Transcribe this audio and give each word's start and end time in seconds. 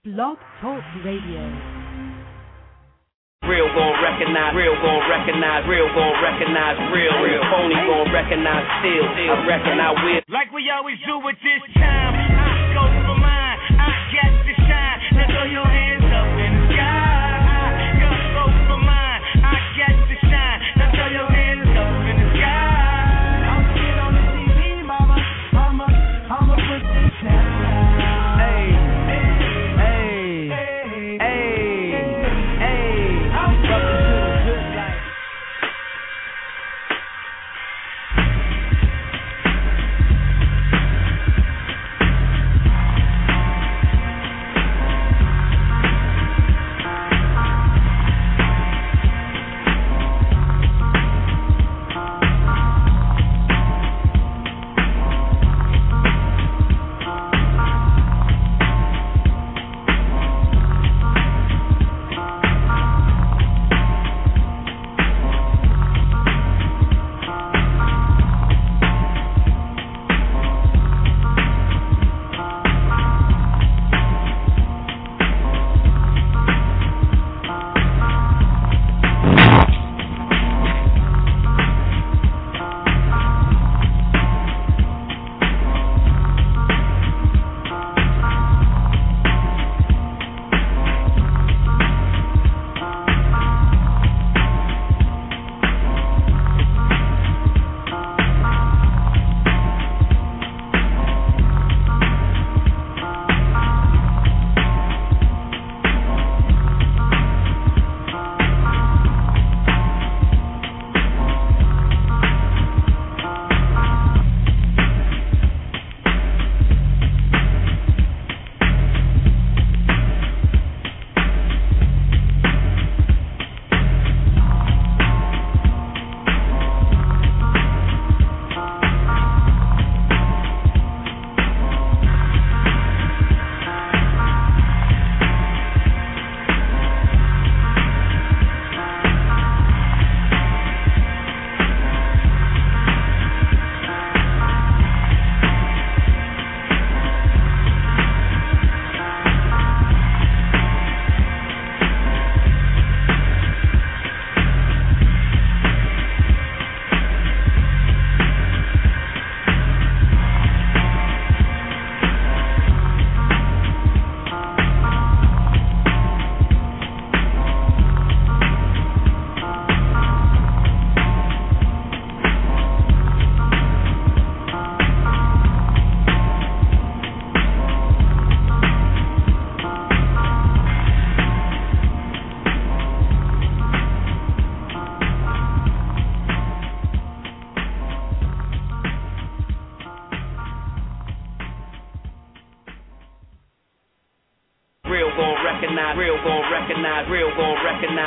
Blog 0.00 0.40
Talk 0.64 0.80
Radio. 1.04 1.44
Real 3.44 3.68
gon' 3.76 3.96
recognize, 4.00 4.56
real 4.56 4.72
gon' 4.80 5.04
recognize, 5.12 5.68
real 5.68 5.92
gon' 5.92 6.16
recognize, 6.24 6.80
real, 6.88 7.12
real 7.20 7.44
phony 7.52 7.76
gon' 7.84 8.08
recognize 8.08 8.64
still. 8.80 9.04
I 9.04 9.44
reckon 9.44 9.76
I 9.76 9.92
will. 9.92 10.24
Like 10.32 10.56
we 10.56 10.72
always 10.72 10.96
do 11.04 11.20
with 11.20 11.36
this 11.44 11.60
time, 11.76 12.16
I 12.16 12.72
go 12.72 12.80
for 13.12 13.20
mine, 13.20 13.58
I 13.76 13.92
got 14.16 14.32
to 14.40 14.54
shine. 14.64 14.98
Now 15.20 15.28
throw 15.36 15.44
your 15.52 15.69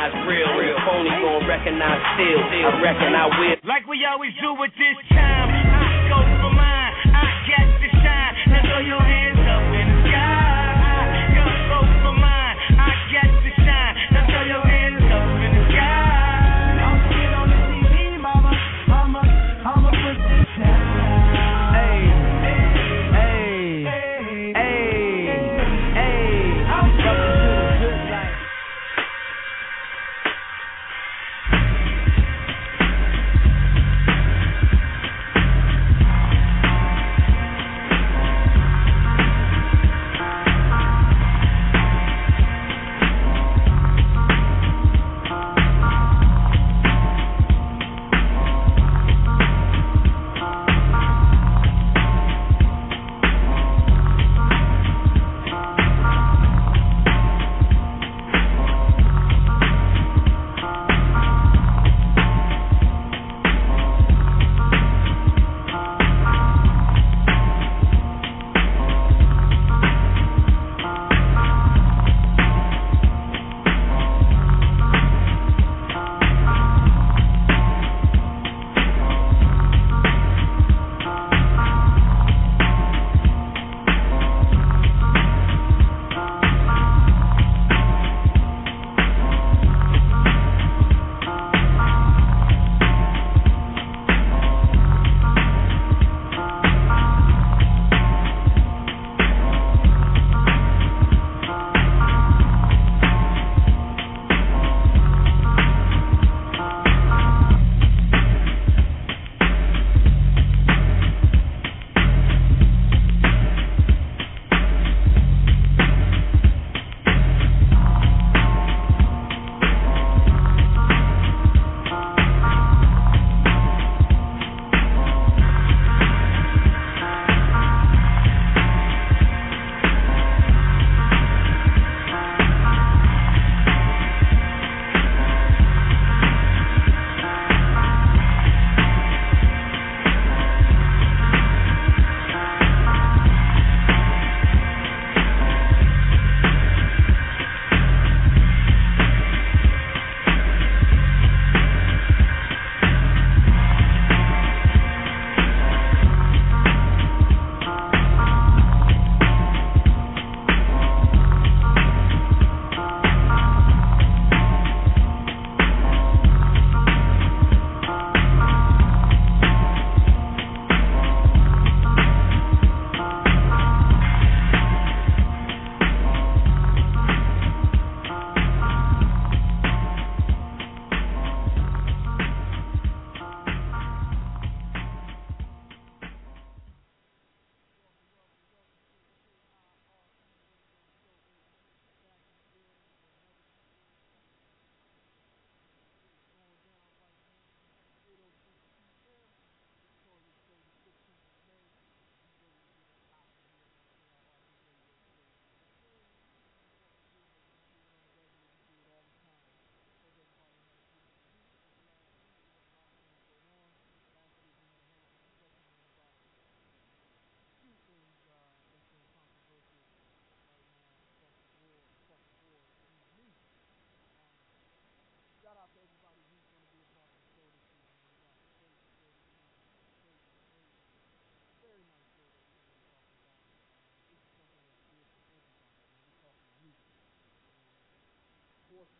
recognize, 0.04 0.28
real, 0.28 0.50
real 0.60 0.78
phony 0.84 1.10
gon' 1.24 1.48
recognize 1.48 2.02
still. 2.16 2.42
I 2.44 2.82
reckon 2.84 3.16
I 3.16 3.28
will. 3.40 3.56
Like 3.64 3.88
we 3.88 4.04
always 4.04 4.32
do 4.42 4.56
with 4.60 4.72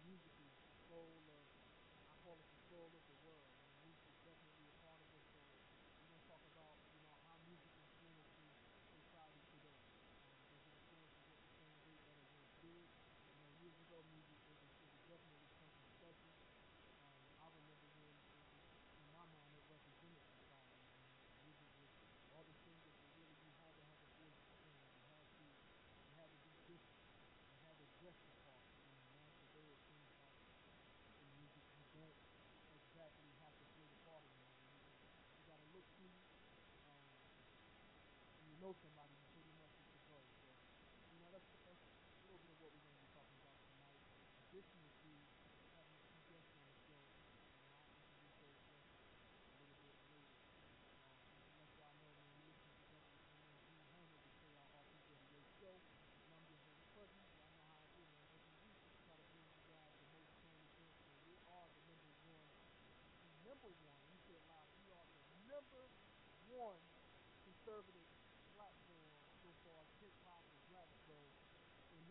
music. 0.06 0.43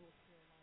North 0.03 0.19
Carolina. 0.27 0.62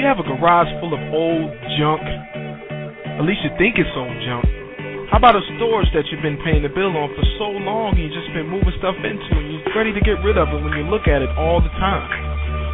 you 0.00 0.08
have 0.08 0.16
a 0.16 0.24
garage 0.24 0.72
full 0.80 0.96
of 0.96 1.02
old 1.12 1.52
junk, 1.76 2.00
at 2.00 3.20
least 3.28 3.44
you 3.44 3.52
think 3.60 3.76
it's 3.76 3.92
old 3.92 4.16
junk. 4.24 4.48
How 5.12 5.20
about 5.20 5.36
a 5.36 5.44
storage 5.60 5.92
that 5.92 6.08
you've 6.08 6.24
been 6.24 6.40
paying 6.40 6.64
the 6.64 6.72
bill 6.72 6.96
on 6.96 7.12
for 7.12 7.26
so 7.36 7.52
long 7.52 7.92
and 7.92 8.00
you 8.00 8.08
just 8.08 8.32
been 8.32 8.48
moving 8.48 8.72
stuff 8.80 8.96
into 9.04 9.28
and 9.36 9.52
you're 9.52 9.76
ready 9.76 9.92
to 9.92 10.00
get 10.00 10.16
rid 10.24 10.40
of 10.40 10.48
it 10.56 10.60
when 10.64 10.72
you 10.72 10.88
look 10.88 11.04
at 11.04 11.20
it 11.20 11.28
all 11.36 11.60
the 11.60 11.68
time? 11.76 12.08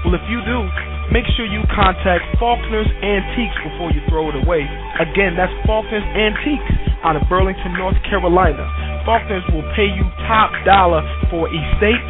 Well, 0.06 0.14
if 0.14 0.22
you 0.30 0.38
do, 0.46 0.70
make 1.10 1.26
sure 1.34 1.50
you 1.50 1.66
contact 1.74 2.22
Faulkner's 2.38 2.86
Antiques 3.02 3.58
before 3.74 3.90
you 3.90 4.06
throw 4.06 4.30
it 4.30 4.38
away. 4.38 4.62
Again, 5.02 5.34
that's 5.34 5.50
Faulkner's 5.66 6.06
Antiques 6.14 6.78
out 7.02 7.18
of 7.18 7.26
Burlington, 7.26 7.74
North 7.74 7.98
Carolina. 8.06 8.62
Faulkner's 9.02 9.42
will 9.50 9.66
pay 9.74 9.90
you 9.90 10.06
top 10.30 10.54
dollar 10.62 11.02
for 11.26 11.50
estates, 11.50 12.06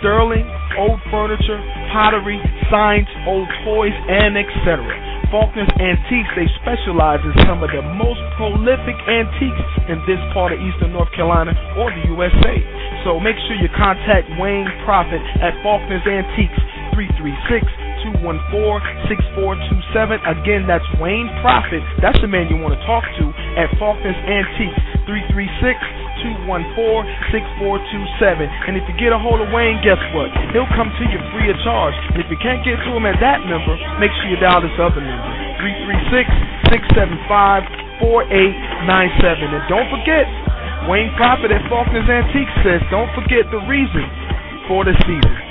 sterling, 0.00 0.48
old 0.80 1.04
furniture, 1.12 1.60
pottery, 1.94 2.42
signs, 2.74 3.06
old 3.22 3.46
toys, 3.62 3.94
and 4.10 4.34
etc. 4.34 4.82
Faulkner's 5.30 5.70
Antiques, 5.78 6.26
they 6.34 6.50
specialize 6.58 7.22
in 7.22 7.30
some 7.46 7.62
of 7.62 7.70
the 7.70 7.86
most 7.94 8.18
prolific 8.34 8.98
antiques 9.06 9.62
in 9.86 10.02
this 10.02 10.18
part 10.34 10.50
of 10.50 10.58
eastern 10.58 10.90
North 10.90 11.14
Carolina 11.14 11.54
or 11.78 11.94
the 11.94 12.02
USA. 12.10 12.58
So 13.06 13.22
make 13.22 13.38
sure 13.46 13.54
you 13.54 13.70
contact 13.78 14.26
Wayne 14.42 14.66
Profit 14.82 15.22
at 15.38 15.54
Faulkner's 15.62 16.02
Antiques 16.02 16.58
336 16.98 17.62
214-6427. 18.20 20.20
Again, 20.28 20.68
that's 20.68 20.84
Wayne 21.00 21.30
Profit. 21.40 21.80
That's 22.02 22.20
the 22.20 22.28
man 22.28 22.52
you 22.52 22.60
want 22.60 22.76
to 22.76 22.82
talk 22.84 23.00
to 23.22 23.32
at 23.56 23.70
Faulkner's 23.78 24.18
Antiques 24.28 24.93
336 25.06 25.76
214 26.24 27.04
6427. 27.30 28.48
And 28.68 28.80
if 28.80 28.84
you 28.88 28.94
get 28.96 29.12
a 29.12 29.20
hold 29.20 29.44
of 29.44 29.52
Wayne, 29.52 29.80
guess 29.84 30.00
what? 30.16 30.32
He'll 30.56 30.70
come 30.72 30.88
to 30.88 31.04
you 31.08 31.18
free 31.32 31.52
of 31.52 31.58
charge. 31.64 31.96
And 32.16 32.20
if 32.24 32.28
you 32.32 32.38
can't 32.40 32.64
get 32.64 32.80
to 32.80 32.90
him 32.92 33.04
at 33.04 33.20
that 33.20 33.44
number, 33.44 33.76
make 34.00 34.12
sure 34.20 34.32
you 34.32 34.40
dial 34.40 34.64
this 34.64 34.74
other 34.80 35.04
number 35.04 35.30
336 35.60 36.72
675 36.72 38.00
4897. 38.00 39.52
And 39.52 39.64
don't 39.68 39.88
forget, 39.92 40.26
Wayne 40.88 41.12
Prophet 41.16 41.52
at 41.52 41.64
Faulkner's 41.68 42.08
Antiques 42.08 42.52
says, 42.64 42.80
don't 42.92 43.08
forget 43.16 43.48
the 43.52 43.60
reason 43.68 44.04
for 44.68 44.84
the 44.84 44.96
season. 45.04 45.43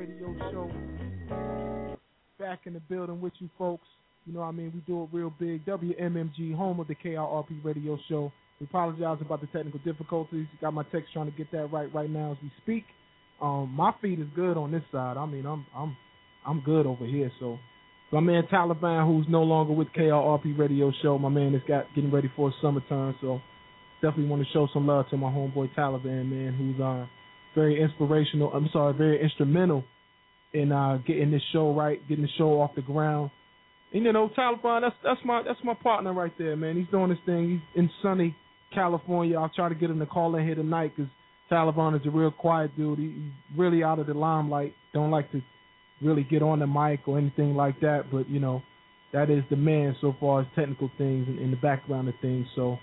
Radio 0.00 0.34
show. 0.50 0.70
Back 2.38 2.60
in 2.64 2.72
the 2.72 2.80
building 2.88 3.20
with 3.20 3.34
you 3.38 3.50
folks. 3.58 3.84
You 4.24 4.32
know 4.32 4.40
I 4.40 4.50
mean? 4.50 4.72
We 4.74 4.80
do 4.86 5.02
it 5.02 5.10
real 5.12 5.30
big. 5.38 5.66
WMMG, 5.66 6.56
home 6.56 6.80
of 6.80 6.88
the 6.88 6.94
KIRP 6.94 7.62
radio 7.62 7.98
show. 8.08 8.32
We 8.58 8.64
apologize 8.64 9.18
about 9.20 9.42
the 9.42 9.46
technical 9.48 9.78
difficulties. 9.84 10.46
Got 10.62 10.72
my 10.72 10.84
text 10.84 11.12
trying 11.12 11.30
to 11.30 11.36
get 11.36 11.52
that 11.52 11.66
right 11.70 11.92
right 11.92 12.08
now 12.08 12.32
as 12.32 12.38
we 12.42 12.50
speak. 12.62 12.84
Um, 13.42 13.74
my 13.76 13.92
feed 14.00 14.20
is 14.20 14.26
good 14.34 14.56
on 14.56 14.72
this 14.72 14.82
side. 14.90 15.18
I 15.18 15.26
mean, 15.26 15.44
I'm 15.44 15.66
I'm 15.76 15.94
I'm 16.46 16.62
good 16.62 16.86
over 16.86 17.04
here. 17.04 17.30
So 17.38 17.58
my 18.10 18.20
man 18.20 18.44
Taliban, 18.50 19.06
who's 19.06 19.26
no 19.28 19.42
longer 19.42 19.74
with 19.74 19.88
KIRP 19.88 20.58
radio 20.58 20.90
show, 21.02 21.18
my 21.18 21.28
man 21.28 21.54
is 21.54 21.60
got 21.68 21.84
getting 21.94 22.10
ready 22.10 22.32
for 22.34 22.48
a 22.48 22.52
summer 22.62 22.80
turn. 22.88 23.14
So 23.20 23.42
definitely 24.00 24.28
want 24.28 24.46
to 24.46 24.52
show 24.54 24.66
some 24.72 24.86
love 24.86 25.10
to 25.10 25.18
my 25.18 25.28
homeboy 25.28 25.74
Taliban, 25.74 26.30
man, 26.30 26.54
who's 26.56 26.80
uh 26.80 27.06
very 27.54 27.82
inspirational. 27.82 28.50
I'm 28.54 28.70
sorry, 28.72 28.94
very 28.94 29.22
instrumental 29.22 29.84
in 30.52 30.72
uh 30.72 30.98
getting 31.06 31.30
this 31.30 31.42
show 31.52 31.74
right, 31.74 32.06
getting 32.08 32.24
the 32.24 32.30
show 32.38 32.60
off 32.60 32.74
the 32.74 32.82
ground. 32.82 33.30
And 33.92 34.04
you 34.04 34.12
know, 34.12 34.30
Taliban, 34.36 34.82
that's 34.82 34.96
that's 35.02 35.20
my 35.24 35.42
that's 35.42 35.60
my 35.64 35.74
partner 35.74 36.12
right 36.12 36.32
there, 36.38 36.56
man. 36.56 36.76
He's 36.76 36.88
doing 36.90 37.10
his 37.10 37.18
thing. 37.26 37.50
He's 37.50 37.80
in 37.82 37.90
sunny 38.02 38.36
California. 38.72 39.38
I'll 39.38 39.50
try 39.54 39.68
to 39.68 39.74
get 39.74 39.90
him 39.90 39.98
to 39.98 40.06
call 40.06 40.36
in 40.36 40.44
here 40.44 40.54
tonight 40.54 40.92
because 40.96 41.10
Taliban 41.50 41.98
is 41.98 42.06
a 42.06 42.10
real 42.10 42.30
quiet 42.30 42.76
dude. 42.76 42.98
He, 42.98 43.06
he's 43.06 43.58
really 43.58 43.82
out 43.82 43.98
of 43.98 44.06
the 44.06 44.14
limelight. 44.14 44.74
Don't 44.94 45.10
like 45.10 45.30
to 45.32 45.42
really 46.00 46.22
get 46.22 46.42
on 46.42 46.60
the 46.60 46.66
mic 46.66 47.06
or 47.06 47.18
anything 47.18 47.54
like 47.54 47.80
that. 47.80 48.04
But 48.12 48.28
you 48.28 48.38
know, 48.38 48.62
that 49.12 49.30
is 49.30 49.42
the 49.50 49.56
man 49.56 49.96
so 50.00 50.14
far 50.20 50.42
as 50.42 50.46
technical 50.54 50.90
things 50.96 51.26
and 51.28 51.38
in 51.38 51.50
the 51.50 51.56
background 51.56 52.08
of 52.08 52.14
things. 52.22 52.46
So, 52.54 52.78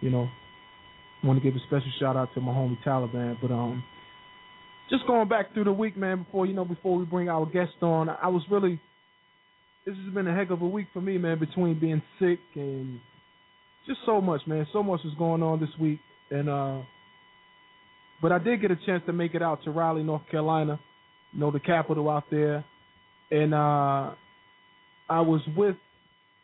you 0.00 0.10
know, 0.10 0.28
want 1.24 1.42
to 1.42 1.42
give 1.42 1.56
a 1.56 1.64
special 1.66 1.90
shout 1.98 2.16
out 2.16 2.32
to 2.34 2.40
my 2.40 2.52
homie 2.52 2.78
Taliban. 2.84 3.36
But 3.40 3.50
um, 3.50 3.82
just 4.90 5.06
going 5.06 5.28
back 5.28 5.52
through 5.54 5.64
the 5.64 5.72
week, 5.72 5.96
man. 5.96 6.24
Before 6.24 6.46
you 6.46 6.54
know, 6.54 6.64
before 6.64 6.96
we 6.96 7.04
bring 7.04 7.28
our 7.28 7.46
guest 7.46 7.82
on, 7.82 8.08
I 8.08 8.28
was 8.28 8.42
really. 8.50 8.80
This 9.86 9.96
has 10.04 10.14
been 10.14 10.28
a 10.28 10.34
heck 10.34 10.50
of 10.50 10.62
a 10.62 10.68
week 10.68 10.86
for 10.92 11.00
me, 11.00 11.18
man. 11.18 11.38
Between 11.38 11.78
being 11.78 12.02
sick 12.20 12.38
and 12.54 13.00
just 13.86 14.00
so 14.06 14.20
much, 14.20 14.42
man. 14.46 14.66
So 14.72 14.82
much 14.82 15.00
is 15.04 15.12
going 15.18 15.42
on 15.42 15.60
this 15.60 15.70
week, 15.80 15.98
and 16.30 16.48
uh, 16.48 16.82
but 18.20 18.32
I 18.32 18.38
did 18.38 18.60
get 18.60 18.70
a 18.70 18.76
chance 18.86 19.02
to 19.06 19.12
make 19.12 19.34
it 19.34 19.42
out 19.42 19.64
to 19.64 19.70
Raleigh, 19.70 20.04
North 20.04 20.22
Carolina, 20.30 20.78
you 21.32 21.40
know, 21.40 21.50
the 21.50 21.60
capital 21.60 22.08
out 22.08 22.24
there, 22.30 22.64
and 23.30 23.52
uh, 23.52 24.14
I 25.08 25.20
was 25.20 25.40
with. 25.56 25.76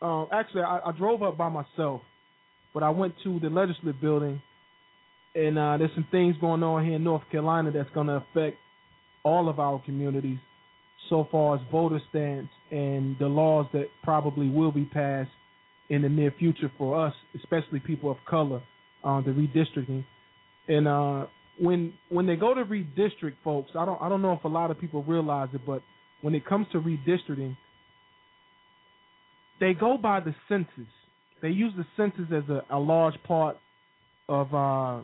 Uh, 0.01 0.25
actually, 0.31 0.61
I, 0.61 0.79
I 0.85 0.91
drove 0.97 1.23
up 1.23 1.37
by 1.37 1.49
myself, 1.49 2.01
but 2.73 2.83
I 2.83 2.89
went 2.89 3.13
to 3.23 3.39
the 3.39 3.49
legislative 3.49 3.99
building, 4.01 4.41
and 5.35 5.57
uh, 5.57 5.77
there's 5.77 5.91
some 5.93 6.07
things 6.11 6.35
going 6.41 6.63
on 6.63 6.85
here 6.85 6.95
in 6.95 7.03
North 7.03 7.23
Carolina 7.31 7.71
that's 7.71 7.89
going 7.91 8.07
to 8.07 8.23
affect 8.31 8.57
all 9.23 9.49
of 9.49 9.59
our 9.59 9.81
communities, 9.83 10.39
so 11.09 11.27
far 11.31 11.55
as 11.55 11.61
voter 11.71 12.01
stance 12.09 12.49
and 12.71 13.17
the 13.19 13.25
laws 13.25 13.65
that 13.73 13.87
probably 14.03 14.47
will 14.49 14.71
be 14.71 14.85
passed 14.85 15.29
in 15.89 16.03
the 16.03 16.09
near 16.09 16.33
future 16.37 16.71
for 16.77 17.05
us, 17.05 17.13
especially 17.35 17.79
people 17.79 18.11
of 18.11 18.17
color, 18.29 18.61
uh, 19.03 19.21
the 19.21 19.31
redistricting. 19.31 20.05
And 20.67 20.87
uh, 20.87 21.25
when 21.59 21.93
when 22.09 22.27
they 22.27 22.35
go 22.35 22.53
to 22.53 22.63
redistrict, 22.63 23.35
folks, 23.43 23.71
I 23.75 23.85
don't 23.85 24.01
I 24.01 24.07
don't 24.07 24.21
know 24.21 24.33
if 24.33 24.43
a 24.43 24.47
lot 24.47 24.71
of 24.71 24.79
people 24.79 25.03
realize 25.03 25.49
it, 25.53 25.61
but 25.65 25.81
when 26.21 26.35
it 26.35 26.45
comes 26.45 26.67
to 26.71 26.79
redistricting, 26.79 27.57
they 29.59 29.73
go 29.73 29.97
by 29.97 30.19
the 30.19 30.35
census. 30.47 30.91
They 31.41 31.49
use 31.49 31.73
the 31.75 31.85
census 31.97 32.31
as 32.33 32.49
a, 32.49 32.63
a 32.69 32.79
large 32.79 33.15
part 33.23 33.57
of 34.27 34.53
uh, 34.53 35.01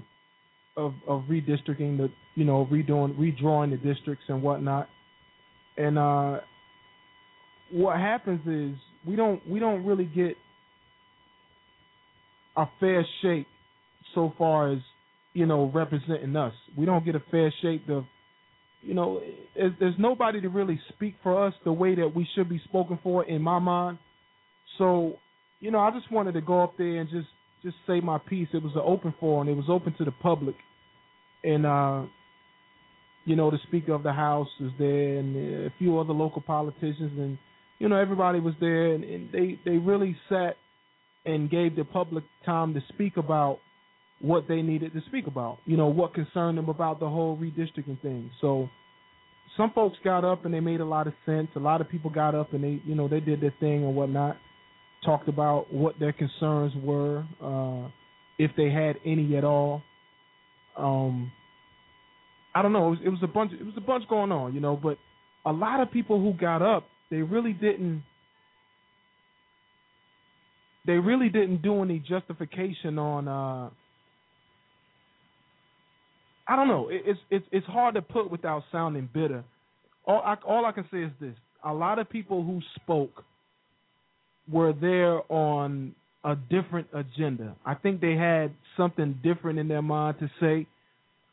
of 0.77 0.93
of 1.07 1.23
redistricting, 1.23 1.97
the 1.97 2.09
you 2.35 2.45
know 2.45 2.67
redoing 2.71 3.15
redrawing 3.17 3.71
the 3.71 3.77
districts 3.77 4.25
and 4.27 4.41
whatnot. 4.41 4.89
And 5.77 5.97
uh, 5.97 6.39
what 7.71 7.97
happens 7.97 8.41
is 8.47 8.79
we 9.05 9.15
don't 9.15 9.47
we 9.49 9.59
don't 9.59 9.85
really 9.85 10.05
get 10.05 10.35
a 12.57 12.65
fair 12.79 13.05
shake 13.21 13.47
so 14.13 14.33
far 14.37 14.71
as 14.71 14.79
you 15.33 15.45
know 15.45 15.71
representing 15.73 16.35
us. 16.35 16.53
We 16.77 16.85
don't 16.85 17.05
get 17.05 17.15
a 17.15 17.23
fair 17.31 17.53
shake 17.61 17.83
of 17.89 18.05
you 18.81 18.93
know 18.93 19.21
there's, 19.55 19.73
there's 19.79 19.95
nobody 19.97 20.41
to 20.41 20.49
really 20.49 20.79
speak 20.89 21.15
for 21.23 21.45
us 21.45 21.53
the 21.63 21.71
way 21.71 21.95
that 21.95 22.15
we 22.15 22.27
should 22.35 22.49
be 22.49 22.61
spoken 22.65 22.99
for 23.01 23.25
in 23.25 23.41
my 23.41 23.59
mind. 23.59 23.97
So 24.77 25.17
you 25.59 25.71
know 25.71 25.79
I 25.79 25.91
just 25.91 26.11
wanted 26.11 26.33
to 26.33 26.41
go 26.41 26.63
up 26.63 26.77
there 26.77 26.99
and 26.99 27.09
just 27.09 27.27
just 27.65 27.77
say 27.87 27.99
my 27.99 28.19
piece. 28.19 28.47
It 28.53 28.63
was 28.63 28.73
an 28.75 28.83
open 28.85 29.13
forum. 29.19 29.49
It 29.49 29.55
was 29.55 29.65
open 29.67 29.93
to 29.97 30.05
the 30.05 30.11
public, 30.11 30.55
and 31.43 31.65
uh, 31.65 32.03
you 33.25 33.35
know 33.35 33.49
the 33.49 33.59
Speaker 33.67 33.93
of 33.93 34.03
the 34.03 34.13
House 34.13 34.47
was 34.61 34.71
there, 34.77 35.17
and 35.17 35.65
a 35.65 35.73
few 35.79 35.99
other 35.99 36.13
local 36.13 36.41
politicians, 36.41 37.11
and 37.17 37.37
you 37.79 37.89
know 37.89 37.97
everybody 37.97 38.39
was 38.39 38.53
there, 38.59 38.93
and, 38.93 39.03
and 39.03 39.31
they 39.31 39.59
they 39.65 39.77
really 39.77 40.15
sat 40.29 40.55
and 41.25 41.49
gave 41.49 41.75
the 41.75 41.83
public 41.83 42.23
time 42.45 42.73
to 42.75 42.81
speak 42.93 43.17
about 43.17 43.59
what 44.21 44.47
they 44.47 44.61
needed 44.61 44.93
to 44.93 45.01
speak 45.07 45.27
about. 45.27 45.57
You 45.65 45.75
know, 45.75 45.87
what 45.87 46.13
concerned 46.13 46.57
them 46.57 46.69
about 46.69 46.99
the 46.99 47.09
whole 47.09 47.35
redistricting 47.35 47.99
thing. 48.01 48.29
So 48.41 48.69
some 49.57 49.71
folks 49.73 49.97
got 50.03 50.23
up 50.23 50.45
and 50.45 50.53
they 50.53 50.59
made 50.59 50.81
a 50.81 50.85
lot 50.85 51.07
of 51.07 51.13
sense. 51.25 51.47
A 51.55 51.59
lot 51.59 51.81
of 51.81 51.89
people 51.89 52.09
got 52.09 52.35
up 52.35 52.53
and 52.53 52.63
they, 52.63 52.81
you 52.85 52.95
know, 52.95 53.07
they 53.07 53.19
did 53.19 53.41
their 53.41 53.53
thing 53.59 53.83
and 53.83 53.95
whatnot. 53.95 54.37
Talked 55.05 55.29
about 55.29 55.71
what 55.71 55.99
their 55.99 56.13
concerns 56.13 56.73
were, 56.83 57.23
uh, 57.41 57.89
if 58.39 58.51
they 58.57 58.71
had 58.71 58.95
any 59.05 59.37
at 59.37 59.43
all. 59.43 59.83
Um, 60.75 61.31
I 62.55 62.61
don't 62.61 62.73
know. 62.73 62.87
It 62.87 62.89
was, 62.89 62.99
it 63.05 63.09
was 63.09 63.19
a 63.21 63.27
bunch. 63.27 63.51
It 63.53 63.63
was 63.63 63.75
a 63.77 63.81
bunch 63.81 64.07
going 64.09 64.31
on, 64.31 64.53
you 64.55 64.61
know. 64.61 64.75
But 64.75 64.97
a 65.45 65.51
lot 65.51 65.79
of 65.79 65.91
people 65.91 66.19
who 66.19 66.33
got 66.33 66.61
up, 66.61 66.85
they 67.11 67.17
really 67.17 67.53
didn't 67.53 68.03
they 70.85 70.93
really 70.93 71.29
didn't 71.29 71.61
do 71.61 71.81
any 71.81 71.99
justification 71.99 72.99
on 72.99 73.27
uh 73.27 73.69
I 76.47 76.55
don't 76.55 76.67
know. 76.67 76.89
It, 76.89 77.01
it's 77.05 77.19
it's 77.31 77.45
it's 77.51 77.67
hard 77.67 77.95
to 77.95 78.01
put 78.01 78.29
without 78.29 78.63
sounding 78.71 79.09
bitter. 79.11 79.43
All 80.05 80.21
I 80.23 80.35
all 80.47 80.65
I 80.65 80.71
can 80.71 80.85
say 80.91 80.99
is 80.99 81.11
this: 81.19 81.35
a 81.63 81.73
lot 81.73 81.97
of 81.97 82.09
people 82.09 82.43
who 82.43 82.61
spoke 82.75 83.23
were 84.51 84.73
there 84.73 85.21
on 85.31 85.95
a 86.23 86.35
different 86.35 86.87
agenda. 86.93 87.55
I 87.65 87.75
think 87.75 88.01
they 88.01 88.15
had 88.15 88.51
something 88.77 89.19
different 89.23 89.59
in 89.59 89.67
their 89.67 89.81
mind 89.81 90.17
to 90.19 90.29
say. 90.39 90.67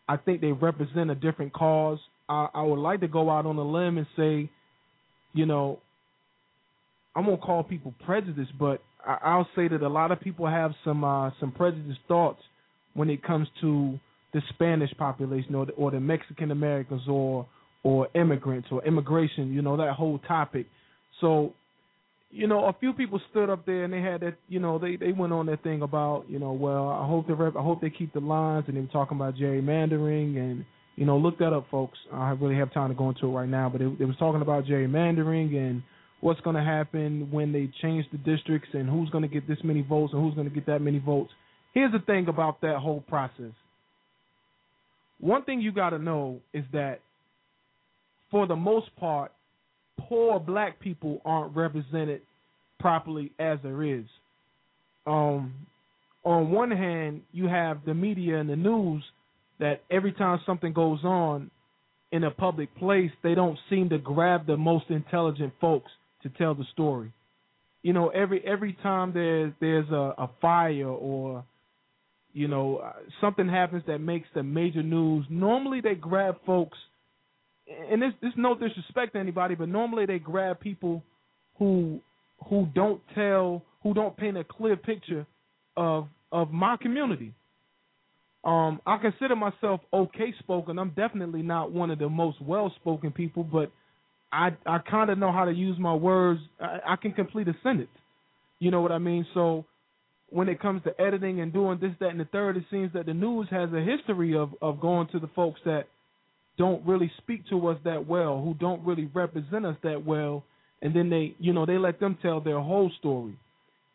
I 0.09 0.16
think 0.16 0.40
they 0.40 0.53
represent 0.53 1.11
a 1.11 1.14
different 1.14 1.53
cause. 1.53 1.98
I, 2.29 2.48
I 2.55 2.62
would 2.62 2.79
like 2.79 3.01
to 3.01 3.09
go 3.09 3.31
out 3.31 3.46
on 3.46 3.57
a 3.57 3.62
limb 3.62 3.98
and 3.98 4.07
say, 4.16 4.51
you 5.33 5.46
know, 5.46 5.79
I 7.14 7.20
won't 7.20 7.40
call 7.40 7.62
people 7.62 7.94
prejudiced, 8.05 8.53
but 8.59 8.83
I, 9.07 9.18
I'll 9.22 9.48
say 9.55 9.68
that 9.68 9.83
a 9.83 9.88
lot 9.88 10.12
of 10.12 10.20
people 10.20 10.46
have 10.46 10.72
some 10.85 11.05
uh, 11.05 11.31
some 11.40 11.53
prejudiced 11.53 12.01
thoughts 12.09 12.40
when 12.94 13.11
it 13.11 13.22
comes 13.22 13.48
to 13.61 13.98
the 14.33 14.42
Spanish 14.51 14.90
population 14.96 15.55
or 15.55 15.66
the, 15.66 15.72
or 15.72 15.90
the 15.90 16.01
Mexican 16.01 16.51
Americans 16.51 17.03
or 17.09 17.46
or 17.83 18.09
immigrants 18.14 18.68
or 18.70 18.85
immigration. 18.85 19.53
You 19.53 19.62
know 19.62 19.77
that 19.77 19.94
whole 19.94 20.18
topic. 20.20 20.66
So, 21.20 21.55
you 22.32 22.46
know, 22.46 22.64
a 22.64 22.72
few 22.80 22.92
people 22.92 23.20
stood 23.30 23.50
up 23.50 23.66
there 23.66 23.84
and 23.84 23.92
they 23.92 24.00
had 24.00 24.22
that. 24.22 24.36
You 24.48 24.58
know, 24.58 24.78
they 24.78 24.96
they 24.96 25.12
went 25.12 25.32
on 25.32 25.46
that 25.46 25.62
thing 25.62 25.82
about 25.82 26.24
you 26.28 26.38
know, 26.38 26.52
well, 26.52 26.88
I 26.88 27.06
hope 27.06 27.26
they 27.26 27.34
rep, 27.34 27.56
I 27.56 27.62
hope 27.62 27.80
they 27.80 27.90
keep 27.90 28.12
the 28.12 28.20
lines, 28.20 28.64
and 28.68 28.76
they 28.76 28.80
were 28.80 28.86
talking 28.88 29.16
about 29.16 29.36
gerrymandering 29.36 30.36
and. 30.36 30.64
You 30.94 31.06
know, 31.06 31.16
look 31.16 31.38
that 31.38 31.54
up, 31.54 31.64
folks. 31.70 31.96
I 32.12 32.32
really 32.32 32.54
have 32.56 32.70
time 32.74 32.90
to 32.90 32.94
go 32.94 33.08
into 33.08 33.24
it 33.26 33.30
right 33.30 33.48
now, 33.48 33.70
but 33.70 33.80
it, 33.80 33.86
it 33.98 34.04
was 34.04 34.14
talking 34.18 34.42
about 34.42 34.66
gerrymandering 34.66 35.56
and 35.56 35.82
what's 36.20 36.40
going 36.42 36.54
to 36.54 36.62
happen 36.62 37.28
when 37.30 37.50
they 37.50 37.70
change 37.80 38.04
the 38.12 38.18
districts 38.18 38.68
and 38.74 38.90
who's 38.90 39.10
going 39.10 39.22
to 39.22 39.28
get 39.28 39.48
this 39.48 39.58
many 39.64 39.80
votes 39.82 40.12
and 40.12 40.22
who's 40.22 40.34
going 40.34 40.48
to 40.48 40.54
get 40.54 40.66
that 40.66 40.80
many 40.80 40.98
votes. 40.98 41.30
Here's 41.72 41.92
the 41.92 41.98
thing 42.00 42.28
about 42.28 42.60
that 42.60 42.76
whole 42.76 43.00
process. 43.08 43.52
One 45.18 45.44
thing 45.44 45.60
you 45.60 45.72
got 45.72 45.90
to 45.90 45.98
know 45.98 46.40
is 46.52 46.64
that 46.72 47.00
for 48.30 48.46
the 48.46 48.56
most 48.56 48.94
part, 48.96 49.32
poor 50.08 50.38
black 50.40 50.80
people 50.80 51.20
aren't 51.24 51.54
represented 51.56 52.22
properly 52.80 53.32
as 53.38 53.58
there 53.62 53.82
is. 53.82 54.04
Um, 55.06 55.54
on 56.24 56.50
one 56.50 56.70
hand, 56.70 57.22
you 57.32 57.46
have 57.46 57.84
the 57.84 57.94
media 57.94 58.38
and 58.38 58.48
the 58.48 58.56
news 58.56 59.02
that 59.58 59.82
every 59.90 60.12
time 60.12 60.40
something 60.46 60.72
goes 60.72 61.00
on 61.04 61.50
in 62.10 62.24
a 62.24 62.30
public 62.30 62.74
place, 62.76 63.10
they 63.22 63.34
don't 63.34 63.58
seem 63.70 63.88
to 63.88 63.98
grab 63.98 64.46
the 64.46 64.56
most 64.56 64.86
intelligent 64.90 65.52
folks 65.60 65.90
to 66.22 66.28
tell 66.30 66.54
the 66.54 66.64
story. 66.72 67.12
You 67.82 67.92
know, 67.92 68.08
every 68.08 68.44
every 68.46 68.76
time 68.82 69.12
there's 69.12 69.52
there's 69.60 69.88
a, 69.90 70.14
a 70.18 70.30
fire 70.40 70.86
or 70.86 71.44
you 72.32 72.46
know 72.46 72.92
something 73.20 73.48
happens 73.48 73.82
that 73.88 73.98
makes 73.98 74.28
the 74.34 74.42
major 74.42 74.82
news, 74.82 75.26
normally 75.28 75.80
they 75.80 75.94
grab 75.94 76.36
folks. 76.46 76.78
And 77.68 78.03
this 78.03 78.12
this 78.20 78.33
no 78.37 78.55
disrespect 78.55 79.12
to 79.14 79.20
anybody, 79.20 79.55
but 79.55 79.68
normally 79.68 80.07
they 80.07 80.18
grab 80.18 80.61
people 80.61 81.03
who 81.59 82.01
who 82.48 82.66
don't 82.75 83.01
tell 83.14 83.62
who 83.83 83.94
don't 83.94 84.16
paint 84.16 84.37
a 84.37 84.44
clear 84.44 84.77
picture 84.77 85.27
of 85.77 86.09
of 86.31 86.51
my 86.51 86.77
community. 86.77 87.35
Um, 88.44 88.81
I 88.85 88.98
consider 88.98 89.37
myself 89.37 89.81
okay 89.92 90.35
spoken. 90.40 90.79
I'm 90.79 90.90
definitely 90.90 91.42
not 91.42 91.70
one 91.70 91.90
of 91.90 91.98
the 91.98 92.09
most 92.09 92.42
well 92.42 92.72
spoken 92.81 93.12
people, 93.12 93.44
but 93.44 93.70
I 94.33 94.51
I 94.66 94.79
kind 94.79 95.11
of 95.11 95.18
know 95.18 95.31
how 95.31 95.44
to 95.44 95.53
use 95.53 95.79
my 95.79 95.94
words. 95.94 96.40
I, 96.61 96.79
I 96.88 96.96
can 96.96 97.12
complete 97.12 97.46
a 97.48 97.55
sentence. 97.62 97.88
You 98.59 98.70
know 98.70 98.81
what 98.81 98.92
I 98.92 98.98
mean? 98.98 99.27
So 99.35 99.64
when 100.31 100.48
it 100.48 100.61
comes 100.61 100.83
to 100.85 101.01
editing 101.01 101.40
and 101.40 101.53
doing 101.53 101.79
this, 101.81 101.92
that, 102.01 102.09
and 102.09 102.18
the 102.18 102.25
third, 102.25 102.57
it 102.57 102.64
seems 102.70 102.92
that 102.94 103.07
the 103.07 103.14
news 103.14 103.46
has 103.51 103.70
a 103.72 103.81
history 103.81 104.37
of 104.37 104.51
of 104.61 104.81
going 104.81 105.07
to 105.09 105.20
the 105.20 105.29
folks 105.37 105.61
that 105.64 105.85
don't 106.58 106.84
really 106.86 107.10
speak 107.18 107.48
to 107.48 107.68
us 107.68 107.78
that 107.84 108.06
well, 108.06 108.40
who 108.42 108.54
don't 108.54 108.84
really 108.84 109.10
represent 109.14 109.64
us 109.64 109.76
that 109.82 110.04
well, 110.04 110.44
and 110.82 110.94
then 110.94 111.10
they, 111.10 111.34
you 111.38 111.52
know, 111.52 111.64
they 111.64 111.78
let 111.78 112.00
them 112.00 112.18
tell 112.20 112.40
their 112.40 112.60
whole 112.60 112.90
story. 112.98 113.38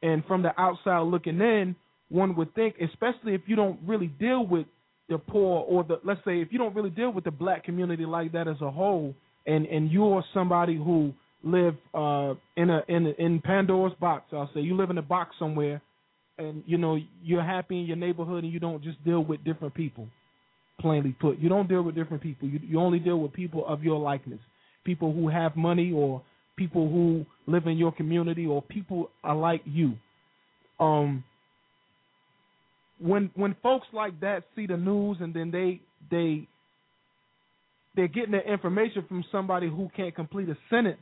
And 0.02 0.24
from 0.26 0.43
the 0.43 0.60
outside 0.60 1.02
looking 1.02 1.39
in, 1.39 1.76
one 2.10 2.36
would 2.36 2.54
think, 2.56 2.76
especially 2.82 3.34
if 3.34 3.41
you 3.48 3.56
don't 3.56 3.80
really 3.86 4.08
deal 4.08 4.46
with 4.46 4.65
the 5.10 5.17
poor 5.17 5.63
or 5.67 5.84
the, 5.84 6.00
let's 6.04 6.22
say, 6.26 6.41
if 6.41 6.50
you 6.52 6.58
don't 6.58 6.76
really 6.76 6.89
deal 6.89 7.12
with 7.12 7.24
the 7.24 7.32
black 7.32 7.63
community 7.63 8.06
like 8.06 8.32
that 8.34 8.48
as 8.48 8.58
a 8.62 8.72
whole, 8.72 9.13
and 9.46 9.65
and 9.65 9.91
you're 9.91 10.24
somebody 10.34 10.76
who 10.76 11.13
live 11.43 11.76
uh 11.93 12.34
in 12.56 12.70
a 12.70 12.82
in 12.88 13.08
a, 13.08 13.24
in 13.24 13.41
Pandora's 13.41 13.93
box, 14.00 14.26
I'll 14.34 14.50
say, 14.54 14.62
you 14.62 14.76
live 14.76 14.89
in 14.89 14.98
a 14.98 15.04
box 15.04 15.36
somewhere, 15.39 15.82
and 16.38 16.63
you 16.65 16.78
know 16.78 16.98
you're 17.24 17.43
happy 17.43 17.80
in 17.80 17.86
your 17.86 17.98
neighborhood, 17.98 18.43
and 18.43 18.52
you 18.52 18.60
don't 18.60 18.84
just 18.84 19.04
deal 19.04 19.24
with 19.24 19.43
different 19.43 19.74
people. 19.74 20.08
Plainly 20.80 21.16
put, 21.20 21.40
you 21.40 21.50
don't 21.50 21.68
deal 21.68 21.82
with 21.82 21.96
different 21.96 22.22
people. 22.22 22.48
You 22.48 22.60
you 22.63 22.80
only 22.80 23.00
deal 23.00 23.20
with 23.20 23.34
people 23.34 23.66
of 23.66 23.84
your 23.84 24.00
likeness, 24.00 24.40
people 24.84 25.12
who 25.12 25.28
have 25.28 25.56
money 25.56 25.92
or 25.92 26.22
people 26.56 26.88
who 26.90 27.26
live 27.48 27.66
in 27.66 27.78
your 27.78 27.92
community 27.92 28.46
or 28.46 28.62
people 28.62 29.10
are 29.24 29.36
like 29.36 29.62
you. 29.66 29.94
Um, 30.80 31.24
when 33.00 33.32
when 33.36 33.56
folks 33.63 33.88
like 33.94 34.20
that 34.22 34.44
see 34.56 34.68
the 34.68 34.78
news 34.78 35.18
and 35.20 35.34
then 35.34 35.52
they 35.52 35.82
they 36.12 36.48
they're 37.96 38.08
getting 38.08 38.32
their 38.32 38.48
information 38.52 39.04
from 39.08 39.24
somebody 39.32 39.68
who 39.68 39.90
can't 39.96 40.16
complete 40.16 40.48
a 40.50 40.58
sentence, 40.70 41.02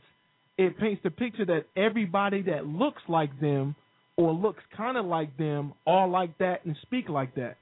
it 0.56 0.78
paints 0.78 1.02
the 1.04 1.10
picture 1.10 1.44
that 1.44 1.66
everybody 1.76 2.42
that 2.42 2.66
looks 2.66 3.02
like 3.08 3.38
them 3.40 3.76
or 4.16 4.32
looks 4.32 4.62
kind 4.74 4.96
of 4.96 5.04
like 5.04 5.36
them 5.36 5.74
are 5.86 6.08
like 6.08 6.36
that 6.38 6.64
and 6.64 6.74
speak 6.82 7.08
like 7.08 7.34
that. 7.34 7.56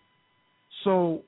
So 0.85 1.22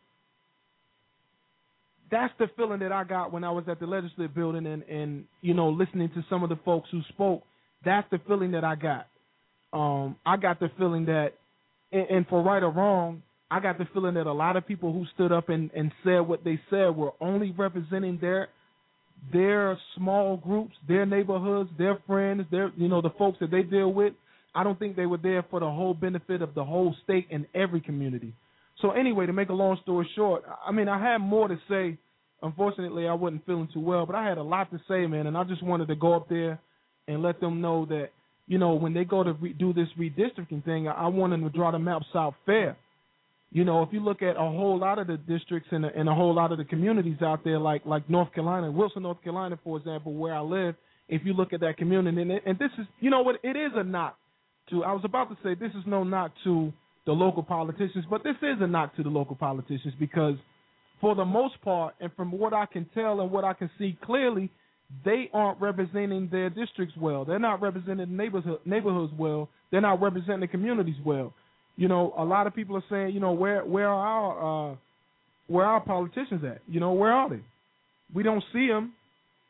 that's 2.10 2.32
the 2.38 2.46
feeling 2.56 2.80
that 2.80 2.92
I 2.92 3.04
got 3.04 3.32
when 3.32 3.44
I 3.44 3.50
was 3.50 3.64
at 3.68 3.80
the 3.80 3.86
legislative 3.86 4.34
building 4.34 4.66
and 4.66 4.82
and 4.84 5.24
you 5.40 5.54
know 5.54 5.68
listening 5.70 6.08
to 6.10 6.24
some 6.28 6.42
of 6.42 6.48
the 6.48 6.58
folks 6.64 6.88
who 6.90 7.00
spoke. 7.08 7.42
That's 7.84 8.08
the 8.10 8.20
feeling 8.26 8.52
that 8.52 8.64
I 8.64 8.74
got. 8.74 9.06
Um, 9.72 10.16
I 10.24 10.36
got 10.36 10.58
the 10.58 10.70
feeling 10.78 11.06
that, 11.06 11.32
and, 11.92 12.08
and 12.08 12.26
for 12.28 12.42
right 12.42 12.62
or 12.62 12.70
wrong, 12.70 13.22
I 13.50 13.60
got 13.60 13.78
the 13.78 13.86
feeling 13.92 14.14
that 14.14 14.26
a 14.26 14.32
lot 14.32 14.56
of 14.56 14.66
people 14.66 14.92
who 14.92 15.04
stood 15.14 15.32
up 15.32 15.48
and, 15.48 15.70
and 15.76 15.92
said 16.02 16.20
what 16.20 16.44
they 16.44 16.60
said 16.70 16.96
were 16.96 17.12
only 17.20 17.52
representing 17.56 18.18
their 18.20 18.48
their 19.32 19.78
small 19.96 20.36
groups, 20.36 20.74
their 20.86 21.06
neighborhoods, 21.06 21.70
their 21.78 21.98
friends, 22.06 22.44
their 22.50 22.72
you 22.76 22.88
know 22.88 23.02
the 23.02 23.10
folks 23.18 23.38
that 23.40 23.50
they 23.50 23.62
deal 23.62 23.92
with. 23.92 24.14
I 24.54 24.64
don't 24.64 24.78
think 24.78 24.96
they 24.96 25.06
were 25.06 25.18
there 25.18 25.44
for 25.50 25.60
the 25.60 25.70
whole 25.70 25.94
benefit 25.94 26.40
of 26.40 26.54
the 26.54 26.64
whole 26.64 26.94
state 27.04 27.26
and 27.30 27.46
every 27.54 27.80
community. 27.80 28.32
So 28.80 28.90
anyway, 28.90 29.26
to 29.26 29.32
make 29.32 29.48
a 29.48 29.54
long 29.54 29.78
story 29.82 30.08
short, 30.14 30.44
I 30.66 30.72
mean 30.72 30.88
I 30.88 31.00
had 31.00 31.18
more 31.18 31.48
to 31.48 31.58
say. 31.68 31.98
Unfortunately, 32.42 33.08
I 33.08 33.14
wasn't 33.14 33.46
feeling 33.46 33.68
too 33.72 33.80
well, 33.80 34.04
but 34.04 34.14
I 34.14 34.28
had 34.28 34.36
a 34.36 34.42
lot 34.42 34.70
to 34.70 34.78
say, 34.86 35.06
man, 35.06 35.26
and 35.26 35.38
I 35.38 35.44
just 35.44 35.62
wanted 35.62 35.88
to 35.88 35.96
go 35.96 36.12
up 36.12 36.28
there 36.28 36.60
and 37.08 37.22
let 37.22 37.40
them 37.40 37.62
know 37.62 37.86
that 37.86 38.10
you 38.46 38.58
know 38.58 38.74
when 38.74 38.92
they 38.92 39.04
go 39.04 39.24
to 39.24 39.32
re- 39.32 39.54
do 39.54 39.72
this 39.72 39.88
redistricting 39.98 40.64
thing, 40.64 40.86
I 40.86 41.08
want 41.08 41.32
them 41.32 41.42
to 41.42 41.48
draw 41.48 41.70
the 41.70 41.78
maps 41.78 42.06
out 42.14 42.34
fair. 42.44 42.76
You 43.52 43.64
know, 43.64 43.82
if 43.82 43.88
you 43.92 44.00
look 44.00 44.22
at 44.22 44.36
a 44.36 44.40
whole 44.40 44.78
lot 44.78 44.98
of 44.98 45.06
the 45.06 45.16
districts 45.16 45.68
and 45.72 45.86
a, 45.86 45.98
and 45.98 46.08
a 46.08 46.14
whole 46.14 46.34
lot 46.34 46.52
of 46.52 46.58
the 46.58 46.64
communities 46.64 47.22
out 47.22 47.42
there, 47.42 47.58
like 47.58 47.86
like 47.86 48.08
North 48.10 48.32
Carolina, 48.34 48.70
Wilson, 48.70 49.02
North 49.02 49.22
Carolina, 49.22 49.58
for 49.64 49.78
example, 49.78 50.12
where 50.12 50.34
I 50.34 50.40
live, 50.40 50.74
if 51.08 51.22
you 51.24 51.32
look 51.32 51.52
at 51.52 51.60
that 51.60 51.78
community, 51.78 52.20
and, 52.20 52.30
and 52.30 52.58
this 52.58 52.70
is, 52.78 52.86
you 53.00 53.10
know 53.10 53.22
what, 53.22 53.36
it 53.42 53.56
is 53.56 53.72
a 53.74 53.82
knock 53.82 54.18
to. 54.70 54.84
I 54.84 54.92
was 54.92 55.02
about 55.04 55.30
to 55.30 55.36
say 55.42 55.54
this 55.54 55.72
is 55.72 55.84
no 55.86 56.04
knock 56.04 56.32
to 56.44 56.72
the 57.06 57.12
local 57.12 57.42
politicians, 57.42 58.04
but 58.10 58.22
this 58.24 58.36
is 58.42 58.58
a 58.60 58.66
knock 58.66 58.94
to 58.96 59.02
the 59.02 59.08
local 59.08 59.36
politicians 59.36 59.94
because, 59.98 60.34
for 61.00 61.14
the 61.14 61.24
most 61.24 61.60
part, 61.62 61.94
and 62.00 62.10
from 62.14 62.32
what 62.32 62.52
I 62.52 62.66
can 62.66 62.86
tell 62.94 63.20
and 63.20 63.30
what 63.30 63.44
I 63.44 63.54
can 63.54 63.70
see 63.78 63.96
clearly, 64.04 64.50
they 65.04 65.30
aren't 65.32 65.60
representing 65.60 66.28
their 66.30 66.50
districts 66.50 66.94
well. 67.00 67.24
They're 67.24 67.38
not 67.38 67.60
representing 67.60 68.16
neighborhood 68.16 68.60
neighborhoods 68.64 69.12
well. 69.18 69.48
They're 69.70 69.80
not 69.80 70.00
representing 70.00 70.40
the 70.40 70.48
communities 70.48 70.96
well 71.04 71.32
you 71.76 71.88
know, 71.88 72.14
a 72.18 72.24
lot 72.24 72.46
of 72.46 72.54
people 72.54 72.76
are 72.76 72.84
saying, 72.90 73.14
you 73.14 73.20
know, 73.20 73.32
where 73.32 73.64
where 73.64 73.88
are 73.88 74.06
our 74.06 74.72
uh, 74.72 74.76
where 75.46 75.66
are 75.66 75.74
our 75.74 75.80
politicians 75.80 76.42
at? 76.44 76.62
You 76.66 76.80
know, 76.80 76.92
where 76.92 77.12
are 77.12 77.28
they? 77.28 77.40
We 78.14 78.22
don't 78.22 78.42
see 78.52 78.66
them. 78.66 78.94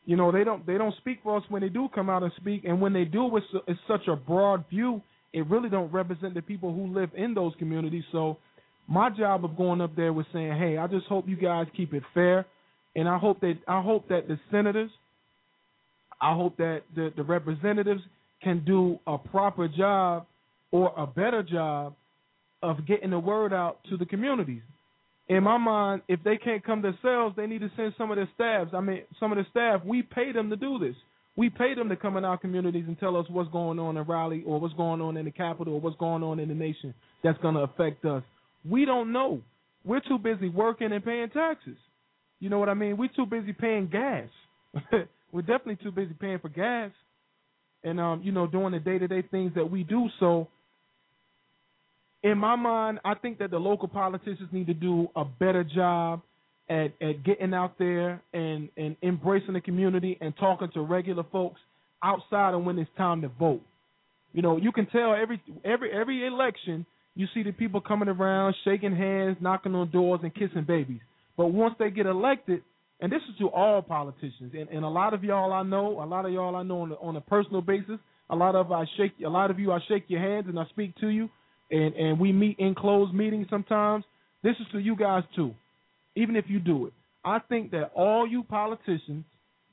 You 0.05 0.17
know, 0.17 0.31
they 0.31 0.43
don't 0.43 0.65
they 0.67 0.77
don't 0.77 0.95
speak 0.97 1.19
for 1.23 1.37
us 1.37 1.43
when 1.49 1.61
they 1.61 1.69
do 1.69 1.87
come 1.95 2.09
out 2.09 2.23
and 2.23 2.31
speak, 2.37 2.65
and 2.65 2.81
when 2.81 2.93
they 2.93 3.05
do, 3.05 3.35
it's, 3.37 3.45
it's 3.67 3.79
such 3.87 4.07
a 4.07 4.15
broad 4.15 4.65
view. 4.69 5.01
It 5.37 5.47
really 5.49 5.69
don't 5.69 5.91
represent 5.91 6.33
the 6.33 6.41
people 6.41 6.73
who 6.73 6.87
live 6.93 7.11
in 7.15 7.33
those 7.33 7.53
communities. 7.59 8.03
So, 8.11 8.37
my 8.87 9.09
job 9.09 9.45
of 9.45 9.55
going 9.55 9.81
up 9.81 9.95
there 9.95 10.11
was 10.11 10.25
saying, 10.33 10.57
hey, 10.57 10.77
I 10.77 10.87
just 10.87 11.05
hope 11.07 11.27
you 11.27 11.35
guys 11.35 11.67
keep 11.75 11.93
it 11.93 12.03
fair, 12.13 12.45
and 12.95 13.07
I 13.07 13.17
hope 13.17 13.41
that 13.41 13.55
I 13.67 13.81
hope 13.81 14.07
that 14.09 14.27
the 14.27 14.39
senators, 14.49 14.89
I 16.19 16.33
hope 16.33 16.57
that 16.57 16.81
the 16.95 17.13
the 17.15 17.23
representatives 17.23 18.01
can 18.41 18.63
do 18.65 18.97
a 19.05 19.17
proper 19.17 19.67
job 19.67 20.25
or 20.71 20.91
a 20.97 21.05
better 21.05 21.43
job 21.43 21.93
of 22.63 22.87
getting 22.87 23.11
the 23.11 23.19
word 23.19 23.53
out 23.53 23.77
to 23.89 23.97
the 23.97 24.05
communities. 24.05 24.63
In 25.29 25.43
my 25.43 25.57
mind, 25.57 26.01
if 26.07 26.23
they 26.23 26.37
can't 26.37 26.63
come 26.63 26.81
themselves, 26.81 27.35
they 27.35 27.45
need 27.45 27.59
to 27.59 27.71
send 27.75 27.93
some 27.97 28.09
of 28.09 28.15
their 28.15 28.29
staffs. 28.33 28.71
I 28.73 28.79
mean, 28.79 29.03
some 29.19 29.31
of 29.31 29.37
the 29.37 29.45
staff, 29.51 29.81
we 29.85 30.01
pay 30.01 30.31
them 30.31 30.49
to 30.49 30.55
do 30.55 30.79
this. 30.79 30.95
We 31.37 31.49
pay 31.51 31.75
them 31.75 31.87
to 31.89 31.95
come 31.95 32.17
in 32.17 32.25
our 32.25 32.37
communities 32.37 32.85
and 32.87 32.99
tell 32.99 33.15
us 33.15 33.27
what's 33.29 33.51
going 33.51 33.77
on 33.77 33.95
in 33.95 34.03
Raleigh 34.03 34.43
or 34.45 34.59
what's 34.59 34.73
going 34.73 35.01
on 35.01 35.17
in 35.17 35.25
the 35.25 35.31
capital 35.31 35.75
or 35.75 35.79
what's 35.79 35.95
going 35.97 36.23
on 36.23 36.39
in 36.39 36.49
the 36.49 36.55
nation 36.55 36.95
that's 37.23 37.37
going 37.39 37.53
to 37.53 37.61
affect 37.61 38.03
us. 38.05 38.23
We 38.67 38.85
don't 38.85 39.13
know. 39.13 39.41
We're 39.85 40.01
too 40.01 40.17
busy 40.17 40.49
working 40.49 40.91
and 40.91 41.05
paying 41.05 41.29
taxes. 41.29 41.77
You 42.39 42.49
know 42.49 42.59
what 42.59 42.69
I 42.69 42.73
mean? 42.73 42.97
We're 42.97 43.09
too 43.15 43.27
busy 43.27 43.53
paying 43.53 43.87
gas. 43.87 44.27
We're 45.31 45.41
definitely 45.41 45.77
too 45.77 45.91
busy 45.91 46.13
paying 46.19 46.39
for 46.39 46.49
gas 46.49 46.91
and 47.83 47.99
um, 47.99 48.21
you 48.23 48.31
know, 48.31 48.47
doing 48.47 48.71
the 48.71 48.79
day 48.79 48.97
to 48.97 49.07
day 49.07 49.23
things 49.29 49.51
that 49.55 49.69
we 49.69 49.83
do. 49.83 50.07
So 50.19 50.47
in 52.23 52.37
my 52.37 52.55
mind, 52.55 52.99
I 53.05 53.13
think 53.13 53.37
that 53.39 53.51
the 53.51 53.59
local 53.59 53.87
politicians 53.87 54.49
need 54.51 54.67
to 54.67 54.73
do 54.73 55.07
a 55.15 55.23
better 55.23 55.63
job 55.63 56.21
at, 56.69 56.93
at 57.01 57.23
getting 57.23 57.53
out 57.53 57.77
there 57.79 58.21
and, 58.33 58.69
and 58.77 58.95
embracing 59.01 59.53
the 59.53 59.61
community 59.61 60.17
and 60.21 60.33
talking 60.37 60.69
to 60.73 60.81
regular 60.81 61.23
folks 61.31 61.59
outside 62.03 62.53
of 62.53 62.63
when 62.63 62.77
it's 62.77 62.89
time 62.97 63.21
to 63.21 63.29
vote. 63.29 63.61
You 64.33 64.41
know, 64.41 64.57
you 64.57 64.71
can 64.71 64.85
tell 64.87 65.15
every 65.15 65.41
every 65.65 65.91
every 65.91 66.27
election 66.27 66.85
you 67.15 67.27
see 67.33 67.41
the 67.41 67.51
people 67.51 67.81
coming 67.81 68.07
around, 68.07 68.55
shaking 68.63 68.95
hands, 68.95 69.37
knocking 69.41 69.73
on 69.73 69.89
doors, 69.89 70.19
and 70.21 70.33
kissing 70.33 70.65
babies. 70.67 70.99
But 71.35 71.47
once 71.47 71.73
they 71.79 71.89
get 71.89 72.05
elected, 72.05 72.61
and 72.99 73.11
this 73.11 73.21
is 73.29 73.37
to 73.39 73.47
all 73.47 73.81
politicians, 73.81 74.53
and, 74.53 74.69
and 74.69 74.83
a 74.83 74.89
lot 74.89 75.13
of 75.13 75.23
y'all 75.23 75.53
I 75.53 75.63
know, 75.63 76.03
a 76.03 76.05
lot 76.05 76.25
of 76.25 76.33
y'all 76.33 76.55
I 76.55 76.63
know 76.63 76.81
on 76.81 76.91
a, 76.91 76.95
on 76.95 77.15
a 77.15 77.21
personal 77.21 77.61
basis. 77.61 77.99
A 78.29 78.35
lot 78.35 78.55
of 78.55 78.71
I 78.73 78.83
shake, 78.97 79.13
a 79.25 79.29
lot 79.29 79.49
of 79.49 79.57
you 79.57 79.71
I 79.71 79.79
shake 79.87 80.03
your 80.09 80.19
hands 80.19 80.47
and 80.49 80.59
I 80.59 80.65
speak 80.69 80.93
to 80.99 81.07
you 81.07 81.29
and 81.71 81.95
and 81.95 82.19
we 82.19 82.31
meet 82.31 82.57
in 82.59 82.75
closed 82.75 83.13
meetings 83.13 83.47
sometimes. 83.49 84.03
This 84.43 84.55
is 84.59 84.67
to 84.71 84.79
you 84.79 84.95
guys 84.95 85.23
too, 85.35 85.53
even 86.17 86.35
if 86.35 86.45
you 86.47 86.59
do 86.59 86.87
it. 86.87 86.93
I 87.23 87.39
think 87.39 87.71
that 87.71 87.91
all 87.95 88.27
you 88.27 88.43
politicians, 88.43 89.23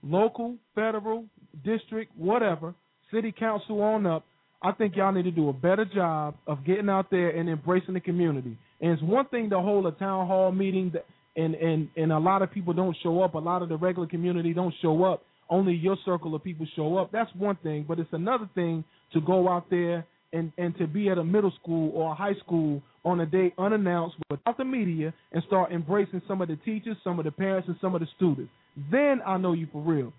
local, 0.02 0.56
federal, 0.74 1.24
district, 1.64 2.12
whatever, 2.16 2.74
city 3.12 3.32
council 3.36 3.80
on 3.80 4.06
up, 4.06 4.24
I 4.62 4.72
think 4.72 4.96
y'all 4.96 5.12
need 5.12 5.24
to 5.24 5.30
do 5.30 5.48
a 5.48 5.52
better 5.52 5.84
job 5.84 6.36
of 6.46 6.64
getting 6.64 6.88
out 6.88 7.10
there 7.10 7.30
and 7.30 7.48
embracing 7.48 7.94
the 7.94 8.00
community. 8.00 8.56
And 8.80 8.92
it's 8.92 9.02
one 9.02 9.26
thing 9.28 9.50
to 9.50 9.60
hold 9.60 9.86
a 9.86 9.92
town 9.92 10.26
hall 10.26 10.52
meeting 10.52 10.90
that, 10.94 11.04
and 11.36 11.54
and 11.54 11.88
and 11.96 12.12
a 12.12 12.18
lot 12.18 12.42
of 12.42 12.52
people 12.52 12.72
don't 12.72 12.96
show 13.02 13.22
up. 13.22 13.34
A 13.34 13.38
lot 13.38 13.62
of 13.62 13.68
the 13.68 13.76
regular 13.76 14.08
community 14.08 14.52
don't 14.52 14.74
show 14.80 15.04
up. 15.04 15.22
Only 15.50 15.74
your 15.74 15.96
circle 16.04 16.34
of 16.34 16.42
people 16.42 16.66
show 16.74 16.96
up. 16.96 17.12
That's 17.12 17.30
one 17.36 17.56
thing. 17.62 17.84
But 17.86 17.98
it's 17.98 18.12
another 18.12 18.48
thing 18.54 18.84
to 19.12 19.20
go 19.20 19.48
out 19.48 19.68
there 19.68 20.06
and, 20.34 20.52
and 20.58 20.76
to 20.78 20.86
be 20.86 21.08
at 21.08 21.16
a 21.16 21.24
middle 21.24 21.52
school 21.62 21.90
or 21.94 22.12
a 22.12 22.14
high 22.14 22.34
school 22.44 22.82
on 23.04 23.20
a 23.20 23.26
day 23.26 23.54
unannounced 23.56 24.16
without 24.30 24.58
the 24.58 24.64
media 24.64 25.14
and 25.32 25.42
start 25.46 25.72
embracing 25.72 26.20
some 26.28 26.42
of 26.42 26.48
the 26.48 26.56
teachers, 26.56 26.96
some 27.02 27.18
of 27.18 27.24
the 27.24 27.30
parents, 27.30 27.68
and 27.68 27.76
some 27.80 27.94
of 27.94 28.00
the 28.00 28.08
students. 28.16 28.50
Then 28.90 29.20
I 29.24 29.38
know 29.38 29.52
you 29.52 29.68
for 29.72 29.80
real. 29.80 30.12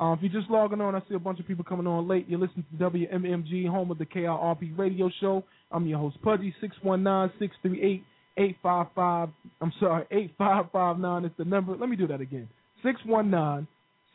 Uh, 0.00 0.12
if 0.12 0.20
you're 0.22 0.40
just 0.40 0.50
logging 0.50 0.80
on, 0.80 0.94
I 0.94 1.00
see 1.08 1.14
a 1.14 1.18
bunch 1.18 1.40
of 1.40 1.46
people 1.46 1.64
coming 1.64 1.86
on 1.86 2.06
late. 2.06 2.26
You're 2.28 2.38
listening 2.38 2.64
to 2.78 2.90
WMMG, 2.90 3.68
home 3.68 3.90
of 3.90 3.98
the 3.98 4.06
KIRP 4.06 4.78
radio 4.78 5.10
show. 5.20 5.42
I'm 5.72 5.86
your 5.86 5.98
host, 5.98 6.22
Pudgy, 6.22 6.54
619 6.60 8.04
855. 8.38 9.28
I'm 9.60 9.72
sorry, 9.80 10.04
8559 10.12 11.24
is 11.24 11.32
the 11.36 11.44
number. 11.44 11.76
Let 11.76 11.88
me 11.88 11.96
do 11.96 12.06
that 12.06 12.20
again. 12.20 12.48
619 12.84 13.66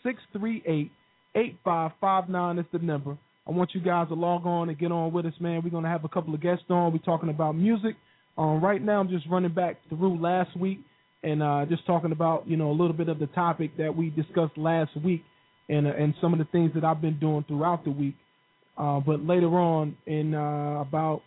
638 0.04 0.91
8559 1.36 2.60
is 2.60 2.65
the 2.72 2.80
number. 2.80 3.17
I 3.47 3.51
want 3.51 3.71
you 3.73 3.82
guys 3.82 4.08
to 4.08 4.13
log 4.13 4.45
on 4.45 4.69
and 4.69 4.77
get 4.77 4.91
on 4.91 5.12
with 5.12 5.25
us, 5.25 5.34
man. 5.39 5.62
We're 5.63 5.69
gonna 5.69 5.89
have 5.89 6.06
a 6.06 6.10
couple 6.10 6.34
of 6.34 6.41
guests 6.41 6.65
on. 6.69 6.93
We're 6.93 6.99
talking 6.99 7.29
about 7.29 7.56
music. 7.56 7.95
Um, 8.38 8.62
right 8.62 8.82
now, 8.82 8.99
I'm 8.99 9.10
just 9.10 9.27
running 9.29 9.53
back 9.53 9.77
through 9.89 10.19
last 10.21 10.58
week 10.58 10.79
and 11.23 11.43
uh, 11.43 11.65
just 11.67 11.86
talking 11.86 12.12
about 12.12 12.47
you 12.47 12.56
know 12.56 12.71
a 12.71 12.73
little 12.73 12.93
bit 12.93 13.10
of 13.10 13.19
the 13.19 13.27
topic 13.27 13.75
that 13.77 13.95
we 13.95 14.10
discussed 14.10 14.58
last 14.58 14.91
week, 15.03 15.23
and 15.67 15.88
uh, 15.88 15.91
and 15.91 16.13
some 16.21 16.34
of 16.34 16.39
the 16.39 16.45
things 16.45 16.71
that 16.75 16.86
I've 16.86 17.01
been 17.01 17.19
doing 17.19 17.43
throughout 17.47 17.84
the 17.84 17.91
week. 17.91 18.15
Uh, 18.77 18.99
but 19.01 19.25
later 19.25 19.60
on, 19.60 19.95
in 20.08 20.34
uh, 20.34 20.82
about 20.82 21.21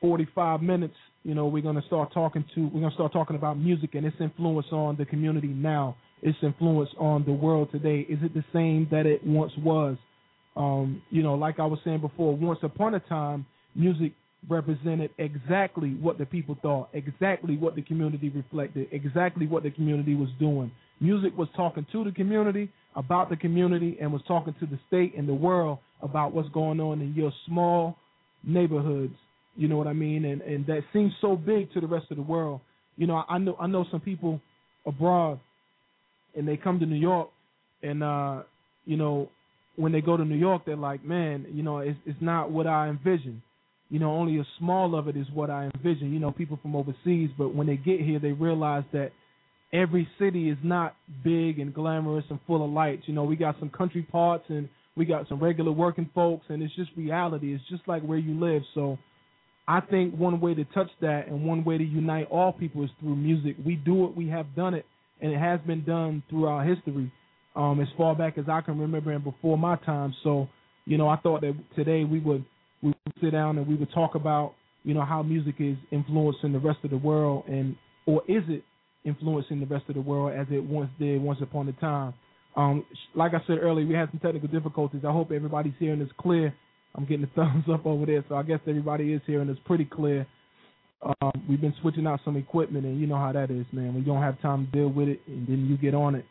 45 0.00 0.62
minutes, 0.62 0.94
you 1.24 1.34
know, 1.34 1.46
we're 1.46 1.62
gonna 1.62 1.82
start 1.88 2.12
talking 2.14 2.44
to 2.54 2.70
we're 2.72 2.80
gonna 2.82 2.94
start 2.94 3.12
talking 3.12 3.34
about 3.34 3.58
music 3.58 3.94
and 3.94 4.06
its 4.06 4.16
influence 4.20 4.68
on 4.70 4.96
the 4.96 5.04
community 5.04 5.48
now, 5.48 5.96
its 6.22 6.38
influence 6.40 6.90
on 6.98 7.24
the 7.24 7.32
world 7.32 7.70
today. 7.72 8.06
Is 8.08 8.18
it 8.22 8.32
the 8.32 8.44
same 8.52 8.86
that 8.92 9.06
it 9.06 9.26
once 9.26 9.52
was? 9.58 9.96
Um, 10.56 11.02
you 11.10 11.22
know, 11.22 11.34
like 11.34 11.60
I 11.60 11.66
was 11.66 11.78
saying 11.84 12.00
before, 12.00 12.34
once 12.34 12.60
upon 12.62 12.94
a 12.94 13.00
time, 13.00 13.46
music 13.74 14.12
represented 14.48 15.10
exactly 15.18 15.90
what 16.00 16.18
the 16.18 16.26
people 16.26 16.56
thought, 16.62 16.88
exactly 16.92 17.56
what 17.56 17.74
the 17.74 17.82
community 17.82 18.28
reflected, 18.30 18.88
exactly 18.92 19.46
what 19.46 19.62
the 19.62 19.70
community 19.70 20.14
was 20.14 20.28
doing. 20.38 20.70
Music 21.00 21.36
was 21.36 21.48
talking 21.56 21.86
to 21.92 22.04
the 22.04 22.12
community 22.12 22.70
about 22.94 23.28
the 23.28 23.36
community 23.36 23.98
and 24.00 24.12
was 24.12 24.22
talking 24.26 24.54
to 24.60 24.66
the 24.66 24.78
state 24.88 25.14
and 25.16 25.28
the 25.28 25.34
world 25.34 25.78
about 26.00 26.32
what's 26.32 26.48
going 26.50 26.80
on 26.80 27.00
in 27.00 27.12
your 27.14 27.32
small 27.46 27.96
neighborhoods. 28.44 29.14
You 29.56 29.68
know 29.68 29.76
what 29.76 29.86
I 29.86 29.92
mean? 29.92 30.24
And 30.24 30.40
and 30.42 30.66
that 30.66 30.82
seems 30.92 31.12
so 31.20 31.36
big 31.36 31.72
to 31.72 31.80
the 31.80 31.86
rest 31.86 32.06
of 32.10 32.16
the 32.16 32.22
world. 32.22 32.60
You 32.96 33.06
know, 33.06 33.24
I 33.28 33.38
know 33.38 33.56
I 33.60 33.66
know 33.66 33.84
some 33.90 34.00
people 34.00 34.40
abroad 34.86 35.40
and 36.34 36.46
they 36.46 36.56
come 36.56 36.78
to 36.80 36.86
New 36.86 36.96
York 36.96 37.28
and 37.82 38.02
uh, 38.02 38.42
you 38.84 38.96
know, 38.96 39.28
when 39.76 39.92
they 39.92 40.00
go 40.00 40.16
to 40.16 40.24
New 40.24 40.36
York 40.36 40.62
they're 40.66 40.76
like, 40.76 41.04
Man, 41.04 41.46
you 41.52 41.62
know, 41.62 41.78
it's 41.78 41.98
it's 42.06 42.20
not 42.20 42.50
what 42.50 42.66
I 42.66 42.88
envisioned 42.88 43.42
you 43.88 44.00
know, 44.00 44.10
only 44.10 44.38
a 44.38 44.46
small 44.58 44.96
of 44.96 45.06
it 45.08 45.16
is 45.16 45.26
what 45.32 45.48
I 45.48 45.70
envision, 45.74 46.12
you 46.12 46.18
know, 46.18 46.32
people 46.32 46.58
from 46.60 46.74
overseas, 46.74 47.30
but 47.38 47.54
when 47.54 47.66
they 47.66 47.76
get 47.76 48.00
here 48.00 48.18
they 48.18 48.32
realize 48.32 48.84
that 48.92 49.12
every 49.72 50.08
city 50.18 50.48
is 50.50 50.58
not 50.62 50.96
big 51.22 51.58
and 51.58 51.72
glamorous 51.72 52.24
and 52.30 52.38
full 52.46 52.64
of 52.64 52.70
lights. 52.70 53.04
You 53.06 53.14
know, 53.14 53.24
we 53.24 53.36
got 53.36 53.56
some 53.58 53.70
country 53.70 54.02
parts 54.02 54.44
and 54.48 54.68
we 54.96 55.04
got 55.04 55.28
some 55.28 55.38
regular 55.38 55.72
working 55.72 56.10
folks 56.14 56.46
and 56.48 56.62
it's 56.62 56.74
just 56.74 56.90
reality. 56.96 57.54
It's 57.54 57.64
just 57.68 57.86
like 57.86 58.02
where 58.02 58.18
you 58.18 58.38
live. 58.38 58.62
So 58.74 58.98
I 59.68 59.80
think 59.80 60.14
one 60.16 60.40
way 60.40 60.54
to 60.54 60.64
touch 60.64 60.90
that 61.00 61.28
and 61.28 61.44
one 61.44 61.64
way 61.64 61.78
to 61.78 61.84
unite 61.84 62.28
all 62.30 62.52
people 62.52 62.82
is 62.84 62.90
through 63.00 63.16
music. 63.16 63.56
We 63.64 63.76
do 63.76 64.04
it, 64.06 64.16
we 64.16 64.28
have 64.28 64.54
done 64.56 64.74
it, 64.74 64.86
and 65.20 65.32
it 65.32 65.38
has 65.38 65.60
been 65.66 65.84
done 65.84 66.22
throughout 66.30 66.66
history, 66.66 67.12
um, 67.56 67.80
as 67.80 67.88
far 67.96 68.14
back 68.14 68.38
as 68.38 68.44
I 68.48 68.60
can 68.60 68.78
remember 68.78 69.10
and 69.10 69.24
before 69.24 69.58
my 69.58 69.76
time. 69.76 70.14
So, 70.22 70.48
you 70.84 70.98
know, 70.98 71.08
I 71.08 71.16
thought 71.16 71.40
that 71.40 71.54
today 71.74 72.04
we 72.04 72.20
would 72.20 72.44
we 72.82 72.88
would 72.88 73.14
sit 73.20 73.32
down 73.32 73.58
and 73.58 73.66
we 73.66 73.74
would 73.74 73.90
talk 73.92 74.14
about, 74.14 74.54
you 74.84 74.94
know, 74.94 75.04
how 75.04 75.22
music 75.22 75.56
is 75.58 75.76
influencing 75.90 76.52
the 76.52 76.58
rest 76.58 76.78
of 76.84 76.90
the 76.90 76.98
world 76.98 77.44
and 77.48 77.74
or 78.06 78.22
is 78.28 78.42
it 78.48 78.62
influencing 79.06 79.60
the 79.60 79.66
rest 79.66 79.84
of 79.88 79.94
the 79.94 80.00
world 80.00 80.32
as 80.38 80.46
it 80.50 80.62
once 80.62 80.90
did 80.98 81.20
once 81.22 81.38
upon 81.40 81.68
a 81.68 81.72
time. 81.72 82.12
Um, 82.56 82.84
like 83.14 83.32
I 83.34 83.38
said 83.46 83.58
earlier, 83.60 83.86
we 83.86 83.94
had 83.94 84.10
some 84.10 84.20
technical 84.20 84.48
difficulties. 84.48 85.02
I 85.06 85.12
hope 85.12 85.30
everybody's 85.30 85.74
hearing 85.78 86.00
this 86.00 86.08
clear. 86.18 86.54
I'm 86.94 87.04
getting 87.04 87.24
a 87.24 87.26
thumbs 87.34 87.64
up 87.72 87.86
over 87.86 88.06
there, 88.06 88.24
so 88.28 88.34
I 88.34 88.42
guess 88.42 88.60
everybody 88.66 89.12
is 89.12 89.20
hearing 89.26 89.48
this 89.48 89.58
pretty 89.64 89.84
clear. 89.84 90.26
Um, 91.02 91.32
we've 91.48 91.60
been 91.60 91.74
switching 91.82 92.06
out 92.06 92.20
some 92.24 92.36
equipment, 92.36 92.86
and 92.86 92.98
you 92.98 93.06
know 93.06 93.18
how 93.18 93.32
that 93.32 93.50
is, 93.50 93.66
man. 93.70 93.94
We 93.94 94.00
don't 94.00 94.22
have 94.22 94.40
time 94.40 94.66
to 94.66 94.78
deal 94.78 94.88
with 94.88 95.08
it, 95.08 95.20
and 95.26 95.46
then 95.46 95.66
you 95.68 95.76
get 95.76 95.94
on 95.94 96.14
it, 96.14 96.24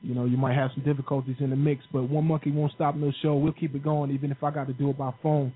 you 0.00 0.14
know, 0.14 0.24
you 0.24 0.36
might 0.36 0.54
have 0.54 0.70
some 0.74 0.84
difficulties 0.84 1.36
in 1.40 1.50
the 1.50 1.56
mix. 1.56 1.82
But 1.92 2.08
one 2.08 2.26
monkey 2.26 2.50
won't 2.50 2.72
stop 2.72 2.94
no 2.94 3.12
show. 3.22 3.34
We'll 3.34 3.52
keep 3.52 3.74
it 3.74 3.82
going, 3.82 4.10
even 4.10 4.30
if 4.30 4.42
I 4.42 4.50
got 4.50 4.66
to 4.68 4.72
do 4.72 4.90
it 4.90 4.98
by 4.98 5.12
phone. 5.22 5.52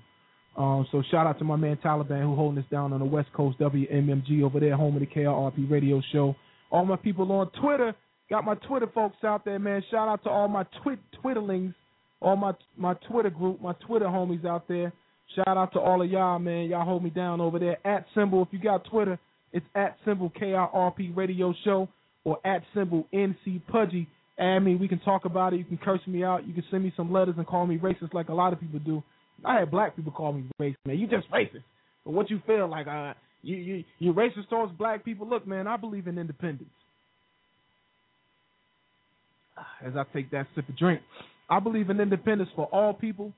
Um, 0.55 0.85
so 0.91 1.01
shout 1.09 1.25
out 1.25 1.39
to 1.39 1.45
my 1.45 1.55
man 1.55 1.77
Taliban 1.83 2.21
who 2.21 2.35
holding 2.35 2.59
us 2.59 2.69
down 2.69 2.93
on 2.93 2.99
the 2.99 3.05
West 3.05 3.29
Coast, 3.33 3.57
WMMG 3.59 4.43
over 4.43 4.59
there, 4.59 4.75
home 4.75 4.95
of 4.95 4.99
the 4.99 5.07
KIRP 5.07 5.69
radio 5.69 6.01
show. 6.11 6.35
All 6.71 6.85
my 6.85 6.95
people 6.95 7.31
on 7.31 7.49
Twitter, 7.59 7.95
got 8.29 8.45
my 8.45 8.55
Twitter 8.55 8.87
folks 8.93 9.17
out 9.23 9.45
there, 9.45 9.57
man. 9.57 9.83
Shout 9.89 10.07
out 10.07 10.23
to 10.23 10.29
all 10.29 10.47
my 10.47 10.65
twit 10.83 10.99
Twitterlings, 11.23 11.73
all 12.21 12.35
my 12.35 12.51
my 12.77 12.93
Twitter 13.09 13.31
group, 13.31 13.61
my 13.61 13.73
Twitter 13.85 14.05
homies 14.05 14.45
out 14.45 14.67
there. 14.67 14.93
Shout 15.35 15.57
out 15.57 15.73
to 15.73 15.79
all 15.79 16.01
of 16.01 16.11
y'all, 16.11 16.37
man. 16.37 16.69
Y'all 16.69 16.85
hold 16.85 17.03
me 17.03 17.09
down 17.09 17.41
over 17.41 17.57
there. 17.57 17.77
At 17.87 18.05
symbol, 18.13 18.43
if 18.43 18.49
you 18.51 18.59
got 18.59 18.85
Twitter, 18.85 19.17
it's 19.51 19.65
at 19.75 19.97
symbol 20.05 20.31
KIRP 20.39 21.15
radio 21.15 21.53
show 21.63 21.87
or 22.23 22.39
at 22.45 22.61
symbol 22.75 23.07
NC 23.13 23.61
Pudgy. 23.67 24.07
Add 24.37 24.59
me, 24.59 24.75
we 24.75 24.87
can 24.87 24.99
talk 24.99 25.25
about 25.25 25.53
it. 25.53 25.57
You 25.57 25.65
can 25.65 25.77
curse 25.77 26.01
me 26.07 26.23
out. 26.23 26.47
You 26.47 26.53
can 26.53 26.63
send 26.71 26.83
me 26.83 26.91
some 26.97 27.11
letters 27.11 27.35
and 27.37 27.45
call 27.45 27.67
me 27.67 27.77
racist 27.77 28.13
like 28.13 28.29
a 28.29 28.33
lot 28.33 28.51
of 28.51 28.59
people 28.59 28.79
do. 28.79 29.03
I 29.45 29.59
had 29.59 29.71
black 29.71 29.95
people 29.95 30.11
call 30.11 30.33
me 30.33 30.45
racist, 30.59 30.75
man. 30.85 30.97
You 30.97 31.07
just 31.07 31.29
racist. 31.31 31.63
But 32.03 32.13
what 32.13 32.29
you 32.29 32.41
feel 32.47 32.67
like, 32.67 32.87
uh, 32.87 33.13
you 33.43 33.57
you 33.57 33.83
you 33.99 34.13
racist 34.13 34.49
towards 34.49 34.73
black 34.73 35.05
people. 35.05 35.27
Look, 35.27 35.45
man, 35.45 35.67
I 35.67 35.77
believe 35.77 36.07
in 36.07 36.17
independence. 36.17 36.69
As 39.85 39.93
I 39.95 40.03
take 40.13 40.31
that 40.31 40.47
sip 40.55 40.67
of 40.67 40.77
drink, 40.77 41.01
I 41.49 41.59
believe 41.59 41.89
in 41.89 41.99
independence 41.99 42.49
for 42.55 42.65
all 42.65 42.93
people. 42.93 43.33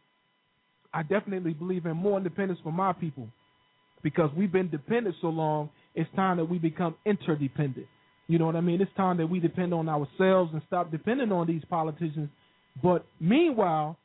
I 0.94 1.04
definitely 1.04 1.54
believe 1.54 1.86
in 1.86 1.98
more 1.98 2.18
independence 2.18 2.60
for 2.64 2.72
my 2.72 2.94
people 2.94 3.28
because 4.02 4.30
we've 4.38 4.52
been 4.52 4.70
dependent 4.70 5.16
so 5.20 5.28
long. 5.28 5.70
It's 5.94 6.10
time 6.16 6.38
that 6.38 6.46
we 6.46 6.58
become 6.58 6.96
interdependent. 7.06 7.88
You 8.28 8.40
know 8.40 8.46
what 8.46 8.56
I 8.56 8.62
mean? 8.62 8.82
It's 8.82 8.92
time 8.98 9.18
that 9.18 9.28
we 9.28 9.40
depend 9.40 9.74
on 9.74 9.88
ourselves 9.88 10.52
and 10.54 10.62
stop 10.68 10.92
depending 10.92 11.32
on 11.32 11.48
these 11.48 11.64
politicians. 11.70 12.30
But 12.82 13.06
meanwhile, 13.20 13.98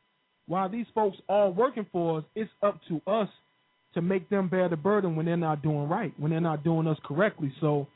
while 0.46 0.68
these 0.68 0.86
folks 0.94 1.16
are 1.28 1.48
working 1.48 1.86
for 1.90 2.18
us, 2.18 2.24
it's 2.34 2.50
up 2.62 2.80
to 2.88 3.00
us 3.10 3.28
to 3.94 4.02
make 4.02 4.28
them 4.30 4.48
bear 4.48 4.68
the 4.68 4.76
burden 4.76 5.16
when 5.16 5.26
they're 5.26 5.36
not 5.36 5.62
doing 5.62 5.88
right, 5.88 6.12
when 6.18 6.30
they're 6.30 6.40
not 6.40 6.62
doing 6.62 6.86
us 6.86 6.98
correctly. 7.04 7.52
So, 7.60 7.86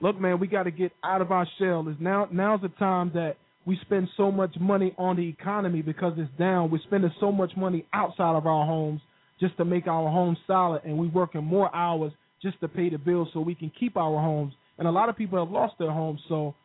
look, 0.00 0.18
man, 0.20 0.40
we 0.40 0.46
got 0.46 0.64
to 0.64 0.70
get 0.70 0.92
out 1.04 1.20
of 1.20 1.32
our 1.32 1.46
shell. 1.58 1.86
Is 1.88 1.96
now 2.00 2.28
now's 2.30 2.62
the 2.62 2.68
time 2.68 3.10
that 3.14 3.36
we 3.66 3.78
spend 3.82 4.08
so 4.16 4.30
much 4.30 4.54
money 4.60 4.94
on 4.98 5.16
the 5.16 5.28
economy 5.28 5.82
because 5.82 6.14
it's 6.16 6.30
down. 6.38 6.70
We're 6.70 6.82
spending 6.86 7.12
so 7.20 7.30
much 7.30 7.52
money 7.56 7.86
outside 7.92 8.36
of 8.36 8.46
our 8.46 8.66
homes 8.66 9.00
just 9.40 9.56
to 9.56 9.64
make 9.64 9.86
our 9.86 10.10
homes 10.10 10.38
solid, 10.46 10.82
and 10.84 10.98
we're 10.98 11.10
working 11.10 11.44
more 11.44 11.74
hours 11.74 12.12
just 12.40 12.60
to 12.60 12.68
pay 12.68 12.88
the 12.90 12.98
bills 12.98 13.28
so 13.32 13.40
we 13.40 13.54
can 13.54 13.70
keep 13.78 13.96
our 13.96 14.20
homes. 14.20 14.52
And 14.82 14.88
a 14.88 14.90
lot 14.90 15.08
of 15.08 15.16
people 15.16 15.38
have 15.38 15.52
lost 15.52 15.74
their 15.78 15.92
homes, 15.92 16.20
so 16.28 16.56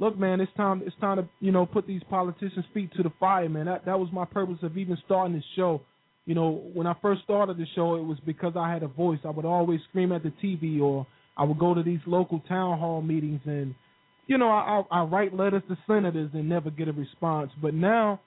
look, 0.00 0.18
man, 0.18 0.40
it's 0.40 0.50
time. 0.56 0.82
It's 0.84 0.96
time 1.00 1.18
to 1.18 1.28
you 1.38 1.52
know 1.52 1.64
put 1.64 1.86
these 1.86 2.02
politicians' 2.10 2.64
feet 2.74 2.90
to 2.96 3.04
the 3.04 3.12
fire, 3.20 3.48
man. 3.48 3.66
That 3.66 3.84
that 3.84 3.96
was 3.96 4.08
my 4.12 4.24
purpose 4.24 4.58
of 4.62 4.76
even 4.76 4.98
starting 5.04 5.36
this 5.36 5.44
show. 5.54 5.80
You 6.26 6.34
know, 6.34 6.68
when 6.72 6.88
I 6.88 6.96
first 7.00 7.22
started 7.22 7.56
the 7.56 7.66
show, 7.76 7.94
it 7.94 8.02
was 8.02 8.18
because 8.26 8.54
I 8.56 8.72
had 8.72 8.82
a 8.82 8.88
voice. 8.88 9.20
I 9.24 9.30
would 9.30 9.44
always 9.44 9.78
scream 9.88 10.10
at 10.10 10.24
the 10.24 10.32
TV, 10.42 10.80
or 10.80 11.06
I 11.36 11.44
would 11.44 11.60
go 11.60 11.74
to 11.74 11.82
these 11.84 12.00
local 12.08 12.40
town 12.48 12.76
hall 12.80 13.00
meetings, 13.02 13.42
and 13.44 13.72
you 14.26 14.36
know, 14.36 14.48
I 14.48 14.82
I, 14.90 15.02
I 15.02 15.04
write 15.04 15.32
letters 15.32 15.62
to 15.68 15.78
senators 15.86 16.30
and 16.34 16.48
never 16.48 16.70
get 16.70 16.88
a 16.88 16.92
response. 16.92 17.52
But 17.62 17.72
now, 17.72 18.20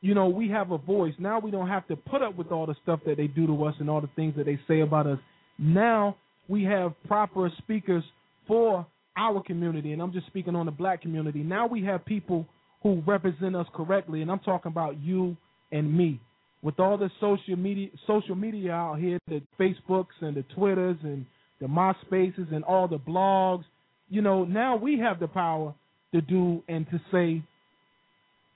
you 0.00 0.14
know, 0.14 0.28
we 0.30 0.48
have 0.48 0.70
a 0.70 0.78
voice. 0.78 1.12
Now 1.18 1.40
we 1.40 1.50
don't 1.50 1.68
have 1.68 1.86
to 1.88 1.96
put 1.96 2.22
up 2.22 2.38
with 2.38 2.50
all 2.52 2.64
the 2.64 2.76
stuff 2.82 3.00
that 3.04 3.18
they 3.18 3.26
do 3.26 3.46
to 3.48 3.64
us 3.66 3.74
and 3.80 3.90
all 3.90 4.00
the 4.00 4.08
things 4.16 4.34
that 4.38 4.46
they 4.46 4.58
say 4.66 4.80
about 4.80 5.06
us. 5.06 5.18
Now 5.58 6.16
we 6.48 6.64
have 6.64 6.94
proper 7.06 7.52
speakers 7.58 8.02
for 8.46 8.86
our 9.16 9.42
community, 9.42 9.92
and 9.92 10.02
I'm 10.02 10.12
just 10.12 10.26
speaking 10.26 10.54
on 10.54 10.66
the 10.66 10.72
black 10.72 11.02
community. 11.02 11.40
Now 11.40 11.66
we 11.66 11.82
have 11.84 12.04
people 12.04 12.46
who 12.82 13.02
represent 13.06 13.56
us 13.56 13.66
correctly, 13.74 14.22
and 14.22 14.30
I'm 14.30 14.40
talking 14.40 14.70
about 14.70 15.00
you 15.00 15.36
and 15.72 15.92
me. 15.96 16.20
With 16.62 16.78
all 16.80 16.98
the 16.98 17.10
social 17.20 17.56
media, 17.56 17.88
social 18.06 18.34
media 18.34 18.72
out 18.72 18.98
here, 18.98 19.18
the 19.28 19.42
Facebooks 19.58 20.06
and 20.20 20.36
the 20.36 20.44
Twitters 20.54 20.96
and 21.02 21.24
the 21.60 21.66
MySpaces 21.66 22.52
and 22.52 22.64
all 22.64 22.88
the 22.88 22.98
blogs, 22.98 23.64
you 24.08 24.22
know, 24.22 24.44
now 24.44 24.76
we 24.76 24.98
have 24.98 25.20
the 25.20 25.28
power 25.28 25.74
to 26.14 26.20
do 26.20 26.62
and 26.68 26.86
to 26.90 27.00
say 27.12 27.42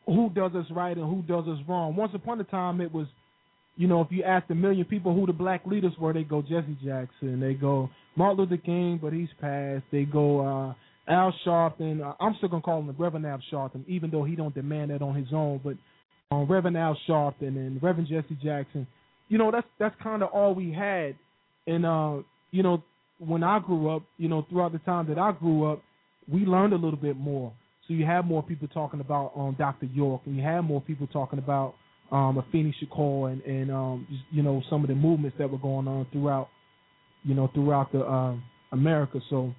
who 0.07 0.31
does 0.31 0.53
us 0.55 0.67
right 0.71 0.97
and 0.97 1.07
who 1.07 1.23
does 1.23 1.47
us 1.47 1.59
wrong. 1.69 1.97
Once 1.97 2.13
upon 2.15 2.41
a 2.41 2.45
time, 2.45 2.81
it 2.81 2.93
was, 2.93 3.07
you 3.81 3.89
know, 3.89 4.03
if 4.03 4.09
you 4.11 4.23
asked 4.25 4.51
a 4.51 4.55
million 4.55 4.85
people 4.85 5.15
who 5.15 5.25
the 5.25 5.33
black 5.33 5.65
leaders 5.65 5.95
were, 5.99 6.13
they 6.13 6.23
go 6.23 6.43
Jesse 6.43 6.77
Jackson, 6.85 7.41
they 7.41 7.55
go 7.55 7.89
Martin 8.15 8.45
Luther 8.45 8.59
King, 8.59 8.99
but 9.01 9.11
he's 9.11 9.31
passed. 9.41 9.85
They 9.91 10.05
go 10.05 10.41
uh, 10.41 10.75
Al 11.11 11.33
Sharpton. 11.47 12.07
Uh, 12.07 12.13
I'm 12.21 12.35
still 12.37 12.51
gonna 12.51 12.61
call 12.61 12.81
him 12.81 12.89
the 12.89 12.93
Reverend 12.93 13.25
Al 13.25 13.41
Sharpton, 13.51 13.89
even 13.89 14.11
though 14.11 14.23
he 14.23 14.37
don't 14.37 14.55
demand 14.55 14.91
that 14.91 15.01
on 15.01 15.15
his 15.15 15.29
own. 15.33 15.63
But 15.65 15.77
um, 16.31 16.47
Reverend 16.47 16.77
Al 16.77 16.95
Sharpton 17.09 17.57
and 17.57 17.83
Reverend 17.83 18.09
Jesse 18.09 18.39
Jackson, 18.45 18.87
you 19.31 19.39
know, 19.39 19.51
that's 19.51 19.67
that's 19.79 19.95
kind 20.03 20.23
of 20.23 20.29
all 20.29 20.55
we 20.55 20.71
had. 20.71 21.17
And 21.67 21.87
uh, 21.87 22.19
you 22.51 22.63
know, 22.63 22.83
when 23.19 23.43
I 23.43 23.61
grew 23.61 23.97
up, 23.97 24.03
you 24.19 24.29
know, 24.29 24.45
throughout 24.51 24.73
the 24.73 24.79
time 24.81 25.09
that 25.09 25.19
I 25.19 25.33
grew 25.33 25.73
up, 25.73 25.83
we 26.31 26.41
learned 26.41 26.75
a 26.75 26.77
little 26.77 27.01
bit 27.01 27.17
more. 27.17 27.51
So 27.89 27.95
you 27.95 28.05
have 28.05 28.27
more 28.27 28.43
people 28.43 28.69
talking 28.69 29.01
about 29.01 29.33
um, 29.35 29.57
Dr. 29.59 29.87
York, 29.87 30.21
and 30.27 30.37
you 30.37 30.43
have 30.43 30.65
more 30.65 30.83
people 30.83 31.07
talking 31.07 31.39
about 31.39 31.77
um, 32.13 32.43
Afeni 32.43 32.73
Shakur 32.83 33.33
and, 33.33 33.43
and 33.43 33.71
um, 33.71 34.07
you 34.31 34.43
know 34.43 34.63
some 34.69 34.83
of 34.83 34.89
the 34.89 34.95
movements 34.95 35.37
that 35.39 35.51
were 35.51 35.59
going 35.59 35.89
on 35.89 36.07
throughout 36.13 36.49
you 37.25 37.35
know, 37.35 37.51
throughout 37.55 37.93
the 37.93 38.01
uh, 38.01 38.35
America. 38.73 39.21
So 39.29 39.55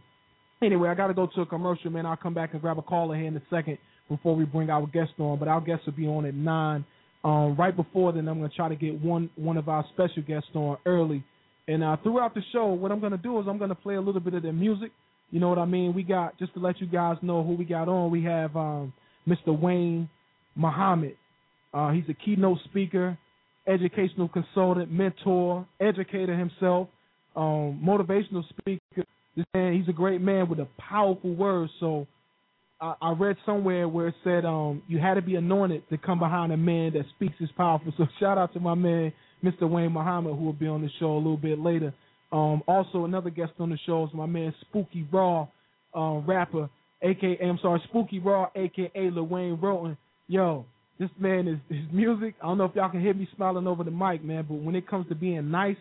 anyway, 0.61 0.89
I 0.89 0.95
got 0.95 1.07
to 1.07 1.13
go 1.13 1.27
to 1.35 1.41
a 1.41 1.45
commercial, 1.45 1.91
man. 1.91 2.05
I'll 2.05 2.15
come 2.15 2.33
back 2.33 2.53
and 2.53 2.61
grab 2.61 2.77
a 2.77 2.81
caller 2.81 3.15
here 3.15 3.27
in 3.27 3.35
a 3.35 3.41
second 3.49 3.77
before 4.09 4.35
we 4.35 4.45
bring 4.45 4.69
our 4.69 4.87
guest 4.87 5.11
on. 5.19 5.39
But 5.39 5.47
our 5.47 5.61
guest 5.61 5.85
will 5.85 5.93
be 5.93 6.07
on 6.07 6.25
at 6.25 6.33
nine. 6.33 6.85
Um, 7.23 7.55
right 7.55 7.75
before 7.75 8.11
then, 8.13 8.27
I'm 8.27 8.39
going 8.39 8.49
to 8.49 8.55
try 8.55 8.69
to 8.69 8.75
get 8.75 8.99
one 8.99 9.29
one 9.35 9.57
of 9.57 9.69
our 9.69 9.85
special 9.93 10.23
guests 10.23 10.49
on 10.55 10.77
early, 10.85 11.23
And 11.67 11.83
uh, 11.83 11.97
throughout 12.01 12.33
the 12.33 12.41
show, 12.51 12.67
what 12.67 12.91
I'm 12.91 12.99
going 12.99 13.11
to 13.11 13.17
do 13.17 13.39
is 13.39 13.45
I'm 13.47 13.59
going 13.59 13.69
to 13.69 13.75
play 13.75 13.95
a 13.95 14.01
little 14.01 14.21
bit 14.21 14.33
of 14.33 14.41
their 14.41 14.53
music. 14.53 14.91
You 15.29 15.39
know 15.39 15.47
what 15.47 15.59
I 15.59 15.65
mean? 15.65 15.93
We 15.93 16.03
got 16.03 16.37
just 16.39 16.53
to 16.55 16.59
let 16.59 16.81
you 16.81 16.87
guys 16.87 17.17
know 17.21 17.43
who 17.43 17.53
we 17.53 17.63
got 17.63 17.87
on. 17.87 18.11
We 18.11 18.23
have 18.23 18.55
um, 18.57 18.91
Mr. 19.27 19.57
Wayne 19.57 20.09
Muhammad. 20.55 21.15
Uh, 21.73 21.91
he's 21.91 22.03
a 22.09 22.13
keynote 22.13 22.57
speaker, 22.65 23.17
educational 23.67 24.27
consultant, 24.27 24.91
mentor, 24.91 25.67
educator 25.79 26.37
himself, 26.37 26.87
um, 27.35 27.81
motivational 27.83 28.43
speaker. 28.49 29.05
This 29.35 29.45
man, 29.53 29.73
he's 29.73 29.87
a 29.87 29.93
great 29.93 30.21
man 30.21 30.49
with 30.49 30.59
a 30.59 30.67
powerful 30.77 31.33
word. 31.33 31.69
So 31.79 32.07
I, 32.81 32.95
I 33.01 33.11
read 33.13 33.37
somewhere 33.45 33.87
where 33.87 34.09
it 34.09 34.15
said 34.23 34.43
um, 34.43 34.81
you 34.87 34.99
had 34.99 35.13
to 35.13 35.21
be 35.21 35.35
anointed 35.35 35.87
to 35.89 35.97
come 35.97 36.19
behind 36.19 36.51
a 36.51 36.57
man 36.57 36.93
that 36.93 37.05
speaks 37.15 37.35
is 37.39 37.49
powerful. 37.55 37.93
So 37.97 38.05
shout 38.19 38.37
out 38.37 38.53
to 38.53 38.59
my 38.59 38.73
man, 38.73 39.13
Mr. 39.43 39.69
Wayne 39.69 39.93
Muhammad, 39.93 40.35
who 40.35 40.43
will 40.43 40.53
be 40.53 40.67
on 40.67 40.81
the 40.81 40.89
show 40.99 41.13
a 41.13 41.17
little 41.17 41.37
bit 41.37 41.59
later. 41.59 41.93
Um, 42.31 42.63
also, 42.67 43.05
another 43.05 43.29
guest 43.29 43.51
on 43.59 43.69
the 43.69 43.77
show 43.85 44.05
is 44.05 44.09
my 44.13 44.25
man 44.25 44.53
Spooky 44.61 45.07
Raw, 45.11 45.47
uh, 45.95 46.21
rapper, 46.25 46.69
aka 47.01 47.37
I'm 47.41 47.59
sorry, 47.61 47.81
Spooky 47.89 48.19
Raw, 48.19 48.47
aka 48.55 48.89
Lajuane 48.95 49.61
Wroten. 49.61 49.97
Yo, 50.27 50.65
this 51.01 51.09
man 51.19 51.47
is 51.47 51.57
his 51.67 51.91
music. 51.91 52.35
I 52.43 52.45
don't 52.45 52.59
know 52.59 52.65
if 52.65 52.75
y'all 52.75 52.91
can 52.91 53.01
hear 53.01 53.15
me 53.15 53.27
smiling 53.35 53.65
over 53.65 53.83
the 53.83 53.89
mic, 53.89 54.23
man, 54.23 54.45
but 54.47 54.53
when 54.53 54.75
it 54.75 54.87
comes 54.87 55.09
to 55.09 55.15
being 55.15 55.49
nice, 55.49 55.77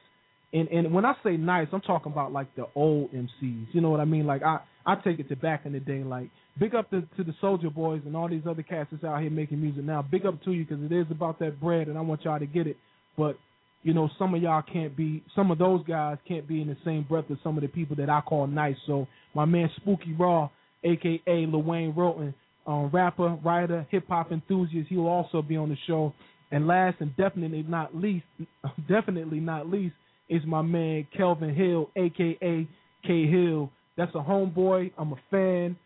and 0.55 0.67
and 0.69 0.95
when 0.95 1.05
I 1.05 1.13
say 1.23 1.37
nice, 1.37 1.69
I'm 1.75 1.83
talking 1.83 2.11
about 2.11 2.33
like 2.33 2.57
the 2.57 2.65
old 2.75 3.13
MCs. 3.13 3.67
You 3.73 3.83
know 3.83 3.91
what 3.91 4.01
I 4.01 4.07
mean? 4.07 4.27
Like 4.27 4.43
I 4.43 4.61
I 4.87 4.95
take 4.95 5.19
it 5.19 5.29
to 5.29 5.37
back 5.37 5.67
in 5.67 5.73
the 5.75 5.81
day. 5.81 6.03
Like 6.03 6.31
big 6.59 6.75
up 6.75 6.89
to, 6.91 7.03
to 7.19 7.23
the 7.23 7.35
Soulja 7.43 7.73
Boys 7.73 8.01
and 8.07 8.17
all 8.17 8.31
these 8.31 8.45
other 8.49 8.63
cats 8.63 8.89
that's 8.91 9.05
out 9.05 9.21
here 9.21 9.31
making 9.31 9.61
music 9.61 9.85
now. 9.85 10.01
Big 10.01 10.25
up 10.25 10.43
to 10.45 10.53
you 10.53 10.65
because 10.65 10.83
it 10.83 10.91
is 10.91 11.07
about 11.11 11.39
that 11.41 11.61
bread, 11.61 11.89
and 11.89 11.99
I 11.99 12.01
want 12.01 12.25
y'all 12.25 12.39
to 12.39 12.47
get 12.47 12.67
it. 12.67 12.79
But 13.19 13.37
you 13.83 13.93
know, 13.93 14.09
some 14.19 14.35
of 14.35 14.41
y'all 14.43 14.63
can't 14.63 14.97
be, 14.97 15.23
some 15.37 15.51
of 15.51 15.59
those 15.59 15.85
guys 15.87 16.17
can't 16.27 16.49
be 16.49 16.63
in 16.63 16.69
the 16.69 16.77
same 16.83 17.03
breath 17.03 17.27
as 17.31 17.39
some 17.43 17.59
of 17.59 17.63
the 17.63 17.69
people 17.69 17.97
that 17.97 18.09
I 18.09 18.23
call 18.23 18.47
nice. 18.47 18.77
So 18.87 19.07
my 19.35 19.45
man 19.45 19.71
Spooky 19.77 20.15
Raw, 20.15 20.49
aka 20.83 21.21
Lajuane 21.29 21.95
Wroten, 21.95 22.35
um, 22.71 22.89
rapper, 22.93 23.37
writer, 23.45 23.85
hip 23.91 24.07
hop 24.09 24.31
enthusiast, 24.31 24.89
he 24.89 24.97
will 24.97 25.09
also 25.09 25.43
be 25.43 25.57
on 25.57 25.71
the 25.71 25.77
show. 25.89 26.15
And 26.53 26.69
last 26.69 26.97
and 27.01 27.17
definitely 27.17 27.65
not 27.67 27.97
least, 27.97 28.25
definitely 28.89 29.41
not 29.41 29.69
least, 29.69 29.95
is 30.29 30.43
my 30.47 30.63
man 30.63 31.07
Kelvin 31.17 31.55
Hill, 31.55 31.91
aka 31.97 32.69
K 33.05 33.27
Hill. 33.27 33.71
That's 33.97 34.15
a 34.15 34.19
homeboy. 34.19 34.93
I'm 34.97 35.13
a 35.13 35.17
fan, 35.31 35.77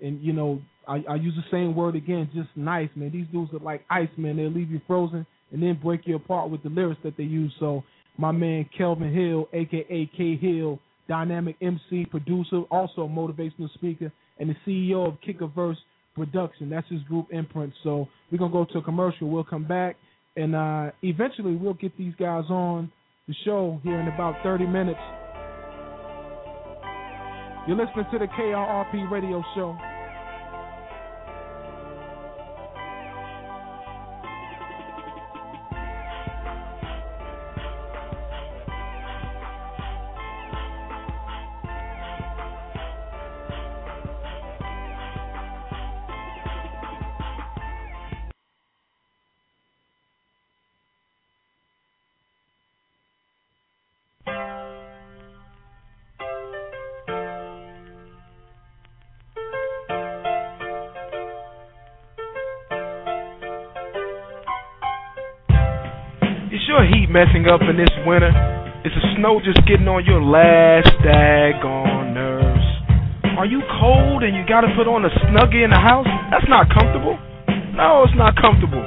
and 0.00 0.22
you 0.22 0.32
know 0.32 0.62
I, 0.88 1.04
I 1.08 1.14
use 1.16 1.34
the 1.36 1.44
same 1.50 1.74
word 1.74 1.96
again, 1.96 2.30
just 2.34 2.48
nice, 2.56 2.88
man. 2.94 3.10
These 3.12 3.26
dudes 3.30 3.52
are 3.52 3.58
like 3.58 3.84
ice, 3.90 4.08
man. 4.16 4.38
They'll 4.38 4.50
leave 4.50 4.70
you 4.70 4.80
frozen 4.86 5.26
and 5.52 5.62
then 5.62 5.78
break 5.82 6.06
you 6.06 6.16
apart 6.16 6.50
with 6.50 6.62
the 6.62 6.70
lyrics 6.70 7.00
that 7.04 7.16
they 7.18 7.24
use. 7.24 7.52
So 7.60 7.84
my 8.16 8.32
man 8.32 8.68
Kelvin 8.76 9.12
Hill, 9.12 9.48
aka 9.52 10.10
K 10.16 10.36
Hill, 10.36 10.78
dynamic 11.08 11.56
MC, 11.60 12.06
producer, 12.06 12.62
also 12.70 13.06
motivational 13.06 13.72
speaker, 13.74 14.10
and 14.38 14.50
the 14.50 14.56
CEO 14.66 15.06
of 15.06 15.20
Kick-A-Verse 15.20 15.78
Production. 16.14 16.70
That's 16.70 16.88
his 16.88 17.02
group 17.02 17.28
imprint. 17.30 17.72
So 17.82 18.08
we're 18.30 18.38
gonna 18.38 18.52
go 18.52 18.64
to 18.72 18.78
a 18.78 18.82
commercial. 18.82 19.28
We'll 19.28 19.44
come 19.44 19.64
back, 19.66 19.96
and 20.36 20.54
uh, 20.54 20.90
eventually 21.02 21.56
we'll 21.56 21.74
get 21.74 21.96
these 21.98 22.14
guys 22.18 22.44
on 22.50 22.90
the 23.26 23.34
show 23.44 23.80
here 23.82 23.98
in 23.98 24.08
about 24.08 24.36
30 24.42 24.66
minutes. 24.66 25.00
You're 27.66 27.78
listening 27.78 28.04
to 28.12 28.18
the 28.18 28.26
KIRP 28.26 29.10
Radio 29.10 29.42
Show. 29.54 29.93
Messing 67.14 67.46
up 67.46 67.62
in 67.62 67.78
this 67.78 67.94
winter? 68.02 68.34
Is 68.82 68.90
the 68.90 69.04
snow 69.14 69.38
just 69.38 69.62
getting 69.70 69.86
on 69.86 70.02
your 70.02 70.18
last 70.18 70.90
daggone 71.06 72.10
nerves? 72.10 72.66
Are 73.38 73.46
you 73.46 73.62
cold 73.78 74.26
and 74.26 74.34
you 74.34 74.42
gotta 74.50 74.66
put 74.74 74.90
on 74.90 75.06
a 75.06 75.12
snuggie 75.22 75.62
in 75.62 75.70
the 75.70 75.78
house? 75.78 76.10
That's 76.34 76.50
not 76.50 76.66
comfortable. 76.74 77.14
No, 77.78 78.02
it's 78.02 78.18
not 78.18 78.34
comfortable. 78.34 78.82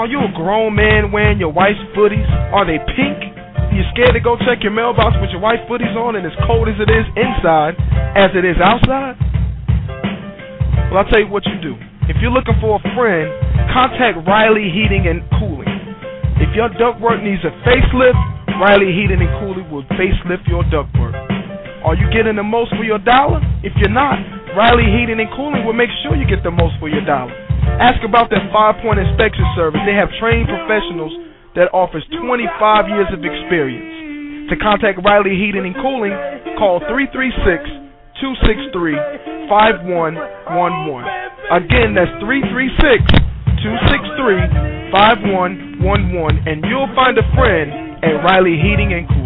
Are 0.00 0.08
you 0.08 0.16
a 0.16 0.32
grown 0.32 0.72
man 0.72 1.12
wearing 1.12 1.36
your 1.36 1.52
wife's 1.52 1.84
footies? 1.92 2.24
Are 2.56 2.64
they 2.64 2.80
pink? 2.96 3.36
You 3.76 3.84
scared 3.92 4.16
to 4.16 4.22
go 4.24 4.40
check 4.40 4.64
your 4.64 4.72
mailbox 4.72 5.20
with 5.20 5.28
your 5.28 5.44
wife's 5.44 5.68
footies 5.68 5.92
on 5.92 6.16
and 6.16 6.24
as 6.24 6.32
cold 6.48 6.72
as 6.72 6.80
it 6.80 6.88
is 6.88 7.04
inside 7.20 7.76
as 8.16 8.32
it 8.32 8.48
is 8.48 8.56
outside? 8.64 9.20
Well, 10.88 11.04
I'll 11.04 11.10
tell 11.12 11.20
you 11.20 11.28
what 11.28 11.44
you 11.44 11.60
do. 11.60 11.76
If 12.08 12.16
you're 12.24 12.32
looking 12.32 12.56
for 12.64 12.80
a 12.80 12.82
friend, 12.96 13.28
contact 13.76 14.24
Riley 14.24 14.72
Heating 14.72 15.04
and 15.04 15.20
Cooling. 15.36 15.73
If 16.54 16.62
your 16.62 16.70
ductwork 16.78 17.18
needs 17.18 17.42
a 17.42 17.50
facelift, 17.66 18.14
Riley 18.62 18.94
Heating 18.94 19.18
and 19.18 19.26
Cooling 19.42 19.66
will 19.74 19.82
facelift 19.98 20.46
your 20.46 20.62
ductwork. 20.70 21.10
Are 21.82 21.98
you 21.98 22.06
getting 22.14 22.38
the 22.38 22.46
most 22.46 22.70
for 22.78 22.86
your 22.86 23.02
dollar? 23.02 23.42
If 23.66 23.74
you're 23.82 23.90
not, 23.90 24.22
Riley 24.54 24.86
Heating 24.86 25.18
and 25.18 25.26
Cooling 25.34 25.66
will 25.66 25.74
make 25.74 25.90
sure 26.06 26.14
you 26.14 26.22
get 26.30 26.46
the 26.46 26.54
most 26.54 26.78
for 26.78 26.86
your 26.86 27.02
dollar. 27.02 27.34
Ask 27.82 28.06
about 28.06 28.30
their 28.30 28.46
five-point 28.54 29.02
inspection 29.02 29.42
service. 29.58 29.82
They 29.82 29.98
have 29.98 30.14
trained 30.22 30.46
professionals 30.46 31.10
that 31.58 31.74
offers 31.74 32.06
25 32.22 32.46
years 32.86 33.10
of 33.10 33.26
experience. 33.26 34.46
To 34.46 34.54
contact 34.54 35.02
Riley 35.02 35.34
Heating 35.34 35.66
and 35.66 35.74
Cooling, 35.74 36.14
call 36.54 36.78
336-263-5111. 38.22 41.02
Again, 41.50 41.98
that's 41.98 42.14
336-263-5111, 43.64 46.44
and 46.46 46.62
you'll 46.68 46.92
find 46.94 47.16
a 47.16 47.24
friend 47.34 47.72
at 48.04 48.20
Riley 48.22 48.60
Heating 48.60 48.92
and 48.92 49.08
Cooling. 49.08 49.23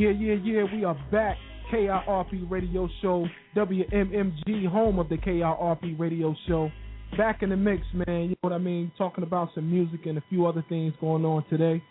Yeah, 0.00 0.10
yeah. 0.12 0.34
Yeah, 0.42 0.64
we 0.72 0.84
are 0.84 0.96
back. 1.12 1.36
KIRP 1.70 2.50
Radio 2.50 2.88
Show, 3.02 3.26
WMMG, 3.54 4.66
home 4.66 4.98
of 4.98 5.10
the 5.10 5.16
KIRP 5.16 6.00
Radio 6.00 6.34
Show. 6.48 6.70
Back 7.18 7.42
in 7.42 7.50
the 7.50 7.56
mix, 7.56 7.82
man. 7.92 8.22
You 8.22 8.28
know 8.30 8.36
what 8.40 8.52
I 8.54 8.58
mean? 8.58 8.90
Talking 8.96 9.24
about 9.24 9.50
some 9.54 9.70
music 9.70 10.06
and 10.06 10.16
a 10.16 10.24
few 10.30 10.46
other 10.46 10.64
things 10.70 10.94
going 11.02 11.24
on 11.26 11.44
today. 11.50 11.82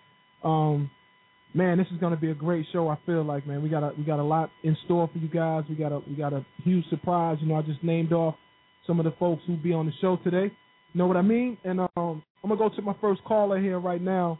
Um, 0.43 0.89
man, 1.53 1.77
this 1.77 1.85
is 1.93 1.99
gonna 1.99 2.17
be 2.17 2.31
a 2.31 2.33
great 2.33 2.65
show. 2.73 2.89
I 2.89 2.97
feel 3.05 3.23
like, 3.23 3.45
man, 3.45 3.61
we 3.61 3.69
got 3.69 3.83
a 3.83 3.93
we 3.95 4.03
got 4.03 4.19
a 4.19 4.23
lot 4.23 4.49
in 4.63 4.75
store 4.85 5.07
for 5.13 5.19
you 5.19 5.29
guys. 5.29 5.65
We 5.69 5.75
got 5.75 5.91
a 5.91 5.99
we 5.99 6.15
got 6.15 6.33
a 6.33 6.43
huge 6.63 6.89
surprise. 6.89 7.37
You 7.41 7.47
know, 7.47 7.55
I 7.55 7.61
just 7.61 7.83
named 7.83 8.11
off 8.11 8.35
some 8.87 8.99
of 8.99 9.05
the 9.05 9.13
folks 9.19 9.43
who'll 9.45 9.57
be 9.57 9.73
on 9.73 9.85
the 9.85 9.93
show 10.01 10.17
today. 10.23 10.51
You 10.93 10.97
know 10.97 11.05
what 11.05 11.17
I 11.17 11.21
mean? 11.21 11.59
And 11.63 11.81
um, 11.81 12.23
I'm 12.43 12.49
gonna 12.49 12.57
go 12.57 12.69
to 12.75 12.81
my 12.81 12.95
first 12.99 13.23
caller 13.23 13.59
here 13.59 13.79
right 13.79 14.01
now. 14.01 14.39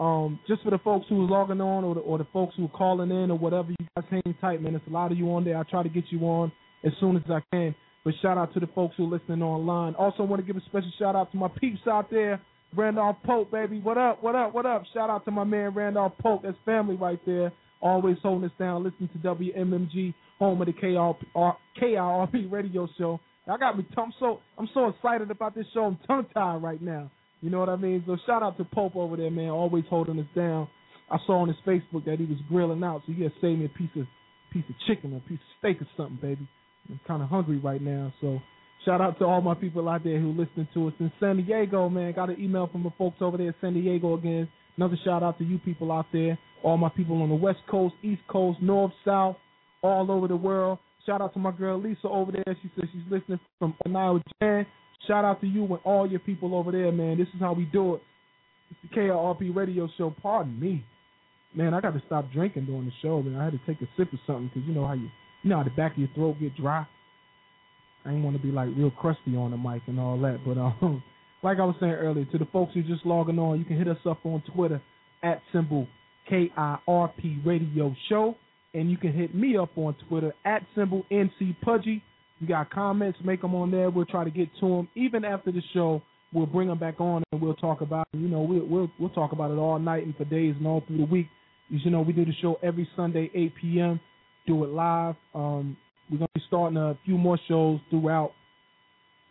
Um, 0.00 0.40
just 0.48 0.62
for 0.62 0.70
the 0.70 0.78
folks 0.78 1.04
who 1.10 1.26
are 1.26 1.28
logging 1.28 1.60
on 1.60 1.84
or 1.84 1.94
the, 1.94 2.00
or 2.00 2.16
the 2.16 2.26
folks 2.32 2.54
who 2.56 2.64
are 2.64 2.68
calling 2.68 3.10
in 3.10 3.30
or 3.30 3.36
whatever, 3.36 3.68
you 3.68 3.86
guys 3.94 4.06
hang 4.10 4.34
tight, 4.40 4.62
man. 4.62 4.72
There's 4.72 4.82
a 4.88 4.90
lot 4.90 5.12
of 5.12 5.18
you 5.18 5.30
on 5.32 5.44
there. 5.44 5.58
I 5.58 5.62
try 5.64 5.82
to 5.82 5.90
get 5.90 6.04
you 6.08 6.20
on 6.20 6.50
as 6.84 6.92
soon 6.98 7.16
as 7.16 7.22
I 7.28 7.40
can. 7.52 7.74
But 8.02 8.14
shout 8.22 8.38
out 8.38 8.54
to 8.54 8.60
the 8.60 8.66
folks 8.68 8.94
who 8.96 9.04
are 9.04 9.18
listening 9.18 9.42
online. 9.42 9.94
Also, 9.96 10.22
want 10.22 10.40
to 10.40 10.46
give 10.46 10.56
a 10.56 10.64
special 10.66 10.90
shout 10.98 11.14
out 11.14 11.30
to 11.32 11.36
my 11.36 11.48
peeps 11.48 11.80
out 11.86 12.10
there. 12.10 12.40
Randolph 12.74 13.16
Pope, 13.26 13.50
baby. 13.50 13.78
What 13.80 13.98
up? 13.98 14.22
What 14.22 14.34
up? 14.34 14.54
What 14.54 14.64
up? 14.64 14.84
Shout 14.94 15.10
out 15.10 15.26
to 15.26 15.30
my 15.30 15.44
man 15.44 15.74
Randolph 15.74 16.14
Pope. 16.22 16.44
That's 16.44 16.56
family 16.64 16.96
right 16.96 17.20
there. 17.26 17.52
Always 17.82 18.16
holding 18.22 18.48
us 18.48 18.54
down. 18.58 18.84
Listening 18.84 19.10
to 19.12 19.18
WMMG, 19.18 20.14
home 20.38 20.62
of 20.62 20.66
the 20.66 20.72
KIRP, 20.72 22.50
radio 22.50 22.88
show. 22.96 23.20
I 23.50 23.58
got 23.58 23.76
me. 23.76 23.86
I'm 23.98 24.14
so 24.18 24.38
I'm 24.56 24.68
so 24.72 24.88
excited 24.88 25.30
about 25.30 25.54
this 25.54 25.66
show. 25.74 25.84
I'm 25.84 25.98
tongue 26.06 26.26
tied 26.32 26.62
right 26.62 26.80
now. 26.80 27.10
You 27.40 27.50
know 27.50 27.58
what 27.58 27.68
I 27.68 27.76
mean? 27.76 28.02
So 28.06 28.16
shout 28.26 28.42
out 28.42 28.58
to 28.58 28.64
Pope 28.64 28.96
over 28.96 29.16
there, 29.16 29.30
man. 29.30 29.50
Always 29.50 29.84
holding 29.88 30.18
us 30.18 30.26
down. 30.34 30.68
I 31.10 31.18
saw 31.26 31.40
on 31.40 31.48
his 31.48 31.56
Facebook 31.66 32.04
that 32.04 32.18
he 32.18 32.24
was 32.24 32.38
grilling 32.48 32.84
out, 32.84 33.02
so 33.06 33.12
he 33.12 33.22
had 33.22 33.32
saved 33.40 33.58
me 33.58 33.66
a 33.66 33.68
piece 33.68 33.90
of 33.96 34.06
piece 34.52 34.64
of 34.68 34.74
chicken, 34.86 35.14
a 35.14 35.28
piece 35.28 35.38
of 35.38 35.58
steak 35.58 35.80
or 35.80 35.88
something, 35.96 36.18
baby. 36.20 36.48
I'm 36.88 37.00
kind 37.06 37.22
of 37.22 37.28
hungry 37.28 37.58
right 37.58 37.80
now, 37.80 38.12
so 38.20 38.40
shout 38.84 39.00
out 39.00 39.18
to 39.18 39.24
all 39.24 39.40
my 39.40 39.54
people 39.54 39.88
out 39.88 40.02
there 40.04 40.18
who 40.18 40.30
listening 40.30 40.68
to 40.74 40.88
us 40.88 40.94
in 40.98 41.12
San 41.20 41.36
Diego, 41.36 41.88
man. 41.88 42.12
Got 42.12 42.30
an 42.30 42.40
email 42.40 42.68
from 42.70 42.82
the 42.82 42.90
folks 42.98 43.18
over 43.20 43.36
there 43.36 43.48
in 43.48 43.54
San 43.60 43.74
Diego 43.74 44.14
again. 44.14 44.48
Another 44.76 44.96
shout 45.04 45.22
out 45.22 45.38
to 45.38 45.44
you 45.44 45.58
people 45.58 45.92
out 45.92 46.06
there, 46.12 46.38
all 46.62 46.76
my 46.76 46.88
people 46.88 47.20
on 47.22 47.28
the 47.28 47.34
West 47.34 47.60
Coast, 47.70 47.94
East 48.02 48.22
Coast, 48.28 48.60
North, 48.62 48.92
South, 49.04 49.36
all 49.82 50.10
over 50.10 50.28
the 50.28 50.36
world. 50.36 50.78
Shout 51.06 51.20
out 51.20 51.32
to 51.34 51.38
my 51.38 51.52
girl 51.52 51.80
Lisa 51.80 52.08
over 52.08 52.32
there. 52.32 52.56
She 52.62 52.70
says 52.76 52.88
she's 52.92 53.02
listening 53.10 53.40
from 53.58 53.74
Iowa 53.84 54.20
Jan. 54.40 54.66
Shout 55.06 55.24
out 55.24 55.40
to 55.40 55.46
you 55.46 55.64
and 55.64 55.78
all 55.84 56.08
your 56.08 56.20
people 56.20 56.54
over 56.54 56.70
there, 56.70 56.92
man. 56.92 57.18
This 57.18 57.28
is 57.28 57.40
how 57.40 57.52
we 57.52 57.64
do 57.64 57.94
it. 57.94 58.02
It's 58.70 58.80
the 58.82 59.00
KIRP 59.00 59.54
radio 59.54 59.88
show. 59.96 60.14
Pardon 60.22 60.58
me. 60.58 60.84
Man, 61.54 61.74
I 61.74 61.80
got 61.80 61.94
to 61.94 62.02
stop 62.06 62.30
drinking 62.32 62.66
during 62.66 62.84
the 62.84 62.92
show, 63.02 63.22
man. 63.22 63.40
I 63.40 63.44
had 63.44 63.52
to 63.52 63.60
take 63.66 63.80
a 63.82 63.88
sip 63.96 64.12
of 64.12 64.18
something 64.26 64.50
because 64.54 64.68
you 64.68 64.74
know 64.74 64.86
how 64.86 64.92
you, 64.92 65.08
you 65.42 65.50
know 65.50 65.56
how 65.56 65.64
the 65.64 65.70
back 65.70 65.92
of 65.92 65.98
your 65.98 66.08
throat 66.14 66.36
get 66.38 66.56
dry. 66.56 66.86
I 68.04 68.12
ain't 68.12 68.22
want 68.24 68.36
to 68.36 68.42
be 68.42 68.50
like 68.50 68.68
real 68.76 68.90
crusty 68.90 69.36
on 69.36 69.50
the 69.50 69.56
mic 69.56 69.82
and 69.86 69.98
all 69.98 70.18
that, 70.20 70.40
but 70.44 70.56
um, 70.58 71.02
like 71.42 71.58
I 71.58 71.64
was 71.64 71.74
saying 71.80 71.92
earlier, 71.92 72.24
to 72.26 72.38
the 72.38 72.46
folks 72.46 72.72
who 72.74 72.82
just 72.82 73.04
logging 73.04 73.38
on, 73.38 73.58
you 73.58 73.64
can 73.64 73.76
hit 73.76 73.88
us 73.88 73.98
up 74.06 74.24
on 74.24 74.42
Twitter 74.54 74.80
at 75.22 75.42
symbol 75.52 75.86
KIRP 76.30 77.44
Radio 77.44 77.94
Show, 78.08 78.36
and 78.74 78.90
you 78.90 78.96
can 78.96 79.12
hit 79.12 79.34
me 79.34 79.56
up 79.56 79.76
on 79.76 79.94
Twitter 80.08 80.32
at 80.44 80.62
symbol 80.74 81.04
NC 81.10 81.56
Pudgy. 81.62 82.02
You 82.40 82.48
got 82.48 82.70
comments, 82.70 83.18
make 83.22 83.42
them 83.42 83.54
on 83.54 83.70
there. 83.70 83.90
We'll 83.90 84.06
try 84.06 84.24
to 84.24 84.30
get 84.30 84.48
to 84.60 84.68
them. 84.68 84.88
Even 84.94 85.24
after 85.24 85.52
the 85.52 85.62
show, 85.74 86.02
we'll 86.32 86.46
bring 86.46 86.68
them 86.68 86.78
back 86.78 86.98
on 86.98 87.22
and 87.30 87.40
we'll 87.40 87.54
talk 87.54 87.82
about. 87.82 88.08
You 88.12 88.28
know, 88.28 88.40
we'll 88.40 88.64
we'll 88.66 88.90
we'll 88.98 89.10
talk 89.10 89.32
about 89.32 89.50
it 89.50 89.56
all 89.56 89.78
night 89.78 90.04
and 90.06 90.16
for 90.16 90.24
days 90.24 90.54
and 90.56 90.66
all 90.66 90.82
through 90.86 90.98
the 90.98 91.04
week. 91.04 91.26
As 91.74 91.84
you 91.84 91.90
know, 91.90 92.00
we 92.00 92.14
do 92.14 92.24
the 92.24 92.32
show 92.40 92.58
every 92.62 92.88
Sunday, 92.96 93.30
8 93.34 93.52
p.m. 93.60 94.00
Do 94.46 94.64
it 94.64 94.70
live. 94.70 95.16
Um, 95.34 95.76
we're 96.10 96.18
gonna 96.18 96.28
be 96.34 96.42
starting 96.46 96.78
a 96.78 96.98
few 97.04 97.18
more 97.18 97.38
shows 97.46 97.78
throughout 97.90 98.32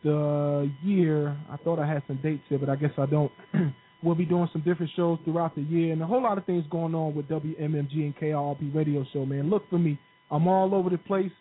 the 0.03 0.71
year. 0.83 1.35
I 1.51 1.57
thought 1.57 1.79
I 1.79 1.87
had 1.87 2.03
some 2.07 2.19
dates 2.21 2.43
here, 2.47 2.59
but 2.59 2.69
I 2.69 2.75
guess 2.75 2.91
I 2.97 3.07
don't. 3.07 3.31
we'll 4.03 4.15
be 4.15 4.25
doing 4.25 4.47
some 4.53 4.61
different 4.61 4.91
shows 4.95 5.17
throughout 5.25 5.55
the 5.55 5.61
year 5.63 5.91
and 5.91 6.01
a 6.01 6.05
whole 6.05 6.23
lot 6.23 6.37
of 6.37 6.45
things 6.45 6.63
going 6.69 6.95
on 6.95 7.15
with 7.15 7.27
WMMG 7.27 7.95
and 7.95 8.15
KIRP 8.15 8.73
Radio 8.73 9.03
Show. 9.11 9.25
Man, 9.25 9.49
look 9.49 9.69
for 9.69 9.79
me. 9.79 9.99
I'm 10.31 10.47
all 10.47 10.73
over 10.73 10.89
the 10.89 10.97
place 10.97 11.31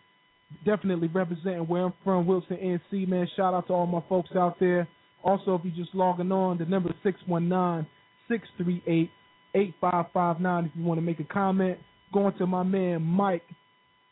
definitely 0.65 1.07
representing 1.07 1.67
where 1.67 1.85
I'm 1.85 1.93
from, 2.03 2.25
Wilson, 2.25 2.57
NC, 2.91 3.07
man. 3.07 3.27
Shout 3.35 3.53
out 3.53 3.67
to 3.67 3.73
all 3.73 3.85
my 3.85 4.03
folks 4.09 4.29
out 4.35 4.59
there. 4.59 4.87
Also, 5.23 5.55
if 5.55 5.61
you're 5.63 5.85
just 5.85 5.95
logging 5.95 6.31
on, 6.31 6.57
the 6.57 6.65
number 6.65 6.89
is 6.89 6.95
619 7.03 7.87
638 8.27 9.09
8559 9.55 10.65
if 10.65 10.71
you 10.75 10.83
want 10.83 10.97
to 10.97 11.01
make 11.01 11.19
a 11.19 11.23
comment. 11.23 11.77
Going 12.13 12.35
to 12.37 12.47
my 12.47 12.63
man 12.63 13.01
Mike 13.01 13.43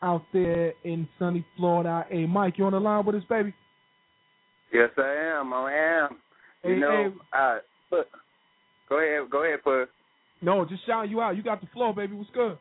out 0.02 0.24
there 0.32 0.72
in 0.84 1.08
sunny 1.18 1.44
Florida. 1.56 2.04
Hey, 2.08 2.26
Mike, 2.26 2.54
you 2.58 2.64
on 2.64 2.72
the 2.72 2.80
line 2.80 3.04
with 3.04 3.16
us, 3.16 3.22
baby? 3.28 3.54
Yes, 4.72 4.90
I 4.96 5.40
am. 5.40 5.52
I 5.52 5.72
am. 5.72 6.16
Hey, 6.62 6.70
you 6.70 6.80
know, 6.80 7.12
hey. 7.12 7.38
uh, 7.38 7.58
look, 7.90 8.06
go 8.88 8.98
ahead, 8.98 9.30
go 9.30 9.44
ahead, 9.44 9.62
Pud. 9.62 9.88
No, 10.42 10.64
just 10.64 10.86
shouting 10.86 11.10
you 11.10 11.20
out. 11.20 11.36
You 11.36 11.42
got 11.42 11.60
the 11.60 11.66
floor, 11.68 11.94
baby. 11.94 12.14
What's 12.14 12.30
good? 12.30 12.58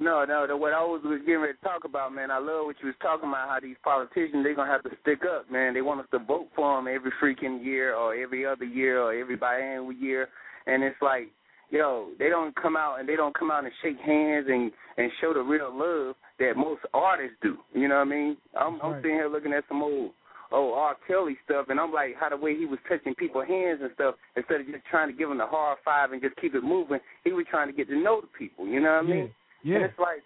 No, 0.00 0.24
no, 0.24 0.46
the, 0.46 0.56
what 0.56 0.72
I 0.72 0.82
was 0.82 1.00
getting 1.04 1.40
ready 1.40 1.52
to 1.52 1.64
talk 1.64 1.84
about, 1.84 2.12
man, 2.12 2.30
I 2.30 2.38
love 2.38 2.66
what 2.66 2.76
you 2.80 2.88
was 2.88 2.96
talking 3.00 3.28
about, 3.28 3.48
how 3.48 3.60
these 3.60 3.76
politicians, 3.84 4.42
they're 4.42 4.54
going 4.54 4.66
to 4.66 4.72
have 4.72 4.82
to 4.84 4.90
stick 5.02 5.20
up, 5.22 5.50
man. 5.50 5.74
They 5.74 5.82
want 5.82 6.00
us 6.00 6.06
to 6.12 6.18
vote 6.18 6.48
for 6.56 6.76
them 6.76 6.92
every 6.92 7.12
freaking 7.22 7.62
year 7.64 7.94
or 7.94 8.14
every 8.14 8.44
other 8.46 8.64
year 8.64 9.00
or 9.00 9.12
every 9.12 9.36
biannual 9.36 9.92
year. 10.00 10.28
And 10.66 10.82
it's 10.82 10.96
like, 11.00 11.28
yo, 11.70 12.08
they 12.18 12.28
don't 12.28 12.54
come 12.56 12.76
out 12.76 13.00
and 13.00 13.08
they 13.08 13.16
don't 13.16 13.38
come 13.38 13.50
out 13.50 13.64
and 13.64 13.72
shake 13.82 13.98
hands 14.00 14.46
and, 14.48 14.72
and 14.96 15.10
show 15.20 15.34
the 15.34 15.40
real 15.40 15.70
love 15.72 16.16
that 16.38 16.54
most 16.56 16.82
artists 16.92 17.36
do. 17.42 17.58
You 17.74 17.88
know 17.88 17.96
what 17.96 18.08
I 18.08 18.10
mean? 18.10 18.36
I'm, 18.58 18.80
I'm 18.82 18.92
right. 18.92 19.02
sitting 19.02 19.16
here 19.16 19.28
looking 19.28 19.52
at 19.52 19.64
some 19.68 19.82
old, 19.82 20.12
oh, 20.50 20.74
R. 20.74 20.96
Kelly 21.06 21.36
stuff, 21.44 21.66
and 21.68 21.78
I'm 21.78 21.92
like, 21.92 22.14
how 22.18 22.28
the 22.28 22.36
way 22.36 22.56
he 22.56 22.66
was 22.66 22.78
touching 22.88 23.14
people's 23.14 23.46
hands 23.46 23.80
and 23.82 23.90
stuff, 23.94 24.16
instead 24.36 24.62
of 24.62 24.66
just 24.66 24.84
trying 24.90 25.08
to 25.08 25.16
give 25.16 25.28
them 25.28 25.38
the 25.38 25.46
hard 25.46 25.78
five 25.84 26.12
and 26.12 26.20
just 26.20 26.36
keep 26.36 26.54
it 26.54 26.64
moving, 26.64 26.98
he 27.24 27.32
was 27.32 27.46
trying 27.50 27.68
to 27.68 27.72
get 27.72 27.88
to 27.88 27.96
know 27.96 28.20
the 28.20 28.26
people. 28.38 28.66
You 28.66 28.80
know 28.80 28.92
what 28.92 29.04
I 29.04 29.08
mean? 29.08 29.30
Yeah. 29.62 29.76
And 29.76 29.84
it's 29.84 29.98
like, 29.98 30.22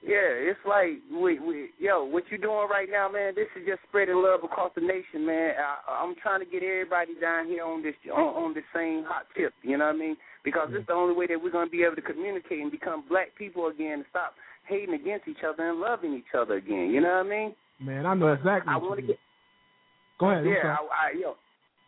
yeah, 0.00 0.48
it's 0.48 0.64
like, 0.64 1.04
we, 1.12 1.38
we, 1.38 1.68
yo, 1.78 2.04
what 2.04 2.24
you 2.30 2.38
doing 2.38 2.68
right 2.70 2.88
now, 2.90 3.10
man? 3.12 3.34
This 3.34 3.52
is 3.52 3.68
just 3.68 3.80
spreading 3.86 4.16
love 4.16 4.40
across 4.42 4.72
the 4.74 4.80
nation, 4.80 5.26
man. 5.26 5.52
I, 5.60 6.02
I'm 6.02 6.14
trying 6.22 6.40
to 6.40 6.48
get 6.48 6.62
everybody 6.62 7.12
down 7.20 7.46
here 7.46 7.64
on 7.64 7.82
this 7.82 7.94
on, 8.08 8.32
on 8.32 8.54
the 8.54 8.62
same 8.74 9.04
hot 9.04 9.26
tip. 9.36 9.52
You 9.62 9.76
know 9.76 9.86
what 9.86 9.96
I 9.96 9.98
mean? 9.98 10.16
Because 10.42 10.68
it's 10.72 10.86
the 10.86 10.94
only 10.94 11.14
way 11.14 11.26
that 11.26 11.36
we're 11.36 11.52
gonna 11.52 11.68
be 11.68 11.84
able 11.84 11.96
to 11.96 12.02
communicate 12.02 12.60
and 12.60 12.72
become 12.72 13.04
black 13.10 13.36
people 13.36 13.68
again, 13.68 14.00
and 14.00 14.04
stop 14.08 14.32
hating 14.66 14.94
against 14.94 15.28
each 15.28 15.44
other 15.46 15.68
and 15.68 15.80
loving 15.80 16.14
each 16.14 16.32
other 16.32 16.54
again. 16.56 16.88
You 16.88 17.02
know 17.02 17.20
what 17.20 17.26
I 17.26 17.28
mean? 17.28 17.54
Man, 17.78 18.06
I 18.06 18.14
know 18.14 18.32
exactly. 18.32 18.72
I 18.72 18.78
want 18.78 19.00
to 19.00 19.06
get. 19.06 19.18
Go 20.18 20.30
ahead. 20.30 20.46
Yeah. 20.46 20.76
I, 20.80 21.12
I, 21.12 21.20
yo, 21.20 21.34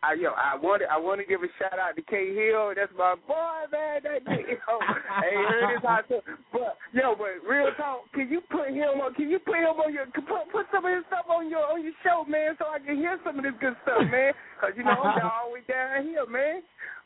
I, 0.03 0.19
yo, 0.19 0.35
I 0.35 0.59
want 0.59 0.83
I 0.83 0.99
want 0.99 1.23
to 1.23 1.25
give 1.25 1.39
a 1.43 1.49
shout 1.55 1.79
out 1.79 1.95
to 1.95 2.03
K 2.03 2.35
Hill. 2.35 2.75
That's 2.75 2.91
my 2.91 3.15
boy, 3.23 3.71
man. 3.71 4.03
That 4.03 4.27
nigga, 4.27 4.59
yo, 4.59 4.75
I 4.83 5.31
ain't 5.31 5.47
heard 5.47 5.71
his 5.71 5.81
hot 5.81 6.03
tub. 6.11 6.27
But 6.51 6.75
yo, 6.91 7.15
but 7.15 7.39
real 7.47 7.71
talk, 7.79 8.11
can 8.11 8.27
you 8.27 8.43
put 8.51 8.67
him 8.67 8.99
on? 8.99 9.15
Can 9.15 9.31
you 9.31 9.39
put 9.39 9.63
him 9.63 9.79
on 9.79 9.95
your? 9.95 10.05
Put 10.11 10.51
put 10.51 10.67
some 10.75 10.83
of 10.83 10.91
his 10.91 11.07
stuff 11.07 11.31
on 11.31 11.49
your 11.49 11.63
on 11.63 11.81
your 11.83 11.95
show, 12.03 12.27
man, 12.27 12.59
so 12.59 12.67
I 12.67 12.83
can 12.83 12.97
hear 12.99 13.15
some 13.23 13.39
of 13.39 13.47
this 13.47 13.55
good 13.63 13.79
stuff, 13.87 14.03
man. 14.11 14.35
Cause 14.59 14.75
you 14.75 14.83
know 14.83 14.91
I'm 14.91 15.23
always 15.23 15.63
down 15.71 16.03
here, 16.03 16.27
man. 16.27 16.61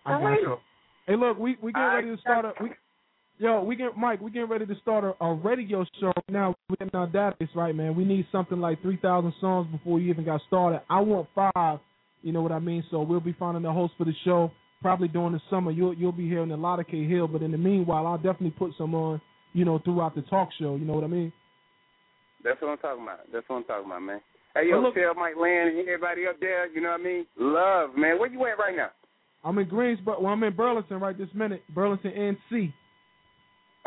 I 0.05 0.09
got 0.09 0.21
Alright. 0.21 0.41
you. 0.41 0.57
Hey, 1.05 1.15
look, 1.15 1.37
we 1.37 1.55
we 1.61 1.71
getting 1.71 1.93
ready 1.93 2.15
to 2.15 2.21
start 2.21 2.45
a 2.45 2.53
we, 2.61 2.71
yo, 3.37 3.61
we 3.61 3.75
get 3.75 3.95
Mike, 3.95 4.21
we 4.21 4.31
getting 4.31 4.49
ready 4.49 4.65
to 4.65 4.75
start 4.81 5.03
a, 5.03 5.13
a 5.23 5.33
radio 5.35 5.85
show 6.01 6.13
now 6.29 6.55
within 6.69 6.89
our 6.93 7.07
database, 7.07 7.53
right, 7.53 7.75
man? 7.75 7.95
We 7.95 8.05
need 8.05 8.25
something 8.31 8.59
like 8.59 8.81
three 8.81 8.97
thousand 8.97 9.33
songs 9.39 9.67
before 9.71 10.01
we 10.01 10.09
even 10.09 10.25
got 10.25 10.41
started. 10.47 10.81
I 10.89 10.99
want 11.01 11.27
five, 11.35 11.79
you 12.21 12.31
know 12.31 12.41
what 12.41 12.51
I 12.51 12.59
mean? 12.59 12.83
So 12.91 13.01
we'll 13.01 13.19
be 13.19 13.35
finding 13.37 13.65
a 13.65 13.73
host 13.73 13.93
for 13.97 14.05
the 14.05 14.13
show 14.25 14.51
probably 14.81 15.07
during 15.07 15.33
the 15.33 15.41
summer. 15.49 15.71
You'll 15.71 15.93
you'll 15.93 16.11
be 16.11 16.27
hearing 16.27 16.51
a 16.51 16.57
lot 16.57 16.79
of 16.79 16.87
K 16.87 17.07
Hill, 17.07 17.27
but 17.27 17.41
in 17.41 17.51
the 17.51 17.57
meanwhile, 17.57 18.07
I'll 18.07 18.17
definitely 18.17 18.51
put 18.51 18.71
some 18.77 18.93
on, 18.95 19.21
you 19.53 19.65
know, 19.65 19.79
throughout 19.79 20.15
the 20.15 20.21
talk 20.23 20.49
show. 20.59 20.75
You 20.75 20.85
know 20.85 20.93
what 20.93 21.03
I 21.03 21.07
mean? 21.07 21.31
That's 22.43 22.61
what 22.61 22.69
I'm 22.69 22.77
talking 22.77 23.03
about. 23.03 23.19
That's 23.33 23.47
what 23.49 23.57
I'm 23.57 23.63
talking 23.63 23.85
about, 23.85 24.01
man. 24.01 24.21
Hey, 24.53 24.69
yo, 24.69 24.81
Well, 24.81 24.91
tell 24.91 25.13
Mike 25.13 25.35
Land 25.39 25.69
and 25.69 25.79
everybody 25.79 26.25
up 26.27 26.39
there, 26.39 26.71
you 26.71 26.81
know 26.81 26.89
what 26.89 27.01
I 27.01 27.03
mean? 27.03 27.25
Love, 27.37 27.89
man. 27.95 28.17
Where 28.19 28.31
you 28.31 28.39
at 28.45 28.57
right 28.57 28.75
now? 28.75 28.89
I'm 29.43 29.57
in 29.59 29.67
Greensboro. 29.67 30.21
Well, 30.21 30.33
I'm 30.33 30.43
in 30.43 30.55
Burlington 30.55 30.99
right 30.99 31.17
this 31.17 31.29
minute. 31.33 31.61
Burlington, 31.73 32.11
NC. 32.51 32.73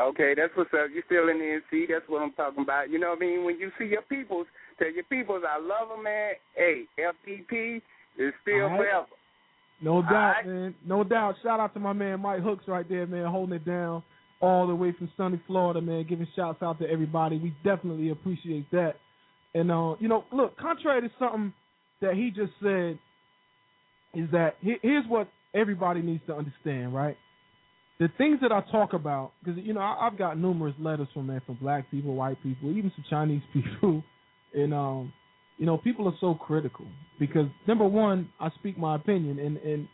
Okay, 0.00 0.34
that's 0.36 0.52
what's 0.54 0.70
up. 0.72 0.88
You're 0.92 1.02
still 1.06 1.28
in 1.28 1.38
the 1.38 1.60
NC. 1.60 1.88
That's 1.88 2.08
what 2.08 2.22
I'm 2.22 2.32
talking 2.32 2.62
about. 2.62 2.88
You 2.88 2.98
know 2.98 3.10
what 3.10 3.18
I 3.18 3.20
mean? 3.20 3.44
When 3.44 3.58
you 3.58 3.70
see 3.78 3.86
your 3.86 4.02
peoples, 4.02 4.46
tell 4.78 4.92
your 4.92 5.04
peoples, 5.04 5.42
I 5.46 5.58
love 5.58 5.90
them, 5.90 6.04
man. 6.04 6.32
Hey, 6.54 6.84
FTP 6.98 7.82
is 8.18 8.32
still 8.42 8.58
right. 8.58 8.78
forever. 8.78 9.06
No 9.82 10.02
doubt, 10.02 10.12
right. 10.12 10.46
man. 10.46 10.74
No 10.86 11.04
doubt. 11.04 11.36
Shout 11.42 11.60
out 11.60 11.72
to 11.74 11.80
my 11.80 11.92
man 11.92 12.20
Mike 12.20 12.40
Hooks 12.40 12.64
right 12.68 12.88
there, 12.88 13.06
man, 13.06 13.26
holding 13.26 13.56
it 13.56 13.64
down 13.64 14.02
all 14.40 14.66
the 14.66 14.74
way 14.74 14.92
from 14.96 15.10
sunny 15.16 15.40
Florida, 15.46 15.80
man, 15.80 16.06
giving 16.08 16.26
shouts 16.34 16.62
out 16.62 16.78
to 16.80 16.88
everybody. 16.88 17.38
We 17.38 17.54
definitely 17.64 18.10
appreciate 18.10 18.70
that. 18.72 18.94
And 19.54 19.70
uh, 19.70 19.96
you 20.00 20.08
know, 20.08 20.24
look, 20.32 20.56
contrary 20.58 21.02
to 21.02 21.10
something 21.18 21.52
that 22.00 22.14
he 22.14 22.30
just 22.30 22.52
said, 22.62 22.98
is 24.14 24.30
that 24.32 24.56
he- 24.60 24.78
here's 24.82 25.06
what 25.08 25.28
everybody 25.54 26.02
needs 26.02 26.22
to 26.26 26.34
understand, 26.34 26.94
right? 26.94 27.16
the 28.00 28.08
things 28.16 28.38
that 28.40 28.50
I 28.50 28.62
talk 28.72 28.94
about, 28.94 29.32
because 29.44 29.62
you 29.62 29.74
know 29.74 29.80
I, 29.80 30.06
I've 30.06 30.16
got 30.16 30.38
numerous 30.38 30.74
letters 30.80 31.06
from 31.12 31.26
man, 31.26 31.42
from 31.44 31.56
black 31.56 31.88
people, 31.90 32.14
white 32.14 32.42
people, 32.42 32.70
even 32.70 32.90
some 32.96 33.04
Chinese 33.10 33.42
people, 33.52 34.02
and 34.54 34.72
um, 34.74 35.12
you 35.60 35.66
know, 35.66 35.76
people 35.76 36.08
are 36.08 36.16
so 36.22 36.34
critical 36.34 36.86
because 37.18 37.46
number 37.68 37.84
one, 37.84 38.30
I 38.40 38.48
speak 38.58 38.78
my 38.78 38.96
opinion, 38.96 39.38
and 39.38 39.58
and 39.58 39.86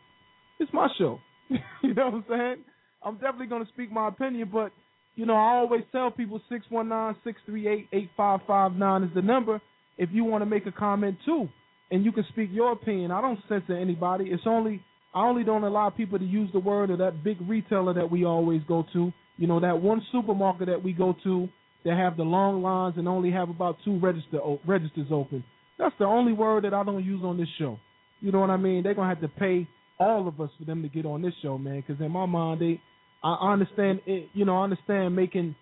it's 0.60 0.72
my 0.72 0.86
show. 0.96 1.18
you 1.82 1.92
know 1.92 2.06
what 2.06 2.14
I'm 2.14 2.24
saying? 2.28 2.64
I'm 3.02 3.14
definitely 3.14 3.48
going 3.48 3.66
to 3.66 3.72
speak 3.72 3.90
my 3.90 4.06
opinion, 4.06 4.48
but 4.52 4.70
you 5.16 5.26
know, 5.26 5.34
I 5.34 5.56
always 5.56 5.82
tell 5.90 6.12
people 6.12 6.40
six 6.48 6.64
one 6.68 6.88
nine 6.88 7.16
six 7.24 7.40
three 7.46 7.66
eight 7.66 7.88
eight 7.92 8.10
five 8.16 8.40
five 8.46 8.74
nine 8.74 9.02
is 9.02 9.10
the 9.12 9.22
number 9.22 9.60
if 9.98 10.08
you 10.12 10.22
want 10.22 10.42
to 10.42 10.46
make 10.46 10.66
a 10.66 10.72
comment 10.72 11.18
too, 11.26 11.48
and 11.90 12.04
you 12.04 12.12
can 12.12 12.24
speak 12.28 12.50
your 12.52 12.70
opinion. 12.70 13.10
I 13.10 13.20
don't 13.20 13.40
censor 13.48 13.76
anybody. 13.76 14.26
It's 14.26 14.44
only 14.46 14.80
I 15.16 15.26
only 15.26 15.42
don't 15.42 15.64
allow 15.64 15.90
people 15.90 16.20
to 16.20 16.24
use 16.24 16.48
the 16.52 16.60
word 16.60 16.90
of 16.90 16.98
that 16.98 17.24
big 17.24 17.38
retailer 17.40 17.92
that 17.94 18.08
we 18.08 18.24
always 18.24 18.62
go 18.68 18.86
to. 18.92 19.12
You 19.36 19.46
know, 19.48 19.58
that 19.58 19.82
one 19.82 20.00
supermarket 20.12 20.68
that 20.68 20.84
we 20.84 20.92
go 20.92 21.16
to 21.24 21.48
that 21.84 21.96
have 21.96 22.16
the 22.16 22.22
long 22.22 22.62
lines 22.62 22.94
and 22.98 23.08
only 23.08 23.32
have 23.32 23.48
about 23.50 23.78
two 23.84 23.98
register 23.98 24.38
registers 24.64 25.08
open. 25.10 25.42
That's 25.78 25.94
the 25.98 26.04
only 26.04 26.32
word 26.32 26.64
that 26.64 26.74
I 26.74 26.82
don't 26.84 27.04
use 27.04 27.22
on 27.24 27.36
this 27.36 27.48
show. 27.58 27.78
You 28.20 28.32
know 28.32 28.40
what 28.40 28.50
I 28.50 28.56
mean? 28.56 28.82
They're 28.82 28.94
gonna 28.94 29.08
have 29.08 29.20
to 29.20 29.28
pay 29.28 29.68
all 29.98 30.26
of 30.28 30.40
us 30.40 30.50
for 30.58 30.64
them 30.64 30.82
to 30.82 30.88
get 30.88 31.06
on 31.06 31.22
this 31.22 31.34
show, 31.42 31.58
man. 31.58 31.82
Because 31.86 32.02
in 32.02 32.10
my 32.10 32.26
mind, 32.26 32.60
they, 32.60 32.80
I 33.22 33.52
understand 33.52 34.00
it. 34.06 34.28
You 34.32 34.44
know, 34.44 34.58
I 34.58 34.64
understand 34.64 35.14
making 35.14 35.54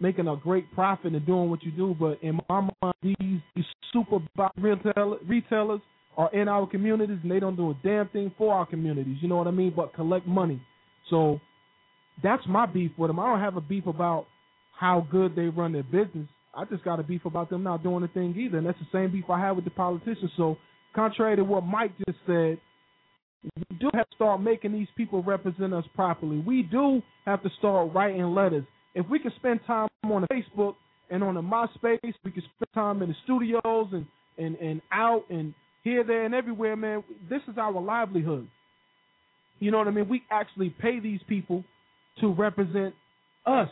making 0.00 0.26
a 0.26 0.36
great 0.36 0.72
profit 0.72 1.12
and 1.12 1.26
doing 1.26 1.50
what 1.50 1.62
you 1.62 1.70
do, 1.70 1.94
but 1.98 2.18
in 2.22 2.40
my 2.48 2.68
mind, 2.82 2.94
these, 3.02 3.40
these 3.54 3.64
super 3.92 4.18
retail, 4.56 5.18
retailers 5.26 5.80
are 6.16 6.32
in 6.34 6.48
our 6.48 6.66
communities 6.66 7.18
and 7.22 7.30
they 7.30 7.38
don't 7.38 7.56
do 7.56 7.70
a 7.70 7.76
damn 7.82 8.08
thing 8.08 8.32
for 8.36 8.54
our 8.54 8.66
communities. 8.66 9.18
You 9.20 9.28
know 9.28 9.36
what 9.36 9.46
I 9.46 9.50
mean? 9.50 9.72
But 9.76 9.94
collect 9.94 10.26
money. 10.26 10.60
So 11.10 11.40
that's 12.22 12.42
my 12.48 12.66
beef 12.66 12.90
with 12.96 13.10
them. 13.10 13.20
I 13.20 13.26
don't 13.26 13.40
have 13.40 13.56
a 13.56 13.60
beef 13.60 13.86
about 13.86 14.26
how 14.78 15.06
good 15.10 15.36
they 15.36 15.46
run 15.46 15.72
their 15.72 15.82
business. 15.82 16.28
I 16.54 16.64
just 16.64 16.84
got 16.84 17.00
a 17.00 17.02
beef 17.02 17.24
about 17.24 17.50
them 17.50 17.62
not 17.62 17.82
doing 17.82 18.02
a 18.02 18.08
thing 18.08 18.34
either, 18.36 18.58
and 18.58 18.66
that's 18.66 18.78
the 18.78 18.86
same 18.92 19.12
beef 19.12 19.24
I 19.30 19.38
have 19.40 19.56
with 19.56 19.64
the 19.64 19.70
politicians. 19.70 20.30
So, 20.36 20.56
contrary 20.94 21.36
to 21.36 21.44
what 21.44 21.64
Mike 21.64 21.92
just 22.06 22.18
said, 22.26 22.58
we 23.42 23.76
do 23.78 23.90
have 23.94 24.08
to 24.10 24.14
start 24.16 24.42
making 24.42 24.72
these 24.72 24.88
people 24.96 25.22
represent 25.22 25.72
us 25.72 25.84
properly. 25.94 26.38
We 26.38 26.62
do 26.62 27.00
have 27.24 27.42
to 27.42 27.50
start 27.58 27.94
writing 27.94 28.22
letters. 28.34 28.64
If 28.94 29.08
we 29.08 29.18
can 29.18 29.32
spend 29.36 29.60
time 29.66 29.88
on 30.04 30.22
the 30.22 30.28
Facebook 30.28 30.74
and 31.10 31.22
on 31.22 31.34
the 31.34 31.42
MySpace, 31.42 32.14
we 32.24 32.30
can 32.30 32.42
spend 32.42 32.72
time 32.74 33.02
in 33.02 33.10
the 33.10 33.14
studios 33.24 33.88
and, 33.92 34.06
and, 34.36 34.56
and 34.56 34.82
out 34.92 35.24
and 35.30 35.54
here, 35.84 36.04
there, 36.04 36.24
and 36.24 36.34
everywhere, 36.34 36.76
man. 36.76 37.02
This 37.28 37.40
is 37.48 37.56
our 37.56 37.80
livelihood. 37.80 38.46
You 39.58 39.70
know 39.70 39.78
what 39.78 39.88
I 39.88 39.92
mean? 39.92 40.08
We 40.08 40.22
actually 40.30 40.70
pay 40.70 41.00
these 41.00 41.20
people 41.28 41.64
to 42.20 42.32
represent 42.32 42.94
us. 43.46 43.68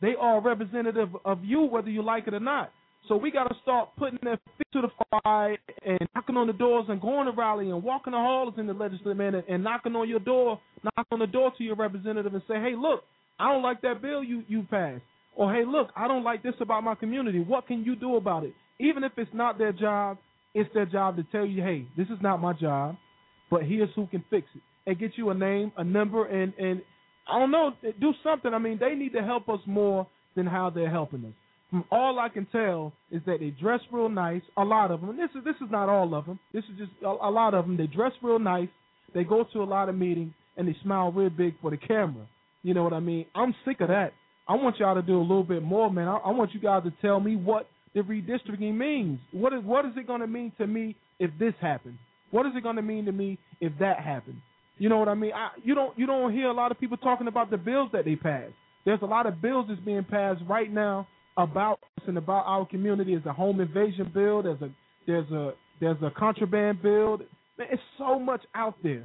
They 0.00 0.14
are 0.18 0.40
representative 0.40 1.10
of 1.24 1.44
you, 1.44 1.62
whether 1.62 1.90
you 1.90 2.02
like 2.02 2.26
it 2.26 2.34
or 2.34 2.40
not. 2.40 2.72
So 3.08 3.16
we 3.16 3.30
got 3.30 3.44
to 3.44 3.54
start 3.62 3.90
putting 3.96 4.18
their 4.22 4.38
feet 4.58 4.66
to 4.72 4.82
the 4.82 5.20
fire 5.22 5.58
and 5.84 5.98
knocking 6.14 6.36
on 6.36 6.46
the 6.46 6.52
doors 6.52 6.86
and 6.88 7.00
going 7.00 7.26
to 7.26 7.32
rally 7.32 7.70
and 7.70 7.82
walking 7.82 8.12
the 8.12 8.18
halls 8.18 8.54
in 8.58 8.66
the 8.66 8.74
legislature, 8.74 9.22
and, 9.22 9.36
and 9.48 9.64
knocking 9.64 9.96
on 9.96 10.08
your 10.08 10.20
door, 10.20 10.60
knocking 10.84 11.12
on 11.12 11.18
the 11.18 11.26
door 11.26 11.52
to 11.56 11.64
your 11.64 11.76
representative 11.76 12.32
and 12.34 12.42
say, 12.46 12.54
hey, 12.54 12.74
look, 12.76 13.02
I 13.38 13.52
don't 13.52 13.62
like 13.62 13.80
that 13.82 14.02
bill 14.02 14.22
you 14.22 14.44
you 14.48 14.64
passed, 14.70 15.02
or 15.34 15.52
hey, 15.52 15.64
look, 15.66 15.88
I 15.96 16.06
don't 16.08 16.24
like 16.24 16.42
this 16.42 16.54
about 16.60 16.84
my 16.84 16.94
community. 16.94 17.40
What 17.40 17.66
can 17.66 17.84
you 17.84 17.96
do 17.96 18.16
about 18.16 18.44
it? 18.44 18.52
Even 18.78 19.02
if 19.02 19.12
it's 19.16 19.30
not 19.32 19.58
their 19.58 19.72
job, 19.72 20.18
it's 20.54 20.72
their 20.74 20.86
job 20.86 21.16
to 21.16 21.24
tell 21.32 21.46
you, 21.46 21.62
hey, 21.62 21.86
this 21.96 22.08
is 22.08 22.18
not 22.22 22.40
my 22.40 22.52
job, 22.52 22.96
but 23.50 23.62
here's 23.64 23.88
who 23.96 24.06
can 24.08 24.22
fix 24.30 24.46
it 24.54 24.62
and 24.86 24.98
get 24.98 25.12
you 25.16 25.30
a 25.30 25.34
name, 25.34 25.72
a 25.78 25.84
number, 25.84 26.26
and 26.26 26.52
and 26.58 26.82
I 27.30 27.38
don't 27.38 27.50
know, 27.50 27.72
do 28.00 28.12
something. 28.22 28.52
I 28.52 28.58
mean, 28.58 28.78
they 28.78 28.94
need 28.94 29.12
to 29.12 29.22
help 29.22 29.48
us 29.48 29.60
more 29.66 30.06
than 30.36 30.46
how 30.46 30.70
they're 30.70 30.90
helping 30.90 31.24
us. 31.24 31.32
From 31.70 31.84
all 31.92 32.18
I 32.18 32.28
can 32.28 32.46
tell 32.46 32.92
is 33.12 33.22
that 33.26 33.38
they 33.40 33.50
dress 33.50 33.80
real 33.92 34.08
nice. 34.08 34.42
A 34.56 34.64
lot 34.64 34.90
of 34.90 35.00
them. 35.00 35.10
And 35.10 35.18
this 35.18 35.30
is 35.36 35.44
this 35.44 35.54
is 35.56 35.70
not 35.70 35.88
all 35.88 36.14
of 36.14 36.26
them. 36.26 36.38
This 36.52 36.64
is 36.64 36.78
just 36.78 36.90
a, 37.02 37.06
a 37.06 37.30
lot 37.30 37.54
of 37.54 37.64
them. 37.64 37.76
They 37.76 37.86
dress 37.86 38.12
real 38.22 38.40
nice. 38.40 38.68
They 39.14 39.22
go 39.22 39.44
to 39.52 39.62
a 39.62 39.64
lot 39.64 39.88
of 39.88 39.94
meetings 39.94 40.32
and 40.56 40.66
they 40.66 40.76
smile 40.82 41.12
real 41.12 41.30
big 41.30 41.54
for 41.62 41.70
the 41.70 41.76
camera. 41.76 42.26
You 42.62 42.74
know 42.74 42.82
what 42.82 42.92
I 42.92 43.00
mean? 43.00 43.26
I'm 43.34 43.54
sick 43.64 43.80
of 43.80 43.88
that. 43.88 44.12
I 44.48 44.56
want 44.56 44.78
y'all 44.78 44.96
to 44.96 45.02
do 45.02 45.18
a 45.18 45.22
little 45.22 45.44
bit 45.44 45.62
more, 45.62 45.90
man. 45.92 46.08
I, 46.08 46.16
I 46.16 46.30
want 46.32 46.52
you 46.52 46.60
guys 46.60 46.82
to 46.82 46.92
tell 47.00 47.20
me 47.20 47.36
what 47.36 47.68
the 47.94 48.00
redistricting 48.00 48.76
means. 48.76 49.20
What 49.32 49.52
is 49.52 49.62
what 49.64 49.86
is 49.86 49.92
it 49.96 50.08
going 50.08 50.20
to 50.22 50.26
mean 50.26 50.52
to 50.58 50.66
me 50.66 50.96
if 51.20 51.30
this 51.38 51.54
happens? 51.60 51.98
What 52.32 52.46
is 52.46 52.52
it 52.56 52.62
going 52.64 52.76
to 52.76 52.82
mean 52.82 53.04
to 53.04 53.12
me 53.12 53.38
if 53.60 53.72
that 53.78 54.00
happens? 54.00 54.40
You 54.80 54.88
know 54.88 54.96
what 54.96 55.08
I 55.08 55.14
mean? 55.14 55.32
I, 55.34 55.50
you 55.62 55.74
don't 55.74 55.96
you 55.98 56.06
don't 56.06 56.32
hear 56.32 56.46
a 56.46 56.54
lot 56.54 56.72
of 56.72 56.80
people 56.80 56.96
talking 56.96 57.28
about 57.28 57.50
the 57.50 57.58
bills 57.58 57.90
that 57.92 58.06
they 58.06 58.16
passed. 58.16 58.54
There's 58.86 59.02
a 59.02 59.06
lot 59.06 59.26
of 59.26 59.42
bills 59.42 59.66
that's 59.68 59.80
being 59.82 60.04
passed 60.04 60.40
right 60.48 60.72
now 60.72 61.06
about 61.36 61.80
us 61.98 62.04
and 62.08 62.16
about 62.16 62.46
our 62.46 62.64
community. 62.64 63.12
There's 63.12 63.26
a 63.26 63.32
home 63.34 63.60
invasion 63.60 64.10
bill. 64.12 64.42
There's 64.42 64.62
a 64.62 64.70
there's 65.06 65.30
a 65.30 65.52
there's 65.80 65.98
a 66.02 66.10
contraband 66.18 66.80
bill. 66.80 67.18
Man, 67.58 67.68
it's 67.70 67.82
so 67.98 68.18
much 68.18 68.40
out 68.54 68.74
there, 68.82 69.04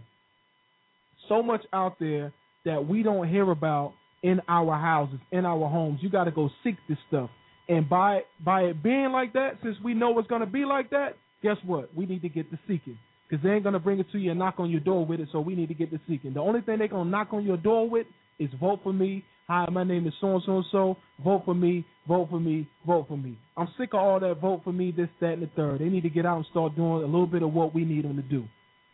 so 1.28 1.44
much 1.44 1.66
out 1.74 2.00
there 2.00 2.32
that 2.64 2.88
we 2.88 3.04
don't 3.04 3.28
hear 3.28 3.52
about 3.52 3.96
in 4.24 4.40
our 4.48 4.80
houses, 4.80 5.20
in 5.34 5.46
our 5.46 5.70
homes. 5.70 6.00
You 6.02 6.10
got 6.10 6.24
to 6.24 6.32
go 6.32 6.50
seek 6.64 6.78
this 6.88 6.98
stuff, 7.10 7.30
and 7.68 7.90
by 7.90 8.22
by 8.46 8.62
it 8.62 8.82
being 8.82 9.12
like 9.12 9.34
that, 9.34 9.58
since 9.62 9.76
we 9.84 9.94
know 9.94 10.18
it's 10.20 10.30
going 10.30 10.40
to 10.40 10.48
be 10.48 10.64
like 10.64 10.92
that, 10.92 11.18
guess 11.44 11.58
what? 11.66 11.94
We 11.94 12.06
need 12.06 12.22
to 12.22 12.30
get 12.30 12.50
the 12.50 12.58
seeking 12.66 12.98
because 13.30 13.44
they 13.44 13.52
ain't 13.52 13.64
going 13.64 13.74
to 13.74 13.80
bring 13.80 14.00
it 14.00 14.12
to 14.12 14.18
you 14.18 14.32
and 14.32 14.40
knock 14.40 14.56
on 14.60 14.70
your 14.70 14.80
door 14.80 15.06
with 15.06 15.20
it. 15.20 15.30
So 15.32 15.40
we 15.40 15.56
need 15.56 15.68
to 15.68 15.74
get 15.74 15.92
the 15.92 16.00
seeking. 16.08 16.34
The 16.34 16.42
only 16.42 16.62
thing 16.62 16.78
they're 16.80 16.88
going 16.88 17.06
to 17.06 17.10
knock 17.10 17.30
on 17.32 17.44
your 17.44 17.58
door 17.58 17.90
with 17.90 18.08
is 18.40 18.50
vote 18.60 18.80
for 18.84 18.94
me. 18.94 19.24
Hi, 19.48 19.68
my 19.72 19.84
name 19.84 20.08
is 20.08 20.14
so 20.20 20.34
and 20.34 20.44
so 20.46 20.58
and 20.58 20.66
so. 20.72 20.98
Vote 21.24 21.44
for 21.46 21.54
me. 21.54 21.86
Vote 22.08 22.28
for 22.30 22.40
me. 22.40 22.68
Vote 22.86 23.06
for 23.08 23.18
me. 23.18 23.38
I'm 23.56 23.68
sick 23.78 23.90
of 23.94 24.00
all 24.00 24.20
that. 24.20 24.40
Vote 24.42 24.62
for 24.64 24.74
me. 24.74 24.92
This, 24.96 25.08
that, 25.22 25.34
and 25.34 25.44
the 25.44 25.50
third. 25.56 25.80
They 25.80 25.86
need 25.86 26.04
to 26.04 26.10
get 26.10 26.26
out 26.26 26.38
and 26.38 26.46
start 26.50 26.76
doing 26.76 27.04
a 27.04 27.06
little 27.06 27.28
bit 27.28 27.44
of 27.44 27.54
what 27.54 27.74
we 27.74 27.86
need 27.86 28.06
them 28.06 28.16
to 28.16 28.24
do. 28.24 28.46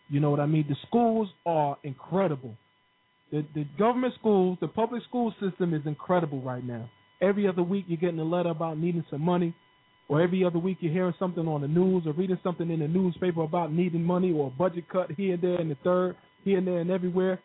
You 0.10 0.20
know 0.20 0.30
what 0.30 0.42
I 0.42 0.46
mean? 0.46 0.66
The 0.68 0.76
schools 0.88 1.30
are 1.46 1.78
incredible. 1.84 2.56
The 3.32 3.46
the 3.56 3.66
government 3.80 4.14
schools, 4.20 4.58
the 4.60 4.68
public 4.68 5.04
school 5.08 5.34
system 5.40 5.74
is 5.74 5.82
incredible 5.86 6.42
right 6.42 6.64
now. 6.64 6.90
Every 7.22 7.48
other 7.48 7.64
week 7.64 7.86
you're 7.88 7.98
getting 7.98 8.20
a 8.20 8.26
letter 8.26 8.50
about 8.50 8.78
needing 8.78 9.06
some 9.10 9.22
money, 9.22 9.56
or 10.12 10.22
every 10.22 10.44
other 10.44 10.60
week 10.60 10.78
you're 10.82 10.92
hearing 10.92 11.14
something 11.18 11.48
on 11.48 11.62
the 11.62 11.70
news 11.70 12.04
or 12.06 12.12
reading 12.12 12.38
something 12.44 12.70
in 12.70 12.80
the 12.80 12.88
newspaper 12.88 13.44
about 13.44 13.72
needing 13.72 14.04
money 14.04 14.34
or 14.34 14.48
a 14.48 14.50
budget 14.50 14.84
cut 14.92 15.10
here 15.12 15.36
and 15.36 15.42
there 15.42 15.56
and 15.56 15.72
the 15.72 15.78
third, 15.86 16.18
here 16.44 16.58
and 16.58 16.68
there 16.68 16.80
and 16.80 16.92
everywhere. 16.92 17.40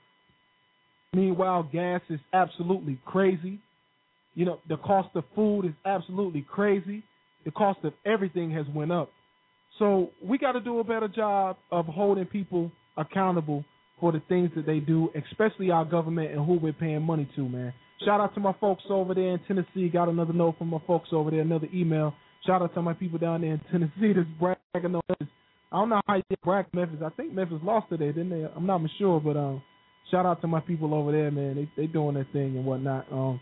Meanwhile, 1.13 1.69
gas 1.73 2.01
is 2.11 2.19
absolutely 2.33 2.99
crazy. 3.07 3.61
You 4.35 4.47
know, 4.47 4.59
the 4.69 4.79
cost 4.79 5.11
of 5.15 5.23
food 5.37 5.65
is 5.65 5.75
absolutely 5.85 6.45
crazy. 6.51 7.05
The 7.45 7.53
cost 7.53 7.79
of 7.85 7.93
everything 8.05 8.51
has 8.51 8.67
went 8.75 8.91
up. 8.91 9.11
So 9.79 10.11
we 10.21 10.37
got 10.37 10.53
to 10.53 10.61
do 10.61 10.81
a 10.81 10.85
better 10.85 11.07
job 11.07 11.59
of 11.71 11.87
holding 11.87 12.27
people 12.27 12.73
accountable 12.97 13.65
for 14.01 14.11
the 14.11 14.21
things 14.29 14.51
that 14.57 14.67
they 14.67 14.81
do, 14.81 15.11
especially 15.31 15.71
our 15.71 15.85
government 15.85 16.33
and 16.33 16.45
who 16.45 16.55
we're 16.55 16.73
paying 16.73 17.03
money 17.03 17.31
to, 17.37 17.49
man. 17.49 17.73
Shout 18.05 18.21
out 18.21 18.35
to 18.35 18.41
my 18.41 18.55
folks 18.61 18.83
over 18.91 19.15
there 19.15 19.35
in 19.35 19.41
Tennessee. 19.47 19.89
Got 19.89 20.09
another 20.09 20.33
note 20.33 20.59
from 20.59 20.69
my 20.69 20.81
folks 20.85 21.11
over 21.13 21.31
there, 21.31 21.43
another 21.43 21.69
email. 21.73 22.13
Shout 22.45 22.63
out 22.63 22.75
to 22.75 22.83
my 22.83 22.93
people 22.93 23.19
down 23.19 23.41
there 23.41 23.55
in 23.55 23.61
Tennessee 23.71 24.13
that's 24.15 24.29
bragging 24.39 24.95
on 24.95 25.01
Memphis. 25.09 25.29
I 25.73 25.77
don't 25.77 25.89
know 25.89 26.01
how 26.07 26.17
you 26.17 26.23
brag 26.45 26.67
Memphis. 26.73 27.01
I 27.05 27.11
think 27.11 27.33
Memphis 27.33 27.59
lost 27.63 27.89
today, 27.89 28.07
didn't 28.07 28.31
they? 28.31 28.47
I'm 28.55 28.67
not 28.67 28.81
sure, 28.99 29.21
but 29.21 29.37
um, 29.37 29.63
shout 30.11 30.27
out 30.27 30.41
to 30.43 30.47
my 30.47 30.61
people 30.61 30.95
over 30.95 31.13
there, 31.13 31.31
man. 31.31 31.57
They 31.57 31.83
they 31.83 31.87
doing 31.87 32.15
their 32.15 32.29
thing 32.33 32.57
and 32.57 32.65
whatnot. 32.65 33.07
Um, 33.11 33.41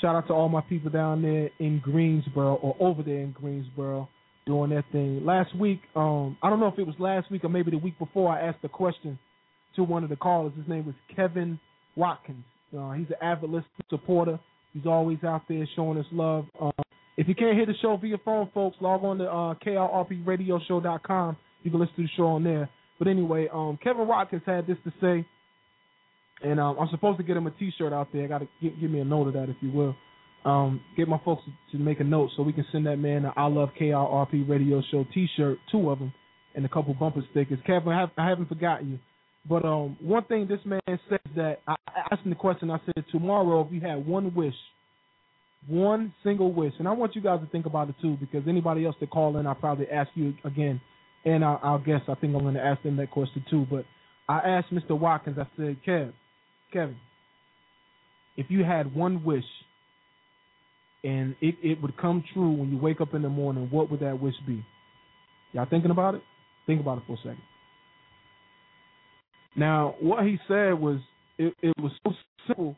shout 0.00 0.16
out 0.16 0.26
to 0.28 0.34
all 0.34 0.48
my 0.48 0.62
people 0.62 0.90
down 0.90 1.22
there 1.22 1.50
in 1.58 1.80
Greensboro 1.80 2.54
or 2.56 2.76
over 2.80 3.02
there 3.02 3.20
in 3.20 3.32
Greensboro 3.32 4.08
doing 4.46 4.70
their 4.70 4.84
thing. 4.90 5.24
Last 5.24 5.54
week, 5.56 5.80
um, 5.94 6.36
I 6.42 6.50
don't 6.50 6.58
know 6.58 6.68
if 6.68 6.78
it 6.78 6.86
was 6.86 6.96
last 6.98 7.30
week 7.30 7.44
or 7.44 7.50
maybe 7.50 7.70
the 7.70 7.78
week 7.78 7.98
before, 7.98 8.32
I 8.32 8.48
asked 8.48 8.64
a 8.64 8.68
question 8.68 9.18
to 9.76 9.84
one 9.84 10.02
of 10.02 10.10
the 10.10 10.16
callers. 10.16 10.52
His 10.56 10.66
name 10.66 10.86
was 10.86 10.94
Kevin 11.14 11.60
Watkins. 11.94 12.44
Uh, 12.76 12.92
he's 12.92 13.06
an 13.08 13.16
avid 13.22 13.50
listener 13.50 13.84
supporter. 13.90 14.40
He's 14.72 14.86
always 14.86 15.18
out 15.24 15.42
there 15.48 15.68
showing 15.76 15.98
us 15.98 16.06
love. 16.12 16.46
Um, 16.60 16.72
if 17.18 17.26
you 17.26 17.34
can't 17.34 17.56
hear 17.56 17.66
the 17.66 17.74
show 17.82 17.96
via 17.96 18.16
phone, 18.24 18.48
folks, 18.54 18.76
log 18.80 19.02
on 19.02 19.18
to 19.18 19.24
uh, 19.24 19.54
kirpradioshow.com. 19.66 21.36
You 21.64 21.70
can 21.72 21.80
listen 21.80 21.96
to 21.96 22.02
the 22.02 22.08
show 22.16 22.26
on 22.26 22.44
there. 22.44 22.70
But 23.00 23.08
anyway, 23.08 23.48
um, 23.52 23.76
Kevin 23.82 24.06
Watkins 24.06 24.42
had 24.46 24.68
this 24.68 24.76
to 24.84 24.92
say, 25.00 25.26
and 26.48 26.60
um, 26.60 26.76
I'm 26.78 26.86
supposed 26.92 27.18
to 27.18 27.24
get 27.24 27.36
him 27.36 27.48
a 27.48 27.50
T-shirt 27.50 27.92
out 27.92 28.08
there. 28.12 28.22
I 28.22 28.28
got 28.28 28.38
to 28.38 28.48
give 28.62 28.88
me 28.88 29.00
a 29.00 29.04
note 29.04 29.26
of 29.26 29.34
that, 29.34 29.48
if 29.48 29.56
you 29.60 29.72
will. 29.72 29.96
Um, 30.44 30.80
get 30.96 31.08
my 31.08 31.20
folks 31.24 31.42
to 31.72 31.78
make 31.78 31.98
a 31.98 32.04
note 32.04 32.30
so 32.36 32.44
we 32.44 32.52
can 32.52 32.64
send 32.70 32.86
that 32.86 32.98
man 32.98 33.24
an 33.24 33.32
I 33.36 33.46
Love 33.46 33.70
KIRP 33.78 34.48
Radio 34.48 34.80
Show 34.92 35.04
T-shirt, 35.12 35.58
two 35.72 35.90
of 35.90 35.98
them, 35.98 36.12
and 36.54 36.64
a 36.64 36.68
couple 36.68 36.94
bumper 36.94 37.22
stickers. 37.32 37.58
Kevin, 37.66 37.92
I, 37.92 37.98
have, 37.98 38.10
I 38.16 38.28
haven't 38.28 38.48
forgotten 38.48 38.92
you. 38.92 38.98
But 39.48 39.64
um, 39.64 39.96
one 40.00 40.22
thing 40.26 40.46
this 40.46 40.60
man 40.64 40.80
says 40.86 41.18
that 41.34 41.62
I 41.66 41.74
asked 42.12 42.22
him 42.22 42.30
the 42.30 42.36
question. 42.36 42.70
I 42.70 42.78
said, 42.86 43.04
tomorrow, 43.10 43.66
if 43.66 43.72
you 43.72 43.80
had 43.80 44.06
one 44.06 44.32
wish, 44.36 44.54
one 45.68 46.12
single 46.24 46.52
wish, 46.52 46.72
and 46.78 46.88
I 46.88 46.92
want 46.92 47.14
you 47.14 47.20
guys 47.20 47.40
to 47.40 47.46
think 47.46 47.66
about 47.66 47.88
it 47.88 47.94
too, 48.00 48.16
because 48.18 48.42
anybody 48.48 48.84
else 48.84 48.96
that 49.00 49.10
call 49.10 49.36
in, 49.36 49.46
I'll 49.46 49.54
probably 49.54 49.88
ask 49.88 50.10
you 50.14 50.34
again, 50.44 50.80
and 51.24 51.44
our, 51.44 51.78
guests, 51.78 52.06
I 52.08 52.14
think 52.14 52.34
I'm 52.34 52.42
going 52.42 52.54
to 52.54 52.64
ask 52.64 52.82
them 52.82 52.96
that 52.96 53.10
question 53.10 53.44
too. 53.50 53.66
But 53.70 53.84
I 54.28 54.38
asked 54.38 54.72
Mr. 54.72 54.98
Watkins. 54.98 55.36
I 55.38 55.46
said, 55.56 55.76
Kev, 55.86 56.12
Kevin, 56.72 56.96
if 58.36 58.46
you 58.48 58.64
had 58.64 58.94
one 58.94 59.24
wish 59.24 59.44
and 61.04 61.34
it, 61.40 61.56
it 61.62 61.82
would 61.82 61.96
come 61.96 62.24
true 62.32 62.50
when 62.50 62.70
you 62.70 62.78
wake 62.78 63.00
up 63.00 63.14
in 63.14 63.22
the 63.22 63.28
morning, 63.28 63.68
what 63.70 63.90
would 63.90 64.00
that 64.00 64.20
wish 64.20 64.34
be? 64.46 64.64
Y'all 65.52 65.66
thinking 65.68 65.90
about 65.90 66.14
it? 66.14 66.22
Think 66.66 66.80
about 66.80 66.98
it 66.98 67.04
for 67.06 67.14
a 67.14 67.16
second. 67.18 67.42
Now, 69.56 69.94
what 70.00 70.24
he 70.24 70.38
said 70.46 70.74
was 70.74 71.00
it, 71.38 71.54
it 71.62 71.74
was 71.80 71.92
so 72.04 72.12
simple, 72.46 72.76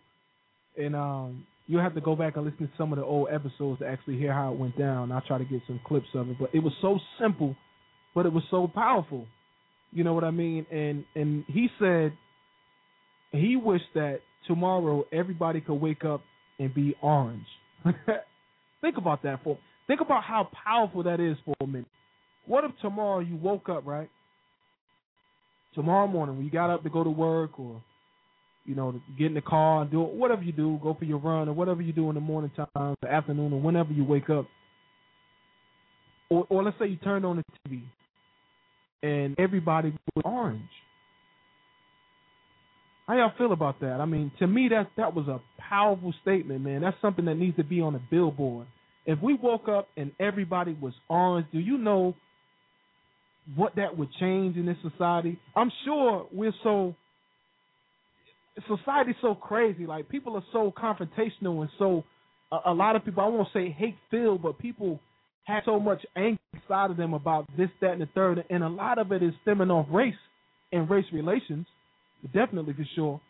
and 0.78 0.95
um, 0.95 1.47
you'll 1.70 1.82
have 1.82 1.94
to 1.94 2.00
go 2.00 2.16
back 2.16 2.36
and 2.36 2.44
listen 2.44 2.66
to 2.66 2.72
some 2.76 2.92
of 2.92 2.98
the 2.98 3.04
old 3.04 3.28
episodes 3.30 3.78
to 3.78 3.86
actually 3.86 4.18
hear 4.18 4.32
how 4.32 4.52
it 4.52 4.58
went 4.58 4.76
down. 4.76 5.12
I'll 5.12 5.20
try 5.20 5.38
to 5.38 5.44
get 5.44 5.60
some 5.68 5.80
clips 5.86 6.08
of 6.14 6.28
it, 6.28 6.36
but 6.38 6.50
it 6.52 6.58
was 6.58 6.72
so 6.82 6.98
simple, 7.20 7.54
but 8.12 8.26
it 8.26 8.32
was 8.32 8.42
so 8.50 8.66
powerful. 8.66 9.24
You 9.92 10.02
know 10.02 10.12
what 10.12 10.24
I 10.24 10.32
mean? 10.32 10.66
And 10.72 11.04
and 11.14 11.44
he 11.46 11.68
said 11.78 12.12
he 13.30 13.54
wished 13.54 13.94
that 13.94 14.18
tomorrow 14.48 15.04
everybody 15.12 15.60
could 15.60 15.74
wake 15.74 16.04
up 16.04 16.22
and 16.58 16.74
be 16.74 16.96
orange. 17.00 17.46
think 18.80 18.96
about 18.98 19.22
that 19.22 19.44
for 19.44 19.56
think 19.86 20.00
about 20.00 20.24
how 20.24 20.48
powerful 20.64 21.04
that 21.04 21.20
is 21.20 21.36
for 21.44 21.54
a 21.60 21.66
minute. 21.68 21.86
What 22.46 22.64
if 22.64 22.72
tomorrow 22.82 23.20
you 23.20 23.36
woke 23.36 23.68
up, 23.68 23.86
right? 23.86 24.10
Tomorrow 25.76 26.08
morning 26.08 26.34
when 26.34 26.44
you 26.44 26.50
got 26.50 26.70
up 26.70 26.82
to 26.82 26.90
go 26.90 27.04
to 27.04 27.10
work 27.10 27.60
or 27.60 27.80
you 28.64 28.74
know, 28.74 29.00
get 29.18 29.26
in 29.26 29.34
the 29.34 29.40
car 29.40 29.82
and 29.82 29.90
do 29.90 30.00
whatever 30.00 30.42
you 30.42 30.52
do, 30.52 30.78
go 30.82 30.94
for 30.98 31.04
your 31.04 31.18
run 31.18 31.48
or 31.48 31.52
whatever 31.52 31.82
you 31.82 31.92
do 31.92 32.08
in 32.08 32.14
the 32.14 32.20
morning 32.20 32.50
time, 32.74 32.94
the 33.02 33.11
afternoon 33.11 33.52
or 33.52 33.61
whenever 33.61 33.92
you 33.92 34.04
wake 34.04 34.30
up. 34.30 34.46
Or 36.28 36.46
or 36.48 36.62
let's 36.62 36.78
say 36.78 36.86
you 36.86 36.96
turned 36.96 37.24
on 37.24 37.36
the 37.36 37.44
TV 37.68 37.82
and 39.02 39.38
everybody 39.38 39.92
was 40.14 40.22
orange. 40.24 40.62
How 43.06 43.16
y'all 43.16 43.32
feel 43.36 43.52
about 43.52 43.80
that? 43.80 44.00
I 44.00 44.04
mean, 44.04 44.30
to 44.38 44.46
me 44.46 44.68
that 44.68 44.90
that 44.96 45.14
was 45.14 45.26
a 45.26 45.40
powerful 45.68 46.14
statement, 46.22 46.61
man. 46.61 46.82
That's 46.82 46.96
something 47.02 47.24
that 47.24 47.34
needs 47.34 47.56
to 47.56 47.64
be 47.64 47.80
on 47.80 47.94
a 47.94 48.02
billboard. 48.11 48.66
If 49.06 49.20
we 49.20 49.34
woke 49.34 49.68
up 49.68 49.88
and 49.96 50.12
everybody 50.20 50.76
was 50.80 50.92
orange, 51.08 51.46
do 51.52 51.58
you 51.58 51.78
know 51.78 52.14
what 53.56 53.74
that 53.76 53.96
would 53.96 54.11
change 54.20 54.56
in 54.56 54.66
this 54.66 54.76
society? 54.88 55.40
I'm 55.56 55.72
sure 55.84 56.28
we're 56.32 56.54
so 56.62 56.94
society's 58.68 59.16
so 59.20 59.34
crazy. 59.34 59.86
Like 59.86 60.09
people 60.09 60.36
are 60.36 60.44
so 60.53 60.72
confrontational 60.76 61.61
and 61.61 61.70
so 61.78 62.05
a, 62.53 62.70
a 62.70 62.74
lot 62.74 62.96
of 62.96 63.05
people 63.05 63.22
I 63.22 63.28
won't 63.28 63.48
say 63.53 63.70
hate 63.70 63.96
filled, 64.11 64.42
but 64.42 64.59
people 64.59 65.01
have 65.44 65.62
so 65.64 65.80
much 65.80 66.05
anger 66.16 66.38
inside 66.55 66.90
of 66.90 66.96
them 66.96 67.14
about 67.14 67.48
this, 67.57 67.68
that, 67.80 67.92
and 67.92 68.03
the 68.03 68.09
third, 68.14 68.44
and 68.51 68.62
a 68.62 68.68
lot 68.68 68.98
of 68.98 69.12
it 69.12 69.22
is 69.22 69.32
stemming 69.42 69.70
off 69.70 69.86
race 69.90 70.14
and 70.72 70.88
race 70.88 71.07
relations, 71.12 71.66
definitely 72.32 72.74
for 72.74 72.86
sure. 72.94 73.20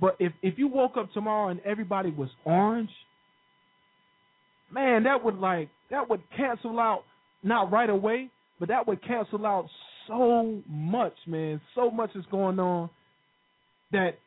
But 0.00 0.16
if 0.18 0.32
if 0.42 0.58
you 0.58 0.68
woke 0.68 0.96
up 0.96 1.12
tomorrow 1.12 1.48
and 1.48 1.60
everybody 1.60 2.10
was 2.10 2.28
orange, 2.44 2.90
man, 4.72 5.04
that 5.04 5.24
would 5.24 5.38
like 5.38 5.68
that 5.90 6.08
would 6.10 6.22
cancel 6.36 6.80
out 6.80 7.04
not 7.42 7.70
right 7.70 7.90
away, 7.90 8.30
but 8.58 8.68
that 8.68 8.86
would 8.86 9.04
cancel 9.06 9.46
out 9.46 9.68
so 10.08 10.60
much, 10.68 11.14
man. 11.26 11.60
So 11.74 11.90
much 11.90 12.10
is 12.16 12.24
going 12.30 12.58
on 12.58 12.90
that 13.92 14.18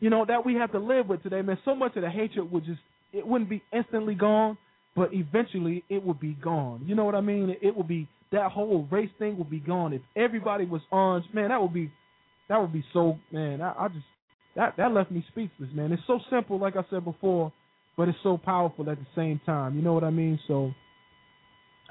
you 0.00 0.10
know 0.10 0.24
that 0.26 0.44
we 0.46 0.54
have 0.54 0.72
to 0.72 0.78
live 0.78 1.08
with 1.08 1.22
today, 1.22 1.42
man. 1.42 1.58
So 1.64 1.74
much 1.74 1.96
of 1.96 2.02
the 2.02 2.10
hatred 2.10 2.50
would 2.50 2.64
just 2.64 2.80
it 3.12 3.26
wouldn't 3.26 3.50
be 3.50 3.62
instantly 3.72 4.14
gone, 4.14 4.58
but 4.94 5.10
eventually 5.12 5.84
it 5.88 6.02
would 6.04 6.20
be 6.20 6.34
gone. 6.34 6.84
You 6.86 6.94
know 6.94 7.04
what 7.04 7.14
I 7.14 7.20
mean? 7.20 7.54
It, 7.62 7.76
would 7.76 7.88
be 7.88 8.08
that 8.32 8.50
whole 8.52 8.86
race 8.90 9.10
thing 9.18 9.38
would 9.38 9.50
be 9.50 9.60
gone 9.60 9.92
if 9.92 10.02
everybody 10.16 10.64
was 10.66 10.82
orange. 10.90 11.24
Man, 11.32 11.48
that 11.48 11.60
would 11.60 11.72
be 11.72 11.90
that 12.48 12.60
would 12.60 12.72
be 12.72 12.84
so 12.92 13.18
man. 13.32 13.60
I, 13.60 13.74
I 13.78 13.88
just 13.88 14.04
that 14.56 14.74
that 14.76 14.92
left 14.92 15.10
me 15.10 15.24
speechless, 15.30 15.70
man. 15.74 15.92
It's 15.92 16.02
so 16.06 16.20
simple, 16.30 16.58
like 16.58 16.76
I 16.76 16.82
said 16.90 17.04
before, 17.04 17.52
but 17.96 18.08
it's 18.08 18.18
so 18.22 18.38
powerful 18.38 18.88
at 18.90 18.98
the 18.98 19.06
same 19.16 19.40
time. 19.46 19.76
You 19.76 19.82
know 19.82 19.94
what 19.94 20.04
I 20.04 20.10
mean? 20.10 20.38
So 20.46 20.72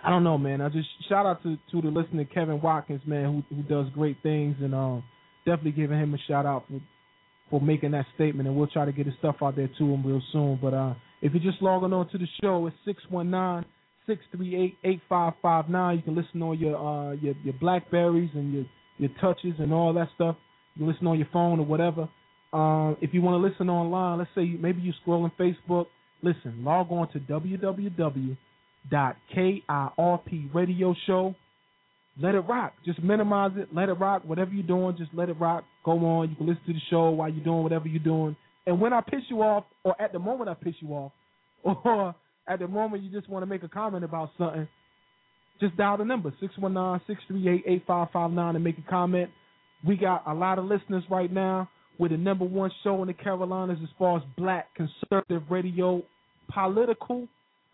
I 0.03 0.09
don't 0.09 0.23
know, 0.23 0.37
man. 0.37 0.61
I 0.61 0.69
just 0.69 0.87
shout 1.09 1.25
out 1.25 1.41
to 1.43 1.57
to 1.71 1.81
the 1.81 1.89
listener 1.89 2.25
Kevin 2.25 2.61
Watkins, 2.61 3.01
man, 3.05 3.43
who 3.49 3.55
who 3.55 3.63
does 3.63 3.91
great 3.93 4.17
things, 4.21 4.55
and 4.61 4.75
um, 4.75 5.03
definitely 5.47 5.71
giving 5.71 5.99
him 5.99 6.13
a 6.13 6.17
shout 6.27 6.45
out 6.45 6.65
for 6.67 6.79
for 7.49 7.61
making 7.61 7.91
that 7.91 8.05
statement, 8.13 8.45
and 8.47 8.57
we'll 8.57 8.67
try 8.67 8.83
to 8.83 8.91
get 8.91 9.05
his 9.05 9.15
stuff 9.19 9.37
out 9.41 9.55
there 9.55 9.69
to 9.79 9.83
him 9.85 10.05
real 10.05 10.21
soon. 10.33 10.59
But 10.61 10.73
uh, 10.73 10.93
if 11.21 11.33
you're 11.33 11.49
just 11.49 11.63
logging 11.63 11.93
on 11.93 12.09
to 12.09 12.17
the 12.17 12.27
show, 12.41 12.67
it's 12.67 12.75
six 12.85 13.01
one 13.09 13.31
nine 13.31 13.65
six 14.05 14.21
three 14.35 14.55
eight 14.55 14.77
eight 14.83 15.01
five 15.07 15.33
five 15.41 15.69
nine. 15.69 15.97
You 15.97 16.01
can 16.01 16.15
listen 16.15 16.41
on 16.41 16.57
your 16.59 16.75
uh 16.75 17.11
your 17.13 17.35
your 17.43 17.53
Blackberries 17.59 18.31
and 18.33 18.53
your 18.53 18.65
your 18.97 19.09
touches 19.21 19.53
and 19.59 19.73
all 19.73 19.93
that 19.93 20.09
stuff. 20.15 20.35
You 20.75 20.85
can 20.85 20.91
listen 20.91 21.07
on 21.07 21.17
your 21.17 21.27
phone 21.31 21.59
or 21.59 21.65
whatever. 21.65 22.09
Um, 22.53 22.97
if 23.01 23.13
you 23.13 23.21
want 23.21 23.41
to 23.41 23.47
listen 23.47 23.69
online, 23.69 24.19
let's 24.19 24.31
say 24.33 24.43
you, 24.43 24.57
maybe 24.57 24.81
you're 24.81 24.95
scrolling 25.05 25.31
Facebook. 25.39 25.87
Listen, 26.23 26.63
log 26.63 26.91
on 26.91 27.11
to 27.11 27.19
www.kirp 27.19 27.99
radio 30.53 30.95
show. 31.05 31.35
Let 32.21 32.35
it 32.35 32.41
rock. 32.41 32.73
Just 32.83 33.01
minimize 33.03 33.51
it. 33.55 33.69
Let 33.73 33.89
it 33.89 33.93
rock. 33.93 34.23
Whatever 34.25 34.51
you're 34.51 34.65
doing, 34.65 34.97
just 34.97 35.11
let 35.13 35.29
it 35.29 35.39
rock. 35.39 35.63
Go 35.85 35.91
on. 36.05 36.29
You 36.29 36.35
can 36.35 36.47
listen 36.47 36.63
to 36.67 36.73
the 36.73 36.79
show 36.89 37.09
while 37.11 37.29
you're 37.29 37.43
doing 37.43 37.63
whatever 37.63 37.87
you're 37.87 38.03
doing. 38.03 38.35
And 38.65 38.81
when 38.81 38.91
I 38.91 39.01
piss 39.01 39.21
you 39.29 39.41
off, 39.41 39.65
or 39.83 39.99
at 40.01 40.11
the 40.13 40.19
moment 40.19 40.49
I 40.49 40.55
piss 40.55 40.73
you 40.79 40.89
off, 40.89 41.11
or 41.63 42.15
at 42.47 42.59
the 42.59 42.67
moment 42.67 43.03
you 43.03 43.11
just 43.11 43.29
want 43.29 43.43
to 43.43 43.47
make 43.47 43.63
a 43.63 43.69
comment 43.69 44.03
about 44.03 44.31
something, 44.37 44.67
just 45.59 45.75
dial 45.77 45.97
the 45.97 46.05
number 46.05 46.33
619-638-8559 46.59 48.55
and 48.55 48.63
make 48.63 48.77
a 48.77 48.89
comment. 48.89 49.29
We 49.85 49.95
got 49.95 50.23
a 50.27 50.33
lot 50.33 50.59
of 50.59 50.65
listeners 50.65 51.03
right 51.09 51.31
now. 51.31 51.69
We're 51.99 52.09
the 52.09 52.17
number 52.17 52.45
one 52.45 52.71
show 52.83 53.01
in 53.01 53.07
the 53.07 53.13
Carolinas 53.13 53.79
as 53.81 53.89
far 53.97 54.17
as 54.17 54.23
black 54.37 54.67
conservative 54.75 55.43
radio, 55.49 56.03
political, 56.53 57.27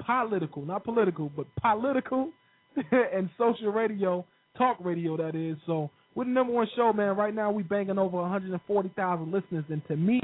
political, 0.05 0.65
not 0.65 0.83
political, 0.85 1.29
but 1.35 1.45
political 1.61 2.31
and 2.91 3.29
social 3.37 3.71
radio, 3.71 4.25
talk 4.58 4.78
radio 4.80 5.18
that 5.18 5.36
is. 5.36 5.58
So 5.66 5.89
we're 6.16 6.26
the 6.26 6.32
number 6.32 6.54
one 6.54 6.68
show, 6.76 6.93
man. 6.93 7.16
Right 7.16 7.34
now 7.34 7.51
we 7.51 7.64
banging 7.64 7.97
over 7.97 8.18
140,000 8.18 9.32
listeners, 9.32 9.66
and 9.70 9.82
to 9.88 9.95
me, 9.95 10.20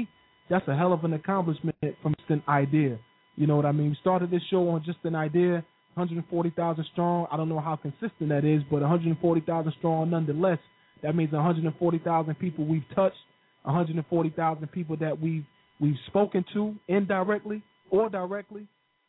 that's 0.48 0.66
a 0.68 0.76
hell 0.76 0.92
of 0.92 1.04
an 1.04 1.14
accomplishment 1.14 1.76
from 2.02 2.14
just 2.18 2.30
an 2.30 2.42
idea. 2.48 2.98
You 3.36 3.46
know 3.46 3.56
what 3.56 3.66
I 3.66 3.72
mean? 3.72 3.90
We 3.90 3.96
started 4.00 4.30
this 4.30 4.42
show 4.50 4.68
on 4.68 4.82
just 4.84 4.98
an 5.04 5.14
idea, 5.14 5.64
140,000 5.94 6.86
strong. 6.92 7.26
I 7.30 7.36
don't 7.36 7.48
know 7.48 7.60
how 7.60 7.76
consistent 7.76 8.28
that 8.28 8.44
is, 8.44 8.62
but 8.70 8.80
140,000 8.80 9.72
strong 9.78 10.10
nonetheless. 10.10 10.58
That 11.02 11.14
means 11.14 11.32
140,000 11.32 12.34
people 12.38 12.66
we've 12.66 12.84
touched, 12.94 13.16
140,000 13.62 14.72
people 14.72 14.96
that 14.98 15.20
we've 15.20 15.44
we've 15.80 15.96
spoken 16.08 16.44
to 16.52 16.74
indirectly 16.88 17.62
or 17.90 18.10
directly, 18.10 18.66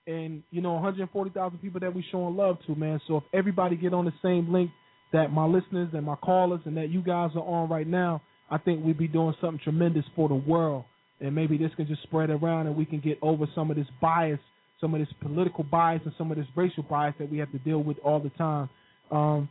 and 0.07 0.41
you 0.51 0.61
know 0.61 0.73
140,000 0.73 1.57
people 1.59 1.79
that 1.81 1.93
we're 1.93 2.03
showing 2.11 2.35
love 2.35 2.57
to, 2.67 2.75
man. 2.75 3.01
So 3.07 3.17
if 3.17 3.23
everybody 3.33 3.75
get 3.75 3.93
on 3.93 4.05
the 4.05 4.13
same 4.21 4.51
link 4.51 4.71
that 5.13 5.31
my 5.31 5.45
listeners 5.45 5.89
and 5.93 6.05
my 6.05 6.15
callers 6.15 6.61
and 6.65 6.75
that 6.77 6.89
you 6.89 7.01
guys 7.01 7.31
are 7.35 7.43
on 7.43 7.69
right 7.69 7.87
now, 7.87 8.21
I 8.49 8.57
think 8.57 8.83
we'd 8.83 8.97
be 8.97 9.07
doing 9.07 9.33
something 9.41 9.59
tremendous 9.63 10.05
for 10.15 10.27
the 10.27 10.35
world. 10.35 10.85
And 11.19 11.35
maybe 11.35 11.57
this 11.57 11.71
can 11.75 11.87
just 11.87 12.03
spread 12.03 12.29
around 12.29 12.67
and 12.67 12.75
we 12.75 12.85
can 12.85 12.99
get 12.99 13.19
over 13.21 13.45
some 13.53 13.69
of 13.69 13.77
this 13.77 13.87
bias, 14.01 14.39
some 14.79 14.93
of 14.93 14.99
this 14.99 15.09
political 15.21 15.63
bias 15.63 16.01
and 16.05 16.13
some 16.17 16.31
of 16.31 16.37
this 16.37 16.47
racial 16.55 16.83
bias 16.83 17.15
that 17.19 17.31
we 17.31 17.37
have 17.37 17.51
to 17.51 17.59
deal 17.59 17.83
with 17.83 17.97
all 18.03 18.19
the 18.19 18.29
time. 18.31 18.69
Um, 19.11 19.49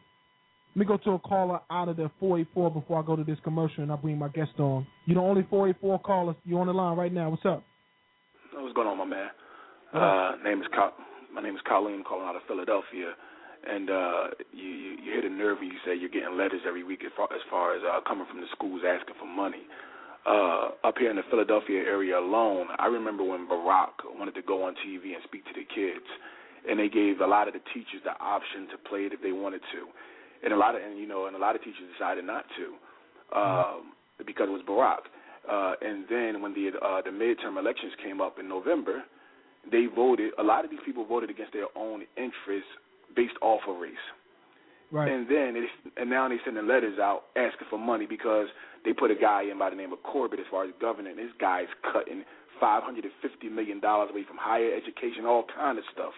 let 0.74 0.80
me 0.80 0.86
go 0.86 0.96
to 0.98 1.10
a 1.12 1.18
caller 1.18 1.60
out 1.70 1.88
of 1.88 1.96
the 1.96 2.10
484 2.20 2.70
before 2.70 3.02
I 3.02 3.06
go 3.06 3.16
to 3.16 3.24
this 3.24 3.38
commercial 3.42 3.82
and 3.82 3.90
I 3.90 3.96
bring 3.96 4.18
my 4.18 4.28
guest 4.28 4.52
on. 4.58 4.86
You 5.04 5.14
the 5.14 5.20
only 5.20 5.46
484 5.50 6.00
caller. 6.00 6.36
You're 6.44 6.60
on 6.60 6.68
the 6.68 6.72
line 6.72 6.96
right 6.96 7.12
now. 7.12 7.30
What's 7.30 7.44
up? 7.44 7.64
What's 8.54 8.74
going 8.74 8.86
on, 8.86 8.98
my 8.98 9.04
man? 9.04 9.28
Uh, 9.92 10.36
name 10.44 10.60
is 10.60 10.68
Col- 10.74 10.94
my 11.34 11.42
name 11.42 11.54
is 11.54 11.60
Colleen, 11.66 12.04
calling 12.06 12.26
out 12.26 12.36
of 12.36 12.42
Philadelphia, 12.46 13.14
and 13.66 13.90
uh, 13.90 14.24
you, 14.52 14.96
you 15.02 15.12
hit 15.12 15.24
a 15.24 15.28
nerve 15.28 15.58
when 15.58 15.68
you 15.68 15.80
say 15.84 15.94
you're 15.94 16.08
getting 16.12 16.36
letters 16.36 16.62
every 16.66 16.84
week 16.84 17.02
as 17.04 17.12
far 17.16 17.28
as, 17.32 17.40
far 17.50 17.76
as 17.76 17.82
uh, 17.84 18.00
coming 18.06 18.26
from 18.28 18.40
the 18.40 18.48
schools 18.52 18.82
asking 18.86 19.14
for 19.18 19.26
money. 19.26 19.64
Uh, 20.26 20.76
up 20.84 20.96
here 20.98 21.08
in 21.08 21.16
the 21.16 21.24
Philadelphia 21.30 21.80
area 21.80 22.18
alone, 22.18 22.68
I 22.78 22.86
remember 22.86 23.24
when 23.24 23.48
Barack 23.48 24.04
wanted 24.18 24.34
to 24.34 24.42
go 24.42 24.64
on 24.64 24.74
TV 24.84 25.16
and 25.16 25.22
speak 25.24 25.44
to 25.46 25.54
the 25.56 25.64
kids, 25.64 26.04
and 26.68 26.78
they 26.78 26.88
gave 26.88 27.20
a 27.20 27.26
lot 27.26 27.48
of 27.48 27.54
the 27.54 27.64
teachers 27.72 28.04
the 28.04 28.12
option 28.20 28.68
to 28.68 28.76
play 28.88 29.08
it 29.08 29.12
if 29.14 29.22
they 29.22 29.32
wanted 29.32 29.62
to, 29.72 29.88
and 30.44 30.52
a 30.52 30.56
lot 30.56 30.74
of 30.74 30.82
and 30.82 30.98
you 30.98 31.08
know 31.08 31.24
and 31.24 31.36
a 31.36 31.38
lot 31.38 31.56
of 31.56 31.64
teachers 31.64 31.88
decided 31.96 32.24
not 32.26 32.44
to, 32.52 32.66
um, 33.32 33.96
because 34.26 34.48
it 34.48 34.52
was 34.52 34.60
Barack. 34.68 35.08
Uh, 35.48 35.72
and 35.80 36.04
then 36.10 36.42
when 36.42 36.52
the 36.52 36.68
uh, 36.68 37.00
the 37.00 37.08
midterm 37.08 37.58
elections 37.58 37.92
came 38.04 38.20
up 38.20 38.38
in 38.38 38.46
November, 38.46 39.02
they 39.72 39.86
voted. 39.86 40.32
A 40.38 40.42
lot 40.42 40.66
of 40.66 40.70
these 40.70 40.84
people 40.84 41.06
voted 41.06 41.30
against 41.30 41.54
their 41.54 41.72
own 41.74 42.04
interests 42.18 42.68
based 43.14 43.36
off 43.42 43.60
of 43.68 43.78
race. 43.78 43.94
Right. 44.90 45.10
And 45.10 45.28
then 45.28 45.54
it, 45.54 45.70
and 45.96 46.10
now 46.10 46.28
they're 46.28 46.40
sending 46.44 46.66
letters 46.66 46.98
out 46.98 47.30
asking 47.36 47.68
for 47.70 47.78
money 47.78 48.06
because 48.06 48.48
they 48.84 48.92
put 48.92 49.10
a 49.10 49.14
guy 49.14 49.44
in 49.50 49.58
by 49.58 49.70
the 49.70 49.76
name 49.76 49.92
of 49.92 50.02
Corbett 50.02 50.40
as 50.40 50.46
far 50.50 50.64
as 50.64 50.70
governor. 50.80 51.14
This 51.14 51.30
guy's 51.40 51.70
cutting 51.92 52.24
five 52.58 52.82
hundred 52.82 53.04
and 53.04 53.12
fifty 53.22 53.48
million 53.48 53.78
dollars 53.80 54.10
away 54.10 54.24
from 54.26 54.36
higher 54.36 54.74
education, 54.74 55.26
all 55.26 55.44
kind 55.54 55.78
of 55.78 55.84
stuff. 55.92 56.12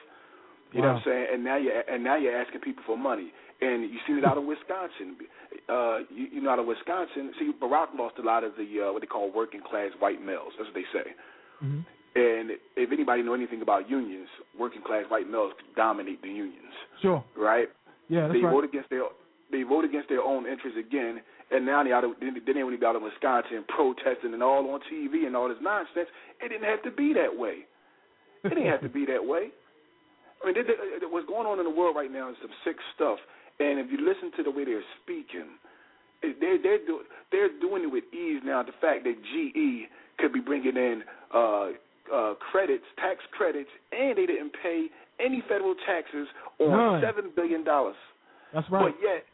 You 0.72 0.80
know 0.80 0.88
what 0.88 0.96
I'm 0.96 1.02
saying? 1.04 1.26
And 1.34 1.44
now 1.44 1.58
you're 1.58 1.80
and 1.80 2.02
now 2.02 2.16
you're 2.16 2.34
asking 2.34 2.62
people 2.62 2.82
for 2.86 2.96
money. 2.96 3.32
And 3.60 3.82
you 3.84 3.98
seen 4.06 4.16
it 4.16 4.24
out 4.24 4.38
of 4.38 4.44
Wisconsin. 4.44 5.16
Uh, 5.68 5.98
you, 6.10 6.26
you 6.32 6.40
know, 6.40 6.50
out 6.50 6.58
of 6.58 6.66
Wisconsin. 6.66 7.32
See, 7.38 7.52
Barack 7.62 7.94
lost 7.96 8.16
a 8.18 8.22
lot 8.22 8.42
of 8.42 8.52
the 8.56 8.88
uh, 8.88 8.92
what 8.92 9.02
they 9.02 9.06
call 9.06 9.30
working 9.30 9.60
class 9.60 9.90
white 9.98 10.24
males. 10.24 10.52
That's 10.56 10.68
what 10.68 10.74
they 10.74 10.88
say. 10.92 11.12
hmm 11.60 11.80
And 12.14 12.50
if 12.76 12.92
anybody 12.92 13.22
know 13.22 13.32
anything 13.32 13.62
about 13.62 13.88
unions, 13.88 14.28
working 14.58 14.82
class 14.82 15.04
white 15.08 15.30
males 15.30 15.52
dominate 15.76 16.20
the 16.20 16.28
unions, 16.28 16.72
Sure. 17.00 17.24
right? 17.36 17.68
Yeah, 18.08 18.28
that's 18.28 18.34
they 18.34 18.40
right. 18.44 18.52
vote 18.52 18.64
against 18.64 18.90
their 18.90 19.04
they 19.50 19.62
vote 19.64 19.84
against 19.84 20.08
their 20.08 20.22
own 20.22 20.46
interests 20.46 20.78
again, 20.80 21.20
and 21.50 21.64
now 21.66 21.84
they 21.84 21.92
out 21.92 22.04
of, 22.04 22.12
then 22.20 22.32
they 22.32 22.50
be 22.52 22.86
out 22.86 22.96
in 22.96 23.02
Wisconsin 23.04 23.64
protesting 23.68 24.32
and 24.32 24.42
all 24.42 24.64
on 24.72 24.80
TV 24.90 25.26
and 25.26 25.36
all 25.36 25.48
this 25.48 25.58
nonsense. 25.60 26.08
It 26.40 26.48
didn't 26.48 26.64
have 26.64 26.82
to 26.84 26.90
be 26.90 27.12
that 27.12 27.36
way. 27.36 27.68
It 28.44 28.48
didn't 28.48 28.66
have 28.66 28.80
to 28.80 28.88
be 28.88 29.04
that 29.12 29.24
way. 29.24 29.52
I 30.42 30.46
mean, 30.46 30.54
they, 30.56 30.62
they, 30.64 31.06
what's 31.06 31.28
going 31.28 31.46
on 31.46 31.58
in 31.60 31.64
the 31.64 31.70
world 31.70 31.94
right 31.94 32.10
now 32.10 32.30
is 32.30 32.36
some 32.40 32.50
sick 32.64 32.76
stuff, 32.94 33.18
and 33.60 33.78
if 33.78 33.92
you 33.92 34.00
listen 34.04 34.32
to 34.36 34.42
the 34.42 34.50
way 34.50 34.64
they're 34.64 34.84
speaking, 35.04 35.60
they're 36.22 36.60
they're 36.60 36.84
do, 36.84 37.00
they're 37.30 37.52
doing 37.60 37.84
it 37.84 37.92
with 37.92 38.04
ease 38.12 38.40
now. 38.44 38.62
The 38.62 38.72
fact 38.80 39.04
that 39.04 39.14
GE 39.20 39.88
could 40.18 40.32
be 40.32 40.40
bringing 40.40 40.76
in 40.76 41.02
uh, 41.34 41.76
uh, 42.12 42.34
credits, 42.52 42.84
tax 42.96 43.20
credits, 43.36 43.70
and 43.90 44.16
they 44.16 44.26
didn't 44.26 44.52
pay 44.62 44.86
any 45.18 45.42
federal 45.48 45.74
taxes 45.86 46.28
on 46.60 46.70
None. 46.70 47.02
seven 47.02 47.32
billion 47.34 47.64
dollars. 47.64 47.96
That's 48.52 48.68
right. 48.70 48.92
But 48.92 49.00
yet, 49.02 49.24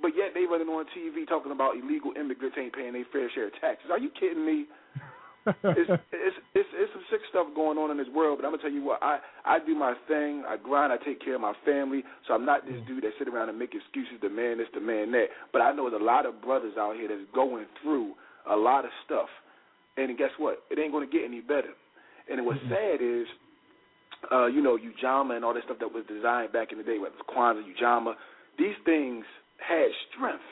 but 0.00 0.12
yet 0.16 0.34
they 0.34 0.44
running 0.44 0.68
on 0.68 0.84
TV 0.96 1.26
talking 1.26 1.52
about 1.52 1.76
illegal 1.76 2.12
immigrants 2.18 2.56
ain't 2.60 2.74
paying 2.74 2.92
their 2.92 3.06
fair 3.12 3.30
share 3.34 3.46
of 3.48 3.54
taxes. 3.60 3.90
Are 3.90 3.98
you 3.98 4.10
kidding 4.18 4.44
me? 4.44 4.66
It's 5.64 5.88
it's 6.12 6.36
it's, 6.52 6.68
it's 6.76 6.92
some 6.92 7.04
sick 7.08 7.20
stuff 7.30 7.46
going 7.56 7.78
on 7.78 7.90
in 7.90 7.96
this 7.96 8.10
world. 8.12 8.36
But 8.36 8.44
I'm 8.44 8.52
gonna 8.52 8.60
tell 8.60 8.72
you 8.72 8.84
what, 8.84 9.02
I 9.02 9.16
I 9.46 9.56
do 9.64 9.74
my 9.74 9.94
thing. 10.06 10.44
I 10.46 10.58
grind. 10.60 10.92
I 10.92 10.98
take 11.00 11.24
care 11.24 11.36
of 11.36 11.40
my 11.40 11.54
family. 11.64 12.04
So 12.26 12.34
I'm 12.34 12.44
not 12.44 12.66
this 12.66 12.76
dude 12.86 13.02
that 13.04 13.16
sit 13.18 13.28
around 13.28 13.48
and 13.48 13.58
make 13.58 13.72
excuses. 13.72 14.20
The 14.20 14.28
man 14.28 14.58
this, 14.58 14.68
the 14.74 14.80
man 14.80 15.10
that. 15.12 15.32
But 15.52 15.62
I 15.62 15.72
know 15.72 15.88
there's 15.88 16.02
a 16.02 16.04
lot 16.04 16.26
of 16.26 16.42
brothers 16.42 16.74
out 16.76 16.96
here 16.96 17.08
that's 17.08 17.24
going 17.32 17.64
through 17.80 18.12
a 18.50 18.56
lot 18.56 18.84
of 18.84 18.90
stuff. 19.06 19.32
And 19.96 20.12
guess 20.18 20.36
what? 20.36 20.60
It 20.70 20.78
ain't 20.78 20.92
gonna 20.92 21.06
get 21.08 21.24
any 21.24 21.40
better. 21.40 21.72
And 22.30 22.44
what's 22.44 22.60
sad 22.68 23.00
is 23.00 23.26
uh, 24.32 24.46
you 24.46 24.60
know, 24.60 24.76
Ujamaa 24.76 25.36
and 25.36 25.44
all 25.44 25.54
that 25.54 25.64
stuff 25.64 25.78
that 25.80 25.92
was 25.92 26.04
designed 26.08 26.52
back 26.52 26.72
in 26.72 26.78
the 26.78 26.84
day, 26.84 26.98
whether 26.98 27.14
it's 27.14 27.28
Kwanzaa, 27.30 27.62
Ujamaa, 27.62 28.14
these 28.58 28.74
things 28.84 29.24
had 29.62 29.88
strength. 30.10 30.42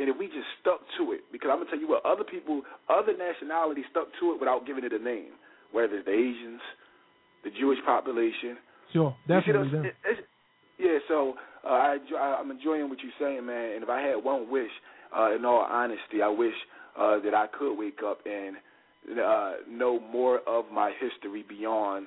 And 0.00 0.08
if 0.08 0.18
we 0.18 0.26
just 0.26 0.50
stuck 0.60 0.80
to 0.98 1.12
it, 1.12 1.22
because 1.30 1.50
I'm 1.52 1.58
gonna 1.58 1.70
tell 1.70 1.78
you 1.78 1.86
what, 1.88 2.04
other 2.04 2.24
people, 2.24 2.62
other 2.90 3.14
nationalities 3.16 3.84
stuck 3.90 4.08
to 4.18 4.32
it 4.34 4.40
without 4.40 4.66
giving 4.66 4.82
it 4.84 4.92
a 4.92 4.98
name, 4.98 5.38
whether 5.70 5.94
it's 5.94 6.06
the 6.06 6.12
Asians, 6.12 6.60
the 7.44 7.50
Jewish 7.50 7.78
population. 7.86 8.58
Sure, 8.92 9.14
definitely. 9.28 9.62
those- 9.62 9.72
them. 9.72 9.84
it- 9.86 9.96
it's- 10.04 10.26
yeah, 10.78 10.98
so 11.06 11.38
uh, 11.62 11.96
I- 11.96 12.36
I'm 12.40 12.50
enjoying 12.50 12.88
what 12.90 12.98
you're 13.02 13.12
saying, 13.18 13.46
man. 13.46 13.74
And 13.78 13.82
if 13.84 13.88
I 13.88 14.00
had 14.00 14.16
one 14.16 14.50
wish, 14.50 14.72
uh, 15.16 15.30
in 15.30 15.44
all 15.44 15.60
honesty, 15.62 16.22
I 16.22 16.28
wish 16.28 16.54
uh, 16.96 17.18
that 17.20 17.34
I 17.34 17.46
could 17.46 17.74
wake 17.78 18.02
up 18.02 18.26
and 18.26 18.56
uh, 19.12 19.52
know 19.68 20.00
more 20.00 20.40
of 20.46 20.64
my 20.72 20.92
history 21.00 21.44
beyond 21.48 22.06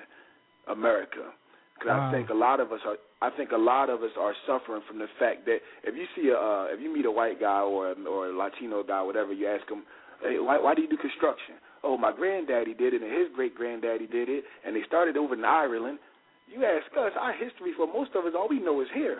America. 0.68 1.32
Because 1.74 1.94
Wow. 1.96 2.08
I 2.08 2.12
think 2.12 2.30
a 2.30 2.34
lot 2.34 2.58
of 2.60 2.72
us 2.72 2.80
are. 2.84 2.96
I 3.20 3.30
think 3.36 3.50
a 3.50 3.58
lot 3.58 3.90
of 3.90 4.02
us 4.02 4.10
are 4.18 4.34
suffering 4.46 4.82
from 4.86 4.98
the 4.98 5.08
fact 5.18 5.44
that 5.46 5.58
if 5.82 5.94
you 5.94 6.06
see 6.14 6.28
a, 6.30 6.38
uh, 6.38 6.66
if 6.70 6.80
you 6.80 6.92
meet 6.92 7.04
a 7.06 7.10
white 7.10 7.40
guy 7.40 7.60
or 7.60 7.94
or 8.06 8.26
a 8.30 8.32
Latino 8.36 8.82
guy, 8.82 9.02
whatever, 9.02 9.32
you 9.32 9.46
ask 9.48 9.68
him, 9.68 9.82
hey, 10.22 10.38
why, 10.38 10.58
why 10.58 10.74
do 10.74 10.82
you 10.82 10.88
do 10.88 10.96
construction? 10.96 11.54
Oh, 11.82 11.96
my 11.96 12.12
granddaddy 12.12 12.74
did 12.74 12.94
it, 12.94 13.02
and 13.02 13.10
his 13.10 13.28
great 13.34 13.54
granddaddy 13.54 14.06
did 14.06 14.28
it, 14.28 14.44
and 14.64 14.74
they 14.74 14.82
started 14.86 15.16
over 15.16 15.34
in 15.34 15.44
Ireland. 15.44 15.98
You 16.50 16.64
ask 16.64 16.90
us, 16.98 17.12
our 17.18 17.32
history 17.32 17.72
for 17.76 17.86
most 17.86 18.10
of 18.16 18.24
us, 18.24 18.32
all 18.36 18.48
we 18.48 18.58
know 18.58 18.80
is 18.80 18.88
here. 18.94 19.18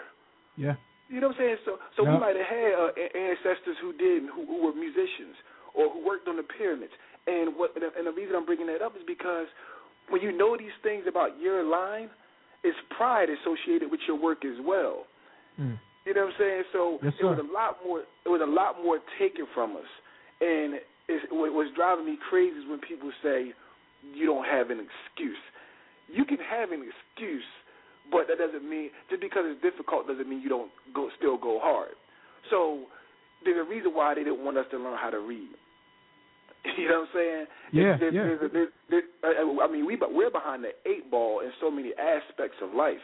Yeah. 0.56 0.74
You 1.08 1.20
know 1.20 1.28
what 1.28 1.36
I'm 1.38 1.42
saying? 1.42 1.56
So, 1.64 1.78
so 1.96 2.02
Yeah. 2.02 2.14
we 2.14 2.20
might 2.20 2.36
have 2.36 2.46
had 2.46 2.72
uh, 2.74 2.90
ancestors 3.14 3.76
who 3.80 3.92
did, 3.94 4.24
who, 4.34 4.46
who 4.46 4.66
were 4.66 4.74
musicians, 4.74 5.36
or 5.74 5.90
who 5.90 6.04
worked 6.04 6.26
on 6.26 6.36
the 6.36 6.42
pyramids. 6.42 6.92
And 7.28 7.52
what, 7.56 7.76
and 7.76 8.06
the 8.06 8.12
reason 8.12 8.34
I'm 8.34 8.46
bringing 8.46 8.66
that 8.68 8.80
up 8.80 8.96
is 8.96 9.02
because 9.06 9.46
when 10.08 10.22
you 10.22 10.32
know 10.32 10.56
these 10.56 10.74
things 10.82 11.04
about 11.06 11.38
your 11.38 11.62
line, 11.62 12.08
it's 12.64 12.78
pride 12.96 13.28
associated 13.28 13.90
with 13.90 14.00
your 14.08 14.16
work 14.16 14.44
as 14.44 14.56
well. 14.64 15.04
Mm. 15.60 15.78
You 16.06 16.14
know 16.14 16.24
what 16.24 16.34
I'm 16.34 16.40
saying? 16.40 16.62
So 16.72 16.98
Yes, 17.02 17.12
it 17.20 17.24
was 17.24 17.38
a 17.38 17.52
lot 17.52 17.76
more. 17.84 18.00
It 18.00 18.30
was 18.32 18.40
a 18.40 18.48
lot 18.48 18.80
more 18.82 18.98
taken 19.20 19.44
from 19.52 19.76
us, 19.76 19.90
and 20.40 20.80
it's, 21.08 21.24
what 21.30 21.52
was 21.52 21.68
driving 21.76 22.06
me 22.06 22.16
crazy 22.30 22.56
is 22.56 22.64
when 22.68 22.80
people 22.80 23.12
say 23.22 23.52
you 24.14 24.24
don't 24.24 24.46
have 24.48 24.70
an 24.70 24.80
excuse. 24.80 25.42
You 26.08 26.24
can 26.24 26.38
have 26.40 26.72
an 26.72 26.80
excuse, 26.80 27.44
but 28.10 28.24
that 28.28 28.38
doesn't 28.40 28.64
mean 28.64 28.88
just 29.10 29.20
because 29.20 29.44
it's 29.44 29.60
difficult 29.60 30.08
doesn't 30.08 30.28
mean 30.28 30.40
you 30.40 30.48
don't 30.48 30.72
go 30.94 31.10
still 31.18 31.36
go 31.36 31.60
hard. 31.60 31.92
So 32.48 32.88
there's 33.44 33.60
a 33.60 33.68
reason 33.68 33.92
why 33.92 34.14
they 34.14 34.24
didn't 34.24 34.44
want 34.44 34.56
us 34.56 34.66
to 34.72 34.78
learn 34.78 34.96
how 34.96 35.10
to 35.10 35.20
read. 35.20 35.52
You 36.78 36.88
know 36.88 37.00
what 37.06 37.08
I'm 37.08 37.14
saying? 37.14 37.46
Yeah, 37.72 37.96
There- 37.96 38.12
yeah. 38.12 38.22
there's 38.24 38.42
a- 38.42 38.48
there- 38.52 38.72
there- 38.90 39.62
I 39.62 39.66
mean, 39.70 39.86
we 39.86 39.96
we're 39.96 40.30
behind 40.30 40.64
the 40.64 40.72
eight 40.86 41.10
ball 41.10 41.40
in 41.40 41.52
so 41.60 41.70
many 41.70 41.92
aspects 41.96 42.56
of 42.62 42.74
life. 42.74 43.02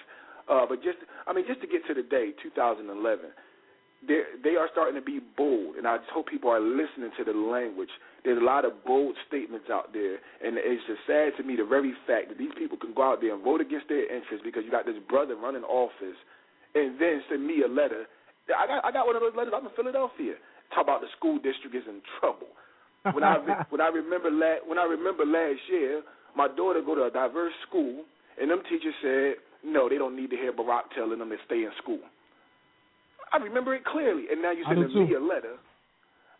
Uh, 0.49 0.67
but 0.69 0.83
just, 0.83 0.99
I 1.27 1.33
mean, 1.33 1.47
just 1.47 1.61
to 1.63 1.67
get 1.67 1.87
to 1.89 1.95
the 1.95 2.03
day 2.03 2.33
2011, 2.43 3.31
they 4.07 4.21
they 4.45 4.57
are 4.57 4.69
starting 4.73 4.95
to 4.95 5.01
be 5.01 5.21
bold, 5.37 5.77
and 5.77 5.89
I 5.89 5.97
just 5.97 6.11
hope 6.11 6.29
people 6.29 6.51
are 6.51 6.61
listening 6.61 7.11
to 7.17 7.25
the 7.25 7.33
language. 7.33 7.89
There's 8.25 8.37
a 8.41 8.45
lot 8.45 8.65
of 8.69 8.85
bold 8.85 9.17
statements 9.27 9.71
out 9.73 9.93
there, 9.97 10.21
and 10.45 10.59
it's 10.61 10.85
just 10.85 11.01
sad 11.07 11.33
to 11.39 11.43
me 11.43 11.57
the 11.57 11.65
very 11.65 11.95
fact 12.07 12.29
that 12.29 12.37
these 12.37 12.53
people 12.59 12.77
can 12.77 12.93
go 12.93 13.03
out 13.13 13.21
there 13.23 13.33
and 13.33 13.43
vote 13.43 13.61
against 13.65 13.89
their 13.89 14.05
interests 14.05 14.45
because 14.45 14.65
you 14.65 14.71
got 14.71 14.85
this 14.85 14.99
brother 15.09 15.37
running 15.37 15.65
office, 15.65 16.17
and 16.75 17.01
then 17.01 17.23
send 17.31 17.47
me 17.47 17.63
a 17.65 17.69
letter. 17.69 18.05
I 18.53 18.67
got 18.69 18.85
I 18.85 18.93
got 18.93 19.07
one 19.07 19.17
of 19.17 19.23
those 19.25 19.35
letters. 19.35 19.55
I'm 19.57 19.65
in 19.65 19.73
Philadelphia. 19.73 20.35
Talk 20.77 20.85
about 20.85 21.01
the 21.01 21.09
school 21.17 21.39
district 21.41 21.73
is 21.75 21.85
in 21.89 22.03
trouble. 22.21 22.53
When 23.13 23.23
I 23.23 23.37
when 23.69 23.81
I 23.81 23.89
remember 23.89 24.31
la- 24.31 24.65
when 24.67 24.79
I 24.79 24.85
remember 24.85 25.25
last 25.27 25.61
year, 25.71 26.03
my 26.37 26.49
daughter 26.49 26.81
go 26.85 26.95
to 26.95 27.05
a 27.05 27.11
diverse 27.11 27.53
school, 27.69 28.05
and 28.41 28.51
them 28.51 28.63
teachers 28.69 28.95
said 29.03 29.35
no, 29.65 29.89
they 29.89 29.97
don't 29.99 30.17
need 30.17 30.31
to 30.31 30.37
hear 30.37 30.53
Barack 30.53 30.93
telling 30.95 31.19
them 31.19 31.31
to 31.31 31.37
stay 31.47 31.65
in 31.65 31.71
school. 31.83 32.01
I 33.33 33.39
remember 33.39 33.75
it 33.75 33.85
clearly, 33.85 34.25
and 34.31 34.41
now 34.43 34.53
you 34.53 34.65
sending 34.69 34.89
me 34.89 35.09
too. 35.09 35.17
a 35.17 35.21
letter. 35.21 35.57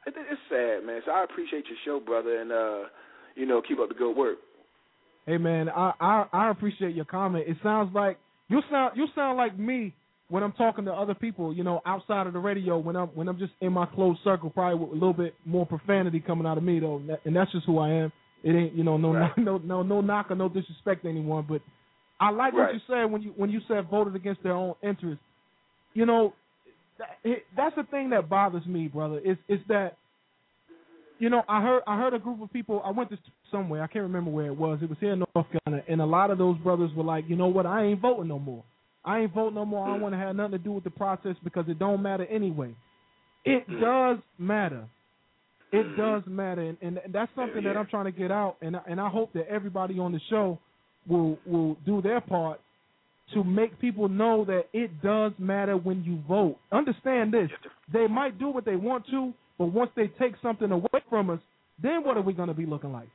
It, 0.07 0.15
it's 0.17 0.41
sad, 0.49 0.87
man. 0.87 1.01
So 1.07 1.13
I 1.13 1.25
appreciate 1.25 1.65
your 1.67 1.79
show, 1.85 2.05
brother, 2.05 2.41
and 2.41 2.53
uh, 2.53 2.89
you 3.35 3.47
know, 3.47 3.63
keep 3.67 3.79
up 3.81 3.89
the 3.89 3.95
good 3.95 4.17
work. 4.17 4.39
Hey 5.27 5.39
man, 5.39 5.69
I, 5.71 5.93
I 6.01 6.27
I 6.33 6.51
appreciate 6.51 6.95
your 6.95 7.07
comment. 7.07 7.47
It 7.49 7.57
sounds 7.63 7.95
like 7.95 8.19
you 8.49 8.61
sound 8.71 8.97
you 8.97 9.07
sound 9.15 9.39
like 9.39 9.59
me 9.59 9.95
when 10.29 10.43
I'm 10.43 10.53
talking 10.53 10.85
to 10.87 10.93
other 10.93 11.15
people, 11.15 11.53
you 11.53 11.65
know, 11.65 11.83
outside 11.85 12.27
of 12.27 12.33
the 12.33 12.39
radio. 12.39 12.79
When 12.79 12.97
I'm 12.97 13.09
when 13.09 13.29
I'm 13.29 13.39
just 13.39 13.53
in 13.61 13.73
my 13.73 13.87
close 13.87 14.17
circle, 14.25 14.51
probably 14.51 14.79
with 14.79 14.91
a 14.91 14.95
little 14.95 15.13
bit 15.13 15.35
more 15.45 15.67
profanity 15.67 16.21
coming 16.21 16.47
out 16.47 16.59
of 16.59 16.65
me 16.65 16.81
though, 16.81 17.03
and 17.25 17.37
that's 17.37 17.53
just 17.53 17.67
who 17.67 17.79
I 17.79 17.91
am. 17.91 18.13
It 18.43 18.51
ain't 18.51 18.75
you 18.75 18.85
know 18.85 18.97
no 18.97 19.13
Right. 19.13 19.33
no 19.37 19.59
no 19.59 19.83
no 19.83 20.01
knock 20.01 20.31
or 20.31 20.35
no 20.35 20.49
disrespect 20.49 21.03
to 21.03 21.09
anyone, 21.11 21.47
but 21.49 21.61
I 22.21 22.31
like 22.31 22.55
what 22.55 22.73
you 22.73 22.81
said 22.87 23.05
when 23.05 23.23
you 23.23 23.35
when 23.37 23.51
you 23.51 23.61
said 23.69 23.89
voted 23.91 24.15
against 24.17 24.43
their 24.43 24.53
own 24.53 24.75
interests. 24.83 25.23
You 25.93 26.07
know, 26.07 26.33
that, 26.99 27.37
that's 27.57 27.77
the 27.77 27.85
thing 27.85 28.11
that 28.11 28.29
bothers 28.29 28.67
me, 28.67 28.89
brother. 28.89 29.19
Is 29.19 29.37
is 29.49 29.61
that 29.69 29.97
you 31.19 31.31
know, 31.31 31.43
I 31.49 31.63
heard 31.63 31.83
I 31.87 31.99
heard 31.99 32.15
a 32.15 32.19
group 32.19 32.43
of 32.43 32.53
people. 32.53 32.83
I 32.85 32.91
went 32.91 33.11
to 33.11 33.19
somewhere. 33.51 33.83
I 33.83 33.87
can't 33.87 34.03
remember 34.03 34.31
where 34.31 34.47
it 34.47 34.57
was. 34.57 34.79
It 34.83 34.89
was 34.89 34.99
here 35.01 35.13
in 35.13 35.21
North 35.35 35.47
Carolina, 35.53 35.85
and 35.89 36.01
a 36.01 36.07
lot 36.07 36.31
of 36.31 36.39
those 36.39 36.59
brothers 36.59 36.91
were 36.97 37.05
like, 37.05 37.25
you 37.29 37.37
know 37.37 37.47
what? 37.47 37.67
I 37.67 37.85
ain't 37.85 38.01
voting 38.01 38.29
no 38.29 38.39
more. 38.39 38.65
I 39.05 39.21
ain't 39.21 39.35
vote 39.35 39.53
no 39.53 39.65
more. 39.65 39.87
I 39.87 39.91
don't 39.91 40.01
want 40.01 40.15
to 40.15 40.19
have 40.19 40.35
nothing 40.35 40.53
to 40.53 40.59
do 40.59 40.73
with 40.73 40.85
the 40.85 40.91
process 40.91 41.37
because 41.45 41.67
it 41.69 41.79
don't 41.79 42.03
matter 42.03 42.25
anyway. 42.27 42.75
It 43.45 43.69
mm-hmm. 43.69 43.81
does 43.81 44.19
matter. 44.39 44.85
It 45.73 45.85
mm-hmm. 45.87 46.01
does 46.01 46.23
matter, 46.27 46.63
and, 46.63 46.79
and 46.81 47.01
that's 47.13 47.31
something 47.35 47.63
that 47.65 47.75
Yeah. 47.75 47.81
I'm 47.81 47.87
trying 47.87 48.07
to 48.07 48.13
get 48.13 48.31
out. 48.31 48.57
And 48.63 48.77
I- 48.77 48.83
and 48.87 49.01
I 49.01 49.09
hope 49.09 49.33
that 49.35 49.49
everybody 49.49 49.99
on 49.99 50.13
the 50.13 50.21
show 50.31 50.59
will 51.07 51.39
will 51.45 51.77
do 51.85 52.01
their 52.01 52.21
part 52.21 52.61
to 53.33 53.43
make 53.45 53.79
people 53.81 54.09
know 54.09 54.45
that 54.45 54.67
it 54.73 55.03
does 55.03 55.33
matter 55.39 55.77
when 55.77 56.03
you 56.05 56.19
vote. 56.29 56.57
Understand 56.73 57.33
this: 57.33 57.51
they 57.93 58.07
might 58.07 58.39
do 58.39 58.49
what 58.49 58.65
they 58.65 58.77
want 58.77 59.07
to, 59.09 59.35
but 59.59 59.67
once 59.67 59.91
they 59.97 60.09
take 60.09 60.35
something 60.43 60.71
away 60.71 61.01
from 61.11 61.29
us, 61.31 61.41
then 61.83 62.05
what 62.05 62.17
are 62.17 62.23
we 62.23 62.33
going 62.33 62.49
to 62.49 62.55
be 62.55 62.67
looking 62.67 62.93
like? 62.93 63.09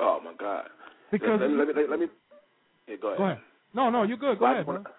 Oh 0.00 0.20
my 0.22 0.34
God! 0.34 0.64
Because 1.10 1.40
let, 1.40 1.48
me- 1.48 1.56
let 1.56 1.68
me 1.68 1.82
let 1.88 2.00
me 2.00 2.06
yeah, 2.88 2.96
go 3.00 3.08
ahead. 3.08 3.18
go 3.18 3.24
ahead. 3.24 3.38
No, 3.78 3.90
no, 3.90 4.02
you're 4.02 4.16
good. 4.18 4.38
Go 4.40 4.44
Well, 4.44 4.50
I 4.50 4.54
ahead, 4.58 4.66
just 4.66 4.74
wanna- 4.74 4.94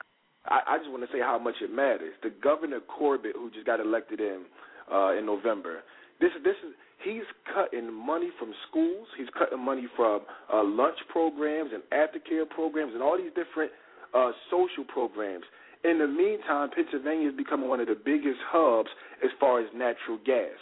I, 0.46 0.60
I 0.68 0.78
just 0.80 0.90
want 0.90 1.04
to 1.06 1.12
say 1.12 1.20
how 1.20 1.38
much 1.38 1.56
it 1.62 1.70
matters. 1.70 2.14
The 2.24 2.30
governor 2.30 2.80
Corbett, 2.80 3.36
who 3.36 3.52
just 3.52 3.66
got 3.66 3.82
elected 3.82 4.22
in 4.22 4.46
uh, 4.90 5.12
in 5.20 5.26
November, 5.26 5.84
this 6.22 6.32
is 6.38 6.42
this 6.44 6.56
is 6.66 6.72
he's 7.04 7.28
cutting 7.54 7.92
money 7.94 8.30
from 8.40 8.54
schools. 8.70 9.08
He's 9.18 9.28
cutting 9.38 9.60
money 9.60 9.88
from 9.98 10.22
uh, 10.52 10.64
lunch 10.64 10.96
programs 11.10 11.72
and 11.76 11.84
aftercare 11.92 12.50
programs 12.50 12.94
and 12.94 13.04
all 13.04 13.18
these 13.18 13.36
different 13.36 13.72
uh, 14.16 14.32
social 14.50 14.86
programs. 14.88 15.44
In 15.84 16.00
the 16.00 16.08
meantime, 16.08 16.70
Pennsylvania 16.72 17.30
is 17.30 17.36
becoming 17.36 17.68
one 17.70 17.82
of 17.82 17.88
the 17.88 17.96
biggest 18.00 18.40
hubs 18.48 18.90
as 19.24 19.30
far 19.42 19.60
as 19.60 19.68
natural 19.76 20.18
gas. 20.26 20.56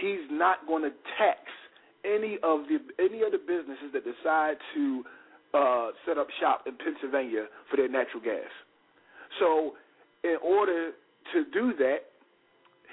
He's 0.00 0.24
not 0.30 0.66
going 0.66 0.82
to 0.82 0.90
tax 1.20 1.40
any 2.04 2.38
of 2.42 2.60
the 2.72 2.80
any 2.98 3.20
of 3.22 3.32
the 3.32 3.38
businesses 3.38 3.92
that 3.92 4.02
decide 4.04 4.56
to 4.74 5.04
uh, 5.54 5.94
set 6.04 6.18
up 6.18 6.26
shop 6.40 6.66
in 6.66 6.74
Pennsylvania 6.76 7.46
for 7.70 7.76
their 7.78 7.88
natural 7.88 8.20
gas. 8.20 8.50
So, 9.40 9.74
in 10.22 10.36
order 10.42 10.90
to 11.32 11.38
do 11.52 11.72
that, 11.78 12.10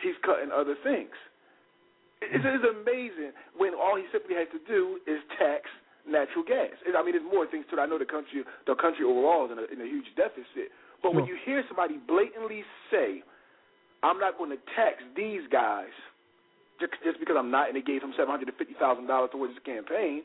he's 0.01 0.15
cutting 0.23 0.49
other 0.53 0.75
things. 0.83 1.11
It's, 2.21 2.45
it's 2.45 2.65
amazing 2.65 3.33
when 3.57 3.73
all 3.73 3.97
he 3.97 4.05
simply 4.13 4.35
has 4.35 4.47
to 4.53 4.61
do 4.69 5.01
is 5.09 5.19
tax 5.41 5.65
natural 6.05 6.45
gas. 6.45 6.77
And, 6.85 6.95
I 6.95 7.01
mean, 7.01 7.13
there's 7.17 7.25
more 7.25 7.49
things 7.49 7.65
to 7.69 7.77
it. 7.77 7.81
I 7.81 7.85
know 7.89 7.97
the 7.97 8.05
country, 8.05 8.45
the 8.65 8.75
country 8.77 9.05
overall 9.05 9.49
is 9.49 9.51
in 9.53 9.59
a, 9.59 9.65
in 9.73 9.79
a 9.81 9.89
huge 9.89 10.13
deficit. 10.15 10.69
But 11.01 11.17
when 11.17 11.25
you 11.25 11.33
hear 11.45 11.65
somebody 11.67 11.97
blatantly 11.97 12.61
say, 12.93 13.25
"I'm 14.05 14.19
not 14.21 14.37
going 14.37 14.53
to 14.53 14.61
tax 14.77 15.01
these 15.17 15.41
guys," 15.49 15.89
just, 16.79 16.93
just 17.01 17.17
because 17.17 17.35
I'm 17.37 17.49
not, 17.49 17.69
and 17.69 17.75
they 17.75 17.81
gave 17.81 18.05
him 18.05 18.13
seven 18.13 18.29
hundred 18.29 18.49
and 18.49 18.57
fifty 18.57 18.77
thousand 18.77 19.09
dollars 19.09 19.33
towards 19.33 19.53
his 19.53 19.63
campaign. 19.65 20.21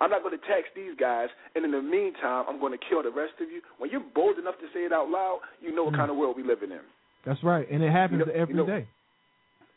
I'm 0.00 0.10
not 0.10 0.22
going 0.22 0.36
to 0.36 0.44
tax 0.46 0.68
these 0.76 0.92
guys, 1.00 1.28
and 1.54 1.64
in 1.64 1.70
the 1.72 1.80
meantime, 1.80 2.44
I'm 2.48 2.60
going 2.60 2.72
to 2.76 2.82
kill 2.88 3.02
the 3.02 3.10
rest 3.10 3.32
of 3.40 3.48
you. 3.50 3.62
When 3.78 3.88
you're 3.90 4.04
bold 4.14 4.38
enough 4.38 4.58
to 4.60 4.68
say 4.74 4.84
it 4.84 4.92
out 4.92 5.08
loud, 5.08 5.40
you 5.60 5.74
know 5.74 5.84
what 5.84 5.94
Mm. 5.94 6.00
kind 6.04 6.10
of 6.10 6.16
world 6.18 6.36
we 6.36 6.42
living 6.44 6.70
in 6.70 6.80
That's 7.24 7.42
right, 7.42 7.66
and 7.70 7.82
it 7.82 7.90
happens 7.90 8.20
You 8.20 8.26
know- 8.26 8.32
every 8.32 8.54
you 8.54 8.66
day. 8.66 8.86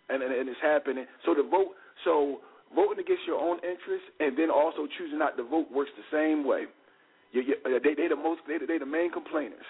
and, 0.09 0.21
and 0.23 0.33
and 0.33 0.49
it's 0.49 0.59
happening. 0.61 1.05
So 1.25 1.33
the 1.33 1.43
vote, 1.43 1.75
so 2.03 2.41
voting 2.75 2.99
against 2.99 3.25
your 3.25 3.39
own 3.39 3.57
interests, 3.63 4.07
and 4.19 4.35
then 4.37 4.49
also 4.51 4.87
choosing 4.97 5.17
not 5.19 5.37
to 5.37 5.43
vote 5.43 5.71
works 5.71 5.91
the 5.95 6.03
same 6.11 6.43
way. 6.43 6.65
You, 7.31 7.41
you, 7.41 7.55
uh, 7.65 7.79
they 7.81 7.93
they 7.95 8.07
the 8.09 8.15
most 8.17 8.41
they 8.47 8.57
they 8.59 8.77
the 8.77 8.85
main 8.85 9.11
complainers, 9.11 9.65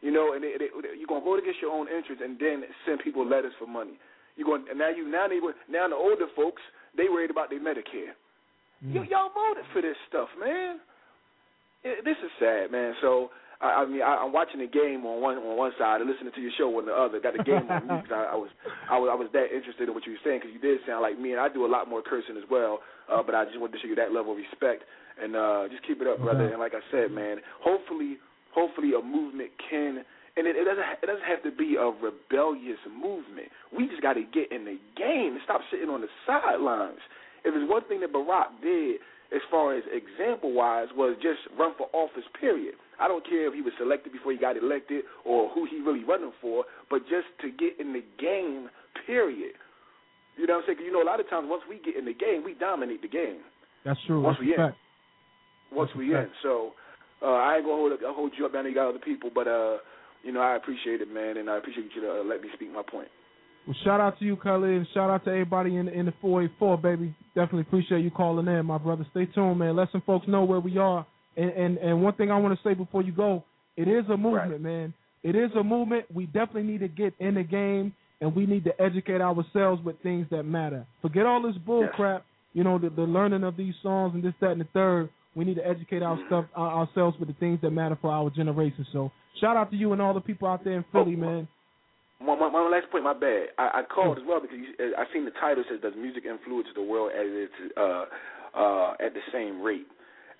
you 0.00 0.10
know, 0.12 0.32
and 0.34 0.44
they, 0.44 0.56
they, 0.58 0.68
you're 0.96 1.06
gonna 1.08 1.24
vote 1.24 1.38
against 1.40 1.60
your 1.60 1.72
own 1.72 1.88
interests, 1.88 2.22
and 2.24 2.38
then 2.38 2.64
send 2.86 3.00
people 3.00 3.26
letters 3.26 3.52
for 3.58 3.66
money. 3.66 3.98
You're 4.36 4.46
going 4.46 4.64
and 4.70 4.78
now 4.78 4.88
you 4.90 5.08
now 5.08 5.26
they 5.28 5.40
were- 5.40 5.56
now 5.68 5.88
the 5.88 5.96
older 5.96 6.28
folks 6.36 6.62
they 6.96 7.08
worried 7.08 7.30
about 7.30 7.50
their 7.50 7.60
Medicare. 7.60 8.12
Mm. 8.84 8.94
Y- 8.94 9.08
y'all 9.10 9.30
voted 9.30 9.64
for 9.72 9.80
this 9.82 9.96
stuff, 10.08 10.28
man. 10.38 10.78
It, 11.84 12.04
this 12.04 12.16
is 12.22 12.30
sad, 12.38 12.70
man. 12.70 12.94
So 13.00 13.30
I, 13.60 13.82
I 13.82 13.86
mean, 13.86 14.02
I, 14.02 14.22
I'm 14.22 14.32
watching 14.32 14.60
the 14.60 14.66
game 14.70 15.06
on 15.06 15.20
one 15.22 15.38
on 15.38 15.56
one 15.56 15.72
side 15.78 16.00
and 16.00 16.10
listening 16.10 16.32
to 16.34 16.40
your 16.42 16.52
show 16.58 16.70
on 16.78 16.86
the 16.86 16.94
other. 16.94 17.18
Got 17.20 17.36
the 17.36 17.42
game 17.46 17.66
on 17.70 17.82
me 17.86 17.94
'cause 18.06 18.14
I, 18.14 18.34
I 18.34 18.36
was 18.38 18.50
I 18.90 18.98
was 18.98 19.08
I 19.10 19.16
was 19.18 19.28
that 19.34 19.54
interested 19.54 19.88
in 19.88 19.94
what 19.94 20.06
you 20.06 20.12
were 20.14 20.24
saying 20.26 20.40
because 20.42 20.54
you 20.54 20.62
did 20.62 20.78
sound 20.86 21.02
like 21.02 21.18
me, 21.18 21.32
and 21.32 21.40
I 21.40 21.48
do 21.48 21.66
a 21.66 21.70
lot 21.70 21.88
more 21.90 22.02
cursing 22.02 22.36
as 22.38 22.46
well. 22.50 22.80
Uh, 23.10 23.22
but 23.22 23.34
I 23.34 23.44
just 23.44 23.58
wanted 23.58 23.74
to 23.74 23.80
show 23.82 23.88
you 23.90 23.98
that 23.98 24.12
level 24.14 24.32
of 24.32 24.38
respect 24.38 24.82
and 25.20 25.34
uh, 25.36 25.66
just 25.70 25.82
keep 25.86 26.00
it 26.00 26.06
up, 26.06 26.18
brother. 26.22 26.46
Okay. 26.46 26.52
And 26.54 26.60
like 26.62 26.72
I 26.74 26.80
said, 26.90 27.10
man, 27.10 27.38
hopefully, 27.60 28.16
hopefully 28.54 28.94
a 28.94 29.02
movement 29.02 29.50
can. 29.70 30.02
And 30.34 30.46
it, 30.48 30.56
it 30.56 30.64
doesn't. 30.64 30.86
It 31.02 31.06
doesn't 31.06 31.28
have 31.28 31.42
to 31.44 31.52
be 31.52 31.76
a 31.76 31.92
rebellious 31.92 32.80
movement. 32.88 33.52
We 33.74 33.86
just 33.90 34.00
got 34.00 34.14
to 34.14 34.24
get 34.32 34.48
in 34.50 34.64
the 34.64 34.78
game 34.96 35.36
and 35.36 35.42
stop 35.44 35.60
sitting 35.70 35.90
on 35.90 36.00
the 36.00 36.08
sidelines. 36.26 37.02
If 37.44 37.54
there's 37.54 37.68
one 37.68 37.82
thing 37.88 38.00
that 38.00 38.12
Barack 38.12 38.60
did, 38.62 39.00
as 39.34 39.40
far 39.50 39.74
as 39.74 39.82
example 39.90 40.52
wise, 40.52 40.88
was 40.94 41.16
just 41.22 41.40
run 41.58 41.72
for 41.78 41.88
office. 41.92 42.24
Period. 42.38 42.74
I 43.00 43.08
don't 43.08 43.24
care 43.26 43.48
if 43.48 43.54
he 43.54 43.62
was 43.62 43.72
selected 43.78 44.12
before 44.12 44.32
he 44.32 44.38
got 44.38 44.56
elected 44.56 45.04
or 45.24 45.48
who 45.50 45.64
he 45.64 45.80
really 45.80 46.04
running 46.04 46.32
for, 46.40 46.64
but 46.90 47.00
just 47.08 47.26
to 47.40 47.50
get 47.50 47.80
in 47.80 47.92
the 47.92 48.04
game. 48.20 48.68
Period. 49.06 49.54
You 50.36 50.46
know 50.46 50.54
what 50.54 50.60
I'm 50.60 50.66
saying? 50.66 50.78
'Cause 50.78 50.86
you 50.86 50.92
know, 50.92 51.02
a 51.02 51.08
lot 51.08 51.18
of 51.18 51.28
times 51.28 51.48
once 51.48 51.62
we 51.68 51.76
get 51.78 51.96
in 51.96 52.04
the 52.04 52.12
game, 52.14 52.44
we 52.44 52.54
dominate 52.54 53.02
the 53.02 53.08
game. 53.08 53.40
That's 53.84 54.00
true. 54.06 54.20
Once 54.20 54.36
That's 54.38 54.46
we 54.46 54.54
a 54.54 54.66
in. 54.68 54.74
Once 55.72 55.90
That's 55.90 55.98
we 55.98 56.14
in, 56.14 56.30
so 56.42 56.74
uh, 57.22 57.32
I 57.32 57.56
ain't 57.56 57.64
gonna 57.64 57.76
hold 57.76 57.92
I'll 58.06 58.14
hold 58.14 58.32
you 58.36 58.46
up. 58.46 58.54
I 58.54 58.62
know 58.62 58.68
you 58.68 58.74
got 58.74 58.88
other 58.88 58.98
people, 58.98 59.30
but 59.34 59.48
uh, 59.48 59.78
you 60.22 60.30
know 60.32 60.40
I 60.40 60.56
appreciate 60.56 61.00
it, 61.00 61.08
man, 61.12 61.36
and 61.38 61.48
I 61.50 61.56
appreciate 61.56 61.88
you 61.94 62.00
to 62.02 62.20
uh, 62.20 62.24
let 62.24 62.42
me 62.42 62.48
speak 62.54 62.70
my 62.72 62.82
point. 62.82 63.08
Well, 63.66 63.76
shout 63.84 64.00
out 64.00 64.18
to 64.18 64.24
you, 64.24 64.36
Khalid, 64.36 64.70
and 64.70 64.86
shout 64.92 65.08
out 65.10 65.24
to 65.24 65.30
everybody 65.30 65.76
in 65.76 65.86
the, 65.86 65.92
in 65.92 66.06
the 66.06 66.14
484, 66.20 66.78
baby. 66.78 67.14
Definitely 67.34 67.62
appreciate 67.62 68.00
you 68.02 68.10
calling 68.10 68.46
in, 68.48 68.66
my 68.66 68.78
brother. 68.78 69.06
Stay 69.12 69.26
tuned, 69.26 69.58
man. 69.58 69.76
Let 69.76 69.90
some 69.92 70.02
folks 70.04 70.26
know 70.26 70.44
where 70.44 70.60
we 70.60 70.78
are. 70.78 71.06
And 71.36 71.50
and, 71.50 71.78
and 71.78 72.02
one 72.02 72.14
thing 72.14 72.30
I 72.30 72.38
want 72.38 72.58
to 72.58 72.68
say 72.68 72.74
before 72.74 73.02
you 73.02 73.12
go, 73.12 73.44
it 73.76 73.88
is 73.88 74.04
a 74.10 74.16
movement, 74.16 74.60
man. 74.60 74.92
It 75.22 75.36
is 75.36 75.50
a 75.58 75.62
movement. 75.62 76.06
We 76.12 76.26
definitely 76.26 76.64
need 76.64 76.80
to 76.80 76.88
get 76.88 77.14
in 77.20 77.34
the 77.36 77.44
game, 77.44 77.94
and 78.20 78.34
we 78.34 78.44
need 78.46 78.64
to 78.64 78.80
educate 78.82 79.20
ourselves 79.20 79.82
with 79.84 79.96
things 80.02 80.26
that 80.30 80.42
matter. 80.42 80.84
Forget 81.00 81.24
all 81.24 81.40
this 81.40 81.56
bull 81.64 81.82
Yes. 81.82 81.92
crap. 81.94 82.24
You 82.54 82.64
know, 82.64 82.78
the, 82.78 82.90
the 82.90 83.02
learning 83.02 83.44
of 83.44 83.56
these 83.56 83.72
songs 83.82 84.12
and 84.14 84.22
this, 84.22 84.34
that, 84.40 84.50
and 84.50 84.60
the 84.60 84.66
third. 84.74 85.08
We 85.34 85.46
need 85.46 85.54
to 85.54 85.66
educate 85.66 86.02
our 86.02 86.18
stuff 86.26 86.44
uh, 86.54 86.60
ourselves 86.60 87.16
with 87.18 87.28
the 87.28 87.34
things 87.40 87.60
that 87.62 87.70
matter 87.70 87.96
for 88.02 88.10
our 88.10 88.28
generation. 88.28 88.84
So, 88.92 89.10
shout 89.40 89.56
out 89.56 89.70
to 89.70 89.76
you 89.78 89.92
and 89.94 90.02
all 90.02 90.12
the 90.12 90.20
people 90.20 90.46
out 90.48 90.62
there 90.62 90.74
in 90.74 90.84
Philly, 90.92 91.14
Oh, 91.16 91.20
man. 91.20 91.48
One, 92.24 92.38
one, 92.38 92.52
one 92.52 92.70
last 92.70 92.90
point, 92.90 93.04
my 93.04 93.14
bad. 93.14 93.48
I, 93.58 93.80
I 93.80 93.82
called 93.82 94.18
as 94.18 94.24
well 94.26 94.40
because 94.40 94.56
you, 94.56 94.72
uh, 94.78 95.00
I 95.00 95.04
seen 95.12 95.24
the 95.24 95.32
title 95.40 95.64
says 95.68 95.80
"Does 95.82 95.94
music 95.96 96.24
influence 96.24 96.68
the 96.74 96.82
world 96.82 97.12
as 97.12 97.26
it's 97.26 97.60
uh, 97.76 98.04
uh, 98.54 98.92
at 99.04 99.14
the 99.14 99.24
same 99.32 99.60
rate?" 99.60 99.86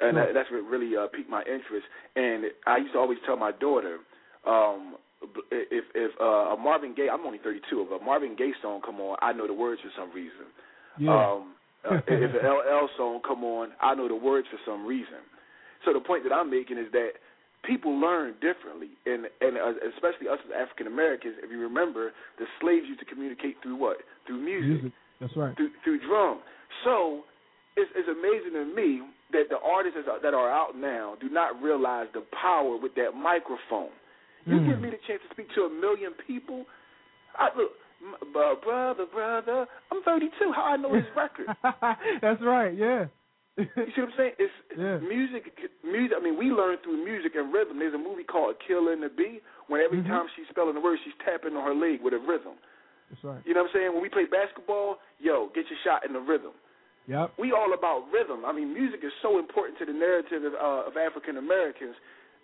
And 0.00 0.16
that, 0.16 0.34
that's 0.34 0.50
what 0.50 0.64
really 0.64 0.96
uh, 0.96 1.06
piqued 1.14 1.30
my 1.30 1.42
interest. 1.42 1.86
And 2.16 2.46
I 2.66 2.78
used 2.78 2.92
to 2.94 2.98
always 2.98 3.18
tell 3.24 3.36
my 3.36 3.52
daughter, 3.52 3.98
um, 4.46 4.96
if 5.50 5.84
if 5.94 6.10
uh, 6.20 6.54
a 6.54 6.56
Marvin 6.56 6.94
Gaye, 6.94 7.08
I'm 7.12 7.24
only 7.24 7.38
32, 7.38 7.86
if 7.86 8.00
a 8.00 8.04
Marvin 8.04 8.34
Gaye 8.36 8.52
song 8.60 8.80
come 8.84 9.00
on, 9.00 9.16
I 9.22 9.32
know 9.32 9.46
the 9.46 9.54
words 9.54 9.80
for 9.80 9.90
some 9.96 10.12
reason. 10.12 10.50
Yeah. 10.98 11.10
Um, 11.10 11.54
uh, 11.88 11.96
if 12.06 12.30
an 12.34 12.46
LL 12.46 12.88
song 12.96 13.20
come 13.26 13.44
on, 13.44 13.70
I 13.80 13.94
know 13.94 14.08
the 14.08 14.16
words 14.16 14.46
for 14.50 14.58
some 14.66 14.86
reason. 14.86 15.22
So 15.84 15.92
the 15.92 16.00
point 16.00 16.22
that 16.24 16.32
I'm 16.32 16.50
making 16.50 16.78
is 16.78 16.90
that 16.92 17.10
people 17.64 17.98
learn 17.98 18.34
differently, 18.40 18.90
and 19.06 19.26
and 19.40 19.56
uh, 19.56 19.72
especially 19.94 20.28
us 20.28 20.38
as 20.44 20.52
African 20.54 20.86
Americans. 20.86 21.36
If 21.42 21.50
you 21.50 21.60
remember, 21.60 22.12
the 22.38 22.46
slaves 22.60 22.86
used 22.88 23.00
to 23.00 23.06
communicate 23.06 23.56
through 23.62 23.76
what? 23.76 23.98
Through 24.26 24.40
music, 24.44 24.82
Music. 24.82 24.92
That's 25.20 25.36
right. 25.36 25.54
through 25.56 25.70
through 25.84 26.00
drum. 26.06 26.40
So 26.84 27.22
it's, 27.76 27.90
it's 27.94 28.08
amazing 28.08 28.52
to 28.58 28.64
me 28.74 29.02
that 29.32 29.48
the 29.48 29.58
artists 29.64 29.98
that 30.04 30.34
are- 30.34 30.50
out 30.50 30.76
now 30.76 31.14
do 31.20 31.28
not 31.30 31.60
realize 31.62 32.06
the 32.12 32.22
power 32.40 32.76
with 32.76 32.94
that 32.96 33.12
microphone. 33.16 33.90
You 34.44 34.56
Mm. 34.56 34.68
give 34.68 34.80
me 34.80 34.90
the 34.90 34.98
chance 35.06 35.22
to 35.22 35.30
speak 35.32 35.46
to 35.54 35.62
a 35.62 35.70
million 35.70 36.12
people. 36.26 36.64
I 37.38 37.48
look, 37.56 37.70
brother, 38.62 39.06
brother. 39.06 39.66
I'm 39.90 40.02
32. 40.02 40.52
How 40.52 40.64
I 40.64 40.76
know 40.76 40.92
his 40.94 41.04
record? 41.16 41.46
That's 42.20 42.42
right. 42.42 42.76
Yeah. 42.76 43.06
You 43.56 43.68
see 43.76 44.00
what 44.00 44.08
I'm 44.08 44.16
saying? 44.16 44.34
It's 44.38 44.52
Yeah. 44.76 44.98
music. 44.98 45.52
Music. 45.84 46.16
I 46.16 46.20
mean, 46.20 46.38
we 46.38 46.50
learn 46.50 46.78
through 46.78 47.04
music 47.04 47.34
and 47.36 47.52
rhythm. 47.52 47.78
There's 47.78 47.92
a 47.92 47.98
movie 47.98 48.24
called 48.24 48.56
Akeelah 48.58 48.94
and 48.94 49.02
the 49.02 49.10
Bee. 49.10 49.42
When 49.68 49.80
every 49.82 49.98
Mhm. 49.98 50.08
time 50.08 50.28
she's 50.34 50.48
spelling 50.48 50.74
the 50.74 50.80
word, 50.80 50.98
she's 51.04 51.14
tapping 51.24 51.56
on 51.56 51.64
her 51.64 51.74
leg 51.74 52.00
with 52.00 52.14
a 52.14 52.18
rhythm. 52.18 52.56
That's 53.10 53.22
right. 53.24 53.44
You 53.44 53.52
know 53.52 53.62
what 53.62 53.68
I'm 53.68 53.72
saying? 53.74 53.92
When 53.92 54.00
we 54.00 54.08
play 54.08 54.24
basketball, 54.24 55.00
yo, 55.20 55.48
get 55.48 55.68
your 55.68 55.78
shot 55.80 56.04
in 56.04 56.14
the 56.14 56.20
rhythm. 56.20 56.52
Yep. 57.08 57.32
We 57.36 57.52
all 57.52 57.74
about 57.74 58.10
rhythm. 58.10 58.44
I 58.46 58.52
mean, 58.52 58.72
music 58.72 59.04
is 59.04 59.12
so 59.20 59.38
important 59.38 59.76
to 59.78 59.84
the 59.84 59.92
narrative 59.92 60.44
of, 60.44 60.54
uh, 60.54 60.86
of 60.86 60.96
African 60.96 61.36
Americans. 61.36 61.96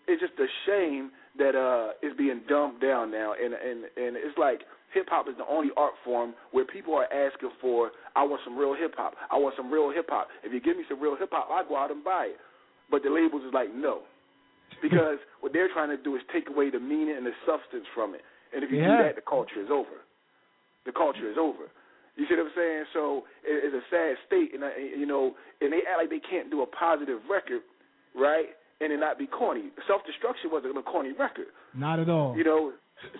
It's 0.08 0.20
just 0.20 0.38
a 0.38 0.48
shame 0.66 1.12
that 1.38 1.54
uh, 1.54 1.94
it's 2.02 2.16
being 2.16 2.42
dumbed 2.48 2.80
down 2.80 3.10
now, 3.10 3.32
and 3.32 3.54
and 3.54 3.84
and 3.96 4.16
it's 4.16 4.36
like 4.38 4.62
hip 4.92 5.06
hop 5.08 5.28
is 5.28 5.36
the 5.36 5.46
only 5.48 5.70
art 5.76 5.94
form 6.04 6.34
where 6.52 6.64
people 6.64 6.94
are 6.94 7.06
asking 7.12 7.50
for. 7.60 7.90
I 8.16 8.24
want 8.24 8.40
some 8.44 8.56
real 8.56 8.74
hip 8.74 8.94
hop. 8.96 9.14
I 9.30 9.36
want 9.36 9.54
some 9.56 9.70
real 9.70 9.90
hip 9.90 10.06
hop. 10.08 10.28
If 10.42 10.52
you 10.52 10.60
give 10.60 10.76
me 10.76 10.84
some 10.88 11.00
real 11.00 11.16
hip 11.16 11.30
hop, 11.32 11.48
I 11.50 11.66
go 11.68 11.76
out 11.76 11.90
and 11.90 12.02
buy 12.02 12.34
it. 12.34 12.40
But 12.90 13.02
the 13.02 13.10
labels 13.10 13.42
is 13.46 13.52
like 13.52 13.68
no, 13.74 14.02
because 14.82 15.18
what 15.40 15.52
they're 15.52 15.72
trying 15.72 15.90
to 15.90 16.00
do 16.02 16.16
is 16.16 16.22
take 16.32 16.48
away 16.48 16.70
the 16.70 16.80
meaning 16.80 17.14
and 17.16 17.24
the 17.26 17.36
substance 17.46 17.86
from 17.94 18.14
it. 18.14 18.22
And 18.54 18.64
if 18.64 18.70
you 18.70 18.78
Yeah. 18.78 18.96
do 18.96 19.02
that, 19.04 19.14
the 19.14 19.26
culture 19.26 19.60
is 19.60 19.70
over. 19.70 20.02
The 20.86 20.92
culture 20.92 21.30
is 21.30 21.36
over. 21.38 21.68
You 22.16 22.26
see 22.26 22.34
what 22.34 22.50
I'm 22.50 22.56
saying? 22.56 22.84
So 22.92 23.30
it, 23.46 23.62
it's 23.62 23.76
a 23.78 23.84
sad 23.94 24.18
state, 24.26 24.50
and 24.50 24.64
I, 24.64 24.74
you 24.74 25.06
know, 25.06 25.38
and 25.60 25.70
they 25.70 25.86
act 25.86 26.02
like 26.02 26.10
they 26.10 26.18
can't 26.18 26.50
do 26.50 26.62
a 26.62 26.66
positive 26.66 27.22
record, 27.30 27.62
right? 28.16 28.57
And 28.80 28.92
it 28.92 29.00
not 29.00 29.18
be 29.18 29.26
corny. 29.26 29.74
Self 29.86 30.02
destruction 30.06 30.50
wasn't 30.52 30.78
a 30.78 30.82
corny 30.82 31.12
record. 31.12 31.50
Not 31.74 31.98
at 31.98 32.08
all. 32.08 32.36
You 32.38 32.44
know, 32.44 32.72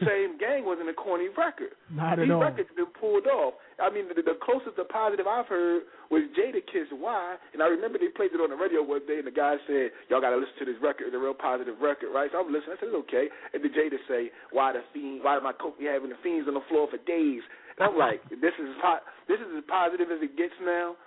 same 0.03 0.39
gang 0.39 0.67
wasn't 0.67 0.91
a 0.91 0.95
corny 0.95 1.31
record. 1.35 1.75
Not 1.91 2.19
at 2.19 2.31
all. 2.31 2.43
These 2.43 2.47
records 2.51 2.71
been 2.75 2.93
pulled 2.99 3.27
off. 3.27 3.55
I 3.79 3.91
mean, 3.91 4.11
the, 4.11 4.19
the 4.23 4.39
closest 4.43 4.75
to 4.75 4.87
positive 4.87 5.27
I've 5.27 5.47
heard 5.47 5.87
was 6.11 6.27
Jadakiss 6.35 6.91
Why, 6.95 7.39
and 7.55 7.63
I 7.63 7.67
remember 7.67 7.99
they 7.99 8.11
played 8.11 8.35
it 8.35 8.43
on 8.43 8.51
the 8.51 8.59
radio 8.59 8.83
one 8.83 9.07
day, 9.07 9.19
and 9.23 9.27
the 9.27 9.35
guy 9.35 9.55
said, 9.67 9.95
"Y'all 10.11 10.23
got 10.23 10.31
to 10.35 10.39
listen 10.39 10.59
to 10.63 10.67
this 10.67 10.79
record. 10.83 11.11
It's 11.11 11.15
a 11.15 11.23
real 11.23 11.35
positive 11.35 11.79
record, 11.79 12.11
right?" 12.11 12.31
So 12.31 12.43
I'm 12.43 12.51
listening. 12.51 12.75
I 12.75 12.81
said, 12.83 12.91
"It's 12.91 13.03
okay." 13.07 13.27
And 13.55 13.63
then 13.63 13.71
Jada 13.71 13.99
say, 14.11 14.31
"Why 14.51 14.75
the 14.75 14.83
fiend? 14.95 15.23
Why 15.23 15.39
my 15.39 15.55
coke 15.55 15.79
be 15.79 15.87
having 15.87 16.11
the 16.11 16.19
fiends 16.23 16.51
on 16.51 16.55
the 16.55 16.67
floor 16.67 16.91
for 16.91 16.99
days?" 17.07 17.43
And 17.79 17.87
I'm 17.87 17.99
like, 17.99 18.23
"This 18.31 18.55
is 18.59 18.71
po- 18.83 19.03
this 19.31 19.39
is 19.39 19.51
as 19.59 19.67
positive 19.71 20.11
as 20.11 20.23
it 20.23 20.35
gets 20.35 20.55
now." 20.63 20.99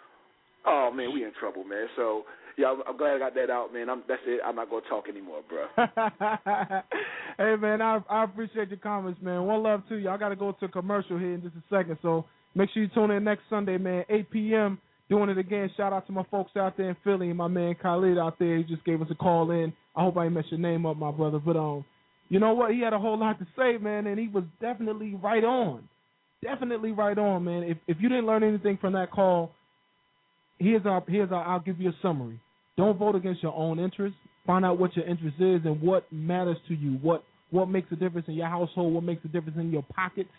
Oh 0.63 0.91
man, 0.93 1.11
we 1.11 1.23
in 1.27 1.33
trouble, 1.35 1.63
man. 1.67 1.91
So 1.99 2.23
yeah, 2.57 2.67
I'm, 2.67 2.81
I'm 2.87 2.97
glad 2.97 3.15
I 3.15 3.19
got 3.19 3.35
that 3.35 3.49
out, 3.49 3.73
man. 3.73 3.89
I'm, 3.89 4.03
that's 4.07 4.21
it. 4.25 4.41
I'm 4.45 4.55
not 4.55 4.69
gonna 4.69 4.81
talk 4.89 5.05
anymore, 5.09 5.41
bro. 5.47 5.65
hey 7.37 7.55
man, 7.55 7.81
I 7.81 7.99
I 8.09 8.23
appreciate 8.23 8.69
your 8.69 8.79
comments, 8.79 9.21
man. 9.21 9.43
One 9.43 9.63
love 9.63 9.83
to 9.89 9.95
you. 9.95 10.09
I 10.09 10.17
gotta 10.17 10.35
go 10.35 10.51
to 10.51 10.65
a 10.65 10.69
commercial 10.69 11.17
here 11.17 11.33
in 11.33 11.41
just 11.41 11.55
a 11.55 11.63
second, 11.69 11.97
so 12.01 12.25
make 12.55 12.69
sure 12.73 12.83
you 12.83 12.89
tune 12.89 13.11
in 13.11 13.23
next 13.23 13.43
Sunday, 13.49 13.77
man, 13.77 14.05
8 14.09 14.29
p.m. 14.31 14.79
Doing 15.09 15.29
it 15.29 15.37
again. 15.37 15.69
Shout 15.75 15.91
out 15.91 16.07
to 16.07 16.13
my 16.13 16.23
folks 16.31 16.51
out 16.55 16.77
there 16.77 16.89
in 16.89 16.95
Philly 17.03 17.27
and 17.27 17.37
my 17.37 17.49
man 17.49 17.75
Khalid 17.81 18.17
out 18.17 18.39
there. 18.39 18.57
He 18.57 18.63
just 18.63 18.85
gave 18.85 19.01
us 19.01 19.09
a 19.11 19.15
call 19.15 19.51
in. 19.51 19.73
I 19.93 20.03
hope 20.03 20.15
I 20.15 20.25
ain't 20.25 20.33
messed 20.33 20.51
your 20.51 20.59
name 20.59 20.85
up, 20.85 20.95
my 20.95 21.11
brother. 21.11 21.37
But 21.37 21.57
um, 21.57 21.83
you 22.29 22.39
know 22.39 22.53
what? 22.53 22.71
He 22.71 22.79
had 22.79 22.93
a 22.93 22.99
whole 22.99 23.19
lot 23.19 23.37
to 23.39 23.47
say, 23.57 23.77
man, 23.77 24.07
and 24.07 24.17
he 24.17 24.29
was 24.29 24.45
definitely 24.61 25.15
right 25.15 25.43
on. 25.43 25.89
Definitely 26.41 26.93
right 26.93 27.17
on, 27.17 27.43
man. 27.43 27.63
If 27.63 27.77
if 27.87 27.97
you 27.99 28.07
didn't 28.07 28.25
learn 28.25 28.43
anything 28.43 28.77
from 28.79 28.93
that 28.93 29.11
call, 29.11 29.51
here's 30.61 30.85
our 30.85 31.03
here's 31.07 31.31
our 31.31 31.43
I'll 31.43 31.59
give 31.59 31.79
you 31.79 31.89
a 31.89 31.95
summary. 32.01 32.39
Don't 32.77 32.97
vote 32.97 33.15
against 33.15 33.43
your 33.43 33.53
own 33.53 33.79
interests. 33.79 34.17
Find 34.45 34.65
out 34.65 34.79
what 34.79 34.95
your 34.95 35.05
interest 35.05 35.35
is 35.39 35.61
and 35.65 35.81
what 35.81 36.11
matters 36.11 36.57
to 36.67 36.75
you. 36.75 36.93
What 37.01 37.23
what 37.49 37.69
makes 37.69 37.91
a 37.91 37.95
difference 37.95 38.27
in 38.27 38.35
your 38.35 38.47
household? 38.47 38.93
What 38.93 39.03
makes 39.03 39.25
a 39.25 39.27
difference 39.27 39.57
in 39.59 39.71
your 39.71 39.83
pockets? 39.93 40.29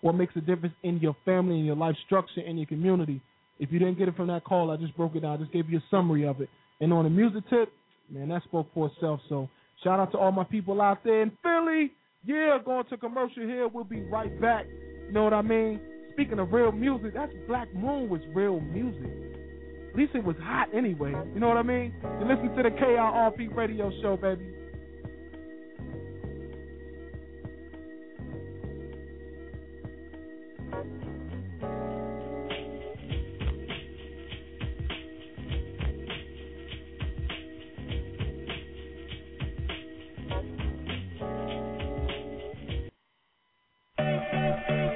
What 0.00 0.14
makes 0.14 0.34
a 0.36 0.40
difference 0.40 0.74
in 0.82 0.98
your 0.98 1.14
family 1.24 1.56
and 1.56 1.66
your 1.66 1.76
life 1.76 1.94
structure 2.06 2.40
and 2.46 2.58
your 2.58 2.66
community? 2.66 3.20
If 3.58 3.70
you 3.70 3.78
didn't 3.78 3.98
get 3.98 4.08
it 4.08 4.16
from 4.16 4.28
that 4.28 4.44
call, 4.44 4.70
I 4.70 4.76
just 4.76 4.96
broke 4.96 5.14
it 5.14 5.20
down. 5.20 5.34
I 5.34 5.36
just 5.36 5.52
gave 5.52 5.68
you 5.68 5.78
a 5.78 5.84
summary 5.90 6.26
of 6.26 6.40
it. 6.40 6.48
And 6.80 6.92
on 6.92 7.04
the 7.04 7.10
music 7.10 7.44
tip, 7.50 7.72
man, 8.10 8.28
that 8.28 8.42
spoke 8.44 8.68
for 8.74 8.90
itself. 8.92 9.20
So 9.28 9.48
shout 9.84 10.00
out 10.00 10.10
to 10.12 10.18
all 10.18 10.32
my 10.32 10.44
people 10.44 10.80
out 10.80 11.04
there 11.04 11.22
in 11.22 11.30
Philly. 11.42 11.92
Yeah, 12.24 12.58
going 12.64 12.84
to 12.86 12.96
commercial 12.96 13.44
here. 13.44 13.68
We'll 13.68 13.84
be 13.84 14.00
right 14.02 14.40
back. 14.40 14.66
You 15.06 15.12
know 15.12 15.24
what 15.24 15.34
I 15.34 15.42
mean? 15.42 15.80
Speaking 16.12 16.38
of 16.38 16.52
real 16.52 16.72
music, 16.72 17.14
that's 17.14 17.32
Black 17.46 17.72
Moon 17.74 18.08
was 18.08 18.20
real 18.34 18.60
music. 18.60 19.21
At 19.92 19.98
least 19.98 20.14
it 20.14 20.24
was 20.24 20.36
hot 20.40 20.68
anyway. 20.74 21.12
You 21.34 21.40
know 21.40 21.48
what 21.48 21.58
I 21.58 21.62
mean? 21.62 21.92
You 22.02 22.26
listen 22.26 22.48
to 22.56 22.62
the 22.62 22.70
KIRP 22.70 23.54
radio 23.54 23.92
show, 24.00 24.16
baby. 24.16 24.46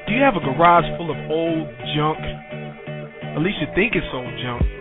Do 0.07 0.15
you 0.15 0.23
have 0.23 0.37
a 0.37 0.41
garage 0.41 0.87
full 0.97 1.11
of 1.11 1.31
old 1.31 1.69
junk? 1.95 2.19
At 3.37 3.43
least 3.43 3.59
you 3.61 3.67
think 3.75 3.95
it's 3.95 4.07
old 4.15 4.33
junk. 4.43 4.76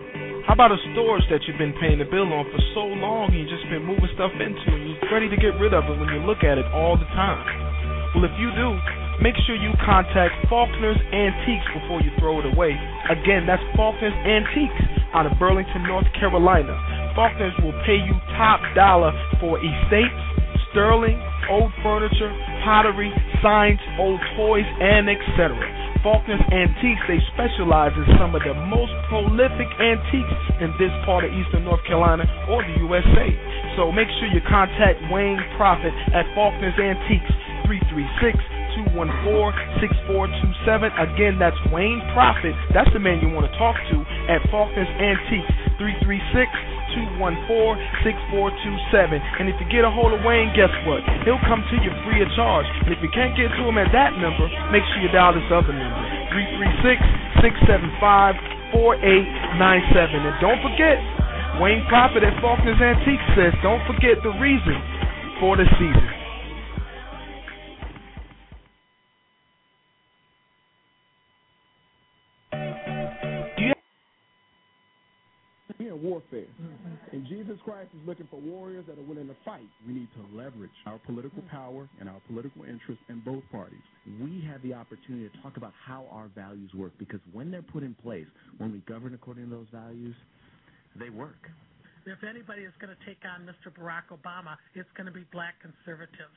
How 0.46 0.54
about 0.54 0.70
a 0.70 0.78
storage 0.94 1.26
that 1.34 1.42
you've 1.50 1.58
been 1.58 1.74
paying 1.82 1.98
the 1.98 2.06
bill 2.06 2.30
on 2.30 2.46
for 2.54 2.62
so 2.78 2.86
long 2.86 3.34
and 3.34 3.42
you've 3.42 3.50
just 3.50 3.66
been 3.66 3.82
moving 3.82 4.06
stuff 4.14 4.30
into 4.38 4.70
and 4.78 4.94
you're 4.94 5.10
ready 5.10 5.26
to 5.26 5.34
get 5.42 5.58
rid 5.58 5.74
of 5.74 5.90
it 5.90 5.98
when 5.98 6.06
you 6.14 6.22
look 6.22 6.46
at 6.46 6.62
it 6.62 6.70
all 6.70 6.94
the 6.94 7.10
time? 7.18 7.42
Well, 8.14 8.30
if 8.30 8.36
you 8.38 8.54
do, 8.54 8.78
make 9.26 9.34
sure 9.50 9.58
you 9.58 9.74
contact 9.82 10.38
Faulkner's 10.46 11.02
Antiques 11.10 11.66
before 11.82 12.06
you 12.06 12.14
throw 12.22 12.46
it 12.46 12.48
away. 12.54 12.78
Again, 13.10 13.50
that's 13.50 13.66
Faulkner's 13.74 14.14
Antiques 14.22 14.86
out 15.18 15.26
of 15.26 15.34
Burlington, 15.42 15.82
North 15.90 16.06
Carolina. 16.14 16.78
Faulkner's 17.18 17.58
will 17.66 17.74
pay 17.82 17.98
you 17.98 18.14
top 18.38 18.62
dollar 18.78 19.18
for 19.42 19.58
estates, 19.58 20.22
sterling, 20.70 21.18
old 21.50 21.74
furniture, 21.82 22.30
pottery, 22.66 23.14
signs, 23.46 23.80
old 24.02 24.20
toys, 24.36 24.66
and 24.82 25.06
etc. 25.08 25.54
Faulkner's 26.02 26.42
Antiques, 26.54 27.02
they 27.10 27.18
specialize 27.34 27.94
in 27.98 28.06
some 28.22 28.38
of 28.38 28.42
the 28.46 28.54
most 28.70 28.94
prolific 29.10 29.66
antiques 29.82 30.38
in 30.62 30.70
this 30.78 30.94
part 31.06 31.26
of 31.26 31.34
Eastern 31.34 31.66
North 31.66 31.82
Carolina 31.86 32.26
or 32.50 32.62
the 32.62 32.78
USA. 32.86 33.28
So 33.78 33.90
make 33.90 34.06
sure 34.22 34.30
you 34.30 34.42
contact 34.46 35.02
Wayne 35.10 35.42
Prophet 35.58 35.94
at 36.14 36.30
Faulkner's 36.38 36.78
Antiques, 36.78 37.30
336 37.66 38.38
214 38.86 39.82
6427. 39.82 40.94
Again, 40.94 41.42
that's 41.42 41.58
Wayne 41.74 42.02
Prophet. 42.14 42.54
That's 42.70 42.92
the 42.94 43.02
man 43.02 43.18
you 43.24 43.34
want 43.34 43.50
to 43.50 43.56
talk 43.58 43.74
to 43.90 43.98
at 44.30 44.46
Faulkner's 44.54 44.90
Antiques, 45.02 45.50
336 45.82 46.85
214 46.96 47.76
6427. 48.08 49.20
And 49.44 49.52
if 49.52 49.60
you 49.60 49.68
get 49.68 49.84
a 49.84 49.92
hold 49.92 50.16
of 50.16 50.24
Wayne, 50.24 50.56
guess 50.56 50.72
what? 50.88 51.04
He'll 51.28 51.42
come 51.44 51.62
to 51.62 51.76
you 51.84 51.92
free 52.08 52.24
of 52.24 52.30
charge. 52.34 52.66
And 52.88 52.96
if 52.96 53.04
you 53.04 53.12
can't 53.12 53.36
get 53.36 53.52
to 53.52 53.62
him 53.68 53.76
at 53.76 53.92
that 53.92 54.16
number, 54.18 54.48
make 54.72 54.84
sure 54.96 55.04
you 55.04 55.12
dial 55.12 55.36
this 55.36 55.46
other 55.52 55.76
number 55.76 56.02
336 56.32 56.98
675 57.44 58.74
4897. 58.74 60.24
And 60.24 60.36
don't 60.40 60.62
forget, 60.64 60.98
Wayne 61.60 61.84
Prophet 61.88 62.24
at 62.24 62.36
Faulkner's 62.40 62.80
Antiques 62.80 63.28
says, 63.36 63.52
don't 63.64 63.84
forget 63.88 64.20
the 64.24 64.34
reason 64.40 64.76
for 65.40 65.56
the 65.56 65.68
season. 65.80 66.26
Warfare. 76.06 76.46
And 77.16 77.26
Jesus 77.28 77.56
Christ 77.64 77.88
is 77.96 78.06
looking 78.06 78.28
for 78.28 78.42
warriors 78.44 78.84
that 78.90 79.00
are 79.00 79.08
willing 79.08 79.32
to 79.32 79.36
fight. 79.46 79.72
We 79.88 79.94
need 79.94 80.10
to 80.20 80.36
leverage 80.36 80.76
our 80.86 81.00
political 81.00 81.42
mm. 81.44 81.48
power 81.48 81.88
and 82.02 82.10
our 82.10 82.20
political 82.28 82.68
interests 82.68 83.00
in 83.08 83.22
both 83.24 83.42
parties. 83.54 83.80
We 84.20 84.44
have 84.52 84.62
the 84.64 84.74
opportunity 84.74 85.30
to 85.30 85.42
talk 85.42 85.56
about 85.56 85.72
how 85.80 86.12
our 86.12 86.28
values 86.36 86.70
work 86.76 86.92
because 87.00 87.22
when 87.32 87.52
they're 87.52 87.64
put 87.64 87.84
in 87.84 87.96
place, 88.04 88.28
when 88.58 88.74
we 88.74 88.80
govern 88.80 89.14
according 89.14 89.46
to 89.46 89.50
those 89.50 89.72
values, 89.72 90.14
they 91.00 91.08
work. 91.10 91.40
If 92.06 92.20
anybody 92.28 92.64
is 92.64 92.76
going 92.84 92.92
to 92.92 93.06
take 93.08 93.24
on 93.24 93.48
Mr. 93.48 93.72
Barack 93.72 94.12
Obama, 94.12 94.60
it's 94.76 94.92
going 94.98 95.08
to 95.08 95.16
be 95.16 95.24
black 95.32 95.56
conservatives. 95.64 96.36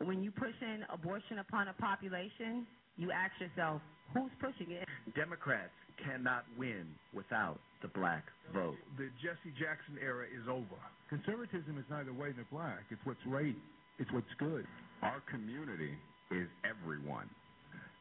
When 0.00 0.24
you 0.24 0.30
push 0.30 0.56
in 0.62 0.88
abortion 0.88 1.38
upon 1.38 1.68
a 1.68 1.74
population, 1.74 2.64
you 2.96 3.12
ask 3.12 3.36
yourself, 3.36 3.82
who's 4.14 4.32
pushing 4.40 4.72
it? 4.72 4.88
Democrats 5.14 5.76
cannot 6.02 6.44
win 6.58 6.86
without 7.12 7.58
the 7.82 7.88
black 7.88 8.24
vote. 8.52 8.76
The 8.96 9.10
Jesse 9.20 9.52
Jackson 9.58 9.98
era 10.00 10.24
is 10.24 10.48
over. 10.48 10.80
Conservatism 11.08 11.76
is 11.78 11.84
neither 11.90 12.12
white 12.12 12.34
nor 12.36 12.46
black. 12.50 12.84
It's 12.90 13.00
what's 13.04 13.22
right. 13.26 13.56
It's 13.98 14.10
what's 14.12 14.32
good. 14.38 14.66
Our 15.02 15.20
community 15.30 15.92
is 16.30 16.48
everyone. 16.64 17.28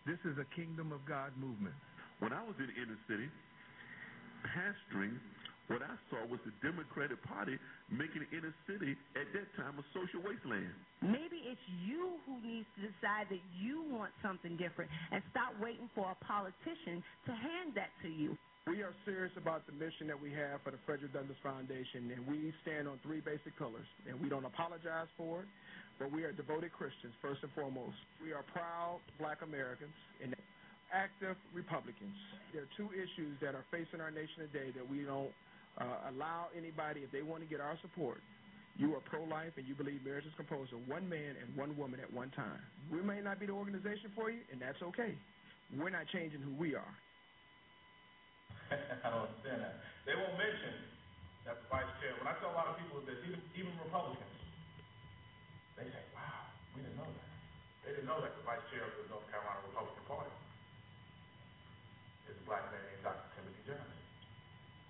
This 0.07 0.19
is 0.25 0.37
a 0.39 0.47
kingdom 0.55 0.91
of 0.91 1.05
God 1.05 1.31
movement. 1.37 1.75
When 2.19 2.33
I 2.33 2.43
was 2.43 2.55
in 2.59 2.71
inner 2.75 2.97
city 3.07 3.27
pastoring, 4.43 5.19
what 5.73 5.81
I 5.81 5.97
saw 6.13 6.21
was 6.29 6.37
the 6.45 6.53
Democratic 6.61 7.17
Party 7.25 7.57
making 7.89 8.21
the 8.21 8.29
inner 8.29 8.53
city 8.69 8.93
at 9.17 9.25
that 9.33 9.49
time 9.57 9.73
a 9.81 9.85
social 9.89 10.21
wasteland. 10.21 10.69
Maybe 11.01 11.49
it's 11.49 11.65
you 11.81 12.21
who 12.29 12.37
needs 12.45 12.69
to 12.77 12.85
decide 12.93 13.25
that 13.33 13.41
you 13.57 13.81
want 13.89 14.13
something 14.21 14.53
different 14.53 14.93
and 15.09 15.25
stop 15.33 15.57
waiting 15.57 15.89
for 15.97 16.13
a 16.13 16.17
politician 16.21 17.01
to 17.25 17.33
hand 17.33 17.73
that 17.73 17.89
to 18.05 18.09
you. 18.13 18.37
We 18.69 18.85
are 18.85 18.93
serious 19.03 19.33
about 19.35 19.65
the 19.65 19.73
mission 19.73 20.07
that 20.07 20.15
we 20.15 20.31
have 20.37 20.61
for 20.61 20.71
the 20.71 20.79
Frederick 20.85 21.11
Douglass 21.11 21.35
Foundation, 21.41 22.13
and 22.13 22.21
we 22.29 22.53
stand 22.61 22.87
on 22.87 23.01
three 23.03 23.19
basic 23.19 23.57
pillars. 23.57 23.89
And 24.07 24.21
we 24.21 24.29
don't 24.29 24.45
apologize 24.45 25.09
for 25.17 25.41
it, 25.41 25.49
but 25.99 26.13
we 26.13 26.23
are 26.23 26.31
devoted 26.31 26.71
Christians, 26.71 27.11
first 27.19 27.43
and 27.43 27.51
foremost. 27.51 27.97
We 28.23 28.31
are 28.31 28.45
proud 28.55 29.01
black 29.19 29.41
Americans 29.41 29.97
and 30.23 30.31
active 30.93 31.35
Republicans. 31.51 32.15
There 32.53 32.63
are 32.63 32.73
two 32.77 32.87
issues 32.93 33.35
that 33.41 33.57
are 33.57 33.65
facing 33.67 33.99
our 33.99 34.13
nation 34.13 34.47
today 34.47 34.71
that 34.77 34.85
we 34.87 35.03
don't 35.03 35.33
uh, 35.77 36.09
allow 36.13 36.47
anybody, 36.57 37.01
if 37.01 37.11
they 37.11 37.21
want 37.21 37.41
to 37.41 37.49
get 37.49 37.59
our 37.59 37.77
support, 37.81 38.21
you 38.77 38.93
are 38.97 39.01
pro-life 39.05 39.53
and 39.57 39.67
you 39.69 39.77
believe 39.77 40.01
marriage 40.01 40.25
is 40.25 40.33
composed 40.33 40.73
of 40.73 40.81
one 40.89 41.05
man 41.05 41.37
and 41.37 41.45
one 41.53 41.77
woman 41.77 42.01
at 42.01 42.09
one 42.09 42.33
time. 42.33 42.57
We 42.89 43.01
may 43.01 43.21
not 43.21 43.39
be 43.39 43.45
the 43.45 43.53
organization 43.53 44.09
for 44.17 44.33
you, 44.33 44.41
and 44.51 44.57
that's 44.57 44.81
okay. 44.93 45.13
We're 45.77 45.93
not 45.93 46.09
changing 46.09 46.41
who 46.41 46.53
we 46.57 46.73
are. 46.73 46.93
I 49.05 49.07
don't 49.13 49.29
understand 49.29 49.61
that. 49.61 49.77
They 50.09 50.17
won't 50.17 50.35
mention 50.35 50.73
that 51.45 51.61
the 51.61 51.67
vice 51.69 51.89
chair. 52.01 52.17
When 52.17 52.27
I 52.27 52.33
tell 52.41 52.49
a 52.49 52.57
lot 52.57 52.73
of 52.73 52.75
people 52.81 52.99
this, 53.05 53.19
even 53.23 53.39
even 53.53 53.71
Republicans, 53.79 54.37
they 55.77 55.87
say, 55.87 56.03
"Wow, 56.17 56.49
we 56.75 56.81
didn't 56.81 56.97
know 56.97 57.07
that." 57.07 57.29
They 57.85 57.91
didn't 57.95 58.09
know 58.09 58.19
that 58.23 58.33
the 58.35 58.43
vice 58.43 58.63
chair 58.71 58.83
of 58.83 58.93
the 58.95 59.07
North 59.11 59.27
Carolina 59.29 59.59
Republican 59.69 60.03
Party 60.07 60.35
is 62.27 62.35
a 62.35 62.43
black 62.47 62.63
man 62.71 62.79
named 62.79 63.03
Dr. 63.03 63.27
Timothy 63.35 63.63
Johnson. 63.67 63.99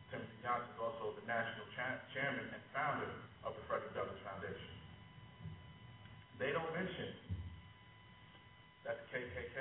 Timothy 0.09 0.37
Johnson 0.45 0.69
is 0.73 0.79
also 0.81 1.12
the 1.12 1.12
national 1.29 1.67
cha- 1.75 2.01
chairman 2.11 2.47
and 2.51 2.63
founder 2.75 3.11
of 3.43 3.55
the 3.55 3.63
Frederick 3.67 3.93
Douglass 3.95 4.19
Foundation. 4.23 4.71
They 6.41 6.51
don't 6.51 6.71
mention 6.75 7.13
that 8.83 9.03
the 9.03 9.05
KKK 9.15 9.57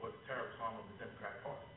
was 0.00 0.14
a 0.14 0.22
terrorist 0.30 0.56
arm 0.62 0.78
of 0.78 0.86
the 0.94 1.04
Democratic 1.04 1.42
Party. 1.42 1.68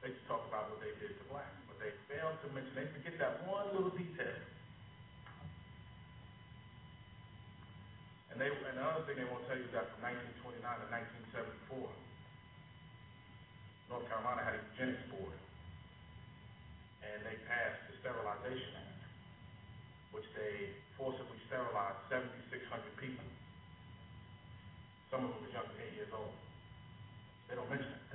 They 0.00 0.14
just 0.14 0.24
talk 0.30 0.44
about 0.46 0.70
what 0.70 0.78
they 0.78 0.94
did 1.02 1.18
to 1.18 1.24
blacks, 1.28 1.58
but 1.66 1.76
they 1.82 1.90
fail 2.06 2.30
to 2.30 2.46
mention, 2.54 2.72
they 2.78 2.88
forget 2.94 3.18
that 3.18 3.42
one 3.50 3.66
little 3.74 3.92
detail. 3.92 4.38
And 8.30 8.38
they, 8.38 8.52
and 8.52 8.76
the 8.76 8.84
other 8.84 9.00
thing 9.08 9.16
they 9.16 9.24
won't 9.24 9.48
tell 9.48 9.56
you 9.56 9.64
is 9.64 9.72
that 9.72 9.88
from 9.96 10.12
1929 10.44 10.60
to 10.60 10.86
1974, 11.72 11.88
North 13.88 14.04
Carolina 14.12 14.44
had 14.44 14.60
a 14.60 14.62
eugenics 14.76 15.08
board, 15.08 15.40
and 17.00 17.24
they 17.24 17.40
passed 17.48 17.80
the 17.88 17.95
Sterilization 18.06 18.70
Act, 18.78 19.02
which 20.14 20.30
they 20.38 20.70
forcibly 20.94 21.42
sterilized 21.50 21.98
7,600 22.06 22.62
people. 23.02 23.26
Some 25.10 25.26
of 25.26 25.34
them 25.34 25.42
was 25.42 25.50
younger 25.50 25.74
than 25.74 25.90
eight 25.90 25.98
years 25.98 26.14
old. 26.14 26.30
They 27.50 27.58
don't 27.58 27.66
mention 27.66 27.90
that. 27.90 28.05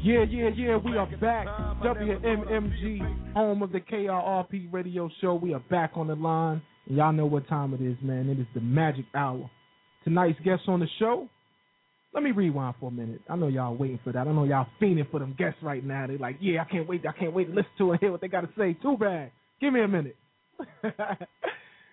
Yeah, 0.02 0.24
yeah, 0.30 0.50
yeah, 0.56 0.78
we 0.78 0.95
are 0.95 1.06
back. 1.20 1.45
WMMG, 1.84 3.34
home 3.34 3.62
of 3.62 3.74
the 3.74 3.82
KIRP 3.82 4.72
radio 4.72 5.10
show. 5.20 5.36
We 5.36 5.54
are 5.54 5.60
back 5.60 5.91
on 5.95 6.08
the 6.08 6.16
line. 6.16 6.62
And 6.88 6.95
y'all 6.95 7.12
know 7.12 7.26
what 7.26 7.50
time 7.50 7.74
it 7.74 7.82
is, 7.82 7.97
man. 8.02 8.30
It 8.30 8.39
is 8.39 8.47
the 8.56 8.62
magic 8.62 9.04
hour. 9.14 9.52
Tonight's 10.06 10.39
guest 10.45 10.62
on 10.70 10.80
the 10.80 10.88
show. 11.00 11.28
Let 12.14 12.24
me 12.24 12.32
rewind 12.32 12.76
for 12.80 12.88
a 12.88 12.91
minute. 12.93 13.20
I 13.30 13.36
know 13.36 13.50
y'all 13.50 13.76
waiting 13.76 14.00
for 14.02 14.14
that. 14.14 14.26
I 14.26 14.32
know 14.32 14.45
y'all 14.45 14.68
fiending 14.82 15.12
for 15.12 15.20
them 15.20 15.36
guests 15.38 15.60
right 15.62 15.84
now. 15.84 16.08
They're 16.08 16.18
like, 16.18 16.38
yeah, 16.39 16.62
I 16.62 16.72
can't 16.72 16.88
wait. 16.88 17.04
I 17.06 17.12
can't 17.20 17.34
wait 17.34 17.50
to 17.50 17.54
listen 17.54 17.72
to 17.80 17.91
and 17.91 18.00
hear 18.00 18.14
what 18.14 18.22
they 18.22 18.30
got 18.30 18.41
to 18.41 18.50
say. 18.58 18.78
Too 18.82 18.95
bad. 18.97 19.32
Give 19.60 19.74
me 19.74 19.82
a 19.82 19.88
minute. 19.89 20.16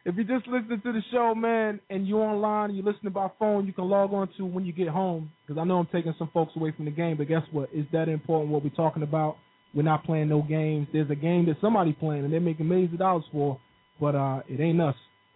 if 0.07 0.15
you're 0.15 0.39
just 0.39 0.47
listening 0.47 0.81
to 0.83 0.93
the 0.93 1.03
show, 1.11 1.35
man, 1.35 1.81
and 1.91 2.07
you're 2.07 2.23
online 2.23 2.71
and 2.71 2.79
you're 2.79 2.87
listening 2.87 3.13
by 3.13 3.29
phone, 3.41 3.67
you 3.67 3.73
can 3.73 3.87
log 3.87 4.13
on 4.13 4.29
to 4.37 4.47
when 4.47 4.65
you 4.65 4.73
get 4.73 4.87
home. 4.87 5.33
Because 5.45 5.61
I 5.61 5.65
know 5.65 5.79
I'm 5.79 5.89
taking 5.93 6.15
some 6.17 6.31
folks 6.33 6.53
away 6.55 6.73
from 6.77 6.85
the 6.85 6.93
game, 6.93 7.17
but 7.17 7.27
guess 7.27 7.43
what? 7.51 7.71
It's 7.73 7.91
that 7.91 8.09
important 8.09 8.53
what 8.53 8.63
we're 8.63 8.71
talking 8.71 9.03
about. 9.03 9.37
We're 9.75 9.83
not 9.83 10.05
playing 10.05 10.29
no 10.29 10.43
games. 10.43 10.87
There's 10.93 11.11
a 11.11 11.17
game 11.17 11.47
that 11.47 11.57
somebody 11.61 11.93
playing 11.93 12.23
and 12.23 12.33
they're 12.33 12.41
making 12.41 12.69
millions 12.69 12.93
of 12.93 13.01
dollars 13.01 13.25
for, 13.33 13.59
but 14.01 14.15
uh, 14.15 14.43
it 14.49 14.61
ain't 14.61 14.81
us. 14.81 14.95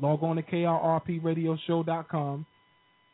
Log 0.00 0.22
on 0.22 0.36
to 0.36 0.42
kirpradioshow.com 0.42 2.46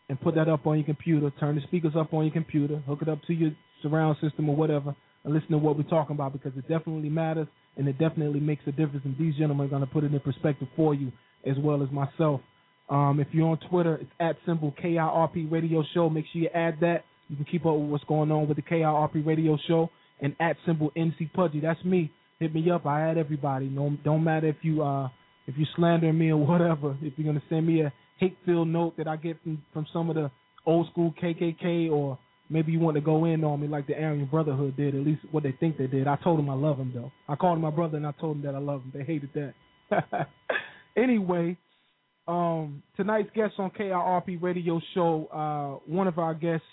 and 0.09 0.20
put 0.20 0.34
that 0.34 0.49
up 0.49 0.66
on 0.66 0.78
your 0.78 0.84
computer. 0.84 1.30
Turn 1.40 1.57
the 1.57 1.62
speakers 1.62 1.95
up 1.97 2.12
on 2.12 2.24
your 2.24 2.32
computer. 2.32 2.76
Hook 2.86 3.01
it 3.03 3.09
up 3.09 3.22
to 3.26 3.32
your 3.32 3.51
surround 3.82 4.16
system 4.20 4.49
or 4.49 4.57
whatever, 4.57 4.95
and 5.24 5.32
listen 5.32 5.51
to 5.51 5.59
what 5.59 5.76
we're 5.76 5.84
talking 5.84 6.14
about 6.14 6.32
because 6.32 6.53
it 6.57 6.68
definitely 6.68 7.09
matters 7.09 7.47
and 7.76 7.88
it 7.88 7.99
definitely 7.99 8.40
makes 8.40 8.62
a 8.66 8.72
difference. 8.72 9.03
And 9.05 9.16
these 9.18 9.34
gentlemen 9.36 9.66
are 9.66 9.70
going 9.70 9.80
to 9.80 9.86
put 9.86 10.05
it 10.05 10.12
in 10.12 10.20
perspective 10.20 10.68
for 10.76 10.95
you 10.95 11.11
as 11.47 11.57
well 11.59 11.82
as 11.82 11.90
myself. 11.90 12.40
Um, 12.89 13.18
if 13.20 13.28
you're 13.32 13.49
on 13.49 13.59
Twitter, 13.70 13.97
it's 13.97 14.11
at 14.20 14.37
symbol 14.47 14.74
KIRP 14.82 15.51
Radio 15.51 15.82
Show. 15.95 16.11
Make 16.11 16.26
sure 16.32 16.43
you 16.43 16.49
add 16.55 16.78
that. 16.80 17.05
You 17.28 17.37
can 17.37 17.47
keep 17.47 17.64
up 17.64 17.74
with 17.74 17.89
what's 17.91 18.05
going 18.05 18.30
on 18.30 18.47
with 18.49 18.57
the 18.57 18.62
KIRP 18.62 19.26
Radio 19.26 19.57
Show 19.66 19.91
and 20.20 20.37
at 20.41 20.57
symbol 20.66 20.91
NC 20.97 21.32
Pudgy. 21.32 21.61
That's 21.61 21.82
me. 21.85 22.11
Hit 22.39 22.55
me 22.55 22.70
up. 22.70 22.87
I 22.87 23.09
add 23.09 23.18
everybody. 23.18 23.66
No, 23.66 23.97
don't 24.05 24.24
matter 24.24 24.49
if 24.49 24.57
you 24.62 24.82
uh 24.82 25.09
if 25.47 25.57
you 25.57 25.64
slandering 25.76 26.18
me 26.18 26.30
or 26.30 26.37
whatever. 26.47 26.97
If 27.01 27.14
you're 27.16 27.26
gonna 27.26 27.43
send 27.49 27.66
me 27.66 27.82
a 27.82 27.93
hate 28.18 28.37
filled 28.45 28.68
note 28.68 28.97
that 28.99 29.09
I 29.09 29.16
get 29.16 29.43
from 29.43 29.62
from 29.72 29.87
some 29.93 30.11
of 30.11 30.16
the 30.16 30.30
old 30.66 30.89
school 30.91 31.14
KKK 31.22 31.91
or 31.91 32.18
maybe 32.51 32.72
you 32.72 32.80
want 32.80 32.97
to 32.97 33.01
go 33.01 33.24
in 33.24 33.45
on 33.45 33.61
me 33.61 33.68
like 33.68 33.87
the 33.87 33.95
Aryan 33.95 34.26
Brotherhood 34.26 34.76
did. 34.76 34.95
At 34.95 35.03
least 35.03 35.22
what 35.30 35.43
they 35.43 35.53
think 35.53 35.78
they 35.78 35.87
did. 35.87 36.07
I 36.07 36.16
told 36.16 36.39
them 36.39 36.51
I 36.51 36.55
love 36.55 36.78
them 36.78 36.93
though. 36.95 37.12
I 37.28 37.37
called 37.37 37.61
my 37.61 37.70
brother 37.70 37.97
and 37.97 38.07
I 38.07 38.12
told 38.20 38.37
him 38.37 38.43
that 38.43 38.55
I 38.55 38.59
love 38.59 38.82
him. 38.82 38.93
They 38.95 39.05
hated 39.05 39.30
that. 39.35 40.28
anyway, 40.97 41.57
um, 42.26 42.82
tonight's 42.96 43.30
guest 43.34 43.54
on 43.58 43.70
KIRP 43.70 44.40
Radio 44.42 44.80
Show, 44.94 45.26
uh, 45.32 45.90
one 45.90 46.06
of 46.06 46.18
our 46.18 46.34
guests 46.34 46.66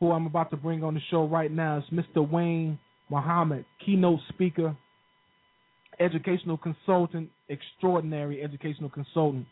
who 0.00 0.12
I'm 0.12 0.26
about 0.26 0.50
to 0.50 0.56
bring 0.56 0.82
on 0.84 0.94
the 0.94 1.00
show 1.10 1.26
right 1.26 1.50
now 1.50 1.78
is 1.78 1.84
Mr. 1.92 2.28
Wayne 2.28 2.78
Muhammad, 3.10 3.64
keynote 3.84 4.20
speaker, 4.28 4.76
educational 6.00 6.58
consultant, 6.58 7.30
extraordinary 7.48 8.42
educational 8.42 8.90
consultant, 8.90 9.46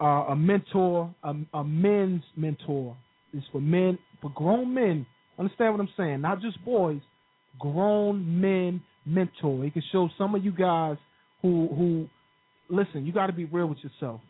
uh, 0.00 0.26
a 0.30 0.36
mentor, 0.36 1.14
a, 1.22 1.34
a 1.54 1.64
men's 1.64 2.22
mentor. 2.36 2.96
It's 3.32 3.46
for 3.52 3.60
men, 3.60 3.98
for 4.22 4.30
grown 4.30 4.72
men. 4.72 5.06
Understand 5.38 5.74
what 5.74 5.80
I'm 5.80 5.88
saying? 5.96 6.20
Not 6.20 6.40
just 6.40 6.62
boys. 6.64 7.00
Grown 7.58 8.40
men 8.40 8.82
mentor. 9.04 9.64
He 9.64 9.70
can 9.70 9.82
show 9.92 10.08
some 10.16 10.34
of 10.34 10.44
you 10.44 10.52
guys 10.52 10.96
who 11.42 11.68
who 11.68 12.08
listen. 12.74 13.04
You 13.06 13.12
got 13.12 13.26
to 13.26 13.32
be 13.32 13.44
real 13.44 13.66
with 13.66 13.78
yourself. 13.78 14.20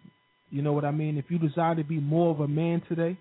You 0.50 0.62
know 0.62 0.72
what 0.72 0.84
I 0.84 0.90
mean? 0.90 1.16
If 1.16 1.26
you 1.28 1.38
desire 1.38 1.74
to 1.76 1.84
be 1.84 2.00
more 2.00 2.30
of 2.30 2.40
a 2.40 2.48
man 2.48 2.82
today, 2.88 3.16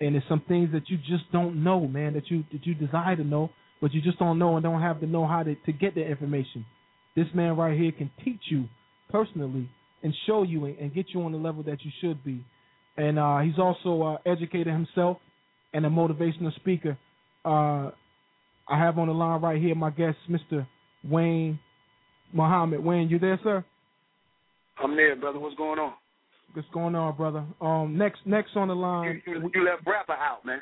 and 0.00 0.14
there's 0.14 0.24
some 0.28 0.42
things 0.46 0.70
that 0.72 0.88
you 0.88 0.96
just 0.98 1.30
don't 1.32 1.62
know, 1.62 1.86
man, 1.86 2.14
that 2.14 2.30
you 2.30 2.44
that 2.52 2.66
you 2.66 2.74
desire 2.74 3.16
to 3.16 3.24
know, 3.24 3.50
but 3.80 3.92
you 3.92 4.00
just 4.00 4.18
don't 4.18 4.38
know 4.38 4.56
and 4.56 4.62
don't 4.62 4.82
have 4.82 5.00
to 5.00 5.06
know 5.06 5.26
how 5.26 5.42
to 5.42 5.54
to 5.54 5.72
get 5.72 5.94
the 5.94 6.04
information. 6.04 6.64
This 7.16 7.26
man 7.34 7.56
right 7.56 7.78
here 7.78 7.92
can 7.92 8.10
teach 8.24 8.40
you 8.50 8.68
personally 9.10 9.68
and 10.02 10.14
show 10.26 10.42
you 10.42 10.66
and, 10.66 10.78
and 10.78 10.94
get 10.94 11.06
you 11.12 11.22
on 11.22 11.32
the 11.32 11.38
level 11.38 11.62
that 11.64 11.78
you 11.84 11.90
should 12.00 12.22
be. 12.24 12.44
And 12.96 13.18
uh, 13.18 13.38
he's 13.38 13.58
also 13.58 14.02
uh, 14.02 14.30
educator 14.30 14.72
himself 14.72 15.18
and 15.72 15.84
a 15.86 15.88
motivational 15.88 16.54
speaker. 16.56 16.96
Uh, 17.44 17.90
I 18.68 18.78
have 18.78 18.98
on 18.98 19.08
the 19.08 19.14
line 19.14 19.40
right 19.40 19.60
here 19.60 19.74
my 19.74 19.90
guest, 19.90 20.18
Mr. 20.28 20.66
Wayne 21.04 21.58
Muhammad. 22.32 22.84
Wayne, 22.84 23.08
you 23.08 23.18
there, 23.18 23.40
sir? 23.42 23.64
I'm 24.82 24.96
there, 24.96 25.16
brother. 25.16 25.38
What's 25.38 25.56
going 25.56 25.78
on? 25.78 25.94
What's 26.54 26.68
going 26.72 26.94
on, 26.94 27.16
brother? 27.16 27.44
Um, 27.60 27.96
next, 27.96 28.20
next 28.24 28.56
on 28.56 28.68
the 28.68 28.74
line. 28.74 29.22
You, 29.26 29.34
you, 29.34 29.50
you 29.54 29.64
left 29.64 29.86
rapper 29.86 30.12
out, 30.12 30.44
man. 30.44 30.60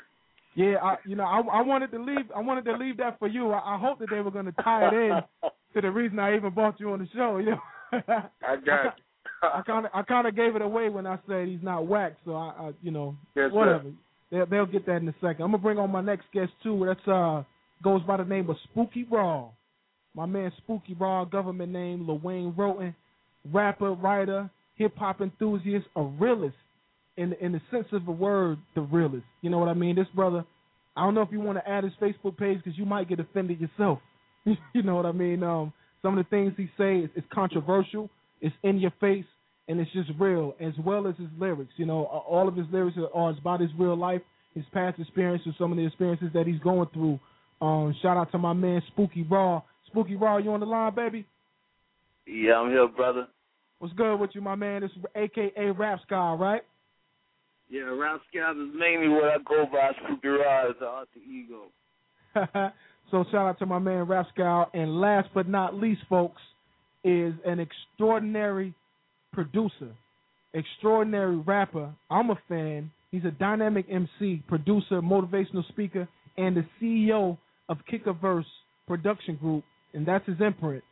Yeah, 0.55 0.75
I 0.81 0.95
you 1.05 1.15
know 1.15 1.23
I 1.23 1.39
I 1.39 1.61
wanted 1.61 1.91
to 1.91 2.03
leave 2.03 2.31
I 2.35 2.41
wanted 2.41 2.65
to 2.65 2.73
leave 2.77 2.97
that 2.97 3.19
for 3.19 3.27
you. 3.27 3.51
I, 3.51 3.75
I 3.75 3.79
hope 3.79 3.99
that 3.99 4.09
they 4.09 4.21
were 4.21 4.31
going 4.31 4.45
to 4.45 4.51
tie 4.63 4.87
it 4.87 4.93
in 4.93 5.21
to 5.75 5.81
the 5.81 5.91
reason 5.91 6.17
I 6.17 6.35
even 6.35 6.51
brought 6.51 6.79
you 6.79 6.91
on 6.91 6.99
the 6.99 7.07
show. 7.13 7.37
You 7.37 7.51
know. 7.51 7.61
I 7.91 8.55
got. 8.65 8.95
I 9.43 9.61
kind 9.61 9.85
of 9.85 9.91
I 9.93 10.01
kind 10.01 10.27
of 10.27 10.35
gave 10.35 10.55
it 10.55 10.63
away 10.63 10.89
when 10.89 11.05
I 11.05 11.19
said 11.27 11.47
he's 11.47 11.61
not 11.61 11.85
whack, 11.85 12.13
so 12.25 12.33
I, 12.35 12.47
I 12.59 12.71
you 12.81 12.89
know 12.89 13.15
Yes, 13.35 13.51
sir. 13.51 13.55
whatever. 13.55 13.91
They'll, 14.31 14.45
they'll 14.47 14.65
get 14.65 14.87
that 14.87 14.97
in 14.97 15.07
a 15.07 15.13
second. 15.21 15.43
I'm 15.43 15.51
gonna 15.51 15.59
bring 15.59 15.77
on 15.77 15.91
my 15.91 16.01
next 16.01 16.25
guest 16.33 16.51
too. 16.63 16.83
That's 16.87 17.07
uh 17.07 17.43
goes 17.83 18.01
by 18.03 18.17
the 18.17 18.25
name 18.25 18.49
of 18.49 18.55
Spooky 18.71 19.05
Raw. 19.11 19.49
My 20.15 20.25
man 20.25 20.51
Spooky 20.57 20.95
Raw, 20.99 21.23
government 21.25 21.71
name 21.71 22.07
Lajuane 22.07 22.57
Wroten, 22.57 22.95
rapper, 23.53 23.93
writer, 23.93 24.49
hip 24.77 24.95
hop 24.97 25.21
enthusiast, 25.21 25.85
a 25.95 26.03
realist 26.03 26.55
in 27.17 27.33
in 27.41 27.51
the 27.51 27.61
sense 27.71 27.87
of 27.91 28.05
the 28.05 28.11
word, 28.11 28.57
the 28.75 28.81
realist. 28.81 29.25
You 29.41 29.49
know 29.49 29.57
what 29.57 29.69
I 29.69 29.73
mean? 29.73 29.95
This 29.95 30.07
brother, 30.15 30.45
I 30.95 31.01
don't 31.03 31.13
know 31.13 31.21
if 31.21 31.31
you 31.31 31.39
want 31.39 31.57
to 31.57 31.69
add 31.69 31.83
his 31.83 31.93
Facebook 32.01 32.37
page 32.37 32.59
because 32.63 32.77
you 32.77 32.85
might 32.85 33.09
get 33.09 33.19
offended 33.19 33.59
yourself. 33.59 33.99
you 34.45 34.83
know 34.83 34.95
what 34.95 35.05
I 35.05 35.11
mean? 35.11 35.43
Um, 35.43 35.73
some 36.01 36.17
of 36.17 36.23
the 36.23 36.29
things 36.29 36.53
he 36.55 36.69
say 36.77 36.99
is, 36.99 37.09
is 37.15 37.23
controversial, 37.33 38.09
it's 38.39 38.55
in 38.63 38.79
your 38.79 38.93
face, 39.01 39.25
and 39.67 39.79
it's 39.79 39.91
just 39.91 40.09
real, 40.19 40.55
as 40.59 40.73
well 40.85 41.07
as 41.07 41.15
his 41.17 41.27
lyrics. 41.37 41.73
You 41.77 41.85
know, 41.85 42.05
all 42.05 42.47
of 42.47 42.55
his 42.55 42.67
lyrics 42.71 42.97
are, 42.97 43.13
are 43.13 43.31
about 43.37 43.59
his 43.59 43.71
real 43.77 43.97
life, 43.97 44.21
his 44.53 44.63
past 44.73 44.99
experiences, 44.99 45.53
some 45.57 45.71
of 45.71 45.77
the 45.77 45.85
experiences 45.85 46.29
that 46.33 46.47
he's 46.47 46.59
going 46.59 46.87
through. 46.93 47.19
Um, 47.61 47.95
shout 48.01 48.17
out 48.17 48.31
to 48.31 48.37
my 48.37 48.53
man 48.53 48.81
Spooky 48.87 49.23
Raw. 49.23 49.61
Spooky 49.87 50.15
Raw, 50.15 50.37
you 50.37 50.51
on 50.51 50.59
the 50.59 50.65
line, 50.65 50.93
baby? 50.95 51.25
Yeah, 52.25 52.55
I'm 52.55 52.69
here, 52.69 52.87
brother. 52.87 53.27
What's 53.79 53.93
good 53.93 54.17
with 54.17 54.31
you, 54.33 54.41
my 54.41 54.55
man? 54.55 54.81
This 54.81 54.91
is 54.91 55.03
AKA 55.15 55.71
Rap 55.71 55.99
Sky, 56.05 56.33
right? 56.33 56.61
Yeah, 57.69 57.81
Rap 57.81 58.21
Scab 58.29 58.55
is 58.55 58.73
mainly 58.75 59.07
what 59.07 59.25
I 59.25 59.37
go 59.47 59.65
by. 59.71 59.91
Rod 60.27 60.69
is 60.69 60.75
the 60.79 60.87
alter 60.87 61.09
ego. 61.29 61.65
so 63.11 63.25
shout 63.31 63.47
out 63.47 63.59
to 63.59 63.65
my 63.65 63.77
man 63.77 64.03
Rap 64.07 64.27
Scout. 64.33 64.71
And 64.73 64.99
last 64.99 65.29
but 65.33 65.47
not 65.47 65.75
least, 65.75 66.01
folks, 66.09 66.41
is 67.03 67.33
an 67.45 67.59
extraordinary 67.59 68.73
producer, 69.31 69.91
extraordinary 70.53 71.37
rapper. 71.37 71.93
I'm 72.09 72.31
a 72.31 72.39
fan. 72.49 72.89
He's 73.11 73.25
a 73.25 73.31
dynamic 73.31 73.85
MC, 73.91 74.43
producer, 74.47 75.01
motivational 75.01 75.67
speaker, 75.69 76.07
and 76.37 76.57
the 76.57 76.65
CEO 76.81 77.37
of 77.69 77.77
Kick-A-Verse 77.89 78.45
Production 78.87 79.35
Group, 79.35 79.63
and 79.93 80.05
that's 80.05 80.25
his 80.25 80.37
imprint. 80.39 80.83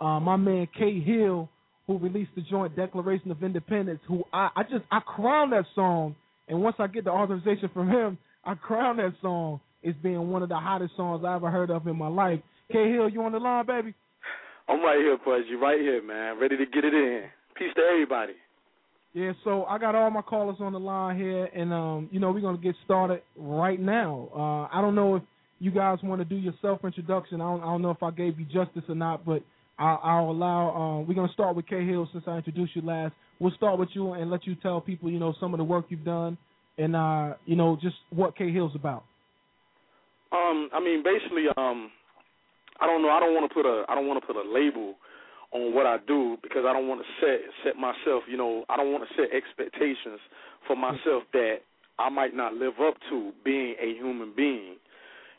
Uh, 0.00 0.18
my 0.18 0.36
man 0.36 0.66
K 0.76 1.00
Hill, 1.00 1.48
who 1.92 1.98
released 1.98 2.30
the 2.34 2.42
joint 2.42 2.74
Declaration 2.74 3.30
of 3.30 3.42
Independence, 3.42 4.00
who 4.08 4.24
I, 4.32 4.48
I 4.56 4.62
just 4.62 4.84
I 4.90 5.00
crown 5.00 5.50
that 5.50 5.64
song, 5.74 6.14
and 6.48 6.62
once 6.62 6.76
I 6.78 6.86
get 6.86 7.04
the 7.04 7.10
authorization 7.10 7.70
from 7.72 7.88
him, 7.88 8.18
I 8.44 8.54
crown 8.54 8.96
that 8.96 9.12
song 9.20 9.60
as 9.86 9.94
being 10.02 10.30
one 10.30 10.42
of 10.42 10.48
the 10.48 10.56
hottest 10.56 10.96
songs 10.96 11.24
I 11.26 11.34
ever 11.34 11.50
heard 11.50 11.70
of 11.70 11.86
in 11.86 11.96
my 11.96 12.08
life. 12.08 12.40
K 12.70 12.90
Hill, 12.90 13.08
you 13.08 13.22
on 13.22 13.32
the 13.32 13.38
line, 13.38 13.66
baby? 13.66 13.94
I'm 14.68 14.80
right 14.82 14.98
here, 14.98 15.18
Pudgy, 15.18 15.54
right 15.60 15.80
here, 15.80 16.02
man. 16.02 16.40
Ready 16.40 16.56
to 16.56 16.66
get 16.66 16.84
it 16.84 16.94
in. 16.94 17.24
Peace 17.56 17.72
to 17.76 17.82
everybody. 17.82 18.34
Yeah, 19.12 19.32
so 19.44 19.64
I 19.64 19.76
got 19.76 19.94
all 19.94 20.10
my 20.10 20.22
callers 20.22 20.56
on 20.60 20.72
the 20.72 20.80
line 20.80 21.18
here, 21.18 21.44
and 21.54 21.72
um, 21.72 22.08
you 22.10 22.20
know 22.20 22.30
we're 22.30 22.40
gonna 22.40 22.56
get 22.56 22.74
started 22.84 23.20
right 23.36 23.78
now. 23.78 24.28
Uh, 24.34 24.74
I 24.74 24.80
don't 24.80 24.94
know 24.94 25.16
if 25.16 25.22
you 25.58 25.70
guys 25.70 25.98
want 26.02 26.22
to 26.22 26.24
do 26.24 26.36
your 26.36 26.54
self 26.62 26.82
introduction. 26.84 27.42
I 27.42 27.44
don't, 27.44 27.60
I 27.60 27.66
don't 27.66 27.82
know 27.82 27.90
if 27.90 28.02
I 28.02 28.10
gave 28.10 28.38
you 28.38 28.46
justice 28.46 28.84
or 28.88 28.94
not, 28.94 29.26
but 29.26 29.42
I'll, 29.82 30.00
I'll 30.04 30.30
allow. 30.30 30.70
Uh, 30.70 31.00
we're 31.00 31.14
gonna 31.14 31.32
start 31.32 31.56
with 31.56 31.66
K 31.66 31.84
Hill 31.84 32.08
since 32.12 32.24
I 32.28 32.36
introduced 32.36 32.76
you 32.76 32.82
last. 32.82 33.14
We'll 33.40 33.54
start 33.56 33.80
with 33.80 33.88
you 33.94 34.12
and 34.12 34.30
let 34.30 34.46
you 34.46 34.54
tell 34.54 34.80
people, 34.80 35.10
you 35.10 35.18
know, 35.18 35.34
some 35.40 35.52
of 35.52 35.58
the 35.58 35.64
work 35.64 35.86
you've 35.88 36.04
done, 36.04 36.38
and 36.78 36.94
uh, 36.94 37.34
you 37.46 37.56
know, 37.56 37.76
just 37.82 37.96
what 38.10 38.36
K 38.36 38.52
Hill's 38.52 38.76
about. 38.76 39.02
Um, 40.30 40.70
I 40.72 40.78
mean, 40.78 41.02
basically, 41.02 41.46
um, 41.56 41.90
I 42.80 42.86
don't 42.86 43.02
know. 43.02 43.10
I 43.10 43.18
don't 43.18 43.34
want 43.34 43.50
to 43.50 43.54
put 43.54 43.66
a. 43.66 43.84
I 43.88 43.96
don't 43.96 44.06
want 44.06 44.22
to 44.22 44.26
put 44.26 44.36
a 44.36 44.46
label 44.48 44.94
on 45.50 45.74
what 45.74 45.84
I 45.84 45.96
do 46.06 46.36
because 46.42 46.64
I 46.64 46.72
don't 46.72 46.86
want 46.86 47.00
to 47.02 47.06
set 47.20 47.40
set 47.64 47.76
myself. 47.76 48.22
You 48.30 48.36
know, 48.36 48.64
I 48.68 48.76
don't 48.76 48.92
want 48.92 49.02
to 49.08 49.14
set 49.16 49.34
expectations 49.34 50.20
for 50.68 50.76
myself 50.76 51.24
that 51.32 51.56
I 51.98 52.08
might 52.08 52.36
not 52.36 52.54
live 52.54 52.74
up 52.80 52.94
to 53.10 53.32
being 53.44 53.74
a 53.82 53.94
human 53.98 54.32
being. 54.36 54.76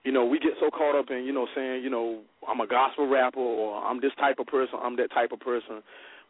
You 0.03 0.11
know, 0.11 0.25
we 0.25 0.37
get 0.39 0.51
so 0.59 0.69
caught 0.69 0.99
up 0.99 1.09
in 1.11 1.23
you 1.23 1.31
know 1.31 1.47
saying 1.55 1.83
you 1.83 1.89
know 1.89 2.21
I'm 2.47 2.59
a 2.59 2.67
gospel 2.67 3.07
rapper 3.07 3.39
or 3.39 3.81
I'm 3.83 4.01
this 4.01 4.11
type 4.19 4.39
of 4.39 4.47
person, 4.47 4.79
I'm 4.81 4.97
that 4.97 5.11
type 5.13 5.31
of 5.31 5.39
person. 5.39 5.81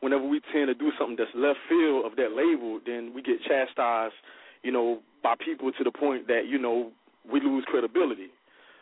Whenever 0.02 0.28
we 0.28 0.41
tend 0.52 0.68
to 0.68 0.74
do 0.74 0.91
something 1.00 1.16
that's 1.18 1.32
left 1.34 1.60
field 1.70 2.06
of 2.06 2.16
that 2.18 2.36
label, 2.36 2.80
then 2.86 3.14
we 3.16 3.22
get 3.22 3.41
chastised, 3.48 4.14
you 4.62 4.72
know, 4.72 5.00
by 5.24 5.34
people 5.44 5.72
to 5.72 5.84
the 5.84 5.91
point 5.91 6.28
that 6.28 6.44
you 6.48 6.60
know 6.60 6.91
we 7.32 7.40
lose 7.40 7.64
credibility. 7.68 8.30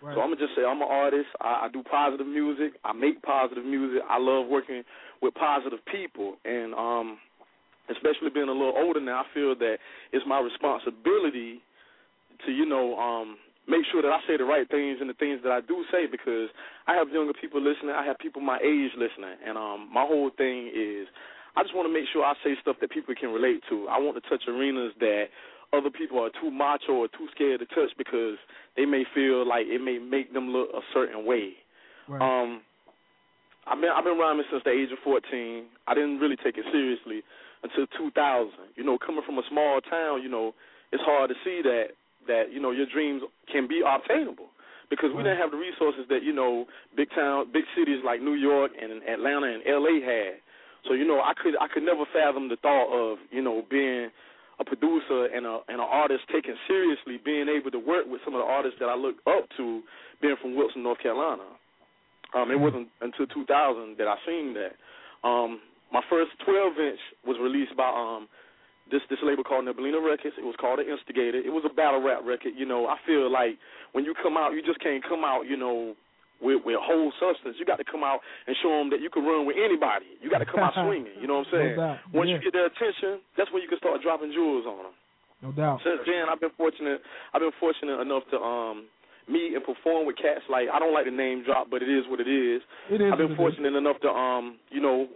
Right. 0.02 0.16
So 0.16 0.22
I'm 0.22 0.34
gonna 0.34 0.42
just 0.42 0.56
say 0.56 0.66
I'm 0.66 0.82
an 0.82 0.90
artist. 0.90 1.30
I, 1.40 1.66
I 1.66 1.70
do 1.72 1.84
positive 1.84 2.26
music. 2.26 2.74
I 2.84 2.92
make 2.92 3.22
positive 3.22 3.64
music. 3.64 4.02
I 4.10 4.18
love 4.18 4.48
working 4.48 4.84
with 5.22 5.36
positive 5.36 5.80
people, 5.86 6.36
and 6.44 6.74
um, 6.74 7.20
especially 7.90 8.34
being 8.34 8.50
a 8.50 8.52
little 8.52 8.74
older 8.76 9.00
now, 9.00 9.22
I 9.22 9.26
feel 9.34 9.56
that 9.56 9.78
it's 10.12 10.26
my 10.28 10.40
responsibility 10.42 11.62
to 12.46 12.52
you 12.52 12.66
know 12.66 12.98
um, 12.98 13.38
make 13.72 13.88
sure 13.88 14.04
that 14.04 14.12
I 14.12 14.20
say 14.28 14.36
the 14.36 14.44
right 14.44 14.68
things 14.68 15.00
and 15.00 15.08
the 15.08 15.16
things 15.16 15.40
that 15.48 15.52
I 15.56 15.64
do 15.64 15.88
say 15.88 16.04
because 16.12 16.52
I 16.92 17.00
have 17.00 17.08
younger 17.08 17.32
people 17.32 17.64
listening. 17.64 17.96
I 17.96 18.04
have 18.04 18.20
people 18.20 18.44
my 18.44 18.60
age 18.60 18.92
listening, 19.00 19.40
and 19.40 19.56
um, 19.56 19.88
my 19.88 20.04
whole 20.04 20.30
thing 20.36 20.68
is 20.76 21.08
I 21.56 21.64
just 21.64 21.72
want 21.72 21.88
to 21.88 21.94
make 21.94 22.12
sure 22.12 22.28
I 22.28 22.36
say 22.44 22.60
stuff 22.60 22.76
that 22.84 22.92
people 22.92 23.16
can 23.16 23.32
relate 23.32 23.64
to. 23.72 23.88
I 23.88 23.96
want 23.96 24.20
to 24.20 24.24
touch 24.28 24.44
arenas 24.48 24.92
that 25.00 25.32
other 25.72 25.90
people 25.90 26.20
are 26.20 26.30
too 26.44 26.52
macho 26.52 27.08
or 27.08 27.08
too 27.08 27.32
scared 27.32 27.64
to 27.64 27.68
touch 27.72 27.96
because 27.98 28.36
they 28.76 28.84
may 28.84 29.08
feel 29.16 29.48
like 29.48 29.68
it 29.72 29.80
may 29.80 30.00
make 30.00 30.36
them 30.36 30.52
look 30.52 30.68
a 30.76 30.84
certain 30.94 31.26
way. 31.26 31.56
Right. 32.08 32.20
Um, 32.20 32.62
I've 33.68 33.80
been 33.80 33.92
I've 33.96 34.04
been 34.04 34.20
rhyming 34.20 34.46
since 34.52 34.64
the 34.68 34.72
age 34.72 34.92
of 34.92 35.00
14. 35.04 35.64
I 35.88 35.94
didn't 35.96 36.20
really 36.20 36.36
take 36.36 36.58
it 36.58 36.66
seriously 36.72 37.24
until 37.64 37.88
2000. 37.98 38.52
You 38.76 38.84
know, 38.84 38.98
coming 38.98 39.24
from 39.26 39.40
a 39.40 39.46
small 39.50 39.80
town, 39.82 40.24
you 40.24 40.30
know, 40.30 40.54
it's 40.92 41.04
hard 41.04 41.30
to 41.30 41.36
see 41.46 41.62
that 41.64 41.96
that 42.28 42.52
you 42.52 42.60
know 42.60 42.72
your 42.72 42.86
dreams 42.86 43.22
can 43.52 43.68
be 43.68 43.82
obtainable 43.86 44.50
because 44.90 45.10
we 45.16 45.24
didn't 45.24 45.40
have 45.40 45.52
the 45.52 45.58
resources 45.58 46.04
that 46.10 46.22
you 46.22 46.34
know 46.34 46.66
big 46.96 47.10
town, 47.16 47.48
big 47.52 47.64
cities 47.76 48.04
like 48.06 48.22
New 48.22 48.36
York 48.36 48.72
and 48.80 49.02
Atlanta 49.08 49.48
and 49.48 49.64
L.A. 49.66 50.04
had. 50.04 50.44
So 50.88 50.94
you 50.94 51.08
know, 51.08 51.22
I 51.22 51.34
could 51.34 51.56
I 51.60 51.68
could 51.72 51.84
never 51.84 52.04
fathom 52.14 52.50
the 52.50 52.58
thought 52.58 52.92
of 52.92 53.18
you 53.32 53.42
know 53.42 53.64
being 53.72 54.12
a 54.60 54.66
producer 54.66 55.26
and 55.34 55.46
a 55.46 55.60
and 55.72 55.80
an 55.80 55.88
artist 55.90 56.28
taken 56.32 56.56
seriously, 56.68 57.18
being 57.24 57.48
able 57.48 57.72
to 57.72 57.80
work 57.80 58.06
with 58.06 58.22
some 58.26 58.36
of 58.36 58.44
the 58.44 58.46
artists 58.46 58.78
that 58.80 58.90
I 58.90 58.96
look 58.96 59.16
up 59.26 59.48
to, 59.58 59.82
being 60.22 60.36
from 60.42 60.56
Wilson, 60.56 60.84
North 60.84 61.00
Carolina. 61.00 61.48
Um, 62.36 62.52
it 62.52 62.60
wasn't 62.60 62.88
until 63.02 63.28
2000 63.28 63.98
that 63.98 64.08
I 64.08 64.16
seen 64.26 64.56
that. 64.56 64.80
Um, 65.28 65.60
my 65.92 66.02
first 66.10 66.32
12 66.46 66.80
inch 66.80 67.00
was 67.28 67.36
released 67.42 67.76
by 67.76 67.88
um 67.88 68.28
this 68.92 69.02
this 69.10 69.20
label 69.24 69.44
called 69.44 69.66
Nebulina 69.66 70.04
Records. 70.04 70.36
It 70.38 70.44
was 70.46 70.56
called 70.60 70.80
The 70.80 70.88
Instigator. 70.92 71.40
It 71.40 71.50
was 71.52 71.64
a 71.66 71.74
battle 71.74 72.04
rap 72.04 72.22
record. 72.28 72.54
You 72.56 72.66
know, 72.68 72.88
I 72.88 72.98
feel 73.08 73.32
like 73.32 73.58
when 73.96 74.04
you 74.06 74.14
come 74.22 74.36
out, 74.38 74.52
you 74.54 74.62
just 74.62 74.80
can't 74.84 75.02
come 75.04 75.24
out, 75.24 75.48
you 75.48 75.56
know, 75.58 75.96
with 76.42 76.62
with 76.66 76.76
whole 76.82 77.12
substance. 77.20 77.56
You 77.60 77.66
got 77.66 77.78
to 77.80 77.88
come 77.88 78.04
out 78.04 78.20
and 78.48 78.56
show 78.62 78.70
them 78.78 78.90
that 78.92 79.00
you 79.00 79.10
can 79.10 79.24
run 79.24 79.46
with 79.48 79.56
anybody. 79.56 80.10
You 80.22 80.30
got 80.30 80.40
to 80.44 80.50
come 80.50 80.60
out 80.60 80.74
swinging. 80.84 81.16
You 81.22 81.28
know 81.28 81.42
what 81.42 81.48
I'm 81.50 81.54
saying? 81.54 81.76
No. 81.78 81.98
Once 82.14 82.28
Yeah. 82.30 82.38
you 82.38 82.50
get 82.50 82.54
their 82.54 82.68
attention, 82.68 83.22
that's 83.38 83.50
when 83.56 83.62
you 83.64 83.70
can 83.70 83.78
start 83.80 84.02
dropping 84.04 84.34
jewels 84.36 84.66
on 84.68 84.90
them. 84.92 84.96
No 85.42 85.50
doubt. 85.54 85.82
Since 85.82 86.06
then, 86.06 86.30
I've 86.30 86.40
been 86.42 86.54
fortunate. 86.58 87.02
I've 87.34 87.42
been 87.42 87.56
fortunate 87.60 87.98
enough 88.02 88.24
to 88.34 88.38
um 88.38 88.86
meet 89.30 89.54
and 89.54 89.64
perform 89.64 90.06
with 90.10 90.18
cats 90.18 90.42
like 90.50 90.66
I 90.74 90.78
don't 90.82 90.94
like 90.94 91.06
to 91.06 91.14
name 91.14 91.46
drop, 91.46 91.70
but 91.70 91.82
it 91.82 91.90
is 91.90 92.04
what 92.10 92.20
it 92.20 92.28
is. 92.30 92.62
It 92.90 93.02
is 93.02 93.10
I've 93.14 93.22
been 93.22 93.38
what 93.38 93.38
it 93.38 93.38
is. 93.38 93.38
fortunate 93.62 93.74
enough 93.78 94.02
to 94.02 94.10
um 94.10 94.58
you 94.70 94.82
know 94.82 95.08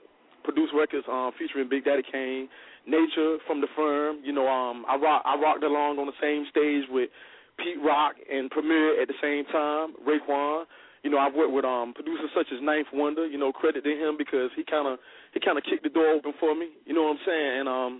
produce 0.45 0.69
records 0.77 1.05
um 1.09 1.31
featuring 1.41 1.65
Big 1.69 1.85
Daddy 1.85 2.03
Kane, 2.05 2.47
Nature 2.87 3.37
from 3.47 3.61
the 3.61 3.67
Firm. 3.75 4.19
You 4.23 4.33
know 4.33 4.47
um 4.47 4.85
I 4.87 4.95
rock 4.95 5.23
I 5.25 5.39
rocked 5.39 5.63
along 5.63 5.99
on 5.99 6.07
the 6.07 6.19
same 6.21 6.45
stage 6.49 6.85
with 6.89 7.09
Pete 7.57 7.81
Rock 7.83 8.15
and 8.31 8.49
Premier 8.49 9.01
at 9.01 9.07
the 9.07 9.17
same 9.21 9.45
time. 9.51 9.93
Raekwon. 10.05 10.65
You 11.03 11.11
know 11.11 11.19
I've 11.19 11.33
worked 11.35 11.53
with 11.53 11.65
um 11.65 11.93
producers 11.93 12.29
such 12.35 12.47
as 12.53 12.61
Ninth 12.61 12.87
Wonder. 12.93 13.27
You 13.27 13.37
know 13.37 13.51
credit 13.51 13.83
to 13.83 13.93
him 13.93 14.15
because 14.17 14.49
he 14.55 14.63
kind 14.63 14.87
of 14.87 14.99
he 15.33 15.39
kind 15.39 15.57
of 15.57 15.63
kicked 15.63 15.83
the 15.83 15.89
door 15.89 16.13
open 16.13 16.33
for 16.39 16.55
me. 16.55 16.69
You 16.85 16.93
know 16.93 17.03
what 17.03 17.17
I'm 17.17 17.25
saying? 17.25 17.59
And 17.59 17.69
um 17.69 17.93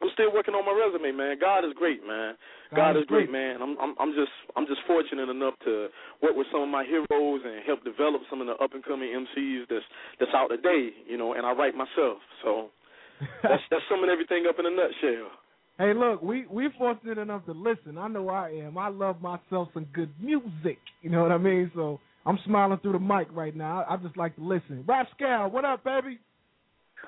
I'm 0.00 0.10
still 0.14 0.30
working 0.32 0.54
on 0.54 0.62
my 0.62 0.70
resume, 0.70 1.10
man. 1.10 1.36
God 1.40 1.64
is 1.66 1.74
great, 1.74 2.06
man. 2.06 2.38
God, 2.70 2.94
is 2.96 3.06
great, 3.10 3.32
man. 3.32 3.58
I'm 3.60 3.74
I'm 3.80 3.94
I'm 3.98 4.12
just 4.14 4.30
I'm 4.54 4.66
just 4.66 4.80
fortunate 4.86 5.28
enough 5.28 5.54
to 5.64 5.88
work 6.22 6.36
with 6.36 6.46
some 6.52 6.62
of 6.62 6.68
my 6.68 6.84
heroes 6.84 7.42
and 7.42 7.64
help 7.66 7.82
develop 7.82 8.22
some 8.30 8.40
of 8.40 8.46
the 8.46 8.54
up 8.62 8.74
and 8.74 8.84
coming 8.84 9.10
MCs 9.10 9.66
that's 9.68 9.84
that's 10.20 10.30
out 10.36 10.48
today, 10.54 10.90
you 11.08 11.16
know, 11.18 11.32
and 11.34 11.44
I 11.44 11.52
write 11.52 11.74
myself. 11.74 12.22
So 12.44 12.70
that's 13.42 13.62
that's 13.70 13.82
summing 13.90 14.10
everything 14.10 14.44
up 14.48 14.58
in 14.58 14.66
a 14.66 14.70
nutshell. 14.70 15.30
Hey, 15.78 15.94
look, 15.94 16.22
we 16.22 16.46
we 16.50 16.68
fortunate 16.76 17.18
enough 17.18 17.44
to 17.46 17.52
listen. 17.52 17.98
I 17.98 18.08
know 18.08 18.28
I 18.28 18.50
am. 18.50 18.76
I 18.76 18.88
love 18.88 19.22
myself 19.22 19.68
some 19.74 19.86
good 19.92 20.10
music. 20.20 20.78
You 21.02 21.10
know 21.10 21.22
what 21.22 21.32
I 21.32 21.38
mean? 21.38 21.70
So 21.74 22.00
I'm 22.26 22.38
smiling 22.44 22.78
through 22.80 22.92
the 22.92 22.98
mic 22.98 23.28
right 23.32 23.54
now. 23.54 23.82
I, 23.82 23.94
I 23.94 23.96
just 23.98 24.16
like 24.16 24.34
to 24.36 24.42
listen. 24.42 24.84
Rap 24.86 25.06
Scal, 25.18 25.50
what 25.52 25.64
up, 25.64 25.84
baby? 25.84 26.18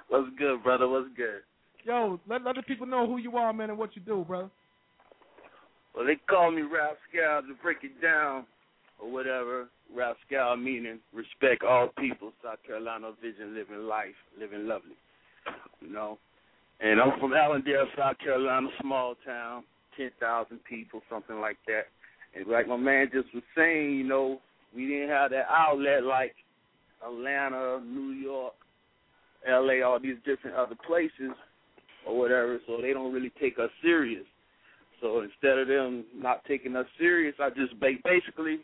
What's 0.08 0.28
good, 0.38 0.62
brother? 0.62 0.88
What's 0.88 1.08
good? 1.16 1.42
Yo, 1.84 2.20
let 2.28 2.44
let 2.44 2.56
the 2.56 2.62
people 2.62 2.86
know 2.86 3.06
who 3.06 3.18
you 3.18 3.36
are, 3.36 3.52
man, 3.52 3.70
and 3.70 3.78
what 3.78 3.96
you 3.96 4.02
do, 4.02 4.24
brother. 4.26 4.50
Well, 5.94 6.06
they 6.06 6.16
call 6.28 6.52
me 6.52 6.62
Rapscal 6.62 7.40
to 7.48 7.54
break 7.62 7.78
it 7.82 8.00
down 8.00 8.46
or 9.00 9.10
whatever. 9.10 9.68
Rapscal 9.96 10.62
meaning 10.62 11.00
respect 11.12 11.64
all 11.64 11.88
people. 11.98 12.32
South 12.44 12.62
Carolina 12.64 13.10
vision, 13.20 13.54
living 13.54 13.88
life, 13.88 14.14
living 14.38 14.68
lovely. 14.68 14.94
You 15.80 15.92
know. 15.92 16.18
And 16.80 17.00
I'm 17.00 17.18
from 17.20 17.34
Allendale, 17.34 17.86
South 17.96 18.18
Carolina, 18.18 18.68
small 18.80 19.14
town, 19.26 19.64
ten 19.96 20.10
thousand 20.18 20.60
people, 20.68 21.02
something 21.10 21.40
like 21.40 21.58
that. 21.66 21.86
And 22.34 22.46
like 22.46 22.66
my 22.68 22.76
man 22.76 23.10
just 23.12 23.34
was 23.34 23.42
saying, 23.56 23.92
you 23.92 24.04
know, 24.04 24.40
we 24.74 24.86
didn't 24.86 25.10
have 25.10 25.30
that 25.32 25.46
outlet 25.50 26.04
like 26.04 26.34
Atlanta, 27.06 27.80
New 27.84 28.12
York, 28.12 28.54
LA, 29.48 29.82
all 29.86 29.98
these 30.00 30.16
different 30.24 30.56
other 30.56 30.76
places 30.86 31.32
or 32.06 32.18
whatever, 32.18 32.58
so 32.66 32.78
they 32.80 32.92
don't 32.92 33.12
really 33.12 33.32
take 33.40 33.58
us 33.58 33.70
serious. 33.82 34.24
So 35.00 35.20
instead 35.20 35.58
of 35.58 35.68
them 35.68 36.04
not 36.14 36.44
taking 36.44 36.76
us 36.76 36.86
serious, 36.98 37.34
I 37.40 37.50
just 37.50 37.74
basically 37.80 38.60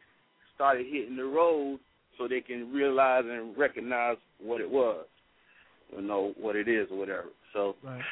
started 0.55 0.86
hitting 0.86 1.16
the 1.16 1.24
road 1.24 1.81
so 2.19 2.28
they 2.28 2.40
can 2.40 2.73
realize 2.73 3.24
and 3.27 3.57
recognize 3.57 4.16
what 4.40 4.61
it 4.61 4.70
was, 4.70 5.07
you 5.95 6.03
know 6.03 6.33
what 6.41 6.57
it 6.57 6.69
is 6.69 6.89
or 6.91 6.99
whatever. 6.99 7.29
So 7.53 7.77
Right. 7.83 8.03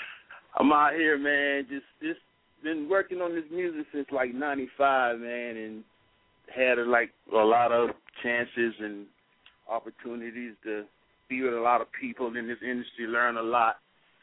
I'm 0.59 0.73
out 0.73 0.95
here, 0.95 1.19
man. 1.19 1.67
Just 1.69 1.87
just 2.01 2.21
been 2.63 2.89
working 2.89 3.21
on 3.21 3.35
this 3.35 3.45
music 3.51 3.87
since 3.93 4.07
like 4.13 4.35
'95, 4.35 5.19
man, 5.19 5.57
and 5.57 5.85
had 6.55 6.79
like 6.87 7.11
a 7.33 7.37
lot 7.37 7.73
of 7.73 7.91
chances 8.23 8.75
and 8.81 9.07
opportunities 9.69 10.55
to 10.65 10.85
be 11.29 11.43
with 11.43 11.55
a 11.55 11.61
lot 11.61 11.81
of 11.81 11.87
people 11.99 12.37
in 12.37 12.47
this 12.47 12.59
industry, 12.63 13.07
learn 13.07 13.37
a 13.37 13.43
lot, 13.43 13.77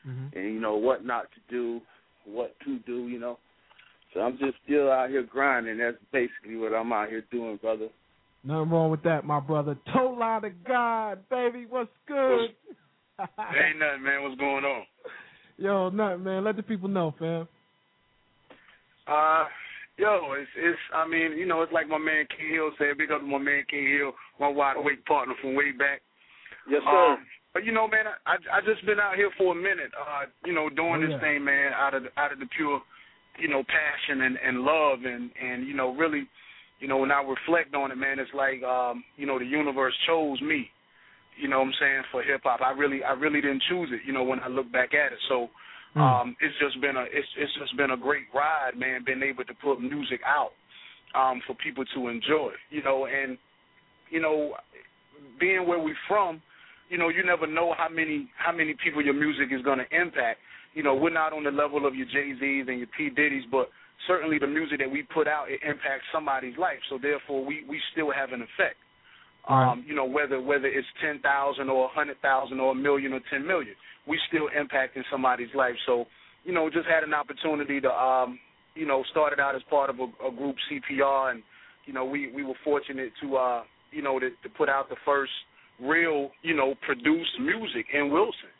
Mm-hmm. 0.08 0.36
and 0.38 0.54
you 0.54 0.60
know 0.60 0.78
what 0.78 1.06
not 1.06 1.26
to 1.32 1.40
do, 1.56 1.80
what 2.26 2.56
to 2.66 2.80
do, 2.80 3.08
you 3.08 3.20
know. 3.20 3.38
So 4.14 4.22
I'm 4.22 4.38
just 4.40 4.56
still 4.66 4.92
out 4.92 5.10
here 5.10 5.22
grinding. 5.24 5.78
That's 5.78 5.98
basically 6.12 6.58
what 6.58 6.74
I'm 6.74 6.92
out 6.92 7.10
here 7.10 7.24
doing, 7.32 7.58
brother. 7.58 7.88
Nothing 8.44 8.72
wrong 8.72 8.90
with 8.90 9.04
that, 9.04 9.26
my 9.26 9.40
brother. 9.40 9.78
Toe 9.94 10.16
line 10.20 10.42
to 10.42 10.50
God, 10.68 11.20
baby. 11.30 11.68
What's 11.70 11.92
good? 12.08 12.50
Ain't 13.40 13.80
nothing, 13.80 14.04
man. 14.04 14.24
What's 14.24 14.40
going 14.40 14.66
on? 14.66 14.84
Yo, 15.58 15.90
nothing, 15.90 16.24
man. 16.24 16.44
Let 16.44 16.56
the 16.56 16.64
people 16.64 16.90
know, 16.90 17.14
fam. 17.20 17.48
Uh, 19.08 19.46
yo, 19.98 20.34
it's 20.38 20.50
it's. 20.58 20.80
I 20.94 21.08
mean, 21.08 21.38
you 21.38 21.46
know, 21.46 21.62
it's 21.62 21.74
like 21.74 21.88
my 21.88 21.98
man 21.98 22.26
King 22.38 22.54
Hill 22.54 22.72
said. 22.78 22.98
Big 22.98 23.12
up 23.12 23.22
to 23.22 23.28
my 23.28 23.38
man 23.38 23.64
King 23.70 23.88
Hill, 23.88 24.14
my 24.40 24.48
wide 24.48 24.78
awake 24.78 25.06
partner 25.06 25.36
from 25.42 25.56
way 25.56 25.72
back. 25.72 26.02
Yes, 26.70 26.82
sir. 26.86 27.14
Um, 27.14 27.26
but 27.54 27.66
you 27.66 27.72
know, 27.72 27.88
man, 27.88 28.06
I 28.26 28.36
I 28.54 28.62
just 28.62 28.86
been 28.86 29.00
out 29.00 29.16
here 29.16 29.30
for 29.38 29.52
a 29.54 29.56
minute. 29.56 29.92
Uh, 30.00 30.26
you 30.46 30.54
know, 30.54 30.70
doing 30.70 31.02
Oh, 31.04 31.06
this 31.06 31.12
yeah. 31.12 31.20
thing, 31.20 31.44
man, 31.44 31.74
out 31.74 31.94
of 31.94 32.04
the, 32.04 32.10
out 32.18 32.32
of 32.32 32.40
the 32.40 32.48
pure, 32.56 32.82
you 33.40 33.50
know, 33.50 33.64
passion 33.64 34.22
and 34.22 34.38
and 34.38 34.62
love 34.62 35.00
and 35.04 35.30
and 35.42 35.68
you 35.68 35.74
know, 35.74 35.94
really, 35.96 36.28
you 36.80 36.88
know, 36.88 36.98
when 36.98 37.12
I 37.12 37.22
reflect 37.22 37.76
on 37.76 37.92
it, 37.92 37.98
man, 37.98 38.20
it's 38.20 38.32
like 38.34 38.64
um, 38.64 39.04
you 39.18 39.26
know, 39.26 39.38
the 39.38 39.46
universe 39.46 39.94
chose 40.08 40.40
me. 40.42 40.70
You 41.42 41.50
know 41.50 41.60
what 41.60 41.74
I'm 41.74 41.74
saying 41.82 42.04
for 42.12 42.22
hip 42.22 42.42
hop. 42.44 42.62
I 42.62 42.72
really 42.72 43.04
I 43.04 43.14
really 43.14 43.42
didn't 43.42 43.64
choose 43.68 43.90
it. 43.92 44.02
You 44.06 44.14
know, 44.14 44.24
when 44.24 44.40
I 44.40 44.48
look 44.48 44.72
back 44.72 44.94
at 44.94 45.12
it, 45.12 45.20
so. 45.28 45.50
Um, 45.94 46.38
it's 46.40 46.56
just 46.58 46.80
been 46.80 46.96
a 46.96 47.04
it's 47.04 47.28
it's 47.36 47.52
just 47.60 47.76
been 47.76 47.92
a 47.92 47.98
great 47.98 48.24
ride, 48.34 48.80
man. 48.80 49.04
Being 49.06 49.24
able 49.24 49.44
to 49.44 49.54
put 49.62 49.82
music 49.82 50.22
out 50.26 50.52
um, 51.14 51.42
for 51.46 51.54
people 51.56 51.84
to 51.96 52.08
enjoy, 52.08 52.52
you 52.70 52.82
know, 52.82 53.08
and 53.12 53.38
you 54.10 54.22
know, 54.22 54.56
being 55.40 55.68
where 55.68 55.80
we 55.80 55.94
from, 56.08 56.42
you 56.90 56.98
know, 56.98 57.10
you 57.10 57.24
never 57.26 57.48
know 57.48 57.74
how 57.78 57.90
many 57.90 58.30
how 58.38 58.52
many 58.52 58.76
people 58.84 59.04
your 59.04 59.14
music 59.14 59.48
is 59.52 59.62
going 59.64 59.80
to 59.80 59.90
impact. 59.92 60.40
You 60.74 60.84
know, 60.84 60.96
we're 60.96 61.12
not 61.12 61.34
on 61.34 61.44
the 61.44 61.52
level 61.52 61.86
of 61.86 61.96
your 61.96 62.08
Jay 62.08 62.32
Z's 62.40 62.66
and 62.68 62.80
your 62.80 62.88
P 62.98 63.10
Diddy's, 63.10 63.44
but 63.52 63.68
certainly 64.08 64.40
the 64.40 64.48
music 64.48 64.80
that 64.80 64.90
we 64.90 65.04
put 65.04 65.28
out 65.28 65.52
it 65.52 65.60
impacts 65.64 66.08
somebody's 66.14 66.58
life. 66.58 66.80
So 66.90 66.98
therefore, 67.02 67.44
we 67.46 67.64
we 67.68 67.80
still 67.92 68.12
have 68.12 68.32
an 68.32 68.42
effect. 68.42 68.80
Um, 69.48 69.84
you 69.88 69.96
know, 69.96 70.06
whether 70.06 70.40
whether 70.42 70.68
it's 70.68 70.88
ten 71.02 71.20
thousand 71.20 71.70
or 71.70 71.86
a 71.86 71.88
hundred 71.90 72.22
thousand 72.22 72.60
or 72.60 72.74
a 72.74 72.76
million 72.76 73.14
or 73.14 73.22
ten 73.30 73.46
million, 73.46 73.74
we 74.08 74.20
still 74.28 74.50
impacting 74.50 75.04
somebody's 75.12 75.54
life. 75.56 75.76
So, 75.86 76.06
you 76.44 76.54
know, 76.54 76.70
just 76.70 76.88
had 76.88 77.04
an 77.04 77.14
opportunity 77.14 77.82
to, 77.82 77.90
um, 77.90 78.40
you 78.76 78.86
know, 78.86 79.04
started 79.12 79.40
out 79.40 79.56
as 79.56 79.62
part 79.70 79.90
of 79.90 80.00
a, 80.00 80.04
a 80.28 80.32
group 80.32 80.56
CPR, 80.70 81.32
and 81.32 81.44
you 81.86 81.94
know, 81.94 82.06
we 82.06 82.32
we 82.32 82.44
were 82.44 82.54
fortunate 82.64 83.12
to, 83.22 83.36
uh, 83.36 83.64
you 83.92 84.02
know, 84.02 84.20
to, 84.20 84.30
to 84.30 84.50
put 84.58 84.70
out 84.70 84.90
the 84.90 84.96
first 85.06 85.32
real, 85.82 86.30
you 86.44 86.56
know, 86.56 86.76
produced 86.86 87.40
music 87.40 87.88
in 87.94 88.12
Wilson. 88.12 88.54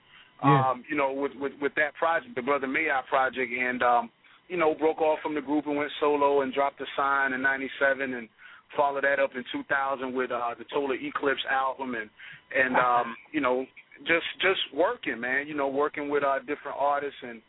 Yeah. 0.44 0.72
Um, 0.72 0.84
you 0.90 0.98
know, 0.98 1.14
with, 1.14 1.34
with 1.40 1.54
with 1.62 1.76
that 1.76 1.94
project, 1.94 2.34
the 2.34 2.42
Brother 2.42 2.66
Mayotte 2.66 3.06
project, 3.08 3.52
and 3.54 3.84
um, 3.84 4.10
you 4.48 4.58
know, 4.58 4.74
broke 4.74 5.00
off 5.00 5.20
from 5.22 5.36
the 5.36 5.42
group 5.42 5.68
and 5.68 5.78
went 5.78 5.92
solo 6.00 6.42
and 6.42 6.52
dropped 6.52 6.80
the 6.80 6.88
sign 6.98 7.34
in 7.34 7.42
'97 7.44 8.14
and 8.16 8.28
followed 8.76 9.04
that 9.04 9.20
up 9.20 9.32
in 9.36 9.44
2000 9.52 10.14
with 10.14 10.32
uh, 10.32 10.52
the 10.58 10.66
Total 10.74 10.96
Eclipse 10.96 11.42
album 11.50 11.96
and 11.96 12.10
and 12.56 12.76
um, 12.76 13.16
you 13.32 13.42
know 13.42 13.66
just 14.08 14.26
just 14.42 14.60
working, 14.74 15.20
man. 15.20 15.48
You 15.48 15.56
know, 15.56 15.68
working 15.68 16.10
with 16.10 16.24
uh, 16.24 16.40
different 16.40 16.78
artists 16.78 17.20
and 17.22 17.42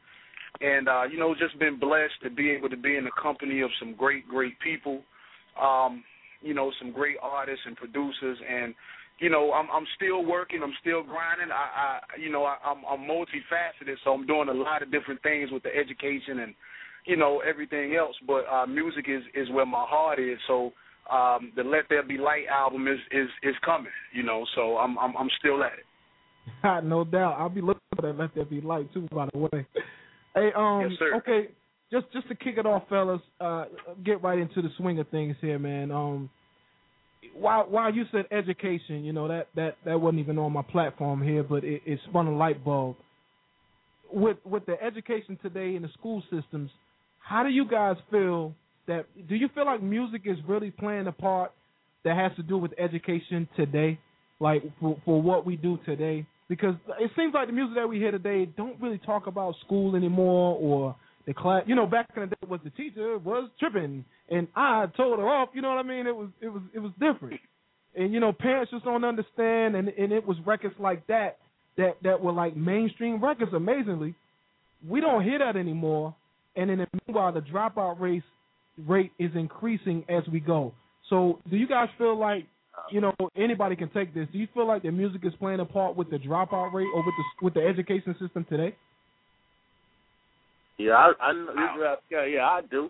and 0.60 0.88
uh, 0.88 1.04
you 1.10 1.18
know 1.18 1.34
just 1.34 1.58
been 1.58 1.78
blessed 1.78 2.14
to 2.22 2.30
be 2.30 2.50
able 2.50 2.68
to 2.68 2.76
be 2.76 2.96
in 2.96 3.04
the 3.04 3.12
company 3.20 3.60
of 3.60 3.70
some 3.78 3.94
great 3.94 4.28
great 4.28 4.58
people. 4.60 5.02
Um, 5.60 6.04
you 6.40 6.54
know, 6.54 6.72
some 6.80 6.92
great 6.92 7.16
artists 7.22 7.62
and 7.66 7.76
producers 7.76 8.38
and 8.48 8.74
you 9.22 9.30
know, 9.30 9.52
I'm 9.52 9.68
I'm 9.72 9.86
still 9.94 10.24
working, 10.24 10.60
I'm 10.64 10.74
still 10.80 11.02
grinding. 11.02 11.52
I, 11.52 11.54
I 11.54 12.20
you 12.20 12.30
know, 12.30 12.44
I, 12.44 12.56
I'm 12.64 12.82
I'm 12.88 13.08
multifaceted, 13.08 13.94
so 14.04 14.12
I'm 14.12 14.26
doing 14.26 14.48
a 14.48 14.52
lot 14.52 14.82
of 14.82 14.90
different 14.90 15.22
things 15.22 15.50
with 15.52 15.62
the 15.62 15.70
education 15.74 16.40
and 16.40 16.54
you 17.06 17.16
know 17.16 17.40
everything 17.48 17.94
else. 17.94 18.16
But 18.26 18.44
uh, 18.50 18.66
music 18.66 19.06
is 19.08 19.22
is 19.34 19.48
where 19.50 19.64
my 19.64 19.84
heart 19.86 20.18
is. 20.18 20.38
So 20.48 20.72
um, 21.10 21.52
the 21.56 21.62
Let 21.62 21.84
There 21.88 22.02
Be 22.02 22.18
Light 22.18 22.44
album 22.50 22.86
is 22.86 22.98
is 23.10 23.28
is 23.42 23.54
coming. 23.64 23.92
You 24.12 24.22
know, 24.22 24.44
so 24.54 24.78
I'm 24.78 24.98
I'm 24.98 25.16
I'm 25.16 25.28
still 25.38 25.62
at 25.62 25.72
it. 25.72 26.84
no 26.84 27.04
doubt. 27.04 27.36
I'll 27.38 27.48
be 27.48 27.60
looking 27.60 27.80
for 27.96 28.02
that. 28.02 28.18
Let 28.18 28.34
there 28.34 28.44
be 28.44 28.60
light 28.60 28.92
too. 28.92 29.08
By 29.12 29.28
the 29.32 29.38
way. 29.38 29.66
Hey, 30.34 30.50
um, 30.56 30.88
Yes, 30.90 31.08
okay. 31.16 31.48
Just 31.90 32.06
just 32.12 32.28
to 32.28 32.34
kick 32.34 32.54
it 32.56 32.66
off, 32.66 32.84
fellas. 32.88 33.20
Uh, 33.40 33.66
get 34.04 34.22
right 34.22 34.38
into 34.38 34.62
the 34.62 34.70
swing 34.78 34.98
of 34.98 35.08
things 35.08 35.36
here, 35.40 35.58
man. 35.58 35.90
Um, 35.90 36.30
while 37.34 37.64
while 37.68 37.92
you 37.92 38.04
said 38.10 38.24
education, 38.30 39.04
you 39.04 39.12
know 39.12 39.28
that 39.28 39.48
that 39.56 39.76
that 39.84 40.00
wasn't 40.00 40.20
even 40.20 40.38
on 40.38 40.52
my 40.52 40.62
platform 40.62 41.22
here, 41.22 41.42
but 41.42 41.64
it, 41.64 41.82
it 41.84 41.98
spun 42.08 42.26
a 42.26 42.36
light 42.36 42.64
bulb. 42.64 42.96
With 44.10 44.38
with 44.44 44.64
the 44.66 44.82
education 44.82 45.38
today 45.42 45.74
in 45.74 45.82
the 45.82 45.88
school 45.98 46.22
systems, 46.30 46.70
how 47.20 47.42
do 47.42 47.50
you 47.50 47.66
guys 47.68 47.96
feel 48.10 48.54
that? 48.86 49.06
Do 49.28 49.34
you 49.34 49.48
feel 49.54 49.66
like 49.66 49.82
music 49.82 50.22
is 50.24 50.36
really 50.46 50.70
playing 50.70 51.06
a 51.06 51.12
part 51.12 51.52
that 52.04 52.16
has 52.16 52.32
to 52.36 52.42
do 52.42 52.59
with 52.59 52.72
education 52.78 53.48
today, 53.56 53.98
like 54.40 54.62
for 54.80 54.96
for 55.04 55.20
what 55.20 55.46
we 55.46 55.56
do 55.56 55.78
today? 55.84 56.26
Because 56.48 56.74
it 57.00 57.10
seems 57.16 57.32
like 57.34 57.46
the 57.46 57.52
music 57.52 57.76
that 57.76 57.88
we 57.88 57.98
hear 57.98 58.10
today 58.10 58.46
don't 58.56 58.80
really 58.80 58.98
talk 58.98 59.26
about 59.26 59.54
school 59.64 59.96
anymore 59.96 60.59
or 60.60 60.96
the 61.26 61.32
class. 61.32 61.62
You 61.66 61.74
know, 61.74 61.86
back 61.86 62.09
in 62.14 62.22
the 62.22 62.26
day, 62.28 62.36
was 62.48 62.60
the 62.64 62.70
teacher 62.70 63.18
was 63.18 63.48
tripping 63.59 64.04
and 64.32 64.48
I 64.56 64.86
told 64.96 65.18
her 65.18 65.28
off. 65.28 65.50
You 65.54 65.62
know 65.62 65.68
what 65.68 65.78
I 65.78 65.82
mean? 65.82 66.06
It 66.06 66.16
was 66.16 66.28
it 66.40 66.48
was 66.48 66.62
it 66.74 66.78
was 66.78 66.92
different. 66.92 67.40
And 67.94 68.12
you 68.12 68.20
know, 68.20 68.32
parents 68.32 68.70
just 68.70 68.84
don't 68.84 69.04
understand, 69.04 69.76
and 69.76 69.88
and 69.88 70.12
it 70.12 70.26
was 70.26 70.36
records 70.46 70.74
like 70.78 71.06
that 71.09 71.38
that 71.76 71.96
that 72.02 72.20
were 72.20 72.32
like 72.32 72.56
mainstream 72.56 73.22
records. 73.22 73.52
Amazingly, 73.52 74.14
we 74.88 75.00
don't 75.00 75.22
hear 75.22 75.38
that 75.38 75.56
anymore. 75.56 76.14
And 76.56 76.70
in 76.70 76.78
the 76.78 76.86
meanwhile, 77.06 77.32
the 77.32 77.40
dropout 77.40 78.00
rate 78.00 78.22
rate 78.86 79.12
is 79.18 79.30
increasing 79.34 80.04
as 80.08 80.22
we 80.32 80.40
go. 80.40 80.72
So, 81.10 81.38
do 81.50 81.56
you 81.56 81.66
guys 81.66 81.88
feel 81.98 82.18
like 82.18 82.46
you 82.90 83.00
know 83.00 83.12
anybody 83.36 83.76
can 83.76 83.90
take 83.90 84.14
this? 84.14 84.26
Do 84.32 84.38
you 84.38 84.48
feel 84.54 84.66
like 84.66 84.82
the 84.82 84.90
music 84.90 85.22
is 85.24 85.32
playing 85.38 85.60
a 85.60 85.64
part 85.64 85.96
with 85.96 86.10
the 86.10 86.16
dropout 86.16 86.72
rate 86.72 86.88
or 86.94 87.04
with 87.04 87.14
the 87.16 87.44
with 87.44 87.54
the 87.54 87.60
education 87.60 88.14
system 88.20 88.46
today? 88.48 88.74
Yeah, 90.78 90.92
I, 90.92 91.12
I 91.20 91.32
know 91.32 91.46
this. 91.78 91.98
Yeah, 92.10 92.44
I 92.44 92.60
do. 92.70 92.88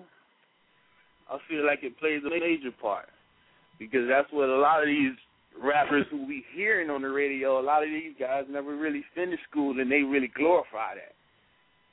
I 1.31 1.39
feel 1.49 1.67
like 1.67 1.81
it 1.83 1.99
plays 1.99 2.23
a 2.27 2.31
major 2.31 2.71
part 2.81 3.09
because 3.79 4.09
that's 4.09 4.33
what 4.33 4.49
a 4.49 4.57
lot 4.57 4.83
of 4.83 4.87
these 4.87 5.17
rappers 5.63 6.07
who 6.11 6.27
we 6.27 6.45
hearing 6.55 6.91
on 6.91 7.03
the 7.03 7.09
radio. 7.09 7.61
A 7.61 7.65
lot 7.65 7.83
of 7.83 7.89
these 7.89 8.15
guys 8.19 8.45
never 8.49 8.77
really 8.77 9.05
finished 9.15 9.43
school, 9.51 9.79
and 9.81 9.91
they 9.91 10.03
really 10.03 10.31
glorify 10.35 10.95
that. 10.95 11.15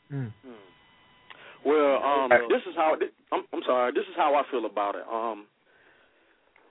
Hmm. 0.09 0.27
Hmm. 0.45 0.78
Well, 1.65 2.01
um, 2.03 2.29
this 2.49 2.61
is 2.67 2.75
how 2.75 2.95
I'm, 3.31 3.43
I'm 3.53 3.61
sorry. 3.65 3.91
This 3.93 4.05
is 4.07 4.15
how 4.15 4.35
I 4.35 4.43
feel 4.51 4.65
about 4.65 4.95
it. 4.95 5.03
Um, 5.11 5.45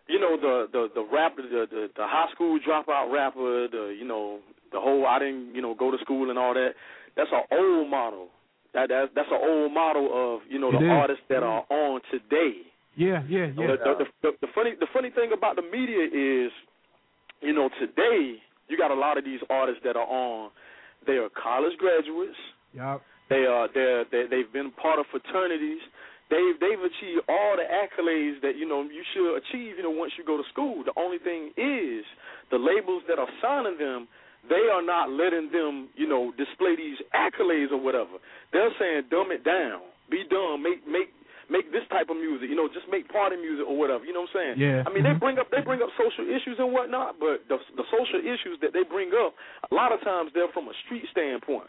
you 0.09 0.19
know 0.19 0.37
the 0.41 0.67
the 0.73 0.89
the 0.95 1.07
rapper, 1.13 1.43
the, 1.43 1.67
the 1.71 1.89
the 1.95 2.07
high 2.07 2.31
school 2.33 2.59
dropout 2.67 3.13
rapper, 3.13 3.69
the 3.69 3.95
you 3.99 4.07
know 4.07 4.39
the 4.73 4.81
whole 4.81 5.07
I 5.07 5.19
didn't 5.19 5.55
you 5.55 5.61
know 5.63 5.75
go 5.75 5.91
to 5.91 5.99
school 5.99 6.31
and 6.31 6.39
all 6.39 6.55
that. 6.55 6.71
That's 7.17 7.31
an 7.33 7.45
old 7.53 7.91
model. 7.91 8.29
That 8.73 8.89
that's 8.89 9.11
that's 9.15 9.29
an 9.31 9.41
old 9.43 9.73
model 9.73 10.09
of 10.13 10.41
you 10.49 10.59
know 10.59 10.69
It 10.69 10.81
the 10.81 10.87
is. 10.87 10.91
artists 10.91 11.25
that 11.29 11.43
are 11.43 11.65
on 11.69 12.01
today. 12.11 12.65
Yeah, 12.97 13.23
yeah, 13.29 13.47
yeah. 13.55 13.77
The, 13.79 13.95
the, 13.99 14.05
the, 14.23 14.31
the 14.41 14.47
funny 14.55 14.73
the 14.81 14.89
funny 14.93 15.11
thing 15.11 15.31
about 15.37 15.57
the 15.57 15.63
media 15.63 16.03
is, 16.03 16.51
you 17.41 17.53
know, 17.53 17.69
today 17.79 18.37
you 18.69 18.77
got 18.77 18.91
a 18.91 18.95
lot 18.95 19.19
of 19.19 19.25
these 19.25 19.41
artists 19.51 19.83
that 19.85 19.97
are 19.97 20.09
on. 20.09 20.51
They 21.07 21.15
are 21.15 21.29
college 21.31 21.77
graduates. 21.79 22.37
Yep. 22.75 23.03
They 23.29 23.45
are 23.47 23.69
they're, 23.73 24.05
they 24.11 24.25
they've 24.31 24.53
been 24.53 24.71
part 24.73 24.99
of 24.99 25.07
fraternities. 25.11 25.81
they've 26.31 26.57
they've 26.61 26.81
achieved 26.81 27.25
all 27.29 27.57
the 27.57 27.65
accolades 27.69 28.41
that 28.43 28.57
you 28.57 28.67
know 28.69 28.83
you 28.83 29.05
should 29.15 29.37
achieve. 29.37 29.77
You 29.77 29.85
know, 29.85 29.91
once 29.97 30.13
you 30.19 30.25
go 30.25 30.37
to 30.37 30.45
school. 30.53 30.83
The 30.85 30.93
only 30.97 31.19
thing 31.19 31.53
is 31.57 32.05
the 32.51 32.59
labels 32.59 33.03
that 33.09 33.19
are 33.19 33.29
signing 33.43 33.79
them. 33.79 34.09
They 34.49 34.71
are 34.73 34.81
not 34.81 35.11
letting 35.11 35.51
them, 35.53 35.91
you 35.99 36.07
know, 36.09 36.33
display 36.39 36.73
these 36.79 36.97
accolades 37.13 37.69
or 37.75 37.77
whatever. 37.83 38.17
They're 38.55 38.71
saying, 38.79 39.11
dumb 39.11 39.29
it 39.35 39.43
down, 39.45 39.83
be 40.09 40.25
dumb, 40.31 40.63
make 40.63 40.87
make 40.89 41.11
make 41.51 41.69
this 41.73 41.83
type 41.91 42.09
of 42.09 42.17
music, 42.17 42.49
you 42.49 42.57
know, 42.57 42.69
just 42.69 42.87
make 42.89 43.09
party 43.13 43.37
music 43.37 43.67
or 43.67 43.77
whatever. 43.77 44.05
You 44.07 44.13
know 44.15 44.25
what 44.25 44.37
I'm 44.37 44.57
saying? 44.57 44.57
Yeah. 44.63 44.85
I 44.87 44.93
mean, 44.95 45.03
they 45.03 45.13
Mhm. 45.17 45.21
bring 45.21 45.37
up 45.43 45.51
they 45.51 45.61
bring 45.61 45.83
up 45.83 45.91
social 45.99 46.25
issues 46.29 46.57
and 46.61 46.73
whatnot, 46.73 47.19
but 47.19 47.45
the 47.49 47.59
the 47.77 47.85
social 47.93 48.21
issues 48.25 48.57
that 48.63 48.73
they 48.73 48.85
bring 48.85 49.13
up, 49.13 49.35
a 49.69 49.75
lot 49.75 49.93
of 49.93 50.01
times 50.03 50.31
they're 50.33 50.49
from 50.55 50.69
a 50.69 50.75
street 50.87 51.05
standpoint. 51.11 51.69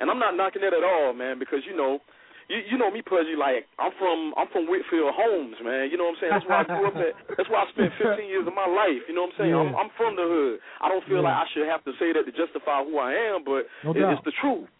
And 0.00 0.10
I'm 0.10 0.18
not 0.22 0.36
knocking 0.38 0.62
that 0.62 0.72
at 0.74 0.84
all, 0.86 1.12
man, 1.12 1.38
because 1.38 1.66
you 1.66 1.74
know, 1.76 1.98
you 2.46 2.62
you 2.70 2.76
know 2.78 2.90
me, 2.90 3.02
Pudgy, 3.02 3.34
like 3.34 3.66
I'm 3.82 3.90
from 3.98 4.32
I'm 4.38 4.46
from 4.54 4.70
Whitfield 4.70 5.10
Homes, 5.12 5.58
man. 5.60 5.90
You 5.90 5.98
know 5.98 6.06
what 6.08 6.16
I'm 6.16 6.20
saying? 6.22 6.32
That's 6.38 6.46
where 6.48 6.60
I 6.62 6.66
grew 6.70 6.86
up 6.86 6.96
at. 6.96 7.12
That's 7.36 7.50
where 7.50 7.60
I 7.60 7.66
spent 7.74 7.90
15 7.98 8.24
years 8.30 8.46
of 8.46 8.54
my 8.54 8.66
life. 8.70 9.02
You 9.10 9.14
know 9.18 9.26
what 9.26 9.34
I'm 9.34 9.38
saying? 9.42 9.54
I'm 9.58 9.74
I'm 9.74 9.90
from 9.98 10.14
the 10.14 10.22
hood. 10.24 10.62
I 10.80 10.86
don't 10.88 11.02
feel 11.10 11.20
Yeah. 11.20 11.28
like 11.28 11.38
I 11.42 11.46
should 11.52 11.66
have 11.66 11.82
to 11.84 11.92
say 11.98 12.14
that 12.14 12.24
to 12.24 12.32
justify 12.32 12.86
who 12.86 12.96
I 13.02 13.12
am, 13.34 13.42
but 13.42 13.66
No 13.84 13.90
it- 13.92 14.06
it's 14.14 14.22
the 14.24 14.32
truth. 14.38 14.70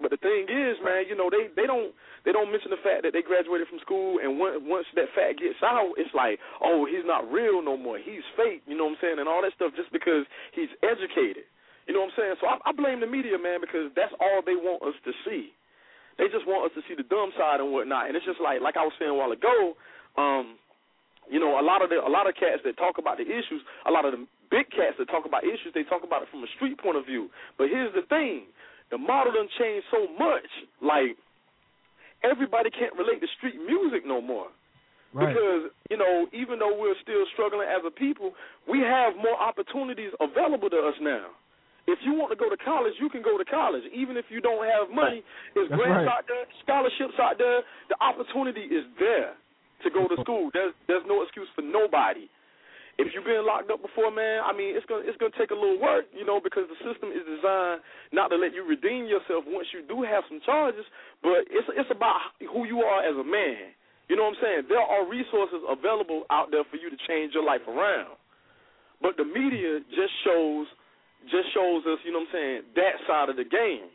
But 0.00 0.12
the 0.12 0.20
thing 0.20 0.44
is, 0.46 0.76
man, 0.84 1.08
you 1.08 1.16
know 1.16 1.26
they 1.32 1.48
they 1.56 1.66
don't 1.66 1.90
they 2.22 2.30
don't 2.32 2.50
mention 2.52 2.70
the 2.70 2.76
fact 2.84 3.02
that 3.02 3.12
they 3.16 3.22
graduated 3.22 3.66
from 3.68 3.80
school, 3.80 4.18
and 4.22 4.38
once 4.38 4.60
once 4.62 4.86
that 4.94 5.08
fact 5.16 5.40
gets 5.40 5.58
out, 5.64 5.90
it's 5.96 6.12
like, 6.14 6.38
oh, 6.62 6.84
he's 6.86 7.04
not 7.04 7.24
real 7.32 7.62
no 7.64 7.76
more. 7.76 7.96
He's 7.98 8.22
fake. 8.36 8.62
You 8.68 8.76
know 8.76 8.84
what 8.86 9.00
I'm 9.00 9.02
saying? 9.02 9.18
And 9.18 9.26
all 9.28 9.40
that 9.42 9.52
stuff 9.56 9.72
just 9.74 9.90
because 9.92 10.22
he's 10.52 10.68
educated. 10.86 11.44
You 11.86 11.94
know 11.94 12.02
what 12.06 12.14
I'm 12.14 12.18
saying? 12.18 12.34
So 12.42 12.46
I, 12.50 12.58
I 12.66 12.72
blame 12.74 12.98
the 12.98 13.06
media, 13.06 13.38
man, 13.38 13.62
because 13.62 13.94
that's 13.94 14.12
all 14.18 14.42
they 14.42 14.58
want 14.58 14.82
us 14.82 14.98
to 15.06 15.12
see. 15.22 15.54
They 16.18 16.26
just 16.32 16.46
want 16.48 16.66
us 16.66 16.74
to 16.74 16.82
see 16.88 16.98
the 16.98 17.06
dumb 17.06 17.30
side 17.38 17.62
and 17.62 17.70
whatnot. 17.70 18.10
And 18.10 18.18
it's 18.18 18.26
just 18.26 18.42
like 18.42 18.58
like 18.58 18.74
I 18.74 18.82
was 18.82 18.94
saying 18.98 19.12
a 19.12 19.18
while 19.18 19.30
ago, 19.30 19.76
um, 20.18 20.58
you 21.30 21.38
know, 21.38 21.60
a 21.60 21.64
lot 21.64 21.84
of 21.84 21.92
the 21.92 22.02
a 22.02 22.10
lot 22.10 22.26
of 22.26 22.34
cats 22.34 22.64
that 22.64 22.74
talk 22.80 22.98
about 22.98 23.20
the 23.20 23.28
issues, 23.28 23.62
a 23.86 23.92
lot 23.92 24.02
of 24.08 24.16
the 24.16 24.22
big 24.50 24.66
cats 24.70 24.98
that 24.98 25.06
talk 25.06 25.26
about 25.26 25.44
issues, 25.44 25.70
they 25.74 25.84
talk 25.86 26.02
about 26.02 26.22
it 26.22 26.28
from 26.30 26.42
a 26.42 26.50
street 26.56 26.78
point 26.78 26.96
of 26.96 27.06
view. 27.06 27.30
But 27.58 27.68
here's 27.70 27.94
the 27.94 28.02
thing. 28.08 28.50
The 28.90 28.98
model 28.98 29.34
done 29.34 29.50
changed 29.58 29.86
so 29.90 30.06
much, 30.14 30.46
like 30.80 31.18
everybody 32.24 32.70
can't 32.70 32.94
relate 32.94 33.20
to 33.20 33.28
street 33.38 33.58
music 33.62 34.06
no 34.06 34.20
more. 34.22 34.48
Right. 35.12 35.32
Because, 35.32 35.70
you 35.90 35.96
know, 35.96 36.26
even 36.32 36.58
though 36.58 36.76
we're 36.76 36.98
still 37.02 37.24
struggling 37.32 37.66
as 37.66 37.80
a 37.86 37.90
people, 37.90 38.32
we 38.68 38.80
have 38.80 39.16
more 39.16 39.38
opportunities 39.38 40.12
available 40.20 40.68
to 40.70 40.78
us 40.78 40.94
now. 41.00 41.32
If 41.86 42.02
you 42.02 42.18
want 42.18 42.34
to 42.34 42.38
go 42.38 42.50
to 42.50 42.58
college, 42.58 42.98
you 42.98 43.08
can 43.08 43.22
go 43.22 43.38
to 43.38 43.46
college. 43.46 43.86
Even 43.94 44.18
if 44.18 44.26
you 44.28 44.42
don't 44.42 44.66
have 44.66 44.90
money, 44.90 45.22
there's 45.54 45.70
That's 45.70 45.78
grants 45.78 46.02
right. 46.02 46.18
out 46.18 46.26
there, 46.26 46.42
scholarships 46.66 47.14
out 47.22 47.38
there. 47.38 47.62
The 47.88 47.98
opportunity 48.02 48.66
is 48.66 48.82
there 48.98 49.38
to 49.86 49.88
go 49.94 50.10
to 50.10 50.18
school. 50.22 50.50
There's 50.50 50.74
there's 50.90 51.06
no 51.06 51.22
excuse 51.22 51.46
for 51.54 51.62
nobody. 51.62 52.26
If 52.96 53.12
you've 53.12 53.28
been 53.28 53.44
locked 53.44 53.68
up 53.68 53.84
before, 53.84 54.08
man, 54.08 54.40
I 54.40 54.56
mean, 54.56 54.72
it's 54.72 54.88
gonna 54.88 55.04
it's 55.04 55.20
gonna 55.20 55.36
take 55.38 55.52
a 55.52 55.58
little 55.58 55.78
work, 55.78 56.08
you 56.16 56.24
know, 56.24 56.40
because 56.42 56.64
the 56.66 56.80
system 56.80 57.12
is 57.12 57.22
designed 57.22 57.84
not 58.10 58.34
to 58.34 58.36
let 58.40 58.56
you 58.56 58.64
redeem 58.64 59.04
yourself 59.06 59.44
once 59.46 59.68
you 59.70 59.84
do 59.84 60.00
have 60.02 60.24
some 60.26 60.40
charges, 60.42 60.82
but 61.22 61.44
it's 61.52 61.68
it's 61.76 61.92
about 61.92 62.34
who 62.40 62.64
you 62.66 62.82
are 62.82 63.04
as 63.04 63.14
a 63.14 63.26
man. 63.26 63.76
You 64.08 64.16
know 64.16 64.26
what 64.26 64.38
I'm 64.38 64.42
saying? 64.42 64.62
There 64.72 64.80
are 64.80 65.04
resources 65.04 65.60
available 65.68 66.24
out 66.32 66.50
there 66.50 66.64
for 66.66 66.80
you 66.80 66.88
to 66.88 66.98
change 67.06 67.36
your 67.36 67.44
life 67.44 67.62
around, 67.68 68.16
but 69.04 69.20
the 69.20 69.28
media 69.28 69.84
just 69.92 70.14
shows 70.24 70.66
just 71.30 71.52
shows 71.54 71.82
us, 71.86 71.98
you 72.06 72.12
know 72.12 72.24
what 72.24 72.32
I'm 72.32 72.36
saying, 72.36 72.58
that 72.74 72.94
side 73.06 73.28
of 73.28 73.36
the 73.36 73.46
game. 73.46 73.90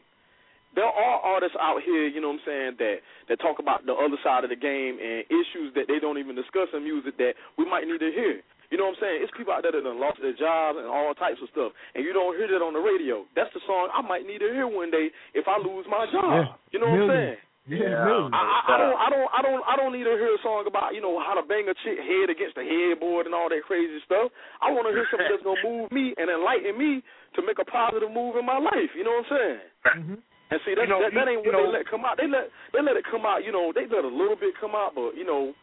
There 0.71 0.87
are 0.87 1.17
artists 1.19 1.59
out 1.59 1.83
here, 1.83 2.07
you 2.07 2.23
know 2.23 2.31
what 2.31 2.47
I'm 2.47 2.47
saying, 2.47 2.71
that 2.79 3.03
that 3.27 3.43
talk 3.43 3.59
about 3.59 3.83
the 3.83 3.91
other 3.91 4.15
side 4.23 4.47
of 4.47 4.51
the 4.51 4.59
game 4.59 4.95
and 5.03 5.27
issues 5.27 5.75
that 5.75 5.91
they 5.91 5.99
don't 5.99 6.15
even 6.15 6.31
discuss 6.31 6.71
in 6.71 6.87
music 6.87 7.19
that 7.19 7.35
we 7.59 7.67
might 7.67 7.83
need 7.83 7.99
to 7.99 8.07
hear. 8.07 8.39
You 8.71 8.79
know 8.79 8.87
what 8.87 8.95
I'm 8.95 9.03
saying? 9.03 9.17
It's 9.19 9.35
people 9.35 9.51
out 9.51 9.67
there 9.67 9.75
that 9.75 9.83
done 9.83 9.99
lost 9.99 10.23
their 10.23 10.31
jobs 10.31 10.79
and 10.79 10.87
all 10.87 11.11
types 11.11 11.43
of 11.43 11.51
stuff, 11.51 11.75
and 11.91 12.07
you 12.07 12.15
don't 12.15 12.39
hear 12.39 12.47
that 12.47 12.63
on 12.63 12.71
the 12.71 12.79
radio. 12.79 13.27
That's 13.35 13.51
the 13.51 13.59
song 13.67 13.91
I 13.91 13.99
might 13.99 14.23
need 14.23 14.39
to 14.39 14.47
hear 14.47 14.63
one 14.63 14.87
day 14.95 15.11
if 15.35 15.43
I 15.43 15.59
lose 15.59 15.83
my 15.91 16.07
job. 16.07 16.31
Yeah. 16.31 16.55
You 16.71 16.79
know 16.79 16.87
what 16.87 17.03
I'm 17.03 17.11
saying? 17.11 17.35
Yeah. 17.69 18.01
I, 18.33 18.41
I, 18.41 18.57
I 18.73 18.77
don't, 18.81 18.97
I 18.97 19.07
don't, 19.13 19.29
I 19.37 19.41
don't, 19.45 19.61
I 19.69 19.73
don't 19.77 19.93
need 19.93 20.09
to 20.09 20.17
hear 20.17 20.33
a 20.33 20.41
song 20.41 20.65
about 20.65 20.97
you 20.97 21.01
know 21.01 21.21
how 21.21 21.37
to 21.37 21.45
bang 21.45 21.69
a 21.69 21.75
chick 21.85 22.01
head 22.01 22.33
against 22.33 22.57
the 22.57 22.65
headboard 22.65 23.29
and 23.29 23.35
all 23.37 23.47
that 23.53 23.61
crazy 23.69 24.01
stuff. 24.05 24.33
I 24.65 24.73
want 24.73 24.89
to 24.89 24.93
hear 24.97 25.05
something 25.13 25.29
that's 25.29 25.45
gonna 25.45 25.61
move 25.61 25.93
me 25.93 26.17
and 26.17 26.25
enlighten 26.25 26.73
me 26.73 27.05
to 27.37 27.39
make 27.45 27.61
a 27.61 27.67
positive 27.69 28.09
move 28.09 28.33
in 28.35 28.45
my 28.49 28.57
life. 28.57 28.89
You 28.97 29.05
know 29.05 29.13
what 29.21 29.29
I'm 29.29 29.33
saying? 29.37 29.61
Mm-hmm. 29.93 30.17
And 30.51 30.59
see, 30.67 30.73
that, 30.75 30.83
You 30.83 30.91
know, 30.91 30.99
that, 31.05 31.13
that 31.15 31.29
ain't 31.31 31.45
what 31.45 31.53
know- 31.53 31.69
they 31.69 31.79
let 31.79 31.87
come 31.87 32.03
out. 32.03 32.17
They 32.17 32.27
let 32.27 32.49
they 32.73 32.81
let 32.81 32.97
it 32.97 33.05
come 33.07 33.29
out. 33.29 33.45
You 33.45 33.53
know, 33.53 33.69
they 33.71 33.85
let 33.85 34.03
a 34.03 34.11
little 34.11 34.35
bit 34.35 34.57
come 34.57 34.73
out, 34.73 34.97
but 34.97 35.13
you 35.13 35.23
know, 35.23 35.53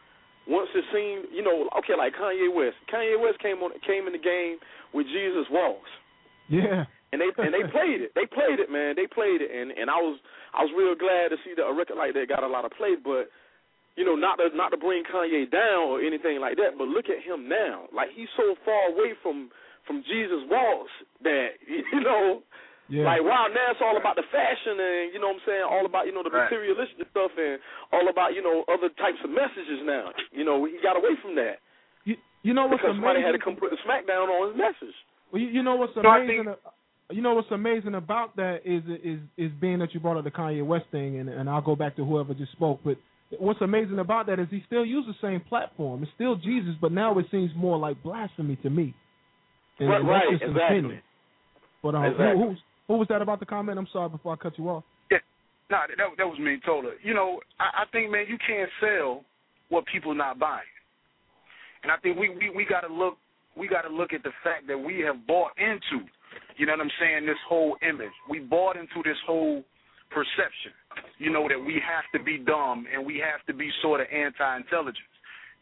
once 0.47 0.71
it 0.73 0.87
seemed, 0.95 1.29
you 1.35 1.43
know, 1.43 1.67
okay, 1.83 1.93
like 1.99 2.15
Kanye 2.15 2.47
West. 2.49 2.79
Kanye 2.89 3.19
West 3.19 3.37
came 3.43 3.59
on, 3.61 3.75
came 3.85 4.07
in 4.07 4.15
the 4.15 4.23
game 4.23 4.55
with 4.95 5.05
Jesus 5.11 5.45
Walks, 5.51 5.91
Yeah. 6.49 6.85
and 7.13 7.21
they 7.21 7.29
and 7.37 7.53
they 7.53 7.63
played 7.75 8.01
it. 8.01 8.11
They 8.17 8.25
played 8.25 8.59
it, 8.59 8.69
man. 8.69 8.95
They 8.97 9.07
played 9.07 9.41
it, 9.41 9.49
and 9.53 9.71
and 9.71 9.89
I 9.89 9.97
was 10.01 10.19
I 10.53 10.65
was 10.65 10.73
real 10.75 10.95
glad 10.97 11.29
to 11.29 11.37
see 11.45 11.53
that 11.57 11.65
a 11.65 11.73
record 11.73 11.97
like 11.97 12.13
that 12.17 12.27
got 12.27 12.43
a 12.43 12.49
lot 12.49 12.65
of 12.65 12.71
play. 12.73 12.97
But 12.97 13.29
you 13.97 14.05
know, 14.05 14.15
not 14.15 14.37
to 14.41 14.49
not 14.57 14.69
to 14.73 14.77
bring 14.77 15.03
Kanye 15.05 15.49
down 15.49 15.89
or 15.89 16.01
anything 16.01 16.39
like 16.41 16.57
that, 16.57 16.77
but 16.77 16.87
look 16.89 17.05
at 17.09 17.21
him 17.21 17.47
now. 17.49 17.85
Like 17.93 18.09
he's 18.15 18.29
so 18.37 18.55
far 18.65 18.89
away 18.89 19.13
from 19.21 19.49
from 19.85 20.03
Jesus 20.09 20.41
Walks 20.49 20.91
that 21.23 21.57
you 21.93 22.01
know. 22.01 22.41
Yeah. 22.89 23.05
Like 23.05 23.21
wow, 23.21 23.45
now 23.53 23.69
it's 23.69 23.85
all 23.85 24.01
about 24.01 24.17
the 24.17 24.25
fashion 24.33 24.73
and 24.81 25.13
you 25.13 25.21
know 25.21 25.29
what 25.29 25.45
I'm 25.45 25.45
saying, 25.45 25.61
all 25.61 25.85
about 25.85 26.09
you 26.09 26.13
know 26.13 26.25
the 26.25 26.33
Right. 26.33 26.49
materialistic 26.49 27.05
stuff 27.13 27.29
and 27.37 27.61
all 27.93 28.09
about 28.09 28.33
you 28.33 28.41
know 28.41 28.65
other 28.65 28.89
types 28.97 29.21
of 29.21 29.29
messages 29.29 29.85
now. 29.85 30.09
You 30.33 30.41
know 30.41 30.65
he 30.65 30.81
got 30.81 30.97
away 30.97 31.13
from 31.21 31.37
that 31.37 31.61
You, 32.09 32.17
you 32.41 32.57
know 32.57 32.65
what's 32.65 32.81
because 32.81 32.97
somebody 32.97 33.21
had 33.21 33.37
to 33.37 33.43
come 33.45 33.61
put 33.61 33.69
the 33.69 33.77
smack 33.85 34.09
down 34.09 34.25
on 34.33 34.49
his 34.49 34.57
message. 34.57 34.97
Well, 35.31 35.41
you, 35.41 35.47
you 35.49 35.63
know 35.63 35.75
what's 35.75 35.93
So 35.95 36.01
amazing. 36.01 36.47
uh, 36.47 36.55
you 37.11 37.21
know 37.21 37.33
what's 37.33 37.51
amazing 37.51 37.95
about 37.95 38.35
that 38.35 38.59
is 38.65 38.83
is 39.03 39.19
is 39.37 39.51
being 39.59 39.79
that 39.79 39.93
you 39.93 39.99
brought 39.99 40.17
up 40.17 40.23
the 40.23 40.31
Kanye 40.31 40.65
West 40.65 40.85
thing, 40.91 41.19
and 41.19 41.29
and 41.29 41.49
I'll 41.49 41.61
go 41.61 41.75
back 41.75 41.95
to 41.95 42.05
whoever 42.05 42.33
just 42.33 42.51
spoke. 42.53 42.79
But 42.83 42.97
what's 43.39 43.61
amazing 43.61 43.99
about 43.99 44.27
that 44.27 44.39
is 44.39 44.47
he 44.51 44.63
still 44.67 44.85
used 44.85 45.07
the 45.07 45.15
same 45.21 45.41
platform. 45.41 46.03
It's 46.03 46.11
still 46.15 46.35
Jesus, 46.35 46.75
but 46.81 46.91
now 46.91 47.17
it 47.19 47.25
seems 47.31 47.51
more 47.55 47.77
like 47.77 48.01
blasphemy 48.03 48.57
to 48.63 48.69
me. 48.69 48.93
And, 49.79 49.89
Right, 49.89 49.99
and 50.01 50.09
that's 50.09 50.13
right, 50.13 50.31
just 50.31 50.43
an 50.43 50.49
exactly. 50.51 50.77
opinion. 50.79 51.01
But 51.81 51.95
um, 51.95 52.03
Exactly. 52.05 52.41
who, 52.41 52.49
who 52.49 52.55
who 52.87 52.97
was 52.97 53.07
that 53.09 53.21
about 53.21 53.39
the 53.39 53.45
comment? 53.45 53.77
I'm 53.79 53.87
sorry 53.93 54.09
before 54.09 54.33
I 54.33 54.35
cut 54.35 54.57
you 54.57 54.69
off. 54.69 54.83
Yeah. 55.11 55.19
Nah, 55.69 55.87
that 55.87 55.97
that 56.17 56.27
was 56.27 56.37
me, 56.39 56.57
totally. 56.65 56.95
You 57.03 57.13
know, 57.13 57.39
I, 57.59 57.83
I 57.83 57.85
think, 57.91 58.11
man, 58.11 58.25
you 58.27 58.37
can't 58.45 58.69
sell 58.81 59.23
what 59.69 59.85
people 59.85 60.13
not 60.13 60.37
buying, 60.39 60.65
and 61.83 61.91
I 61.91 61.97
think 61.97 62.17
we 62.19 62.29
we 62.29 62.49
we 62.49 62.65
got 62.65 62.81
to 62.81 62.93
look 62.93 63.17
we 63.59 63.67
got 63.67 63.81
to 63.83 63.89
look 63.91 64.13
at 64.13 64.23
the 64.23 64.31
fact 64.43 64.67
that 64.67 64.77
we 64.77 64.99
have 65.05 65.27
bought 65.27 65.51
into, 65.59 66.07
you 66.57 66.65
know 66.65 66.73
what 66.73 66.81
I'm 66.81 66.95
saying, 66.99 67.25
this 67.25 67.37
whole 67.47 67.75
image. 67.87 68.15
We 68.29 68.39
bought 68.39 68.77
into 68.77 69.03
this 69.03 69.19
whole 69.27 69.63
perception, 70.09 70.71
you 71.19 71.29
know, 71.29 71.47
that 71.47 71.59
we 71.59 71.75
have 71.83 72.07
to 72.15 72.23
be 72.23 72.39
dumb 72.39 72.87
and 72.91 73.05
we 73.05 73.19
have 73.19 73.45
to 73.47 73.53
be 73.53 73.69
sort 73.81 73.99
of 74.01 74.07
anti-intelligence. 74.07 75.11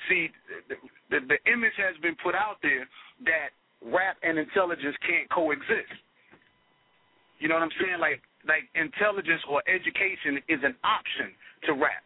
See, 0.08 0.30
the, 0.70 0.76
the 1.10 1.20
the 1.26 1.40
image 1.52 1.74
has 1.82 1.98
been 2.06 2.16
put 2.22 2.36
out 2.36 2.62
there 2.62 2.86
that 3.26 3.50
rap 3.82 4.16
and 4.22 4.38
intelligence 4.38 4.96
can't 5.02 5.28
coexist. 5.34 5.90
You 7.40 7.50
know 7.50 7.56
what 7.56 7.66
I'm 7.66 7.76
saying? 7.82 8.00
Like 8.00 8.22
like 8.46 8.70
intelligence 8.78 9.42
or 9.50 9.66
education 9.66 10.38
is 10.48 10.62
an 10.64 10.78
option 10.86 11.34
to 11.66 11.74
rap, 11.74 12.06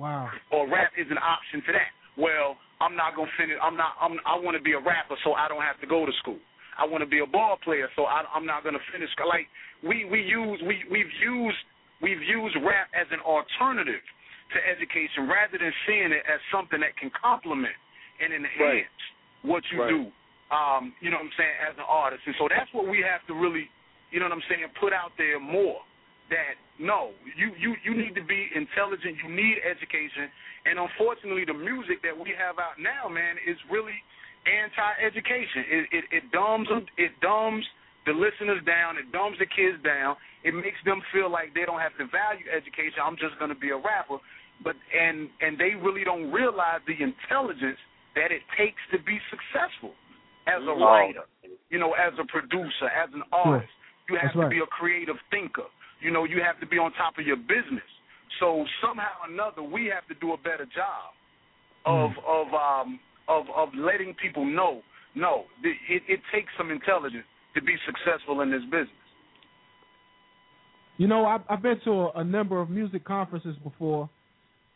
Wow. 0.00 0.30
or 0.50 0.66
rap 0.68 0.92
is 0.96 1.06
an 1.12 1.18
option 1.20 1.60
to 1.68 1.72
that. 1.76 1.92
Well, 2.16 2.56
I'm 2.80 2.94
not 2.94 3.16
gonna 3.16 3.30
finish. 3.38 3.58
I'm 3.62 3.76
not. 3.76 3.98
I'm, 4.00 4.18
I 4.26 4.38
want 4.38 4.56
to 4.56 4.62
be 4.62 4.72
a 4.72 4.82
rapper, 4.82 5.18
so 5.24 5.34
I 5.34 5.48
don't 5.48 5.62
have 5.62 5.80
to 5.82 5.88
go 5.88 6.06
to 6.06 6.12
school. 6.22 6.38
I 6.78 6.86
want 6.86 7.02
to 7.02 7.10
be 7.10 7.18
a 7.18 7.26
ball 7.26 7.58
player, 7.62 7.90
so 7.98 8.06
I, 8.06 8.22
I'm 8.30 8.46
not 8.46 8.62
gonna 8.62 8.82
finish. 8.94 9.10
Like 9.18 9.50
we 9.82 10.06
we 10.06 10.22
use 10.22 10.62
we 10.62 10.86
we've 10.86 11.10
used 11.18 11.62
we've 12.00 12.22
used 12.22 12.54
rap 12.62 12.86
as 12.94 13.10
an 13.10 13.18
alternative 13.26 14.02
to 14.54 14.58
education 14.62 15.26
rather 15.26 15.58
than 15.58 15.74
seeing 15.84 16.14
it 16.14 16.22
as 16.24 16.38
something 16.54 16.78
that 16.80 16.94
can 16.96 17.10
complement 17.12 17.74
and 18.22 18.32
enhance 18.32 18.98
what 19.42 19.62
you 19.70 19.82
Right. 19.82 19.92
do. 19.92 20.00
Um, 20.48 20.96
you 21.04 21.10
know 21.12 21.20
what 21.20 21.28
I'm 21.28 21.36
saying 21.36 21.56
as 21.68 21.76
an 21.76 21.84
artist, 21.84 22.24
and 22.24 22.34
so 22.40 22.48
that's 22.48 22.72
what 22.72 22.88
we 22.88 23.04
have 23.04 23.20
to 23.28 23.34
really 23.34 23.68
you 24.10 24.20
know 24.20 24.26
what 24.26 24.40
I'm 24.40 24.46
saying, 24.48 24.64
put 24.80 24.92
out 24.92 25.12
there 25.20 25.36
more 25.40 25.84
that 26.32 26.56
no, 26.78 27.10
you 27.36 27.50
you 27.58 27.74
you 27.82 27.92
need 27.94 28.14
to 28.14 28.24
be 28.24 28.48
intelligent, 28.54 29.18
you 29.22 29.30
need 29.30 29.58
education, 29.66 30.30
and 30.66 30.78
unfortunately, 30.78 31.44
the 31.44 31.58
music 31.58 32.02
that 32.06 32.14
we 32.14 32.30
have 32.38 32.58
out 32.62 32.78
now, 32.78 33.10
man, 33.10 33.34
is 33.42 33.58
really 33.70 33.98
anti-education. 34.46 35.62
It 35.66 35.84
it, 35.90 36.04
it 36.22 36.24
dumbs 36.30 36.70
it 36.96 37.12
dumbs 37.20 37.66
the 38.06 38.14
listeners 38.14 38.62
down, 38.64 38.96
it 38.96 39.10
dumbs 39.12 39.36
the 39.42 39.50
kids 39.50 39.76
down. 39.84 40.16
It 40.46 40.54
makes 40.54 40.78
them 40.86 41.02
feel 41.12 41.28
like 41.28 41.52
they 41.52 41.66
don't 41.66 41.82
have 41.82 41.92
to 41.98 42.06
value 42.08 42.46
education. 42.48 43.02
I'm 43.02 43.18
just 43.18 43.36
going 43.42 43.50
to 43.50 43.58
be 43.58 43.74
a 43.74 43.80
rapper, 43.80 44.22
but 44.62 44.78
and 44.94 45.28
and 45.42 45.58
they 45.58 45.74
really 45.74 46.06
don't 46.06 46.30
realize 46.30 46.80
the 46.86 46.96
intelligence 46.96 47.78
that 48.14 48.30
it 48.30 48.42
takes 48.54 48.80
to 48.94 49.02
be 49.02 49.18
successful 49.28 49.92
as 50.48 50.62
a 50.64 50.74
writer, 50.74 51.26
you 51.68 51.78
know, 51.78 51.92
as 51.92 52.16
a 52.16 52.26
producer, 52.26 52.88
as 52.88 53.10
an 53.12 53.22
artist. 53.34 53.70
You 54.08 54.16
have 54.16 54.32
That's 54.32 54.40
to 54.40 54.48
right. 54.48 54.56
be 54.56 54.60
a 54.64 54.70
creative 54.72 55.20
thinker. 55.28 55.68
You 56.00 56.10
know, 56.10 56.24
you 56.24 56.40
have 56.44 56.60
to 56.60 56.66
be 56.66 56.78
on 56.78 56.92
top 56.92 57.18
of 57.18 57.26
your 57.26 57.36
business. 57.36 57.86
So 58.40 58.64
somehow 58.80 59.26
or 59.26 59.32
another, 59.32 59.62
we 59.62 59.86
have 59.86 60.06
to 60.08 60.14
do 60.20 60.32
a 60.32 60.36
better 60.36 60.66
job 60.66 61.14
of 61.86 62.10
Mm. 62.10 62.24
of 62.26 62.46
um 62.54 63.00
of 63.28 63.46
of 63.54 63.68
letting 63.74 64.14
people 64.14 64.44
know. 64.44 64.82
No, 65.14 65.44
it, 65.64 66.02
it 66.06 66.20
takes 66.32 66.48
some 66.56 66.70
intelligence 66.70 67.24
to 67.54 67.62
be 67.62 67.74
successful 67.86 68.40
in 68.42 68.50
this 68.50 68.62
business. 68.64 68.90
You 70.98 71.06
know, 71.06 71.24
I've, 71.26 71.40
I've 71.48 71.62
been 71.62 71.80
to 71.84 71.90
a, 71.90 72.10
a 72.16 72.24
number 72.24 72.60
of 72.60 72.70
music 72.70 73.04
conferences 73.04 73.56
before, 73.64 74.10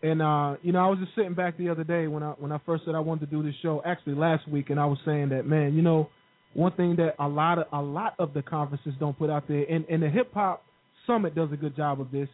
and 0.02 0.22
uh, 0.22 0.56
you 0.62 0.72
know, 0.72 0.84
I 0.84 0.88
was 0.88 0.98
just 1.00 1.14
sitting 1.14 1.34
back 1.34 1.58
the 1.58 1.68
other 1.68 1.84
day 1.84 2.06
when 2.06 2.22
I 2.22 2.30
when 2.30 2.52
I 2.52 2.58
first 2.64 2.84
said 2.84 2.94
I 2.94 3.00
wanted 3.00 3.30
to 3.30 3.36
do 3.36 3.42
this 3.42 3.54
show. 3.62 3.82
Actually, 3.84 4.14
last 4.14 4.48
week, 4.48 4.70
and 4.70 4.80
I 4.80 4.86
was 4.86 4.98
saying 5.04 5.28
that, 5.30 5.46
man, 5.46 5.74
you 5.74 5.82
know, 5.82 6.08
one 6.54 6.72
thing 6.72 6.96
that 6.96 7.14
a 7.18 7.28
lot 7.28 7.58
of 7.58 7.66
a 7.72 7.82
lot 7.82 8.14
of 8.18 8.34
the 8.34 8.42
conferences 8.42 8.94
don't 8.98 9.18
put 9.18 9.30
out 9.30 9.46
there, 9.48 9.64
and, 9.68 9.84
and 9.90 10.02
the 10.02 10.08
hip 10.08 10.32
hop 10.32 10.64
summit 11.06 11.34
does 11.34 11.50
a 11.52 11.56
good 11.56 11.76
job 11.76 12.00
of 12.00 12.10
this, 12.10 12.28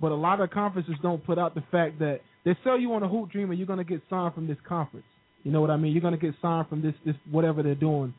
but 0.00 0.12
a 0.12 0.14
lot 0.14 0.40
of 0.40 0.50
conferences 0.50 0.94
don't 1.02 1.24
put 1.24 1.38
out 1.38 1.54
the 1.54 1.64
fact 1.70 1.98
that 1.98 2.20
they 2.44 2.56
sell 2.64 2.78
you 2.78 2.92
on 2.94 3.02
a 3.02 3.08
hoop 3.08 3.30
dream 3.30 3.50
and 3.50 3.58
you're 3.58 3.66
gonna 3.66 3.84
get 3.84 4.00
signed 4.08 4.34
from 4.34 4.46
this 4.46 4.58
conference. 4.66 5.06
You 5.44 5.52
know 5.52 5.60
what 5.60 5.70
I 5.70 5.76
mean? 5.76 5.92
You're 5.92 6.02
gonna 6.02 6.16
get 6.16 6.34
signed 6.42 6.68
from 6.68 6.82
this 6.82 6.94
this 7.04 7.16
whatever 7.30 7.62
they're 7.62 7.74
doing, 7.74 8.14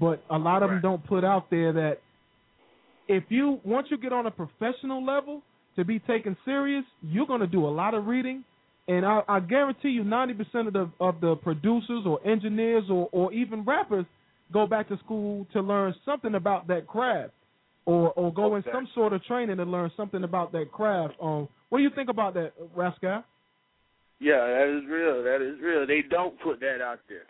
but 0.00 0.22
a 0.30 0.38
lot 0.38 0.62
of 0.62 0.70
them 0.70 0.80
don't 0.80 1.04
put 1.06 1.24
out 1.24 1.50
there 1.50 1.72
that 1.72 1.98
if 3.08 3.24
you 3.28 3.60
once 3.64 3.88
you 3.90 3.98
get 3.98 4.12
on 4.12 4.26
a 4.26 4.30
professional 4.30 5.04
level 5.04 5.42
to 5.76 5.84
be 5.84 5.98
taken 6.00 6.36
serious, 6.44 6.84
you're 7.02 7.26
going 7.26 7.40
to 7.40 7.46
do 7.46 7.66
a 7.66 7.68
lot 7.68 7.94
of 7.94 8.06
reading, 8.06 8.44
and 8.86 9.04
I, 9.04 9.22
I 9.28 9.40
guarantee 9.40 9.90
you, 9.90 10.04
ninety 10.04 10.34
percent 10.34 10.68
of 10.68 10.72
the 10.72 10.90
of 11.00 11.20
the 11.20 11.36
producers 11.36 12.04
or 12.06 12.24
engineers 12.26 12.84
or 12.90 13.08
or 13.12 13.32
even 13.32 13.64
rappers 13.64 14.06
go 14.52 14.66
back 14.66 14.88
to 14.88 14.98
school 14.98 15.46
to 15.52 15.60
learn 15.60 15.94
something 16.04 16.34
about 16.34 16.68
that 16.68 16.86
craft, 16.86 17.32
or 17.86 18.12
or 18.12 18.32
go 18.32 18.56
in 18.56 18.64
some 18.72 18.88
sort 18.94 19.12
of 19.12 19.22
training 19.24 19.56
to 19.58 19.64
learn 19.64 19.90
something 19.96 20.24
about 20.24 20.52
that 20.52 20.72
craft. 20.72 21.14
Um, 21.20 21.48
what 21.68 21.78
do 21.78 21.84
you 21.84 21.90
think 21.94 22.08
about 22.08 22.34
that, 22.34 22.52
Rascal? 22.74 23.24
Yeah, 24.20 24.40
that 24.46 24.78
is 24.78 24.88
real. 24.88 25.22
That 25.22 25.42
is 25.42 25.60
real. 25.60 25.86
They 25.86 26.02
don't 26.08 26.40
put 26.40 26.60
that 26.60 26.80
out 26.80 27.00
there 27.08 27.26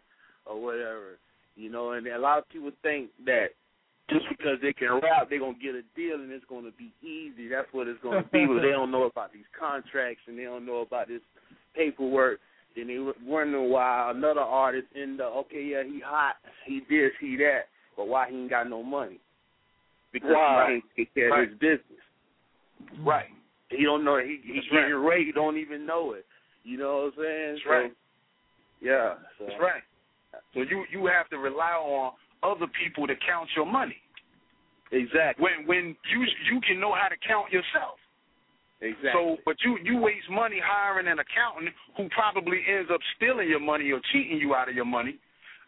or 0.46 0.60
whatever. 0.60 1.18
You 1.56 1.70
know, 1.70 1.92
and 1.92 2.06
a 2.06 2.18
lot 2.18 2.38
of 2.38 2.48
people 2.48 2.70
think 2.82 3.10
that 3.26 3.48
just 4.10 4.26
because 4.28 4.58
they 4.60 4.72
can 4.72 5.00
rap, 5.02 5.28
they're 5.30 5.38
gonna 5.38 5.54
get 5.54 5.74
a 5.74 5.82
deal 5.96 6.16
and 6.16 6.30
it's 6.30 6.44
gonna 6.48 6.70
be 6.76 6.92
easy. 7.06 7.48
That's 7.48 7.68
what 7.72 7.88
it's 7.88 8.02
gonna 8.02 8.24
be. 8.32 8.46
but 8.46 8.60
they 8.60 8.70
don't 8.70 8.90
know 8.90 9.04
about 9.04 9.32
these 9.32 9.48
contracts 9.58 10.22
and 10.26 10.38
they 10.38 10.44
don't 10.44 10.66
know 10.66 10.82
about 10.82 11.08
this 11.08 11.22
paperwork. 11.74 12.40
Then 12.76 12.88
they 12.88 12.98
wondering 13.24 13.70
why 13.70 14.12
another 14.14 14.40
artist 14.40 14.88
in 14.94 15.16
the 15.16 15.24
okay, 15.24 15.62
yeah, 15.62 15.84
he 15.84 16.00
hot, 16.04 16.34
he 16.66 16.80
this, 16.90 17.12
he 17.20 17.36
that, 17.36 17.68
but 17.96 18.08
why 18.08 18.28
he 18.28 18.36
ain't 18.36 18.50
got 18.50 18.68
no 18.68 18.82
money? 18.82 19.20
Because 20.14 20.30
Right. 20.30 20.66
he 20.68 20.80
can't 20.80 20.96
take 20.96 21.14
care 21.14 21.30
Right. 21.30 21.42
of 21.42 21.48
his 21.50 21.58
business. 21.58 22.00
Right. 23.00 23.30
He 23.70 23.82
don't 23.82 24.04
know. 24.04 24.18
He 24.18 24.36
he 24.44 24.54
That's 24.54 24.68
getting 24.68 24.94
rate. 24.94 25.26
He 25.26 25.32
don't 25.32 25.58
even 25.58 25.84
know 25.84 26.12
it. 26.12 26.24
You 26.62 26.78
know 26.78 27.10
what 27.10 27.18
I'm 27.18 27.24
saying? 27.24 27.52
That's 27.54 27.64
So, 27.64 27.70
right. 27.70 27.92
Yeah. 28.80 29.14
So. 29.38 29.46
That's 29.46 29.60
right. 29.60 29.82
So 30.54 30.62
you 30.62 30.86
you 30.90 31.06
have 31.06 31.28
to 31.30 31.38
rely 31.38 31.72
on 31.72 32.14
other 32.42 32.68
people 32.68 33.06
to 33.08 33.16
count 33.16 33.48
your 33.56 33.66
money. 33.66 34.00
Exactly. 34.92 35.42
When 35.42 35.66
when 35.66 35.96
you 36.10 36.26
you 36.50 36.60
can 36.60 36.78
know 36.78 36.92
how 36.92 37.08
to 37.08 37.16
count 37.16 37.52
yourself. 37.52 37.98
Exactly. 38.80 39.10
So, 39.12 39.38
but 39.44 39.56
you 39.64 39.78
you 39.82 39.96
waste 39.96 40.30
money 40.30 40.60
hiring 40.62 41.08
an 41.08 41.18
accountant 41.18 41.74
who 41.96 42.08
probably 42.10 42.62
ends 42.68 42.90
up 42.92 43.00
stealing 43.16 43.48
your 43.48 43.60
money 43.60 43.90
or 43.90 44.00
cheating 44.12 44.38
you 44.38 44.54
out 44.54 44.68
of 44.68 44.74
your 44.76 44.84
money. 44.84 45.18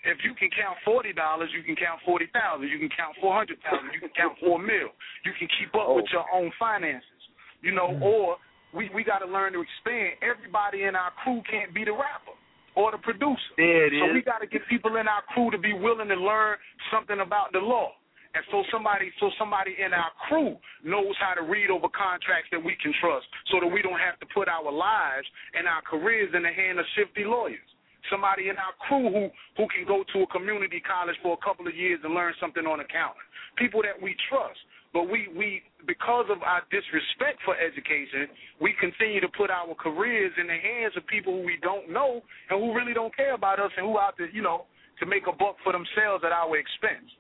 If 0.06 0.22
you 0.22 0.38
can 0.38 0.48
count 0.54 0.78
forty 0.86 1.12
dollars, 1.12 1.50
you 1.50 1.66
can 1.66 1.74
count 1.74 1.98
forty 2.06 2.30
thousand. 2.30 2.70
You 2.70 2.78
can 2.78 2.90
count 2.94 3.18
four 3.18 3.34
hundred 3.34 3.58
thousand. 3.66 3.90
You 3.90 3.98
can 3.98 4.14
count 4.14 4.38
four 4.38 4.58
mil. 4.62 4.94
You 5.26 5.34
can 5.34 5.50
keep 5.58 5.74
up 5.74 5.90
with 5.98 6.06
oh. 6.08 6.22
your 6.22 6.26
own 6.30 6.54
finances. 6.58 7.22
You 7.60 7.74
know, 7.74 7.90
mm. 7.90 8.02
or 8.02 8.38
we 8.70 8.86
we 8.94 9.02
got 9.02 9.18
to 9.20 9.28
learn 9.28 9.52
to 9.58 9.66
expand. 9.66 10.22
Everybody 10.22 10.86
in 10.86 10.94
our 10.94 11.10
crew 11.26 11.42
can't 11.50 11.74
be 11.74 11.82
the 11.82 11.92
rapper 11.92 12.38
or 12.78 12.92
the 12.92 13.02
producer. 13.02 13.50
There 13.58 13.90
it 13.90 13.98
so 13.98 14.12
is. 14.12 14.14
we 14.14 14.22
got 14.22 14.38
to 14.38 14.46
get 14.46 14.62
people 14.70 14.94
in 14.94 15.08
our 15.08 15.26
crew 15.34 15.50
to 15.50 15.58
be 15.58 15.74
willing 15.74 16.08
to 16.08 16.18
learn 16.18 16.54
something 16.94 17.18
about 17.18 17.50
the 17.50 17.58
law. 17.58 17.90
And 18.36 18.44
so 18.52 18.62
somebody, 18.70 19.08
so 19.18 19.32
somebody 19.40 19.72
in 19.80 19.96
our 19.96 20.12
crew 20.28 20.60
knows 20.84 21.16
how 21.16 21.32
to 21.32 21.42
read 21.48 21.72
over 21.72 21.88
contracts 21.88 22.52
that 22.52 22.60
we 22.60 22.76
can 22.84 22.92
trust, 23.00 23.24
so 23.48 23.64
that 23.64 23.66
we 23.66 23.80
don't 23.80 23.96
have 23.98 24.20
to 24.20 24.28
put 24.36 24.46
our 24.46 24.70
lives 24.70 25.24
and 25.56 25.64
our 25.64 25.80
careers 25.80 26.28
in 26.36 26.44
the 26.44 26.52
hand 26.52 26.78
of 26.78 26.84
shifty 26.94 27.24
lawyers. 27.24 27.64
Somebody 28.10 28.48
in 28.48 28.56
our 28.56 28.74
crew 28.86 29.10
who 29.10 29.24
who 29.56 29.64
can 29.68 29.86
go 29.86 30.04
to 30.12 30.22
a 30.22 30.28
community 30.28 30.80
college 30.80 31.16
for 31.22 31.34
a 31.34 31.40
couple 31.44 31.66
of 31.66 31.74
years 31.74 32.00
and 32.04 32.14
learn 32.14 32.34
something 32.40 32.64
on 32.66 32.80
accounting. 32.80 33.26
People 33.56 33.82
that 33.82 33.96
we 34.00 34.14
trust. 34.28 34.58
But 34.96 35.10
we, 35.10 35.28
we 35.36 35.60
because 35.86 36.24
of 36.32 36.40
our 36.40 36.62
disrespect 36.72 37.44
for 37.44 37.52
education, 37.52 38.32
we 38.64 38.72
continue 38.80 39.20
to 39.20 39.28
put 39.28 39.50
our 39.50 39.74
careers 39.76 40.32
in 40.40 40.46
the 40.46 40.56
hands 40.56 40.96
of 40.96 41.06
people 41.06 41.36
who 41.36 41.44
we 41.44 41.58
don't 41.60 41.92
know 41.92 42.22
and 42.48 42.56
who 42.56 42.72
really 42.72 42.94
don't 42.94 43.14
care 43.14 43.34
about 43.34 43.60
us 43.60 43.70
and 43.76 43.84
who 43.84 43.98
out 43.98 44.16
to 44.16 44.26
you 44.32 44.40
know 44.40 44.64
to 45.00 45.04
make 45.04 45.28
a 45.28 45.36
buck 45.36 45.56
for 45.62 45.72
themselves 45.72 46.24
at 46.24 46.32
our 46.32 46.56
expense. 46.56 47.12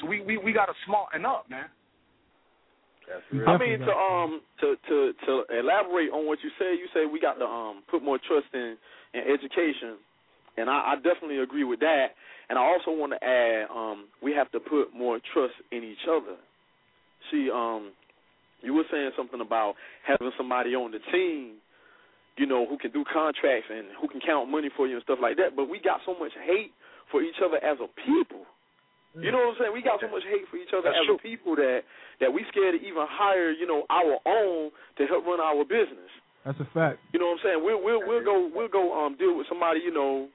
So 0.00 0.06
we 0.06 0.20
we, 0.20 0.36
we 0.36 0.52
got 0.52 0.66
to 0.66 0.76
smarten 0.84 1.24
up, 1.24 1.48
man. 1.48 1.72
I 3.46 3.56
mean 3.56 3.78
to 3.80 3.92
um 3.94 4.40
to 4.60 4.76
to 4.88 4.96
to 5.24 5.32
elaborate 5.56 6.10
on 6.10 6.26
what 6.26 6.38
you 6.42 6.50
say, 6.58 6.74
you 6.74 6.88
say 6.92 7.06
we 7.06 7.20
got 7.20 7.38
to 7.38 7.46
um 7.46 7.82
put 7.88 8.02
more 8.02 8.18
trust 8.18 8.52
in 8.52 8.76
in 9.14 9.22
education, 9.24 9.96
and 10.56 10.70
I, 10.70 10.92
I 10.92 10.94
definitely 10.96 11.38
agree 11.38 11.64
with 11.64 11.80
that. 11.80 12.16
And 12.48 12.58
I 12.58 12.62
also 12.62 12.90
want 12.90 13.12
to 13.12 13.20
add 13.24 13.66
um 13.70 14.06
we 14.22 14.32
have 14.32 14.50
to 14.52 14.60
put 14.60 14.94
more 14.94 15.18
trust 15.32 15.54
in 15.72 15.82
each 15.82 16.04
other. 16.08 16.36
See, 17.30 17.50
um, 17.50 17.90
you 18.62 18.74
were 18.74 18.84
saying 18.90 19.10
something 19.16 19.40
about 19.40 19.74
having 20.06 20.30
somebody 20.36 20.74
on 20.74 20.92
the 20.92 21.02
team, 21.10 21.58
you 22.36 22.46
know, 22.46 22.66
who 22.66 22.78
can 22.78 22.92
do 22.92 23.04
contracts 23.04 23.66
and 23.70 23.88
who 24.00 24.08
can 24.08 24.20
count 24.20 24.50
money 24.50 24.70
for 24.76 24.86
you 24.86 24.94
and 24.94 25.02
stuff 25.02 25.18
like 25.20 25.36
that. 25.36 25.56
But 25.56 25.68
we 25.68 25.80
got 25.80 26.00
so 26.06 26.14
much 26.18 26.32
hate 26.46 26.70
for 27.10 27.22
each 27.22 27.36
other 27.44 27.58
as 27.58 27.78
a 27.82 27.88
people. 28.06 28.46
You 29.16 29.32
know 29.32 29.48
what 29.48 29.56
I'm 29.56 29.72
saying? 29.72 29.72
We 29.72 29.80
got 29.80 29.96
so 30.04 30.12
much 30.12 30.28
hate 30.28 30.44
for 30.52 30.60
each 30.60 30.68
other 30.76 30.92
That's 30.92 31.00
as 31.00 31.16
a 31.16 31.16
people 31.16 31.56
that 31.56 31.88
that 32.20 32.28
we 32.28 32.44
scared 32.52 32.76
to 32.76 32.80
even 32.84 33.08
hire, 33.08 33.48
you 33.48 33.64
know, 33.64 33.88
our 33.88 34.20
own 34.28 34.68
to 35.00 35.02
help 35.08 35.24
run 35.24 35.40
our 35.40 35.64
business. 35.64 36.12
That's 36.44 36.60
a 36.60 36.68
fact. 36.76 37.00
You 37.16 37.18
know 37.18 37.32
what 37.32 37.40
I'm 37.40 37.44
saying? 37.44 37.60
We'll 37.64 37.80
we'll 37.80 38.04
we'll 38.04 38.24
go 38.24 38.50
we'll 38.52 38.68
go 38.68 38.92
um 38.92 39.16
deal 39.16 39.32
with 39.32 39.48
somebody, 39.48 39.80
you 39.80 39.92
know, 39.92 40.28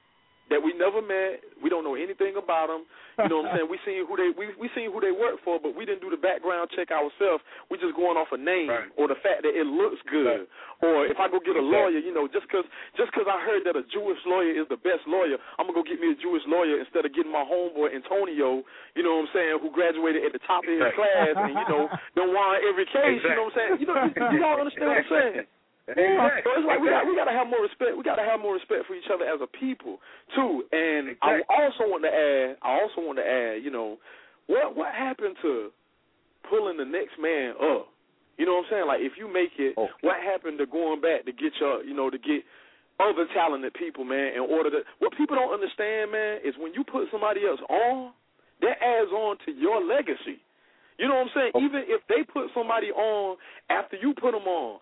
that 0.52 0.60
we 0.62 0.76
never 0.76 1.00
met. 1.00 1.40
We 1.64 1.72
don't 1.72 1.82
know 1.82 1.96
anything 1.96 2.36
about 2.36 2.68
them. 2.68 2.84
You 3.20 3.28
know 3.28 3.44
what 3.44 3.52
I'm 3.52 3.64
saying? 3.64 3.68
We 3.72 3.76
seen 3.84 4.04
who 4.08 4.14
they 4.16 4.30
we 4.32 4.52
we 4.56 4.68
seen 4.76 4.88
who 4.92 5.00
they 5.00 5.12
work 5.12 5.40
for, 5.44 5.56
but 5.60 5.72
we 5.76 5.84
didn't 5.84 6.00
do 6.04 6.08
the 6.12 6.20
background 6.20 6.68
check 6.72 6.88
ourselves. 6.92 7.44
We 7.68 7.76
just 7.76 7.92
going 7.96 8.16
off 8.16 8.32
a 8.32 8.40
name 8.40 8.72
or 8.96 9.08
the 9.08 9.18
fact 9.20 9.44
that 9.44 9.52
it 9.52 9.64
looks 9.68 10.00
good. 10.08 10.48
Or 10.82 11.06
if 11.06 11.16
I 11.20 11.28
go 11.30 11.38
get 11.38 11.54
a 11.54 11.62
lawyer, 11.62 12.00
you 12.02 12.10
know, 12.10 12.26
just 12.26 12.48
cause 12.50 12.64
just 12.96 13.12
cause 13.12 13.28
I 13.28 13.38
heard 13.44 13.62
that 13.68 13.76
a 13.78 13.84
Jewish 13.92 14.18
lawyer 14.26 14.50
is 14.56 14.66
the 14.72 14.80
best 14.80 15.04
lawyer, 15.06 15.38
I'm 15.60 15.68
gonna 15.70 15.76
go 15.78 15.84
get 15.86 16.00
me 16.02 16.10
a 16.12 16.18
Jewish 16.18 16.42
lawyer 16.48 16.80
instead 16.82 17.04
of 17.06 17.12
getting 17.14 17.30
my 17.30 17.44
homeboy 17.46 17.94
Antonio. 17.94 18.64
You 18.98 19.02
know 19.06 19.20
what 19.22 19.28
I'm 19.28 19.32
saying? 19.36 19.54
Who 19.62 19.70
graduated 19.70 20.24
at 20.26 20.32
the 20.32 20.42
top 20.48 20.64
of 20.66 20.72
his 20.72 20.82
Exactly. 20.82 20.98
class 20.98 21.32
and 21.38 21.54
you 21.54 21.66
know 21.70 21.86
don't 22.18 22.32
won 22.34 22.58
every 22.66 22.88
case. 22.90 23.22
You 23.22 23.36
know 23.38 23.46
what 23.46 23.54
I'm 23.54 23.58
saying? 23.60 23.72
You 23.78 23.86
know 23.86 23.96
you, 24.08 24.40
you 24.40 24.42
all 24.42 24.58
understand 24.58 24.88
what 24.90 24.98
I'm 24.98 25.12
saying? 25.12 25.46
Exactly. 25.88 26.46
So 26.46 26.50
it's 26.54 26.66
like 26.66 26.78
we 26.78 26.88
got 26.88 27.02
we 27.06 27.16
gotta 27.18 27.34
have 27.34 27.50
more 27.50 27.62
respect. 27.62 27.98
We 27.98 28.04
gotta 28.06 28.22
have 28.22 28.38
more 28.38 28.54
respect 28.54 28.86
for 28.86 28.94
each 28.94 29.10
other 29.10 29.26
as 29.26 29.42
a 29.42 29.50
people 29.50 29.98
too. 30.34 30.62
And 30.70 31.18
I 31.22 31.42
also 31.50 31.90
want 31.90 32.06
to 32.06 32.12
add. 32.12 32.56
I 32.62 32.78
also 32.78 33.02
want 33.02 33.18
to 33.18 33.26
add. 33.26 33.66
You 33.66 33.74
know, 33.74 33.98
what 34.46 34.76
what 34.76 34.94
happened 34.94 35.34
to 35.42 35.74
pulling 36.46 36.78
the 36.78 36.86
next 36.86 37.18
man 37.18 37.58
up? 37.58 37.90
You 38.38 38.46
know 38.46 38.62
what 38.62 38.70
I'm 38.70 38.70
saying? 38.70 38.86
Like 38.86 39.02
if 39.02 39.18
you 39.18 39.26
make 39.26 39.58
it, 39.58 39.74
oh. 39.76 39.90
what 40.06 40.22
happened 40.22 40.58
to 40.62 40.66
going 40.66 41.02
back 41.02 41.26
to 41.26 41.32
get 41.32 41.52
your, 41.58 41.82
you 41.82 41.94
know, 41.94 42.10
to 42.10 42.18
get 42.18 42.46
other 43.02 43.26
talented 43.34 43.74
people, 43.74 44.04
man? 44.04 44.38
In 44.38 44.46
order 44.46 44.70
to 44.70 44.80
what 45.02 45.12
people 45.18 45.34
don't 45.34 45.52
understand, 45.52 46.14
man, 46.14 46.38
is 46.46 46.54
when 46.62 46.72
you 46.74 46.86
put 46.86 47.10
somebody 47.10 47.42
else 47.42 47.60
on, 47.68 48.14
that 48.62 48.78
adds 48.78 49.10
on 49.10 49.36
to 49.46 49.50
your 49.50 49.82
legacy. 49.82 50.38
You 50.98 51.08
know 51.08 51.18
what 51.18 51.34
I'm 51.34 51.34
saying? 51.34 51.52
Oh. 51.54 51.64
Even 51.66 51.82
if 51.90 52.06
they 52.08 52.22
put 52.22 52.54
somebody 52.54 52.94
on 52.94 53.36
after 53.68 53.96
you 53.96 54.14
put 54.14 54.32
them 54.32 54.46
on, 54.46 54.78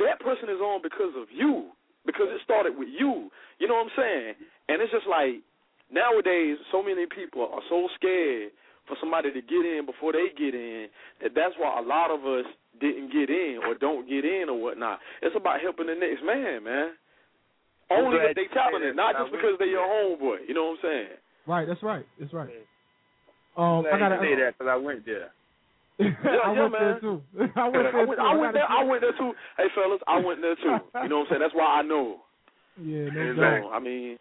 that 0.00 0.20
person 0.20 0.48
is 0.48 0.60
on 0.60 0.80
because 0.82 1.12
of 1.16 1.28
you, 1.28 1.70
because 2.06 2.28
it 2.30 2.40
started 2.44 2.76
with 2.76 2.88
you. 2.88 3.28
You 3.58 3.68
know 3.68 3.76
what 3.80 3.92
I'm 3.92 3.96
saying? 3.96 4.32
And 4.68 4.80
it's 4.80 4.92
just 4.92 5.06
like 5.06 5.44
nowadays, 5.92 6.56
so 6.72 6.82
many 6.82 7.06
people 7.06 7.48
are 7.52 7.64
so 7.68 7.88
scared 7.96 8.52
for 8.88 8.96
somebody 8.98 9.30
to 9.30 9.42
get 9.42 9.62
in 9.62 9.86
before 9.86 10.12
they 10.12 10.32
get 10.34 10.54
in 10.54 10.88
that 11.22 11.32
that's 11.34 11.54
why 11.58 11.78
a 11.78 11.84
lot 11.84 12.10
of 12.10 12.26
us 12.26 12.48
didn't 12.80 13.12
get 13.12 13.30
in 13.30 13.60
or 13.62 13.74
don't 13.78 14.08
get 14.08 14.24
in 14.24 14.50
or 14.50 14.58
whatnot. 14.58 14.98
It's 15.22 15.36
about 15.36 15.60
helping 15.60 15.86
the 15.86 15.94
next 15.94 16.24
man, 16.24 16.64
man. 16.64 16.98
Only 17.90 18.18
glad 18.18 18.30
if 18.32 18.36
they 18.36 18.48
you 18.48 18.48
said 18.50 18.72
talented, 18.72 18.96
not 18.96 19.14
just 19.20 19.30
because 19.30 19.54
they're 19.60 19.68
your 19.68 19.84
through 19.84 20.16
homeboy. 20.16 20.48
You 20.48 20.54
know 20.54 20.72
what 20.72 20.80
I'm 20.80 20.82
saying? 20.82 21.16
Right, 21.46 21.66
that's 21.68 21.82
right. 21.82 22.06
That's 22.18 22.32
right. 22.32 22.48
Um, 23.56 23.84
I 23.86 23.98
gotta 23.98 24.16
say 24.18 24.34
that 24.40 24.56
because 24.56 24.70
I 24.70 24.76
went 24.76 25.04
there. 25.04 25.30
Yeah, 26.02 26.30
I 26.44 26.52
yeah, 26.54 26.60
went 26.62 26.72
there 26.72 26.92
man. 26.92 27.00
too. 27.00 27.22
I 27.56 27.68
went 27.68 27.72
there 27.72 27.96
I 27.96 28.04
went, 28.04 28.18
too. 28.18 28.24
I 28.26 28.34
went 28.34 28.52
there. 28.54 28.70
I 28.70 28.82
went 28.84 29.00
there 29.02 29.12
too. 29.18 29.32
Hey, 29.56 29.64
fellas, 29.74 30.00
I 30.06 30.18
went 30.20 30.40
there 30.40 30.56
too. 30.56 30.76
You 31.02 31.08
know 31.08 31.18
what 31.18 31.22
I'm 31.22 31.26
saying? 31.30 31.40
That's 31.42 31.54
why 31.54 31.78
I 31.78 31.82
know. 31.82 32.20
Yeah, 32.82 33.08
no 33.12 33.34
doubt. 33.34 33.60
know, 33.60 33.70
I 33.72 33.78
mean, 33.80 34.18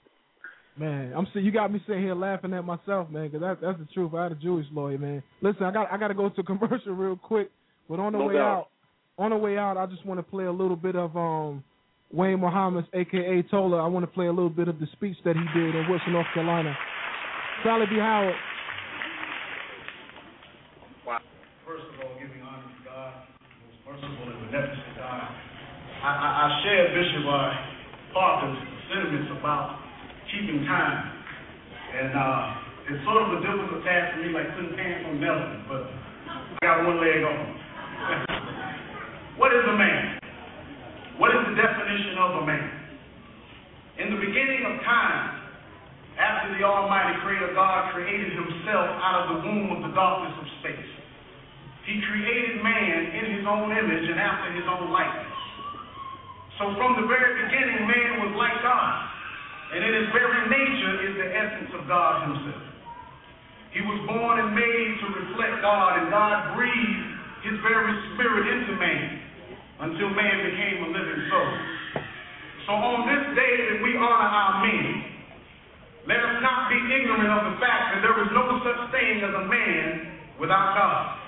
Man, 0.78 1.14
I'm 1.16 1.28
see 1.34 1.42
you 1.42 1.52
got 1.52 1.72
me 1.72 1.82
sitting 1.86 2.02
here 2.04 2.16
laughing 2.16 2.54
at 2.54 2.64
myself, 2.64 3.10
man, 3.10 3.28
because 3.28 3.42
that, 3.42 3.60
that's 3.62 3.78
the 3.80 3.86
truth. 3.94 4.14
I 4.14 4.24
had 4.24 4.32
a 4.32 4.36
Jewish 4.36 4.66
lawyer, 4.72 4.98
man. 4.98 5.22
Listen, 5.42 5.64
I 5.64 5.72
got 5.72 5.92
I 5.92 5.98
got 5.98 6.08
to 6.10 6.14
go 6.14 6.30
to 6.30 6.44
commercial 6.52 6.94
real 6.94 7.18
quick, 7.18 7.52
but 7.90 8.00
on 8.00 8.14
the 8.14 8.20
No 8.20 8.26
way 8.26 8.36
doubt. 8.36 8.48
out, 8.58 8.68
on 9.18 9.30
the 9.32 9.38
way 9.38 9.58
out, 9.58 9.78
I 9.78 9.86
just 9.86 10.06
want 10.06 10.20
to 10.20 10.24
play 10.24 10.46
a 10.46 10.52
little 10.52 10.76
bit 10.78 10.96
of 10.96 11.16
um, 11.18 11.64
Wayne 12.12 12.40
Muhammad's, 12.40 12.88
aka 12.94 13.42
Tola. 13.52 13.84
I 13.84 13.88
want 13.88 14.04
to 14.04 14.12
play 14.12 14.28
a 14.28 14.32
little 14.32 14.50
bit 14.50 14.68
of 14.70 14.80
the 14.80 14.88
speech 14.94 15.18
that 15.26 15.36
he 15.36 15.44
did 15.60 15.76
in 15.76 15.90
Wilson, 15.90 16.14
North 16.14 16.28
Carolina. 16.34 16.76
Sallie 17.64 17.86
B. 17.90 17.98
Howard. 18.00 18.36
First 21.68 21.84
of 21.94 22.00
all, 22.04 22.20
giving 22.20 22.42
honor 22.42 22.68
to 22.68 22.84
God, 22.84 23.14
most 23.88 24.04
beneficent 24.52 25.00
God. 25.00 25.32
I, 26.04 26.12
I, 26.12 26.30
I 26.44 26.84
Bishop 26.92 27.24
uh, 27.24 27.56
Parker's 28.12 28.60
sentiments 28.92 29.32
about 29.40 29.80
keeping 30.28 30.68
time. 30.68 31.08
And 31.96 32.12
uh, 32.12 32.92
it's 32.92 33.04
sort 33.08 33.24
of 33.24 33.28
a 33.32 33.40
difficult 33.40 33.80
task 33.88 34.16
for 34.16 34.20
me, 34.20 34.36
like 34.36 34.52
putting 34.56 34.76
pants 34.76 35.08
on 35.08 35.16
Melvin, 35.24 35.64
but 35.72 35.88
I 35.88 36.68
got 36.68 36.84
one 36.84 37.00
leg 37.00 37.24
on. 37.24 37.40
what 39.40 39.56
is 39.56 39.64
a 39.64 39.76
man? 39.76 40.20
What 41.16 41.32
is 41.32 41.42
the 41.48 41.56
definition 41.56 42.20
of 42.20 42.44
a 42.44 42.46
man? 42.48 42.68
In 44.04 44.08
the 44.12 44.20
beginning 44.20 44.68
of 44.68 44.84
time, 44.84 45.48
after 46.20 46.58
the 46.60 46.64
Almighty 46.64 47.24
Creator 47.24 47.56
God 47.56 47.96
created 47.96 48.36
himself 48.36 48.88
out 49.00 49.16
of 49.24 49.26
the 49.32 49.38
womb 49.48 49.72
of 49.72 49.80
the 49.88 49.96
darkness 49.96 50.36
of 50.40 50.48
space, 50.60 50.92
he 51.92 52.00
created 52.08 52.64
man 52.64 53.12
in 53.12 53.36
his 53.36 53.44
own 53.44 53.68
image 53.68 54.08
and 54.08 54.16
after 54.16 54.56
his 54.56 54.64
own 54.64 54.96
likeness. 54.96 55.36
So 56.56 56.72
from 56.80 57.04
the 57.04 57.06
very 57.12 57.44
beginning, 57.44 57.84
man 57.84 58.24
was 58.24 58.32
like 58.40 58.56
God, 58.64 58.96
and 59.76 59.84
in 59.84 59.92
his 60.00 60.08
very 60.16 60.40
nature 60.48 60.96
is 61.04 61.14
the 61.20 61.30
essence 61.36 61.72
of 61.76 61.84
God 61.92 62.32
himself. 62.32 62.64
He 63.76 63.84
was 63.84 64.00
born 64.08 64.40
and 64.40 64.56
made 64.56 64.92
to 65.04 65.08
reflect 65.20 65.60
God, 65.60 66.00
and 66.00 66.08
God 66.08 66.56
breathed 66.56 67.12
his 67.44 67.60
very 67.60 67.92
spirit 68.16 68.46
into 68.48 68.80
man 68.80 69.04
until 69.84 70.16
man 70.16 70.36
became 70.48 70.88
a 70.88 70.90
living 70.96 71.24
soul. 71.28 71.52
So 72.68 72.72
on 72.72 73.04
this 73.04 73.36
day 73.36 73.56
that 73.68 73.80
we 73.84 74.00
honor 74.00 74.32
our 74.32 74.64
men, 74.64 74.88
let 76.08 76.24
us 76.24 76.40
not 76.40 76.72
be 76.72 76.80
ignorant 76.88 77.36
of 77.36 77.52
the 77.52 77.56
fact 77.60 77.96
that 77.96 78.00
there 78.00 78.16
is 78.24 78.32
no 78.32 78.64
such 78.64 78.82
thing 78.96 79.28
as 79.28 79.34
a 79.36 79.46
man 79.52 79.84
without 80.40 80.72
God. 80.72 81.22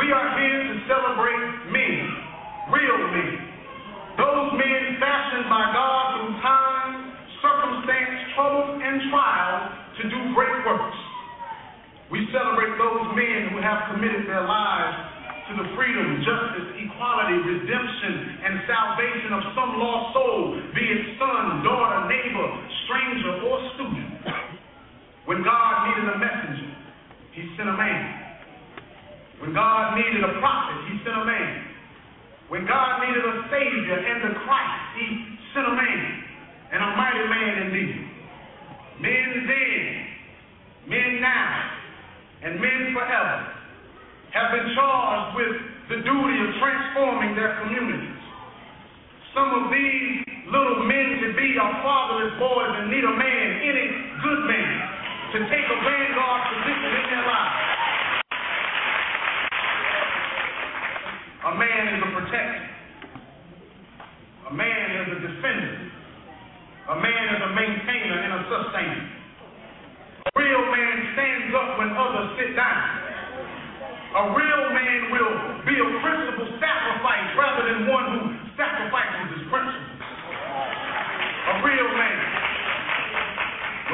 We 0.00 0.08
are 0.16 0.32
here 0.32 0.64
to 0.64 0.76
celebrate 0.88 1.76
men, 1.76 2.00
real 2.72 3.00
men, 3.12 3.36
those 4.16 4.48
men 4.56 4.96
fashioned 4.96 5.44
by 5.44 5.60
God 5.76 6.02
through 6.16 6.40
time, 6.40 6.92
circumstance, 7.44 8.32
troubles, 8.32 8.80
and 8.80 8.96
trials 9.12 9.76
to 10.00 10.02
do 10.08 10.18
great 10.32 10.56
works. 10.64 10.96
We 12.08 12.24
celebrate 12.32 12.80
those 12.80 13.12
men 13.12 13.52
who 13.52 13.60
have 13.60 13.92
committed 13.92 14.24
their 14.24 14.40
lives 14.40 14.96
to 15.52 15.60
the 15.60 15.66
freedom, 15.76 16.24
justice, 16.24 16.80
equality, 16.80 17.36
redemption, 17.44 18.40
and 18.40 18.56
salvation 18.64 19.36
of 19.36 19.52
some 19.52 19.76
lost 19.76 20.16
soul, 20.16 20.64
be 20.72 20.80
it 20.80 21.20
son, 21.20 21.60
daughter, 21.60 22.08
neighbor, 22.08 22.48
stranger, 22.88 23.32
or 23.52 23.56
student. 23.76 24.16
When 25.28 25.44
God 25.44 25.92
needed 25.92 26.08
a 26.08 26.16
messenger, 26.16 26.72
he 27.36 27.52
sent 27.60 27.68
a 27.68 27.76
man. 27.76 28.29
When 29.40 29.56
God 29.56 29.96
needed 29.96 30.20
a 30.20 30.36
prophet, 30.36 30.76
he 30.92 31.00
sent 31.00 31.16
a 31.16 31.24
man. 31.24 31.64
When 32.52 32.68
God 32.68 33.00
needed 33.00 33.24
a 33.24 33.36
Savior 33.48 33.96
and 33.96 34.18
the 34.28 34.32
Christ, 34.44 34.84
he 35.00 35.06
sent 35.56 35.64
a 35.64 35.74
man, 35.74 36.02
and 36.76 36.78
a 36.84 36.90
mighty 36.92 37.24
man 37.24 37.52
indeed. 37.64 37.98
Men 39.00 39.26
then, 39.48 39.80
men 40.92 41.10
now, 41.24 41.70
and 42.44 42.60
men 42.60 42.92
forever 42.92 43.38
have 44.36 44.48
been 44.52 44.68
charged 44.76 45.36
with 45.36 45.54
the 45.88 45.98
duty 46.04 46.36
of 46.44 46.48
transforming 46.60 47.34
their 47.34 47.56
communities. 47.64 48.20
Some 49.32 49.50
of 49.56 49.72
these 49.72 50.26
little 50.52 50.84
men 50.84 51.06
to 51.22 51.28
be 51.32 51.56
are 51.56 51.74
fatherless 51.80 52.36
boys 52.36 52.72
and 52.76 52.92
need 52.92 53.04
a 53.08 53.14
man, 53.16 53.46
any 53.64 53.86
good 54.20 54.42
man, 54.46 54.74
to 55.32 55.38
take 55.48 55.64
a 55.64 55.78
vanguard 55.80 56.42
position 56.50 56.90
in 56.92 57.06
their 57.08 57.24
lives. 57.24 57.79
A 61.40 61.56
man 61.56 61.82
is 61.96 62.00
a 62.04 62.10
protector. 62.12 62.64
A 64.44 64.52
man 64.52 64.86
is 64.92 65.08
a 65.08 65.18
defender. 65.24 65.72
A 66.92 66.96
man 67.00 67.24
is 67.32 67.40
a 67.40 67.50
maintainer 67.56 68.18
and 68.28 68.32
a 68.36 68.40
sustainer. 68.44 69.04
A 70.20 70.30
real 70.36 70.64
man 70.68 70.96
stands 71.16 71.48
up 71.56 71.80
when 71.80 71.96
others 71.96 72.36
sit 72.36 72.52
down. 72.52 72.84
A 74.20 74.24
real 74.36 74.64
man 74.68 74.98
will 75.16 75.34
be 75.64 75.80
a 75.80 75.88
principal 76.04 76.44
sacrifice 76.60 77.28
rather 77.40 77.72
than 77.72 77.88
one 77.88 78.06
who 78.20 78.20
sacrifices 78.60 79.40
his 79.40 79.44
principles. 79.48 79.96
A 79.96 81.54
real 81.64 81.88
man 81.88 82.20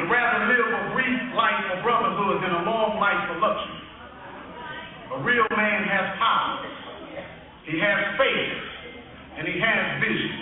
would 0.02 0.08
rather 0.10 0.50
live 0.50 0.66
a 0.66 0.82
brief 0.98 1.22
life 1.38 1.78
of 1.78 1.84
brotherhood 1.86 2.42
than 2.42 2.58
a 2.58 2.62
long 2.66 2.98
life 2.98 3.22
of 3.30 3.38
luxury. 3.38 3.86
A 5.14 5.18
real 5.22 5.46
man 5.54 5.86
has 5.86 6.18
power. 6.18 6.85
He 7.66 7.82
has 7.82 7.98
faith 8.14 8.54
and 9.38 9.44
he 9.50 9.58
has 9.58 9.98
vision. 9.98 10.34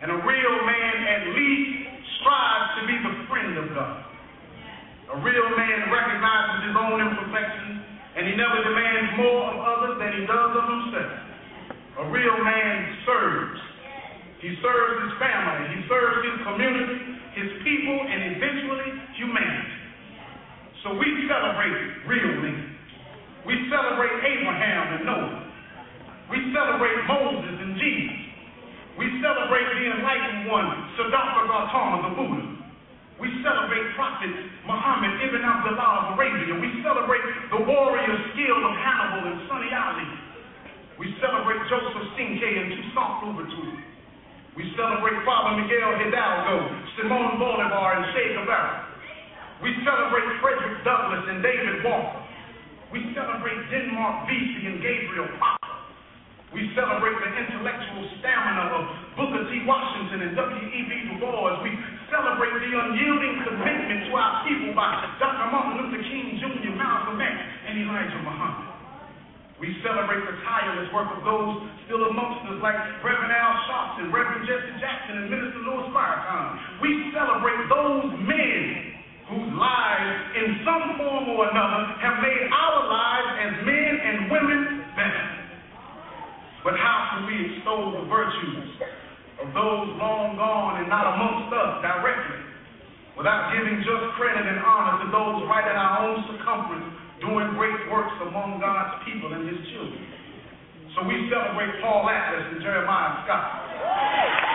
And 0.00 0.08
a 0.14 0.18
real 0.22 0.56
man 0.62 0.94
at 1.10 1.22
least 1.34 1.90
strives 2.22 2.68
to 2.78 2.82
be 2.86 2.96
the 3.02 3.14
friend 3.26 3.52
of 3.58 3.66
God. 3.74 3.98
A 5.10 5.16
real 5.26 5.48
man 5.58 5.90
recognizes 5.90 6.70
his 6.70 6.76
own 6.78 7.02
imperfections 7.02 7.82
and 8.14 8.30
he 8.30 8.34
never 8.38 8.62
demands 8.62 9.10
more 9.18 9.42
of 9.50 9.56
others 9.58 9.94
than 9.98 10.10
he 10.16 10.22
does 10.30 10.50
of 10.54 10.64
himself. 10.70 11.12
A 11.98 12.04
real 12.14 12.38
man 12.46 12.74
serves. 13.04 13.58
He 14.38 14.54
serves 14.62 14.94
his 15.04 15.14
family, 15.20 15.76
he 15.76 15.80
serves 15.84 16.24
his 16.24 16.36
community, 16.46 16.98
his 17.36 17.50
people, 17.60 17.98
and 18.06 18.38
eventually 18.38 18.88
humanity. 19.18 19.76
So 20.86 20.96
we 20.96 21.28
celebrate 21.28 22.08
real 22.08 22.40
men. 22.40 22.72
We 23.44 23.68
celebrate 23.68 24.16
Abraham 24.24 24.96
and 24.96 25.04
Noah. 25.04 25.49
We 26.30 26.38
celebrate 26.54 26.94
Moses 27.10 27.58
and 27.58 27.74
Jesus. 27.74 28.18
We 28.94 29.18
celebrate 29.18 29.66
the 29.66 29.84
enlightened 29.98 30.46
one, 30.46 30.70
Siddhartha 30.94 31.42
Gautama, 31.50 32.06
the 32.06 32.12
Buddha. 32.14 32.46
We 33.18 33.34
celebrate 33.42 33.82
Prophet 33.98 34.30
Muhammad 34.62 35.18
Ibn 35.26 35.42
Abdullah 35.42 35.90
of 35.90 36.04
Arabia. 36.14 36.54
We 36.54 36.70
celebrate 36.86 37.26
the 37.50 37.60
warrior 37.66 38.14
skill 38.30 38.58
of 38.62 38.72
Hannibal 38.78 39.26
and 39.26 39.38
Sonni 39.50 39.74
Ali. 39.74 40.06
We 41.02 41.10
celebrate 41.18 41.66
Joseph 41.66 42.14
Cinque 42.14 42.46
and 42.46 42.78
Toussaint 42.78 43.14
Louverture. 43.26 43.76
We 44.54 44.70
celebrate 44.78 45.18
Father 45.26 45.58
Miguel 45.58 45.98
Hidalgo, 45.98 46.56
Simone 46.94 47.42
Bolivar, 47.42 47.98
and 47.98 48.06
Che 48.14 48.38
Guevara. 48.38 48.86
We 49.66 49.74
celebrate 49.82 50.30
Frederick 50.38 50.84
Douglass 50.86 51.26
and 51.26 51.42
David 51.42 51.82
Walker. 51.82 52.22
We 52.94 53.02
celebrate 53.18 53.58
Denmark 53.70 54.30
Vesey 54.30 54.70
and 54.70 54.78
Gabriel 54.78 55.26
Prosser. 55.36 55.59
We 56.50 56.66
celebrate 56.74 57.14
the 57.14 57.30
intellectual 57.30 58.10
stamina 58.18 58.74
of 58.74 58.82
Booker 59.14 59.46
T. 59.46 59.62
Washington 59.70 60.26
and 60.26 60.34
W.E.B. 60.34 60.90
Du 61.06 61.14
Bois. 61.22 61.62
We 61.62 61.70
celebrate 62.10 62.58
the 62.58 62.74
unyielding 62.74 63.46
commitment 63.46 64.10
to 64.10 64.18
our 64.18 64.42
people 64.42 64.74
by 64.74 64.98
Dr. 65.22 65.46
Martin 65.46 65.78
Luther 65.78 66.02
King 66.02 66.42
Jr., 66.42 66.74
Malcolm 66.74 67.22
X, 67.22 67.38
and 67.70 67.78
Elijah 67.78 68.18
Muhammad. 68.26 68.66
We 69.62 69.78
celebrate 69.86 70.26
the 70.26 70.42
tireless 70.42 70.90
work 70.90 71.06
of 71.14 71.22
those 71.22 71.70
still 71.86 72.10
amongst 72.10 72.42
us, 72.50 72.58
like 72.58 72.82
Reverend 73.06 73.30
Al 73.30 73.54
Sharpton, 73.70 74.10
Reverend 74.10 74.42
Jesse 74.50 74.74
Jackson, 74.82 75.22
and 75.22 75.30
Minister 75.30 75.62
Louis 75.62 75.86
Farrakhan. 75.94 76.82
We 76.82 77.14
celebrate 77.14 77.62
those 77.70 78.10
men 78.26 78.62
whose 79.30 79.54
lives, 79.54 80.14
in 80.34 80.66
some 80.66 80.98
form 80.98 81.30
or 81.30 81.46
another, 81.46 81.94
have 82.02 82.18
made 82.18 82.42
our 82.50 82.78
lives 82.90 83.30
as 83.38 83.52
men 83.62 83.92
and 84.02 84.16
women 84.34 84.60
better. 84.98 85.39
But 86.60 86.76
how 86.76 87.16
can 87.16 87.24
we 87.24 87.56
extol 87.56 87.96
the 87.96 88.04
virtues 88.04 88.68
of 89.40 89.48
those 89.56 89.86
long 89.96 90.36
gone 90.36 90.84
and 90.84 90.88
not 90.92 91.08
amongst 91.16 91.48
us 91.56 91.80
directly 91.80 92.40
without 93.16 93.56
giving 93.56 93.80
just 93.80 94.04
credit 94.20 94.44
and 94.44 94.60
honor 94.60 95.00
to 95.04 95.06
those 95.08 95.48
right 95.48 95.64
in 95.64 95.76
our 95.76 96.04
own 96.04 96.20
circumference 96.28 96.88
doing 97.24 97.56
great 97.56 97.80
works 97.88 98.12
among 98.28 98.60
God's 98.60 99.00
people 99.08 99.32
and 99.32 99.48
his 99.48 99.60
children? 99.72 100.04
So 100.92 101.08
we 101.08 101.30
celebrate 101.32 101.80
Paul 101.80 102.04
Atlas 102.04 102.52
and 102.52 102.60
Jeremiah 102.60 103.24
Scott. 103.24 104.49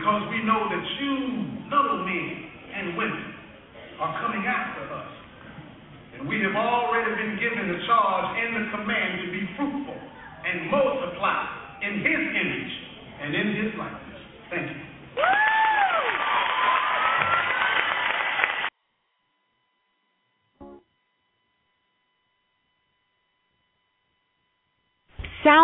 because 0.00 0.32
we 0.32 0.40
know 0.48 0.64
that 0.64 0.84
you, 0.96 1.12
little 1.68 2.08
men 2.08 2.32
and 2.72 2.96
women, 2.96 3.34
are 4.00 4.16
coming 4.24 4.48
after 4.48 4.80
us. 4.96 5.12
And 6.16 6.26
we 6.26 6.40
have 6.40 6.56
already 6.56 7.20
been 7.20 7.36
given 7.36 7.68
the 7.68 7.84
charge 7.84 8.28
and 8.40 8.56
the 8.56 8.64
command 8.72 9.20
to 9.20 9.28
be 9.28 9.44
fruitful 9.60 10.00
and 10.00 10.70
multiply 10.72 11.44
in 11.84 12.00
His 12.00 12.22
image 12.32 12.72
and 13.20 13.34
in 13.34 13.46
His 13.60 13.70
likeness. 13.76 14.20
Thank 14.48 14.70
you. 14.72 14.90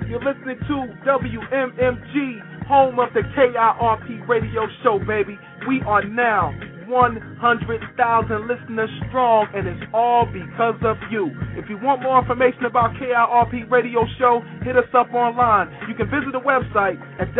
You're 0.09 0.23
listening 0.23 0.57
to 0.67 0.87
WMMG, 1.05 2.41
home 2.67 2.99
of 2.99 3.13
the 3.13 3.21
KIRP 3.35 4.27
radio 4.27 4.67
show, 4.81 4.97
baby. 5.05 5.37
We 5.67 5.81
are 5.85 6.03
now 6.03 6.51
100,000 6.87 8.47
listeners 8.47 8.89
strong, 9.09 9.47
and 9.53 9.67
it's 9.67 9.83
all 9.93 10.25
because 10.25 10.75
of 10.83 10.97
you. 11.11 11.31
If 11.57 11.69
you 11.69 11.77
want 11.77 12.01
more 12.01 12.19
information 12.19 12.65
about 12.65 12.95
KIRP 12.95 13.69
Radio 13.69 14.05
Show, 14.17 14.41
hit 14.63 14.77
us 14.77 14.89
up 14.93 15.13
online. 15.13 15.69
You 15.87 15.95
can 15.95 16.09
visit 16.09 16.31
the 16.31 16.39
website 16.39 16.99
at 17.19 17.33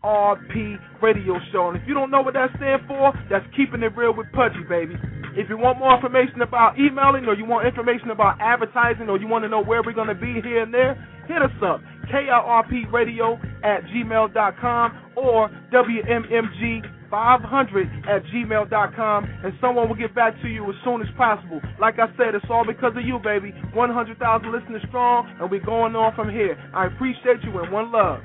KIRP 0.09 0.79
Radio 1.03 1.35
Show, 1.53 1.69
and 1.69 1.77
if 1.77 1.83
you 1.87 1.93
don't 1.95 2.11
know 2.11 2.23
what 2.23 2.35
that 2.35 2.51
stands 2.57 2.85
for, 2.87 3.13
that's 3.31 3.45
keeping 3.57 3.83
it 3.83 3.97
real 3.97 4.15
with 4.15 4.27
Pudgy, 4.33 4.65
baby. 4.69 4.95
If 5.37 5.49
you 5.49 5.57
want 5.59 5.79
more 5.79 5.95
information 5.95 6.41
about 6.41 6.79
emailing 6.79 7.27
or 7.27 7.35
you 7.35 7.45
want 7.45 7.67
information 7.67 8.11
about 8.11 8.41
advertising 8.41 9.09
or 9.09 9.19
you 9.19 9.29
want 9.29 9.45
to 9.45 9.49
know 9.49 9.63
where 9.63 9.83
we're 9.85 9.93
going 9.93 10.09
to 10.09 10.15
be 10.15 10.41
here 10.43 10.63
and 10.63 10.73
there, 10.73 10.95
hit 11.29 11.43
us 11.43 11.51
up. 11.63 11.81
KIRPradio 12.11 13.39
at 13.63 13.85
gmail.com 13.85 15.13
or 15.15 15.51
WMMG500 15.73 18.09
at 18.09 18.25
gmail.com 18.25 19.25
and 19.45 19.53
someone 19.61 19.89
will 19.89 19.97
get 19.97 20.15
back 20.15 20.41
to 20.41 20.49
you 20.49 20.65
as 20.71 20.77
soon 20.85 21.03
as 21.03 21.09
possible. 21.17 21.61
Like 21.79 21.99
I 21.99 22.07
said, 22.17 22.35
it's 22.35 22.47
all 22.51 22.65
because 22.67 22.97
of 22.97 23.05
you, 23.05 23.19
baby. 23.23 23.53
100,000 23.75 24.51
listeners 24.51 24.83
strong 24.89 25.29
and 25.39 25.51
we're 25.51 25.61
going 25.65 25.95
on 25.95 26.15
from 26.17 26.31
here. 26.31 26.57
I 26.75 26.87
appreciate 26.87 27.45
you 27.45 27.59
and 27.61 27.71
one 27.71 27.93
love. 27.93 28.21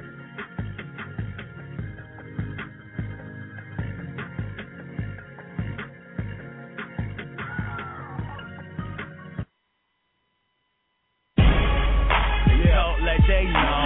Talk 12.73 12.97
like 13.05 13.21
they 13.27 13.45
know. 13.53 13.85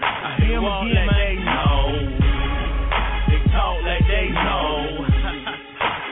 I 0.00 0.36
hear 0.40 0.56
them 0.56 0.64
again, 0.64 0.96
man. 0.96 1.12
They 1.12 1.36
know. 1.44 1.92
They 3.28 3.40
talk 3.52 3.76
like 3.84 4.00
they 4.08 4.32
know. 4.32 5.04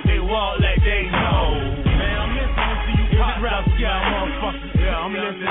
they 0.04 0.20
walk 0.20 0.60
like 0.60 0.84
they 0.84 1.08
know. 1.08 1.56
Man, 1.88 2.20
I'm 2.20 2.36
listening 2.36 2.84
to 2.84 2.90
you 3.00 3.16
pop 3.16 3.40
rap 3.40 3.64
guy, 3.80 3.96
motherfucker. 4.12 4.76
Yeah, 4.76 5.00
I'm 5.00 5.16
listening. 5.16 5.48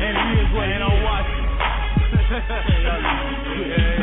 and 0.00 0.16
it 0.16 0.40
is 0.40 0.48
what 0.56 0.72
I'm 0.72 1.04
watching. 1.04 1.44
yeah, 3.68 3.97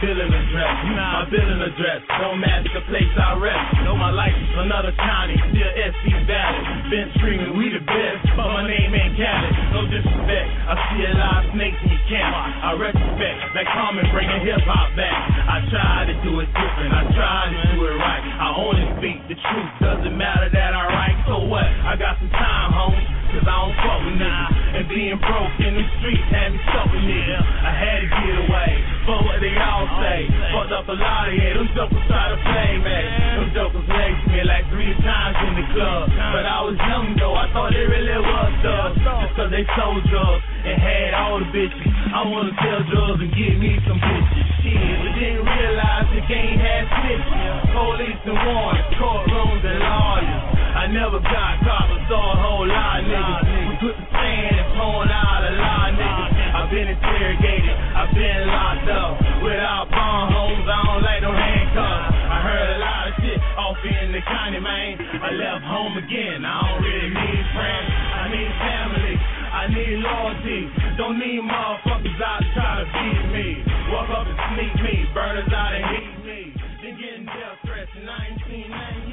billing 0.00 0.32
address. 0.32 0.74
My 0.96 1.28
billing 1.28 1.60
address 1.60 2.00
don't 2.20 2.40
match 2.40 2.64
the 2.72 2.80
place 2.88 3.12
I 3.20 3.36
rest. 3.36 3.84
Know 3.84 3.94
my 3.96 4.08
license, 4.08 4.56
another 4.56 4.96
county, 4.96 5.36
still 5.52 5.72
SC 5.76 6.04
valid. 6.24 6.64
Been 6.88 7.08
screaming, 7.20 7.52
we 7.54 7.68
the 7.68 7.84
best, 7.84 8.24
but 8.34 8.48
my 8.48 8.64
name 8.64 8.90
ain't 8.96 9.14
Khaled. 9.20 9.52
No 9.76 9.84
disrespect, 9.92 10.48
I 10.66 10.74
see 10.90 11.04
a 11.04 11.14
lot 11.20 11.44
of 11.44 11.52
snakes 11.52 11.78
in 11.84 11.92
your 11.92 12.04
camp. 12.08 12.32
I 12.32 12.70
retrospect, 12.80 13.38
like 13.52 13.68
Common 13.76 14.08
bringing 14.10 14.40
hip 14.40 14.64
hop 14.64 14.88
back. 14.96 15.20
I 15.46 15.56
try 15.68 15.96
to 16.08 16.14
do 16.24 16.32
it 16.40 16.48
different, 16.56 16.90
I 16.96 17.04
try 17.12 17.40
to 17.52 17.58
do 17.76 17.78
it 17.84 17.96
right. 18.00 18.24
I 18.24 18.48
only 18.56 18.84
speak 18.98 19.20
the 19.28 19.36
truth, 19.36 19.70
doesn't 19.84 20.16
matter 20.16 20.48
that 20.48 20.72
I 20.72 20.82
write. 20.88 21.18
So 21.28 21.44
what? 21.44 21.68
I 21.68 21.94
got 22.00 22.16
some 22.18 22.32
time, 22.32 22.72
homies. 22.72 23.19
Cause 23.30 23.46
I 23.46 23.54
don't 23.62 23.74
fuck 23.78 24.00
with 24.02 24.18
niggas. 24.18 24.52
And 24.70 24.84
being 24.90 25.18
broke 25.22 25.54
in 25.62 25.72
the 25.78 25.84
streets 25.98 26.26
had 26.34 26.50
me 26.50 26.58
stuck 26.66 26.90
with. 26.90 27.02
I 27.06 27.70
had 27.70 27.98
to 28.02 28.08
get 28.10 28.36
away. 28.46 28.72
But 29.06 29.18
what 29.26 29.38
they 29.38 29.54
all 29.54 29.86
say. 30.02 30.26
Fucked 30.50 30.74
up 30.74 30.86
a 30.90 30.96
lot 30.98 31.30
of 31.30 31.34
here. 31.34 31.54
Them 31.54 31.68
jokers 31.74 32.04
try 32.10 32.26
to 32.30 32.38
play 32.42 32.70
me. 32.78 32.98
Them 33.38 33.48
jokers 33.54 33.86
laced 33.86 34.26
me 34.30 34.40
like 34.46 34.66
three 34.74 34.94
times 35.02 35.36
in 35.46 35.52
the 35.62 35.66
club. 35.74 36.10
But 36.10 36.44
I 36.46 36.58
was 36.66 36.76
young 36.78 37.14
though. 37.18 37.34
I 37.38 37.46
thought 37.54 37.70
it 37.70 37.86
really 37.86 38.18
was 38.18 38.50
thugs. 38.66 38.98
Just 38.98 39.32
cause 39.38 39.50
they 39.54 39.64
sold 39.78 40.02
drugs 40.10 40.42
and 40.66 40.76
had 40.78 41.14
all 41.14 41.38
the 41.38 41.48
bitches. 41.54 41.90
I 42.10 42.26
wanna 42.26 42.54
sell 42.58 42.82
drugs 42.90 43.20
and 43.22 43.30
get 43.30 43.54
me 43.58 43.78
some 43.86 43.98
bitches. 43.98 44.46
Shit, 44.60 44.74
but 44.74 45.12
didn't 45.18 45.46
realize 45.46 46.06
the 46.12 46.22
game 46.26 46.58
had 46.58 46.84
snitches. 46.98 47.74
Police 47.74 48.22
and 48.26 48.38
warrants, 48.42 48.90
courtrooms 48.98 49.62
and 49.64 49.80
lawyers. 49.80 50.59
I 50.70 50.86
never 50.86 51.18
got 51.18 51.60
caught, 51.66 51.86
but 51.90 52.00
saw 52.06 52.22
a 52.32 52.36
whole 52.38 52.66
lot 52.66 53.02
of 53.02 53.10
niggas. 53.10 53.42
We 53.68 53.74
put 53.82 53.94
the 53.98 54.06
sand 54.14 54.54
and 54.54 54.68
blowing 54.78 55.10
out 55.10 55.42
a 55.42 55.52
lot 55.58 55.84
of 55.90 55.94
niggas. 55.98 56.30
I've 56.54 56.70
been 56.70 56.88
interrogated, 56.88 57.74
I've 57.74 58.12
been 58.14 58.40
locked 58.46 58.88
up. 58.90 59.12
Without 59.42 59.90
bond 59.90 60.30
homes, 60.30 60.66
I 60.70 60.78
don't 60.86 61.02
like 61.02 61.22
no 61.26 61.32
handcuffs. 61.34 62.06
I 62.14 62.38
heard 62.46 62.68
a 62.70 62.78
lot 62.78 63.02
of 63.10 63.12
shit 63.18 63.40
off 63.58 63.80
in 63.82 64.14
the 64.14 64.22
county, 64.22 64.60
man. 64.62 64.90
I 65.20 65.28
left 65.34 65.64
home 65.66 65.94
again, 65.98 66.46
I 66.46 66.54
don't 66.62 66.82
really 66.86 67.10
need 67.18 67.44
friends. 67.50 67.90
I 67.90 68.24
need 68.30 68.50
family, 68.62 69.14
I 69.50 69.62
need 69.74 69.94
loyalty. 70.06 70.60
Don't 70.96 71.18
need 71.18 71.42
motherfuckers 71.42 72.20
out 72.22 72.40
to 72.40 72.48
try 72.54 72.72
to 72.78 72.86
beat 72.86 73.24
me. 73.34 73.48
Walk 73.90 74.06
up 74.14 74.26
and 74.30 74.38
sneak 74.54 74.74
me, 74.86 74.94
burners 75.12 75.50
out 75.50 75.74
and 75.74 75.82
hate 75.82 76.18
me. 76.22 76.40
Been 76.78 76.94
getting 76.94 77.26
death 77.26 77.58
threats 77.66 77.90
since 77.90 78.06
1990. 78.06 79.09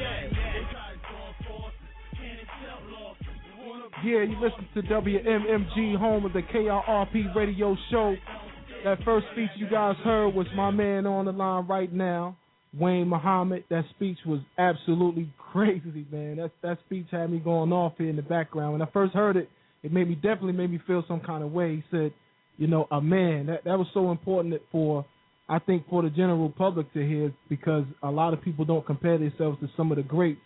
Yeah, 4.03 4.23
you 4.23 4.35
listen 4.39 4.67
to 4.75 4.81
WMMG, 4.83 5.97
home 5.97 6.25
of 6.25 6.33
the 6.33 6.41
KIRP 6.41 7.35
radio 7.35 7.75
show. 7.89 8.15
That 8.83 9.03
first 9.03 9.25
speech 9.33 9.49
you 9.55 9.67
guys 9.69 9.95
heard 10.03 10.35
was 10.35 10.45
my 10.55 10.69
man 10.69 11.07
on 11.07 11.25
the 11.25 11.31
line 11.31 11.67
right 11.67 11.91
now, 11.91 12.37
Wayne 12.77 13.07
Muhammad. 13.09 13.63
That 13.69 13.85
speech 13.95 14.19
was 14.25 14.39
absolutely 14.57 15.33
crazy, 15.51 16.05
man. 16.11 16.37
That 16.37 16.51
that 16.61 16.77
speech 16.85 17.07
had 17.11 17.31
me 17.31 17.39
going 17.39 17.73
off 17.73 17.93
here 17.97 18.09
in 18.09 18.15
the 18.15 18.21
background. 18.21 18.73
When 18.73 18.81
I 18.81 18.87
first 18.93 19.13
heard 19.13 19.35
it, 19.35 19.49
it 19.81 19.91
made 19.91 20.07
me 20.07 20.15
definitely 20.15 20.53
made 20.53 20.71
me 20.71 20.79
feel 20.85 21.03
some 21.07 21.19
kind 21.19 21.43
of 21.43 21.51
way. 21.51 21.77
He 21.77 21.83
said, 21.89 22.13
you 22.57 22.67
know, 22.67 22.87
a 22.91 23.01
man. 23.01 23.47
That 23.47 23.63
that 23.63 23.77
was 23.79 23.87
so 23.93 24.11
important 24.11 24.53
for 24.71 25.05
I 25.49 25.59
think 25.59 25.89
for 25.89 26.03
the 26.03 26.09
general 26.09 26.49
public 26.49 26.93
to 26.93 26.99
hear 26.99 27.33
because 27.49 27.85
a 28.03 28.11
lot 28.11 28.33
of 28.33 28.41
people 28.41 28.63
don't 28.63 28.85
compare 28.85 29.17
themselves 29.17 29.59
to 29.61 29.69
some 29.75 29.91
of 29.91 29.97
the 29.97 30.03
greats. 30.03 30.41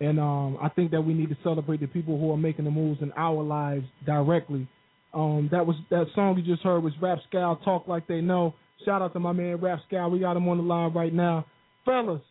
And 0.00 0.18
um, 0.18 0.58
I 0.62 0.68
think 0.70 0.90
that 0.92 1.02
we 1.02 1.12
need 1.12 1.28
to 1.28 1.36
celebrate 1.42 1.80
the 1.80 1.86
people 1.86 2.18
who 2.18 2.32
are 2.32 2.36
making 2.36 2.64
the 2.64 2.70
moves 2.70 3.02
in 3.02 3.12
our 3.16 3.42
lives 3.42 3.84
directly. 4.06 4.66
Um, 5.12 5.48
that 5.52 5.66
was 5.66 5.76
that 5.90 6.06
song 6.14 6.38
you 6.38 6.42
just 6.42 6.62
heard 6.62 6.82
was 6.82 6.92
Rap 7.02 7.18
Scal 7.30 7.62
Talk 7.64 7.86
Like 7.86 8.06
They 8.06 8.20
Know. 8.20 8.54
Shout 8.84 9.02
out 9.02 9.12
to 9.12 9.20
my 9.20 9.32
man 9.32 9.56
Rap 9.60 9.80
Scal. 9.90 10.10
We 10.10 10.20
got 10.20 10.36
him 10.36 10.48
on 10.48 10.56
the 10.56 10.62
line 10.62 10.92
right 10.94 11.12
now. 11.12 11.44
Fellas, 11.84 12.22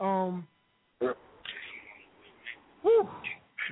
um 0.00 0.46
whew, 2.82 3.08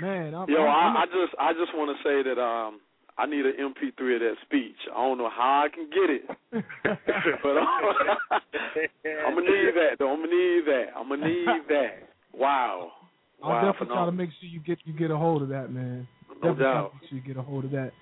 man, 0.00 0.34
I'm, 0.34 0.48
Yo, 0.48 0.58
I'm, 0.58 0.96
I, 0.96 1.00
I 1.00 1.06
just 1.06 1.34
I 1.38 1.52
just 1.52 1.74
want 1.74 1.96
to 1.96 2.02
say 2.02 2.28
that 2.28 2.40
um 2.40 2.80
I 3.18 3.26
need 3.26 3.46
an 3.46 3.54
MP3 3.58 4.16
of 4.16 4.20
that 4.20 4.34
speech. 4.44 4.76
I 4.92 4.96
don't 4.96 5.16
know 5.16 5.30
how 5.30 5.64
I 5.64 5.74
can 5.74 5.88
get 5.88 6.10
it, 6.10 6.26
but 7.42 7.56
I'm, 7.56 7.84
I'm 9.26 9.34
gonna 9.34 9.48
need 9.48 9.72
that. 9.74 9.96
Though. 9.98 10.12
I'm 10.12 10.20
gonna 10.20 10.36
need 10.36 10.64
that. 10.66 10.86
I'm 10.94 11.08
gonna 11.08 11.26
need 11.26 11.46
that. 11.68 12.08
Wow. 12.34 12.92
I'll 13.42 13.50
wow, 13.50 13.72
definitely 13.72 13.94
try 13.94 14.06
to 14.06 14.12
make 14.12 14.30
sure 14.40 14.48
you 14.48 14.60
get 14.60 14.78
you 14.84 14.92
get 14.92 15.10
a 15.10 15.16
hold 15.16 15.42
of 15.42 15.48
that, 15.50 15.72
man. 15.72 16.08
No 16.42 16.44
definitely 16.54 16.54
try 16.54 16.54
to 16.54 16.62
doubt. 16.74 16.92
make 17.00 17.10
sure 17.10 17.18
you 17.18 17.24
get 17.24 17.36
a 17.36 17.42
hold 17.42 17.64
of 17.64 17.70
that. 17.72 17.92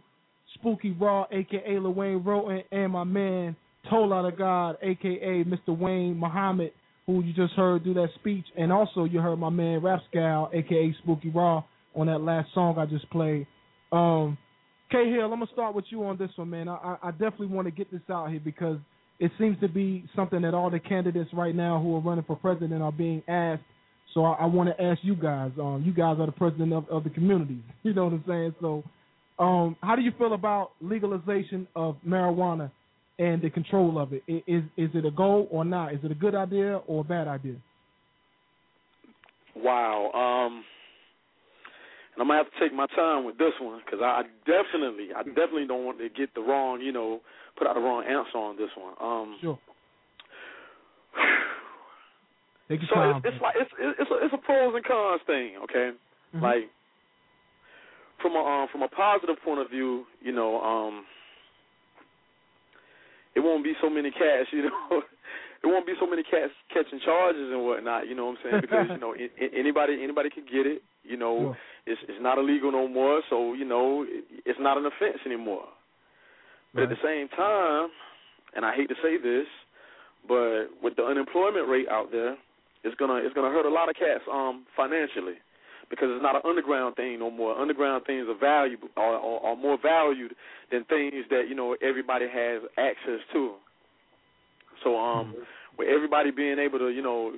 Spooky 0.54 0.92
Raw, 0.92 1.26
aka 1.30 1.78
Wayne 1.78 2.22
Wroten, 2.24 2.62
and 2.72 2.92
my 2.92 3.04
man 3.04 3.56
Tola 3.88 4.30
the 4.30 4.36
God, 4.36 4.76
aka 4.82 5.44
Mr. 5.44 5.76
Wayne 5.76 6.18
Muhammad, 6.18 6.72
who 7.06 7.22
you 7.22 7.32
just 7.32 7.54
heard 7.54 7.84
do 7.84 7.94
that 7.94 8.08
speech, 8.16 8.44
and 8.56 8.72
also 8.72 9.04
you 9.04 9.20
heard 9.20 9.36
my 9.38 9.48
man 9.48 9.80
Rapscal, 9.80 10.54
aka 10.54 10.94
Spooky 11.02 11.30
Raw, 11.30 11.64
on 11.94 12.06
that 12.06 12.20
last 12.20 12.52
song 12.54 12.76
I 12.78 12.86
just 12.86 13.08
played. 13.10 13.46
Um, 13.92 14.36
K 14.90 15.10
Hill, 15.10 15.24
I'm 15.24 15.40
gonna 15.40 15.46
start 15.52 15.74
with 15.74 15.86
you 15.88 16.04
on 16.04 16.16
this 16.16 16.30
one, 16.36 16.50
man. 16.50 16.68
I- 16.68 16.98
I 17.02 17.10
definitely 17.12 17.48
want 17.48 17.66
to 17.66 17.70
get 17.70 17.90
this 17.90 18.02
out 18.10 18.30
here 18.30 18.40
because 18.40 18.78
it 19.18 19.30
seems 19.38 19.58
to 19.60 19.68
be 19.68 20.04
something 20.16 20.42
that 20.42 20.54
all 20.54 20.70
the 20.70 20.80
candidates 20.80 21.32
right 21.32 21.54
now 21.54 21.80
who 21.80 21.94
are 21.96 22.00
running 22.00 22.24
for 22.24 22.36
president 22.36 22.82
are 22.82 22.92
being 22.92 23.22
asked. 23.28 23.62
So 24.14 24.24
I, 24.24 24.32
I 24.40 24.44
want 24.46 24.68
to 24.76 24.82
ask 24.82 25.00
you 25.02 25.14
guys. 25.14 25.52
Um, 25.58 25.82
you 25.84 25.92
guys 25.92 26.16
are 26.18 26.26
the 26.26 26.32
president 26.32 26.72
of, 26.72 26.88
of 26.88 27.04
the 27.04 27.10
community. 27.10 27.58
You 27.82 27.94
know 27.94 28.04
what 28.04 28.12
I'm 28.12 28.24
saying? 28.28 28.54
So, 28.60 28.84
um, 29.38 29.74
how 29.82 29.96
do 29.96 30.02
you 30.02 30.12
feel 30.18 30.34
about 30.34 30.72
legalization 30.82 31.66
of 31.74 31.96
marijuana 32.06 32.70
and 33.18 33.40
the 33.40 33.48
control 33.48 33.98
of 33.98 34.12
it? 34.12 34.22
Is 34.28 34.42
Is 34.46 34.62
is 34.76 34.90
it 34.94 35.06
a 35.06 35.10
goal 35.10 35.48
or 35.50 35.64
not? 35.64 35.94
Is 35.94 36.00
it 36.02 36.10
a 36.10 36.14
good 36.14 36.34
idea 36.34 36.76
or 36.86 37.00
a 37.00 37.04
bad 37.04 37.26
idea? 37.26 37.56
Wow. 39.56 40.10
Um, 40.12 40.64
and 42.14 42.22
I'm 42.22 42.28
gonna 42.28 42.44
have 42.44 42.52
to 42.52 42.60
take 42.60 42.74
my 42.74 42.86
time 42.94 43.24
with 43.24 43.38
this 43.38 43.52
one 43.60 43.80
because 43.84 44.00
I 44.02 44.22
definitely, 44.44 45.08
I 45.16 45.22
definitely 45.22 45.66
don't 45.66 45.84
want 45.84 45.98
to 45.98 46.08
get 46.08 46.34
the 46.34 46.42
wrong, 46.42 46.80
you 46.80 46.92
know, 46.92 47.20
put 47.56 47.66
out 47.66 47.74
the 47.74 47.80
wrong 47.80 48.04
answer 48.04 48.36
on 48.36 48.56
this 48.56 48.70
one. 48.76 48.94
Um, 49.00 49.38
Sure. 49.40 49.58
Take 52.70 52.86
your 52.86 52.88
so 52.94 53.02
time. 53.02 53.16
it's, 53.18 53.34
it's 53.34 53.42
like 53.42 53.56
it's 53.58 53.72
it's 53.98 54.10
a, 54.10 54.16
it's 54.24 54.34
a 54.34 54.38
pros 54.38 54.72
and 54.78 54.84
cons 54.86 55.20
thing, 55.26 55.58
okay? 55.66 55.90
Mhm. 56.34 56.42
Like 56.42 56.70
from 58.22 58.36
a 58.36 58.42
um, 58.46 58.68
from 58.70 58.82
a 58.82 58.88
positive 58.88 59.36
point 59.42 59.58
of 59.58 59.68
view, 59.68 60.06
you 60.22 60.30
know, 60.30 60.62
um, 60.62 61.04
it 63.34 63.40
won't 63.40 63.64
be 63.64 63.74
so 63.82 63.90
many 63.90 64.10
cats, 64.10 64.48
you 64.52 64.70
know. 64.70 65.02
it 65.62 65.66
won't 65.66 65.86
be 65.86 65.94
so 65.98 66.06
many 66.06 66.22
cats 66.22 66.52
catching 66.72 67.00
charges 67.00 67.50
and 67.50 67.64
whatnot. 67.64 68.06
You 68.06 68.14
know 68.14 68.26
what 68.26 68.38
I'm 68.38 68.44
saying? 68.44 68.60
Because 68.62 68.86
you 68.90 68.98
know 68.98 69.14
I- 69.18 69.34
I- 69.42 69.58
anybody 69.58 69.98
anybody 70.02 70.30
can 70.30 70.44
get 70.44 70.66
it. 70.66 70.82
You 71.02 71.16
know, 71.16 71.56
it's 71.86 72.00
it's 72.08 72.22
not 72.22 72.38
illegal 72.38 72.70
no 72.70 72.86
more. 72.86 73.22
So 73.30 73.54
you 73.54 73.64
know 73.64 74.04
it, 74.06 74.24
it's 74.46 74.60
not 74.60 74.78
an 74.78 74.86
offense 74.86 75.18
anymore. 75.26 75.66
But 76.72 76.84
at 76.84 76.88
the 76.90 77.02
same 77.02 77.26
time, 77.34 77.88
and 78.54 78.64
I 78.64 78.76
hate 78.76 78.88
to 78.90 78.94
say 79.02 79.18
this, 79.18 79.46
but 80.28 80.70
with 80.80 80.94
the 80.94 81.02
unemployment 81.02 81.68
rate 81.68 81.88
out 81.88 82.12
there, 82.12 82.36
it's 82.84 82.96
gonna 82.96 83.16
it's 83.16 83.34
gonna 83.34 83.50
hurt 83.50 83.66
a 83.66 83.70
lot 83.72 83.88
of 83.88 83.96
cats 83.96 84.24
um 84.30 84.66
financially 84.76 85.38
because 85.90 86.08
it's 86.10 86.22
not 86.22 86.36
an 86.36 86.42
underground 86.44 86.94
thing 86.94 87.18
no 87.18 87.30
more. 87.30 87.58
Underground 87.58 88.04
things 88.06 88.26
are 88.28 88.38
valuable 88.38 88.88
are, 88.96 89.16
are, 89.16 89.40
are 89.40 89.56
more 89.56 89.76
valued 89.82 90.34
than 90.70 90.84
things 90.84 91.26
that 91.30 91.44
you 91.48 91.54
know 91.54 91.76
everybody 91.82 92.26
has 92.32 92.62
access 92.78 93.20
to. 93.32 93.54
So 94.84 94.96
um, 94.96 95.34
with 95.76 95.88
everybody 95.88 96.30
being 96.30 96.58
able 96.58 96.78
to 96.78 96.88
you 96.88 97.02
know 97.02 97.32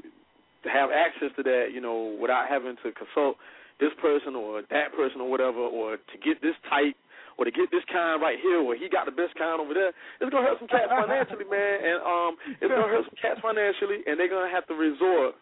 to 0.62 0.68
have 0.68 0.90
access 0.90 1.34
to 1.36 1.42
that, 1.42 1.74
you 1.74 1.80
know, 1.80 2.16
without 2.20 2.46
having 2.48 2.76
to 2.82 2.92
consult 2.92 3.36
this 3.80 3.90
person 4.00 4.36
or 4.36 4.62
that 4.70 4.94
person 4.94 5.20
or 5.20 5.30
whatever, 5.30 5.58
or 5.58 5.96
to 5.96 6.16
get 6.22 6.40
this 6.40 6.54
type 6.70 6.94
or 7.38 7.44
to 7.44 7.52
get 7.52 7.70
this 7.70 7.84
kind 7.90 8.20
right 8.20 8.38
here, 8.40 8.60
or 8.60 8.76
he 8.76 8.88
got 8.88 9.06
the 9.06 9.14
best 9.14 9.34
kind 9.36 9.60
over 9.60 9.74
there, 9.74 9.92
it's 10.20 10.30
gonna 10.30 10.46
hurt 10.46 10.58
some 10.58 10.68
cats 10.68 10.90
financially, 11.02 11.48
man, 11.48 11.76
and 11.80 11.98
um, 12.04 12.32
it's 12.60 12.70
gonna 12.70 12.90
hurt 12.90 13.06
some 13.06 13.18
cats 13.20 13.40
financially, 13.40 14.04
and 14.06 14.18
they're 14.18 14.32
gonna 14.32 14.52
have 14.52 14.66
to 14.68 14.74
resort 14.74 15.34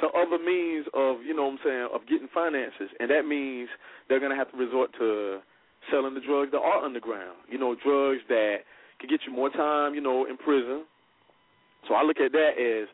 to 0.00 0.08
other 0.16 0.40
means 0.40 0.86
of, 0.96 1.20
you 1.20 1.36
know 1.36 1.44
what 1.52 1.60
I'm 1.60 1.64
saying, 1.64 1.88
of 1.92 2.00
getting 2.08 2.28
finances, 2.32 2.88
and 2.98 3.10
that 3.10 3.28
means 3.28 3.68
they're 4.08 4.20
gonna 4.20 4.38
have 4.38 4.50
to 4.52 4.56
resort 4.56 4.90
to 4.98 5.40
selling 5.88 6.14
the 6.14 6.24
drugs 6.24 6.50
that 6.52 6.60
are 6.60 6.84
underground, 6.84 7.36
you 7.48 7.58
know, 7.58 7.76
drugs 7.76 8.20
that 8.28 8.64
can 9.00 9.08
get 9.08 9.20
you 9.26 9.32
more 9.32 9.50
time, 9.50 9.94
you 9.94 10.00
know, 10.00 10.26
in 10.26 10.36
prison. 10.36 10.84
So 11.88 11.94
I 11.94 12.02
look 12.02 12.20
at 12.20 12.32
that 12.32 12.60
as, 12.60 12.88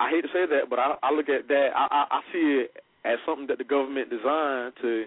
I 0.00 0.08
hate 0.10 0.22
to 0.22 0.32
say 0.32 0.48
that, 0.48 0.68
but 0.70 0.78
I, 0.78 0.96
I 1.02 1.12
look 1.12 1.28
at 1.28 1.48
that, 1.48 1.68
I, 1.76 1.86
I, 1.90 2.02
I 2.16 2.20
see 2.32 2.64
it 2.64 2.82
as 3.04 3.18
something 3.26 3.46
that 3.48 3.58
the 3.58 3.64
government 3.64 4.10
designed 4.10 4.72
to 4.80 5.04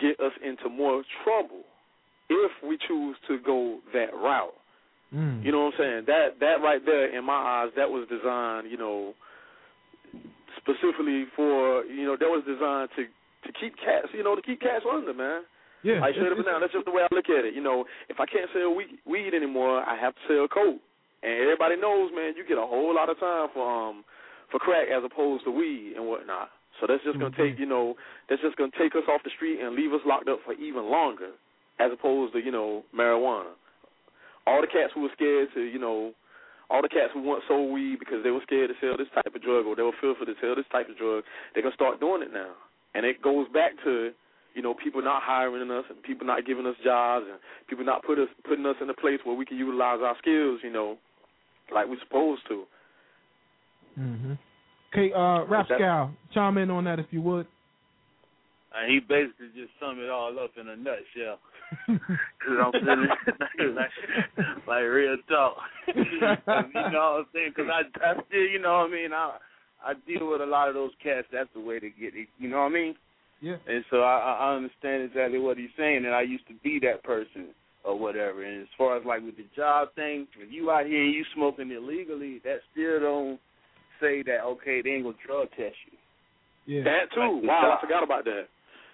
get 0.00 0.18
us 0.20 0.32
into 0.44 0.68
more 0.68 1.02
trouble 1.24 1.62
if 2.30 2.52
we 2.66 2.78
choose 2.88 3.16
to 3.28 3.38
go 3.44 3.78
that 3.92 4.14
route. 4.14 4.54
Mm. 5.14 5.44
You 5.44 5.52
know 5.52 5.66
what 5.66 5.74
I'm 5.74 5.78
saying? 5.78 6.02
That 6.06 6.40
that 6.40 6.62
right 6.62 6.80
there, 6.84 7.16
in 7.16 7.24
my 7.24 7.34
eyes, 7.64 7.70
that 7.76 7.90
was 7.90 8.08
designed, 8.08 8.70
you 8.70 8.78
know, 8.78 9.12
specifically 10.56 11.24
for 11.36 11.84
you 11.84 12.04
know 12.04 12.16
that 12.18 12.28
was 12.28 12.44
designed 12.46 12.90
to 12.96 13.04
to 13.46 13.50
keep 13.60 13.74
cats, 13.76 14.08
you 14.14 14.22
know, 14.22 14.36
to 14.36 14.42
keep 14.42 14.60
cats 14.60 14.84
under, 14.88 15.12
man. 15.12 15.42
Yeah, 15.82 15.98
Like 15.98 16.14
straight 16.14 16.30
it's- 16.30 16.38
up 16.38 16.46
and 16.46 16.46
down. 16.46 16.60
That's 16.62 16.72
just 16.72 16.86
the 16.86 16.92
way 16.94 17.02
I 17.02 17.10
look 17.12 17.26
at 17.26 17.42
it. 17.44 17.54
You 17.54 17.60
know, 17.62 17.84
if 18.08 18.20
I 18.20 18.26
can't 18.26 18.46
sell 18.54 18.70
weed, 18.72 19.02
weed 19.04 19.34
anymore, 19.34 19.82
I 19.82 19.98
have 19.98 20.14
to 20.14 20.20
sell 20.30 20.46
coke. 20.46 20.78
And 21.24 21.34
everybody 21.42 21.74
knows, 21.74 22.12
man, 22.14 22.34
you 22.38 22.46
get 22.46 22.56
a 22.56 22.62
whole 22.66 22.94
lot 22.94 23.10
of 23.10 23.18
time 23.18 23.48
for 23.52 23.66
um 23.66 24.04
for 24.50 24.58
crack 24.60 24.88
as 24.94 25.02
opposed 25.04 25.44
to 25.44 25.50
weed 25.50 25.94
and 25.96 26.06
whatnot. 26.06 26.50
So 26.82 26.90
that's 26.90 27.04
just 27.06 27.14
gonna 27.22 27.30
take, 27.38 27.62
you 27.62 27.66
know, 27.70 27.94
that's 28.26 28.42
just 28.42 28.58
gonna 28.58 28.74
take 28.74 28.98
us 28.98 29.06
off 29.06 29.22
the 29.22 29.30
street 29.38 29.62
and 29.62 29.78
leave 29.78 29.94
us 29.94 30.02
locked 30.04 30.26
up 30.26 30.42
for 30.44 30.52
even 30.54 30.90
longer, 30.90 31.30
as 31.78 31.94
opposed 31.94 32.34
to, 32.34 32.42
you 32.42 32.50
know, 32.50 32.82
marijuana. 32.90 33.54
All 34.50 34.60
the 34.60 34.66
cats 34.66 34.90
who 34.92 35.02
were 35.06 35.14
scared 35.14 35.46
to, 35.54 35.62
you 35.62 35.78
know, 35.78 36.10
all 36.68 36.82
the 36.82 36.90
cats 36.90 37.14
who 37.14 37.22
once 37.22 37.44
sold 37.46 37.72
weed 37.72 38.02
because 38.02 38.24
they 38.24 38.34
were 38.34 38.42
scared 38.42 38.66
to 38.66 38.74
sell 38.82 38.98
this 38.98 39.06
type 39.14 39.30
of 39.30 39.40
drug 39.46 39.64
or 39.64 39.76
they 39.76 39.86
were 39.86 39.94
fearful 40.00 40.26
to 40.26 40.34
sell 40.42 40.56
this 40.56 40.66
type 40.72 40.90
of 40.90 40.98
drug, 40.98 41.22
they're 41.54 41.62
gonna 41.62 41.78
start 41.78 42.00
doing 42.00 42.20
it 42.20 42.32
now. 42.34 42.50
And 42.98 43.06
it 43.06 43.22
goes 43.22 43.46
back 43.54 43.78
to, 43.84 44.10
you 44.54 44.62
know, 44.62 44.74
people 44.74 45.02
not 45.02 45.22
hiring 45.22 45.70
us 45.70 45.84
and 45.88 46.02
people 46.02 46.26
not 46.26 46.44
giving 46.44 46.66
us 46.66 46.74
jobs 46.82 47.26
and 47.30 47.38
people 47.70 47.84
not 47.84 48.02
put 48.02 48.18
us 48.18 48.28
putting 48.42 48.66
us 48.66 48.76
in 48.82 48.90
a 48.90 48.94
place 48.98 49.20
where 49.22 49.36
we 49.36 49.46
can 49.46 49.56
utilize 49.56 50.02
our 50.02 50.18
skills, 50.18 50.58
you 50.64 50.72
know, 50.72 50.98
like 51.72 51.86
we're 51.86 52.02
supposed 52.02 52.42
to. 52.48 52.66
Mm-hmm. 53.94 54.34
Okay, 54.92 55.12
uh, 55.12 55.46
Rapscal, 55.48 56.10
chime 56.34 56.58
in 56.58 56.70
on 56.70 56.84
that 56.84 56.98
if 56.98 57.06
you 57.10 57.22
would. 57.22 57.46
And 58.74 58.90
he 58.90 59.00
basically 59.00 59.48
just 59.54 59.72
summed 59.80 60.00
it 60.00 60.10
all 60.10 60.38
up 60.38 60.52
in 60.58 60.68
a 60.68 60.76
nutshell. 60.76 61.38
Cause 61.86 62.58
I'm 62.60 62.72
feeling 62.72 63.74
like, 63.74 63.90
like 64.66 64.82
real 64.82 65.16
talk. 65.28 65.56
you 65.94 66.20
know 66.20 66.36
what 66.44 66.48
I'm 66.48 67.26
saying? 67.32 67.52
Because 67.54 67.70
I, 67.72 67.82
I 68.04 68.14
still, 68.28 68.40
you 68.40 68.58
know 68.60 68.78
what 68.78 68.88
I 68.88 68.92
mean. 68.92 69.12
I 69.12 69.36
I 69.84 69.94
deal 70.06 70.30
with 70.30 70.40
a 70.40 70.46
lot 70.46 70.68
of 70.68 70.74
those 70.74 70.92
cats. 71.02 71.26
That's 71.32 71.48
the 71.54 71.60
way 71.60 71.80
to 71.80 71.88
get 71.90 72.14
it. 72.14 72.28
You 72.38 72.48
know 72.48 72.58
what 72.58 72.70
I 72.70 72.74
mean? 72.74 72.94
Yeah. 73.40 73.56
And 73.66 73.84
so 73.90 74.02
I, 74.02 74.36
I 74.40 74.54
understand 74.54 75.02
exactly 75.02 75.38
what 75.38 75.58
he's 75.58 75.74
saying, 75.76 76.04
and 76.04 76.14
I 76.14 76.22
used 76.22 76.46
to 76.48 76.54
be 76.62 76.78
that 76.82 77.02
person 77.02 77.48
or 77.84 77.98
whatever. 77.98 78.44
And 78.44 78.62
as 78.62 78.68
far 78.78 78.96
as 78.96 79.04
like 79.04 79.22
with 79.22 79.36
the 79.36 79.46
job 79.56 79.88
thing, 79.94 80.28
if 80.38 80.52
you 80.52 80.70
out 80.70 80.86
here 80.86 81.02
and 81.02 81.12
you 81.12 81.24
smoking 81.34 81.72
illegally, 81.72 82.40
that 82.44 82.60
still 82.70 83.00
don't 83.00 83.40
say 84.02 84.22
that 84.26 84.42
okay, 84.58 84.82
they 84.82 84.90
ain't 84.90 85.04
gonna 85.04 85.16
drug 85.24 85.48
test 85.56 85.78
you. 85.86 85.96
Yeah. 86.66 86.84
That 86.84 87.14
too. 87.14 87.40
Like 87.40 87.48
wow. 87.48 87.78
I 87.78 87.80
forgot 87.80 88.02
about 88.02 88.24
that. 88.26 88.50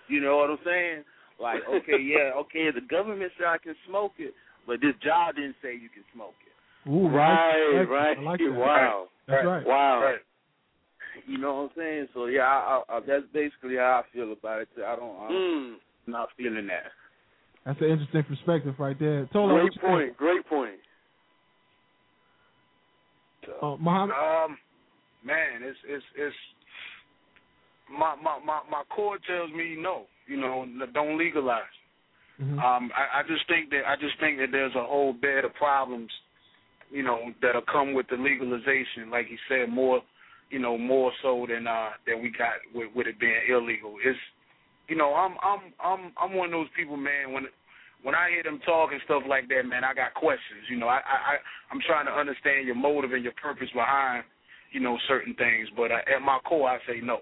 You 0.09 0.21
know 0.21 0.37
what 0.39 0.51
I'm 0.51 0.59
saying? 0.65 1.05
Like, 1.41 1.61
okay, 1.69 2.01
yeah, 2.03 2.33
okay, 2.47 2.71
the 2.71 2.85
government 2.89 3.33
said 3.37 3.47
I 3.49 3.59
can 3.59 3.75
smoke 3.89 4.13
it, 4.19 4.35
but 4.67 4.81
this 4.81 4.95
job 5.03 5.37
didn't 5.37 5.57
say 5.63 5.73
you 5.75 5.89
can 5.89 6.05
smoke 6.15 6.35
it. 6.47 6.91
Ooh, 6.91 7.09
Right, 7.09 7.75
right, 7.75 7.89
right. 7.89 8.19
I 8.19 8.21
like 8.23 8.41
that. 8.41 8.53
Wow. 8.53 9.09
That's 9.27 9.45
right. 9.45 9.67
Wow. 9.67 10.01
Right. 10.03 10.19
You 11.27 11.37
know 11.39 11.55
what 11.55 11.63
I'm 11.63 11.71
saying? 11.77 12.09
So 12.15 12.27
yeah, 12.27 12.43
I, 12.43 12.83
I, 12.89 12.97
I, 12.97 13.01
that's 13.01 13.25
basically 13.35 13.77
how 13.77 14.03
I 14.05 14.15
feel 14.15 14.33
about 14.33 14.63
it. 14.63 14.69
I 14.79 14.97
don't, 14.97 15.17
I'm 15.21 15.33
Mm. 15.33 15.75
not 16.07 16.29
feeling 16.37 16.67
that. 16.69 16.85
That's 17.67 17.81
an 17.83 17.89
interesting 17.89 18.23
perspective 18.25 18.75
right 18.79 18.99
there. 18.99 19.29
Tola, 19.33 19.61
Great 19.61 19.81
point. 19.81 20.05
think? 20.07 20.17
Great 20.17 20.47
point. 20.47 20.81
Uh, 23.63 23.77
Muhammad. 23.77 24.17
Um, 24.17 24.59
man, 25.25 25.63
it's 25.63 25.79
it's 25.87 26.05
it's 26.17 26.37
my 27.91 28.15
my 28.17 28.39
my 28.45 28.61
my 28.71 28.83
core 28.95 29.19
tells 29.27 29.51
me 29.53 29.77
no. 29.79 30.07
You 30.27 30.37
know, 30.37 30.67
don't 30.93 31.17
legalize. 31.17 31.63
Mhm. 32.41 32.63
Um, 32.63 32.93
I, 32.95 33.21
I 33.21 33.23
just 33.23 33.49
think 33.49 33.71
that 33.71 33.89
I 33.89 33.97
just 33.97 34.19
think 34.21 34.39
that 34.39 34.53
there's 34.53 34.75
a 34.75 34.85
whole 34.85 35.13
bed 35.13 35.45
of 35.45 35.55
problems, 35.55 36.11
you 36.91 37.03
know, 37.03 37.33
that'll 37.43 37.63
come 37.63 37.95
with 37.95 38.07
the 38.09 38.17
legalization. 38.17 39.11
Like 39.11 39.27
he 39.27 39.39
said, 39.49 39.69
more, 39.71 40.03
you 40.51 40.59
know, 40.59 40.77
more 40.79 41.13
so 41.23 41.47
than 41.49 41.67
uh 41.67 41.91
than 42.07 42.23
we 42.23 42.31
got 42.31 42.61
with, 42.75 42.91
with 42.95 43.07
it 43.07 43.19
being 43.19 43.41
illegal. 43.49 43.97
It's, 44.05 44.19
you 44.87 44.97
know, 44.97 45.15
I'm 45.15 45.35
I'm 45.43 45.73
I'm 45.83 46.13
I'm 46.21 46.37
one 46.37 46.47
of 46.53 46.53
those 46.53 46.69
people, 46.77 46.97
man. 46.97 47.33
When 47.33 47.47
when 48.03 48.15
I 48.15 48.31
hear 48.31 48.43
them 48.45 48.61
talk 48.65 48.93
and 48.93 49.01
stuff 49.05 49.25
like 49.27 49.49
that, 49.49 49.65
man, 49.67 49.83
I 49.83 49.95
got 49.95 50.15
questions. 50.15 50.69
You 50.71 50.77
know, 50.77 50.89
I 50.89 51.01
I- 51.01 51.43
I'm 51.73 51.81
trying 51.81 52.07
to 52.07 52.13
understand 52.13 52.67
your 52.67 52.77
motive 52.77 53.13
and 53.13 53.25
your 53.25 53.35
purpose 53.41 53.69
behind, 53.75 54.25
you 54.73 54.81
know, 54.81 54.99
certain 55.09 55.35
things. 55.35 55.69
But 55.77 55.91
uh, 55.91 55.97
at 56.15 56.23
my 56.23 56.39
core, 56.45 56.69
I 56.69 56.79
say 56.87 57.01
no. 57.03 57.19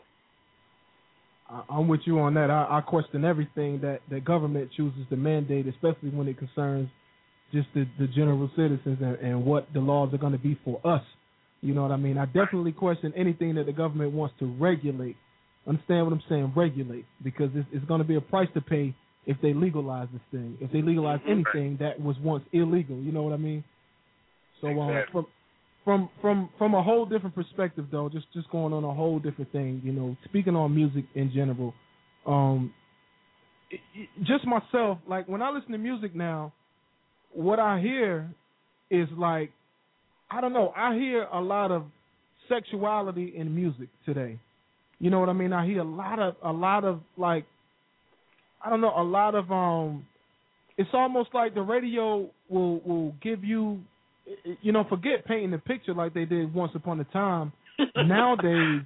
I- 1.48 1.62
I'm 1.68 1.88
with 1.88 2.00
you 2.04 2.18
on 2.20 2.34
that. 2.34 2.50
I, 2.50 2.78
I 2.78 2.80
question 2.80 3.24
everything 3.24 3.80
that 3.80 4.00
the 4.10 4.20
government 4.20 4.70
chooses 4.76 5.06
to 5.10 5.16
mandate, 5.16 5.66
especially 5.66 6.10
when 6.10 6.28
it 6.28 6.38
concerns 6.38 6.88
just 7.52 7.68
the, 7.74 7.86
the 7.98 8.08
general 8.08 8.50
citizens 8.56 8.98
and, 9.00 9.16
and 9.16 9.44
what 9.44 9.68
the 9.72 9.80
laws 9.80 10.12
are 10.12 10.18
going 10.18 10.32
to 10.32 10.38
be 10.38 10.58
for 10.64 10.80
us. 10.84 11.02
You 11.62 11.74
know 11.74 11.82
what 11.82 11.92
I 11.92 11.96
mean? 11.96 12.18
I 12.18 12.26
definitely 12.26 12.72
question 12.72 13.12
anything 13.16 13.54
that 13.54 13.66
the 13.66 13.72
government 13.72 14.12
wants 14.12 14.34
to 14.40 14.46
regulate. 14.58 15.16
Understand 15.66 16.06
what 16.06 16.12
I'm 16.12 16.22
saying? 16.28 16.52
Regulate 16.54 17.06
because 17.24 17.50
it's, 17.54 17.66
it's 17.72 17.84
going 17.86 18.00
to 18.00 18.06
be 18.06 18.16
a 18.16 18.20
price 18.20 18.48
to 18.54 18.60
pay 18.60 18.94
if 19.26 19.36
they 19.42 19.52
legalize 19.52 20.08
this 20.12 20.22
thing. 20.30 20.56
If 20.60 20.70
they 20.70 20.82
legalize 20.82 21.20
anything 21.28 21.78
that 21.80 22.00
was 22.00 22.16
once 22.22 22.44
illegal, 22.52 22.96
you 22.98 23.10
know 23.10 23.22
what 23.22 23.32
I 23.32 23.38
mean? 23.38 23.64
So 24.60 24.68
um, 24.80 25.04
from 25.12 25.26
from 25.86 26.10
from 26.20 26.50
from 26.58 26.74
a 26.74 26.82
whole 26.82 27.06
different 27.06 27.34
perspective 27.34 27.86
though 27.92 28.08
just 28.08 28.26
just 28.34 28.50
going 28.50 28.72
on 28.72 28.82
a 28.82 28.92
whole 28.92 29.20
different 29.20 29.50
thing 29.52 29.80
you 29.84 29.92
know 29.92 30.16
speaking 30.24 30.56
on 30.56 30.74
music 30.74 31.04
in 31.14 31.32
general. 31.32 31.72
Um 32.26 32.74
just 34.24 34.44
myself 34.44 34.98
like 35.08 35.28
when 35.28 35.42
i 35.42 35.50
listen 35.50 35.72
to 35.72 35.78
music 35.78 36.14
now 36.14 36.52
what 37.32 37.58
i 37.58 37.80
hear 37.80 38.28
is 38.90 39.08
like 39.16 39.50
i 40.30 40.40
don't 40.40 40.52
know 40.52 40.72
i 40.76 40.94
hear 40.94 41.22
a 41.32 41.40
lot 41.40 41.70
of 41.70 41.84
sexuality 42.48 43.32
in 43.36 43.54
music 43.54 43.88
today. 44.04 44.38
You 44.98 45.10
know 45.10 45.20
what 45.20 45.28
i 45.28 45.32
mean? 45.34 45.52
I 45.52 45.66
hear 45.66 45.80
a 45.80 45.84
lot 45.84 46.18
of 46.18 46.34
a 46.42 46.52
lot 46.52 46.84
of 46.84 47.00
like 47.16 47.44
i 48.64 48.70
don't 48.70 48.80
know 48.80 48.92
a 48.96 49.04
lot 49.04 49.36
of 49.36 49.52
um 49.52 50.04
it's 50.78 50.90
almost 50.92 51.30
like 51.32 51.54
the 51.54 51.62
radio 51.62 52.28
will 52.48 52.80
will 52.80 53.14
give 53.22 53.44
you 53.44 53.80
you 54.60 54.72
know 54.72 54.84
forget 54.88 55.24
painting 55.24 55.50
the 55.50 55.58
picture 55.58 55.94
like 55.94 56.14
they 56.14 56.24
did 56.24 56.52
once 56.52 56.72
upon 56.74 57.00
a 57.00 57.04
time 57.04 57.52
nowadays 57.96 58.82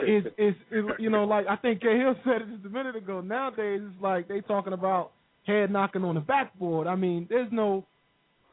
is 0.00 0.24
is 0.36 0.54
you 0.98 1.10
know 1.10 1.24
like 1.24 1.46
I 1.48 1.56
think 1.56 1.80
K 1.80 1.96
Hill 1.98 2.14
said 2.24 2.42
it 2.42 2.48
just 2.52 2.66
a 2.66 2.68
minute 2.68 2.96
ago. 2.96 3.20
Nowadays 3.20 3.80
it's 3.84 4.02
like 4.02 4.28
they 4.28 4.40
talking 4.40 4.72
about 4.72 5.12
head 5.46 5.70
knocking 5.70 6.04
on 6.04 6.14
the 6.14 6.20
backboard. 6.20 6.86
I 6.86 6.94
mean, 6.94 7.26
there's 7.28 7.50
no 7.50 7.84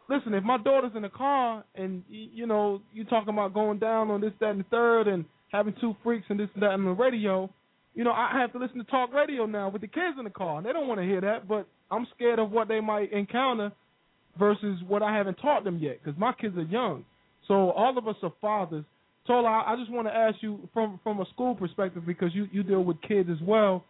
listen. 0.10 0.34
If 0.34 0.44
my 0.44 0.58
daughter's 0.58 0.94
in 0.96 1.04
the 1.04 1.10
car 1.10 1.64
and 1.76 2.04
you 2.10 2.48
know 2.48 2.82
you 2.94 3.06
talking 3.06 3.34
about 3.34 3.54
going 3.54 3.80
down 3.80 4.10
on 4.10 4.22
this, 4.22 4.34
that, 4.40 4.50
and 4.50 4.62
the 4.62 4.66
third, 4.72 5.08
and 5.08 5.26
having 5.52 5.76
two 5.80 5.96
freaks 6.04 6.26
and 6.30 6.40
this 6.40 6.50
and 6.54 6.64
that 6.64 6.72
on 6.72 6.86
the 6.86 6.92
radio, 6.92 7.50
you 7.94 8.04
know 8.04 8.12
I 8.12 8.32
have 8.40 8.52
to 8.54 8.60
listen 8.60 8.78
to 8.78 8.84
talk 8.86 9.14
radio 9.14 9.46
now 9.46 9.70
with 9.70 9.82
the 9.82 9.88
kids 9.88 10.18
in 10.18 10.24
the 10.24 10.32
car. 10.32 10.58
And 10.58 10.66
they 10.66 10.74
don't 10.74 10.88
want 10.88 11.00
to 11.00 11.06
hear 11.06 11.22
that, 11.22 11.48
but 11.48 11.68
I'm 11.92 12.08
scared 12.16 12.40
of 12.40 12.52
what 12.52 12.68
they 12.68 12.80
might 12.80 13.12
encounter 13.12 13.72
versus 14.38 14.80
what 14.88 15.02
I 15.02 15.16
haven't 15.16 15.36
taught 15.36 15.64
them 15.64 15.80
yet 15.80 16.00
because 16.04 16.20
my 16.20 16.34
kids 16.34 16.58
are 16.58 16.64
young. 16.64 17.06
So 17.48 17.72
all 17.72 17.98
of 17.98 18.08
us 18.08 18.16
are 18.24 18.34
fathers. 18.42 18.86
Tola, 19.28 19.64
I 19.66 19.76
just 19.78 19.92
want 19.92 20.08
to 20.08 20.14
ask 20.14 20.38
you 20.42 20.70
from 20.74 21.00
from 21.04 21.20
a 21.20 21.26
school 21.34 21.56
perspective 21.56 22.06
because 22.06 22.30
you 22.34 22.48
you 22.52 22.64
deal 22.64 22.84
with 22.84 23.02
kids 23.02 23.30
as 23.32 23.42
well. 23.42 23.84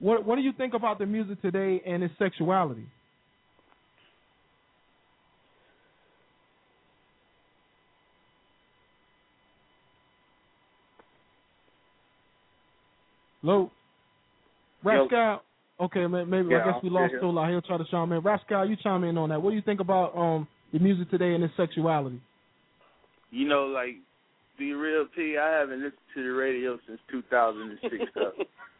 What 0.00 0.24
what 0.24 0.36
do 0.36 0.42
you 0.42 0.52
think 0.52 0.74
about 0.74 0.98
the 0.98 1.06
music 1.06 1.40
today 1.42 1.80
and 1.86 2.02
its 2.02 2.14
sexuality? 2.18 2.86
Hello, 13.42 13.70
Rascal. 14.84 15.40
Okay, 15.80 16.06
ma- 16.06 16.24
maybe 16.24 16.48
Yeah, 16.50 16.62
I 16.62 16.72
guess 16.72 16.82
we 16.82 16.90
lost. 16.90 17.14
Tola. 17.20 17.48
He'll 17.48 17.62
try 17.62 17.78
to 17.78 17.84
chime 17.90 18.12
in. 18.12 18.20
Rascal, 18.20 18.68
you 18.68 18.76
chime 18.82 19.04
in 19.04 19.16
on 19.16 19.30
that. 19.30 19.40
What 19.40 19.50
do 19.50 19.56
you 19.56 19.62
think 19.62 19.80
about 19.80 20.16
um 20.16 20.46
the 20.72 20.78
music 20.78 21.10
today 21.10 21.34
and 21.34 21.42
its 21.42 21.54
sexuality? 21.56 22.20
You 23.30 23.48
know, 23.48 23.64
like 23.64 23.96
be 24.58 24.74
real, 24.74 25.06
P. 25.16 25.38
I 25.38 25.58
haven't 25.58 25.78
listened 25.78 25.92
to 26.14 26.22
the 26.22 26.30
radio 26.30 26.78
since 26.86 27.00
2006. 27.10 28.04
though. 28.14 28.32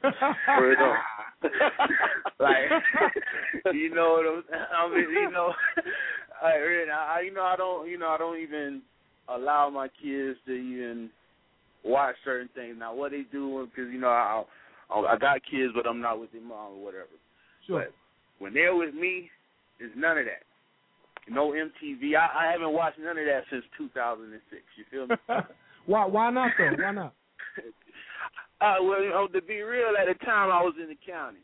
For 0.47 0.69
real. 0.69 0.95
like, 2.39 2.69
you 3.73 3.95
know 3.95 4.21
what 4.21 4.27
I'm? 4.27 4.91
I 4.93 4.95
mean, 4.95 5.11
you 5.11 5.31
know, 5.31 5.53
I, 6.43 6.55
really- 6.57 6.91
I, 6.91 7.21
you 7.25 7.33
know, 7.33 7.43
I 7.43 7.57
don't, 7.57 7.89
you 7.89 7.99
know, 7.99 8.09
I 8.09 8.19
don't 8.19 8.39
even 8.39 8.83
allow 9.29 9.71
my 9.71 9.89
kids 10.03 10.39
to 10.47 10.53
even 10.53 11.11
watch 11.85 12.17
certain 12.25 12.49
things. 12.55 12.77
Now, 12.79 12.95
what 12.95 13.13
they 13.13 13.23
do, 13.33 13.67
because 13.75 13.91
you 13.93 14.01
know, 14.01 14.09
I, 14.09 14.43
I, 14.93 15.15
I 15.15 15.17
got 15.17 15.41
kids, 15.51 15.73
but 15.75 15.87
I'm 15.87 16.01
not 16.01 16.21
with 16.21 16.33
their 16.33 16.43
mom 16.43 16.73
or 16.73 16.85
whatever. 16.85 17.09
Sure. 17.67 17.85
But 17.85 17.95
when 18.39 18.55
they're 18.55 18.75
with 18.75 18.95
me, 18.95 19.31
there's 19.79 19.93
none 19.97 20.19
of 20.19 20.25
that. 20.27 20.43
No 21.29 21.51
MTV. 21.51 22.17
I, 22.17 22.49
I 22.49 22.53
haven't 22.53 22.73
watched 22.73 22.99
none 22.99 23.19
of 23.19 23.25
that 23.25 23.43
since 23.51 23.65
2006. 23.79 24.63
You 24.77 24.85
feel 24.91 25.07
me? 25.07 25.17
why 25.87 26.07
why 26.07 26.31
not 26.31 26.53
though? 26.59 26.83
Why 26.83 26.91
not? 26.93 27.15
Uh, 28.63 28.77
well, 28.83 29.03
you 29.03 29.09
know, 29.09 29.27
to 29.27 29.41
be 29.41 29.63
real, 29.63 29.95
at 29.99 30.07
the 30.07 30.23
time 30.23 30.51
I 30.51 30.61
was 30.61 30.75
in 30.79 30.91
the 30.91 31.11
county. 31.11 31.39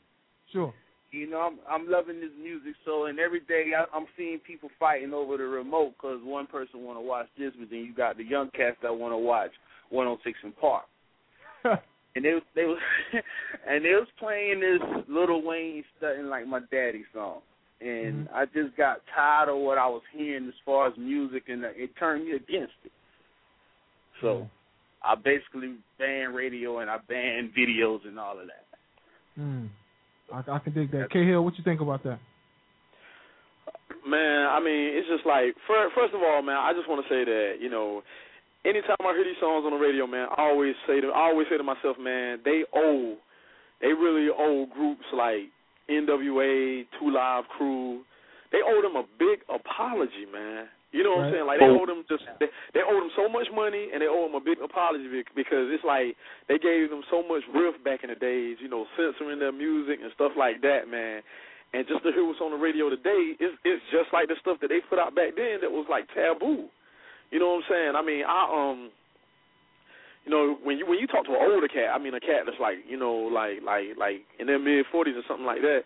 Sure. 0.53 0.75
You 1.13 1.31
know, 1.31 1.39
I'm 1.39 1.59
I'm 1.67 1.91
loving 1.91 2.21
this 2.21 2.31
music. 2.39 2.75
So, 2.85 3.07
and 3.07 3.19
every 3.19 3.41
day 3.41 3.71
I, 3.75 3.85
I'm 3.97 4.05
seeing 4.19 4.39
people 4.39 4.69
fighting 4.79 5.15
over 5.15 5.39
the 5.39 5.45
remote 5.45 5.95
because 5.97 6.21
one 6.23 6.47
person 6.47 6.83
want 6.83 6.99
to 6.99 7.01
watch 7.01 7.29
this, 7.39 7.53
but 7.59 7.71
then 7.71 7.79
you 7.79 7.95
got 7.95 8.19
the 8.19 8.25
young 8.25 8.51
cats 8.51 8.77
that 8.83 8.95
want 8.95 9.13
to 9.13 9.17
watch 9.17 9.51
106 9.89 10.39
& 10.59 10.61
Park. 10.61 10.85
and 12.17 12.25
they 12.25 12.33
was 12.33 12.43
they 12.55 12.65
was 12.65 12.79
and 13.69 13.85
they 13.85 13.91
was 13.91 14.09
playing 14.19 14.61
this 14.61 15.05
Lil 15.09 15.43
Wayne 15.43 15.85
studying 15.99 16.27
like 16.27 16.47
my 16.47 16.61
daddy 16.71 17.05
song. 17.15 17.41
And 17.79 18.27
I 18.35 18.47
just 18.47 18.75
got 18.79 19.03
tired 19.15 19.51
of 19.51 19.59
what 19.59 19.77
I 19.77 19.87
was 19.87 20.01
hearing 20.11 20.49
as 20.49 20.55
far 20.65 20.89
as 20.89 20.95
music, 20.97 21.43
and 21.49 21.63
it 21.63 21.91
turned 21.99 22.25
me 22.25 22.31
against 22.31 22.73
it. 22.87 22.93
So 24.23 24.49
I 25.05 25.15
basically 25.15 25.75
banned 25.99 26.35
radio 26.35 26.79
and 26.79 26.89
I 26.89 26.97
banned 27.07 27.53
videos 27.53 28.07
and 28.07 28.19
all 28.19 28.41
of 28.41 28.47
that. 28.47 28.65
Hmm. 29.35 29.67
I, 30.33 30.57
I 30.57 30.59
can 30.59 30.73
dig 30.73 30.91
that. 30.93 31.11
K 31.13 31.27
Hill, 31.27 31.45
what 31.45 31.59
you 31.59 31.65
think 31.65 31.83
about 31.83 32.03
that? 32.05 32.19
Man, 34.09 34.49
I 34.49 34.59
mean, 34.59 34.97
it's 34.97 35.09
just 35.09 35.27
like 35.27 35.55
fir- 35.67 35.91
first 35.95 36.15
of 36.15 36.23
all, 36.23 36.41
man, 36.41 36.57
I 36.57 36.73
just 36.73 36.89
want 36.89 37.05
to 37.07 37.13
say 37.13 37.25
that 37.25 37.57
you 37.61 37.69
know, 37.69 38.03
anytime 38.67 38.99
I 39.01 39.15
hear 39.15 39.25
these 39.25 39.39
songs 39.39 39.63
on 39.65 39.71
the 39.71 39.79
radio, 39.79 40.07
man, 40.07 40.27
I 40.37 40.51
always 40.51 40.75
say 40.87 41.01
to 41.01 41.09
I 41.15 41.31
always 41.31 41.47
say 41.49 41.57
to 41.57 41.63
myself, 41.63 41.97
man, 41.99 42.43
they 42.45 42.67
owe, 42.75 43.15
they 43.81 43.95
really 43.95 44.29
owe 44.29 44.67
groups 44.67 45.07
like 45.15 45.55
NWA, 45.89 46.85
Two 46.99 47.11
Live 47.15 47.47
Crew, 47.57 48.03
they 48.51 48.59
owe 48.67 48.83
them 48.83 48.99
a 48.99 49.07
big 49.19 49.47
apology, 49.47 50.27
man. 50.27 50.67
You 50.95 51.05
know 51.05 51.19
what 51.19 51.29
I'm 51.29 51.33
saying? 51.35 51.47
Like 51.47 51.61
they 51.61 51.69
oh. 51.69 51.83
owe 51.83 51.87
them 51.87 52.03
just 52.09 52.25
they, 52.41 52.49
they 52.73 52.81
owe 52.81 52.97
them 52.97 53.13
so 53.15 53.29
much 53.29 53.47
money, 53.55 53.93
and 53.93 54.01
they 54.01 54.11
owe 54.11 54.27
them 54.27 54.39
a 54.39 54.43
big 54.43 54.59
apology 54.59 55.07
because 55.35 55.69
it's 55.71 55.85
like 55.85 56.17
they 56.49 56.59
gave 56.59 56.91
them 56.91 57.03
so 57.11 57.21
much 57.21 57.45
riff 57.53 57.77
back 57.85 58.01
in 58.03 58.11
the 58.11 58.19
days, 58.19 58.59
you 58.59 58.71
know, 58.71 58.87
censoring 58.97 59.39
their 59.39 59.53
music 59.53 60.01
and 60.03 60.11
stuff 60.15 60.33
like 60.39 60.63
that, 60.63 60.89
man. 60.89 61.23
And 61.75 61.85
just 61.85 62.01
to 62.07 62.15
hear 62.15 62.25
what's 62.25 62.41
on 62.41 62.55
the 62.55 62.63
radio 62.63 62.89
today, 62.89 63.37
it's 63.37 63.59
it's 63.67 63.85
just 63.93 64.09
like 64.15 64.33
the 64.33 64.39
stuff 64.41 64.57
that 64.63 64.73
they 64.73 64.81
put 64.89 64.97
out 64.97 65.13
back 65.13 65.37
then 65.37 65.61
that 65.61 65.69
was 65.69 65.85
like 65.91 66.09
taboo. 66.17 66.71
You 67.31 67.39
know 67.39 67.59
what 67.59 67.65
I'm 67.65 67.71
saying? 67.71 67.93
I 67.97 68.03
mean, 68.03 68.23
I 68.27 68.41
um, 68.51 68.91
you 70.25 70.31
know, 70.31 70.59
when 70.63 70.79
you 70.79 70.87
when 70.87 70.99
you 70.99 71.07
talk 71.07 71.25
to 71.27 71.33
an 71.33 71.43
older 71.43 71.69
cat, 71.69 71.95
I 71.95 71.99
mean 71.99 72.15
a 72.15 72.21
cat 72.21 72.47
that's 72.47 72.59
like, 72.61 72.83
you 72.89 72.99
know, 72.99 73.31
like 73.31 73.63
like 73.65 73.95
like 73.99 74.27
in 74.39 74.47
their 74.47 74.59
mid 74.59 74.87
forties 74.91 75.15
or 75.15 75.23
something 75.29 75.47
like 75.47 75.63
that, 75.63 75.83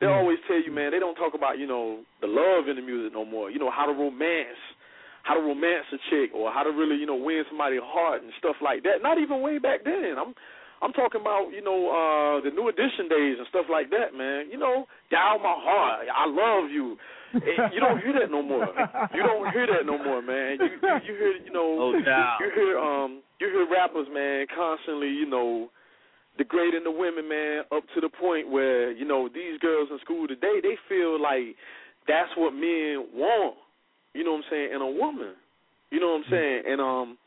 they 0.00 0.06
Mm. 0.06 0.18
always 0.18 0.38
tell 0.48 0.58
you, 0.58 0.72
man, 0.72 0.90
they 0.90 0.98
don't 0.98 1.14
talk 1.14 1.34
about, 1.34 1.58
you 1.58 1.66
know, 1.66 2.00
the 2.20 2.26
love 2.26 2.66
in 2.68 2.76
the 2.76 2.82
music 2.82 3.12
no 3.14 3.24
more. 3.24 3.50
You 3.50 3.58
know, 3.62 3.70
how 3.70 3.86
to 3.86 3.92
romance, 3.92 4.58
how 5.22 5.34
to 5.34 5.40
romance 5.40 5.86
a 5.94 5.98
chick, 6.10 6.34
or 6.34 6.50
how 6.50 6.64
to 6.64 6.70
really, 6.70 6.96
you 6.96 7.06
know, 7.06 7.14
win 7.14 7.44
somebody's 7.48 7.86
heart 7.86 8.22
and 8.22 8.32
stuff 8.38 8.56
like 8.60 8.82
that. 8.82 9.02
Not 9.02 9.18
even 9.18 9.40
way 9.40 9.58
back 9.58 9.84
then. 9.84 10.18
I'm 10.18 10.34
I'm 10.82 10.92
talking 10.92 11.20
about, 11.22 11.54
you 11.54 11.62
know, 11.62 11.88
uh 11.94 12.42
the 12.42 12.50
new 12.50 12.66
edition 12.68 13.06
days 13.08 13.38
and 13.38 13.46
stuff 13.48 13.66
like 13.70 13.90
that, 13.90 14.10
man. 14.12 14.50
You 14.50 14.58
know, 14.58 14.86
dial 15.10 15.38
my 15.38 15.54
heart, 15.54 16.06
I 16.10 16.26
love 16.26 16.70
you. 16.70 16.98
You 17.34 17.80
don't 17.80 18.00
hear 18.00 18.14
that 18.20 18.30
no 18.30 18.42
more. 18.42 18.68
You 19.14 19.22
don't 19.22 19.50
hear 19.52 19.66
that 19.66 19.86
no 19.86 19.98
more, 19.98 20.22
man. 20.22 20.58
You 20.60 20.66
you, 20.66 20.94
you 21.06 21.14
hear, 21.18 21.32
you 21.44 21.52
know, 21.52 21.76
No 21.76 21.92
you 22.40 22.50
hear 22.54 22.78
um 22.78 23.22
you 23.40 23.48
hear 23.48 23.66
rappers, 23.70 24.06
man, 24.12 24.46
constantly, 24.54 25.08
you 25.08 25.26
know, 25.26 25.68
degrading 26.38 26.84
the 26.84 26.90
women, 26.90 27.28
man, 27.28 27.62
up 27.74 27.82
to 27.94 28.00
the 28.00 28.08
point 28.08 28.50
where, 28.50 28.92
you 28.92 29.04
know, 29.04 29.28
these 29.28 29.58
girls 29.60 29.88
in 29.90 29.98
school 30.00 30.28
today, 30.28 30.60
they 30.62 30.76
feel 30.88 31.20
like 31.20 31.56
that's 32.06 32.30
what 32.36 32.52
men 32.52 33.06
want. 33.14 33.56
You 34.14 34.24
know 34.24 34.32
what 34.32 34.46
I'm 34.46 34.50
saying? 34.50 34.70
And 34.72 34.82
a 34.82 34.86
woman. 34.86 35.34
You 35.90 36.00
know 36.00 36.10
what 36.18 36.26
I'm 36.26 36.30
saying? 36.30 36.62
And 36.68 36.80
um 36.80 37.18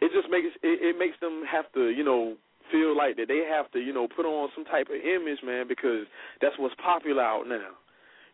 it 0.00 0.12
just 0.14 0.30
makes 0.30 0.48
it, 0.62 0.78
it 0.82 0.98
makes 0.98 1.18
them 1.20 1.42
have 1.50 1.72
to, 1.74 1.88
you 1.88 2.04
know, 2.04 2.36
feel 2.70 2.96
like 2.96 3.16
that 3.16 3.28
they 3.28 3.46
have 3.48 3.70
to, 3.72 3.78
you 3.78 3.92
know, 3.92 4.08
put 4.08 4.26
on 4.26 4.50
some 4.54 4.64
type 4.64 4.88
of 4.90 4.96
image, 4.96 5.38
man, 5.44 5.66
because 5.68 6.06
that's 6.40 6.54
what's 6.58 6.74
popular 6.82 7.22
out 7.22 7.46
now. 7.48 7.74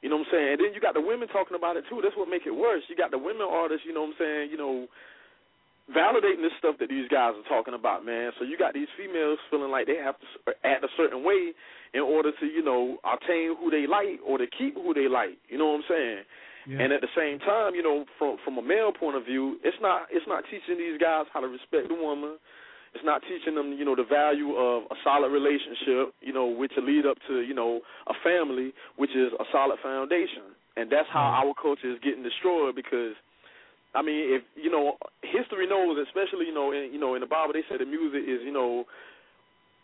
You 0.02 0.10
know 0.10 0.18
what 0.18 0.26
I'm 0.28 0.34
saying? 0.34 0.50
And 0.52 0.60
then 0.60 0.70
you 0.74 0.80
got 0.82 0.94
the 0.98 1.00
women 1.00 1.30
talking 1.30 1.54
about 1.56 1.78
it 1.78 1.86
too. 1.88 2.02
That's 2.02 2.16
what 2.18 2.28
make 2.28 2.42
it 2.44 2.54
worse. 2.54 2.82
You 2.90 2.96
got 2.98 3.14
the 3.14 3.22
women 3.22 3.46
artists, 3.48 3.86
you 3.86 3.94
know 3.94 4.02
what 4.02 4.18
I'm 4.18 4.20
saying, 4.20 4.50
you 4.50 4.58
know, 4.58 4.90
validating 5.90 6.42
this 6.42 6.54
stuff 6.58 6.76
that 6.78 6.90
these 6.90 7.06
guys 7.06 7.34
are 7.38 7.48
talking 7.48 7.74
about, 7.74 8.04
man. 8.04 8.30
So 8.38 8.44
you 8.44 8.58
got 8.58 8.74
these 8.74 8.90
females 8.98 9.38
feeling 9.50 9.70
like 9.70 9.86
they 9.86 9.98
have 10.02 10.18
to 10.18 10.26
uh, 10.50 10.58
act 10.66 10.82
a 10.84 10.90
certain 10.96 11.22
way 11.22 11.54
in 11.94 12.02
order 12.02 12.30
to, 12.34 12.46
you 12.46 12.62
know, 12.62 12.98
obtain 13.06 13.54
who 13.58 13.70
they 13.70 13.86
like 13.86 14.18
or 14.26 14.38
to 14.38 14.46
keep 14.46 14.74
who 14.74 14.94
they 14.94 15.06
like. 15.08 15.38
You 15.48 15.58
know 15.58 15.70
what 15.70 15.86
I'm 15.86 15.88
saying? 15.88 16.22
And 16.82 16.92
at 16.92 17.00
the 17.02 17.10
same 17.18 17.38
time, 17.42 17.74
you 17.74 17.82
know, 17.82 18.06
from 18.18 18.38
from 18.44 18.58
a 18.58 18.62
male 18.62 18.92
point 18.92 19.16
of 19.16 19.24
view, 19.24 19.58
it's 19.64 19.76
not 19.82 20.06
it's 20.10 20.26
not 20.26 20.44
teaching 20.46 20.78
these 20.78 20.98
guys 20.98 21.26
how 21.34 21.40
to 21.40 21.50
respect 21.50 21.88
the 21.88 21.98
woman. 21.98 22.38
It's 22.94 23.04
not 23.04 23.22
teaching 23.24 23.54
them, 23.54 23.72
you 23.72 23.84
know, 23.84 23.96
the 23.96 24.04
value 24.04 24.52
of 24.52 24.84
a 24.92 24.96
solid 25.02 25.32
relationship, 25.32 26.12
you 26.20 26.32
know, 26.32 26.46
which 26.46 26.72
will 26.76 26.84
lead 26.84 27.06
up 27.06 27.16
to, 27.28 27.40
you 27.40 27.54
know, 27.54 27.80
a 28.06 28.12
family, 28.22 28.72
which 28.96 29.16
is 29.16 29.32
a 29.40 29.44
solid 29.50 29.78
foundation. 29.82 30.52
And 30.76 30.92
that's 30.92 31.08
how 31.08 31.40
our 31.40 31.54
culture 31.56 31.90
is 31.90 31.98
getting 32.04 32.22
destroyed 32.22 32.76
because 32.76 33.16
I 33.94 34.00
mean, 34.00 34.32
if 34.32 34.42
you 34.56 34.70
know, 34.70 34.96
history 35.20 35.68
knows, 35.68 36.00
especially 36.00 36.48
you 36.48 36.54
know, 36.54 36.72
in 36.72 36.92
you 36.92 37.00
know, 37.00 37.14
in 37.14 37.20
the 37.20 37.28
Bible, 37.28 37.52
they 37.52 37.64
say 37.68 37.76
the 37.76 37.88
music 37.88 38.24
is 38.24 38.40
you 38.44 38.52
know 38.52 38.84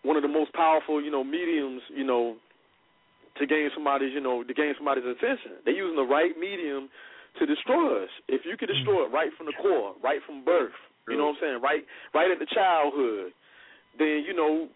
one 0.03 0.17
of 0.17 0.23
the 0.23 0.33
most 0.33 0.53
powerful 0.53 1.03
you 1.03 1.11
know 1.11 1.25
mediums 1.25 1.83
you 1.93 2.05
know 2.05 2.37
to 3.37 3.47
gain 3.47 3.69
somebody's 3.75 4.13
you 4.15 4.21
know 4.21 4.43
to 4.45 4.55
gain 4.55 4.73
somebody's 4.77 5.05
attention. 5.05 5.61
They're 5.65 5.77
using 5.77 5.97
the 5.97 6.09
right 6.09 6.33
medium 6.41 6.89
to 7.39 7.45
destroy 7.45 8.05
us. 8.05 8.11
If 8.29 8.43
you 8.49 8.57
could 8.57 8.73
destroy 8.73 9.05
it 9.05 9.13
right 9.13 9.31
from 9.37 9.47
the 9.47 9.57
core, 9.61 9.95
right 10.03 10.21
from 10.25 10.45
birth, 10.45 10.77
you 11.09 11.17
know 11.17 11.27
what 11.33 11.37
I'm 11.37 11.43
saying, 11.43 11.59
right 11.63 11.85
right 12.15 12.31
at 12.31 12.39
the 12.39 12.47
childhood, 12.55 13.33
then 13.99 14.25
you 14.27 14.35
know 14.35 14.69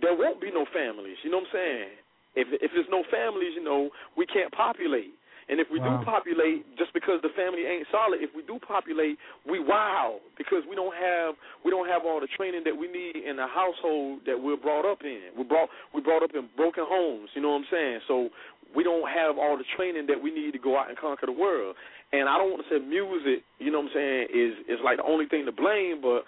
there 0.00 0.16
won't 0.16 0.40
be 0.40 0.50
no 0.50 0.64
families. 0.72 1.16
You 1.22 1.30
know 1.30 1.38
what 1.38 1.52
I'm 1.52 1.58
saying? 1.58 1.88
If 2.34 2.48
if 2.62 2.70
there's 2.72 2.88
no 2.90 3.04
families, 3.10 3.52
you 3.54 3.64
know, 3.64 3.90
we 4.16 4.26
can't 4.26 4.52
populate. 4.52 5.14
And 5.48 5.58
if 5.60 5.66
we 5.72 5.80
Wow. 5.80 5.98
do 5.98 5.98
populate, 6.06 6.64
just 6.78 6.94
because 6.94 7.18
the 7.20 7.28
family 7.34 7.66
ain't 7.66 7.86
solid, 7.90 8.22
if 8.22 8.30
we 8.34 8.42
do 8.46 8.58
populate, 8.62 9.18
we 9.44 9.58
wow 9.58 10.20
because 10.38 10.62
we 10.70 10.76
don't 10.76 10.94
have 10.94 11.34
we 11.64 11.70
don't 11.70 11.88
have 11.88 12.02
all 12.06 12.20
the 12.20 12.30
training 12.38 12.62
that 12.64 12.72
we 12.76 12.86
need 12.86 13.16
in 13.26 13.36
the 13.36 13.46
household 13.46 14.20
that 14.24 14.38
we're 14.38 14.56
brought 14.56 14.86
up 14.90 15.02
in. 15.04 15.34
We 15.36 15.44
brought 15.44 15.68
we 15.92 16.00
brought 16.00 16.22
up 16.22 16.30
in 16.34 16.48
broken 16.56 16.84
homes. 16.86 17.28
You 17.34 17.42
know 17.42 17.50
what 17.58 17.66
I'm 17.66 17.70
saying? 17.70 18.00
So 18.08 18.30
we 18.74 18.82
don't 18.82 19.04
have 19.08 19.38
all 19.38 19.56
the 19.56 19.68
training 19.76 20.06
that 20.08 20.22
we 20.22 20.32
need 20.32 20.52
to 20.52 20.58
go 20.58 20.78
out 20.78 20.88
and 20.88 20.98
conquer 20.98 21.26
the 21.26 21.36
world. 21.36 21.76
And 22.12 22.28
I 22.28 22.36
don't 22.36 22.50
want 22.50 22.64
to 22.64 22.68
say 22.68 22.80
music, 22.80 23.44
you 23.58 23.70
know 23.70 23.80
what 23.80 23.92
I'm 23.92 23.96
saying, 23.96 24.22
is 24.32 24.52
is 24.68 24.80
like 24.84 24.98
the 24.98 25.08
only 25.08 25.26
thing 25.26 25.44
to 25.46 25.52
blame, 25.52 26.00
but 26.00 26.24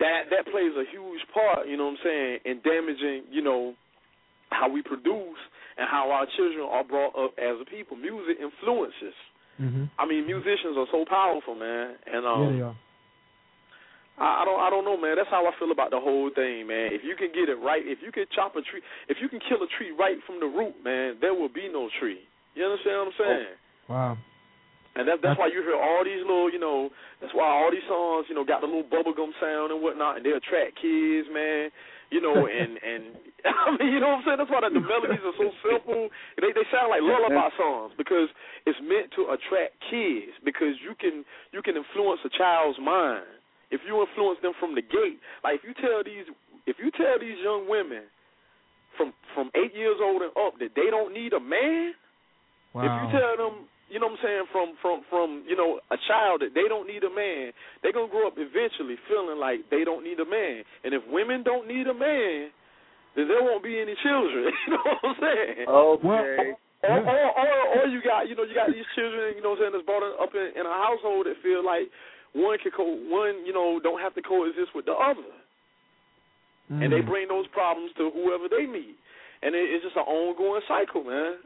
that 0.00 0.32
that 0.32 0.48
plays 0.50 0.72
a 0.76 0.84
huge 0.88 1.22
part, 1.32 1.68
you 1.68 1.76
know 1.76 1.92
what 1.92 2.00
I'm 2.00 2.04
saying, 2.04 2.32
in 2.44 2.56
damaging, 2.64 3.28
you 3.30 3.42
know, 3.42 3.74
how 4.50 4.68
we 4.68 4.82
produce 4.82 5.40
and 5.76 5.88
how 5.88 6.10
our 6.10 6.26
children 6.36 6.68
are 6.68 6.84
brought 6.84 7.16
up 7.16 7.32
as 7.38 7.56
a 7.60 7.64
people. 7.68 7.96
Music 7.96 8.36
influences. 8.40 9.16
Mm-hmm. 9.60 9.84
I 9.98 10.06
mean, 10.06 10.26
musicians 10.26 10.76
are 10.76 10.88
so 10.90 11.04
powerful, 11.08 11.54
man. 11.54 11.96
And 12.06 12.26
um, 12.26 12.42
yeah, 12.42 12.50
they 12.50 12.62
are. 12.62 12.76
I, 14.22 14.42
I 14.42 14.44
don't, 14.46 14.60
I 14.62 14.70
don't 14.70 14.86
know, 14.86 14.94
man. 14.94 15.18
That's 15.18 15.28
how 15.34 15.42
I 15.42 15.52
feel 15.58 15.74
about 15.74 15.90
the 15.90 15.98
whole 15.98 16.30
thing, 16.30 16.70
man. 16.70 16.94
If 16.94 17.02
you 17.02 17.18
can 17.18 17.34
get 17.34 17.50
it 17.50 17.58
right, 17.58 17.82
if 17.82 17.98
you 17.98 18.14
can 18.14 18.30
chop 18.30 18.54
a 18.54 18.62
tree, 18.62 18.78
if 19.10 19.18
you 19.18 19.26
can 19.26 19.42
kill 19.42 19.58
a 19.58 19.70
tree 19.74 19.90
right 19.90 20.16
from 20.22 20.38
the 20.38 20.46
root, 20.46 20.78
man, 20.86 21.18
there 21.18 21.34
will 21.34 21.50
be 21.50 21.66
no 21.66 21.90
tree. 21.98 22.22
You 22.54 22.62
understand 22.70 23.02
what 23.02 23.10
I'm 23.10 23.18
oh, 23.18 23.24
saying? 23.26 23.54
Wow. 23.90 24.14
And 24.94 25.08
that, 25.08 25.24
that's 25.24 25.40
why 25.40 25.48
you 25.48 25.64
hear 25.64 25.74
all 25.74 26.04
these 26.04 26.20
little, 26.22 26.52
you 26.52 26.60
know, 26.60 26.92
that's 27.18 27.32
why 27.34 27.48
all 27.48 27.72
these 27.72 27.82
songs, 27.88 28.28
you 28.28 28.36
know, 28.36 28.44
got 28.44 28.60
the 28.60 28.68
little 28.70 28.86
bubblegum 28.86 29.32
sound 29.42 29.72
and 29.74 29.82
whatnot, 29.82 30.20
and 30.20 30.22
they 30.22 30.36
attract 30.36 30.78
kids, 30.78 31.26
man. 31.32 31.74
You 32.12 32.20
know, 32.22 32.46
and 32.60 32.78
and 32.78 33.18
I 33.66 33.74
mean, 33.74 33.90
you 33.90 33.98
know 33.98 34.14
what 34.14 34.22
I'm 34.22 34.24
saying? 34.28 34.38
That's 34.38 34.52
why 34.52 34.62
the, 34.62 34.70
the 34.70 34.84
melodies 34.84 35.24
are 35.26 35.34
so 35.34 35.50
simple. 35.66 36.12
They 36.38 36.54
they 36.54 36.62
sound 36.70 36.94
like 36.94 37.02
lullaby 37.02 37.50
songs 37.58 37.96
because 37.98 38.30
it's 38.68 38.78
meant 38.84 39.10
to 39.18 39.34
attract 39.34 39.82
kids 39.90 40.30
because 40.46 40.78
you 40.78 40.94
can 40.94 41.26
you 41.50 41.64
can 41.64 41.74
influence 41.74 42.22
a 42.22 42.30
child's 42.30 42.78
mind 42.78 43.41
if 43.72 43.80
you 43.88 43.96
influence 43.98 44.38
them 44.44 44.52
from 44.60 44.76
the 44.76 44.84
gate. 44.84 45.18
Like 45.42 45.58
if 45.58 45.64
you 45.64 45.74
tell 45.74 46.04
these 46.04 46.28
if 46.68 46.76
you 46.78 46.92
tell 46.92 47.18
these 47.18 47.40
young 47.42 47.66
women 47.66 48.06
from 49.00 49.16
from 49.34 49.50
eight 49.56 49.74
years 49.74 49.96
old 49.98 50.22
and 50.22 50.30
up 50.36 50.60
that 50.60 50.76
they 50.76 50.92
don't 50.92 51.16
need 51.16 51.32
a 51.32 51.40
man, 51.40 51.96
if 52.76 52.92
you 52.92 53.06
tell 53.12 53.34
them, 53.36 53.68
you 53.88 54.00
know 54.00 54.12
what 54.12 54.20
I'm 54.20 54.24
saying, 54.24 54.44
from 54.52 54.68
from 54.84 54.96
from 55.08 55.28
you 55.48 55.56
know 55.56 55.80
a 55.90 55.98
child 56.06 56.44
that 56.44 56.52
they 56.52 56.68
don't 56.68 56.86
need 56.86 57.02
a 57.02 57.10
man, 57.10 57.56
they're 57.80 57.96
gonna 57.96 58.12
grow 58.12 58.28
up 58.28 58.36
eventually 58.36 59.00
feeling 59.08 59.40
like 59.40 59.66
they 59.72 59.82
don't 59.82 60.04
need 60.04 60.20
a 60.20 60.28
man. 60.28 60.62
And 60.84 60.92
if 60.92 61.02
women 61.08 61.42
don't 61.42 61.66
need 61.66 61.88
a 61.88 61.96
man, 61.96 62.52
then 63.16 63.28
there 63.28 63.42
won't 63.42 63.64
be 63.64 63.80
any 63.80 63.96
children. 64.04 64.52
You 64.68 64.76
know 64.76 64.84
what 64.84 65.00
I'm 65.04 65.16
saying? 65.20 65.66
Okay. 65.68 66.56
Or, 66.82 66.98
or, 66.98 67.26
or, 67.38 67.62
or 67.78 67.86
you 67.86 68.02
got, 68.02 68.26
you 68.26 68.34
know, 68.34 68.42
you 68.42 68.58
got 68.58 68.66
these 68.66 68.88
children, 68.98 69.38
you 69.38 69.42
know, 69.42 69.54
what 69.54 69.62
I'm 69.62 69.70
saying, 69.70 69.74
that's 69.78 69.86
brought 69.86 70.02
up 70.02 70.34
in, 70.34 70.50
in 70.58 70.66
a 70.66 70.76
household 70.82 71.30
that 71.30 71.38
feel 71.38 71.62
like 71.62 71.86
one 72.34 72.58
can 72.62 72.72
co, 72.72 72.84
one, 72.84 73.44
you 73.46 73.52
know, 73.52 73.80
don't 73.82 74.00
have 74.00 74.14
to 74.14 74.22
coexist 74.22 74.74
with 74.74 74.86
the 74.86 74.92
other, 74.92 75.28
and 76.70 76.92
they 76.92 77.00
Mm. 77.00 77.06
bring 77.06 77.28
those 77.28 77.46
problems 77.48 77.92
to 77.98 78.10
whoever 78.10 78.48
they 78.48 78.66
meet, 78.66 78.96
and 79.42 79.54
it, 79.54 79.70
it's 79.70 79.84
just 79.84 79.96
an 79.96 80.02
ongoing 80.02 80.62
cycle, 80.66 81.04
man. 81.04 81.36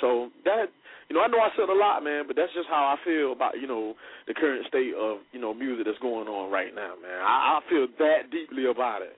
So 0.00 0.30
that, 0.44 0.66
you 1.08 1.16
know, 1.16 1.22
I 1.22 1.28
know 1.28 1.38
I 1.38 1.50
said 1.56 1.68
a 1.68 1.74
lot, 1.74 2.02
man, 2.02 2.24
but 2.26 2.36
that's 2.36 2.52
just 2.54 2.68
how 2.68 2.96
I 2.96 2.96
feel 3.04 3.32
about, 3.32 3.60
you 3.60 3.66
know, 3.66 3.94
the 4.26 4.34
current 4.34 4.66
state 4.68 4.92
of, 4.94 5.18
you 5.32 5.40
know, 5.40 5.54
music 5.54 5.86
that's 5.86 5.98
going 6.00 6.28
on 6.28 6.50
right 6.50 6.74
now, 6.74 6.94
man. 7.00 7.20
I, 7.20 7.58
I 7.58 7.70
feel 7.70 7.86
that 7.98 8.30
deeply 8.30 8.66
about 8.66 9.02
it. 9.02 9.16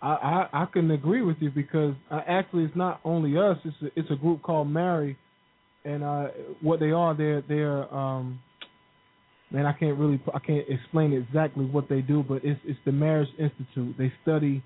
I, 0.00 0.46
I 0.52 0.62
I 0.62 0.66
can 0.72 0.90
agree 0.92 1.22
with 1.22 1.36
you 1.40 1.50
because 1.50 1.94
uh, 2.10 2.20
actually 2.26 2.64
it's 2.64 2.76
not 2.76 3.00
only 3.04 3.36
us. 3.36 3.58
It's 3.64 3.76
a, 3.82 3.98
it's 3.98 4.10
a 4.10 4.16
group 4.16 4.42
called 4.42 4.68
MARRI, 4.68 5.16
and 5.84 6.04
uh, 6.04 6.28
what 6.62 6.78
they 6.78 6.92
are, 6.92 7.16
they're 7.16 7.42
they're 7.48 7.92
um, 7.92 8.38
man, 9.50 9.66
I 9.66 9.72
can't 9.72 9.98
really 9.98 10.20
I 10.34 10.38
can't 10.38 10.64
explain 10.68 11.12
exactly 11.12 11.64
what 11.64 11.88
they 11.88 12.00
do, 12.00 12.24
but 12.26 12.44
it's 12.44 12.60
it's 12.64 12.78
the 12.84 12.92
Marriage 12.92 13.28
Institute. 13.38 13.96
They 13.98 14.12
study 14.22 14.62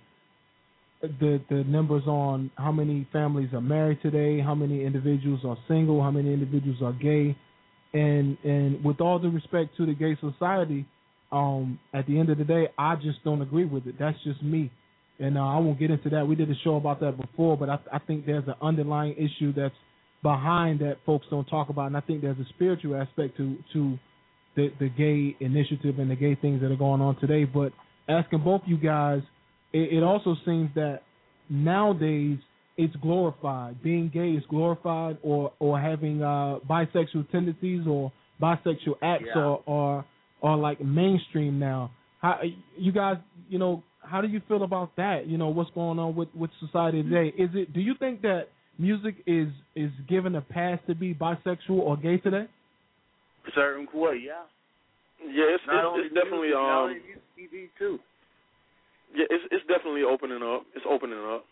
the 1.01 1.41
the 1.49 1.65
numbers 1.65 2.05
on 2.07 2.51
how 2.57 2.73
many 2.73 3.07
families 3.13 3.51
are 3.53 3.61
married 3.61 4.01
today, 4.03 4.41
how 4.41 4.55
many 4.55 4.85
individuals 4.85 5.41
are 5.45 5.57
single, 5.69 6.03
how 6.03 6.11
many 6.11 6.33
individuals 6.33 6.79
are 6.83 6.93
gay, 6.93 7.37
and 7.93 8.37
and 8.45 8.85
with 8.85 9.01
all 9.01 9.19
due 9.19 9.31
respect 9.31 9.77
to 9.77 9.87
the 9.87 9.95
gay 9.95 10.17
society, 10.21 10.87
um, 11.31 11.79
at 11.95 12.07
the 12.07 12.19
end 12.19 12.31
of 12.31 12.39
the 12.39 12.45
day, 12.45 12.69
I 12.79 12.97
just 12.97 13.23
don't 13.25 13.43
agree 13.43 13.65
with 13.65 13.87
it. 13.87 13.97
That's 13.99 14.19
just 14.25 14.43
me, 14.43 14.71
and 15.19 15.39
uh, 15.39 15.43
I 15.43 15.59
won't 15.59 15.79
get 15.79 15.91
into 15.91 16.11
that. 16.11 16.27
We 16.27 16.35
did 16.35 16.51
a 16.51 16.59
show 16.65 16.77
about 16.77 17.01
that 17.01 17.17
before, 17.21 17.57
but 17.57 17.69
I, 17.69 17.79
I 17.93 17.99
think 17.99 18.27
there's 18.27 18.47
an 18.47 18.55
underlying 18.61 19.15
issue 19.15 19.53
that's 19.53 19.75
behind 20.23 20.81
that 20.81 20.99
folks 21.05 21.27
don't 21.31 21.47
talk 21.47 21.69
about, 21.69 21.87
and 21.87 21.97
I 21.97 22.01
think 22.01 22.23
there's 22.23 22.39
a 22.39 22.47
spiritual 22.55 22.97
aspect 23.01 23.37
to 23.37 23.57
to 23.73 23.99
the 24.57 24.71
the 24.79 24.89
gay 24.89 25.37
initiative 25.41 25.99
and 25.99 26.11
the 26.11 26.17
gay 26.17 26.35
things 26.35 26.61
that 26.63 26.71
are 26.71 26.77
going 26.77 27.01
on 27.01 27.17
today. 27.21 27.45
But 27.45 27.73
asking 28.09 28.41
both 28.45 28.63
you 28.67 28.77
guys, 28.77 29.23
it, 29.73 29.95
it 29.99 30.03
also 30.03 30.37
seems 30.45 30.71
that 30.75 31.01
nowadays 31.49 32.39
it's 32.77 32.95
glorified. 32.97 33.83
Being 33.83 34.11
gay 34.13 34.31
is 34.31 34.43
glorified, 34.49 35.19
or 35.23 35.53
or 35.59 35.81
having 35.81 36.23
uh, 36.23 36.59
bisexual 36.69 37.31
tendencies 37.31 37.87
or 37.87 38.13
bisexual 38.41 38.97
acts 39.03 39.25
Yeah. 39.27 39.41
are 39.41 39.61
are 39.67 40.05
are 40.43 40.57
like 40.57 40.81
mainstream 40.81 41.59
now. 41.59 41.91
How 42.21 42.41
you 42.77 42.93
guys, 42.93 43.17
you 43.49 43.59
know, 43.59 43.83
how 44.01 44.21
do 44.21 44.29
you 44.29 44.41
feel 44.49 44.63
about 44.63 44.97
that? 44.97 45.27
You 45.27 45.39
know, 45.39 45.49
what's 45.49 45.71
going 45.71 45.99
on 45.99 46.15
with 46.15 46.29
with 46.35 46.51
society 46.61 47.03
today? 47.03 47.33
Is 47.37 47.51
it? 47.55 47.73
Do 47.73 47.81
you 47.81 47.95
think 47.99 48.23
that 48.23 48.49
music 48.79 49.17
is 49.27 49.49
is 49.77 49.91
given 50.09 50.35
a 50.35 50.41
pass 50.41 50.79
to 50.87 50.95
be 50.95 51.15
bisexual 51.15 51.71
or 51.71 51.97
gay 51.97 52.17
today? 52.19 52.47
Certain 53.55 53.87
way, 53.93 54.23
yeah. 54.25 54.47
Yeah, 55.23 55.55
it's, 55.55 55.63
Not 55.67 55.99
it's, 55.99 56.07
it's 56.07 56.15
definitely 56.15 56.49
music, 56.55 56.63
um. 56.63 56.83
only 56.83 57.01
TV 57.39 57.69
too. 57.79 57.99
Yeah, 59.15 59.27
it's 59.31 59.45
it's 59.51 59.67
definitely 59.67 60.03
opening 60.03 60.43
up. 60.43 60.65
It's 60.75 60.87
opening 60.89 61.21
up. 61.21 61.45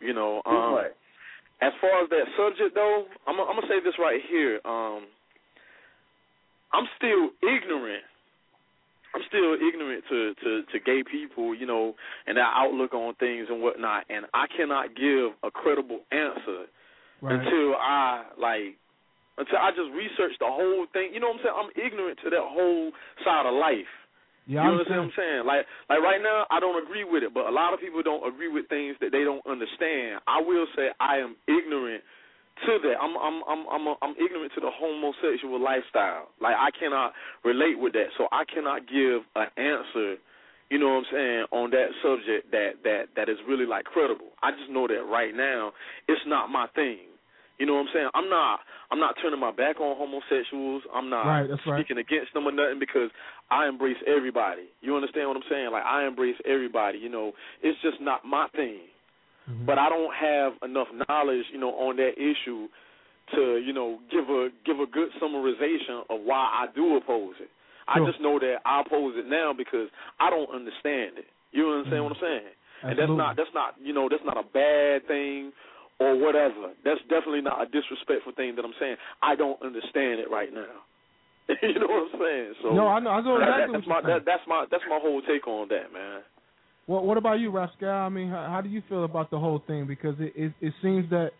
You 0.00 0.12
know, 0.14 0.42
um, 0.46 0.74
Right. 0.74 0.92
as 1.62 1.72
far 1.80 2.04
as 2.04 2.10
that 2.10 2.26
subject 2.36 2.74
though, 2.74 3.06
I'm 3.26 3.40
I'm 3.40 3.56
gonna 3.56 3.66
say 3.66 3.80
this 3.82 3.94
right 3.98 4.20
here. 4.28 4.60
Um, 4.64 5.06
I'm 6.72 6.86
still 6.96 7.30
ignorant. 7.42 8.04
I'm 9.14 9.22
still 9.26 9.54
ignorant 9.54 10.04
to, 10.10 10.34
to, 10.44 10.62
to 10.70 10.78
gay 10.84 11.02
people, 11.02 11.54
you 11.54 11.64
know, 11.64 11.94
and 12.26 12.36
their 12.36 12.44
outlook 12.44 12.92
on 12.92 13.14
things 13.14 13.46
and 13.48 13.62
whatnot, 13.62 14.04
and 14.10 14.26
I 14.34 14.44
cannot 14.54 14.94
give 14.94 15.32
a 15.42 15.50
credible 15.50 16.00
answer 16.12 16.66
Right. 17.20 17.34
until 17.40 17.74
I 17.74 18.26
like 18.38 18.76
until 19.38 19.58
I 19.58 19.70
just 19.70 19.94
research 19.94 20.34
the 20.42 20.50
whole 20.50 20.86
thing. 20.92 21.14
You 21.14 21.22
know 21.22 21.30
what 21.30 21.40
I'm 21.40 21.44
saying? 21.46 21.56
I'm 21.56 21.72
ignorant 21.78 22.18
to 22.24 22.28
that 22.30 22.42
whole 22.42 22.90
side 23.22 23.46
of 23.46 23.54
life. 23.54 23.88
Yeah, 24.48 24.64
you 24.64 24.80
understand 24.80 25.04
what 25.04 25.12
I'm 25.12 25.18
saying? 25.20 25.42
Like 25.44 25.62
like 25.92 26.00
right 26.00 26.22
now 26.24 26.48
I 26.48 26.56
don't 26.58 26.80
agree 26.80 27.04
with 27.04 27.22
it, 27.22 27.36
but 27.36 27.46
a 27.46 27.52
lot 27.52 27.76
of 27.76 27.80
people 27.84 28.00
don't 28.00 28.24
agree 28.24 28.48
with 28.48 28.64
things 28.72 28.96
that 29.04 29.12
they 29.12 29.20
don't 29.20 29.44
understand. 29.44 30.24
I 30.24 30.40
will 30.40 30.64
say 30.72 30.88
I 30.98 31.20
am 31.20 31.36
ignorant 31.44 32.00
to 32.64 32.72
that. 32.80 32.96
I'm 32.96 33.12
I'm 33.20 33.44
I'm 33.44 33.62
I'm 33.68 33.84
I'm 34.00 34.14
ignorant 34.16 34.56
to 34.56 34.60
the 34.64 34.72
homosexual 34.72 35.60
lifestyle. 35.60 36.32
Like 36.40 36.56
I 36.56 36.72
cannot 36.72 37.12
relate 37.44 37.78
with 37.78 37.92
that. 37.92 38.08
So 38.16 38.26
I 38.32 38.48
cannot 38.48 38.88
give 38.88 39.20
an 39.36 39.52
answer, 39.60 40.16
you 40.72 40.80
know 40.80 40.96
what 40.96 41.04
I'm 41.04 41.12
saying, 41.12 41.44
on 41.52 41.70
that 41.76 41.92
subject 42.00 42.50
that 42.50 42.80
that 42.84 43.02
that 43.16 43.28
is 43.28 43.36
really 43.46 43.66
like 43.66 43.84
credible. 43.84 44.32
I 44.42 44.50
just 44.52 44.72
know 44.72 44.88
that 44.88 45.04
right 45.12 45.36
now 45.36 45.72
it's 46.08 46.24
not 46.26 46.48
my 46.48 46.66
thing. 46.74 47.07
You 47.58 47.66
know 47.66 47.74
what 47.74 47.90
I'm 47.90 47.92
saying? 47.92 48.10
I'm 48.14 48.30
not 48.30 48.60
I'm 48.90 49.00
not 49.00 49.14
turning 49.20 49.40
my 49.40 49.50
back 49.50 49.80
on 49.80 49.98
homosexuals. 49.98 50.82
I'm 50.94 51.10
not 51.10 51.26
Right, 51.26 51.48
that's 51.48 51.60
right. 51.66 51.78
speaking 51.78 51.98
against 51.98 52.32
them 52.32 52.46
or 52.46 52.52
nothing 52.52 52.78
because 52.78 53.10
I 53.50 53.68
embrace 53.68 53.98
everybody. 54.06 54.70
You 54.80 54.94
understand 54.94 55.28
what 55.28 55.36
I'm 55.36 55.48
saying? 55.50 55.70
Like 55.72 55.84
I 55.84 56.06
embrace 56.06 56.36
everybody, 56.46 56.98
you 56.98 57.08
know. 57.08 57.32
It's 57.62 57.78
just 57.82 58.00
not 58.00 58.24
my 58.24 58.46
thing. 58.54 58.86
Mm-hmm. 59.50 59.66
But 59.66 59.78
I 59.78 59.88
don't 59.88 60.14
have 60.14 60.52
enough 60.62 60.88
knowledge, 61.08 61.44
you 61.52 61.58
know, 61.58 61.70
on 61.74 61.96
that 61.96 62.14
issue 62.16 62.68
to, 63.34 63.58
you 63.58 63.72
know, 63.72 63.98
give 64.10 64.28
a 64.30 64.48
give 64.64 64.78
a 64.80 64.86
good 64.86 65.08
summarization 65.20 66.06
of 66.08 66.20
why 66.24 66.64
I 66.64 66.66
do 66.74 66.96
oppose 66.96 67.34
it. 67.40 67.50
I 67.88 68.04
just 68.04 68.20
know 68.20 68.38
that 68.38 68.60
I 68.66 68.82
oppose 68.84 69.14
it 69.16 69.26
now 69.26 69.52
because 69.56 69.88
I 70.20 70.28
don't 70.28 70.50
understand 70.52 71.16
it. 71.16 71.24
You 71.52 71.70
understand 71.72 72.04
what 72.04 72.12
I'm 72.12 72.20
saying? 72.20 72.52
And 72.82 72.98
that's 72.98 73.10
not 73.10 73.36
that's 73.36 73.54
not 73.54 73.74
you 73.82 73.92
know 73.92 74.08
that's 74.08 74.24
not 74.24 74.36
a 74.36 74.44
bad 74.44 75.08
thing 75.08 75.52
or 76.00 76.16
whatever. 76.16 76.72
That's 76.84 77.00
definitely 77.08 77.42
not 77.42 77.62
a 77.62 77.66
disrespectful 77.66 78.32
thing 78.36 78.56
that 78.56 78.64
I'm 78.64 78.74
saying. 78.80 78.96
I 79.22 79.34
don't 79.36 79.60
understand 79.62 80.20
it 80.20 80.30
right 80.30 80.52
now. 80.52 80.84
you 81.62 81.78
know 81.78 81.86
what 81.86 82.12
I'm 82.14 82.20
saying? 82.20 82.52
So 82.62 82.70
No, 82.74 82.86
I 82.88 83.00
know- 83.00 83.10
I 83.10 83.20
know 83.20 83.38
that- 83.38 83.68
that's 83.72 83.86
my 83.86 84.00
that, 84.02 84.24
that's 84.24 84.42
my 84.46 84.66
that's 84.70 84.84
my 84.88 84.98
whole 85.00 85.22
take 85.22 85.46
on 85.46 85.68
that, 85.68 85.92
man. 85.92 86.20
What 86.86 87.04
What 87.04 87.16
about 87.18 87.40
you, 87.40 87.50
Rascal? 87.50 87.88
I 87.88 88.08
mean, 88.08 88.28
how, 88.30 88.48
how 88.50 88.60
do 88.60 88.68
you 88.68 88.82
feel 88.88 89.04
about 89.04 89.30
the 89.30 89.38
whole 89.38 89.58
thing? 89.66 89.86
Because 89.86 90.14
it, 90.20 90.32
it 90.36 90.52
it 90.60 90.72
seems 90.82 91.08
that 91.10 91.30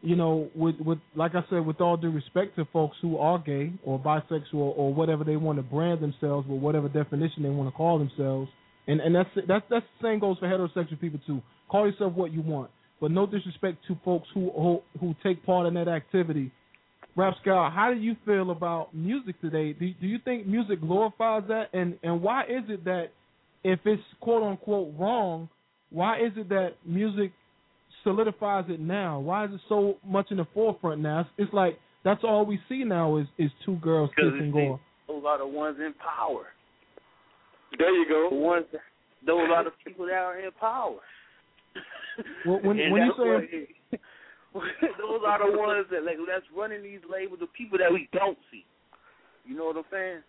you 0.00 0.14
know, 0.14 0.48
with 0.54 0.76
with 0.80 0.98
like 1.16 1.34
I 1.34 1.42
said, 1.50 1.66
with 1.66 1.80
all 1.80 1.96
due 1.96 2.10
respect 2.10 2.54
to 2.56 2.64
folks 2.72 2.96
who 3.02 3.18
are 3.18 3.38
gay 3.38 3.72
or 3.84 3.98
bisexual 3.98 4.54
or 4.54 4.94
whatever 4.94 5.24
they 5.24 5.36
want 5.36 5.58
to 5.58 5.62
brand 5.62 6.00
themselves 6.00 6.46
with, 6.48 6.60
whatever 6.60 6.88
definition 6.88 7.42
they 7.42 7.48
want 7.50 7.68
to 7.68 7.76
call 7.76 7.98
themselves, 7.98 8.48
and 8.86 9.00
and 9.00 9.14
that's 9.14 9.30
that's 9.48 9.64
that's 9.68 9.86
the 10.00 10.06
same 10.06 10.18
goes 10.20 10.38
for 10.38 10.46
heterosexual 10.46 11.00
people 11.00 11.18
too. 11.26 11.42
Call 11.68 11.86
yourself 11.90 12.12
what 12.14 12.32
you 12.32 12.42
want, 12.42 12.70
but 13.00 13.10
no 13.10 13.26
disrespect 13.26 13.78
to 13.88 13.96
folks 14.04 14.28
who 14.34 14.50
who, 14.50 14.82
who 15.00 15.14
take 15.22 15.44
part 15.44 15.66
in 15.66 15.74
that 15.74 15.88
activity. 15.88 16.50
Rapscal, 17.16 17.72
how 17.72 17.92
do 17.92 18.00
you 18.00 18.14
feel 18.24 18.50
about 18.50 18.94
music 18.94 19.40
today? 19.40 19.72
Do 19.72 19.92
do 20.00 20.06
you 20.06 20.18
think 20.24 20.46
music 20.46 20.80
glorifies 20.80 21.42
that, 21.48 21.68
and 21.72 21.98
and 22.02 22.22
why 22.22 22.44
is 22.44 22.64
it 22.68 22.84
that 22.84 23.08
if 23.64 23.80
it's 23.84 24.02
quote 24.20 24.42
unquote 24.42 24.94
wrong, 24.98 25.48
why 25.90 26.18
is 26.18 26.32
it 26.36 26.48
that 26.50 26.74
music 26.84 27.32
solidifies 28.04 28.64
it 28.68 28.80
now? 28.80 29.18
Why 29.18 29.46
is 29.46 29.50
it 29.52 29.60
so 29.68 29.96
much 30.06 30.30
in 30.30 30.36
the 30.36 30.46
forefront 30.54 31.00
now? 31.00 31.20
It's, 31.20 31.30
it's 31.38 31.52
like 31.52 31.78
that's 32.04 32.22
all 32.22 32.46
we 32.46 32.60
see 32.68 32.84
now 32.84 33.16
is 33.16 33.26
is 33.36 33.50
two 33.64 33.76
girls 33.76 34.10
kissing 34.16 34.46
it's 34.46 34.52
gore. 34.52 34.80
those 35.08 35.24
are 35.26 35.38
the 35.38 35.46
ones 35.46 35.76
in 35.78 35.94
power. 35.94 36.46
There 37.76 37.94
you 37.94 38.08
go. 38.08 38.28
The 38.30 38.36
ones 38.36 38.66
that, 38.72 38.80
those 39.26 39.48
are 39.54 39.64
the 39.64 39.72
people 39.84 40.06
that 40.06 40.14
are 40.14 40.38
in 40.38 40.50
power. 40.52 40.98
Well, 42.46 42.60
when 42.62 42.78
when 42.90 43.02
you 43.06 43.14
say 43.16 43.68
those 44.54 45.22
are 45.26 45.50
the 45.50 45.56
ones 45.56 45.86
that 45.90 46.04
like 46.04 46.16
that's 46.26 46.46
running 46.56 46.82
these 46.82 47.04
labels, 47.10 47.38
the 47.40 47.46
people 47.56 47.78
that 47.78 47.92
we 47.92 48.08
don't 48.12 48.38
see. 48.50 48.64
You 49.46 49.56
know 49.56 49.66
what 49.66 49.76
I'm 49.76 49.88
saying? 49.90 50.20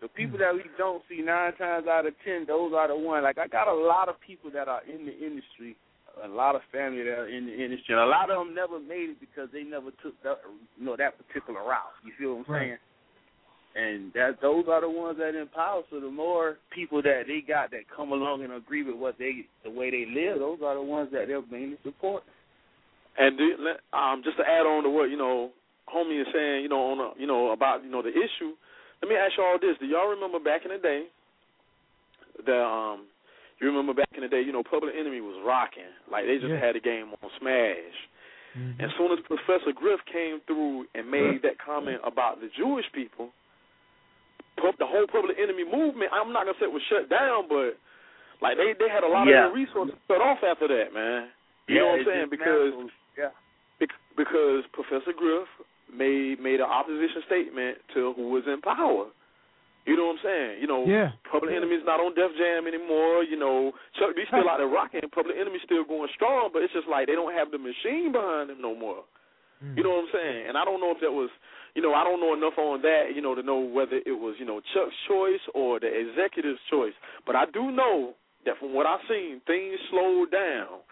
The 0.00 0.08
people 0.08 0.36
hmm. 0.36 0.42
that 0.42 0.54
we 0.54 0.64
don't 0.76 1.02
see 1.08 1.22
nine 1.22 1.54
times 1.56 1.86
out 1.86 2.06
of 2.06 2.14
ten, 2.24 2.44
those 2.46 2.72
are 2.74 2.88
the 2.88 2.96
ones. 2.96 3.24
Like 3.24 3.38
I 3.38 3.46
got 3.46 3.68
a 3.68 3.74
lot 3.74 4.08
of 4.08 4.16
people 4.20 4.50
that 4.52 4.68
are 4.68 4.82
in 4.84 5.06
the 5.06 5.12
industry, 5.12 5.76
a 6.22 6.28
lot 6.28 6.56
of 6.56 6.62
family 6.72 7.04
that 7.04 7.18
are 7.18 7.28
in 7.28 7.46
the 7.46 7.54
industry, 7.54 7.94
and 7.94 8.02
a 8.02 8.06
lot 8.06 8.30
of 8.30 8.38
them 8.38 8.54
never 8.54 8.80
made 8.80 9.14
it 9.14 9.20
because 9.20 9.48
they 9.52 9.62
never 9.62 9.90
took 10.02 10.16
that 10.22 10.40
you 10.78 10.84
know 10.84 10.96
that 10.96 11.14
particular 11.18 11.60
route. 11.60 11.94
You 12.04 12.12
feel 12.18 12.34
what 12.36 12.48
I'm 12.48 12.54
Right. 12.54 12.60
saying? 12.60 12.78
And 13.76 14.12
that 14.14 14.38
those 14.40 14.66
are 14.70 14.80
the 14.80 14.88
ones 14.88 15.18
that 15.18 15.34
empower. 15.34 15.82
So 15.90 15.98
the 15.98 16.10
more 16.10 16.58
people 16.70 17.02
that 17.02 17.24
they 17.26 17.40
got 17.46 17.72
that 17.72 17.90
come 17.94 18.12
along 18.12 18.44
and 18.44 18.52
agree 18.52 18.84
with 18.84 18.94
what 18.96 19.18
they 19.18 19.46
the 19.64 19.70
way 19.70 19.90
they 19.90 20.06
live, 20.06 20.38
those 20.38 20.58
are 20.64 20.74
the 20.76 20.82
ones 20.82 21.10
that 21.12 21.26
they'll 21.26 21.44
mainly 21.50 21.76
support. 21.82 22.22
And 23.18 23.36
do, 23.38 23.50
um, 23.92 24.22
just 24.24 24.36
to 24.38 24.44
add 24.46 24.62
on 24.66 24.84
to 24.84 24.90
what 24.90 25.10
you 25.10 25.16
know, 25.16 25.50
homie 25.92 26.20
is 26.20 26.26
saying, 26.32 26.62
you 26.62 26.68
know, 26.68 26.94
on 26.94 27.00
a, 27.00 27.20
you 27.20 27.26
know 27.26 27.50
about 27.50 27.82
you 27.82 27.90
know 27.90 28.02
the 28.02 28.10
issue. 28.14 28.54
Let 29.02 29.08
me 29.08 29.16
ask 29.16 29.32
you 29.36 29.42
all 29.42 29.58
this: 29.60 29.74
Do 29.80 29.86
y'all 29.86 30.08
remember 30.08 30.38
back 30.38 30.62
in 30.64 30.70
the 30.70 30.78
day? 30.78 31.06
The 32.46 32.54
um, 32.58 33.06
you 33.60 33.66
remember 33.66 33.94
back 33.94 34.10
in 34.14 34.22
the 34.22 34.28
day, 34.28 34.42
you 34.42 34.52
know, 34.52 34.62
Public 34.62 34.94
Enemy 34.98 35.20
was 35.20 35.40
rocking, 35.46 35.90
like 36.10 36.26
they 36.26 36.38
just 36.38 36.50
Yeah. 36.50 36.60
had 36.60 36.76
a 36.76 36.80
game 36.80 37.10
on 37.22 37.30
Smash. 37.38 37.98
And 38.54 38.82
as 38.82 38.90
soon 38.96 39.10
as 39.10 39.18
Professor 39.26 39.72
Griff 39.74 39.98
came 40.06 40.38
through 40.46 40.86
and 40.94 41.10
made 41.10 41.42
that 41.42 41.58
comment 41.58 41.98
about 42.06 42.38
the 42.40 42.46
Jewish 42.56 42.86
people, 42.94 43.26
pub- 43.26 43.32
the 44.56 44.86
whole 44.86 45.06
Public 45.06 45.36
Enemy 45.38 45.64
movement, 45.64 46.10
I'm 46.12 46.32
not 46.32 46.46
gonna 46.46 46.56
say 46.58 46.66
it 46.66 46.72
was 46.72 46.82
shut 46.88 47.08
down, 47.10 47.46
but 47.48 47.76
like 48.42 48.56
they 48.56 48.74
they 48.78 48.88
had 48.88 49.02
a 49.04 49.08
lot 49.08 49.26
Yeah. 49.26 49.46
of 49.46 49.52
their 49.52 49.56
resources 49.56 49.94
cut 50.08 50.20
off 50.20 50.42
after 50.42 50.68
that, 50.68 50.92
man. 50.94 51.28
You 51.66 51.78
know 51.80 51.86
what 51.96 52.00
I'm 52.00 52.04
saying? 52.06 52.20
just 52.28 52.30
Because 52.30 52.72
natural. 52.72 52.90
yeah. 53.18 53.32
because 54.16 54.62
Professor 54.72 55.12
Griff 55.16 55.48
made 55.92 56.40
made 56.40 56.60
an 56.60 56.68
opposition 56.70 57.22
statement 57.26 57.78
to 57.94 58.12
who 58.14 58.30
was 58.30 58.44
in 58.46 58.60
power. 58.60 59.06
You 59.86 59.96
know 60.00 60.06
what 60.08 60.16
I'm 60.16 60.24
saying? 60.24 60.52
You 60.62 60.66
know, 60.66 60.86
Yeah. 60.88 61.12
Public 61.30 61.52
Enemy's 61.52 61.84
not 61.84 62.00
on 62.00 62.14
Def 62.14 62.32
Jam 62.40 62.66
anymore. 62.66 63.22
You 63.22 63.36
know, 63.36 63.72
Chuck 64.00 64.16
D 64.16 64.24
still 64.28 64.48
out 64.48 64.56
there 64.56 64.66
rocking. 64.68 65.02
Public 65.12 65.36
Enemy's 65.36 65.60
still 65.62 65.84
going 65.84 66.08
strong, 66.14 66.48
but 66.52 66.62
it's 66.62 66.72
just 66.72 66.88
like 66.88 67.06
they 67.06 67.12
don't 67.14 67.34
have 67.34 67.50
the 67.50 67.58
machine 67.58 68.10
behind 68.10 68.48
them 68.48 68.62
no 68.62 68.74
more. 68.74 69.04
Hmm. 69.60 69.76
You 69.76 69.84
know 69.84 69.90
what 70.00 70.08
I'm 70.08 70.12
saying? 70.12 70.46
And 70.48 70.56
I 70.56 70.64
don't 70.64 70.80
know 70.80 70.90
if 70.92 71.00
that 71.00 71.12
was, 71.12 71.28
you 71.74 71.82
know, 71.82 71.94
I 71.94 72.04
don't 72.04 72.20
know 72.20 72.34
enough 72.34 72.56
on 72.56 72.82
that, 72.82 73.14
you 73.14 73.20
know, 73.20 73.34
to 73.34 73.42
know 73.42 73.58
whether 73.58 73.98
it 74.06 74.14
was, 74.14 74.36
you 74.38 74.46
know, 74.46 74.60
Chuck's 74.72 74.94
choice 75.08 75.42
or 75.54 75.80
the 75.80 75.90
executive's 75.90 76.62
choice. 76.70 76.94
But 77.26 77.34
I 77.34 77.46
do 77.52 77.70
know 77.70 78.14
that 78.46 78.58
from 78.58 78.74
what 78.74 78.86
I've 78.86 79.02
seen, 79.08 79.40
things 79.46 79.78
slowed 79.90 80.30
down 80.30 80.86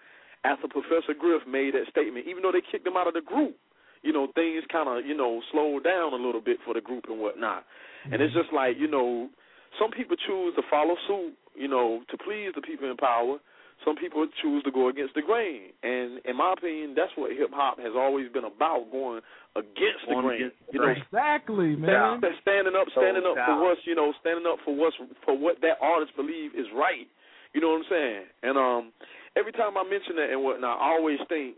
after 0.45 0.67
Professor 0.67 1.15
Griff 1.15 1.43
made 1.47 1.75
that 1.75 1.87
statement. 1.91 2.27
Even 2.27 2.43
though 2.43 2.53
they 2.53 2.63
kicked 2.67 2.87
him 2.87 2.97
out 2.97 3.07
of 3.07 3.15
the 3.15 3.23
group, 3.23 3.55
you 4.03 4.13
know, 4.13 4.27
things 4.35 4.65
kind 4.71 4.89
of, 4.89 5.07
you 5.07 5.17
know, 5.17 5.41
slowed 5.53 5.85
down 5.85 6.13
a 6.13 6.19
little 6.19 6.41
bit 6.41 6.59
for 6.65 6.75
the 6.75 6.81
group 6.81 7.05
and 7.09 7.21
whatnot. 7.21 7.65
And 8.05 8.15
it's 8.15 8.35
mm-hmm. 8.35 8.43
just 8.43 8.53
like, 8.53 8.75
you 8.79 8.91
know, 8.91 9.31
some 9.79 9.91
people 9.91 10.17
choose 10.27 10.55
to 10.57 10.63
follow 10.69 10.97
suit, 11.07 11.35
you 11.55 11.69
know, 11.69 12.03
to 12.11 12.19
please 12.19 12.51
the 12.55 12.61
people 12.61 12.91
in 12.91 12.97
power. 12.97 13.39
Some 13.85 13.97
people 13.97 14.27
choose 14.41 14.63
to 14.63 14.71
go 14.71 14.89
against 14.89 15.15
the 15.15 15.23
grain. 15.23 15.75
And 15.83 16.23
in 16.25 16.37
my 16.37 16.55
opinion, 16.57 16.95
that's 16.95 17.11
what 17.17 17.33
hip 17.33 17.51
hop 17.51 17.79
has 17.79 17.93
always 17.97 18.31
been 18.31 18.45
about, 18.45 18.91
going 18.93 19.21
against 19.59 20.07
the 20.07 20.15
grain. 20.15 20.39
against 20.39 20.59
the 20.67 20.73
you 20.73 20.81
know. 20.81 20.95
Exactly, 20.95 21.75
man. 21.75 22.23
Stand- 22.23 22.39
standing 22.43 22.75
up, 22.79 22.87
standing 22.95 23.27
up 23.27 23.35
for 23.35 23.59
doubt. 23.59 23.63
what's 23.63 23.83
you 23.85 23.95
know, 23.95 24.15
standing 24.21 24.47
up 24.47 24.63
for 24.65 24.75
what's 24.75 24.97
for 25.27 25.35
what 25.35 25.59
that 25.63 25.83
artist 25.83 26.15
believe 26.15 26.55
is 26.55 26.67
right. 26.75 27.11
You 27.53 27.61
know 27.61 27.75
what 27.75 27.85
I'm 27.85 27.91
saying? 27.91 28.25
And 28.43 28.57
um, 28.57 28.83
every 29.37 29.53
time 29.53 29.77
I 29.77 29.85
mention 29.85 30.17
that 30.17 30.31
and 30.31 30.43
whatnot, 30.43 30.81
I 30.81 30.95
always 30.97 31.19
think 31.29 31.57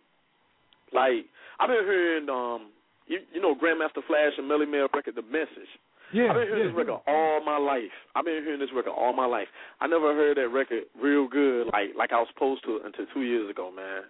like 0.93 1.29
I've 1.61 1.69
been 1.69 1.85
hearing 1.85 2.29
um, 2.29 2.73
you, 3.07 3.21
you 3.33 3.41
know, 3.41 3.55
Grandmaster 3.55 4.03
Flash 4.07 4.33
and 4.39 4.51
Melle 4.51 4.67
Mel 4.67 4.89
record, 4.93 5.15
The 5.15 5.23
Message. 5.23 5.71
Yeah, 6.15 6.31
I've 6.31 6.39
been 6.39 6.47
hearing 6.47 6.63
yeah. 6.63 6.71
this 6.71 6.79
record 6.79 7.01
all 7.11 7.43
my 7.45 7.59
life. 7.59 7.91
I've 8.15 8.25
been 8.25 8.39
hearing 8.47 8.61
this 8.63 8.71
record 8.71 8.95
all 8.95 9.13
my 9.13 9.27
life. 9.27 9.51
I 9.81 9.91
never 9.91 10.15
heard 10.15 10.39
that 10.39 10.49
record 10.49 10.87
real 10.95 11.27
good, 11.27 11.67
like 11.75 11.99
like 11.99 12.15
I 12.15 12.23
was 12.23 12.31
supposed 12.33 12.63
to 12.65 12.81
until 12.87 13.07
two 13.13 13.23
years 13.23 13.51
ago, 13.51 13.75
man. 13.75 14.07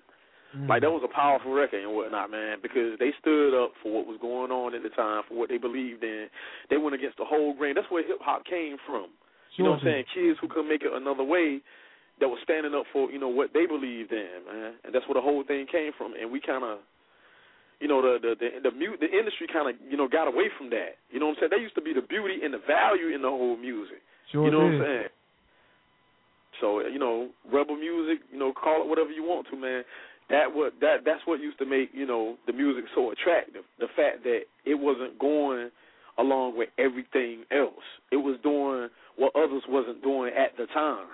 Mm. 0.53 0.69
Like 0.69 0.83
that 0.83 0.93
was 0.93 1.01
a 1.01 1.09
powerful 1.09 1.53
record 1.53 1.83
and 1.83 1.97
whatnot, 1.97 2.31
man, 2.31 2.59
because 2.61 3.01
they 3.01 3.11
stood 3.21 3.57
up 3.57 3.73
for 3.83 3.91
what 3.91 4.07
was 4.07 4.21
going 4.21 4.53
on 4.53 4.75
at 4.77 4.85
the 4.85 4.93
time, 4.93 5.25
for 5.27 5.35
what 5.35 5.49
they 5.49 5.57
believed 5.57 6.05
in. 6.05 6.29
They 6.69 6.77
went 6.77 6.95
against 6.95 7.17
the 7.17 7.25
whole 7.25 7.57
grain. 7.57 7.75
That's 7.75 7.91
where 7.91 8.07
hip 8.07 8.21
hop 8.21 8.45
came 8.45 8.77
from. 8.87 9.09
You 9.57 9.65
know 9.65 9.79
what 9.79 9.81
I'm 9.81 9.87
saying? 9.87 10.05
Kids 10.13 10.39
who 10.41 10.49
couldn't 10.49 10.69
make 10.69 10.83
it 10.83 10.93
another 10.93 11.23
way 11.23 11.63
that 12.21 12.29
was 12.29 12.39
standing 12.43 12.75
up 12.75 12.85
for, 12.93 13.11
you 13.11 13.19
know, 13.19 13.29
what 13.29 13.51
they 13.55 13.67
believed 13.67 14.13
in, 14.13 14.43
man. 14.47 14.75
And 14.85 14.95
that's 14.95 15.07
where 15.07 15.15
the 15.15 15.23
whole 15.23 15.43
thing 15.47 15.67
came 15.71 15.93
from. 15.97 16.15
And 16.21 16.31
we 16.31 16.41
kinda 16.41 16.79
you 17.85 17.89
know, 17.93 18.01
the 18.01 18.17
the 18.17 18.33
the 18.41 18.49
the, 18.65 18.73
mu- 18.73 18.97
the 18.97 19.13
industry 19.13 19.45
kind 19.53 19.69
of 19.69 19.77
you 19.85 20.01
know 20.01 20.09
got 20.09 20.25
away 20.25 20.49
from 20.57 20.73
that. 20.73 20.97
You 21.13 21.21
know 21.21 21.29
what 21.29 21.37
I'm 21.37 21.53
saying? 21.53 21.53
That 21.53 21.61
used 21.61 21.77
to 21.77 21.85
be 21.85 21.93
the 21.93 22.01
beauty 22.01 22.41
and 22.41 22.57
the 22.57 22.65
value 22.65 23.13
in 23.13 23.21
the 23.21 23.29
whole 23.29 23.61
music. 23.61 24.01
Sure 24.33 24.49
you 24.49 24.51
know 24.51 24.65
what. 24.65 24.73
I'm 24.73 24.81
saying? 24.81 25.13
So 26.65 26.81
you 26.89 26.97
know, 26.97 27.29
rebel 27.53 27.77
music, 27.77 28.25
you 28.33 28.41
know, 28.41 28.57
call 28.57 28.81
it 28.81 28.89
whatever 28.89 29.13
you 29.13 29.21
want 29.21 29.53
to, 29.53 29.57
man. 29.61 29.85
That 30.33 30.49
what 30.49 30.73
that 30.81 31.05
that's 31.05 31.21
what 31.29 31.45
used 31.45 31.61
to 31.61 31.69
make 31.69 31.93
you 31.93 32.09
know 32.09 32.41
the 32.49 32.57
music 32.57 32.89
so 32.97 33.13
attractive. 33.13 33.69
The 33.77 33.93
fact 33.93 34.25
that 34.25 34.49
it 34.65 34.81
wasn't 34.81 35.19
going 35.21 35.69
along 36.17 36.57
with 36.57 36.71
everything 36.79 37.45
else. 37.53 37.85
It 38.13 38.17
was 38.17 38.41
doing 38.43 38.89
what 39.21 39.37
others 39.37 39.63
wasn't 39.69 40.01
doing 40.01 40.33
at 40.33 40.57
the 40.57 40.65
time. 40.73 41.13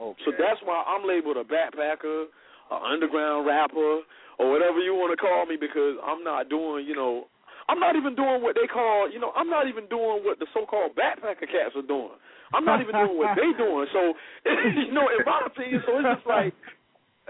Okay. 0.00 0.22
So 0.24 0.32
that's 0.32 0.58
why 0.64 0.82
I'm 0.90 1.06
labeled 1.06 1.36
a 1.36 1.44
backpacker, 1.44 2.26
an 2.72 2.80
underground 2.82 3.46
rapper, 3.46 4.02
or 4.38 4.50
whatever 4.50 4.78
you 4.78 4.94
want 4.94 5.12
to 5.12 5.20
call 5.20 5.46
me 5.46 5.56
because 5.58 5.96
I'm 6.04 6.22
not 6.24 6.48
doing, 6.48 6.86
you 6.86 6.94
know, 6.94 7.28
I'm 7.68 7.80
not 7.80 7.96
even 7.96 8.14
doing 8.14 8.42
what 8.42 8.54
they 8.54 8.70
call, 8.70 9.10
you 9.10 9.18
know, 9.18 9.32
I'm 9.34 9.50
not 9.50 9.66
even 9.66 9.90
doing 9.90 10.22
what 10.22 10.38
the 10.38 10.46
so-called 10.54 10.94
backpacker 10.94 11.50
cats 11.50 11.74
are 11.74 11.82
doing. 11.82 12.14
I'm 12.54 12.64
not 12.64 12.80
even 12.80 12.94
doing 12.94 13.18
what 13.18 13.34
they 13.34 13.50
doing. 13.58 13.86
So, 13.90 14.14
you 14.86 14.94
know, 14.94 15.10
in 15.10 15.26
my 15.26 15.42
opinion, 15.46 15.82
so 15.82 15.98
it's 15.98 16.06
just 16.06 16.26
like, 16.30 16.54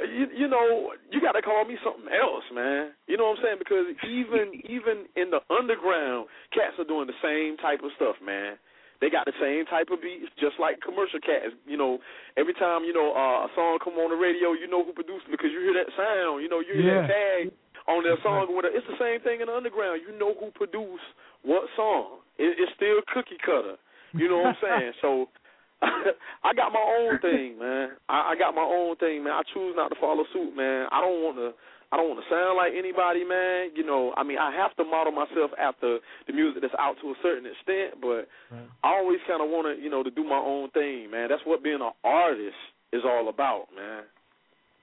you, 0.05 0.29
you 0.45 0.49
know, 0.49 0.93
you 1.09 1.25
got 1.25 1.33
to 1.33 1.43
call 1.43 1.65
me 1.65 1.81
something 1.81 2.13
else, 2.13 2.45
man. 2.53 2.93
You 3.09 3.17
know 3.17 3.33
what 3.33 3.41
I'm 3.41 3.45
saying? 3.45 3.61
Because 3.65 3.89
even 4.05 4.53
even 4.69 5.09
in 5.17 5.33
the 5.33 5.41
underground, 5.49 6.29
cats 6.53 6.77
are 6.77 6.85
doing 6.85 7.09
the 7.09 7.17
same 7.25 7.57
type 7.57 7.81
of 7.81 7.89
stuff, 7.97 8.21
man. 8.21 8.61
They 9.01 9.13
got 9.13 9.29
the 9.29 9.37
same 9.37 9.67
type 9.67 9.93
of 9.93 10.01
beats, 10.01 10.33
just 10.41 10.57
like 10.57 10.81
commercial 10.81 11.21
cats. 11.21 11.53
You 11.69 11.77
know, 11.77 12.01
every 12.37 12.55
time 12.55 12.85
you 12.85 12.97
know 12.97 13.13
uh, 13.13 13.47
a 13.47 13.51
song 13.53 13.79
come 13.83 14.01
on 14.01 14.11
the 14.11 14.19
radio, 14.19 14.53
you 14.57 14.69
know 14.69 14.85
who 14.85 14.93
produced 14.97 15.29
it 15.29 15.35
because 15.35 15.53
you 15.53 15.61
hear 15.61 15.77
that 15.77 15.93
sound. 15.93 16.41
You 16.41 16.49
know, 16.49 16.61
you 16.61 16.77
hear 16.81 17.05
that 17.05 17.09
tag 17.13 17.43
on 17.89 18.03
their 18.03 18.17
song. 18.23 18.49
Or 18.49 18.57
whatever. 18.57 18.75
It's 18.75 18.87
the 18.89 18.99
same 18.99 19.21
thing 19.21 19.41
in 19.41 19.47
the 19.47 19.55
underground. 19.55 20.01
You 20.01 20.17
know 20.17 20.35
who 20.35 20.51
produced 20.57 21.07
what 21.45 21.69
song. 21.77 22.25
It, 22.39 22.57
it's 22.57 22.73
still 22.77 23.01
cookie 23.13 23.41
cutter. 23.41 23.77
You 24.17 24.29
know 24.29 24.41
what 24.43 24.57
I'm 24.57 24.63
saying? 24.63 24.93
So 25.03 25.29
I 25.83 26.57
got 26.57 26.73
my 26.73 26.81
own 26.81 27.21
thing, 27.21 27.59
man. 27.61 28.01
I, 28.09 28.33
I 28.33 28.35
got 28.39 28.55
my 28.55 28.65
own 28.65 28.97
thing, 28.97 29.25
man. 29.25 29.35
I 29.35 29.43
choose 29.53 29.75
not 29.77 29.89
to 29.89 29.97
follow 30.01 30.25
suit, 30.33 30.57
man. 30.57 30.89
I 30.91 31.01
don't 31.05 31.21
want 31.21 31.37
to. 31.37 31.53
I 31.93 31.97
don't 31.97 32.11
want 32.11 32.21
to 32.21 32.29
sound 32.29 32.59
like 32.59 32.73
anybody, 32.75 33.23
man. 33.23 33.71
You 33.75 33.87
know, 33.87 34.13
I 34.17 34.23
mean, 34.23 34.39
I 34.39 34.51
have 34.55 34.75
to 34.77 34.85
model 34.85 35.13
myself 35.13 35.51
after 35.59 35.99
the 36.27 36.33
music 36.33 36.63
that's 36.63 36.75
out 36.79 36.97
to 37.03 37.15
a 37.15 37.19
certain 37.23 37.47
extent, 37.47 38.01
but 38.03 38.27
Right. 38.51 38.69
I 38.83 38.99
always 38.99 39.21
kind 39.27 39.43
of 39.43 39.49
want 39.51 39.71
to, 39.71 39.83
you 39.83 39.91
know, 39.91 40.03
to 40.03 40.11
do 40.11 40.25
my 40.25 40.39
own 40.39 40.71
thing, 40.71 41.11
man. 41.11 41.29
That's 41.29 41.45
what 41.47 41.63
being 41.63 41.81
an 41.81 41.95
artist 42.03 42.59
is 42.93 43.03
all 43.05 43.29
about, 43.29 43.69
man. 43.75 44.05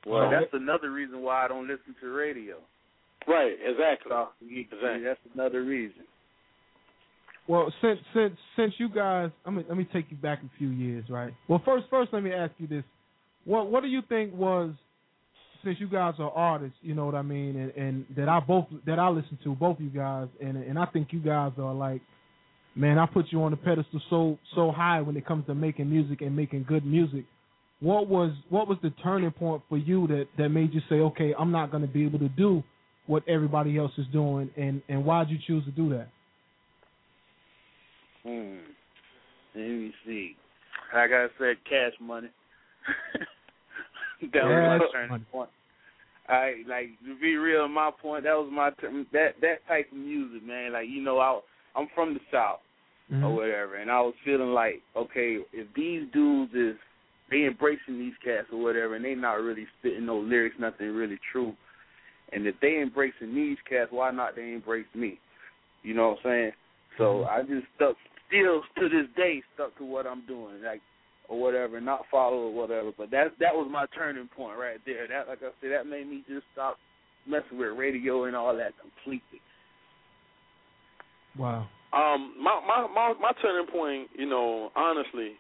Well, 0.06 0.30
that's 0.30 0.52
another 0.54 0.92
reason 0.92 1.22
why 1.22 1.46
I 1.46 1.48
don't 1.48 1.68
listen 1.68 1.96
to 2.02 2.08
radio. 2.10 2.58
Right, 3.28 3.56
exactly. 3.56 4.12
Exactly. 4.42 5.04
That's 5.04 5.20
another 5.34 5.64
reason. 5.64 6.04
Well, 7.48 7.74
since 7.82 8.00
since 8.14 8.38
since 8.56 8.74
you 8.78 8.90
guys, 8.90 9.30
let 9.46 9.54
me 9.54 9.66
let 9.68 9.78
me 9.78 9.88
take 9.92 10.06
you 10.10 10.18
back 10.18 10.40
a 10.44 10.58
few 10.58 10.70
years, 10.70 11.06
right? 11.10 11.34
Well, 11.48 11.62
first 11.66 11.86
first 11.90 12.14
let 12.14 12.24
me 12.24 12.32
ask 12.32 12.54
you 12.58 12.68
this: 12.68 12.84
what 13.44 13.70
what 13.70 13.84
do 13.84 13.90
you 13.90 14.02
think 14.08 14.34
was 14.34 14.72
since 15.64 15.80
you 15.80 15.88
guys 15.88 16.16
are 16.20 16.32
artists, 16.32 16.78
you 16.82 16.94
know 16.94 17.06
what 17.06 17.16
I 17.16 17.22
mean, 17.22 17.56
and, 17.56 17.72
and 17.72 18.06
that 18.16 18.30
I 18.30 18.40
both 18.40 18.66
that 18.86 19.00
I 19.00 19.10
listen 19.10 19.38
to 19.44 19.56
both 19.56 19.78
you 19.80 19.90
guys, 19.90 20.28
and 20.42 20.58
and 20.58 20.78
I 20.78 20.86
think 20.88 21.10
you 21.12 21.20
guys 21.20 21.52
are 21.58 21.74
like, 21.74 22.02
man, 22.76 22.98
I 23.00 23.06
put 23.06 23.28
you 23.30 23.44
on 23.44 23.52
the 23.52 23.58
pedestal 23.58 24.02
so 24.10 24.38
so 24.56 24.72
high 24.72 25.02
when 25.02 25.16
it 25.18 25.26
comes 25.26 25.46
to 25.48 25.56
making 25.56 25.90
music 25.90 26.22
and 26.22 26.36
making 26.36 26.66
good 26.68 26.86
music. 26.86 27.26
What 27.80 28.08
was 28.08 28.32
what 28.50 28.68
was 28.68 28.78
the 28.84 28.92
turning 29.04 29.32
point 29.32 29.62
for 29.70 29.78
you 29.78 30.08
that 30.08 30.28
that 30.38 30.50
made 30.50 30.74
you 30.74 30.82
say, 30.90 30.96
okay, 30.96 31.34
I'm 31.38 31.52
not 31.52 31.72
going 31.72 31.86
to 31.86 31.92
be 31.92 32.06
able 32.06 32.20
to 32.20 32.30
do 32.30 32.64
what 33.08 33.28
everybody 33.28 33.78
else 33.78 33.92
is 33.98 34.06
doing, 34.12 34.50
and 34.58 34.82
and 34.90 35.06
why 35.06 35.24
did 35.24 35.32
you 35.32 35.40
choose 35.46 35.66
to 35.66 35.72
do 35.72 35.90
that? 35.90 36.08
Hmm. 38.24 38.58
Let 39.56 39.68
me 39.68 39.94
see. 40.06 40.36
Like 40.94 41.12
I 41.12 41.28
said, 41.38 41.58
cash 41.70 41.94
money. 42.02 42.30
that 44.34 44.44
was 44.44 44.80
my 44.80 44.88
turning 44.92 45.26
point. 45.32 45.50
I 46.30 46.64
like 46.68 46.90
to 47.06 47.20
be 47.20 47.36
real. 47.36 47.68
My 47.68 47.92
point. 48.02 48.24
That 48.24 48.36
was 48.36 48.50
my 48.52 48.72
turn. 48.80 49.06
That 49.12 49.36
that 49.42 49.68
type 49.68 49.92
of 49.92 49.98
music, 49.98 50.46
man. 50.46 50.74
Like 50.74 50.88
you 50.90 51.02
know, 51.02 51.20
I 51.20 51.40
I'm 51.76 51.88
from 51.96 52.14
the 52.14 52.22
south 52.32 52.60
Mm-hmm. 53.12 53.26
or 53.26 53.36
whatever, 53.36 53.76
and 53.76 53.92
I 53.92 54.00
was 54.00 54.14
feeling 54.24 54.54
like, 54.54 54.82
okay, 54.96 55.38
if 55.52 55.68
these 55.76 56.04
dudes 56.14 56.54
is 56.54 56.76
they 57.30 57.46
embracing 57.46 58.00
these 58.00 58.14
cats 58.24 58.48
or 58.52 58.64
whatever, 58.64 58.96
and 58.96 59.04
they 59.04 59.14
not 59.14 59.42
really 59.42 59.68
spitting 59.78 60.06
no 60.06 60.18
lyrics, 60.18 60.56
nothing 60.58 60.88
really 60.88 61.20
true, 61.30 61.54
and 62.32 62.48
if 62.48 62.56
they 62.62 62.80
embracing 62.82 63.36
these 63.36 63.58
cats, 63.70 63.90
why 63.92 64.10
not 64.12 64.38
they 64.38 64.54
embrace 64.54 64.88
me? 64.96 65.20
You 65.84 65.96
know 65.96 66.10
what 66.12 66.20
I'm 66.20 66.24
saying? 66.24 66.52
So 66.98 67.26
I 67.26 67.42
just 67.42 67.68
stuck, 67.76 67.98
still 68.30 68.62
to 68.80 68.88
this 68.88 69.08
day, 69.18 69.44
stuck 69.54 69.78
to 69.80 69.84
what 69.84 70.08
I'm 70.08 70.26
doing, 70.26 70.64
like 70.64 70.82
or 71.30 71.40
whatever, 71.40 71.80
not 71.80 72.02
follow 72.12 72.48
or 72.48 72.54
whatever. 72.54 72.92
But 72.98 73.12
that 73.12 73.34
that 73.40 73.54
was 73.54 73.70
my 73.72 73.86
turning 73.96 74.30
point 74.36 74.58
right 74.58 74.80
there. 74.86 75.08
That, 75.08 75.28
like 75.28 75.40
I 75.40 75.52
said, 75.62 75.72
that 75.72 75.88
made 75.88 76.08
me 76.10 76.24
just 76.28 76.46
stop 76.54 76.78
messing 77.28 77.58
with 77.58 77.78
radio 77.78 78.26
and 78.26 78.36
all 78.36 78.56
that 78.56 78.74
completely. 78.80 79.42
Wow. 81.38 81.68
Um, 81.94 82.36
my 82.42 82.60
my 82.68 82.88
my 82.94 83.14
my 83.20 83.32
turning 83.42 83.68
point, 83.68 84.10
you 84.18 84.28
know, 84.28 84.72
honestly, 84.76 85.34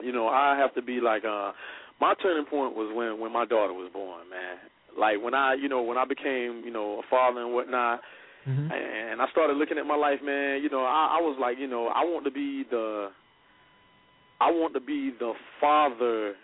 you 0.00 0.12
know, 0.12 0.28
I 0.28 0.56
have 0.58 0.74
to 0.74 0.82
be 0.82 1.00
like, 1.00 1.24
uh, 1.24 1.52
my 2.00 2.14
turning 2.22 2.46
point 2.46 2.74
was 2.74 2.94
when 2.94 3.20
when 3.20 3.32
my 3.32 3.44
daughter 3.44 3.72
was 3.72 3.90
born, 3.92 4.28
man. 4.30 4.58
Like 4.98 5.22
when 5.22 5.34
I, 5.34 5.54
you 5.54 5.68
know, 5.68 5.82
when 5.82 5.98
I 5.98 6.04
became, 6.04 6.62
you 6.64 6.70
know, 6.72 7.00
a 7.00 7.02
father 7.10 7.42
and 7.42 7.52
whatnot, 7.54 8.00
Mm-hmm. 8.48 8.72
and 8.72 9.20
I 9.20 9.28
started 9.30 9.58
looking 9.58 9.76
at 9.76 9.84
my 9.84 9.96
life, 9.96 10.20
man. 10.24 10.62
You 10.62 10.70
know, 10.70 10.80
I, 10.80 11.18
I 11.18 11.20
was 11.20 11.36
like, 11.38 11.58
you 11.58 11.66
know, 11.66 11.88
I 11.88 12.00
want 12.04 12.24
to 12.24 12.30
be 12.30 12.64
the, 12.70 13.08
I 14.40 14.50
want 14.50 14.74
to 14.74 14.80
be 14.80 15.12
the 15.18 15.32
father 15.60 16.34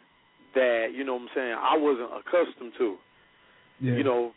that, 0.55 0.95
you 0.95 1.05
know, 1.05 1.15
what 1.15 1.23
I'm 1.23 1.35
saying 1.35 1.55
I 1.55 1.77
wasn't 1.77 2.11
accustomed 2.11 2.73
to. 2.79 2.97
Yeah. 3.81 3.95
You 3.95 4.05
know, 4.05 4.33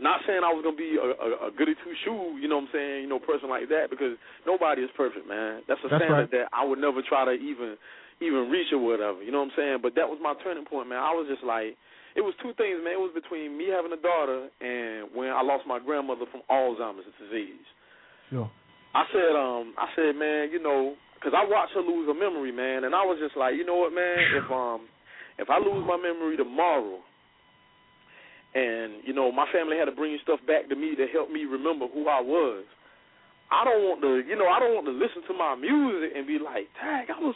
not 0.00 0.20
saying 0.26 0.40
I 0.42 0.50
was 0.50 0.64
gonna 0.64 0.76
be 0.80 0.96
a, 0.96 1.06
a, 1.12 1.28
a 1.48 1.50
goody 1.52 1.74
two 1.84 1.94
shoe, 2.04 2.38
you 2.40 2.48
know 2.48 2.56
what 2.56 2.72
I'm 2.72 2.74
saying, 2.74 3.02
you 3.04 3.08
know, 3.08 3.20
person 3.20 3.50
like 3.50 3.68
that 3.68 3.90
because 3.90 4.16
nobody 4.46 4.82
is 4.82 4.90
perfect, 4.96 5.28
man. 5.28 5.62
That's 5.68 5.80
a 5.84 5.88
That's 5.88 6.00
standard 6.02 6.26
right. 6.26 6.30
that 6.32 6.46
I 6.52 6.64
would 6.64 6.78
never 6.78 7.02
try 7.04 7.24
to 7.24 7.34
even 7.36 7.76
even 8.20 8.50
reach 8.52 8.68
or 8.72 8.80
whatever. 8.80 9.22
You 9.22 9.32
know 9.32 9.40
what 9.40 9.56
I'm 9.56 9.56
saying? 9.56 9.78
But 9.82 9.94
that 9.96 10.08
was 10.08 10.18
my 10.20 10.34
turning 10.44 10.64
point, 10.64 10.88
man. 10.88 10.98
I 10.98 11.12
was 11.12 11.28
just 11.28 11.44
like 11.44 11.76
it 12.16 12.22
was 12.24 12.34
two 12.42 12.56
things, 12.58 12.80
man. 12.82 12.98
It 12.98 13.02
was 13.02 13.14
between 13.14 13.56
me 13.56 13.68
having 13.70 13.92
a 13.92 14.00
daughter 14.00 14.48
and 14.60 15.12
when 15.14 15.30
I 15.30 15.42
lost 15.42 15.68
my 15.68 15.78
grandmother 15.78 16.26
from 16.32 16.42
Alzheimer's 16.50 17.06
disease. 17.20 17.66
Sure. 18.30 18.50
I 18.94 19.04
said, 19.14 19.38
um, 19.38 19.74
I 19.78 19.86
said, 19.94 20.18
man, 20.18 20.50
you 20.50 20.60
know, 20.60 20.98
because 21.20 21.36
I 21.36 21.44
watched 21.44 21.76
her 21.76 21.84
lose 21.84 22.08
her 22.08 22.16
memory, 22.16 22.50
man, 22.50 22.88
and 22.88 22.96
I 22.96 23.04
was 23.04 23.20
just 23.20 23.36
like, 23.36 23.52
you 23.52 23.64
know 23.68 23.76
what, 23.76 23.92
man, 23.92 24.16
if 24.40 24.48
um, 24.52 24.88
if 25.36 25.52
I 25.52 25.60
lose 25.60 25.84
my 25.84 26.00
memory 26.00 26.40
tomorrow, 26.40 27.04
and 28.56 29.04
you 29.04 29.12
know, 29.12 29.30
my 29.30 29.46
family 29.52 29.76
had 29.76 29.84
to 29.86 29.94
bring 29.94 30.16
stuff 30.24 30.40
back 30.48 30.68
to 30.72 30.76
me 30.76 30.96
to 30.96 31.06
help 31.12 31.30
me 31.30 31.44
remember 31.44 31.86
who 31.92 32.08
I 32.08 32.20
was. 32.20 32.64
I 33.50 33.66
don't 33.66 33.82
want 33.82 33.98
to, 34.06 34.22
you 34.30 34.38
know, 34.38 34.46
I 34.46 34.62
don't 34.62 34.78
want 34.78 34.86
to 34.86 34.94
listen 34.94 35.26
to 35.26 35.34
my 35.34 35.58
music 35.58 36.14
and 36.14 36.22
be 36.22 36.38
like, 36.38 36.70
tag, 36.78 37.10
I 37.10 37.18
was, 37.18 37.34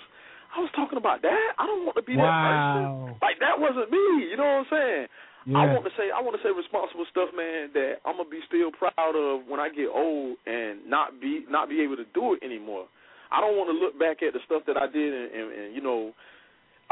I 0.55 0.63
was 0.63 0.71
talking 0.79 0.95
about 0.95 1.27
that. 1.27 1.59
I 1.59 1.67
don't 1.67 1.83
want 1.83 1.99
to 1.99 2.07
be 2.07 2.15
that 2.15 2.23
person. 2.23 3.19
Like 3.19 3.43
that 3.43 3.59
wasn't 3.59 3.91
me. 3.91 4.31
You 4.31 4.39
know 4.39 4.47
what 4.47 4.71
I'm 4.71 4.71
saying? 4.71 5.07
I 5.53 5.69
want 5.69 5.85
to 5.85 5.93
say 5.93 6.09
I 6.09 6.25
want 6.25 6.33
to 6.39 6.43
say 6.43 6.49
responsible 6.57 7.05
stuff, 7.13 7.29
man. 7.37 7.69
That 7.77 8.01
I'm 8.09 8.17
gonna 8.17 8.31
be 8.33 8.41
still 8.49 8.73
proud 8.73 9.13
of 9.13 9.45
when 9.45 9.61
I 9.61 9.69
get 9.69 9.93
old 9.93 10.41
and 10.47 10.89
not 10.89 11.21
be 11.21 11.45
not 11.53 11.69
be 11.69 11.85
able 11.85 12.01
to 12.01 12.09
do 12.17 12.33
it 12.33 12.41
anymore. 12.41 12.89
I 13.35 13.43
don't 13.43 13.59
want 13.59 13.75
to 13.75 13.77
look 13.77 13.99
back 13.99 14.23
at 14.23 14.31
the 14.31 14.43
stuff 14.47 14.63
that 14.71 14.79
I 14.79 14.87
did 14.87 15.11
and, 15.11 15.29
and, 15.35 15.49
and 15.51 15.69
you 15.75 15.83
know. 15.83 16.15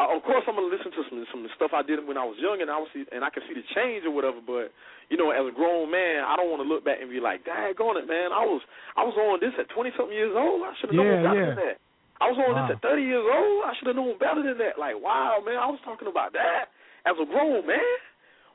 I, 0.00 0.08
of 0.08 0.24
course, 0.24 0.40
I'm 0.48 0.56
gonna 0.56 0.72
listen 0.72 0.88
to 0.88 1.04
some 1.04 1.20
some 1.28 1.40
of 1.44 1.52
the 1.52 1.54
stuff 1.54 1.76
I 1.76 1.84
did 1.84 2.00
when 2.00 2.16
I 2.16 2.24
was 2.24 2.40
young, 2.40 2.64
and 2.64 2.72
I 2.72 2.80
was 2.80 2.88
see, 2.96 3.04
and 3.12 3.20
I 3.20 3.28
can 3.28 3.44
see 3.44 3.52
the 3.52 3.62
change 3.76 4.08
or 4.08 4.10
whatever. 4.10 4.40
But 4.40 4.72
you 5.12 5.20
know, 5.20 5.28
as 5.36 5.44
a 5.44 5.52
grown 5.52 5.92
man, 5.92 6.24
I 6.24 6.32
don't 6.32 6.48
want 6.48 6.64
to 6.64 6.68
look 6.68 6.80
back 6.80 7.04
and 7.04 7.12
be 7.12 7.20
like, 7.20 7.44
"Dang 7.44 7.76
on 7.76 8.00
it, 8.00 8.08
man! 8.08 8.32
I 8.32 8.40
was 8.40 8.64
I 8.96 9.04
was 9.04 9.12
on 9.20 9.44
this 9.44 9.52
at 9.60 9.68
20 9.68 9.92
something 9.92 10.16
years 10.16 10.32
old. 10.32 10.64
I 10.64 10.72
should 10.80 10.90
have 10.90 10.96
known 10.96 11.20
better 11.20 11.44
yeah. 11.44 11.52
than 11.52 11.60
that. 11.60 11.76
I 12.24 12.30
was 12.32 12.38
on 12.40 12.54
Wow. 12.56 12.70
this 12.70 12.80
at 12.80 12.86
30 12.86 13.02
years 13.04 13.26
old. 13.26 13.58
I 13.68 13.70
should 13.76 13.88
have 13.92 13.98
known 14.00 14.16
better 14.16 14.40
than 14.40 14.56
that. 14.64 14.80
Like, 14.80 14.96
wow, 14.96 15.44
man, 15.44 15.60
I 15.60 15.68
was 15.68 15.82
talking 15.84 16.08
about 16.08 16.32
that 16.32 16.72
as 17.04 17.18
a 17.20 17.26
grown 17.28 17.66
man. 17.66 17.98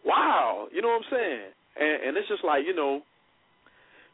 Wow, 0.07 0.72
you 0.72 0.81
know 0.81 0.89
what 0.89 1.03
I'm 1.03 1.11
saying? 1.11 1.51
And, 1.76 1.95
and 2.01 2.11
it's 2.18 2.31
just 2.31 2.47
like, 2.47 2.65
you 2.65 2.73
know, 2.73 3.03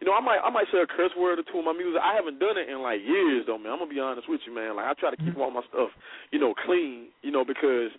you 0.02 0.06
know, 0.10 0.14
I 0.14 0.22
might 0.22 0.42
I 0.42 0.50
might 0.50 0.70
say 0.72 0.82
a 0.82 0.90
curse 0.90 1.14
word 1.18 1.40
or 1.40 1.46
two 1.46 1.60
in 1.60 1.66
my 1.66 1.74
music. 1.74 2.02
I 2.02 2.16
haven't 2.16 2.40
done 2.40 2.58
it 2.58 2.70
in 2.70 2.82
like 2.82 3.02
years 3.04 3.46
though, 3.46 3.58
man. 3.58 3.74
I'm 3.74 3.82
gonna 3.84 3.94
be 3.94 4.00
honest 4.02 4.28
with 4.28 4.42
you, 4.46 4.54
man. 4.54 4.76
Like 4.76 4.90
I 4.90 4.94
try 4.98 5.12
to 5.12 5.18
keep 5.18 5.38
mm-hmm. 5.38 5.42
all 5.42 5.54
my 5.54 5.64
stuff, 5.70 5.94
you 6.32 6.40
know, 6.40 6.54
clean, 6.54 7.14
you 7.22 7.32
know, 7.32 7.46
because 7.46 7.94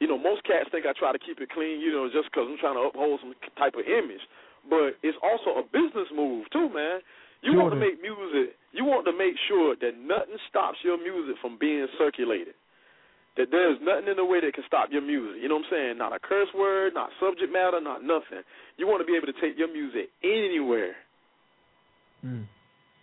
you 0.00 0.08
know 0.08 0.18
most 0.18 0.42
cats 0.44 0.68
think 0.72 0.86
I 0.86 0.92
try 0.96 1.12
to 1.12 1.20
keep 1.20 1.38
it 1.40 1.52
clean, 1.52 1.80
you 1.80 1.92
know, 1.92 2.08
just 2.08 2.32
because 2.32 2.48
I'm 2.50 2.58
trying 2.58 2.80
to 2.80 2.88
uphold 2.88 3.20
some 3.20 3.34
type 3.54 3.78
of 3.78 3.86
image. 3.86 4.24
But 4.68 4.96
it's 5.04 5.18
also 5.20 5.60
a 5.60 5.64
business 5.68 6.08
move 6.10 6.48
too, 6.50 6.72
man. 6.72 7.04
You 7.44 7.52
Sure 7.52 7.60
want 7.60 7.76
to 7.76 7.80
make 7.80 8.00
music. 8.00 8.56
You 8.72 8.88
want 8.88 9.04
to 9.04 9.12
make 9.12 9.36
sure 9.46 9.76
that 9.76 10.00
nothing 10.00 10.40
stops 10.48 10.80
your 10.80 10.96
music 10.96 11.36
from 11.44 11.60
being 11.60 11.86
circulated. 12.00 12.56
That 13.36 13.50
there's 13.50 13.78
nothing 13.82 14.06
in 14.08 14.16
the 14.16 14.24
way 14.24 14.40
that 14.40 14.54
can 14.54 14.62
stop 14.66 14.90
your 14.92 15.02
music. 15.02 15.42
You 15.42 15.48
know 15.48 15.56
what 15.56 15.66
I'm 15.66 15.70
saying? 15.72 15.98
Not 15.98 16.14
a 16.14 16.20
curse 16.20 16.48
word, 16.54 16.94
not 16.94 17.10
subject 17.18 17.52
matter, 17.52 17.80
not 17.80 18.02
nothing. 18.02 18.46
You 18.76 18.86
want 18.86 19.02
to 19.02 19.06
be 19.06 19.16
able 19.16 19.26
to 19.26 19.38
take 19.40 19.58
your 19.58 19.72
music 19.72 20.10
anywhere. 20.22 20.94
Mm. 22.24 22.46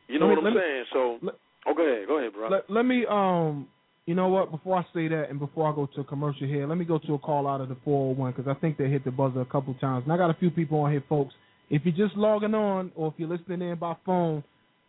You 0.08 0.20
know 0.20 0.28
what 0.28 0.38
I'm 0.38 0.44
let 0.46 0.54
me- 0.54 0.62
saying? 0.62 0.86
So, 0.94 1.20
oh, 1.68 1.74
go 1.76 1.84
ahead, 1.84 2.08
go 2.08 2.18
ahead, 2.18 2.34
bro. 2.34 2.50
Let, 2.50 2.70
let 2.70 2.86
me 2.86 3.06
um 3.10 3.68
You 4.06 4.16
know 4.16 4.30
what? 4.30 4.52
Before 4.52 4.78
I 4.78 4.84
say 4.94 5.08
that, 5.10 5.30
and 5.30 5.38
before 5.40 5.72
I 5.72 5.76
go 5.76 5.86
to 5.96 6.02
a 6.02 6.04
commercial 6.04 6.48
here, 6.48 6.66
let 6.66 6.78
me 6.78 6.86
go 6.86 6.98
to 6.98 7.14
a 7.14 7.20
call 7.20 7.48
out 7.48 7.62
of 7.62 7.70
the 7.70 7.78
401 7.84 8.32
because 8.32 8.48
I 8.50 8.60
think 8.60 8.78
they 8.78 8.90
hit 8.90 9.04
the 9.06 9.12
buzzer 9.12 9.42
a 9.42 9.46
couple 9.46 9.74
times. 9.76 10.04
And 10.06 10.14
I 10.14 10.18
got 10.18 10.30
a 10.30 10.34
few 10.40 10.50
people 10.50 10.80
on 10.80 10.92
here, 10.92 11.04
folks. 11.08 11.34
If 11.70 11.84
you're 11.86 12.08
just 12.08 12.18
logging 12.18 12.56
on, 12.56 12.92
or 12.96 13.10
if 13.10 13.14
you're 13.18 13.30
listening 13.30 13.62
in 13.62 13.78
by 13.78 13.96
phone, 14.06 14.44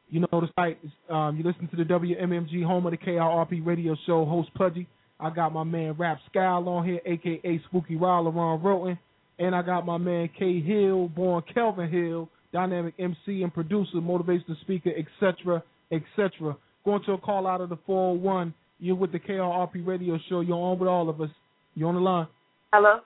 you 0.09 0.21
know 0.21 0.41
the 0.41 0.49
site. 0.57 0.79
Um, 1.11 1.37
you 1.37 1.45
listen 1.45 1.69
to 1.69 1.77
the 1.77 1.85
WMMG 1.85 2.65
home 2.65 2.87
of 2.87 2.93
the 2.93 2.99
KIRP 2.99 3.65
radio 3.65 3.97
show. 4.07 4.25
Host 4.25 4.53
Pudgy. 4.55 4.87
I 5.23 5.31
got 5.31 5.53
my 5.53 5.63
man 5.63 5.93
Rap 5.93 6.19
Scal 6.35 6.67
on 6.67 6.85
here, 6.85 7.01
aka 7.07 7.61
Spooky 7.69 7.97
Wild 7.97 8.35
Ron 8.35 8.61
Wroten, 8.63 8.99
and 9.39 9.55
I 9.55 9.63
got 9.63 9.87
my 9.87 9.97
man 9.97 10.29
K 10.37 10.61
Hill, 10.61 11.09
born 11.09 11.43
Kelvin 11.55 11.89
Hill, 11.89 12.29
dynamic 12.53 12.95
MC 12.99 13.43
and 13.43 13.55
producer, 13.55 13.97
motivational 13.97 14.61
speaker, 14.63 14.91
etc., 14.91 15.63
etc. 15.93 16.57
Going 16.85 17.03
to 17.05 17.13
a 17.13 17.19
call 17.19 17.47
out 17.47 17.61
of 17.61 17.69
the 17.69 17.79
401. 17.87 18.53
You're 18.81 18.97
with 18.97 19.13
the 19.13 19.21
KIRP 19.21 19.87
radio 19.87 20.19
show. 20.29 20.41
You're 20.41 20.57
on 20.57 20.79
with 20.81 20.89
all 20.89 21.09
of 21.09 21.21
us. 21.21 21.31
You're 21.77 21.89
on 21.89 21.95
the 21.95 22.01
line. 22.01 22.27
Hello. 22.73 22.99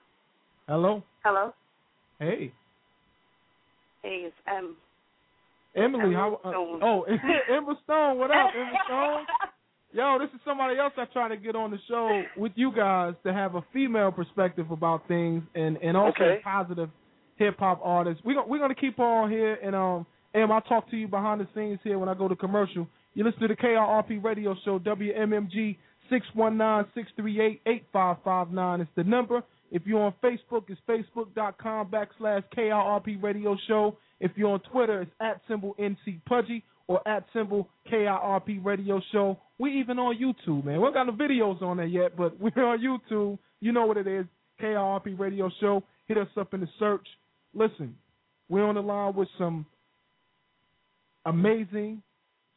Hello. 0.67 1.03
Hello. 1.23 1.53
Hey, 2.19 2.51
Hey, 4.01 4.23
it's 4.25 4.35
um. 4.49 4.75
Emily. 5.75 6.15
How? 6.15 6.39
Uh, 6.43 6.51
oh, 6.55 7.01
Emma 7.49 7.77
Stone. 7.83 8.17
What 8.17 8.31
up, 8.31 8.51
Emma 8.55 8.71
Stone? 8.85 9.25
Yo, 9.93 10.17
this 10.19 10.29
is 10.33 10.39
somebody 10.45 10.77
else 10.77 10.93
I 10.97 11.05
try 11.05 11.29
to 11.29 11.37
get 11.37 11.55
on 11.55 11.71
the 11.71 11.77
show 11.87 12.23
with 12.35 12.51
you 12.55 12.71
guys 12.75 13.13
to 13.25 13.33
have 13.33 13.55
a 13.55 13.61
female 13.73 14.11
perspective 14.11 14.69
about 14.69 15.07
things 15.07 15.43
and 15.55 15.77
and 15.77 15.95
also 15.97 16.23
Okay. 16.23 16.41
positive 16.43 16.89
hip 17.37 17.57
hop 17.57 17.79
artists. 17.83 18.23
We 18.25 18.37
we're 18.47 18.59
gonna 18.59 18.75
keep 18.75 18.99
on 18.99 19.31
here 19.31 19.57
and 19.63 19.75
um 19.75 20.05
Em, 20.33 20.51
I'll 20.51 20.61
talk 20.61 20.89
to 20.91 20.97
you 20.97 21.07
behind 21.07 21.39
the 21.41 21.47
scenes 21.55 21.79
here 21.83 21.97
when 21.97 22.09
I 22.09 22.13
go 22.13 22.27
to 22.27 22.35
commercial. 22.35 22.85
You 23.15 23.23
listen 23.23 23.39
to 23.41 23.47
the 23.47 23.55
KIRP 23.55 24.23
radio 24.23 24.55
show 24.65 24.77
WMMG 24.77 25.77
six 26.09 26.27
one 26.33 26.57
nine 26.57 26.85
six 26.93 27.09
three 27.15 27.39
eight 27.41 27.61
eight 27.65 27.85
five 27.93 28.17
five 28.23 28.51
nine 28.51 28.81
is 28.81 28.87
the 28.95 29.03
number. 29.05 29.41
If 29.71 29.83
you're 29.87 30.01
on 30.01 30.13
Facebook, 30.23 30.65
it's 30.69 30.79
facebook.com 30.87 31.87
backslash 31.89 32.43
KIRP 32.55 33.23
radio 33.23 33.55
show. 33.67 33.97
If 34.19 34.31
you're 34.35 34.51
on 34.51 34.59
Twitter, 34.71 35.01
it's 35.01 35.11
at 35.21 35.41
symbol 35.47 35.75
NC 35.79 36.21
Pudgy 36.25 36.63
or 36.87 37.05
at 37.07 37.25
symbol 37.33 37.67
KIRP 37.91 38.63
radio 38.63 39.01
show. 39.11 39.37
We 39.59 39.79
even 39.79 39.99
on 39.99 40.17
YouTube, 40.17 40.63
man. 40.63 40.81
We 40.81 40.91
got 40.91 41.07
no 41.07 41.13
videos 41.13 41.61
on 41.61 41.77
there 41.77 41.85
yet, 41.85 42.15
but 42.17 42.39
we're 42.39 42.63
on 42.63 42.79
YouTube. 42.79 43.37
You 43.59 43.71
know 43.71 43.85
what 43.85 43.97
it 43.97 44.07
is. 44.07 44.25
KIRP 44.61 45.19
radio 45.19 45.49
show. 45.59 45.83
Hit 46.07 46.17
us 46.17 46.27
up 46.37 46.53
in 46.53 46.61
the 46.61 46.69
search. 46.79 47.05
Listen, 47.53 47.95
we're 48.49 48.63
on 48.63 48.75
the 48.75 48.81
line 48.81 49.15
with 49.15 49.27
some 49.37 49.65
amazing, 51.25 52.01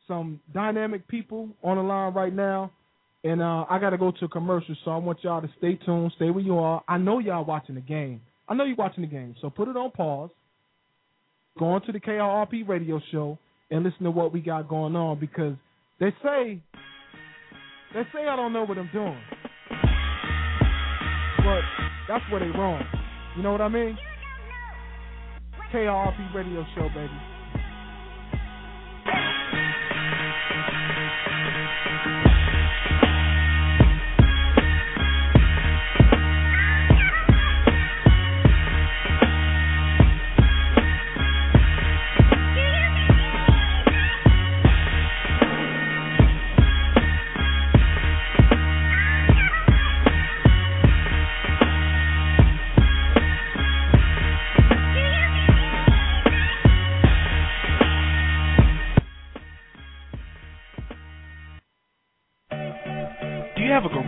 some 0.06 0.40
dynamic 0.54 1.08
people 1.08 1.48
on 1.62 1.76
the 1.76 1.82
line 1.82 2.14
right 2.14 2.34
now. 2.34 2.70
And 3.22 3.42
uh, 3.42 3.66
I 3.68 3.78
got 3.78 3.90
to 3.90 3.98
go 3.98 4.12
to 4.12 4.24
a 4.24 4.28
commercial, 4.28 4.74
so 4.84 4.92
I 4.92 4.96
want 4.96 5.18
y'all 5.22 5.42
to 5.42 5.50
stay 5.58 5.74
tuned, 5.84 6.12
stay 6.16 6.30
where 6.30 6.42
you 6.42 6.58
are. 6.58 6.82
I 6.88 6.96
know 6.96 7.18
y'all 7.18 7.44
watching 7.44 7.74
the 7.74 7.82
game. 7.82 8.22
I 8.48 8.54
know 8.54 8.64
you're 8.64 8.76
watching 8.76 9.02
the 9.02 9.10
game, 9.10 9.34
so 9.42 9.50
put 9.50 9.68
it 9.68 9.76
on 9.76 9.90
pause. 9.90 10.30
Go 11.58 11.66
on 11.66 11.82
to 11.82 11.92
the 11.92 12.00
KIRP 12.00 12.66
radio 12.66 13.00
show 13.12 13.38
and 13.70 13.84
listen 13.84 14.04
to 14.04 14.10
what 14.10 14.32
we 14.32 14.40
got 14.40 14.68
going 14.68 14.96
on 14.96 15.18
because 15.18 15.54
they 15.98 16.10
say 16.22 16.62
they 17.94 18.02
say 18.14 18.26
I 18.28 18.36
don't 18.36 18.52
know 18.52 18.64
what 18.64 18.78
I'm 18.78 18.90
doing, 18.92 19.20
but 21.38 21.60
that's 22.08 22.24
where 22.30 22.40
they 22.40 22.56
wrong. 22.58 22.82
You 23.36 23.42
know 23.42 23.52
what 23.52 23.60
I 23.60 23.68
mean? 23.68 23.96
KIRP 25.72 26.34
radio 26.34 26.64
show, 26.74 26.88
baby. 26.88 27.29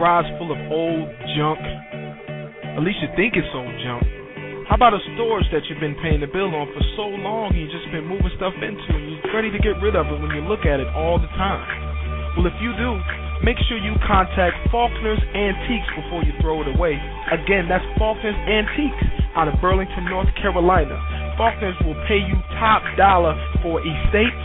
Garage 0.03 0.27
full 0.35 0.51
of 0.51 0.59
old 0.67 1.07
junk? 1.39 1.63
At 2.75 2.83
least 2.83 2.99
you 2.99 3.07
think 3.15 3.39
it's 3.39 3.47
old 3.55 3.71
junk. 3.87 4.03
How 4.67 4.75
about 4.75 4.99
a 4.99 5.03
storage 5.15 5.47
that 5.55 5.63
you've 5.71 5.79
been 5.79 5.95
paying 6.03 6.19
the 6.19 6.27
bill 6.27 6.51
on 6.51 6.67
for 6.75 6.83
so 6.99 7.07
long 7.23 7.55
you've 7.55 7.71
just 7.71 7.87
been 7.95 8.11
moving 8.11 8.35
stuff 8.35 8.51
into 8.59 8.83
and 8.99 9.15
you're 9.15 9.31
ready 9.31 9.55
to 9.55 9.63
get 9.63 9.79
rid 9.79 9.95
of 9.95 10.11
it 10.11 10.19
when 10.19 10.35
you 10.35 10.43
look 10.43 10.67
at 10.67 10.83
it 10.83 10.91
all 10.99 11.23
the 11.23 11.31
time? 11.39 11.63
Well, 12.35 12.51
if 12.51 12.57
you 12.59 12.75
do, 12.75 12.99
make 13.47 13.55
sure 13.71 13.79
you 13.79 13.95
contact 14.03 14.59
Faulkner's 14.75 15.23
Antiques 15.39 15.87
before 15.95 16.27
you 16.27 16.35
throw 16.43 16.67
it 16.67 16.69
away. 16.75 16.99
Again, 17.31 17.71
that's 17.71 17.87
Faulkner's 17.95 18.35
Antiques 18.51 19.07
out 19.39 19.47
of 19.47 19.55
Burlington, 19.63 20.11
North 20.11 20.35
Carolina. 20.35 20.99
Faulkner's 21.39 21.79
will 21.87 21.99
pay 22.11 22.19
you 22.19 22.35
top 22.59 22.83
dollar 22.99 23.39
for 23.63 23.79
estates, 23.79 24.43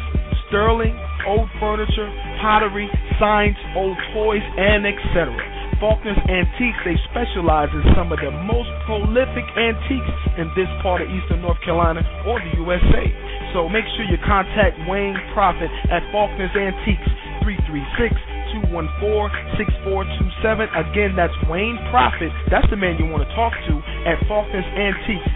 sterling, 0.54 0.94
old 1.26 1.50
furniture, 1.58 2.14
pottery, 2.46 2.86
signs, 3.20 3.58
old 3.76 3.98
toys, 4.14 4.46
and 4.58 4.86
etc. 4.86 5.34
Faulkner's 5.78 6.18
Antiques, 6.26 6.82
they 6.86 6.98
specialize 7.14 7.70
in 7.70 7.86
some 7.94 8.10
of 8.10 8.18
the 8.18 8.34
most 8.50 8.70
prolific 8.90 9.46
antiques 9.54 10.18
in 10.42 10.50
this 10.58 10.70
part 10.82 11.06
of 11.06 11.08
Eastern 11.10 11.46
North 11.46 11.62
Carolina 11.62 12.02
or 12.26 12.42
the 12.42 12.50
USA. 12.58 13.06
So 13.54 13.70
make 13.70 13.86
sure 13.94 14.10
you 14.10 14.18
contact 14.26 14.74
Wayne 14.90 15.18
Profit 15.38 15.70
at 15.94 16.02
Faulkner's 16.10 16.54
Antiques, 16.58 17.06
336 17.46 18.38
214-6427. 18.72 20.72
Again, 20.74 21.14
that's 21.16 21.36
Wayne 21.50 21.78
Profit. 21.92 22.32
That's 22.50 22.68
the 22.70 22.80
man 22.80 22.98
you 22.98 23.06
want 23.06 23.28
to 23.28 23.36
talk 23.36 23.54
to 23.54 23.74
at 24.08 24.18
Faulkner's 24.28 24.66
Antiques, 24.74 25.30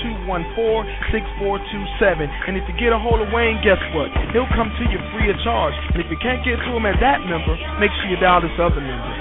336-214-6427. 0.00 2.48
And 2.48 2.56
if 2.56 2.64
you 2.66 2.74
get 2.78 2.92
a 2.92 2.98
hold 2.98 3.20
of 3.20 3.28
Wayne, 3.34 3.60
guess 3.60 3.78
what? 3.92 4.10
He'll 4.32 4.48
come 4.54 4.70
to 4.70 4.84
you 4.88 4.98
free 5.12 5.28
of 5.30 5.36
charge. 5.44 5.74
And 5.94 6.00
if 6.00 6.10
you 6.10 6.16
can't 6.18 6.42
get 6.44 6.56
to 6.58 6.70
him 6.72 6.86
at 6.86 6.98
that 7.02 7.20
number, 7.28 7.56
make 7.82 7.90
sure 8.00 8.08
you 8.10 8.16
dial 8.18 8.40
this 8.40 8.56
other 8.56 8.80
number, 8.80 9.12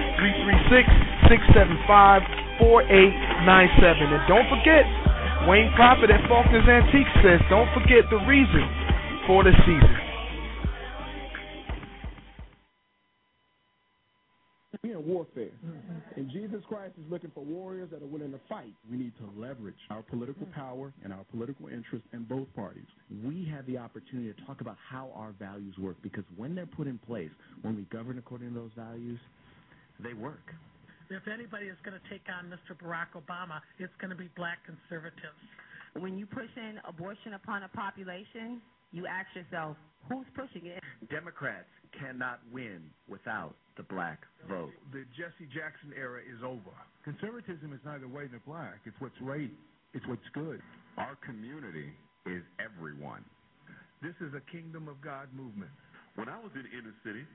336-675-4897. 2.62 4.08
And 4.08 4.24
don't 4.30 4.48
forget, 4.48 4.86
Wayne 5.48 5.72
Profit 5.76 6.10
at 6.10 6.22
Faulkner's 6.28 6.68
Antiques 6.68 7.12
says, 7.24 7.40
don't 7.50 7.70
forget 7.74 8.10
the 8.10 8.18
reason 8.26 8.64
for 9.28 9.44
the 9.44 9.52
season. 9.68 10.07
We're 14.88 15.00
in 15.00 15.08
warfare. 15.08 15.50
Mm-hmm. 15.66 16.20
And 16.20 16.32
Jesus 16.32 16.62
Christ 16.68 16.94
is 16.98 17.12
looking 17.12 17.32
for 17.34 17.44
warriors 17.44 17.90
that 17.92 18.02
are 18.02 18.08
willing 18.08 18.32
to 18.32 18.40
fight. 18.48 18.74
We 18.90 18.98
need 18.98 19.14
to 19.18 19.30
leverage 19.40 19.76
our 19.90 20.02
political 20.02 20.46
mm. 20.46 20.54
power 20.54 20.94
and 21.04 21.12
our 21.12 21.24
political 21.32 21.68
interest 21.68 22.06
in 22.14 22.24
both 22.24 22.48
parties. 22.56 22.86
We 23.24 23.50
have 23.54 23.66
the 23.66 23.78
opportunity 23.78 24.32
to 24.32 24.46
talk 24.46 24.62
about 24.62 24.78
how 24.90 25.12
our 25.16 25.32
values 25.40 25.76
work 25.78 25.98
because 26.02 26.24
when 26.36 26.56
they're 26.56 26.66
put 26.66 26.88
in 26.88 26.98
place, 27.00 27.32
when 27.62 27.76
we 27.76 27.84
govern 27.84 28.18
according 28.18 28.50
to 28.50 28.56
those 28.56 28.72
values, 28.76 29.20
they 30.00 30.14
work. 30.14 30.54
If 31.10 31.24
anybody 31.28 31.68
is 31.68 31.78
going 31.84 31.96
to 31.96 32.10
take 32.10 32.24
on 32.28 32.52
Mr. 32.52 32.76
Barack 32.76 33.16
Obama, 33.16 33.62
it's 33.80 33.94
going 34.00 34.12
to 34.12 34.18
be 34.18 34.30
black 34.36 34.60
conservatives. 34.66 35.40
When 35.96 36.18
you 36.18 36.26
push 36.26 36.52
in 36.56 36.80
abortion 36.88 37.34
upon 37.34 37.64
a 37.64 37.70
population, 37.70 38.62
you 38.92 39.06
ask 39.08 39.28
yourself, 39.36 39.78
who's 40.10 40.26
pushing 40.36 40.68
it? 40.68 40.84
Democrats 41.10 41.68
cannot 42.00 42.40
win 42.52 42.82
without 43.08 43.56
the 43.76 43.84
black 43.84 44.20
vote. 44.50 44.72
The 44.92 45.06
Jesse 45.16 45.50
Jackson 45.54 45.94
era 45.96 46.20
is 46.22 46.42
over. 46.44 46.74
Conservatism 47.04 47.74
is 47.74 47.80
neither 47.86 48.08
white 48.08 48.32
nor 48.32 48.42
black. 48.46 48.80
It's 48.86 48.96
what's 49.00 49.20
right. 49.22 49.52
It's 49.94 50.06
what's 50.08 50.28
good. 50.34 50.62
Our 50.98 51.16
community 51.24 51.94
is 52.26 52.44
everyone. 52.60 53.24
This 54.02 54.16
is 54.22 54.34
a 54.34 54.44
kingdom 54.52 54.88
of 54.88 55.02
God 55.02 55.28
movement. 55.34 55.72
When 56.16 56.30
I 56.30 56.38
was 56.38 56.52
in 56.56 56.64
the 56.64 56.74
inner 56.74 56.94
city 57.06 57.26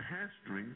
pastoring, 0.00 0.72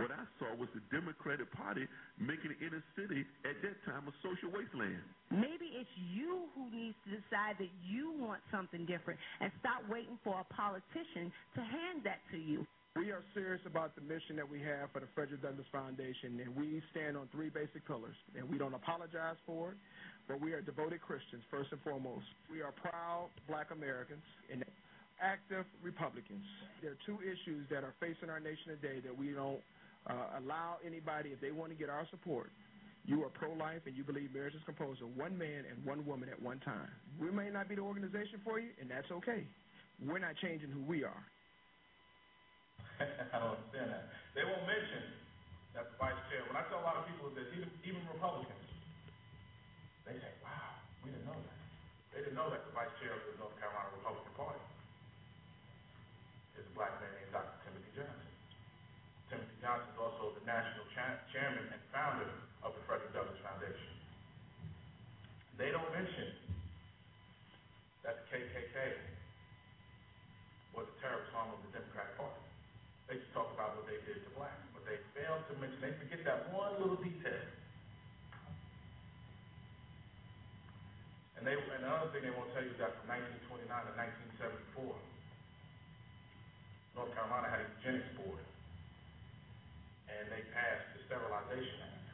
what 0.00 0.10
I 0.10 0.24
saw 0.40 0.56
was 0.56 0.72
the 0.72 0.80
Democratic 0.88 1.52
Party 1.52 1.84
making 2.16 2.56
the 2.56 2.58
inner 2.64 2.82
city 2.96 3.28
at 3.44 3.60
that 3.60 3.76
time 3.84 4.08
a 4.08 4.14
social 4.24 4.48
wasteland. 4.48 5.04
Maybe 5.28 5.76
it's 5.76 5.92
you 6.16 6.48
who 6.56 6.72
needs 6.72 6.96
to 7.04 7.20
decide 7.20 7.60
that 7.60 7.68
you 7.84 8.16
want 8.16 8.40
something 8.48 8.88
different 8.88 9.20
and 9.44 9.52
stop 9.60 9.84
waiting 9.92 10.16
for 10.24 10.40
a 10.40 10.46
politician 10.48 11.28
to 11.54 11.60
hand 11.60 12.00
that 12.08 12.24
to 12.32 12.40
you. 12.40 12.64
We 12.96 13.12
are 13.14 13.22
serious 13.36 13.62
about 13.70 13.94
the 13.94 14.02
mission 14.02 14.34
that 14.34 14.48
we 14.48 14.58
have 14.66 14.90
for 14.90 14.98
the 14.98 15.06
Frederick 15.14 15.46
Douglass 15.46 15.68
Foundation, 15.70 16.42
and 16.42 16.50
we 16.56 16.82
stand 16.90 17.14
on 17.14 17.28
three 17.30 17.48
basic 17.48 17.86
pillars. 17.86 18.16
And 18.34 18.50
we 18.50 18.58
don't 18.58 18.74
apologize 18.74 19.38
for 19.46 19.70
it, 19.70 19.78
but 20.26 20.40
we 20.40 20.54
are 20.58 20.60
devoted 20.60 20.98
Christians, 21.00 21.44
first 21.52 21.70
and 21.70 21.80
foremost. 21.86 22.26
We 22.50 22.62
are 22.66 22.72
proud 22.72 23.30
black 23.46 23.70
Americans, 23.70 24.24
and 24.50 24.64
active 25.22 25.68
Republicans. 25.84 26.42
There 26.82 26.90
are 26.90 27.02
two 27.06 27.20
issues 27.22 27.68
that 27.70 27.84
are 27.84 27.94
facing 28.00 28.28
our 28.28 28.40
nation 28.40 28.74
today 28.80 28.98
that 29.04 29.16
we 29.16 29.38
don't 29.38 29.60
uh, 30.08 30.40
allow 30.40 30.76
anybody, 30.84 31.30
if 31.30 31.40
they 31.40 31.50
want 31.50 31.70
to 31.70 31.76
get 31.76 31.90
our 31.90 32.06
support, 32.10 32.50
you 33.04 33.24
are 33.24 33.32
pro-life 33.32 33.82
and 33.86 33.96
you 33.96 34.04
believe 34.04 34.32
marriage 34.32 34.54
is 34.54 34.62
composed 34.64 35.02
of 35.02 35.08
one 35.16 35.36
man 35.36 35.64
and 35.68 35.76
one 35.84 36.04
woman 36.04 36.28
at 36.28 36.40
one 36.40 36.60
time. 36.60 36.88
We 37.18 37.30
may 37.30 37.48
not 37.48 37.68
be 37.68 37.74
the 37.74 37.84
organization 37.84 38.40
for 38.44 38.60
you, 38.60 38.70
and 38.80 38.90
that's 38.90 39.08
okay. 39.24 39.44
We're 40.00 40.20
not 40.20 40.36
changing 40.40 40.70
who 40.70 40.84
we 40.84 41.04
are. 41.04 41.24
I 43.00 43.36
don't 43.40 43.56
understand 43.56 43.92
that. 43.92 44.12
They 44.36 44.44
won't 44.44 44.64
mention 44.68 45.04
that 45.76 45.88
the 45.92 45.96
vice 45.96 46.16
chair. 46.28 46.44
When 46.48 46.56
I 46.56 46.64
tell 46.68 46.80
a 46.80 46.86
lot 46.86 47.00
of 47.00 47.04
people 47.08 47.32
that 47.32 47.48
even 47.56 47.68
even 47.84 48.00
Republicans, 48.12 48.68
they 50.04 50.16
say, 50.20 50.32
"Wow, 50.44 50.80
we 51.04 51.12
didn't 51.12 51.24
know 51.24 51.36
that." 51.36 51.60
They 52.12 52.20
didn't 52.26 52.36
know 52.36 52.52
that 52.52 52.64
the 52.68 52.72
vice 52.76 52.92
chair 53.00 53.16
of 53.16 53.22
the 53.24 53.40
North 53.40 53.56
Carolina 53.56 53.88
Republican 53.96 54.34
Party 54.36 54.64
is 56.58 56.66
a 56.68 56.74
black 56.76 56.92
man 57.00 57.12
named 57.16 57.32
Dr. 57.32 57.56
Timothy 57.64 57.92
Johnson. 57.96 58.30
Timothy 59.30 59.56
Johnson 59.62 59.88
is 59.94 59.98
also 60.00 60.34
the 60.36 60.39
national 60.50 60.82
cha- 60.90 61.22
chairman 61.30 61.62
and 61.70 61.82
founder 61.94 62.26
of 62.66 62.74
the 62.74 62.82
Frederick 62.90 63.14
Douglass 63.14 63.38
Foundation. 63.46 63.94
They 65.54 65.70
don't 65.70 65.86
mention 65.94 66.34
that 68.02 68.18
the 68.18 68.24
KKK 68.34 68.98
was 70.74 70.90
a 70.90 70.96
terrorist 70.98 71.30
arm 71.38 71.54
of 71.54 71.62
the 71.62 71.70
Democratic 71.70 72.18
Party. 72.18 72.42
They 73.06 73.22
just 73.22 73.30
talk 73.30 73.46
about 73.54 73.78
what 73.78 73.86
they 73.86 74.02
did 74.02 74.26
to 74.26 74.30
blacks, 74.34 74.66
but 74.74 74.82
they 74.90 74.98
fail 75.14 75.38
to 75.38 75.52
mention, 75.62 75.78
they 75.78 75.94
forget 76.02 76.26
that 76.26 76.50
one 76.50 76.82
little 76.82 76.98
detail. 76.98 77.46
And 81.38 81.46
they, 81.46 81.54
and 81.54 81.82
the 81.86 81.90
other 81.90 82.10
thing 82.10 82.26
they 82.26 82.34
won't 82.34 82.50
tell 82.52 82.66
you 82.66 82.74
is 82.74 82.80
that 82.82 82.98
from 83.00 83.14
1929 83.14 83.70
to 83.70 83.92
1974, 84.74 84.98
North 86.98 87.12
Carolina 87.14 87.48
had 87.48 87.62
a 87.64 87.68
eugenics 87.80 88.10
board, 88.18 88.42
and 90.20 90.28
they 90.28 90.44
passed 90.52 90.84
the 90.92 91.00
Sterilization 91.08 91.80
Act, 91.80 92.12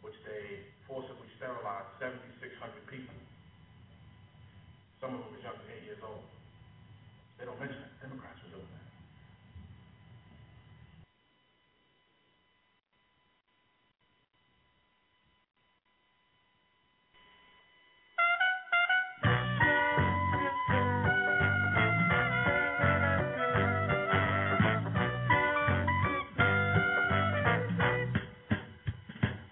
which 0.00 0.16
they 0.24 0.64
forcibly 0.88 1.28
sterilized 1.36 1.92
7,600 2.00 2.40
people. 2.88 3.12
Some 5.04 5.12
of 5.12 5.20
them 5.20 5.36
was 5.36 5.44
younger 5.44 5.60
than 5.68 5.76
eight 5.76 5.84
years 5.84 6.00
old. 6.00 6.24
They 7.36 7.44
don't 7.44 7.60
mention 7.60 7.76
that. 7.76 7.92
Democrats 8.08 8.33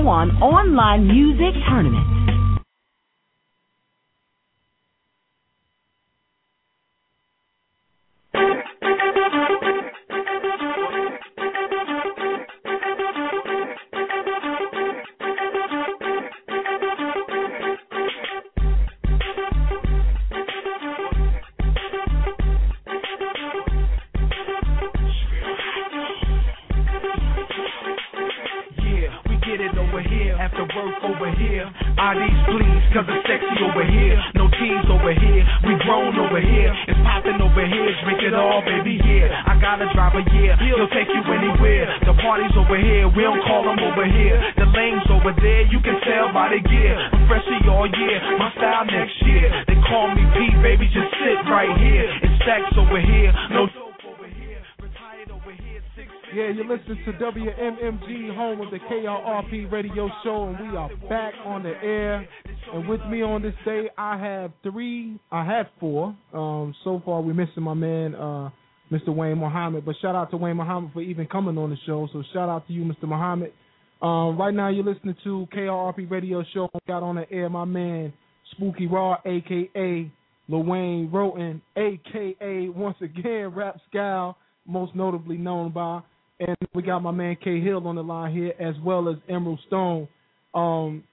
one 0.00 0.30
online 0.42 1.06
music 1.08 1.54
tournament. 1.68 2.22
Over 31.32 31.40
here. 31.40 31.64
IDs 31.64 32.40
please, 32.48 32.84
cause 32.92 33.08
it's 33.08 33.24
sexy 33.24 33.56
over 33.64 33.84
here. 33.84 34.16
No 34.36 34.48
teens 34.60 34.88
over 34.88 35.12
here. 35.12 35.42
We 35.64 35.72
grown 35.84 36.12
over 36.18 36.40
here. 36.40 36.72
It's 36.88 37.00
popping 37.04 37.40
over 37.40 37.64
here. 37.64 37.88
Drink 38.04 38.20
it 38.22 38.34
all, 38.34 38.60
baby, 38.64 39.00
yeah. 39.00 39.48
I 39.48 39.56
got 39.60 39.76
to 39.80 39.88
drive 39.92 40.12
a 40.16 40.22
yeah. 40.32 40.56
He'll 40.60 40.88
take 40.92 41.08
you 41.08 41.22
anywhere. 41.32 41.88
The 42.04 42.14
party's 42.20 42.52
over 42.56 42.76
here. 42.76 43.08
We 43.08 43.22
don't 43.22 43.40
call 43.44 43.64
them 43.64 43.80
over 43.80 44.04
here. 44.04 44.36
The 44.56 44.66
lanes 44.72 45.06
over 45.08 45.32
there. 45.40 45.62
You 45.68 45.80
can 45.80 46.00
tell 46.04 46.32
by 46.32 46.52
the 46.52 46.60
gear. 46.60 46.96
I'm 46.96 47.28
freshy 47.28 47.58
all 47.68 47.88
year. 47.88 48.18
My 48.38 48.52
style 48.56 48.84
next 48.86 49.16
year. 49.24 49.48
They 49.68 49.78
call 49.88 50.12
me 50.12 50.22
Pete, 50.36 50.58
baby. 50.60 50.86
Just 50.92 51.12
sit 51.20 51.38
right 51.48 51.72
here. 51.80 52.08
It's 52.22 52.36
stacks 52.42 52.76
over 52.76 53.00
here. 53.00 53.32
No 53.52 53.81
Yeah, 56.34 56.48
you're 56.48 56.64
listening 56.66 56.98
to 57.04 57.12
WMMG, 57.12 58.34
home 58.34 58.62
of 58.62 58.70
the 58.70 58.78
KIRP 58.78 59.70
radio 59.70 60.08
show, 60.24 60.48
and 60.48 60.58
we 60.70 60.74
are 60.74 60.88
back 61.06 61.34
on 61.44 61.62
the 61.62 61.74
air. 61.82 62.26
And 62.72 62.88
with 62.88 63.02
me 63.10 63.20
on 63.20 63.42
this 63.42 63.52
day, 63.66 63.90
I 63.98 64.16
have 64.16 64.50
three, 64.62 65.20
I 65.30 65.44
have 65.44 65.66
four. 65.78 66.16
Um, 66.32 66.74
so 66.84 67.02
far, 67.04 67.20
we're 67.20 67.34
missing 67.34 67.62
my 67.62 67.74
man, 67.74 68.14
uh, 68.14 68.48
Mr. 68.90 69.14
Wayne 69.14 69.36
Muhammad. 69.36 69.84
But 69.84 69.96
shout 70.00 70.14
out 70.14 70.30
to 70.30 70.38
Wayne 70.38 70.56
Muhammad 70.56 70.92
for 70.94 71.02
even 71.02 71.26
coming 71.26 71.58
on 71.58 71.68
the 71.68 71.76
show. 71.84 72.08
So 72.14 72.22
shout 72.32 72.48
out 72.48 72.66
to 72.66 72.72
you, 72.72 72.82
Mr. 72.84 73.02
Muhammad. 73.02 73.52
Um, 74.00 74.38
right 74.38 74.54
now, 74.54 74.70
you're 74.70 74.84
listening 74.84 75.16
to 75.24 75.46
KRRP 75.54 76.10
radio 76.10 76.42
show. 76.54 76.70
We 76.72 76.80
got 76.88 77.02
on 77.02 77.16
the 77.16 77.30
air 77.30 77.50
my 77.50 77.66
man, 77.66 78.10
Spooky 78.52 78.86
Raw, 78.86 79.18
aka 79.26 80.10
Lil 80.48 81.08
Wroten, 81.12 81.60
aka 81.76 82.68
once 82.70 82.96
again 83.02 83.52
Rap 83.54 83.76
Scal, 83.92 84.36
most 84.66 84.94
notably 84.94 85.36
known 85.36 85.72
by, 85.72 86.00
and 86.46 86.56
we 86.74 86.82
got 86.82 87.00
my 87.00 87.10
man 87.10 87.36
K 87.42 87.60
Hill 87.60 87.86
on 87.86 87.96
the 87.96 88.02
line 88.02 88.34
here 88.34 88.52
as 88.58 88.74
well 88.84 89.08
as 89.08 89.16
Emerald 89.28 89.60
Stone. 89.66 90.08
Um, 90.54 91.04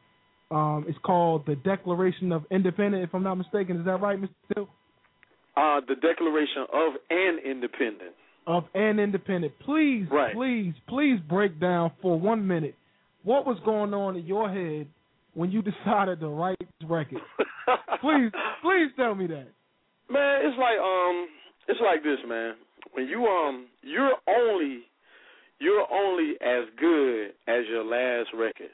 Um, 0.51 0.87
it's 0.89 0.99
called 1.05 1.45
the 1.47 1.57
Declaration 1.57 2.33
of 2.33 2.45
Independence, 2.51 3.07
if 3.09 3.15
I'm 3.15 3.23
not 3.23 3.35
mistaken. 3.35 3.79
Is 3.79 3.85
that 3.85 4.01
right, 4.01 4.19
Mr. 4.21 4.29
Hill? 4.55 4.69
Uh, 5.57 5.81
the 5.87 5.95
Declaration 5.95 6.67
of 6.73 6.95
an 7.11 7.39
Independent. 7.45 8.15
Of 8.47 8.65
an 8.75 8.99
independent. 8.99 9.55
Please, 9.65 10.07
right. 10.11 10.35
please, 10.35 10.75
please 10.89 11.19
break 11.29 11.59
down 11.59 11.93
for 12.03 12.21
one 12.21 12.47
minute 12.47 12.75
what 13.23 13.47
was 13.47 13.59
going 13.65 13.95
on 13.95 14.17
in 14.17 14.27
your 14.27 14.49
head 14.51 14.87
when 15.33 15.51
you 15.51 15.63
decided 15.85 16.21
to 16.21 16.29
write 16.29 16.59
this 16.59 16.89
record. 16.89 17.23
please, 18.01 18.31
please 18.63 18.91
tell 18.97 19.15
me 19.15 19.27
that. 19.29 19.49
Man, 20.11 20.41
it's 20.45 20.59
like 20.59 20.79
um, 20.79 21.29
it's 21.69 21.81
like 21.81 22.03
this, 22.03 22.19
man. 22.29 22.55
When 22.93 23.07
you 23.09 23.25
um, 23.25 23.67
you're 23.83 24.13
only 24.29 24.81
you're 25.59 25.87
only 25.91 26.35
as 26.41 26.69
good 26.79 27.29
as 27.49 27.65
your 27.69 27.85
last 27.85 28.29
record. 28.37 28.71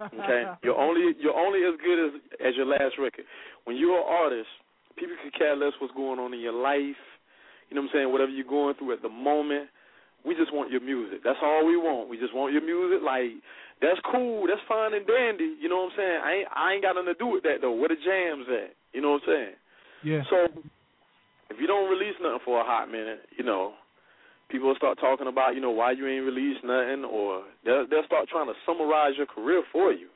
Okay, 0.00 0.44
you're 0.62 0.78
only 0.78 1.14
you're 1.18 1.34
only 1.34 1.60
as 1.66 1.74
good 1.84 2.06
as 2.06 2.20
as 2.46 2.54
your 2.56 2.66
last 2.66 2.94
record. 2.98 3.24
When 3.64 3.76
you're 3.76 3.98
an 3.98 4.06
artist, 4.06 4.48
people 4.96 5.16
can 5.20 5.32
care 5.36 5.56
less 5.56 5.72
what's 5.80 5.94
going 5.94 6.20
on 6.20 6.32
in 6.32 6.40
your 6.40 6.54
life. 6.54 6.96
You 7.70 7.78
know 7.78 7.86
what 7.86 7.94
I'm 7.94 8.02
saying? 8.02 8.12
Whatever 8.12 8.34
you're 8.34 8.50
going 8.50 8.74
through 8.74 8.92
at 8.92 9.02
the 9.02 9.08
moment, 9.08 9.70
we 10.26 10.34
just 10.34 10.52
want 10.52 10.70
your 10.70 10.82
music. 10.82 11.22
That's 11.24 11.38
all 11.42 11.64
we 11.64 11.76
want. 11.78 12.10
We 12.10 12.18
just 12.18 12.34
want 12.34 12.52
your 12.52 12.66
music. 12.66 13.00
Like 13.06 13.38
that's 13.80 14.00
cool. 14.10 14.46
That's 14.46 14.60
fine 14.68 14.92
and 14.92 15.06
dandy. 15.06 15.56
You 15.56 15.70
know 15.70 15.88
what 15.88 15.94
I'm 15.94 15.96
saying? 15.96 16.18
I 16.20 16.30
ain't 16.34 16.48
I 16.50 16.66
ain't 16.74 16.82
got 16.82 16.94
nothing 16.98 17.14
to 17.14 17.18
do 17.18 17.30
with 17.30 17.42
that 17.44 17.62
though. 17.62 17.72
Where 17.72 17.88
the 17.88 17.96
jams 17.96 18.44
at? 18.50 18.76
You 18.92 19.00
know 19.00 19.16
what 19.16 19.24
I'm 19.24 19.30
saying? 19.30 19.56
Yeah. 20.04 20.22
So 20.28 20.36
if 21.48 21.56
you 21.62 21.66
don't 21.66 21.88
release 21.88 22.18
nothing 22.20 22.44
for 22.44 22.60
a 22.60 22.66
hot 22.66 22.90
minute, 22.90 23.24
you 23.38 23.44
know, 23.44 23.78
people 24.50 24.68
will 24.68 24.80
start 24.82 24.98
talking 25.00 25.26
about, 25.26 25.54
you 25.54 25.60
know, 25.60 25.70
why 25.70 25.92
you 25.92 26.06
ain't 26.06 26.26
released 26.26 26.66
nothing, 26.66 27.06
or 27.06 27.46
they'll 27.64 27.86
they'll 27.88 28.06
start 28.06 28.28
trying 28.28 28.50
to 28.50 28.58
summarize 28.66 29.14
your 29.16 29.30
career 29.30 29.62
for 29.72 29.92
you. 29.94 30.10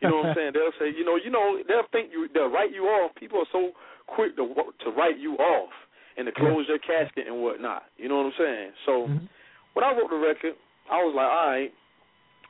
You 0.00 0.10
know 0.10 0.24
what 0.24 0.34
I'm 0.34 0.36
saying? 0.40 0.52
They'll 0.56 0.74
say, 0.80 0.90
you 0.90 1.04
know, 1.04 1.20
you 1.20 1.30
know, 1.30 1.60
they'll 1.68 1.86
think 1.92 2.10
you, 2.10 2.26
they'll 2.32 2.50
write 2.50 2.72
you 2.72 2.90
off. 2.90 3.14
People 3.14 3.38
are 3.44 3.52
so 3.52 3.70
quick 4.08 4.34
to 4.36 4.48
to 4.82 4.90
write 4.90 5.20
you 5.20 5.36
off 5.36 5.70
and 6.16 6.26
to 6.26 6.32
close 6.32 6.66
their 6.66 6.78
casket 6.78 7.26
and 7.26 7.42
whatnot. 7.42 7.84
You 7.96 8.08
know 8.08 8.16
what 8.18 8.26
I'm 8.26 8.38
saying? 8.38 8.70
So 8.86 8.92
mm-hmm. 9.06 9.26
when 9.74 9.84
I 9.84 9.92
wrote 9.92 10.10
the 10.10 10.18
record, 10.18 10.54
I 10.90 11.02
was 11.02 11.14
like, 11.16 11.26
all 11.26 11.48
right, 11.50 11.72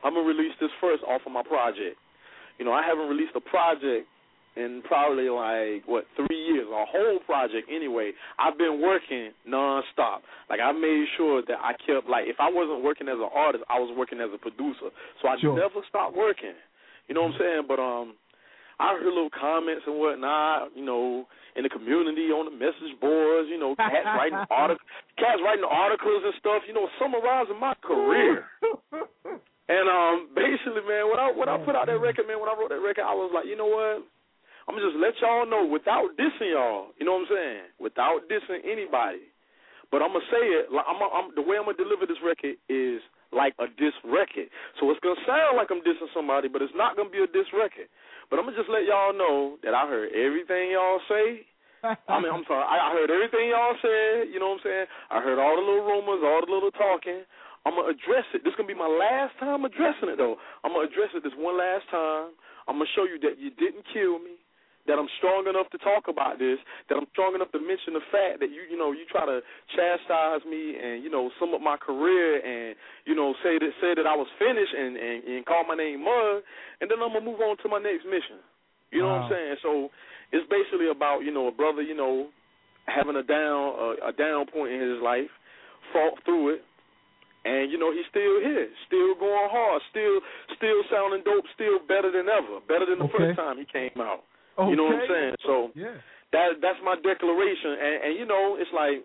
I'm 0.04 0.14
gonna 0.14 0.26
release 0.26 0.52
this 0.60 0.70
first 0.80 1.02
off 1.04 1.22
of 1.24 1.32
my 1.32 1.42
project. 1.42 1.96
You 2.58 2.64
know, 2.64 2.72
I 2.72 2.82
haven't 2.84 3.08
released 3.08 3.32
a 3.34 3.40
project 3.40 4.06
in 4.56 4.82
probably 4.86 5.28
like 5.28 5.82
what 5.86 6.06
three 6.14 6.38
years, 6.38 6.66
a 6.70 6.84
whole 6.86 7.18
project 7.26 7.68
anyway. 7.68 8.12
I've 8.38 8.56
been 8.58 8.80
working 8.80 9.32
nonstop. 9.48 10.22
Like 10.48 10.60
I 10.60 10.70
made 10.72 11.06
sure 11.16 11.42
that 11.48 11.58
I 11.58 11.72
kept 11.86 12.08
like 12.08 12.26
if 12.26 12.36
I 12.38 12.50
wasn't 12.50 12.84
working 12.84 13.08
as 13.08 13.18
an 13.18 13.30
artist, 13.34 13.64
I 13.68 13.78
was 13.78 13.92
working 13.96 14.20
as 14.20 14.30
a 14.32 14.38
producer. 14.38 14.94
So 15.22 15.28
I 15.28 15.36
sure. 15.40 15.56
never 15.56 15.82
stopped 15.88 16.16
working. 16.16 16.54
You 17.08 17.14
know 17.14 17.22
what 17.22 17.34
I'm 17.34 17.40
saying? 17.40 17.62
But 17.68 17.78
um, 17.80 18.14
I 18.80 18.98
heard 18.98 19.06
little 19.06 19.30
comments 19.30 19.84
and 19.86 19.96
whatnot. 19.98 20.74
You 20.74 20.84
know, 20.84 21.26
in 21.56 21.62
the 21.62 21.70
community 21.70 22.34
on 22.34 22.50
the 22.50 22.54
message 22.54 22.94
boards. 23.00 23.48
You 23.50 23.58
know, 23.58 23.74
cats 23.76 24.06
writing 24.18 24.42
articles, 24.50 24.86
cats 25.18 25.40
writing 25.42 25.66
articles 25.66 26.22
and 26.26 26.34
stuff. 26.38 26.62
You 26.66 26.74
know, 26.74 26.86
summarizing 26.98 27.58
my 27.58 27.74
career. 27.82 28.46
and 29.70 29.86
um, 29.86 30.30
basically, 30.34 30.82
man, 30.86 31.10
when 31.10 31.18
I 31.18 31.30
when 31.30 31.48
I 31.48 31.58
put 31.62 31.78
out 31.78 31.86
that 31.86 31.98
record, 32.02 32.26
man, 32.26 32.42
when 32.42 32.50
I 32.50 32.56
wrote 32.58 32.74
that 32.74 32.82
record, 32.82 33.06
I 33.06 33.14
was 33.14 33.30
like, 33.34 33.46
you 33.46 33.56
know 33.56 33.70
what? 33.70 34.02
I'm 34.64 34.80
just 34.80 34.96
let 34.96 35.12
y'all 35.20 35.44
know 35.44 35.68
without 35.68 36.16
dissing 36.16 36.56
y'all. 36.56 36.96
You 36.96 37.04
know 37.04 37.20
what 37.20 37.28
I'm 37.28 37.36
saying? 37.36 37.64
Without 37.78 38.24
dissing 38.32 38.64
anybody. 38.64 39.28
But 39.92 40.00
I'm 40.00 40.16
gonna 40.16 40.26
say 40.32 40.42
it. 40.58 40.72
Like, 40.72 40.88
I'm, 40.88 40.98
I'm, 40.98 41.28
the 41.36 41.44
way 41.44 41.60
I'm 41.60 41.68
gonna 41.68 41.76
deliver 41.76 42.08
this 42.08 42.18
record 42.24 42.56
is 42.72 43.04
like 43.30 43.52
a 43.60 43.68
diss 43.68 43.94
record. 44.02 44.48
So 44.80 44.88
it's 44.90 44.98
gonna 45.04 45.20
sound 45.28 45.60
like 45.60 45.68
I'm 45.68 45.84
dissing 45.84 46.08
somebody, 46.16 46.48
but 46.48 46.62
it's 46.62 46.74
not 46.74 46.96
gonna 46.96 47.12
be 47.12 47.20
a 47.20 47.28
diss 47.28 47.46
record. 47.52 47.86
But 48.30 48.38
I'm 48.38 48.46
gonna 48.46 48.56
just 48.56 48.70
let 48.72 48.84
y'all 48.88 49.12
know 49.12 49.56
that 49.62 49.74
I 49.74 49.88
heard 49.88 50.12
everything 50.12 50.72
y'all 50.72 51.00
say. 51.08 51.44
I 51.84 52.16
mean, 52.20 52.32
I'm 52.32 52.44
sorry. 52.50 52.64
I, 52.64 52.76
I 52.80 52.90
heard 52.96 53.12
everything 53.12 53.52
y'all 53.52 53.76
said. 53.80 54.32
You 54.32 54.40
know 54.40 54.56
what 54.56 54.64
I'm 54.64 54.66
saying? 54.66 54.86
I 55.12 55.18
heard 55.20 55.38
all 55.40 55.56
the 55.56 55.64
little 55.64 55.84
rumors, 55.84 56.24
all 56.24 56.40
the 56.44 56.52
little 56.52 56.72
talking. 56.72 57.24
I'm 57.64 57.76
gonna 57.80 57.96
address 57.96 58.28
it. 58.36 58.44
This 58.44 58.52
is 58.52 58.58
gonna 58.60 58.68
be 58.68 58.76
my 58.76 58.88
last 58.88 59.36
time 59.40 59.64
addressing 59.64 60.12
it, 60.12 60.20
though. 60.20 60.36
I'm 60.64 60.76
gonna 60.76 60.88
address 60.88 61.12
it 61.16 61.24
this 61.24 61.36
one 61.36 61.56
last 61.56 61.88
time. 61.88 62.36
I'm 62.68 62.76
gonna 62.80 62.92
show 62.92 63.08
you 63.08 63.16
that 63.24 63.40
you 63.40 63.52
didn't 63.56 63.84
kill 63.92 64.20
me 64.20 64.43
that 64.86 65.00
I'm 65.00 65.08
strong 65.16 65.48
enough 65.48 65.72
to 65.72 65.78
talk 65.80 66.12
about 66.12 66.36
this, 66.38 66.60
that 66.88 67.00
I'm 67.00 67.08
strong 67.16 67.34
enough 67.34 67.48
to 67.56 67.60
mention 67.60 67.96
the 67.96 68.04
fact 68.12 68.40
that 68.44 68.52
you 68.52 68.68
you 68.68 68.76
know 68.76 68.92
you 68.92 69.08
try 69.08 69.24
to 69.24 69.40
chastise 69.72 70.44
me 70.44 70.76
and 70.76 71.00
you 71.00 71.08
know 71.08 71.32
sum 71.40 71.56
up 71.56 71.64
my 71.64 71.80
career 71.80 72.40
and 72.44 72.76
you 73.08 73.16
know 73.16 73.32
say 73.40 73.56
that 73.56 73.72
say 73.80 73.96
that 73.96 74.04
I 74.04 74.12
was 74.12 74.28
finished 74.36 74.76
and 74.76 74.96
and, 74.96 75.18
and 75.24 75.40
call 75.48 75.64
my 75.64 75.74
name 75.74 76.04
Mud, 76.04 76.44
and 76.80 76.86
then 76.92 77.00
I'm 77.00 77.16
gonna 77.16 77.24
move 77.24 77.40
on 77.40 77.56
to 77.64 77.68
my 77.68 77.80
next 77.80 78.04
mission. 78.04 78.44
You 78.92 79.02
know 79.02 79.08
wow. 79.08 79.24
what 79.24 79.32
I'm 79.32 79.32
saying? 79.32 79.56
So 79.64 79.70
it's 80.36 80.46
basically 80.52 80.92
about 80.92 81.24
you 81.24 81.32
know 81.32 81.48
a 81.48 81.54
brother 81.54 81.80
you 81.80 81.96
know 81.96 82.28
having 82.84 83.16
a 83.16 83.24
down 83.24 83.72
a, 83.80 83.88
a 84.08 84.12
down 84.12 84.44
point 84.52 84.72
in 84.72 84.80
his 84.80 85.00
life, 85.00 85.32
fought 85.96 86.20
through 86.28 86.60
it, 86.60 86.62
and 87.44 87.72
you 87.72 87.80
know 87.80 87.88
he's 87.92 88.08
still 88.12 88.40
here, 88.40 88.68
still 88.84 89.16
going 89.16 89.48
hard, 89.48 89.80
still 89.88 90.20
still 90.56 90.80
sounding 90.92 91.24
dope, 91.24 91.48
still 91.56 91.80
better 91.88 92.12
than 92.12 92.28
ever, 92.28 92.60
better 92.68 92.84
than 92.84 93.00
the 93.00 93.08
okay. 93.08 93.32
first 93.32 93.40
time 93.40 93.56
he 93.56 93.64
came 93.64 93.96
out. 94.00 94.28
Okay. 94.58 94.70
You 94.70 94.76
know 94.76 94.86
what 94.86 95.02
I'm 95.02 95.10
saying? 95.10 95.34
So 95.46 95.54
yeah. 95.74 95.98
that 96.32 96.62
that's 96.62 96.78
my 96.84 96.94
declaration, 97.02 97.74
and, 97.74 97.94
and 98.06 98.12
you 98.18 98.26
know 98.26 98.56
it's 98.58 98.70
like 98.70 99.02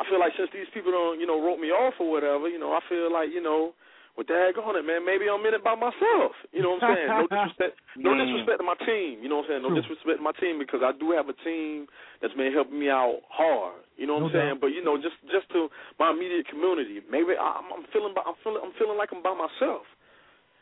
I 0.00 0.02
feel 0.10 0.18
like 0.18 0.34
since 0.36 0.50
these 0.50 0.70
people 0.74 0.90
don't 0.90 1.20
you 1.20 1.26
know 1.26 1.38
wrote 1.38 1.62
me 1.62 1.70
off 1.70 1.94
or 2.00 2.10
whatever, 2.10 2.48
you 2.48 2.58
know 2.58 2.74
I 2.74 2.82
feel 2.88 3.12
like 3.12 3.30
you 3.30 3.42
know 3.42 3.74
with 4.14 4.30
that 4.30 4.54
on 4.54 4.78
it, 4.78 4.86
man, 4.86 5.02
maybe 5.02 5.26
I'm 5.26 5.42
in 5.42 5.58
it 5.58 5.66
by 5.66 5.74
myself. 5.74 6.38
You 6.54 6.62
know 6.62 6.78
what 6.78 6.86
I'm 6.86 6.94
saying? 6.94 7.10
No 7.10 7.26
disrespect, 7.34 7.74
no 7.98 8.10
disrespect 8.14 8.58
to 8.62 8.66
my 8.66 8.78
team. 8.86 9.18
You 9.18 9.26
know 9.26 9.42
what 9.42 9.50
I'm 9.50 9.58
saying? 9.58 9.62
No 9.66 9.74
True. 9.74 9.82
disrespect 9.82 10.18
to 10.22 10.24
my 10.24 10.36
team 10.38 10.62
because 10.62 10.86
I 10.86 10.94
do 10.94 11.10
have 11.18 11.26
a 11.26 11.36
team 11.42 11.90
that's 12.22 12.34
been 12.38 12.54
helping 12.54 12.78
me 12.78 12.86
out 12.86 13.26
hard. 13.26 13.82
You 13.98 14.06
know 14.06 14.22
what 14.22 14.30
No 14.30 14.34
I'm 14.34 14.38
saying? 14.38 14.56
But 14.62 14.70
you 14.70 14.86
know, 14.86 14.94
just 14.98 15.18
just 15.34 15.50
to 15.54 15.66
my 15.98 16.14
immediate 16.14 16.46
community, 16.46 17.02
maybe 17.10 17.34
I'm, 17.34 17.66
I'm 17.74 17.86
feeling 17.90 18.14
by, 18.14 18.22
I'm 18.22 18.38
feeling 18.46 18.62
I'm 18.62 18.74
feeling 18.78 18.94
like 18.94 19.10
I'm 19.10 19.22
by 19.22 19.34
myself. 19.34 19.82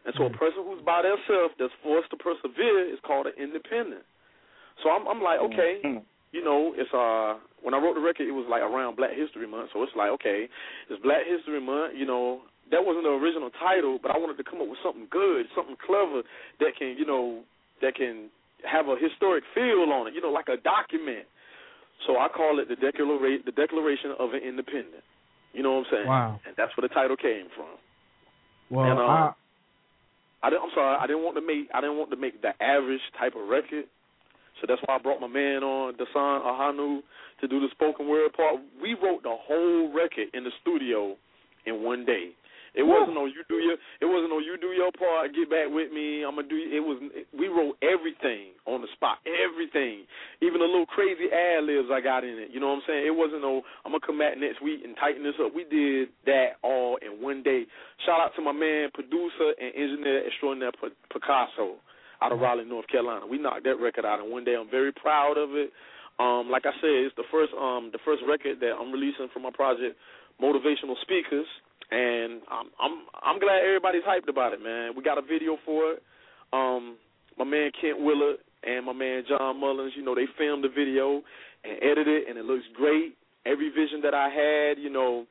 And 0.05 0.15
so 0.19 0.27
a 0.27 0.35
person 0.35 0.67
who's 0.67 0.83
by 0.83 1.07
themselves 1.07 1.55
that's 1.59 1.73
forced 1.83 2.11
to 2.11 2.19
persevere 2.19 2.91
is 2.91 2.99
called 3.07 3.27
an 3.31 3.39
independent. 3.39 4.03
So 4.83 4.91
I'm 4.91 5.07
I'm 5.07 5.23
like, 5.23 5.39
okay, 5.53 5.79
you 6.33 6.43
know, 6.43 6.75
it's 6.75 6.91
uh 6.91 7.39
when 7.63 7.75
I 7.75 7.79
wrote 7.79 7.95
the 7.95 8.03
record 8.03 8.27
it 8.27 8.35
was 8.35 8.47
like 8.51 8.63
around 8.63 8.97
Black 8.99 9.15
History 9.15 9.47
Month, 9.47 9.71
so 9.73 9.83
it's 9.83 9.95
like, 9.95 10.11
okay, 10.19 10.51
it's 10.91 11.01
Black 11.07 11.23
History 11.23 11.63
Month, 11.63 11.95
you 11.95 12.07
know, 12.07 12.43
that 12.75 12.83
wasn't 12.83 13.05
the 13.05 13.15
original 13.15 13.51
title, 13.63 13.99
but 14.03 14.11
I 14.11 14.19
wanted 14.19 14.43
to 14.43 14.47
come 14.49 14.59
up 14.59 14.67
with 14.67 14.83
something 14.83 15.07
good, 15.11 15.47
something 15.55 15.77
clever 15.79 16.27
that 16.59 16.73
can, 16.75 16.97
you 16.99 17.07
know, 17.07 17.47
that 17.83 17.95
can 17.95 18.27
have 18.67 18.89
a 18.89 18.97
historic 18.99 19.45
feel 19.55 19.87
on 19.93 20.09
it, 20.09 20.15
you 20.15 20.23
know, 20.23 20.31
like 20.31 20.49
a 20.49 20.59
document. 20.59 21.27
So 22.07 22.19
I 22.19 22.27
call 22.27 22.59
it 22.59 22.67
the 22.67 22.75
declaration 22.75 23.47
the 23.47 23.55
Declaration 23.55 24.19
of 24.19 24.35
an 24.35 24.43
Independent. 24.43 25.07
You 25.53 25.63
know 25.63 25.79
what 25.79 25.87
I'm 25.87 25.93
saying? 25.93 26.09
Wow. 26.09 26.41
And 26.47 26.55
that's 26.57 26.75
where 26.77 26.89
the 26.89 26.95
title 26.95 27.17
came 27.17 27.47
from. 27.55 27.77
Well, 28.71 28.91
and, 28.91 28.99
um, 28.99 29.07
I, 29.07 29.33
I 30.43 30.49
I'm 30.49 30.71
sorry, 30.75 30.97
I 31.01 31.07
didn't 31.07 31.23
want 31.23 31.37
to 31.37 31.43
make 31.47 31.69
I 31.75 31.81
didn't 31.81 31.99
want 31.99 32.11
to 32.11 32.17
make 32.17 32.43
the 32.43 32.53
average 32.63 33.01
type 33.19 33.35
of 33.37 33.49
record. 33.49 33.85
So 34.61 34.67
that's 34.69 34.81
why 34.87 34.97
I 34.97 34.99
brought 34.99 35.21
my 35.21 35.27
man 35.29 35.65
on, 35.65 35.95
Dasan 35.95 36.43
Ahanu, 36.45 37.01
to 37.41 37.49
do 37.49 37.59
the 37.59 37.69
spoken 37.73 38.09
word 38.09 38.33
part. 38.35 38.57
We 38.81 38.95
wrote 38.95 39.23
the 39.23 39.35
whole 39.35 39.93
record 39.93 40.29
in 40.35 40.45
the 40.45 40.51
studio 40.61 41.17
in 41.67 41.83
one 41.83 42.05
day. 42.05 42.31
It 42.73 42.89
wasn't 42.89 43.21
on 43.21 43.29
you 43.29 43.45
do 43.53 43.61
your. 43.61 43.77
It 44.01 44.09
wasn't 44.09 44.33
on 44.33 44.41
you 44.41 44.57
do 44.57 44.73
your 44.73 44.89
part. 44.97 45.37
Get 45.37 45.53
back 45.53 45.69
with 45.69 45.93
me. 45.93 46.25
I'm 46.25 46.41
gonna 46.41 46.49
do. 46.49 46.57
It 46.57 46.81
was. 46.81 46.97
We 47.37 47.53
wrote 47.53 47.77
everything 47.85 48.57
on 48.65 48.81
the 48.81 48.89
spot. 48.97 49.21
Everything, 49.29 50.09
even 50.41 50.65
the 50.65 50.69
little 50.69 50.89
crazy 50.89 51.29
ad 51.29 51.69
libs 51.69 51.93
I 51.93 52.01
got 52.01 52.25
in 52.25 52.41
it. 52.41 52.49
You 52.49 52.65
know 52.65 52.73
what 52.73 52.81
I'm 52.81 52.89
saying? 52.89 53.05
It 53.05 53.13
wasn't 53.13 53.45
no. 53.45 53.61
I'm 53.85 53.93
gonna 53.93 54.01
come 54.01 54.17
back 54.17 54.41
next 54.41 54.65
week 54.65 54.81
and 54.89 54.97
tighten 54.97 55.21
this 55.21 55.37
up. 55.37 55.53
We 55.53 55.69
did 55.69 56.17
that 56.25 56.57
all 56.65 56.97
in 57.05 57.21
one 57.21 57.45
day. 57.45 57.69
Shout 58.09 58.25
out 58.25 58.33
to 58.37 58.43
my 58.43 58.57
man, 58.57 58.89
producer 58.97 59.53
and 59.61 59.77
engineer 59.77 60.25
extraordinaire 60.25 60.73
Picasso 61.13 61.77
out 62.25 62.33
of 62.33 62.41
Raleigh, 62.41 62.65
North 62.65 62.89
Carolina. 62.89 63.29
We 63.29 63.37
knocked 63.37 63.69
that 63.69 63.77
record 63.85 64.09
out 64.09 64.25
in 64.25 64.33
one 64.33 64.49
day. 64.49 64.57
I'm 64.57 64.73
very 64.73 64.97
proud 64.97 65.37
of 65.37 65.53
it. 65.53 65.69
Um, 66.17 66.49
like 66.49 66.65
I 66.65 66.73
said, 66.81 67.05
it's 67.05 67.17
the 67.21 67.29
first 67.29 67.53
um 67.53 67.93
the 67.93 68.01
first 68.01 68.25
record 68.25 68.65
that 68.65 68.73
I'm 68.81 68.89
releasing 68.89 69.29
from 69.29 69.45
my 69.45 69.53
project, 69.53 69.93
Motivational 70.41 70.97
Speakers 71.05 71.49
and 71.91 72.43
I'm 72.51 72.67
I'm 72.81 72.95
I'm 73.23 73.39
glad 73.41 73.63
everybody's 73.65 74.03
hyped 74.05 74.29
about 74.29 74.53
it, 74.53 74.63
man. 74.63 74.93
We 74.97 75.03
got 75.03 75.19
a 75.19 75.23
video 75.23 75.57
for 75.65 75.93
it. 75.93 76.03
Um, 76.53 76.97
my 77.39 77.45
man 77.45 77.71
Kent 77.81 78.01
Willard 78.01 78.39
and 78.63 78.87
my 78.87 78.93
man 78.93 79.25
John 79.29 79.61
Mullins, 79.61 79.93
you 79.97 80.05
know, 80.05 80.15
they 80.15 80.27
filmed 80.39 80.65
the 80.65 80.69
video 80.69 81.23
and 81.65 81.79
edited 81.83 82.09
it, 82.09 82.29
and 82.29 82.39
it 82.39 82.45
looks 82.45 82.65
great. 82.75 83.17
Every 83.45 83.71
vision 83.71 84.01
that 84.03 84.15
I 84.15 84.29
had, 84.29 84.79
you 84.79 84.91
know, 84.91 85.27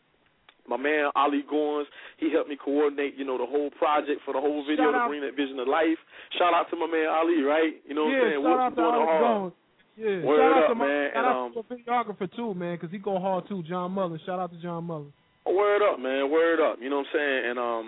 my 0.68 0.78
man 0.78 1.12
Ali 1.16 1.44
Gorns, 1.50 1.86
he 2.18 2.32
helped 2.32 2.50
me 2.50 2.58
coordinate, 2.58 3.16
you 3.16 3.26
know, 3.26 3.38
the 3.38 3.46
whole 3.46 3.70
project 3.72 4.22
for 4.26 4.34
the 4.34 4.40
whole 4.40 4.64
video 4.68 4.92
Shout 4.92 5.06
to 5.06 5.08
bring 5.10 5.22
that 5.22 5.36
vision 5.36 5.58
to 5.58 5.64
life. 5.64 5.98
Shout 6.38 6.54
out 6.54 6.70
to 6.70 6.76
my 6.76 6.88
man 6.88 7.08
Ali, 7.10 7.42
right? 7.42 7.74
You 7.88 7.96
know 7.96 8.06
what 8.06 8.12
yeah, 8.12 8.18
I'm 8.18 8.32
saying? 8.32 8.44
shout 8.44 8.52
What's 8.52 8.62
out 8.62 8.70
to 8.70 8.82
doing 8.82 8.96
Alex 9.22 9.56
Yeah, 9.98 10.28
Word 10.28 10.38
shout 10.38 10.52
out 10.52 10.64
up, 10.64 10.70
to 10.70 10.76
my, 10.76 10.86
man. 10.88 11.10
Shout 11.14 11.18
And, 11.18 11.26
out 11.26 11.38
um, 11.40 11.54
to 11.54 11.64
the 11.68 11.76
videographer 11.76 12.36
too, 12.36 12.54
man, 12.54 12.76
because 12.76 12.92
he 12.92 12.98
go 12.98 13.20
hard 13.20 13.48
too. 13.48 13.64
John 13.64 13.92
Mullins. 13.92 14.22
Shout 14.26 14.40
out 14.40 14.52
to 14.52 14.62
John 14.62 14.84
Mullins. 14.86 15.14
Word 15.46 15.82
up, 15.82 16.00
man. 16.00 16.30
Word 16.30 16.60
up. 16.60 16.78
You 16.82 16.90
know 16.90 16.98
what 17.02 17.08
I'm 17.14 17.18
saying? 17.18 17.42
And 17.50 17.60
um 17.60 17.86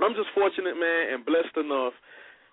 I'm 0.00 0.14
just 0.14 0.30
fortunate, 0.34 0.74
man, 0.74 1.14
and 1.14 1.24
blessed 1.24 1.56
enough 1.56 1.92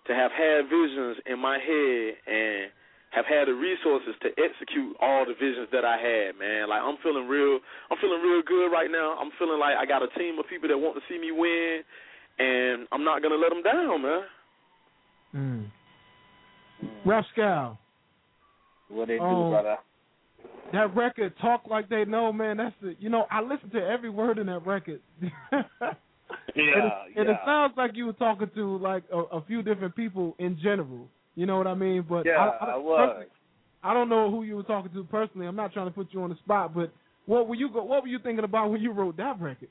to 0.08 0.14
have 0.14 0.32
had 0.32 0.70
visions 0.70 1.18
in 1.26 1.40
my 1.40 1.58
head 1.58 2.14
and 2.28 2.72
have 3.12 3.26
had 3.26 3.48
the 3.48 3.56
resources 3.58 4.14
to 4.22 4.30
execute 4.38 4.96
all 5.02 5.26
the 5.26 5.34
visions 5.34 5.68
that 5.72 5.84
I 5.84 5.98
had, 5.98 6.38
man. 6.38 6.70
Like 6.70 6.82
I'm 6.82 6.98
feeling 7.02 7.28
real 7.28 7.60
I'm 7.90 7.98
feeling 8.02 8.22
real 8.22 8.42
good 8.46 8.70
right 8.70 8.92
now. 8.92 9.18
I'm 9.18 9.32
feeling 9.40 9.60
like 9.60 9.76
I 9.78 9.86
got 9.86 10.04
a 10.04 10.12
team 10.20 10.38
of 10.38 10.46
people 10.50 10.70
that 10.70 10.78
want 10.78 10.96
to 10.96 11.04
see 11.10 11.20
me 11.20 11.32
win 11.32 11.82
and 12.40 12.88
I'm 12.92 13.04
not 13.04 13.22
going 13.22 13.34
to 13.34 13.38
let 13.38 13.50
them 13.50 13.64
down, 13.64 14.02
man. 14.02 14.22
Mm. 15.36 15.66
Rapscal. 17.06 17.78
What 18.90 19.08
they 19.08 19.18
do, 19.18 19.24
Um, 19.24 19.50
brother? 19.52 19.78
That 20.72 20.96
record, 20.96 21.34
talk 21.42 21.64
like 21.70 21.90
they 21.90 22.06
know, 22.06 22.32
man. 22.32 22.58
That's 22.58 22.76
the 22.82 22.96
you 23.00 23.10
know 23.10 23.26
I 23.32 23.42
listened 23.42 23.72
to 23.74 23.80
every 23.80 24.10
word 24.10 24.38
in 24.38 24.48
that 24.48 24.66
record. 24.66 25.02
Yeah, 26.56 26.64
and, 26.64 26.86
it, 26.86 26.94
and 27.16 27.30
it 27.30 27.38
sounds 27.46 27.74
like 27.78 27.92
you 27.96 28.06
were 28.06 28.14
talking 28.14 28.50
to 28.56 28.78
like 28.78 29.04
a, 29.12 29.18
a 29.18 29.44
few 29.46 29.62
different 29.64 29.96
people 29.96 30.36
in 30.40 30.60
general. 30.62 31.08
You 31.36 31.46
know 31.46 31.58
what 31.58 31.68
I 31.68 31.74
mean? 31.74 32.06
But 32.08 32.26
Yeah, 32.26 32.34
I, 32.38 32.66
I, 32.66 32.70
I 32.72 32.78
was. 32.78 33.26
I 33.84 33.94
don't 33.94 34.10
know 34.10 34.30
who 34.30 34.44
you 34.44 34.56
were 34.58 34.64
talking 34.64 34.92
to 34.94 35.04
personally. 35.06 35.48
I'm 35.48 35.56
not 35.56 35.74
trying 35.74 35.88
to 35.88 35.92
put 35.92 36.08
you 36.12 36.22
on 36.22 36.30
the 36.30 36.36
spot, 36.38 36.76
but 36.76 36.92
what 37.26 37.48
were 37.48 37.56
you 37.56 37.70
go, 37.72 37.84
what 37.84 38.02
were 38.02 38.10
you 38.10 38.20
thinking 38.20 38.44
about 38.44 38.72
when 38.72 38.82
you 38.82 38.92
wrote 38.92 39.16
that 39.18 39.40
record? 39.40 39.70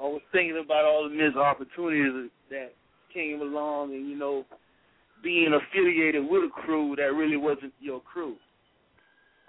I 0.00 0.04
was 0.04 0.20
thinking 0.32 0.62
about 0.62 0.84
all 0.84 1.08
the 1.08 1.14
missed 1.14 1.36
opportunities 1.36 2.30
that 2.50 2.74
came 3.12 3.40
along, 3.40 3.94
and 3.94 4.08
you 4.08 4.16
know, 4.16 4.44
being 5.22 5.52
affiliated 5.54 6.28
with 6.28 6.42
a 6.44 6.50
crew 6.50 6.94
that 6.96 7.14
really 7.14 7.36
wasn't 7.36 7.72
your 7.80 8.00
crew. 8.00 8.36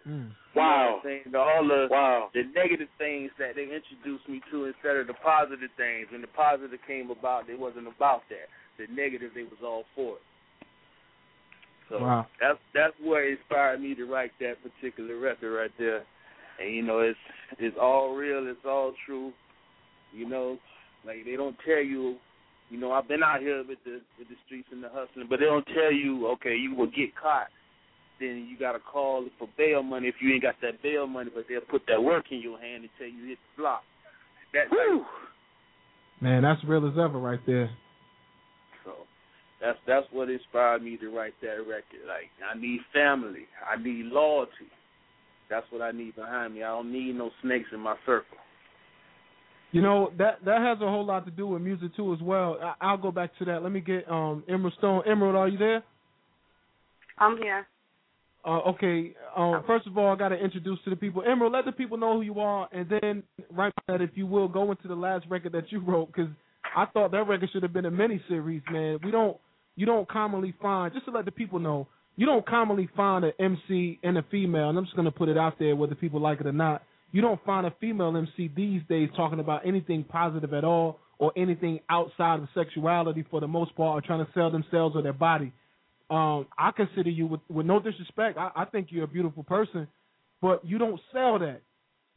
Mm. 0.08 0.30
You 0.56 0.62
know 0.62 0.62
Wow. 0.62 1.02
saying? 1.04 1.36
All 1.36 1.68
the 1.68 1.88
wow. 1.90 2.30
the 2.34 2.44
negative 2.56 2.90
things 2.98 3.32
that 3.38 3.56
they 3.56 3.64
introduced 3.64 4.28
me 4.28 4.42
to 4.52 4.66
instead 4.66 4.98
of 4.98 5.08
the 5.08 5.14
positive 5.14 5.70
things. 5.78 6.08
When 6.12 6.22
the 6.22 6.28
positive 6.28 6.80
came 6.88 7.12
about, 7.12 7.48
they 7.48 7.56
wasn't 7.56 7.88
about 7.88 8.24
that. 8.30 8.50
The 8.78 8.92
negative, 8.94 9.32
they 9.36 9.44
was 9.44 9.60
all 9.64 9.84
for 9.96 10.16
it. 10.16 10.22
So 11.90 12.00
Wow. 12.00 12.28
that's 12.40 12.60
that's 12.74 12.94
what 13.02 13.24
inspired 13.24 13.82
me 13.82 13.96
to 13.96 14.06
write 14.06 14.32
that 14.40 14.56
particular 14.64 15.18
record 15.20 15.56
right 15.56 15.72
there. 15.78 16.04
And 16.60 16.74
you 16.74 16.84
know, 16.84 17.00
it's 17.00 17.20
it's 17.58 17.78
all 17.80 18.16
real, 18.16 18.48
it's 18.48 18.66
all 18.66 18.94
true. 19.06 19.34
You 20.14 20.28
know, 20.28 20.58
like 21.06 21.26
they 21.26 21.36
don't 21.36 21.56
tell 21.66 21.84
you. 21.84 22.18
You 22.70 22.80
know, 22.80 22.92
I've 22.92 23.08
been 23.08 23.24
out 23.24 23.40
here 23.40 23.64
with 23.68 23.80
the 23.84 24.00
with 24.20 24.28
the 24.30 24.36
streets 24.46 24.68
and 24.72 24.84
the 24.84 24.90
hustling, 24.90 25.26
but 25.28 25.40
they 25.40 25.46
don't 25.48 25.66
tell 25.74 25.92
you, 25.92 26.28
okay, 26.28 26.56
you 26.56 26.76
will 26.76 26.88
get 26.88 27.16
caught. 27.16 27.48
Then 28.20 28.48
you 28.50 28.58
got 28.58 28.74
to 28.74 28.80
call 28.80 29.26
for 29.38 29.48
bail 29.58 29.82
money 29.82 30.08
if 30.08 30.16
you 30.22 30.34
ain't 30.34 30.44
got 30.44 30.56
that 30.62 30.82
bail 30.84 31.08
money, 31.08 31.32
but 31.34 31.46
they'll 31.48 31.62
put 31.62 31.84
that 31.88 32.02
work 32.02 32.26
in 32.32 32.42
your 32.42 32.60
hand 32.60 32.84
until 32.84 33.14
you 33.14 33.30
hit 33.30 33.38
the 33.56 33.62
block. 33.62 33.84
That 34.54 34.70
type 34.70 35.06
Man, 36.22 36.42
that's 36.44 36.62
real 36.66 36.86
as 36.86 36.98
ever 36.98 37.18
right 37.18 37.40
there. 37.46 37.70
So 38.84 38.92
that's 39.62 39.78
that's 39.88 40.06
what 40.12 40.30
inspired 40.30 40.84
me 40.84 40.98
to 40.98 41.16
write 41.16 41.34
that 41.42 41.60
record. 41.60 42.04
Like 42.08 42.30
I 42.44 42.60
need 42.60 42.82
family, 42.94 43.46
I 43.72 43.82
need 43.82 44.06
loyalty. 44.06 44.70
That's 45.50 45.66
what 45.72 45.82
I 45.82 45.92
need 45.92 46.16
behind 46.16 46.54
me. 46.54 46.64
I 46.64 46.68
don't 46.68 46.92
need 46.92 47.16
no 47.16 47.32
snakes 47.42 47.70
in 47.74 47.80
my 47.80 47.96
circle. 48.06 48.38
You 49.72 49.82
know 49.82 50.12
that 50.18 50.44
that 50.46 50.62
has 50.62 50.80
a 50.82 50.90
whole 50.90 51.06
lot 51.06 51.26
to 51.26 51.32
do 51.32 51.48
with 51.48 51.62
music 51.62 51.96
too 51.96 52.14
as 52.14 52.20
well. 52.22 52.58
I, 52.62 52.74
I'll 52.82 52.98
go 52.98 53.12
back 53.12 53.38
to 53.40 53.46
that. 53.46 53.64
Let 53.64 53.72
me 53.72 53.80
get 53.80 54.10
um 54.10 54.44
Emerald 54.50 54.74
Stone. 54.78 55.04
Emerald, 55.08 55.36
are 55.36 55.48
you 55.48 55.58
there? 55.58 55.84
I'm 57.18 57.38
here. 57.38 57.68
Uh, 58.46 58.60
okay. 58.70 59.14
Um, 59.36 59.64
first 59.68 59.86
of 59.86 59.98
all, 59.98 60.14
I 60.14 60.16
got 60.16 60.30
to 60.30 60.36
introduce 60.36 60.80
to 60.86 60.90
the 60.90 60.96
people. 60.96 61.24
Emerald, 61.28 61.54
let 61.54 61.66
the 61.66 61.72
people 61.72 61.98
know 61.98 62.16
who 62.16 62.22
you 62.22 62.40
are, 62.40 62.70
and 62.72 62.88
then 62.90 63.24
right 63.52 63.74
that, 63.88 64.02
if 64.02 64.12
you 64.16 64.26
will, 64.26 64.48
go 64.48 64.72
into 64.72 64.88
the 64.88 64.96
last 64.96 65.26
record 65.30 65.52
that 65.54 65.72
you 65.72 65.80
wrote 65.82 66.08
because 66.08 66.32
I 66.76 66.86
thought 66.86 67.12
that 67.12 67.28
record 67.28 67.50
should 67.52 67.64
have 67.64 67.74
been 67.74 67.86
a 67.86 67.92
mini 67.92 68.22
series, 68.30 68.62
man. 68.72 69.00
We 69.04 69.12
don't, 69.12 69.38
you 69.76 69.86
don't 69.86 70.08
commonly 70.08 70.54
find. 70.62 70.94
Just 70.94 71.06
to 71.06 71.12
let 71.12 71.26
the 71.26 71.32
people 71.32 71.60
know, 71.60 71.88
you 72.16 72.26
don't 72.26 72.46
commonly 72.46 72.90
find 72.96 73.26
an 73.26 73.34
MC 73.40 74.00
and 74.04 74.18
a 74.18 74.24
female. 74.32 74.70
And 74.70 74.78
I'm 74.78 74.86
just 74.86 74.96
gonna 74.96 75.12
put 75.12 75.30
it 75.30 75.38
out 75.38 75.60
there, 75.60 75.76
whether 75.76 75.96
people 75.96 76.22
like 76.22 76.40
it 76.40 76.48
or 76.48 76.54
not. 76.54 76.84
You 77.12 77.22
don't 77.22 77.44
find 77.44 77.66
a 77.66 77.74
female 77.82 78.16
MC 78.16 78.52
these 78.56 78.82
days 78.88 79.10
talking 79.16 79.40
about 79.40 79.66
anything 79.66 80.04
positive 80.04 80.54
at 80.54 80.64
all 80.64 81.00
or 81.18 81.34
anything 81.36 81.80
outside 81.90 82.40
of 82.40 82.48
sexuality 82.54 83.26
for 83.30 83.42
the 83.42 83.48
most 83.48 83.76
part, 83.76 83.98
or 83.98 84.06
trying 84.06 84.26
to 84.26 84.32
sell 84.34 84.50
themselves 84.50 84.96
or 84.96 85.02
their 85.02 85.12
body 85.12 85.52
um, 86.10 86.48
I 86.58 86.72
consider 86.76 87.10
you 87.10 87.28
with, 87.28 87.42
with 87.50 87.66
no 87.66 87.80
disrespect. 87.80 88.38
I, 88.38 88.52
I 88.56 88.66
think 88.66 88.88
you're 88.90 89.04
a 89.04 89.08
beautiful 89.08 89.44
person, 89.44 89.88
but 90.42 90.66
you 90.66 90.78
don't 90.78 91.00
sell 91.14 91.40
that, 91.40 91.62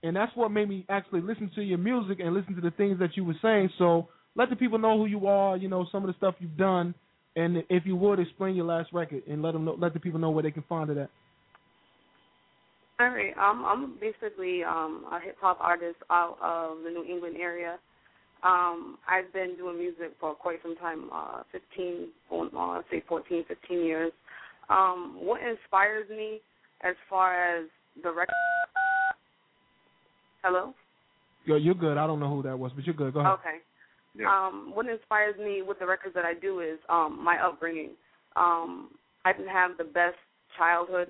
and 0.03 0.17
that's 0.17 0.35
what 0.35 0.51
made 0.51 0.69
me 0.69 0.87
actually 0.89 1.21
listen 1.21 1.51
to 1.55 1.63
your 1.63 1.79
music 1.79 2.19
and 2.21 2.35
listen 2.35 2.55
to 2.55 2.61
the 2.61 2.71
things 2.71 2.99
that 3.01 3.17
you 3.17 3.25
were 3.25 3.37
saying. 3.43 3.71
So 3.79 4.09
let 4.35 4.51
the 4.51 4.57
people 4.57 4.79
know 4.79 4.97
who 4.97 5.07
you 5.07 5.27
are. 5.27 5.57
You 5.57 5.69
know 5.69 5.87
some 5.93 6.03
of 6.03 6.09
the 6.09 6.17
stuff 6.17 6.35
you've 6.39 6.57
done, 6.57 6.95
and 7.37 7.63
if 7.69 7.85
you 7.85 7.97
would 7.97 8.19
explain 8.19 8.55
your 8.55 8.67
last 8.67 8.93
record 8.93 9.23
and 9.29 9.43
let 9.43 9.53
them 9.53 9.65
know, 9.65 9.77
let 9.79 9.93
the 9.93 10.01
people 10.01 10.19
know 10.21 10.31
where 10.31 10.43
they 10.43 10.51
can 10.51 10.65
find 10.69 10.91
it 10.91 10.97
at. 10.97 11.11
All 13.01 13.09
right. 13.09 13.37
Um, 13.37 13.65
I'm 13.67 13.99
basically 14.01 14.63
um, 14.63 15.05
a 15.11 15.19
hip 15.21 15.37
hop 15.41 15.59
artist 15.61 15.97
out 16.09 16.39
of 16.43 16.85
the 16.85 16.91
New 16.91 17.05
England 17.05 17.37
area. 17.39 17.79
Um, 18.43 18.99
I've 19.09 19.33
been 19.33 19.55
doing 19.57 19.79
music 19.79 20.13
for 20.19 20.35
quite 20.35 20.59
some 20.63 20.77
time, 20.77 21.09
uh, 21.13 21.43
15, 21.53 22.09
going 22.29 22.51
uh, 22.57 22.83
say 22.91 23.03
14, 23.09 23.45
15 23.47 23.85
years. 23.85 24.13
Um, 24.69 25.17
what 25.21 25.41
inspires 25.43 26.09
me 26.11 26.41
as 26.83 26.95
far 27.09 27.35
as 27.35 27.67
the 28.03 28.11
record? 28.11 28.35
Hello? 30.43 30.75
Yo, 31.45 31.57
you're 31.57 31.75
good. 31.75 31.97
I 31.97 32.07
don't 32.07 32.19
know 32.19 32.35
who 32.35 32.43
that 32.43 32.59
was, 32.59 32.73
but 32.75 32.85
you're 32.85 32.95
good. 32.95 33.15
Go 33.15 33.21
ahead. 33.21 33.33
Okay. 33.33 33.59
Um, 34.27 34.73
what 34.75 34.87
inspires 34.87 35.37
me 35.39 35.63
with 35.63 35.79
the 35.79 35.87
records 35.87 36.15
that 36.15 36.25
I 36.25 36.35
do 36.35 36.61
is 36.61 36.79
um, 36.89 37.19
my 37.23 37.39
upbringing. 37.43 37.91
Um, 38.37 38.91
I 39.25 39.33
didn't 39.33 39.49
have 39.49 39.79
the 39.79 39.85
best 39.85 40.17
childhood, 40.59 41.09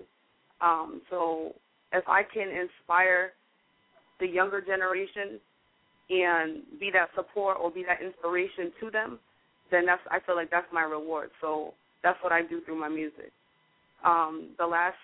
um, 0.60 1.02
so 1.10 1.54
if 1.92 2.04
I 2.06 2.22
can 2.22 2.48
inspire 2.48 3.32
the 4.20 4.26
younger 4.26 4.60
generation 4.60 5.40
and 6.10 6.62
be 6.78 6.90
that 6.92 7.08
support 7.14 7.56
or 7.60 7.70
be 7.70 7.84
that 7.84 8.02
inspiration 8.02 8.72
to 8.80 8.90
them, 8.90 9.18
then 9.70 9.86
that's 9.86 10.02
I 10.10 10.18
feel 10.24 10.36
like 10.36 10.50
that's 10.50 10.66
my 10.72 10.82
reward. 10.82 11.30
So 11.40 11.74
that's 12.02 12.18
what 12.22 12.32
I 12.32 12.42
do 12.42 12.60
through 12.62 12.78
my 12.78 12.88
music. 12.88 13.32
Um, 14.04 14.50
the 14.58 14.66
last 14.66 14.96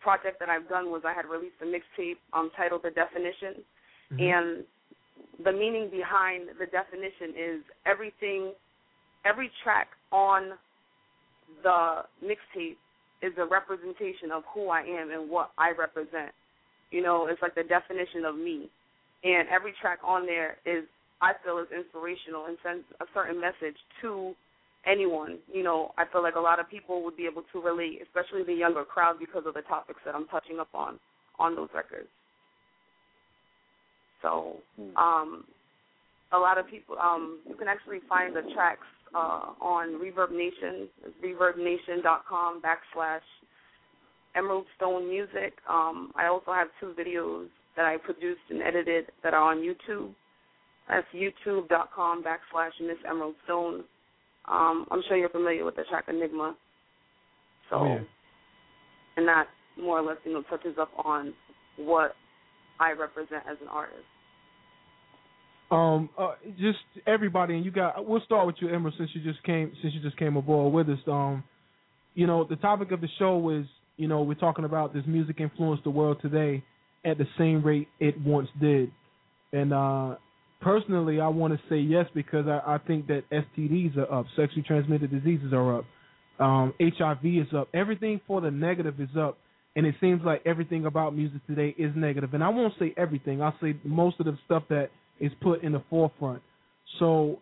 project 0.00 0.40
that 0.40 0.48
I've 0.48 0.68
done 0.68 0.90
was 0.90 1.02
I 1.04 1.12
had 1.12 1.26
released 1.26 1.56
a 1.60 1.64
mixtape 1.64 2.16
um, 2.32 2.50
titled 2.56 2.82
The 2.82 2.90
Definition, 2.90 3.62
and 4.20 4.64
the 5.44 5.52
meaning 5.52 5.90
behind 5.90 6.48
the 6.58 6.66
definition 6.66 7.34
is 7.36 7.60
everything, 7.84 8.52
every 9.24 9.50
track 9.62 9.88
on 10.12 10.52
the 11.62 12.02
mixtape 12.24 12.76
is 13.22 13.32
a 13.38 13.44
representation 13.44 14.30
of 14.32 14.42
who 14.52 14.68
I 14.68 14.82
am 14.82 15.10
and 15.10 15.30
what 15.30 15.50
I 15.58 15.72
represent. 15.78 16.32
You 16.90 17.02
know, 17.02 17.26
it's 17.26 17.42
like 17.42 17.54
the 17.54 17.64
definition 17.64 18.24
of 18.24 18.36
me. 18.36 18.68
And 19.24 19.48
every 19.48 19.72
track 19.80 19.98
on 20.04 20.26
there 20.26 20.58
is, 20.64 20.84
I 21.20 21.32
feel, 21.44 21.58
is 21.58 21.66
inspirational 21.74 22.46
and 22.46 22.56
sends 22.62 22.84
a 23.00 23.06
certain 23.14 23.40
message 23.40 23.76
to 24.02 24.34
anyone. 24.86 25.38
You 25.52 25.62
know, 25.62 25.92
I 25.98 26.04
feel 26.10 26.22
like 26.22 26.36
a 26.36 26.40
lot 26.40 26.60
of 26.60 26.68
people 26.68 27.02
would 27.04 27.16
be 27.16 27.26
able 27.26 27.42
to 27.52 27.60
relate, 27.60 28.00
especially 28.02 28.44
the 28.44 28.54
younger 28.54 28.84
crowd, 28.84 29.18
because 29.18 29.44
of 29.46 29.54
the 29.54 29.62
topics 29.62 30.00
that 30.04 30.14
I'm 30.14 30.26
touching 30.28 30.60
up 30.60 30.68
on 30.74 30.98
on 31.38 31.54
those 31.54 31.68
records. 31.74 32.08
So, 34.22 34.56
um, 34.96 35.44
a 36.32 36.38
lot 36.38 36.58
of 36.58 36.66
people 36.68 36.96
um 36.98 37.38
you 37.48 37.54
can 37.54 37.68
actually 37.68 38.00
find 38.08 38.34
the 38.34 38.42
tracks 38.54 38.86
uh 39.14 39.52
on 39.60 40.00
Reverb 40.00 40.30
Nation, 40.32 40.88
reverbnation.com 41.22 42.62
backslash 42.62 43.20
Emerald 44.34 44.66
Stone 44.76 45.08
Music. 45.08 45.54
Um 45.68 46.12
I 46.16 46.26
also 46.26 46.52
have 46.52 46.68
two 46.80 46.94
videos 46.98 47.46
that 47.76 47.84
I 47.84 47.96
produced 47.98 48.40
and 48.50 48.62
edited 48.62 49.06
that 49.22 49.34
are 49.34 49.42
on 49.42 49.58
YouTube. 49.58 50.12
That's 50.88 51.06
youtube.com 51.14 52.22
backslash 52.22 52.70
Miss 52.80 52.96
Emerald 53.08 53.34
Stone. 53.44 53.84
Um, 54.48 54.86
I'm 54.90 55.02
sure 55.08 55.16
you're 55.16 55.28
familiar 55.28 55.64
with 55.64 55.76
the 55.76 55.82
track 55.90 56.04
Enigma. 56.08 56.56
So, 57.70 57.76
Oh, 57.76 57.84
yeah. 57.84 58.00
and 59.16 59.28
that 59.28 59.48
more 59.76 59.98
or 59.98 60.02
less, 60.02 60.18
you 60.24 60.32
know, 60.32 60.42
touches 60.42 60.78
up 60.80 60.90
on 61.04 61.34
what 61.76 62.14
I 62.78 62.92
represent 62.92 63.42
as 63.50 63.56
an 63.60 63.68
artist. 63.68 64.04
Um, 65.70 66.08
uh, 66.16 66.34
just 66.60 66.78
everybody, 67.08 67.56
and 67.56 67.64
you 67.64 67.72
got. 67.72 68.06
We'll 68.06 68.20
start 68.20 68.46
with 68.46 68.54
you, 68.60 68.68
Emerald, 68.68 68.94
since 68.96 69.10
you 69.14 69.20
just 69.20 69.42
came 69.42 69.72
since 69.82 69.92
you 69.94 70.00
just 70.00 70.16
came 70.16 70.36
aboard 70.36 70.72
with 70.72 70.88
us. 70.88 71.02
Um, 71.08 71.42
you 72.14 72.28
know, 72.28 72.44
the 72.44 72.54
topic 72.54 72.92
of 72.92 73.00
the 73.00 73.08
show 73.18 73.50
is, 73.50 73.66
you 73.96 74.06
know, 74.06 74.22
we're 74.22 74.34
talking 74.34 74.64
about 74.64 74.94
this 74.94 75.02
music 75.08 75.40
influenced 75.40 75.82
the 75.82 75.90
world 75.90 76.18
today 76.22 76.62
at 77.06 77.18
the 77.18 77.26
same 77.38 77.62
rate 77.62 77.88
it 78.00 78.20
once 78.20 78.48
did, 78.60 78.90
and 79.52 79.72
uh, 79.72 80.16
personally, 80.60 81.20
I 81.20 81.28
want 81.28 81.54
to 81.54 81.60
say 81.68 81.78
yes 81.78 82.06
because 82.14 82.46
I, 82.46 82.74
I 82.74 82.78
think 82.78 83.06
that 83.06 83.22
STDs 83.30 83.96
are 83.96 84.12
up, 84.12 84.26
sexually 84.36 84.64
transmitted 84.66 85.10
diseases 85.10 85.52
are 85.52 85.78
up, 85.78 85.84
um, 86.38 86.74
HIV 86.80 87.24
is 87.24 87.54
up, 87.56 87.68
everything 87.72 88.20
for 88.26 88.40
the 88.40 88.50
negative 88.50 89.00
is 89.00 89.08
up, 89.18 89.38
and 89.74 89.86
it 89.86 89.94
seems 90.00 90.22
like 90.24 90.42
everything 90.44 90.86
about 90.86 91.14
music 91.14 91.46
today 91.46 91.74
is 91.78 91.92
negative. 91.94 92.34
And 92.34 92.42
I 92.42 92.48
won't 92.48 92.74
say 92.78 92.94
everything; 92.96 93.42
I'll 93.42 93.56
say 93.62 93.76
most 93.84 94.18
of 94.20 94.26
the 94.26 94.36
stuff 94.44 94.64
that 94.70 94.90
is 95.20 95.32
put 95.40 95.62
in 95.62 95.72
the 95.72 95.82
forefront. 95.88 96.42
So, 96.98 97.38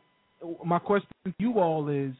my 0.64 0.78
question 0.78 1.08
to 1.24 1.32
you 1.38 1.60
all 1.60 1.88
is: 1.88 2.12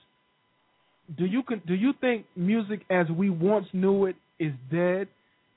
Do 1.17 1.27
you 1.27 1.43
do 1.67 1.75
you 1.75 1.93
think 2.01 2.27
music 2.37 2.83
as 2.91 3.07
we 3.09 3.29
once 3.31 3.67
knew 3.73 4.07
it 4.07 4.17
is 4.39 4.53
dead, 4.71 5.09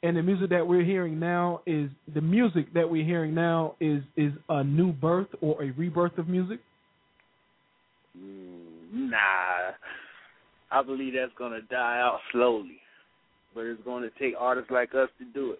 and 0.03 0.15
the 0.15 0.23
music 0.23 0.49
that 0.49 0.67
we're 0.67 0.83
hearing 0.83 1.19
now 1.19 1.61
is 1.65 1.89
the 2.13 2.21
music 2.21 2.73
that 2.73 2.89
we're 2.89 3.05
hearing 3.05 3.33
now 3.33 3.75
is 3.79 4.01
is 4.15 4.31
a 4.49 4.63
new 4.63 4.91
birth 4.91 5.27
or 5.41 5.61
a 5.63 5.71
rebirth 5.71 6.17
of 6.17 6.27
music? 6.27 6.59
Mm, 8.17 9.09
Nah, 9.09 9.73
I 10.71 10.81
believe 10.83 11.13
that's 11.13 11.31
gonna 11.37 11.61
die 11.61 11.99
out 11.99 12.19
slowly, 12.31 12.79
but 13.53 13.61
it's 13.61 13.81
gonna 13.83 14.09
take 14.19 14.33
artists 14.37 14.71
like 14.71 14.93
us 14.95 15.09
to 15.19 15.25
do 15.33 15.51
it. 15.51 15.59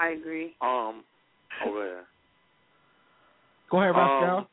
I 0.00 0.08
agree. 0.10 0.54
Um, 0.60 1.04
oh 1.64 1.82
yeah. 1.82 2.00
Go 3.70 3.80
ahead, 3.80 3.94
Rapscal. 3.94 4.38
Um, 4.38 4.46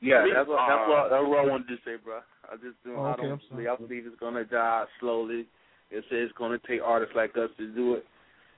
Yeah, 0.00 0.24
that's 0.34 0.48
what 0.48 0.58
that's 0.68 0.82
uh, 0.82 0.88
what 0.88 1.10
that's 1.10 1.26
what 1.26 1.38
I 1.38 1.50
wanted 1.50 1.68
to 1.68 1.76
say, 1.84 1.96
bro. 2.02 2.20
I 2.50 2.56
just 2.56 2.76
do. 2.84 2.94
Oh, 2.96 3.02
I 3.04 3.12
okay, 3.12 3.22
don't 3.22 3.32
I'm 3.32 3.40
sorry. 3.48 3.64
believe. 3.64 3.68
I 3.68 3.86
believe 3.86 4.06
it's 4.06 4.20
gonna 4.20 4.44
die 4.44 4.84
slowly. 5.00 5.46
It 5.90 6.04
says 6.08 6.28
it's 6.28 6.38
gonna 6.38 6.58
take 6.66 6.80
artists 6.84 7.14
like 7.16 7.36
us 7.36 7.50
to 7.58 7.74
do 7.74 7.94
it. 7.94 8.04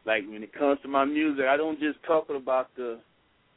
Like 0.06 0.24
when 0.28 0.42
it 0.42 0.52
comes 0.52 0.78
to 0.82 0.88
my 0.88 1.04
music, 1.04 1.44
I 1.48 1.56
don't 1.56 1.78
just 1.78 2.02
talk 2.06 2.28
about 2.30 2.68
the 2.76 2.98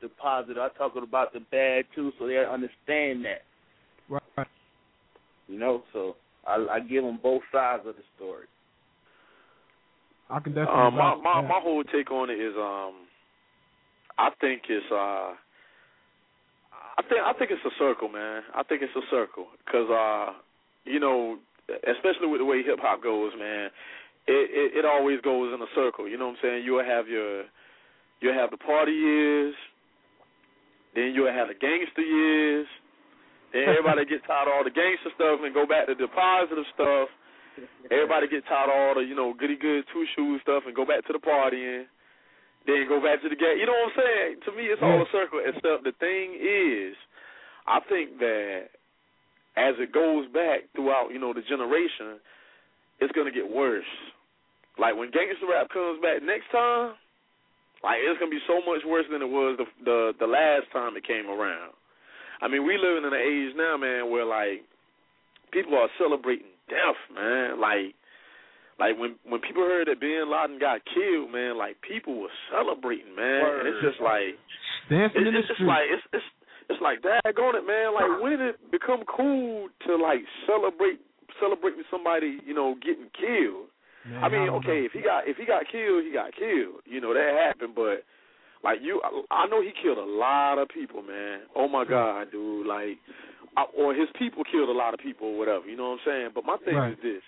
the 0.01 0.09
positive. 0.09 0.57
I 0.57 0.69
talk 0.77 0.93
about 0.95 1.33
the 1.33 1.39
bad 1.51 1.85
too, 1.95 2.11
so 2.19 2.27
they 2.27 2.37
understand 2.37 3.25
that. 3.25 3.43
Right. 4.09 4.47
You 5.47 5.59
know, 5.59 5.83
so 5.93 6.15
I, 6.45 6.65
I 6.71 6.79
give 6.79 7.03
them 7.03 7.19
both 7.21 7.41
sides 7.51 7.83
of 7.85 7.95
the 7.95 8.03
story. 8.15 8.47
I 10.29 10.39
can 10.39 10.53
definitely. 10.53 10.81
Um, 10.81 10.95
my 10.95 11.15
my 11.15 11.41
that. 11.41 11.47
my 11.47 11.59
whole 11.61 11.83
take 11.83 12.09
on 12.11 12.29
it 12.29 12.39
is 12.39 12.53
um, 12.57 13.07
I 14.17 14.29
think 14.39 14.63
it's 14.69 14.85
uh, 14.91 15.33
I 16.97 17.01
think 17.03 17.21
I 17.23 17.33
think 17.33 17.51
it's 17.51 17.65
a 17.65 17.75
circle, 17.79 18.09
man. 18.09 18.43
I 18.55 18.63
think 18.63 18.81
it's 18.81 18.95
a 18.95 19.05
circle 19.09 19.47
because 19.65 19.89
uh, 19.89 20.33
you 20.85 20.99
know, 20.99 21.37
especially 21.87 22.27
with 22.27 22.41
the 22.41 22.45
way 22.45 22.63
hip 22.63 22.79
hop 22.81 23.03
goes, 23.03 23.31
man, 23.37 23.69
it, 24.27 24.47
it 24.51 24.69
it 24.79 24.85
always 24.85 25.21
goes 25.21 25.53
in 25.53 25.61
a 25.61 25.71
circle. 25.75 26.07
You 26.07 26.17
know 26.17 26.27
what 26.27 26.41
I'm 26.41 26.43
saying? 26.43 26.63
You'll 26.65 26.83
have 26.83 27.07
your 27.07 27.45
you'll 28.19 28.37
have 28.37 28.51
the 28.51 28.57
party 28.57 28.91
years, 28.91 29.55
then 30.95 31.13
you'll 31.15 31.31
have 31.31 31.47
the 31.47 31.55
gangster 31.55 32.01
years. 32.01 32.67
Then 33.51 33.67
everybody 33.67 34.05
get 34.05 34.23
tired 34.23 34.47
of 34.47 34.55
all 34.55 34.63
the 34.63 34.71
gangster 34.71 35.11
stuff 35.15 35.43
and 35.43 35.53
go 35.53 35.67
back 35.67 35.87
to 35.87 35.95
the 35.95 36.07
positive 36.07 36.63
stuff. 36.73 37.09
Everybody 37.91 38.31
get 38.31 38.47
tired 38.47 38.71
of 38.71 38.75
all 38.75 38.95
the, 38.95 39.03
you 39.03 39.15
know, 39.15 39.35
goody 39.35 39.59
good 39.59 39.83
two 39.91 40.05
shoes 40.15 40.39
stuff 40.41 40.63
and 40.65 40.75
go 40.75 40.85
back 40.85 41.03
to 41.07 41.13
the 41.13 41.19
partying. 41.19 41.83
Then 42.67 42.85
go 42.87 43.01
back 43.01 43.21
to 43.23 43.29
the 43.29 43.35
game. 43.35 43.57
You 43.57 43.65
know 43.65 43.73
what 43.73 43.93
I'm 43.93 43.97
saying? 43.97 44.31
To 44.45 44.51
me, 44.53 44.69
it's 44.69 44.81
all 44.81 45.01
a 45.01 45.09
circle. 45.11 45.41
Except 45.41 45.81
the 45.83 45.95
thing 45.97 46.37
is, 46.37 46.93
I 47.65 47.81
think 47.89 48.19
that 48.19 48.69
as 49.57 49.75
it 49.81 49.91
goes 49.91 50.29
back 50.31 50.69
throughout, 50.75 51.09
you 51.11 51.19
know, 51.19 51.33
the 51.33 51.41
generation, 51.41 52.21
it's 53.01 53.11
gonna 53.13 53.33
get 53.33 53.49
worse. 53.49 53.89
Like 54.77 54.95
when 54.95 55.11
gangster 55.11 55.49
rap 55.49 55.69
comes 55.73 56.01
back 56.01 56.21
next 56.23 56.47
time, 56.53 56.93
like 57.83 57.97
it's 58.05 58.19
gonna 58.21 58.31
be 58.31 58.45
so 58.45 58.61
much 58.61 58.85
worse 58.85 59.05
than 59.11 59.21
it 59.21 59.29
was 59.29 59.57
the 59.57 59.65
the, 59.83 59.97
the 60.21 60.29
last 60.29 60.69
time 60.71 60.95
it 60.95 61.05
came 61.05 61.27
around. 61.27 61.73
I 62.41 62.47
mean, 62.47 62.65
we 62.65 62.77
living 62.77 63.05
in 63.05 63.13
an 63.13 63.21
age 63.21 63.53
now, 63.57 63.77
man, 63.77 64.09
where 64.09 64.25
like 64.25 64.65
people 65.51 65.75
are 65.75 65.89
celebrating 65.97 66.49
death, 66.69 66.97
man. 67.13 67.59
Like, 67.59 67.93
like 68.81 68.97
when 68.97 69.13
when 69.29 69.39
people 69.45 69.61
heard 69.61 69.85
that 69.87 70.01
Bin 70.01 70.25
Laden 70.25 70.57
got 70.57 70.81
killed, 70.89 71.29
man, 71.29 71.53
like 71.61 71.77
people 71.85 72.17
were 72.17 72.33
celebrating, 72.49 73.13
man. 73.13 73.61
And 73.61 73.69
it's 73.69 73.85
just 73.85 74.01
like 74.01 74.33
Dancing 74.89 75.21
it's, 75.21 75.27
in 75.29 75.33
the 75.37 75.39
it's 75.45 75.47
just 75.53 75.61
like 75.61 75.85
it's 75.85 76.05
it's 76.17 76.27
it's 76.73 76.81
like 76.81 77.05
daggone 77.05 77.61
it, 77.61 77.65
man. 77.69 77.93
Like 77.93 78.09
when 78.17 78.33
did 78.33 78.41
it 78.41 78.57
become 78.73 79.05
cool 79.05 79.69
to 79.85 79.91
like 80.01 80.25
celebrate 80.49 80.97
celebrating 81.37 81.85
somebody, 81.93 82.41
you 82.41 82.57
know, 82.57 82.73
getting 82.81 83.07
killed? 83.13 83.69
Man, 84.01 84.17
I 84.17 84.27
mean, 84.33 84.49
don't 84.49 84.65
okay, 84.65 84.81
know. 84.81 84.89
if 84.89 84.93
he 84.97 85.01
got 85.05 85.29
if 85.29 85.37
he 85.37 85.45
got 85.45 85.69
killed, 85.69 86.01
he 86.01 86.09
got 86.09 86.33
killed. 86.33 86.81
You 86.89 86.99
know 87.05 87.13
that 87.13 87.37
happened, 87.37 87.77
but 87.77 88.01
like 88.65 88.79
you, 88.81 88.97
I 89.29 89.45
know 89.45 89.61
he 89.61 89.71
killed 89.77 89.97
a 90.01 90.05
lot 90.05 90.57
of 90.57 90.69
people, 90.69 91.01
man. 91.05 91.41
Oh 91.55 91.67
my 91.67 91.85
God, 91.85 92.31
dude! 92.31 92.65
Like, 92.65 92.97
I, 93.57 93.65
or 93.77 93.93
his 93.93 94.09
people 94.17 94.43
killed 94.49 94.69
a 94.69 94.77
lot 94.77 94.93
of 94.93 94.99
people, 94.99 95.27
or 95.33 95.37
whatever. 95.37 95.65
You 95.69 95.77
know 95.77 95.93
what 95.93 96.01
I'm 96.01 96.05
saying? 96.05 96.29
But 96.33 96.45
my 96.45 96.57
thing 96.65 96.75
Right. 96.75 96.93
is 96.93 96.97
this: 97.01 97.21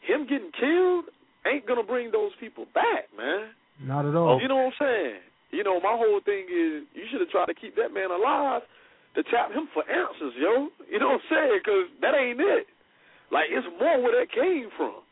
him 0.00 0.26
getting 0.26 0.52
killed 0.58 1.06
ain't 1.46 1.66
gonna 1.66 1.84
bring 1.84 2.10
those 2.10 2.32
people 2.40 2.66
back, 2.74 3.08
man. 3.16 3.52
Not 3.80 4.06
at 4.06 4.14
all. 4.14 4.40
You 4.40 4.48
know 4.48 4.56
what 4.56 4.74
I'm 4.76 4.80
saying? 4.80 5.20
You 5.50 5.64
know, 5.64 5.80
my 5.80 5.96
whole 5.96 6.20
thing 6.24 6.46
is 6.46 6.86
you 6.94 7.04
should 7.10 7.20
have 7.20 7.30
tried 7.30 7.46
to 7.46 7.54
keep 7.54 7.74
that 7.76 7.92
man 7.92 8.10
alive 8.10 8.62
to 9.14 9.22
tap 9.24 9.50
him 9.50 9.66
for 9.74 9.82
answers, 9.88 10.34
yo. 10.38 10.68
You 10.86 10.98
know 11.00 11.18
what 11.18 11.24
I'm 11.26 11.30
saying? 11.30 11.60
Because 11.64 11.86
that 12.00 12.14
ain't 12.14 12.40
it. 12.40 12.66
Like 13.32 13.50
it's 13.50 13.66
more 13.78 13.98
where 14.02 14.14
that 14.18 14.30
came 14.30 14.70
from. 14.76 15.02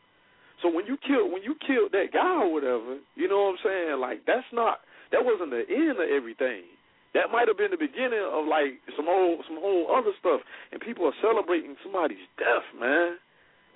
So 0.61 0.67
when 0.67 0.85
you 0.85 0.99
killed 0.99 1.31
when 1.31 1.43
you 1.43 1.55
killed 1.59 1.91
that 1.91 2.11
guy 2.11 2.43
or 2.43 2.51
whatever, 2.51 2.99
you 3.15 3.27
know 3.27 3.51
what 3.51 3.59
I'm 3.59 3.63
saying? 3.63 3.99
Like 3.99 4.23
that's 4.27 4.47
not 4.51 4.83
that 5.11 5.23
wasn't 5.23 5.51
the 5.51 5.63
end 5.67 5.99
of 5.99 6.07
everything. 6.07 6.67
That 7.15 7.33
might 7.33 7.47
have 7.49 7.57
been 7.57 7.71
the 7.71 7.79
beginning 7.79 8.21
of 8.21 8.45
like 8.45 8.79
some 8.95 9.07
old 9.09 9.43
some 9.47 9.57
whole 9.59 9.91
other 9.91 10.11
stuff. 10.19 10.43
And 10.71 10.79
people 10.79 11.07
are 11.07 11.17
celebrating 11.23 11.75
somebody's 11.83 12.23
death, 12.37 12.67
man. 12.79 13.17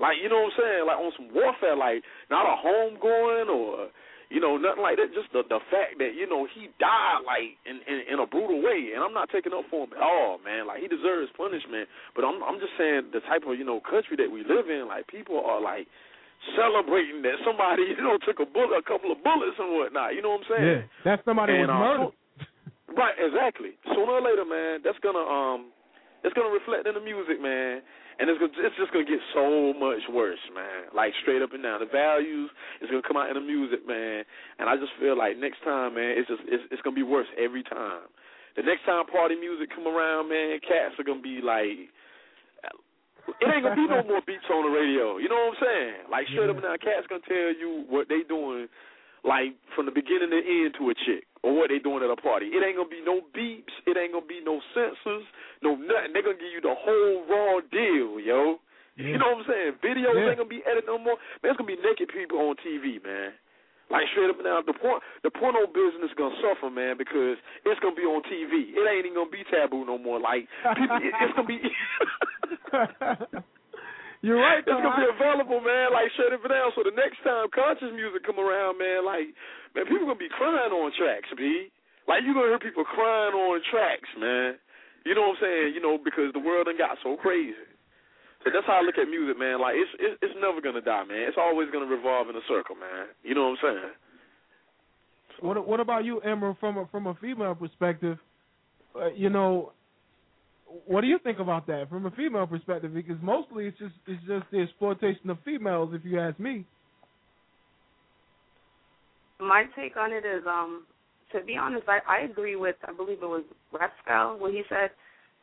Like 0.04 0.20
you 0.20 0.28
know 0.28 0.44
what 0.44 0.52
I'm 0.52 0.60
saying? 0.60 0.84
Like 0.84 1.00
on 1.00 1.12
some 1.16 1.30
warfare, 1.32 1.80
like 1.80 2.04
not 2.28 2.44
a 2.44 2.60
home 2.60 3.00
going 3.00 3.48
or 3.48 3.88
you 4.28 4.44
know 4.44 4.60
nothing 4.60 4.84
like 4.84 5.00
that. 5.00 5.16
Just 5.16 5.32
the 5.32 5.48
the 5.48 5.64
fact 5.72 5.96
that 6.04 6.12
you 6.12 6.28
know 6.28 6.44
he 6.44 6.68
died 6.76 7.24
like 7.24 7.56
in 7.64 7.80
in, 7.88 8.12
in 8.12 8.18
a 8.20 8.28
brutal 8.28 8.60
way. 8.60 8.92
And 8.92 9.00
I'm 9.00 9.16
not 9.16 9.32
taking 9.32 9.56
up 9.56 9.64
for 9.72 9.88
him 9.88 9.96
at 9.96 10.04
all, 10.04 10.44
man. 10.44 10.68
Like 10.68 10.84
he 10.84 10.92
deserves 10.92 11.32
punishment. 11.40 11.88
But 12.20 12.28
I'm 12.28 12.44
I'm 12.44 12.60
just 12.60 12.76
saying 12.76 13.16
the 13.16 13.24
type 13.32 13.48
of 13.48 13.56
you 13.56 13.64
know 13.64 13.80
country 13.80 14.20
that 14.20 14.28
we 14.28 14.44
live 14.44 14.68
in, 14.68 14.92
like 14.92 15.08
people 15.08 15.40
are 15.40 15.64
like 15.64 15.88
celebrating 16.60 17.24
that 17.24 17.40
somebody 17.48 17.88
you 17.96 18.04
know 18.04 18.20
took 18.28 18.44
a 18.44 18.48
bullet, 18.50 18.76
a 18.76 18.84
couple 18.84 19.08
of 19.08 19.24
bullets 19.24 19.56
and 19.56 19.72
whatnot. 19.72 20.16
You 20.16 20.22
know 20.22 20.36
what 20.36 20.44
I'm 20.44 20.50
saying? 20.52 20.68
Yeah, 20.68 20.82
that 21.08 21.24
somebody 21.24 21.56
And, 21.56 21.72
was 21.72 21.72
uh, 21.72 21.80
murdered. 21.80 22.14
Right, 22.94 23.16
exactly. 23.18 23.74
Sooner 23.90 24.20
or 24.20 24.22
later, 24.22 24.46
man, 24.46 24.84
that's 24.84 25.00
gonna 25.00 25.24
um, 25.24 25.72
it's 26.28 26.36
gonna 26.36 26.52
reflect 26.54 26.86
in 26.86 26.94
the 26.94 27.02
music, 27.02 27.42
man, 27.42 27.82
and 28.20 28.30
it's 28.30 28.40
gonna, 28.40 28.54
it's 28.62 28.78
just 28.78 28.94
gonna 28.94 29.08
get 29.08 29.22
so 29.34 29.74
much 29.74 30.04
worse, 30.12 30.42
man. 30.54 30.92
Like 30.94 31.14
straight 31.22 31.42
up 31.42 31.54
and 31.54 31.64
down, 31.64 31.80
the 31.82 31.90
values 31.90 32.50
is 32.82 32.90
gonna 32.90 33.06
come 33.06 33.18
out 33.18 33.30
in 33.30 33.38
the 33.38 33.46
music, 33.46 33.88
man, 33.88 34.24
and 34.60 34.70
I 34.70 34.78
just 34.78 34.94
feel 35.00 35.18
like 35.18 35.38
next 35.38 35.64
time, 35.64 35.96
man, 35.96 36.18
it's 36.18 36.30
just 36.30 36.42
it's, 36.46 36.64
it's 36.72 36.82
gonna 36.82 36.98
be 36.98 37.06
worse 37.06 37.30
every 37.38 37.64
time. 37.64 38.06
The 38.56 38.62
next 38.62 38.86
time 38.86 39.06
party 39.10 39.34
music 39.34 39.74
come 39.74 39.90
around, 39.90 40.30
man, 40.30 40.62
cats 40.62 40.98
are 41.00 41.08
gonna 41.08 41.24
be 41.24 41.42
like. 41.42 41.90
It 43.24 43.48
ain't 43.48 43.64
gonna 43.64 43.80
be 43.80 43.88
no 43.88 44.04
more 44.12 44.20
beats 44.28 44.44
on 44.52 44.68
the 44.68 44.74
radio. 44.76 45.16
You 45.16 45.32
know 45.32 45.48
what 45.48 45.56
I'm 45.56 45.64
saying? 45.64 45.96
Like 46.12 46.28
straight 46.36 46.52
up 46.52 46.60
and 46.60 46.68
down, 46.68 46.78
cats 46.84 47.08
gonna 47.08 47.24
tell 47.24 47.56
you 47.56 47.88
what 47.88 48.12
they 48.12 48.28
doing, 48.28 48.68
like 49.24 49.56
from 49.76 49.88
the 49.88 49.96
beginning 49.96 50.30
to 50.30 50.40
end 50.44 50.76
to 50.80 50.92
a 50.92 50.96
chick, 51.08 51.24
or 51.44 51.56
what 51.56 51.70
they 51.72 51.80
doing 51.80 52.04
at 52.04 52.12
a 52.12 52.20
party. 52.20 52.48
It 52.52 52.60
ain't 52.64 52.76
gonna 52.78 52.92
be 52.92 53.02
no 53.04 53.24
beeps. 53.32 53.72
It 53.88 53.96
ain't 53.98 54.12
gonna 54.14 54.28
be 54.28 54.44
no 54.44 54.60
censors, 54.76 55.24
no 55.64 55.76
nothing. 55.76 56.12
They're 56.14 56.24
gonna 56.28 56.40
give 56.40 56.52
you 56.54 56.62
the 56.62 56.76
whole 56.76 57.24
raw 57.28 57.60
deal, 57.72 58.20
yo. 58.20 58.60
You 58.96 59.18
know 59.18 59.34
what 59.34 59.50
I'm 59.50 59.50
saying? 59.50 59.72
Videos 59.82 60.14
Yeah. 60.14 60.30
ain't 60.30 60.38
gonna 60.38 60.50
be 60.52 60.62
edited 60.70 60.86
no 60.86 61.00
more. 61.00 61.18
Man, 61.42 61.50
it's 61.50 61.58
gonna 61.58 61.68
be 61.72 61.82
naked 61.82 62.10
people 62.14 62.38
on 62.46 62.56
TV, 62.62 63.02
man. 63.04 63.34
Like 63.90 64.08
straight 64.14 64.30
up 64.30 64.38
down, 64.44 64.64
the 64.66 64.74
por- 64.74 65.02
the 65.24 65.32
porno 65.32 65.66
business 65.68 66.12
is 66.12 66.18
gonna 66.18 66.36
suffer, 66.42 66.70
man, 66.70 66.98
because 66.98 67.38
it's 67.66 67.80
gonna 67.82 67.96
be 67.96 68.04
on 68.06 68.22
TV. 68.30 68.76
It 68.76 68.86
ain't 68.88 69.06
even 69.06 69.16
gonna 69.18 69.30
be 69.34 69.44
taboo 69.50 69.84
no 69.86 69.98
more. 69.98 70.20
Like 70.20 70.48
people, 70.78 70.98
it, 71.02 71.14
it's 71.22 71.34
gonna 71.34 71.48
be. 71.48 71.60
You're 74.24 74.40
right. 74.40 74.64
It's 74.64 74.72
gonna 74.72 74.96
be 74.96 75.04
available, 75.04 75.60
man. 75.60 75.92
Like 75.92 76.08
shut 76.16 76.32
it 76.32 76.40
down. 76.48 76.72
So 76.80 76.88
the 76.88 76.96
next 76.96 77.20
time 77.28 77.52
conscious 77.52 77.92
music 77.92 78.24
come 78.24 78.40
around, 78.40 78.80
man, 78.80 79.04
like 79.04 79.36
man, 79.76 79.84
people 79.84 80.08
gonna 80.08 80.16
be 80.16 80.32
crying 80.32 80.72
on 80.72 80.96
tracks, 80.96 81.28
b. 81.36 81.68
Like 82.08 82.24
you 82.24 82.32
gonna 82.32 82.56
hear 82.56 82.64
people 82.64 82.88
crying 82.88 83.36
on 83.36 83.60
tracks, 83.68 84.08
man. 84.16 84.56
You 85.04 85.12
know 85.12 85.36
what 85.36 85.44
I'm 85.44 85.44
saying? 85.44 85.68
You 85.76 85.84
know 85.84 86.00
because 86.00 86.32
the 86.32 86.40
world 86.40 86.72
done 86.72 86.80
got 86.80 86.96
so 87.04 87.20
crazy. 87.20 87.68
So 88.48 88.52
that's 88.56 88.64
how 88.64 88.80
I 88.80 88.88
look 88.88 88.96
at 88.96 89.12
music, 89.12 89.36
man. 89.36 89.60
Like 89.60 89.76
it's 89.76 89.92
it's, 90.00 90.16
it's 90.24 90.38
never 90.40 90.64
gonna 90.64 90.80
die, 90.80 91.04
man. 91.04 91.28
It's 91.28 91.36
always 91.36 91.68
gonna 91.76 91.92
revolve 91.92 92.32
in 92.32 92.40
a 92.40 92.46
circle, 92.48 92.80
man. 92.80 93.12
You 93.28 93.36
know 93.36 93.52
what 93.52 93.60
I'm 93.60 93.76
saying? 93.76 93.94
What 95.44 95.68
What 95.68 95.84
about 95.84 96.08
you, 96.08 96.24
Emma? 96.24 96.56
From 96.64 96.80
a 96.80 96.88
from 96.88 97.12
a 97.12 97.16
female 97.20 97.60
perspective, 97.60 98.16
uh, 98.96 99.12
you 99.12 99.28
know, 99.28 99.76
what 100.86 101.02
do 101.02 101.08
you 101.08 101.20
think 101.20 101.40
about 101.40 101.68
that 101.68 101.90
from 101.90 102.06
a 102.06 102.12
female 102.12 102.48
perspective? 102.48 102.94
Because 102.94 103.18
mostly 103.22 103.68
it's 103.68 103.78
just 103.78 103.94
it's 104.08 104.22
just 104.28 104.46
the 104.52 104.60
exploitation 104.60 105.30
of 105.30 105.38
females, 105.46 105.94
if 105.94 106.04
you 106.04 106.20
ask 106.20 106.40
me. 106.40 106.66
My 109.40 109.66
take 109.76 109.98
on 109.98 110.12
it 110.12 110.26
is, 110.26 110.44
um, 110.48 110.86
to 111.32 111.44
be 111.44 111.58
honest, 111.58 111.84
I, 111.88 112.00
I 112.08 112.20
agree 112.22 112.56
with 112.56 112.76
I 112.88 112.94
believe 112.94 113.18
it 113.22 113.28
was 113.28 113.44
Rapscal 113.74 114.40
what 114.40 114.52
he 114.52 114.64
said. 114.70 114.92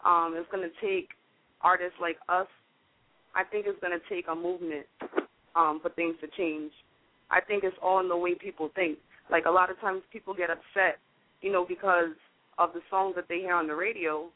Um, 0.04 0.34
it's 0.36 0.50
going 0.50 0.68
to 0.68 0.86
take 0.86 1.10
artists 1.60 1.98
like 2.00 2.16
us. 2.28 2.46
I 3.34 3.44
think 3.44 3.66
it's 3.68 3.78
going 3.80 3.92
to 3.92 4.14
take 4.14 4.26
a 4.30 4.34
movement 4.34 4.86
um, 5.54 5.80
for 5.82 5.90
things 5.90 6.16
to 6.20 6.28
change. 6.36 6.72
I 7.30 7.40
think 7.40 7.62
it's 7.62 7.76
all 7.82 8.00
in 8.00 8.08
the 8.08 8.16
way 8.16 8.34
people 8.34 8.70
think. 8.74 8.98
Like 9.30 9.44
a 9.44 9.50
lot 9.50 9.70
of 9.70 9.78
times, 9.80 10.02
people 10.12 10.34
get 10.34 10.50
upset, 10.50 10.98
you 11.42 11.52
know, 11.52 11.64
because 11.68 12.16
of 12.58 12.72
the 12.72 12.80
songs 12.90 13.14
that 13.16 13.26
they 13.28 13.38
hear 13.38 13.54
on 13.54 13.68
the 13.68 13.74
radio, 13.74 14.28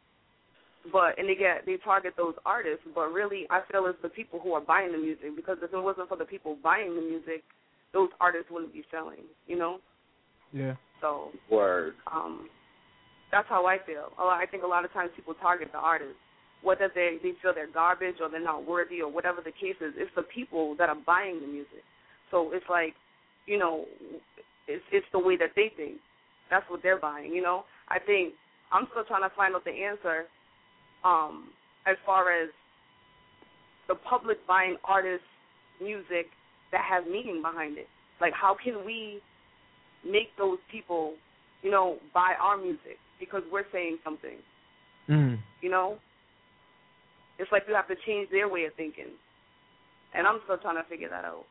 but 0.92 1.18
and 1.18 1.28
they 1.28 1.34
get 1.34 1.64
they 1.66 1.76
target 1.82 2.14
those 2.16 2.34
artists. 2.44 2.84
But 2.94 3.12
really, 3.12 3.46
I 3.50 3.60
feel 3.70 3.86
it's 3.86 3.98
the 4.02 4.08
people 4.08 4.40
who 4.40 4.52
are 4.52 4.60
buying 4.60 4.92
the 4.92 4.98
music 4.98 5.36
because 5.36 5.58
if 5.62 5.72
it 5.72 5.78
wasn't 5.78 6.08
for 6.08 6.16
the 6.16 6.24
people 6.24 6.56
buying 6.62 6.94
the 6.94 7.02
music, 7.02 7.42
those 7.92 8.08
artists 8.20 8.50
wouldn't 8.50 8.72
be 8.72 8.84
selling. 8.90 9.24
You 9.46 9.58
know. 9.58 9.78
Yeah. 10.52 10.74
So 11.00 11.30
Word. 11.50 11.94
um, 12.10 12.48
that's 13.32 13.48
how 13.48 13.66
I 13.66 13.78
feel. 13.84 14.12
I 14.18 14.46
think 14.50 14.62
a 14.62 14.66
lot 14.66 14.84
of 14.84 14.92
times 14.92 15.10
people 15.16 15.34
target 15.34 15.68
the 15.72 15.78
artists, 15.78 16.14
whether 16.62 16.90
they 16.94 17.18
they 17.22 17.32
feel 17.42 17.52
they're 17.54 17.70
garbage 17.72 18.16
or 18.20 18.30
they're 18.30 18.42
not 18.42 18.66
worthy 18.66 19.00
or 19.00 19.10
whatever 19.10 19.40
the 19.44 19.52
case 19.52 19.76
is. 19.80 19.94
It's 19.96 20.10
the 20.14 20.22
people 20.22 20.76
that 20.78 20.88
are 20.88 20.96
buying 21.06 21.40
the 21.40 21.46
music. 21.46 21.82
So 22.30 22.50
it's 22.52 22.66
like, 22.70 22.94
you 23.46 23.58
know, 23.58 23.86
it's 24.68 24.84
it's 24.92 25.06
the 25.12 25.18
way 25.18 25.36
that 25.36 25.50
they 25.56 25.72
think. 25.76 25.98
That's 26.50 26.68
what 26.68 26.80
they're 26.82 27.00
buying. 27.00 27.32
You 27.34 27.42
know. 27.42 27.64
I 27.88 27.98
think 27.98 28.34
I'm 28.72 28.86
still 28.92 29.04
trying 29.04 29.28
to 29.28 29.34
find 29.34 29.54
out 29.54 29.64
the 29.64 29.72
answer. 29.72 30.24
Um, 31.04 31.50
as 31.86 31.96
far 32.06 32.32
as 32.32 32.48
the 33.88 33.94
public 33.94 34.38
buying 34.46 34.76
artists' 34.84 35.26
music 35.82 36.26
that 36.72 36.82
has 36.88 37.04
meaning 37.10 37.42
behind 37.42 37.78
it. 37.78 37.86
Like, 38.20 38.32
how 38.32 38.56
can 38.62 38.84
we 38.84 39.20
make 40.04 40.28
those 40.38 40.58
people, 40.70 41.14
you 41.62 41.70
know, 41.70 41.98
buy 42.12 42.32
our 42.40 42.56
music 42.56 42.98
because 43.20 43.42
we're 43.52 43.66
saying 43.72 43.98
something? 44.04 44.38
Mm. 45.08 45.38
You 45.60 45.70
know, 45.70 45.98
it's 47.38 47.50
like 47.52 47.64
you 47.68 47.74
have 47.74 47.88
to 47.88 47.96
change 48.06 48.30
their 48.30 48.48
way 48.48 48.64
of 48.64 48.74
thinking, 48.74 49.12
and 50.14 50.26
I'm 50.26 50.40
still 50.44 50.58
trying 50.58 50.82
to 50.82 50.88
figure 50.88 51.08
that 51.10 51.24
out. 51.24 51.44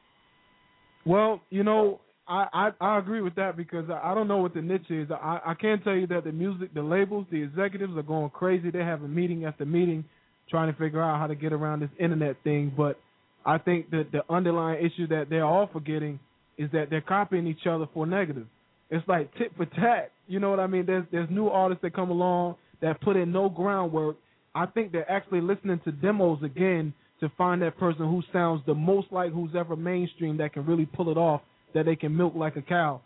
Well, 1.06 1.42
you 1.50 1.64
know, 1.64 2.00
I, 2.28 2.48
I 2.54 2.72
I 2.80 2.98
agree 3.00 3.22
with 3.22 3.36
that 3.36 3.58
because 3.58 3.90
I, 3.90 4.12
I 4.12 4.16
don't 4.16 4.28
know 4.28 4.38
what 4.38 4.54
the 4.54 4.62
niche 4.62 4.90
is. 4.90 5.10
I 5.12 5.40
I 5.46 5.54
can 5.56 5.82
tell 5.82 5.96
you 5.96 6.08
that 6.08 6.24
the 6.24 6.32
music, 6.32 6.74
the 6.74 6.82
labels, 6.82 7.26
the 7.32 7.42
executives 7.42 7.94
are 7.98 8.04
going 8.04 8.30
crazy. 8.30 8.72
They 8.72 8.80
have 8.80 9.04
a 9.04 9.08
meeting 9.08 9.46
after 9.46 9.66
meeting 9.66 10.06
trying 10.50 10.72
to 10.72 10.78
figure 10.78 11.02
out 11.02 11.20
how 11.20 11.28
to 11.28 11.36
get 11.36 11.54
around 11.54 11.82
this 11.82 11.90
internet 12.00 12.38
thing. 12.44 12.74
But 12.76 12.98
I 13.46 13.58
think 13.58 13.90
that 13.92 14.08
the 14.12 14.22
underlying 14.34 14.86
issue 14.86 15.08
that 15.08 15.30
they're 15.30 15.46
all 15.46 15.70
forgetting 15.72 16.20
is 16.58 16.70
that 16.72 16.90
they're 16.90 17.02
copying 17.02 17.48
each 17.48 17.66
other 17.68 17.88
for 17.94 18.06
negative. 18.06 18.48
It's 18.90 19.08
like 19.08 19.34
tit 19.38 19.52
for 19.58 19.66
tat. 19.66 20.12
You 20.28 20.40
know 20.40 20.50
what 20.50 20.60
I 20.60 20.68
mean? 20.68 20.86
There's 20.86 21.06
there's 21.12 21.30
new 21.30 21.48
artists 21.48 21.82
that 21.82 21.94
come 21.94 22.10
along 22.10 22.56
that 22.82 23.02
put 23.02 23.16
in 23.16 23.32
no 23.32 23.50
groundwork. 23.50 24.18
I 24.56 24.66
think 24.68 24.92
they're 24.92 25.10
actually 25.12 25.42
listening 25.42 25.82
to 25.84 25.92
demos 25.92 26.44
again 26.44 26.94
to 27.20 27.32
find 27.38 27.62
that 27.62 27.78
person 27.78 28.06
who 28.06 28.22
sounds 28.32 28.62
the 28.66 28.74
most 28.74 29.08
like 29.12 29.32
who's 29.32 29.52
ever 29.58 29.76
mainstream 29.76 30.38
that 30.38 30.54
can 30.54 30.66
really 30.66 30.86
pull 30.86 31.10
it 31.10 31.18
off, 31.18 31.42
that 31.74 31.86
they 31.86 31.96
can 31.96 32.16
milk 32.16 32.34
like 32.36 32.56
a 32.56 32.62
cow. 32.62 33.02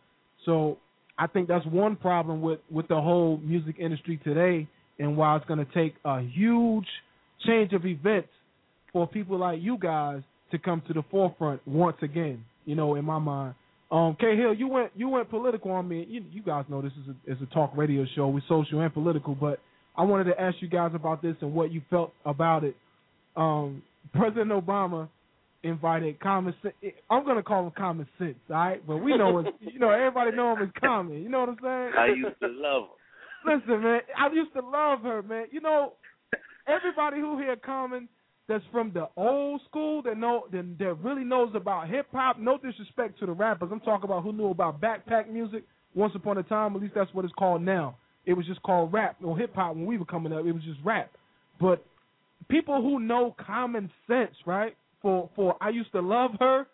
So 0.46 0.78
I 1.18 1.28
think 1.28 1.48
that's 1.48 1.66
one 1.66 1.96
problem 1.96 2.42
with 2.42 2.60
with 2.72 2.88
the 2.88 3.00
whole 3.00 3.38
music 3.44 3.76
industry 3.80 4.20
today, 4.24 4.68
and 5.00 5.18
why 5.18 5.36
it's 5.36 5.46
going 5.46 5.64
to 5.66 5.74
take 5.74 5.96
a 6.06 6.22
huge 6.22 6.88
change 7.46 7.74
of 7.74 7.86
events 7.86 8.30
for 8.94 9.08
people 9.08 9.38
like 9.38 9.62
you 9.62 9.78
guys 9.78 10.22
to 10.52 10.58
come 10.58 10.82
to 10.88 10.94
the 10.94 11.04
forefront 11.10 11.66
once 11.68 11.98
again. 12.02 12.44
You 12.66 12.76
know, 12.76 12.96
in 12.96 13.06
my 13.06 13.20
mind. 13.20 13.56
Um, 13.90 14.18
K 14.20 14.36
Hill, 14.36 14.54
you 14.54 14.68
went 14.68 14.92
you 14.96 15.08
went 15.08 15.30
political 15.30 15.72
on 15.72 15.88
me. 15.88 16.06
You 16.10 16.24
you 16.32 16.42
guys 16.42 16.66
know 16.68 16.82
this 16.82 16.92
is 16.94 17.16
a 17.16 17.32
is 17.32 17.38
a 17.42 17.54
talk 17.54 17.72
radio 17.76 18.06
show. 18.16 18.28
We're 18.28 18.42
social 18.48 18.82
and 18.82 18.94
political, 18.94 19.34
but 19.34 19.60
I 19.96 20.04
wanted 20.04 20.26
to 20.26 20.40
ask 20.40 20.58
you 20.60 20.68
guys 20.68 20.92
about 20.94 21.22
this 21.22 21.36
and 21.42 21.54
what 21.54 21.72
you 21.72 21.82
felt 21.90 22.14
about 22.26 22.64
it. 22.64 22.76
Um, 23.36 23.82
President 24.14 24.52
Obama 24.52 25.08
invited 25.68 26.20
common 26.20 26.54
sense. 26.62 26.76
I'm 27.10 27.26
gonna 27.26 27.44
call 27.44 27.66
him 27.66 27.74
common 27.78 28.08
sense, 28.18 28.38
all 28.50 28.56
right? 28.56 28.86
But 28.86 28.98
we 28.98 29.18
know 29.18 29.40
it. 29.40 29.48
You 29.62 29.80
know, 29.80 29.90
everybody 29.90 30.36
know 30.36 30.56
him 30.56 30.64
as 30.64 30.82
common. 30.82 31.22
You 31.22 31.30
know 31.30 31.42
what 31.42 31.50
I'm 31.50 31.58
saying? 31.62 31.92
I 31.98 32.08
used 32.08 32.40
to 32.42 32.48
love 32.48 32.84
her. 32.84 33.56
Listen, 33.56 33.84
man, 33.84 34.02
I 34.18 34.34
used 34.34 34.54
to 34.54 34.62
love 34.62 35.02
her, 35.02 35.22
man. 35.22 35.46
You 35.52 35.62
know, 35.62 35.94
everybody 36.68 37.20
who 37.20 37.38
hear 37.38 37.56
Common 37.56 38.10
that's 38.48 38.64
from 38.72 38.92
the 38.94 39.08
old 39.16 39.62
school 39.70 40.02
that 40.04 40.18
know 40.18 40.46
that, 40.52 40.78
that 40.80 40.94
really 41.04 41.24
knows 41.24 41.52
about 41.56 41.90
hip 41.90 42.08
hop. 42.12 42.40
No 42.40 42.58
disrespect 42.58 43.20
to 43.20 43.26
the 43.26 43.32
rappers. 43.32 43.70
I'm 43.72 43.80
talking 43.82 44.06
about 44.06 44.24
who 44.24 44.34
knew 44.34 44.50
about 44.50 44.82
backpack 44.82 45.30
music 45.30 45.64
once 45.96 46.14
upon 46.16 46.38
a 46.38 46.44
time. 46.44 46.76
At 46.76 46.82
least 46.82 46.94
that's 46.96 47.14
what 47.14 47.26
it's 47.26 47.34
called 47.34 47.62
now. 47.62 47.98
It 48.26 48.34
was 48.34 48.46
just 48.46 48.62
called 48.64 48.92
rap 48.92 49.18
or 49.24 49.38
hip 49.38 49.54
hop 49.56 49.76
when 49.76 49.86
we 49.86 49.98
were 49.98 50.06
coming 50.06 50.34
up. 50.34 50.46
It 50.46 50.52
was 50.52 50.64
just 50.64 50.80
rap. 50.84 51.12
But 51.60 51.86
people 52.50 52.82
who 52.82 53.00
know 53.00 53.36
common 53.46 53.90
sense, 54.08 54.36
right? 54.46 54.76
For 55.02 55.30
for 55.36 55.56
I 55.62 55.70
used 55.70 55.92
to 55.92 56.02
love 56.02 56.32
her, 56.40 56.66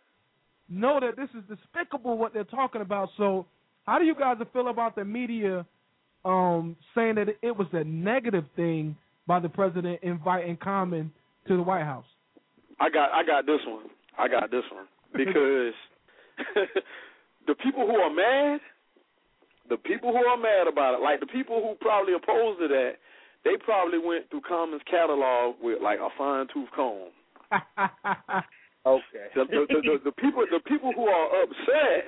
know 0.70 1.00
that 1.00 1.16
this 1.16 1.30
is 1.38 1.44
despicable 1.48 2.18
what 2.18 2.34
they're 2.34 2.44
talking 2.44 2.82
about. 2.82 3.10
So, 3.18 3.46
how 3.86 4.00
do 4.00 4.06
you 4.06 4.16
guys 4.16 4.38
feel 4.54 4.70
about 4.70 4.96
the 4.96 5.06
media 5.06 5.66
um, 6.26 6.76
saying 6.96 7.16
that 7.16 7.28
it 7.42 7.58
was 7.58 7.68
a 7.74 7.84
negative 7.84 8.46
thing 8.56 8.96
by 9.28 9.40
the 9.40 9.50
president 9.50 10.00
inviting 10.04 10.58
Common 10.58 11.12
to 11.48 11.58
the 11.58 11.64
White 11.64 11.84
House? 11.84 12.06
I 12.80 12.90
got 12.90 13.12
I 13.12 13.24
got 13.24 13.46
this 13.46 13.60
one. 13.68 13.86
I 14.18 14.28
got 14.28 14.52
this 14.52 14.64
one 14.72 14.86
because 15.14 15.74
the 17.48 17.56
people 17.56 17.86
who 17.86 17.96
are 17.96 18.14
mad, 18.14 18.62
the 19.70 19.78
people 19.78 20.12
who 20.12 20.26
are 20.26 20.38
mad 20.38 20.68
about 20.72 20.96
it, 20.96 21.02
like 21.02 21.20
the 21.20 21.28
people 21.28 21.62
who 21.62 21.76
probably 21.82 22.14
opposed 22.14 22.60
to 22.60 22.68
that, 22.68 22.94
they 23.44 23.58
probably 23.64 24.00
went 24.00 24.30
through 24.30 24.42
Common's 24.42 24.82
catalog 24.90 25.56
with 25.62 25.82
like 25.82 26.00
a 26.00 26.10
fine 26.18 26.48
tooth 26.54 26.70
comb. 26.76 27.10
Okay. 28.86 29.28
The, 29.36 29.44
the, 29.48 29.62
the, 29.70 29.80
the, 29.80 29.96
the 30.12 30.16
people 30.20 30.44
the 30.52 30.60
people 30.68 30.92
who 30.92 31.08
are 31.08 31.28
upset, 31.44 32.04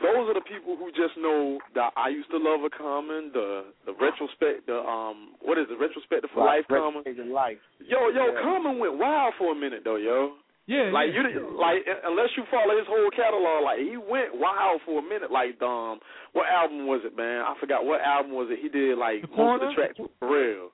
those 0.00 0.24
are 0.32 0.34
the 0.34 0.46
people 0.48 0.76
who 0.80 0.88
just 0.96 1.12
know 1.20 1.58
that 1.74 1.92
I 1.96 2.08
used 2.08 2.30
to 2.32 2.38
love 2.40 2.64
a 2.64 2.70
Common, 2.72 3.30
the 3.36 3.68
the 3.84 3.92
retrospect, 4.00 4.64
the 4.66 4.80
um, 4.80 5.36
what 5.44 5.58
is 5.58 5.66
it, 5.68 5.76
retrospective 5.76 6.30
for 6.32 6.46
life 6.46 6.64
Common. 6.72 7.04
life. 7.30 7.60
Yo, 7.84 8.08
yo, 8.08 8.32
Yeah. 8.32 8.40
Common 8.42 8.78
went 8.78 8.96
wild 8.96 9.34
for 9.36 9.52
a 9.52 9.54
minute 9.54 9.82
though, 9.84 9.96
yo. 10.00 10.40
Yeah, 10.64 10.88
Like 10.94 11.10
yeah. 11.12 11.20
you, 11.20 11.22
didn't- 11.26 11.58
like 11.58 11.84
unless 12.06 12.30
you 12.38 12.44
follow 12.48 12.72
his 12.78 12.86
whole 12.88 13.10
catalog, 13.10 13.64
like 13.66 13.80
he 13.84 13.98
went 14.00 14.32
wild 14.32 14.80
for 14.86 15.00
a 15.00 15.02
minute. 15.04 15.28
Like 15.30 15.60
um, 15.60 16.00
what 16.32 16.48
album 16.48 16.86
was 16.86 17.02
it, 17.04 17.12
man? 17.14 17.42
I 17.44 17.52
forgot 17.60 17.84
what 17.84 18.00
album 18.00 18.32
was 18.32 18.48
it. 18.48 18.56
He 18.62 18.70
did 18.72 18.96
like 18.96 19.20
The 19.20 19.28
most 19.36 19.60
of 19.62 19.68
the 19.68 19.74
tracks 19.76 19.98
with 20.00 20.10
Pharrell. 20.22 20.72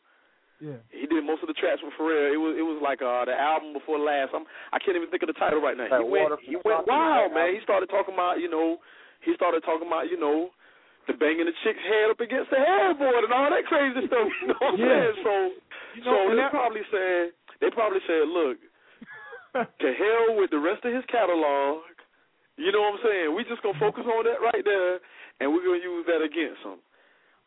Yeah. 0.59 0.83
He 0.91 1.07
did 1.07 1.23
most 1.23 1.43
of 1.43 1.49
the 1.49 1.55
tracks 1.55 1.79
with 1.87 1.95
Pharrell. 1.95 2.35
It 2.35 2.41
was 2.43 2.55
it 2.59 2.67
was 2.67 2.83
like 2.83 2.99
uh 2.99 3.23
the 3.25 3.35
album 3.39 3.73
before 3.73 3.99
last. 3.99 4.35
I'm 4.35 4.43
I 4.75 4.79
can't 4.83 4.99
even 4.99 5.07
think 5.11 5.23
of 5.23 5.31
the 5.31 5.39
title 5.39 5.63
right 5.63 5.79
now. 5.79 5.87
Like 5.87 6.03
he 6.03 6.11
went 6.11 6.31
he 6.43 6.57
went 6.67 6.83
wild, 6.91 7.31
man. 7.31 7.55
album. 7.55 7.55
He 7.55 7.63
started 7.63 7.87
talking 7.89 8.15
about 8.19 8.43
you 8.43 8.51
know 8.51 8.83
he 9.23 9.35
started 9.39 9.63
talking 9.63 9.87
about 9.87 10.11
you 10.11 10.19
know 10.19 10.51
the 11.07 11.15
banging 11.15 11.47
the 11.47 11.55
chick's 11.63 11.81
head 11.87 12.11
up 12.11 12.19
against 12.21 12.51
the 12.51 12.59
headboard 12.59 13.23
and 13.25 13.33
all 13.33 13.49
that 13.49 13.65
crazy 13.71 14.03
stuff. 14.11 14.29
You 14.43 14.51
know 14.51 14.59
what 14.61 14.75
I'm 14.75 14.83
Yeah. 14.83 15.15
saying? 15.15 15.23
So 15.23 15.33
You 15.95 16.03
know, 16.05 16.17
so 16.27 16.31
they 16.35 16.43
that- 16.43 16.51
probably 16.51 16.85
said 16.91 17.23
they 17.63 17.71
probably 17.71 18.03
said, 18.07 18.27
look, 18.29 18.59
to 19.55 19.89
hell 19.95 20.37
with 20.39 20.51
the 20.51 20.59
rest 20.59 20.85
of 20.85 20.93
his 20.95 21.03
catalog. 21.11 21.83
You 22.59 22.71
know 22.75 22.83
what 22.83 22.99
I'm 22.99 23.03
saying? 23.07 23.29
We 23.35 23.47
just 23.47 23.63
gonna 23.63 23.79
focus 23.79 24.03
on 24.07 24.27
that 24.27 24.43
right 24.43 24.63
there, 24.67 24.99
and 25.39 25.55
we're 25.55 25.63
gonna 25.63 25.79
use 25.83 26.07
that 26.11 26.23
against 26.23 26.59
him. 26.67 26.83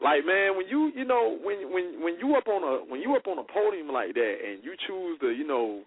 Like 0.01 0.25
man, 0.25 0.57
when 0.57 0.67
you 0.67 0.91
you 0.95 1.05
know 1.05 1.37
when 1.45 1.69
when 1.71 2.01
when 2.03 2.15
you 2.17 2.35
up 2.35 2.47
on 2.49 2.61
a 2.65 2.83
when 2.89 3.01
you 3.01 3.13
up 3.15 3.27
on 3.29 3.37
a 3.37 3.45
podium 3.45 3.89
like 3.93 4.13
that, 4.17 4.35
and 4.41 4.63
you 4.65 4.73
choose 4.87 5.19
to 5.21 5.29
you 5.29 5.45
know 5.45 5.81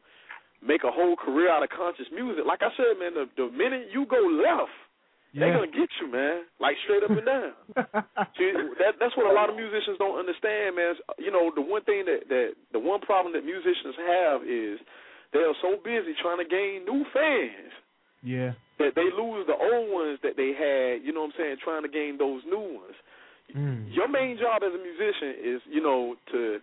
make 0.62 0.84
a 0.86 0.90
whole 0.94 1.16
career 1.16 1.50
out 1.50 1.62
of 1.62 1.68
conscious 1.74 2.06
music. 2.14 2.46
Like 2.46 2.62
I 2.62 2.70
said, 2.78 2.94
man, 2.98 3.14
the 3.14 3.26
the 3.36 3.50
minute 3.50 3.90
you 3.92 4.06
go 4.06 4.22
left, 4.22 4.70
They're 5.34 5.50
gonna 5.50 5.66
get 5.74 5.90
you, 5.98 6.06
man. 6.06 6.46
Like 6.62 6.78
straight 6.86 7.02
up 7.02 7.10
and 7.10 7.26
down. 7.26 7.52
See, 8.38 8.54
that 8.78 9.02
that's 9.02 9.16
what 9.18 9.26
a 9.26 9.34
lot 9.34 9.50
of 9.50 9.58
musicians 9.58 9.98
don't 9.98 10.14
understand, 10.14 10.78
man. 10.78 10.94
You 11.18 11.34
know, 11.34 11.50
the 11.50 11.60
one 11.60 11.82
thing 11.82 12.06
that 12.06 12.30
that 12.30 12.48
the 12.70 12.78
one 12.78 13.02
problem 13.02 13.34
that 13.34 13.42
musicians 13.44 13.98
have 13.98 14.46
is 14.46 14.78
they 15.34 15.42
are 15.42 15.58
so 15.58 15.74
busy 15.82 16.14
trying 16.22 16.38
to 16.38 16.46
gain 16.46 16.86
new 16.86 17.02
fans 17.10 17.74
Yeah. 18.22 18.54
that 18.78 18.94
they 18.94 19.10
lose 19.10 19.42
the 19.50 19.58
old 19.58 19.90
ones 19.90 20.22
that 20.22 20.38
they 20.38 20.54
had. 20.54 21.02
You 21.02 21.10
know 21.10 21.26
what 21.26 21.34
I'm 21.34 21.38
saying? 21.42 21.56
Trying 21.66 21.82
to 21.82 21.90
gain 21.90 22.14
those 22.14 22.46
new 22.46 22.78
ones. 22.78 22.94
Mm. 23.52 23.92
Your 23.92 24.08
main 24.08 24.38
job 24.38 24.62
as 24.64 24.72
a 24.72 24.80
musician 24.80 25.36
is, 25.42 25.60
you 25.68 25.82
know, 25.82 26.16
to 26.32 26.58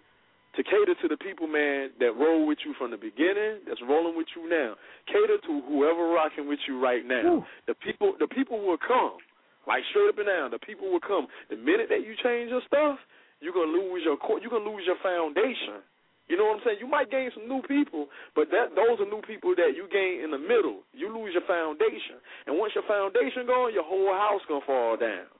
to 0.56 0.64
cater 0.68 0.96
to 1.00 1.08
the 1.08 1.16
people, 1.16 1.48
man, 1.48 1.96
that 2.04 2.12
roll 2.12 2.44
with 2.44 2.60
you 2.68 2.76
from 2.76 2.92
the 2.92 3.00
beginning, 3.00 3.64
that's 3.64 3.80
rolling 3.88 4.18
with 4.20 4.28
you 4.36 4.50
now. 4.52 4.76
Cater 5.08 5.40
to 5.48 5.54
whoever 5.64 6.12
rocking 6.12 6.44
with 6.44 6.60
you 6.68 6.76
right 6.76 7.08
now. 7.08 7.48
The 7.72 7.76
people, 7.80 8.20
the 8.20 8.28
people 8.28 8.60
will 8.60 8.76
come, 8.76 9.16
like 9.64 9.80
straight 9.96 10.12
up 10.12 10.20
and 10.20 10.28
down. 10.28 10.52
The 10.52 10.60
people 10.60 10.92
will 10.92 11.00
come. 11.00 11.32
The 11.48 11.56
minute 11.56 11.88
that 11.88 12.04
you 12.04 12.20
change 12.20 12.52
your 12.52 12.60
stuff, 12.68 13.00
you're 13.40 13.56
gonna 13.56 13.72
lose 13.72 14.04
your 14.04 14.18
core. 14.20 14.44
You're 14.44 14.52
gonna 14.52 14.68
lose 14.68 14.84
your 14.84 15.00
foundation. 15.00 15.88
You 16.28 16.36
know 16.36 16.52
what 16.52 16.60
I'm 16.60 16.64
saying? 16.68 16.80
You 16.80 16.88
might 16.88 17.12
gain 17.12 17.32
some 17.36 17.48
new 17.48 17.64
people, 17.64 18.08
but 18.36 18.52
that 18.52 18.76
those 18.76 19.00
are 19.00 19.08
new 19.08 19.24
people 19.24 19.56
that 19.56 19.72
you 19.76 19.88
gain 19.88 20.24
in 20.24 20.32
the 20.32 20.40
middle. 20.40 20.84
You 20.92 21.12
lose 21.16 21.32
your 21.32 21.48
foundation, 21.48 22.20
and 22.48 22.60
once 22.60 22.76
your 22.76 22.88
foundation 22.88 23.48
gone, 23.48 23.72
your 23.72 23.88
whole 23.88 24.12
house 24.12 24.44
gonna 24.48 24.68
fall 24.68 24.96
down. 25.00 25.32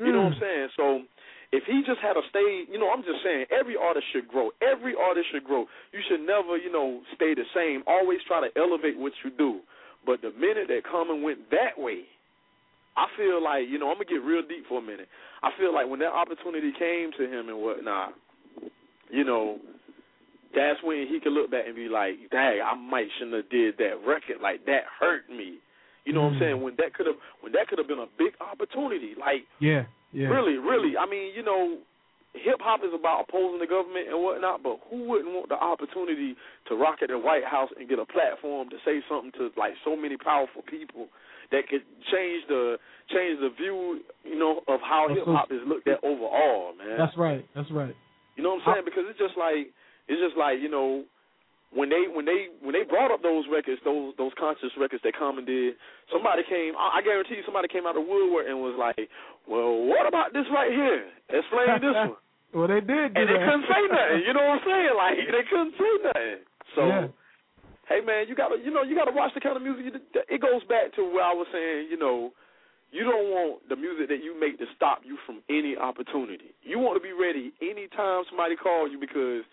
You 0.00 0.12
know 0.12 0.32
what 0.32 0.34
hmm. 0.34 0.40
I'm 0.40 0.48
saying? 0.48 0.68
So 0.76 0.84
if 1.52 1.64
he 1.68 1.82
just 1.84 2.00
had 2.00 2.16
a 2.16 2.24
stay, 2.30 2.64
you 2.70 2.78
know, 2.78 2.90
I'm 2.90 3.04
just 3.04 3.20
saying 3.22 3.46
every 3.52 3.76
artist 3.76 4.06
should 4.12 4.28
grow. 4.28 4.50
Every 4.64 4.94
artist 4.96 5.28
should 5.32 5.44
grow. 5.44 5.66
You 5.92 6.00
should 6.08 6.24
never, 6.24 6.56
you 6.56 6.72
know, 6.72 7.02
stay 7.14 7.34
the 7.34 7.44
same. 7.54 7.82
Always 7.86 8.18
try 8.26 8.40
to 8.40 8.50
elevate 8.56 8.98
what 8.98 9.12
you 9.24 9.30
do. 9.30 9.60
But 10.06 10.22
the 10.22 10.32
minute 10.32 10.68
that 10.68 10.88
Common 10.88 11.22
went 11.22 11.50
that 11.50 11.76
way, 11.76 12.08
I 12.96 13.06
feel 13.16 13.42
like, 13.42 13.68
you 13.68 13.78
know, 13.78 13.90
I'm 13.90 14.00
gonna 14.00 14.08
get 14.08 14.24
real 14.24 14.42
deep 14.42 14.64
for 14.68 14.78
a 14.78 14.82
minute. 14.82 15.08
I 15.42 15.50
feel 15.58 15.74
like 15.74 15.88
when 15.88 16.00
that 16.00 16.12
opportunity 16.12 16.72
came 16.72 17.12
to 17.18 17.24
him 17.28 17.48
and 17.48 17.60
whatnot, 17.60 18.14
you 19.10 19.24
know, 19.24 19.58
that's 20.54 20.82
when 20.82 21.06
he 21.06 21.20
could 21.20 21.32
look 21.32 21.50
back 21.50 21.66
and 21.66 21.76
be 21.76 21.88
like, 21.88 22.30
"Dang, 22.30 22.60
I 22.60 22.74
might 22.74 23.10
shouldn't 23.18 23.36
have 23.36 23.50
did 23.50 23.78
that 23.78 24.04
record. 24.04 24.40
Like 24.40 24.64
that 24.66 24.84
hurt 24.98 25.28
me." 25.30 25.58
You 26.04 26.12
know 26.12 26.22
what 26.28 26.34
I'm 26.34 26.40
mm. 26.40 26.40
saying? 26.40 26.62
When 26.62 26.74
that 26.76 26.94
could 26.94 27.06
have, 27.06 27.16
when 27.40 27.52
that 27.52 27.68
could 27.68 27.78
have 27.78 27.88
been 27.88 28.00
a 28.00 28.10
big 28.18 28.32
opportunity. 28.40 29.14
Like 29.18 29.44
Yeah. 29.60 29.84
Yeah. 30.12 30.26
Really, 30.26 30.58
really. 30.58 30.98
I 30.98 31.06
mean, 31.06 31.30
you 31.36 31.42
know, 31.42 31.78
hip 32.34 32.58
hop 32.58 32.80
is 32.82 32.94
about 32.94 33.26
opposing 33.28 33.58
the 33.58 33.66
government 33.66 34.10
and 34.10 34.18
whatnot, 34.22 34.62
but 34.62 34.78
who 34.90 35.06
wouldn't 35.06 35.34
want 35.34 35.48
the 35.48 35.58
opportunity 35.58 36.34
to 36.68 36.74
rock 36.74 37.02
at 37.02 37.10
the 37.10 37.18
White 37.18 37.46
House 37.46 37.70
and 37.78 37.88
get 37.88 37.98
a 37.98 38.06
platform 38.06 38.70
to 38.70 38.76
say 38.84 39.02
something 39.06 39.30
to 39.38 39.50
like 39.58 39.74
so 39.84 39.94
many 39.94 40.16
powerful 40.16 40.62
people 40.62 41.08
that 41.50 41.66
could 41.66 41.82
change 42.10 42.46
the 42.46 42.78
change 43.10 43.38
the 43.42 43.50
view, 43.58 44.02
you 44.22 44.38
know, 44.38 44.62
of 44.68 44.78
how 44.82 45.06
hip 45.10 45.26
hop 45.26 45.50
is 45.50 45.62
looked 45.66 45.88
at 45.88 46.02
overall, 46.02 46.74
man. 46.78 46.98
That's 46.98 47.16
right. 47.18 47.46
That's 47.54 47.70
right. 47.70 47.94
You 48.36 48.42
know 48.42 48.54
what 48.54 48.62
I'm 48.66 48.74
saying? 48.74 48.86
Because 48.86 49.04
it's 49.10 49.18
just 49.18 49.34
like 49.38 49.74
it's 50.06 50.22
just 50.22 50.38
like 50.38 50.62
you 50.62 50.70
know 50.70 51.04
when 51.70 51.88
they 51.88 52.10
when 52.10 52.26
they 52.26 52.50
when 52.62 52.74
they 52.74 52.82
brought 52.82 53.10
up 53.14 53.22
those 53.22 53.44
records, 53.50 53.78
those 53.84 54.14
those 54.18 54.32
conscious 54.38 54.74
records 54.78 55.02
that 55.06 55.14
Common 55.14 55.44
did, 55.46 55.74
somebody 56.10 56.42
came. 56.48 56.74
I, 56.74 56.98
I 56.98 57.02
guarantee 57.02 57.38
you, 57.38 57.46
somebody 57.46 57.68
came 57.70 57.86
out 57.86 57.94
of 57.94 58.02
the 58.02 58.08
woodwork 58.10 58.46
and 58.50 58.58
was 58.58 58.74
like, 58.74 59.06
"Well, 59.46 59.86
what 59.86 60.06
about 60.06 60.32
this 60.34 60.46
right 60.50 60.70
here? 60.74 61.06
Explain 61.30 61.78
this 61.78 61.94
one." 62.10 62.18
Well, 62.50 62.66
they 62.66 62.82
did. 62.82 63.14
And 63.14 63.30
they 63.30 63.38
couldn't 63.38 63.66
say 63.70 63.82
nothing. 63.86 64.26
You 64.26 64.34
know 64.34 64.42
what 64.42 64.58
I'm 64.58 64.66
saying? 64.66 64.94
Like 64.98 65.16
they 65.30 65.44
couldn't 65.46 65.74
say 65.78 65.92
nothing. 66.02 66.38
So, 66.74 66.80
Yeah. 66.90 67.06
hey 67.86 68.00
man, 68.02 68.26
you 68.26 68.34
gotta 68.34 68.58
you 68.58 68.74
know 68.74 68.82
you 68.82 68.98
gotta 68.98 69.14
watch 69.14 69.30
the 69.34 69.40
kind 69.40 69.54
of 69.54 69.62
music. 69.62 69.86
You, 69.86 69.92
it 70.26 70.42
goes 70.42 70.66
back 70.66 70.90
to 70.98 71.06
where 71.06 71.22
I 71.22 71.30
was 71.34 71.46
saying. 71.54 71.86
You 71.94 71.98
know, 72.02 72.34
you 72.90 73.06
don't 73.06 73.30
want 73.30 73.68
the 73.70 73.78
music 73.78 74.10
that 74.10 74.18
you 74.26 74.34
make 74.34 74.58
to 74.58 74.66
stop 74.74 75.06
you 75.06 75.14
from 75.22 75.46
any 75.46 75.78
opportunity. 75.78 76.50
You 76.66 76.82
want 76.82 76.98
to 76.98 77.02
be 77.06 77.14
ready 77.14 77.54
anytime 77.62 78.26
somebody 78.26 78.58
calls 78.58 78.90
you 78.90 78.98
because 78.98 79.46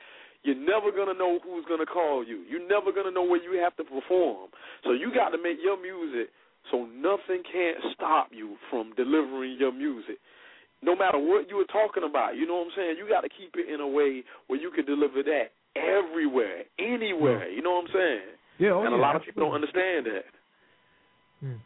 you're 0.48 0.56
never 0.56 0.96
gonna 0.96 1.14
know 1.20 1.44
who's 1.44 1.68
gonna 1.68 1.86
call 1.86 2.24
you. 2.24 2.48
You're 2.48 2.64
never 2.64 2.96
gonna 2.96 3.12
know 3.12 3.28
where 3.28 3.44
you 3.44 3.60
have 3.60 3.76
to 3.76 3.84
perform. 3.84 4.48
So 4.88 4.96
you 4.96 5.12
got 5.14 5.36
to 5.36 5.38
make 5.38 5.60
your 5.60 5.76
music 5.76 6.32
so 6.72 6.88
nothing 6.88 7.44
can't 7.44 7.76
stop 7.94 8.32
you 8.32 8.56
from 8.72 8.96
delivering 8.96 9.58
your 9.60 9.74
music. 9.76 10.24
No 10.82 10.96
matter 10.96 11.20
what 11.20 11.50
you 11.50 11.58
were 11.58 11.68
talking 11.68 12.08
about, 12.08 12.38
you 12.38 12.48
know 12.48 12.64
what 12.64 12.72
I'm 12.72 12.78
saying? 12.78 12.96
You 12.98 13.10
got 13.10 13.22
to 13.22 13.30
keep 13.30 13.56
it 13.56 13.68
in 13.68 13.82
a 13.82 13.88
way 13.88 14.24
where 14.48 14.60
you 14.60 14.72
can 14.72 14.86
deliver 14.86 15.24
that 15.24 15.52
everywhere, 15.76 16.64
anywhere. 16.80 17.50
You 17.50 17.62
know 17.62 17.72
what 17.72 17.90
I'm 17.90 17.94
saying? 17.94 18.30
Yeah, 18.60 18.72
oh, 18.72 18.86
and 18.86 18.94
a 18.94 18.98
yeah, 18.98 19.02
lot 19.02 19.16
of 19.16 19.24
people 19.24 19.44
don't 19.44 19.56
understand 19.56 20.06
that. 20.08 20.32
Hmm. 21.42 21.60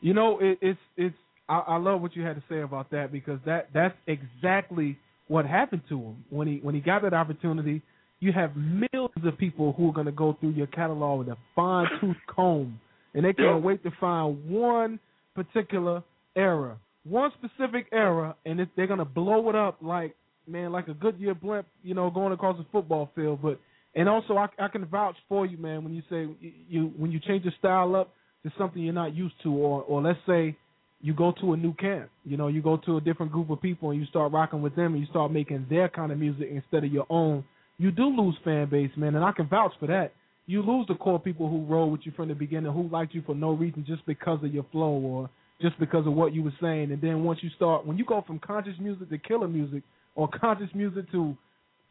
You 0.00 0.14
know, 0.14 0.38
it, 0.40 0.58
it's 0.60 0.80
it's. 0.96 1.16
I, 1.48 1.58
I 1.58 1.76
love 1.76 2.02
what 2.02 2.16
you 2.16 2.22
had 2.22 2.34
to 2.34 2.42
say 2.48 2.60
about 2.60 2.90
that 2.90 3.12
because 3.12 3.38
that 3.46 3.68
that's 3.72 3.94
exactly 4.06 4.98
what 5.28 5.46
happened 5.46 5.82
to 5.88 6.00
him 6.00 6.24
when 6.30 6.48
he 6.48 6.58
when 6.62 6.74
he 6.74 6.80
got 6.80 7.02
that 7.02 7.14
opportunity. 7.14 7.82
You 8.26 8.32
have 8.32 8.56
millions 8.56 9.24
of 9.24 9.38
people 9.38 9.72
who 9.74 9.88
are 9.88 9.92
going 9.92 10.06
to 10.06 10.12
go 10.12 10.36
through 10.40 10.50
your 10.50 10.66
catalog 10.66 11.20
with 11.20 11.28
a 11.28 11.36
fine 11.54 11.86
tooth 12.00 12.16
comb, 12.26 12.80
and 13.14 13.24
they 13.24 13.32
can't 13.32 13.62
wait 13.62 13.84
to 13.84 13.92
find 14.00 14.50
one 14.50 14.98
particular 15.36 16.02
era, 16.34 16.76
one 17.04 17.30
specific 17.38 17.86
era, 17.92 18.34
and 18.44 18.66
they're 18.74 18.88
going 18.88 18.98
to 18.98 19.04
blow 19.04 19.48
it 19.48 19.54
up 19.54 19.78
like 19.80 20.16
man, 20.48 20.72
like 20.72 20.88
a 20.88 20.94
Goodyear 20.94 21.36
blimp, 21.36 21.68
you 21.84 21.94
know, 21.94 22.10
going 22.10 22.32
across 22.32 22.58
the 22.58 22.66
football 22.72 23.10
field. 23.14 23.40
But 23.40 23.60
and 23.94 24.08
also, 24.08 24.36
I, 24.36 24.48
I 24.58 24.66
can 24.66 24.84
vouch 24.86 25.16
for 25.28 25.46
you, 25.46 25.56
man, 25.56 25.84
when 25.84 25.94
you 25.94 26.02
say 26.10 26.26
you, 26.40 26.52
you 26.68 26.92
when 26.96 27.12
you 27.12 27.20
change 27.20 27.44
your 27.44 27.54
style 27.60 27.94
up 27.94 28.12
to 28.42 28.50
something 28.58 28.82
you're 28.82 28.92
not 28.92 29.14
used 29.14 29.36
to, 29.44 29.52
or 29.52 29.82
or 29.82 30.02
let's 30.02 30.18
say 30.26 30.56
you 31.00 31.14
go 31.14 31.32
to 31.40 31.52
a 31.52 31.56
new 31.56 31.74
camp, 31.74 32.10
you 32.24 32.36
know, 32.36 32.48
you 32.48 32.60
go 32.60 32.76
to 32.76 32.96
a 32.96 33.00
different 33.00 33.30
group 33.30 33.50
of 33.50 33.62
people 33.62 33.92
and 33.92 34.00
you 34.00 34.06
start 34.06 34.32
rocking 34.32 34.62
with 34.62 34.74
them 34.74 34.94
and 34.94 35.00
you 35.00 35.06
start 35.10 35.30
making 35.30 35.64
their 35.70 35.88
kind 35.88 36.10
of 36.10 36.18
music 36.18 36.48
instead 36.50 36.82
of 36.82 36.92
your 36.92 37.06
own. 37.08 37.44
You 37.78 37.90
do 37.90 38.06
lose 38.06 38.36
fan 38.44 38.68
base, 38.70 38.90
man, 38.96 39.14
and 39.14 39.24
I 39.24 39.32
can 39.32 39.48
vouch 39.48 39.72
for 39.78 39.86
that. 39.86 40.12
You 40.46 40.62
lose 40.62 40.86
the 40.86 40.94
core 40.94 41.18
people 41.18 41.48
who 41.48 41.64
roll 41.66 41.90
with 41.90 42.02
you 42.04 42.12
from 42.12 42.28
the 42.28 42.34
beginning, 42.34 42.72
who 42.72 42.88
liked 42.88 43.14
you 43.14 43.22
for 43.26 43.34
no 43.34 43.50
reason, 43.50 43.84
just 43.86 44.06
because 44.06 44.42
of 44.42 44.54
your 44.54 44.64
flow 44.72 44.92
or 44.92 45.30
just 45.60 45.78
because 45.78 46.06
of 46.06 46.12
what 46.12 46.32
you 46.32 46.42
were 46.42 46.54
saying. 46.60 46.92
And 46.92 47.00
then 47.00 47.24
once 47.24 47.40
you 47.42 47.50
start, 47.56 47.86
when 47.86 47.98
you 47.98 48.04
go 48.04 48.22
from 48.26 48.38
conscious 48.38 48.74
music 48.78 49.10
to 49.10 49.18
killer 49.18 49.48
music, 49.48 49.82
or 50.14 50.28
conscious 50.28 50.70
music 50.74 51.10
to 51.12 51.36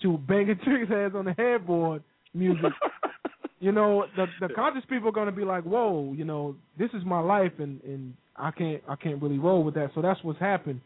to 0.01 0.17
banging 0.17 0.57
chicks' 0.65 0.89
heads 0.89 1.15
on 1.15 1.25
the 1.25 1.33
headboard 1.37 2.03
music, 2.33 2.71
you 3.59 3.71
know, 3.71 4.05
the 4.15 4.25
the 4.41 4.53
conscious 4.53 4.83
people 4.89 5.09
are 5.09 5.13
going 5.13 5.27
to 5.27 5.31
be 5.31 5.45
like, 5.45 5.63
"Whoa, 5.63 6.13
you 6.15 6.25
know, 6.25 6.55
this 6.77 6.89
is 6.93 7.03
my 7.05 7.19
life, 7.19 7.53
and 7.59 7.81
and 7.83 8.13
I 8.35 8.51
can't 8.51 8.81
I 8.87 8.95
can't 8.95 9.21
really 9.21 9.39
roll 9.39 9.63
with 9.63 9.75
that." 9.75 9.91
So 9.95 10.01
that's 10.01 10.21
what's 10.23 10.39
happened. 10.39 10.81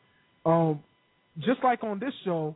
Um, 0.45 0.81
just 1.39 1.63
like 1.63 1.83
on 1.83 1.99
this 1.99 2.13
show, 2.25 2.55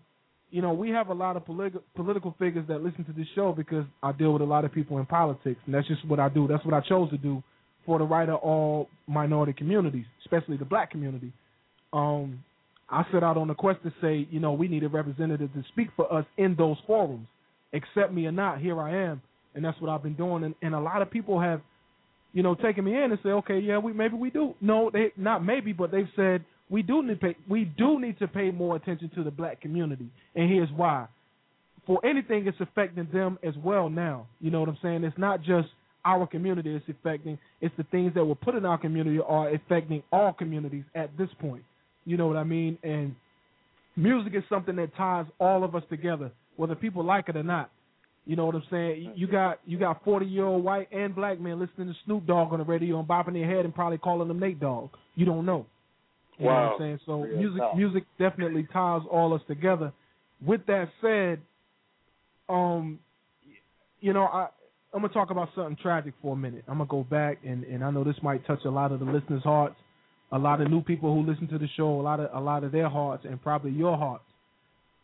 you 0.54 0.62
know, 0.62 0.72
we 0.72 0.92
have 0.92 1.10
a 1.10 1.14
lot 1.16 1.36
of 1.36 1.44
politi- 1.46 1.82
political 1.96 2.36
figures 2.38 2.64
that 2.68 2.84
listen 2.84 3.04
to 3.06 3.12
this 3.12 3.26
show 3.34 3.54
because 3.54 3.86
I 4.04 4.12
deal 4.12 4.34
with 4.34 4.44
a 4.44 4.46
lot 4.46 4.66
of 4.66 4.72
people 4.72 5.00
in 5.00 5.06
politics, 5.08 5.60
and 5.66 5.74
that's 5.74 5.88
just 5.88 6.08
what 6.08 6.20
I 6.20 6.30
do. 6.30 6.48
That's 6.48 6.64
what 6.64 6.76
I 6.76 6.82
chose 6.82 7.10
to 7.10 7.18
do 7.18 7.42
for 7.88 7.98
the 7.98 8.06
right 8.06 8.30
of 8.30 8.36
all 8.36 8.88
minority 9.08 9.54
communities, 9.54 10.06
especially 10.24 10.58
the 10.58 10.66
black 10.66 10.92
community. 10.92 11.34
Um, 11.92 12.44
I 12.88 13.04
set 13.12 13.24
out 13.24 13.36
on 13.36 13.50
a 13.50 13.56
quest 13.56 13.80
to 13.82 13.92
say, 14.00 14.28
you 14.30 14.40
know, 14.40 14.54
we 14.54 14.68
need 14.68 14.84
a 14.84 14.90
representative 14.90 15.52
to 15.54 15.64
speak 15.70 15.88
for 15.96 16.14
us 16.14 16.26
in 16.38 16.56
those 16.56 16.78
forums. 16.86 17.26
Accept 17.74 18.14
me 18.14 18.28
or 18.28 18.32
not, 18.32 18.60
here 18.60 18.80
I 18.80 18.96
am, 19.06 19.24
and 19.56 19.66
that's 19.66 19.82
what 19.82 19.90
I've 19.90 20.04
been 20.04 20.14
doing. 20.14 20.44
And, 20.44 20.54
and 20.62 20.76
a 20.76 20.80
lot 20.80 21.02
of 21.02 21.10
people 21.10 21.42
have, 21.42 21.62
you 22.32 22.44
know, 22.44 22.54
taken 22.54 22.86
me 22.86 22.94
in 22.94 23.12
and 23.12 23.18
say, 23.24 23.30
okay, 23.30 23.58
yeah, 23.58 23.80
we 23.80 23.92
maybe 23.92 24.18
we 24.18 24.30
do. 24.30 24.54
No, 24.62 24.92
they 24.94 25.14
not 25.18 25.44
maybe, 25.44 25.74
but 25.74 25.90
they've 25.90 26.10
said 26.16 26.46
we 26.74 26.82
do 26.82 27.04
need 27.04 27.22
pay, 27.22 27.36
we 27.48 27.66
do 27.66 28.00
need 28.00 28.18
to 28.18 28.28
pay 28.28 28.50
more 28.50 28.76
attention 28.76 29.12
to 29.14 29.24
the 29.24 29.30
black 29.30 29.62
community, 29.62 30.08
and 30.36 30.52
here's 30.52 30.72
why. 30.76 31.06
For 31.86 32.04
anything, 32.04 32.48
it's 32.48 32.58
affecting 32.60 33.08
them 33.14 33.38
as 33.44 33.54
well 33.64 33.92
now. 33.92 34.26
You 34.42 34.50
know 34.50 34.60
what 34.62 34.70
I'm 34.70 34.80
saying? 34.82 35.04
It's 35.04 35.16
not 35.16 35.44
just 35.44 35.68
our 36.04 36.26
community 36.26 36.74
it's 36.74 36.90
affecting; 36.90 37.38
it's 37.62 37.76
the 37.78 37.84
things 37.84 38.16
that 38.16 38.26
were 38.26 38.34
put 38.34 38.56
in 38.56 38.66
our 38.66 38.80
community 38.80 39.20
are 39.24 39.54
affecting 39.54 40.02
all 40.12 40.34
communities 40.34 40.84
at 40.96 41.16
this 41.16 41.30
point. 41.40 41.62
You 42.06 42.18
know 42.18 42.26
what 42.26 42.38
I 42.38 42.44
mean? 42.44 42.80
And 42.82 43.16
music 43.96 44.34
is 44.34 44.44
something 44.50 44.76
that 44.78 44.96
ties 44.96 45.28
all 45.40 45.64
of 45.64 45.76
us 45.76 45.84
together, 45.92 46.32
whether 46.56 46.74
people 46.74 47.06
like 47.06 47.30
it 47.30 47.38
or 47.38 47.44
not. 47.44 47.70
You 48.26 48.36
know 48.36 48.48
what 48.48 48.56
I'm 48.56 48.64
saying? 48.72 49.14
You 49.16 49.28
got 49.28 49.60
you 49.68 49.78
got 49.78 50.04
40 50.04 50.26
year 50.26 50.46
old 50.46 50.64
white 50.64 50.92
and 50.92 51.14
black 51.14 51.40
men 51.40 51.60
listening 51.60 51.90
to 51.90 51.94
Snoop 52.06 52.26
Dogg 52.26 52.52
on 52.52 52.58
the 52.58 52.66
radio 52.66 52.98
and 52.98 53.08
bopping 53.08 53.34
their 53.34 53.48
head 53.48 53.64
and 53.64 53.76
probably 53.76 54.00
calling 54.00 54.28
them 54.28 54.40
Nate 54.40 54.60
Dogg. 54.60 54.90
You 55.14 55.28
don't 55.28 55.46
know. 55.46 55.68
You 56.44 56.50
know 56.50 56.56
what 56.56 56.62
Wow. 56.64 56.74
I'm 56.74 56.80
saying? 56.80 57.00
So 57.06 57.22
Real 57.22 57.38
music 57.38 57.60
talk. 57.60 57.78
music 57.78 58.04
definitely 58.20 58.68
ties 58.74 59.02
all 59.10 59.34
us 59.34 59.42
together. 59.48 59.92
With 60.46 60.66
that 60.68 60.90
said, 61.02 61.42
um, 62.50 63.00
you 64.02 64.14
know 64.14 64.24
I 64.24 64.48
I'm 64.94 65.02
gonna 65.02 65.14
talk 65.14 65.32
about 65.32 65.50
something 65.56 65.76
tragic 65.82 66.14
for 66.22 66.34
a 66.34 66.36
minute. 66.38 66.64
I'm 66.68 66.78
gonna 66.78 66.90
go 66.90 67.04
back 67.04 67.40
and 67.46 67.64
and 67.64 67.84
I 67.84 67.92
know 67.92 68.04
this 68.04 68.16
might 68.22 68.46
touch 68.46 68.60
a 68.66 68.70
lot 68.70 68.92
of 68.92 69.00
the 69.00 69.06
listeners' 69.06 69.44
hearts, 69.44 69.76
a 70.32 70.38
lot 70.38 70.62
of 70.62 70.70
new 70.70 70.82
people 70.82 71.14
who 71.14 71.30
listen 71.30 71.48
to 71.50 71.58
the 71.58 71.68
show, 71.78 72.00
a 72.00 72.04
lot 72.04 72.20
of 72.20 72.30
a 72.34 72.40
lot 72.40 72.64
of 72.64 72.72
their 72.72 72.90
hearts, 72.90 73.26
and 73.28 73.42
probably 73.42 73.72
your 73.72 73.98
hearts. 73.98 74.24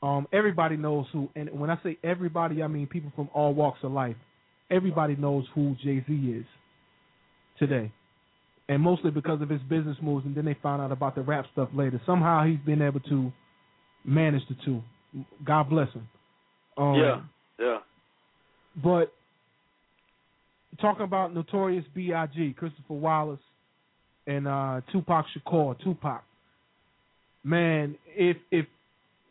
Um, 0.01 0.27
everybody 0.31 0.77
knows 0.77 1.07
who, 1.11 1.29
and 1.35 1.49
when 1.59 1.69
I 1.69 1.77
say 1.83 1.97
everybody, 2.03 2.63
I 2.63 2.67
mean 2.67 2.87
people 2.87 3.11
from 3.15 3.29
all 3.33 3.53
walks 3.53 3.79
of 3.83 3.91
life. 3.91 4.15
Everybody 4.71 5.15
knows 5.15 5.45
who 5.55 5.75
Jay 5.83 6.03
Z 6.07 6.13
is 6.13 6.45
today. 7.57 7.91
And 8.69 8.81
mostly 8.81 9.11
because 9.11 9.41
of 9.41 9.49
his 9.49 9.61
business 9.63 9.97
moves. 10.01 10.25
And 10.25 10.35
then 10.35 10.45
they 10.45 10.55
found 10.61 10.81
out 10.81 10.91
about 10.91 11.15
the 11.15 11.21
rap 11.21 11.45
stuff 11.51 11.69
later. 11.73 11.99
Somehow 12.05 12.45
he's 12.45 12.59
been 12.65 12.81
able 12.81 13.01
to 13.01 13.33
manage 14.05 14.43
the 14.47 14.55
two. 14.63 14.81
God 15.43 15.69
bless 15.69 15.91
him. 15.91 16.07
Um, 16.77 16.95
yeah, 16.95 17.21
yeah. 17.59 17.77
But 18.81 19.11
talking 20.79 21.03
about 21.03 21.33
Notorious 21.33 21.83
B.I.G., 21.93 22.55
Christopher 22.57 22.93
Wallace, 22.93 23.39
and 24.27 24.47
uh, 24.47 24.81
Tupac 24.91 25.25
Shakur, 25.35 25.77
Tupac. 25.83 26.23
Man, 27.43 27.95
if 28.15 28.37
if 28.51 28.67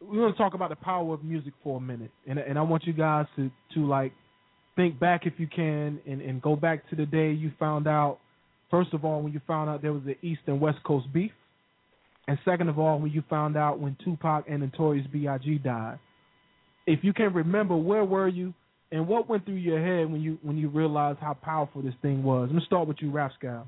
we're 0.00 0.22
gonna 0.22 0.36
talk 0.36 0.54
about 0.54 0.70
the 0.70 0.76
power 0.76 1.14
of 1.14 1.22
music 1.22 1.52
for 1.62 1.78
a 1.78 1.80
minute, 1.80 2.10
and 2.26 2.38
and 2.38 2.58
I 2.58 2.62
want 2.62 2.84
you 2.84 2.92
guys 2.92 3.26
to 3.36 3.50
to 3.74 3.86
like 3.86 4.12
think 4.74 4.98
back 4.98 5.26
if 5.26 5.34
you 5.38 5.46
can, 5.46 6.00
and 6.06 6.20
and 6.20 6.42
go 6.42 6.56
back 6.56 6.88
to 6.90 6.96
the 6.96 7.06
day 7.06 7.30
you 7.30 7.52
found 7.60 7.86
out. 7.86 8.18
First 8.70 8.92
of 8.92 9.04
all, 9.04 9.22
when 9.22 9.32
you 9.32 9.40
found 9.46 9.70
out 9.70 9.82
there 9.82 9.92
was 9.92 10.02
the 10.04 10.16
East 10.26 10.42
and 10.46 10.60
West 10.60 10.78
Coast 10.84 11.06
beef, 11.12 11.30
and 12.26 12.38
second 12.44 12.68
of 12.68 12.78
all, 12.78 12.98
when 12.98 13.10
you 13.10 13.22
found 13.30 13.56
out 13.56 13.80
when 13.80 13.96
Tupac 14.04 14.44
and 14.48 14.60
Notorious 14.60 15.06
B.I.G. 15.10 15.58
died. 15.58 15.98
If 16.86 17.00
you 17.02 17.12
can 17.12 17.32
remember, 17.32 17.76
where 17.76 18.04
were 18.04 18.28
you, 18.28 18.52
and 18.92 19.06
what 19.06 19.28
went 19.28 19.44
through 19.44 19.54
your 19.54 19.78
head 19.84 20.10
when 20.10 20.20
you 20.20 20.38
when 20.42 20.56
you 20.56 20.68
realized 20.68 21.18
how 21.18 21.34
powerful 21.34 21.82
this 21.82 21.94
thing 22.00 22.22
was? 22.22 22.48
I'm 22.48 22.56
gonna 22.56 22.66
start 22.66 22.88
with 22.88 22.98
you, 23.00 23.10
Rapscal. 23.10 23.66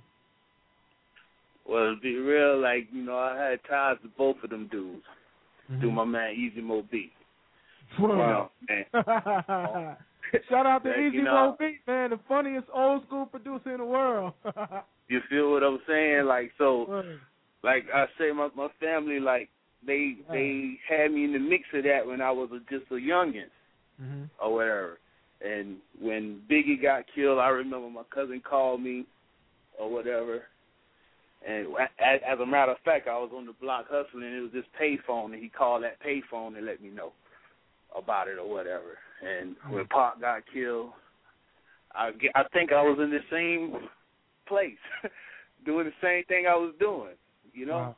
Well, 1.66 1.94
to 1.94 2.00
be 2.00 2.16
real, 2.16 2.60
like 2.60 2.88
you 2.92 3.02
know, 3.02 3.18
I 3.18 3.36
had 3.36 3.60
ties 3.68 3.96
to 4.02 4.08
both 4.16 4.36
of 4.42 4.50
them 4.50 4.68
dudes 4.70 5.04
Mm-hmm. 5.70 5.80
through 5.80 5.92
my 5.92 6.04
man 6.04 6.34
Easy 6.34 6.60
Mo 6.60 6.82
Bee. 6.90 7.12
Wow, 7.98 8.50
man. 8.68 9.96
Shout 10.48 10.66
out 10.66 10.84
to 10.84 10.90
Easy 10.90 11.18
you 11.18 11.54
Beat, 11.58 11.80
man, 11.86 12.10
the 12.10 12.20
funniest 12.28 12.66
old 12.74 13.04
school 13.06 13.26
producer 13.26 13.72
in 13.72 13.78
the 13.78 13.84
world. 13.84 14.32
You 15.08 15.18
feel 15.28 15.50
what 15.50 15.64
I'm 15.64 15.80
saying? 15.88 16.26
Like 16.26 16.52
so, 16.56 17.02
like 17.64 17.86
I 17.92 18.04
say, 18.16 18.30
my 18.30 18.48
my 18.54 18.68
family 18.78 19.18
like 19.18 19.48
they 19.84 20.18
they 20.30 20.78
had 20.88 21.10
me 21.10 21.24
in 21.24 21.32
the 21.32 21.40
mix 21.40 21.64
of 21.74 21.82
that 21.82 22.06
when 22.06 22.20
I 22.20 22.30
was 22.30 22.48
a, 22.52 22.60
just 22.70 22.88
a 22.92 22.94
youngin 22.94 23.50
mm-hmm. 24.00 24.24
or 24.40 24.54
whatever. 24.54 24.98
And 25.44 25.78
when 26.00 26.42
Biggie 26.48 26.80
got 26.80 27.06
killed, 27.12 27.40
I 27.40 27.48
remember 27.48 27.90
my 27.90 28.04
cousin 28.14 28.40
called 28.48 28.82
me 28.82 29.04
or 29.80 29.90
whatever. 29.90 30.42
And 31.46 31.68
as, 31.98 32.20
as 32.24 32.38
a 32.38 32.46
matter 32.46 32.72
of 32.72 32.78
fact, 32.84 33.08
I 33.08 33.18
was 33.18 33.30
on 33.34 33.46
the 33.46 33.54
block 33.60 33.86
hustling. 33.90 34.24
And 34.24 34.34
it 34.34 34.40
was 34.42 34.52
this 34.52 34.64
payphone, 34.80 35.32
and 35.32 35.42
he 35.42 35.48
called 35.48 35.82
that 35.82 35.98
payphone 36.02 36.56
and 36.56 36.66
let 36.66 36.82
me 36.82 36.90
know 36.90 37.12
about 37.96 38.28
it 38.28 38.38
or 38.38 38.48
whatever. 38.48 38.98
And 39.22 39.56
when 39.68 39.86
Pop 39.86 40.20
got 40.20 40.42
killed, 40.52 40.90
I 41.94 42.10
I 42.34 42.42
think 42.52 42.72
I 42.72 42.82
was 42.82 42.98
in 43.02 43.10
the 43.10 43.20
same 43.30 43.88
place, 44.46 44.78
doing 45.66 45.86
the 45.86 45.92
same 46.02 46.24
thing 46.24 46.46
I 46.46 46.56
was 46.56 46.74
doing, 46.80 47.14
you 47.52 47.66
know, 47.66 47.94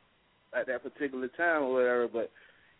at 0.57 0.67
that 0.67 0.83
particular 0.83 1.29
time 1.29 1.63
or 1.63 1.73
whatever. 1.73 2.07
But 2.11 2.31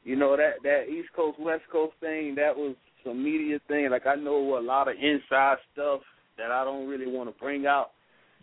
you 0.04 0.16
know 0.16 0.36
that 0.36 0.62
that 0.64 0.90
East 0.90 1.10
Coast 1.16 1.40
West 1.40 1.64
Coast 1.72 1.94
thing, 2.00 2.36
that 2.36 2.56
was 2.56 2.76
some 3.06 3.24
media 3.24 3.60
thing. 3.68 3.90
Like 3.90 4.08
I 4.08 4.16
know 4.16 4.58
a 4.58 4.62
lot 4.62 4.88
of 4.88 4.96
inside 4.96 5.58
stuff 5.74 6.02
that 6.38 6.52
I 6.52 6.64
don't 6.64 6.88
really 6.88 7.08
want 7.08 7.34
to 7.34 7.42
bring 7.42 7.66
out. 7.66 7.92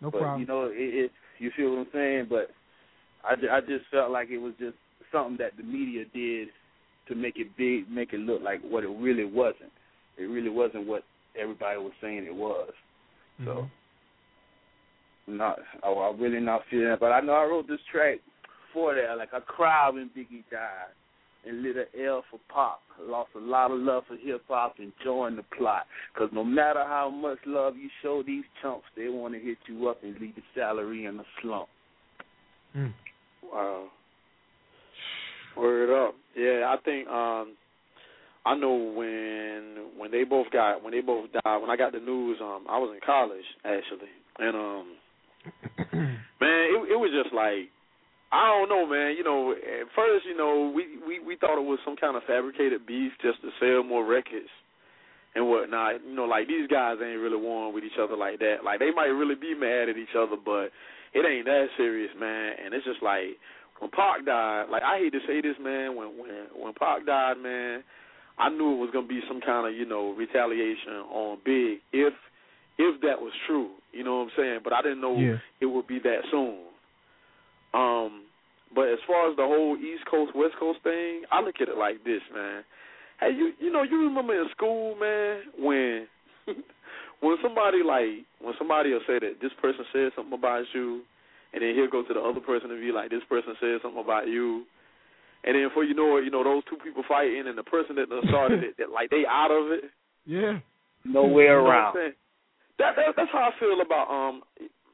No 0.01 0.09
but 0.09 0.21
problem. 0.21 0.41
you 0.41 0.47
know, 0.47 0.65
it, 0.65 0.73
it 0.75 1.11
you 1.39 1.51
feel 1.55 1.71
what 1.71 1.79
I'm 1.79 1.87
saying. 1.93 2.27
But 2.29 2.49
I, 3.23 3.33
I 3.57 3.61
just 3.61 3.85
felt 3.91 4.11
like 4.11 4.29
it 4.29 4.39
was 4.39 4.53
just 4.59 4.77
something 5.11 5.37
that 5.37 5.57
the 5.57 5.63
media 5.63 6.05
did 6.13 6.49
to 7.07 7.15
make 7.15 7.37
it 7.37 7.55
big, 7.57 7.89
make 7.89 8.13
it 8.13 8.19
look 8.19 8.41
like 8.41 8.61
what 8.61 8.83
it 8.83 8.89
really 8.89 9.25
wasn't. 9.25 9.71
It 10.17 10.23
really 10.23 10.49
wasn't 10.49 10.87
what 10.87 11.03
everybody 11.39 11.77
was 11.77 11.93
saying 12.01 12.25
it 12.25 12.35
was. 12.35 12.71
So 13.45 13.69
not, 15.27 15.59
I, 15.83 15.87
I 15.87 16.11
really 16.17 16.39
not 16.39 16.61
feeling 16.69 16.89
that. 16.89 16.99
But 16.99 17.11
I 17.11 17.21
know 17.21 17.33
I 17.33 17.45
wrote 17.45 17.67
this 17.67 17.79
track 17.91 18.19
for 18.73 18.95
that. 18.95 19.17
Like 19.17 19.33
I 19.33 19.39
cried 19.39 19.93
when 19.93 20.09
Biggie 20.15 20.43
died, 20.51 20.93
and 21.45 21.63
lit 21.63 21.75
a 21.75 22.05
L 22.05 22.23
for 22.29 22.39
pop. 22.49 22.81
Lost 23.01 23.29
a 23.35 23.39
lot 23.39 23.71
of 23.71 23.79
love 23.79 24.03
for 24.07 24.15
hip 24.15 24.43
hop 24.47 24.75
and 24.79 24.91
joined 25.03 25.37
the 25.37 25.43
plot. 25.57 25.87
Cause 26.17 26.29
no 26.31 26.43
matter 26.43 26.83
how 26.85 27.09
much 27.09 27.39
love 27.45 27.75
you 27.75 27.89
show 28.01 28.23
these 28.25 28.43
chumps, 28.61 28.85
they 28.95 29.07
want 29.07 29.33
to 29.33 29.39
hit 29.39 29.57
you 29.67 29.87
up 29.89 30.03
and 30.03 30.19
leave 30.19 30.35
the 30.35 30.41
salary 30.53 31.05
in 31.05 31.17
the 31.17 31.23
slump. 31.41 31.67
Wow. 33.43 33.87
Word 35.57 36.07
up. 36.07 36.15
Yeah, 36.37 36.73
I 36.73 36.81
think 36.83 37.07
um 37.07 37.55
I 38.45 38.55
know 38.55 38.73
when 38.73 39.97
when 39.97 40.11
they 40.11 40.23
both 40.23 40.47
got 40.51 40.83
when 40.83 40.93
they 40.93 41.01
both 41.01 41.29
died, 41.31 41.57
when 41.57 41.69
I 41.69 41.77
got 41.77 41.91
the 41.91 41.99
news, 41.99 42.37
um 42.41 42.65
I 42.69 42.77
was 42.77 42.91
in 42.93 42.99
college 43.05 43.45
actually. 43.63 44.09
And 44.39 44.55
um 44.55 44.85
man, 46.41 46.61
it 46.73 46.91
it 46.93 46.99
was 46.99 47.11
just 47.13 47.33
like 47.33 47.69
I 48.31 48.47
don't 48.47 48.69
know, 48.69 48.87
man. 48.87 49.15
You 49.17 49.23
know, 49.23 49.51
at 49.51 49.91
first, 49.93 50.25
you 50.25 50.35
know, 50.35 50.71
we 50.73 50.97
we 51.05 51.19
we 51.19 51.35
thought 51.35 51.59
it 51.59 51.67
was 51.67 51.79
some 51.83 51.97
kind 51.97 52.15
of 52.15 52.23
fabricated 52.23 52.87
beef 52.87 53.11
just 53.21 53.41
to 53.41 53.49
sell 53.59 53.83
more 53.83 54.05
records 54.05 54.49
and 55.35 55.47
whatnot. 55.47 56.03
You 56.07 56.15
know, 56.15 56.25
like 56.25 56.47
these 56.47 56.67
guys 56.67 56.97
ain't 57.03 57.19
really 57.19 57.37
warring 57.37 57.75
with 57.75 57.83
each 57.83 57.99
other 58.01 58.15
like 58.15 58.39
that. 58.39 58.63
Like 58.63 58.79
they 58.79 58.91
might 58.91 59.13
really 59.13 59.35
be 59.35 59.53
mad 59.53 59.89
at 59.89 59.97
each 59.97 60.15
other, 60.17 60.35
but 60.39 60.71
it 61.13 61.27
ain't 61.27 61.45
that 61.45 61.67
serious, 61.77 62.11
man. 62.17 62.53
And 62.63 62.73
it's 62.73 62.85
just 62.85 63.03
like 63.03 63.37
when 63.79 63.91
Pac 63.91 64.25
died. 64.25 64.71
Like 64.71 64.83
I 64.83 64.97
hate 64.99 65.13
to 65.13 65.19
say 65.27 65.41
this, 65.41 65.59
man. 65.61 65.95
When 65.95 66.17
when 66.17 66.47
when 66.55 66.73
Pac 66.73 67.05
died, 67.05 67.37
man, 67.37 67.83
I 68.41 68.49
knew 68.49 68.73
it 68.73 68.81
was 68.81 68.89
gonna 68.91 69.07
be 69.07 69.21
some 69.27 69.39
kind 69.41 69.67
of 69.69 69.73
you 69.77 69.85
know 69.85 70.11
retaliation 70.17 71.05
on 71.13 71.37
Big 71.45 71.79
if 71.93 72.13
if 72.77 73.01
that 73.01 73.21
was 73.21 73.31
true. 73.45 73.69
You 73.93 74.03
know 74.03 74.17
what 74.17 74.23
I'm 74.23 74.31
saying? 74.37 74.59
But 74.63 74.73
I 74.73 74.81
didn't 74.81 75.01
know 75.01 75.17
Yeah. 75.19 75.37
it 75.59 75.67
would 75.67 75.85
be 75.87 75.99
that 75.99 76.21
soon. 76.31 76.57
Um, 77.73 78.23
but 78.73 78.87
as 78.87 78.99
far 79.05 79.29
as 79.29 79.35
the 79.35 79.43
whole 79.45 79.77
East 79.77 80.05
Coast 80.09 80.33
West 80.35 80.55
Coast 80.59 80.79
thing, 80.83 81.23
I 81.31 81.41
look 81.41 81.55
at 81.61 81.69
it 81.69 81.77
like 81.77 82.03
this, 82.03 82.21
man. 82.33 82.63
Hey, 83.19 83.31
you 83.37 83.53
you 83.59 83.71
know 83.71 83.83
you 83.83 84.01
remember 84.07 84.33
in 84.33 84.49
school, 84.55 84.95
man, 84.95 85.41
when 85.59 86.07
when 87.21 87.37
somebody 87.43 87.83
like 87.83 88.25
when 88.41 88.55
somebody 88.57 88.91
will 88.91 89.05
say 89.05 89.19
that 89.19 89.37
this 89.41 89.51
person 89.61 89.85
said 89.93 90.11
something 90.15 90.33
about 90.33 90.63
you, 90.73 91.01
and 91.53 91.61
then 91.61 91.75
he'll 91.75 91.89
go 91.91 92.01
to 92.03 92.13
the 92.13 92.19
other 92.19 92.39
person 92.39 92.71
and 92.71 92.81
be 92.81 92.91
like, 92.91 93.09
this 93.11 93.23
person 93.29 93.53
said 93.59 93.79
something 93.83 94.01
about 94.03 94.27
you. 94.27 94.63
And 95.43 95.55
then 95.55 95.67
before 95.67 95.83
you 95.83 95.93
know 95.93 96.17
it, 96.17 96.25
you 96.25 96.31
know 96.31 96.43
those 96.43 96.63
two 96.69 96.77
people 96.83 97.03
fighting, 97.07 97.47
and 97.47 97.57
the 97.57 97.63
person 97.63 97.95
that 97.95 98.09
done 98.09 98.21
started 98.29 98.63
it, 98.63 98.77
that, 98.77 98.89
like 98.91 99.09
they 99.09 99.23
out 99.27 99.51
of 99.51 99.71
it. 99.71 99.85
Yeah. 100.25 100.59
No 101.03 101.25
way 101.25 101.43
You 101.43 101.49
know 101.49 101.65
around. 101.65 101.95
That, 102.79 102.95
that 102.95 103.13
that's 103.17 103.31
how 103.31 103.49
I 103.49 103.59
feel 103.59 103.81
about 103.81 104.09
um 104.09 104.41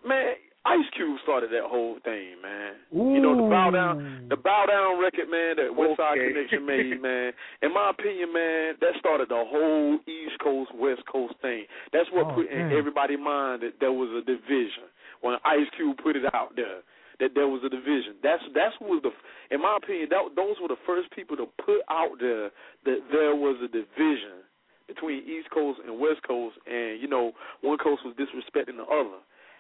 man. 0.08 0.36
Ice 0.68 0.84
Cube 0.98 1.16
started 1.24 1.48
that 1.56 1.64
whole 1.64 1.96
thing, 2.04 2.36
man. 2.44 2.76
You 2.92 3.22
know 3.24 3.40
the 3.40 3.48
bow 3.48 3.72
down, 3.72 4.28
the 4.28 4.36
bow 4.36 4.66
down 4.68 5.00
record, 5.00 5.32
man. 5.32 5.56
That 5.56 5.72
West 5.72 5.96
Side 5.96 6.20
Okay. 6.20 6.28
Connection 6.28 6.66
made, 6.68 7.00
man. 7.08 7.32
In 7.64 7.72
my 7.74 7.92
opinion, 7.96 8.34
man, 8.36 8.76
that 8.84 9.00
started 9.00 9.30
the 9.30 9.40
whole 9.48 9.96
East 10.12 10.36
Coast 10.44 10.76
West 10.76 11.04
Coast 11.10 11.36
thing. 11.42 11.64
That's 11.94 12.10
what 12.12 12.28
Oh, 12.28 12.36
put 12.44 12.52
in 12.52 12.68
man. 12.68 12.76
everybody's 12.76 13.20
mind 13.20 13.64
that 13.64 13.80
there 13.80 13.94
was 13.96 14.12
a 14.12 14.20
division 14.28 14.92
when 15.22 15.40
Ice 15.46 15.72
Cube 15.78 15.96
put 16.04 16.18
it 16.20 16.28
out 16.36 16.52
there 16.60 16.84
that 17.20 17.34
there 17.34 17.48
was 17.48 17.62
a 17.66 17.70
division. 17.70 18.18
That's 18.22 18.44
that's 18.54 18.76
who 18.80 18.98
was 18.98 19.02
the, 19.02 19.12
in 19.54 19.62
my 19.62 19.78
opinion, 19.82 20.10
that 20.10 20.36
those 20.36 20.56
were 20.62 20.70
the 20.70 20.82
first 20.86 21.10
people 21.12 21.38
to 21.38 21.48
put 21.64 21.82
out 21.90 22.18
there 22.20 22.54
that 22.86 23.00
there 23.12 23.36
was 23.36 23.58
a 23.64 23.68
division 23.68 24.46
between 24.88 25.26
East 25.28 25.50
Coast 25.52 25.80
and 25.86 26.00
West 26.00 26.22
Coast, 26.26 26.56
and 26.66 27.02
you 27.02 27.08
know 27.08 27.34
one 27.62 27.78
coast 27.78 28.06
was 28.06 28.16
disrespecting 28.16 28.78
the 28.78 28.88
other. 28.88 29.20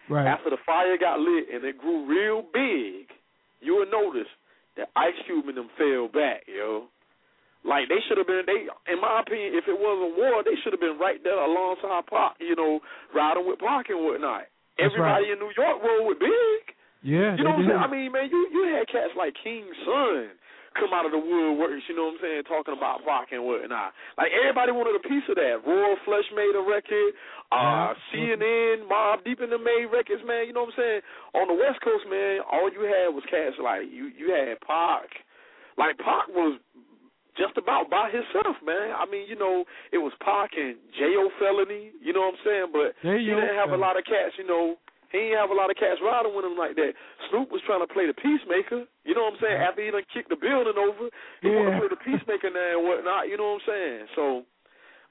Right. 0.09 0.25
After 0.25 0.49
the 0.49 0.61
fire 0.65 0.95
got 0.97 1.19
lit 1.19 1.51
and 1.51 1.65
it 1.65 1.77
grew 1.77 2.07
real 2.07 2.39
big, 2.53 3.11
you 3.59 3.75
will 3.75 3.91
notice 3.91 4.31
that 4.77 4.87
Ice 4.95 5.17
Cube 5.25 5.49
and 5.49 5.57
them 5.57 5.69
fell 5.75 6.07
back, 6.07 6.47
yo. 6.47 6.87
Like 7.67 7.89
they 7.91 7.99
should 8.07 8.15
have 8.15 8.29
been, 8.29 8.47
they, 8.47 8.71
in 8.87 9.01
my 9.03 9.19
opinion, 9.19 9.51
if 9.59 9.67
it 9.67 9.75
wasn't 9.75 10.15
war, 10.15 10.39
they 10.47 10.55
should 10.63 10.71
have 10.71 10.79
been 10.79 10.95
right 10.95 11.19
there 11.19 11.35
alongside 11.35 12.07
Pac, 12.07 12.39
you 12.39 12.55
know, 12.55 12.79
riding 13.11 13.43
with 13.43 13.59
Pac 13.59 13.89
and 13.91 13.99
whatnot. 13.99 14.47
That's 14.79 14.93
Everybody 14.95 15.35
in 15.35 15.43
New 15.43 15.51
York 15.51 15.83
rolled 15.83 16.07
with 16.07 16.19
Big. 16.23 16.76
Yeah. 17.07 17.39
You 17.39 17.47
know 17.47 17.55
what 17.55 17.63
I'm 17.63 17.71
saying? 17.71 17.79
I 17.79 17.87
mean, 17.87 18.11
man, 18.11 18.27
you 18.27 18.51
you 18.51 18.67
had 18.75 18.83
cats 18.91 19.15
like 19.15 19.31
King 19.39 19.63
Sun 19.87 20.35
come 20.75 20.93
out 20.93 21.07
of 21.07 21.11
the 21.15 21.17
woodworks, 21.17 21.81
you 21.89 21.97
know 21.97 22.13
what 22.13 22.21
I'm 22.21 22.21
saying, 22.21 22.43
talking 22.45 22.77
about 22.77 23.01
Pac 23.01 23.33
and 23.33 23.41
whatnot. 23.41 23.97
Like 24.13 24.29
everybody 24.29 24.69
wanted 24.69 24.93
a 24.93 25.03
piece 25.07 25.25
of 25.25 25.39
that. 25.39 25.65
Royal 25.65 25.97
Flush 26.05 26.29
made 26.37 26.53
a 26.53 26.61
record, 26.61 27.17
uh. 27.49 27.97
CNN, 28.13 28.85
Mobb 28.85 29.25
Deep 29.25 29.41
in 29.41 29.49
the 29.49 29.57
made 29.57 29.89
records, 29.89 30.21
man, 30.21 30.45
you 30.45 30.53
know 30.53 30.69
what 30.69 30.77
I'm 30.77 31.01
saying? 31.01 31.01
On 31.33 31.45
the 31.49 31.57
West 31.57 31.81
Coast, 31.81 32.05
man, 32.05 32.45
all 32.45 32.69
you 32.69 32.85
had 32.85 33.09
was 33.09 33.25
cats 33.25 33.57
like 33.57 33.89
you 33.89 34.13
you 34.13 34.29
had 34.29 34.59
Pac. 34.61 35.09
Like 35.81 35.97
Pac 35.97 36.29
was 36.29 36.61
just 37.37 37.57
about 37.57 37.89
by 37.89 38.09
himself, 38.09 38.57
man. 38.65 38.93
I 38.93 39.05
mean, 39.09 39.25
you 39.29 39.37
know, 39.37 39.63
it 39.93 40.01
was 40.01 40.13
Pac 40.21 40.53
and 40.57 40.77
J.O. 40.97 41.29
Felony, 41.39 41.93
you 42.01 42.11
know 42.13 42.29
what 42.29 42.37
I'm 42.37 42.43
saying? 42.45 42.69
But 42.73 42.89
he 43.23 43.33
didn't 43.33 43.57
have 43.57 43.71
a 43.73 43.79
lot 43.81 43.97
of 43.97 44.05
cats, 44.05 44.37
you 44.37 44.45
know. 44.45 44.77
He 45.11 45.31
didn't 45.31 45.39
have 45.39 45.51
a 45.51 45.57
lot 45.57 45.71
of 45.71 45.79
cats 45.79 46.03
riding 46.03 46.35
with 46.35 46.43
him 46.43 46.59
like 46.59 46.75
that. 46.75 46.91
Snoop 47.31 47.47
was 47.51 47.63
trying 47.63 47.79
to 47.79 47.87
play 47.87 48.07
the 48.07 48.17
peacemaker, 48.17 48.83
you 49.07 49.15
know 49.15 49.31
what 49.31 49.39
I'm 49.39 49.41
saying? 49.41 49.59
After 49.63 49.81
he 49.83 49.91
done 49.91 50.03
kicked 50.11 50.29
the 50.29 50.35
building 50.35 50.75
over, 50.75 51.07
he 51.41 51.47
Yeah. 51.47 51.55
wanted 51.55 51.71
to 51.71 51.79
play 51.79 51.91
the 51.95 52.03
peacemaker 52.03 52.49
now 52.51 52.79
and 52.79 52.83
whatnot, 52.87 53.29
you 53.29 53.37
know 53.39 53.55
what 53.55 53.63
I'm 53.63 53.67
saying? 53.71 54.01
So, 54.15 54.23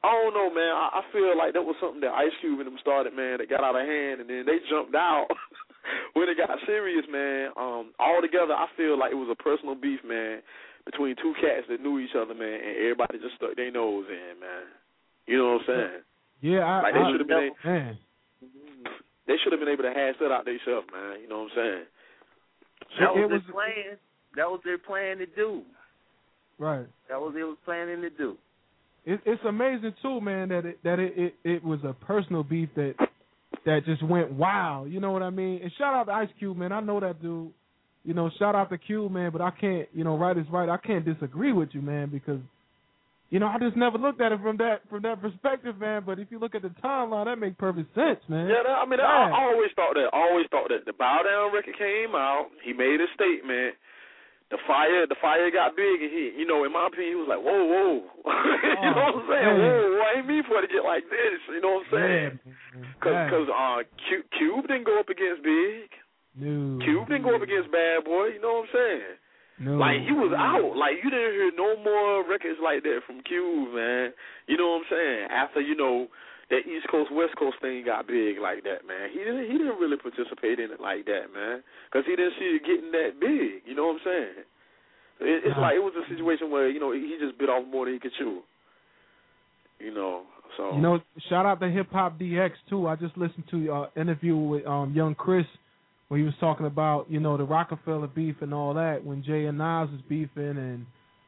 I 0.04 0.12
don't 0.12 0.34
know, 0.36 0.50
man. 0.52 0.70
I, 0.70 1.00
I 1.00 1.02
feel 1.10 1.32
like 1.36 1.54
that 1.56 1.64
was 1.64 1.76
something 1.80 2.04
that 2.04 2.12
Ice 2.12 2.36
Cube 2.40 2.60
and 2.60 2.68
them 2.68 2.78
started, 2.78 3.16
man, 3.16 3.38
that 3.38 3.48
got 3.48 3.64
out 3.64 3.74
of 3.74 3.86
hand, 3.86 4.20
and 4.20 4.28
then 4.28 4.44
they 4.44 4.60
jumped 4.68 4.94
out. 4.94 5.26
when 6.14 6.28
it 6.28 6.36
got 6.36 6.52
serious, 6.66 7.04
man, 7.08 7.50
um, 7.56 7.92
all 7.98 8.20
together, 8.20 8.52
I 8.52 8.68
feel 8.76 8.98
like 8.98 9.12
it 9.12 9.18
was 9.18 9.32
a 9.32 9.40
personal 9.40 9.74
beef, 9.74 10.00
man, 10.04 10.42
between 10.84 11.16
two 11.16 11.34
cats 11.40 11.66
that 11.68 11.80
knew 11.80 11.98
each 11.98 12.14
other, 12.14 12.34
man, 12.34 12.60
and 12.60 12.76
everybody 12.76 13.18
just 13.18 13.36
stuck 13.36 13.56
their 13.56 13.72
nose 13.72 14.06
in, 14.08 14.38
man. 14.38 14.68
You 15.26 15.38
know 15.38 15.58
what 15.58 15.62
I'm 15.62 15.66
saying? 15.66 16.02
Yeah, 16.42 16.62
I, 16.62 16.82
like 16.82 16.94
they 16.94 17.04
should 17.10 17.20
have 17.20 17.32
been, 17.32 17.50
man. 17.64 17.98
They 19.26 19.34
should 19.42 19.52
have 19.52 19.60
been 19.60 19.68
able 19.68 19.84
to 19.84 19.92
hash 19.92 20.14
that 20.20 20.32
out 20.32 20.44
themselves, 20.44 20.86
man. 20.92 21.20
You 21.20 21.28
know 21.28 21.42
what 21.42 21.52
I'm 21.52 21.56
saying? 21.56 21.84
That 23.00 23.14
was, 23.14 23.30
was- 23.30 23.42
their 23.42 23.52
plan. 23.52 23.98
That 24.36 24.48
was 24.50 24.60
their 24.64 24.78
plan 24.78 25.18
to 25.18 25.26
do. 25.26 25.62
Right. 26.58 26.86
That 27.08 27.20
was 27.20 27.32
they 27.34 27.42
was 27.42 27.56
planning 27.64 28.00
to 28.02 28.10
do. 28.10 28.36
It, 29.04 29.20
it's 29.24 29.42
amazing 29.46 29.94
too, 30.02 30.20
man, 30.20 30.48
that 30.48 30.66
it 30.66 30.78
that 30.84 30.98
it, 30.98 31.12
it 31.16 31.34
it 31.44 31.64
was 31.64 31.80
a 31.84 31.92
personal 31.92 32.42
beef 32.42 32.68
that 32.76 32.94
that 33.64 33.84
just 33.84 34.02
went 34.02 34.32
wild. 34.32 34.90
You 34.90 35.00
know 35.00 35.10
what 35.10 35.22
I 35.22 35.30
mean? 35.30 35.60
And 35.62 35.70
shout 35.78 35.94
out 35.94 36.04
to 36.04 36.12
Ice 36.12 36.28
Cube, 36.38 36.56
man. 36.56 36.72
I 36.72 36.80
know 36.80 37.00
that 37.00 37.20
dude. 37.22 37.52
You 38.04 38.14
know, 38.14 38.30
shout 38.38 38.54
out 38.54 38.70
to 38.70 38.78
Cube, 38.78 39.10
man. 39.10 39.32
But 39.32 39.40
I 39.42 39.50
can't, 39.50 39.88
you 39.92 40.04
know, 40.04 40.16
right 40.16 40.36
is 40.36 40.46
right. 40.50 40.68
I 40.68 40.76
can't 40.76 41.04
disagree 41.04 41.52
with 41.52 41.70
you, 41.72 41.82
man, 41.82 42.08
because 42.10 42.40
you 43.30 43.38
know 43.38 43.46
I 43.46 43.58
just 43.58 43.76
never 43.76 43.98
looked 43.98 44.20
at 44.20 44.32
it 44.32 44.40
from 44.40 44.56
that 44.58 44.86
from 44.88 45.02
that 45.02 45.20
perspective, 45.20 45.78
man. 45.78 46.02
But 46.06 46.18
if 46.18 46.30
you 46.30 46.38
look 46.38 46.54
at 46.54 46.62
the 46.62 46.70
timeline, 46.82 47.26
that 47.26 47.36
makes 47.36 47.56
perfect 47.58 47.94
sense, 47.94 48.20
man. 48.28 48.46
Yeah, 48.46 48.62
that, 48.62 48.76
I 48.78 48.86
mean, 48.86 49.00
I, 49.00 49.30
I 49.34 49.42
always 49.50 49.70
thought 49.74 49.94
that. 49.94 50.10
I 50.12 50.18
always 50.18 50.46
thought 50.50 50.68
that 50.70 50.86
the 50.86 50.94
Bow 50.94 51.22
Down 51.26 51.54
record 51.54 51.74
came 51.78 52.14
out. 52.14 52.48
He 52.62 52.72
made 52.72 53.00
a 53.02 53.08
statement. 53.14 53.74
The 54.46 54.62
fire, 54.62 55.10
the 55.10 55.18
fire 55.18 55.50
got 55.50 55.74
big, 55.74 56.06
and 56.06 56.12
he, 56.14 56.38
you 56.38 56.46
know, 56.46 56.62
in 56.62 56.70
my 56.70 56.86
opinion, 56.86 57.18
he 57.18 57.18
was 57.18 57.26
like, 57.26 57.42
"Whoa, 57.42 57.66
whoa," 57.66 58.06
you 58.78 58.90
know 58.94 59.10
what 59.10 59.18
I'm 59.18 59.26
saying? 59.26 59.58
man. 59.58 59.74
Whoa, 59.74 59.98
why 59.98 60.08
ain't 60.22 60.30
me 60.30 60.38
for 60.46 60.62
to 60.62 60.70
get 60.70 60.86
like 60.86 61.02
this? 61.10 61.42
You 61.50 61.58
know 61.58 61.82
what 61.82 61.90
I'm 61.90 61.98
saying? 61.98 62.32
Because, 62.94 63.26
because 63.26 63.48
uh, 63.50 63.82
Cube, 64.06 64.22
Cube 64.38 64.70
didn't 64.70 64.86
go 64.86 65.02
up 65.02 65.10
against 65.10 65.42
Big. 65.42 65.90
No. 66.38 66.78
Cube 66.78 67.10
didn't 67.10 67.26
go 67.26 67.34
up 67.34 67.42
against 67.42 67.74
Bad 67.74 68.06
Boy. 68.06 68.38
You 68.38 68.40
know 68.40 68.62
what 68.62 68.70
I'm 68.70 68.74
saying? 68.76 69.18
No. 69.58 69.80
Like 69.80 70.04
he 70.04 70.12
was 70.12 70.36
out. 70.36 70.76
Like 70.76 71.00
you 71.00 71.08
didn't 71.08 71.32
hear 71.32 71.50
no 71.56 71.80
more 71.80 72.20
records 72.28 72.60
like 72.60 72.82
that 72.84 73.00
from 73.06 73.24
Cube, 73.24 73.72
man. 73.72 74.12
You 74.46 74.56
know 74.60 74.76
what 74.76 74.84
I'm 74.84 74.88
saying? 74.92 75.22
After 75.32 75.60
you 75.60 75.76
know 75.76 76.08
that 76.50 76.68
East 76.68 76.86
Coast 76.90 77.08
West 77.08 77.34
Coast 77.40 77.56
thing 77.64 77.80
got 77.84 78.06
big 78.06 78.36
like 78.36 78.68
that, 78.68 78.84
man. 78.84 79.08
He 79.10 79.24
didn't. 79.24 79.48
He 79.48 79.56
didn't 79.56 79.80
really 79.80 79.96
participate 79.96 80.60
in 80.60 80.70
it 80.70 80.80
like 80.80 81.08
that, 81.08 81.32
man, 81.32 81.64
because 81.88 82.04
he 82.04 82.14
didn't 82.14 82.36
see 82.38 82.60
it 82.60 82.68
getting 82.68 82.92
that 82.92 83.16
big. 83.16 83.64
You 83.64 83.74
know 83.74 83.88
what 83.88 84.04
I'm 84.04 84.04
saying? 84.04 84.36
It, 85.24 85.48
it's 85.48 85.58
like 85.58 85.80
it 85.80 85.84
was 85.84 85.96
a 85.96 86.04
situation 86.12 86.52
where 86.52 86.68
you 86.68 86.78
know 86.78 86.92
he 86.92 87.16
just 87.16 87.38
bit 87.40 87.48
off 87.48 87.64
more 87.64 87.86
than 87.88 87.94
he 87.94 88.00
could 88.00 88.12
chew. 88.18 88.44
You 89.80 89.92
know, 89.92 90.24
so 90.56 90.76
You 90.76 90.82
know, 90.82 91.00
shout 91.28 91.46
out 91.46 91.60
to 91.60 91.66
HipHopDX 91.66 92.50
too. 92.68 92.88
I 92.88 92.96
just 92.96 93.16
listened 93.16 93.44
to 93.50 93.72
uh 93.72 93.86
interview 93.96 94.36
with 94.36 94.66
um 94.66 94.92
young 94.94 95.14
Chris 95.14 95.46
where 96.08 96.18
he 96.18 96.24
was 96.24 96.34
talking 96.40 96.66
about, 96.66 97.10
you 97.10 97.20
know, 97.20 97.36
the 97.36 97.44
Rockefeller 97.44 98.06
beef 98.06 98.36
and 98.40 98.54
all 98.54 98.74
that 98.74 99.04
when 99.04 99.22
Jay 99.24 99.46
and 99.46 99.58
Nas 99.58 99.90
was 99.90 100.00
beefing 100.08 100.56
and 100.58 100.86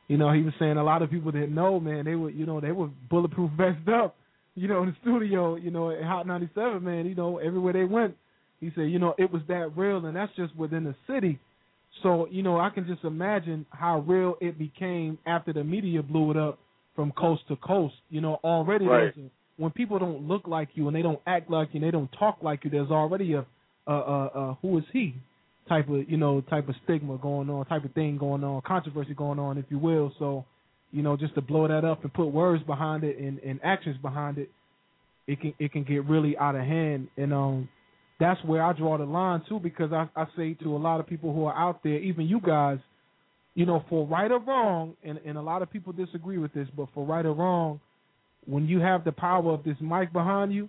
you 0.09 0.17
know, 0.17 0.33
he 0.33 0.43
was 0.43 0.55
saying 0.59 0.79
a 0.79 0.83
lot 0.85 1.03
of 1.03 1.11
people 1.11 1.31
didn't 1.31 1.55
know, 1.55 1.79
man, 1.79 2.05
they 2.05 2.15
were 2.15 2.31
you 2.31 2.47
know, 2.47 2.61
they 2.61 2.73
were 2.73 2.89
bulletproof 3.11 3.51
vested 3.57 3.89
up, 3.93 4.17
you 4.55 4.69
know, 4.69 4.83
in 4.83 4.89
the 4.91 4.97
studio, 5.03 5.57
you 5.57 5.71
know, 5.71 5.91
at 5.91 6.03
Hot 6.03 6.27
ninety 6.27 6.49
seven, 6.55 6.83
man, 6.85 7.07
you 7.07 7.15
know, 7.15 7.39
everywhere 7.39 7.73
they 7.73 7.85
went. 7.85 8.17
He 8.61 8.73
said, 8.75 8.91
you 8.91 8.99
know, 8.99 9.15
it 9.19 9.31
was 9.33 9.43
that 9.49 9.77
real 9.77 10.05
and 10.05 10.17
that's 10.17 10.35
just 10.35 10.55
within 10.57 10.85
the 10.85 10.95
city. 11.07 11.39
So, 12.03 12.29
you 12.31 12.43
know, 12.43 12.59
I 12.61 12.71
can 12.71 12.87
just 12.87 13.05
imagine 13.05 13.67
how 13.71 14.01
real 14.01 14.37
it 14.41 14.59
became 14.59 15.19
after 15.27 15.53
the 15.53 15.65
media 15.65 16.03
blew 16.03 16.31
it 16.31 16.37
up 16.37 16.59
from 16.95 17.13
coast 17.13 17.43
to 17.49 17.57
coast. 17.57 17.95
You 18.11 18.21
know, 18.21 18.39
already 18.45 18.87
Right. 18.87 19.15
when 19.57 19.71
people 19.73 19.99
don't 19.99 20.27
look 20.29 20.47
like 20.47 20.69
you 20.75 20.87
and 20.89 20.97
they 20.97 21.03
don't 21.03 21.21
act 21.27 21.51
like 21.51 21.69
you 21.73 21.79
and 21.81 21.85
they 21.85 21.91
don't 21.91 22.11
talk 22.19 22.39
like 22.43 22.65
you, 22.65 22.71
there's 22.71 22.91
already 22.91 23.35
a, 23.35 23.45
a, 23.89 23.93
a, 23.93 24.27
a 24.27 24.59
who 24.63 24.79
is 24.79 24.85
he 24.93 25.15
type 25.69 25.89
of 25.89 26.09
you 26.09 26.17
know 26.17 26.41
type 26.43 26.69
of 26.69 26.75
stigma 26.85 27.19
going 27.19 27.51
on, 27.51 27.65
type 27.67 27.85
of 27.85 27.93
thing 27.93 28.17
going 28.19 28.45
on, 28.45 28.63
controversy 28.67 29.15
going 29.15 29.39
on, 29.39 29.59
if 29.59 29.67
you 29.69 29.79
will. 29.79 30.13
So, 30.19 30.45
you 30.93 31.03
know, 31.03 31.17
just 31.17 31.35
to 31.35 31.43
blow 31.43 31.69
that 31.69 31.85
up 31.85 32.03
and 32.03 32.13
put 32.13 32.27
words 32.27 32.63
behind 32.65 33.05
it 33.05 33.19
and, 33.19 33.39
and 33.41 33.61
actions 33.63 33.97
behind 34.01 34.39
it, 34.39 34.51
it 35.27 35.41
can 35.41 35.55
it 35.59 35.73
can 35.73 35.85
get 35.85 36.07
really 36.07 36.37
out 36.39 36.55
of 36.55 36.63
hand. 36.63 37.09
And 37.17 37.33
um, 37.33 37.69
that's 38.19 38.43
where 38.45 38.63
I 38.63 38.73
draw 38.73 38.99
the 38.99 39.05
line 39.05 39.43
too, 39.49 39.61
because 39.61 39.93
I, 39.93 40.09
I 40.17 40.27
say 40.37 40.55
to 40.63 40.77
a 40.77 40.79
lot 40.79 41.01
of 41.01 41.07
people 41.07 41.35
who 41.35 41.45
are 41.45 41.57
out 41.57 41.83
there, 41.85 41.99
even 41.99 42.27
you 42.27 42.41
guys, 42.41 42.79
you 43.55 43.67
know, 43.67 43.85
for 43.89 44.07
right 44.07 44.31
or 44.31 44.41
wrong, 44.41 44.95
and, 45.05 45.19
and 45.25 45.37
a 45.37 45.43
lot 45.43 45.63
of 45.63 45.71
people 45.71 45.93
disagree 45.93 46.39
with 46.39 46.53
this, 46.53 46.69
but 46.77 46.89
for 46.95 47.05
right 47.05 47.27
or 47.27 47.33
wrong, 47.33 47.81
when 48.47 48.67
you 48.67 48.81
have 48.81 49.05
the 49.05 49.13
power 49.13 49.53
of 49.53 49.65
this 49.65 49.77
mic 49.81 50.13
behind 50.13 50.53
you, 50.53 50.69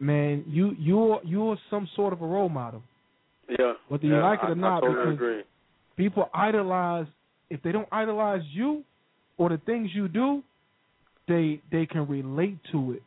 man, 0.00 0.44
you 0.46 0.74
you're 0.78 1.20
you're 1.24 1.56
some 1.70 1.88
sort 1.96 2.12
of 2.12 2.22
a 2.22 2.26
role 2.26 2.48
model. 2.48 2.82
yeah. 3.48 3.72
Whether 3.88 4.06
you 4.06 4.20
like 4.20 4.40
it 4.42 4.46
I, 4.46 4.50
or 4.50 4.54
not, 4.54 4.78
I 4.78 4.80
totally 4.86 4.96
because 4.96 5.14
agree. 5.14 5.42
people 5.96 6.28
idolize 6.34 7.06
if 7.50 7.62
they 7.62 7.72
don't 7.72 7.88
idolize 7.90 8.42
you 8.52 8.84
or 9.38 9.48
the 9.48 9.58
things 9.64 9.90
you 9.94 10.08
do, 10.08 10.42
they 11.28 11.60
they 11.70 11.86
can 11.86 12.06
relate 12.08 12.58
to 12.72 12.92
it 12.92 13.02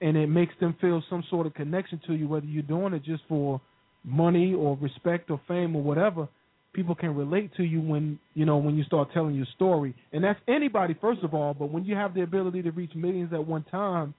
and 0.00 0.16
it 0.16 0.26
makes 0.26 0.54
them 0.60 0.76
feel 0.80 1.02
some 1.08 1.22
sort 1.30 1.46
of 1.46 1.54
connection 1.54 2.00
to 2.06 2.14
you 2.14 2.28
whether 2.28 2.46
you're 2.46 2.62
doing 2.62 2.92
it 2.92 3.02
just 3.04 3.22
for 3.28 3.60
money 4.04 4.54
or 4.54 4.76
respect 4.80 5.30
or 5.30 5.40
fame 5.46 5.74
or 5.76 5.82
whatever 5.82 6.28
people 6.72 6.94
can 6.94 7.14
relate 7.14 7.50
to 7.56 7.62
you 7.62 7.80
when 7.80 8.18
you 8.34 8.44
know 8.44 8.56
when 8.56 8.76
you 8.76 8.84
start 8.84 9.08
telling 9.12 9.34
your 9.34 9.46
story 9.54 9.94
and 10.12 10.22
that's 10.22 10.40
anybody 10.48 10.94
first 11.00 11.22
of 11.22 11.34
all 11.34 11.54
but 11.54 11.70
when 11.70 11.84
you 11.84 11.94
have 11.94 12.14
the 12.14 12.22
ability 12.22 12.62
to 12.62 12.70
reach 12.72 12.94
millions 12.94 13.32
at 13.32 13.44
one 13.44 13.64
time 13.70 14.14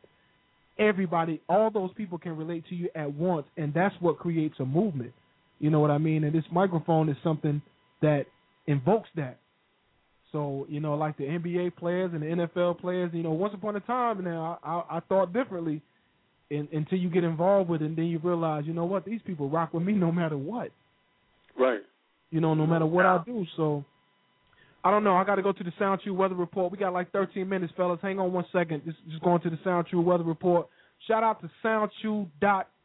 everybody 0.80 1.41
all 1.49 1.69
those 1.72 1.91
people 1.95 2.17
can 2.17 2.35
relate 2.35 2.64
to 2.69 2.75
you 2.75 2.89
at 2.95 3.11
once 3.14 3.45
and 3.57 3.73
that's 3.73 3.95
what 3.99 4.17
creates 4.17 4.56
a 4.59 4.65
movement. 4.65 5.14
You 5.59 5.69
know 5.69 5.80
what 5.80 5.91
i 5.91 5.97
mean? 5.97 6.23
And 6.23 6.33
this 6.33 6.43
microphone 6.51 7.09
is 7.09 7.17
something 7.23 7.61
that 8.01 8.25
invokes 8.67 9.09
that. 9.15 9.39
So 10.31 10.65
you 10.69 10.80
know, 10.80 10.95
like 10.95 11.17
the 11.17 11.23
NBA 11.23 11.75
players 11.77 12.11
and 12.14 12.22
the 12.22 12.47
NFL 12.47 12.80
players, 12.80 13.11
you 13.14 13.23
know, 13.23 13.31
once 13.31 13.53
upon 13.53 13.75
a 13.75 13.80
time 13.81 14.23
now, 14.23 14.59
I, 14.64 14.69
I, 14.69 14.97
I 14.97 14.99
thought 15.01 15.33
differently, 15.33 15.81
in, 16.49 16.67
until 16.72 16.97
you 16.97 17.09
get 17.09 17.23
involved 17.23 17.69
with 17.69 17.81
it, 17.81 17.85
and 17.85 17.97
then 17.97 18.06
you 18.06 18.19
realize, 18.19 18.64
you 18.65 18.73
know 18.73 18.85
what, 18.85 19.06
these 19.06 19.22
people 19.25 19.49
rock 19.49 19.73
with 19.73 19.83
me 19.83 19.93
no 19.93 20.11
matter 20.11 20.38
what, 20.38 20.72
Right. 21.59 21.81
you 22.30 22.39
know, 22.41 22.53
no 22.53 22.67
matter 22.67 22.85
what 22.85 23.06
I 23.06 23.22
do. 23.25 23.45
So 23.56 23.83
I 24.88 24.91
don't 24.91 25.03
know. 25.03 25.17
I 25.17 25.25
got 25.25 25.35
to 25.35 25.41
go 25.41 25.51
to 25.51 25.64
the 25.66 25.74
SoundChew 25.77 26.16
Weather 26.16 26.33
Report. 26.33 26.72
We 26.72 26.77
got 26.77 26.93
like 26.93 27.11
13 27.11 27.49
minutes, 27.49 27.74
fellas. 27.75 27.99
Hang 28.01 28.19
on 28.19 28.32
one 28.32 28.45
second. 28.53 28.85
Just 28.85 28.98
just 29.09 29.22
going 29.22 29.41
to 29.41 29.49
the 29.49 29.57
SoundChew 29.57 30.01
Weather 30.01 30.24
Report. 30.24 30.69
Shout 31.09 31.24
out 31.24 31.41
to 31.41 31.49
SoundChew.com. 31.61 32.64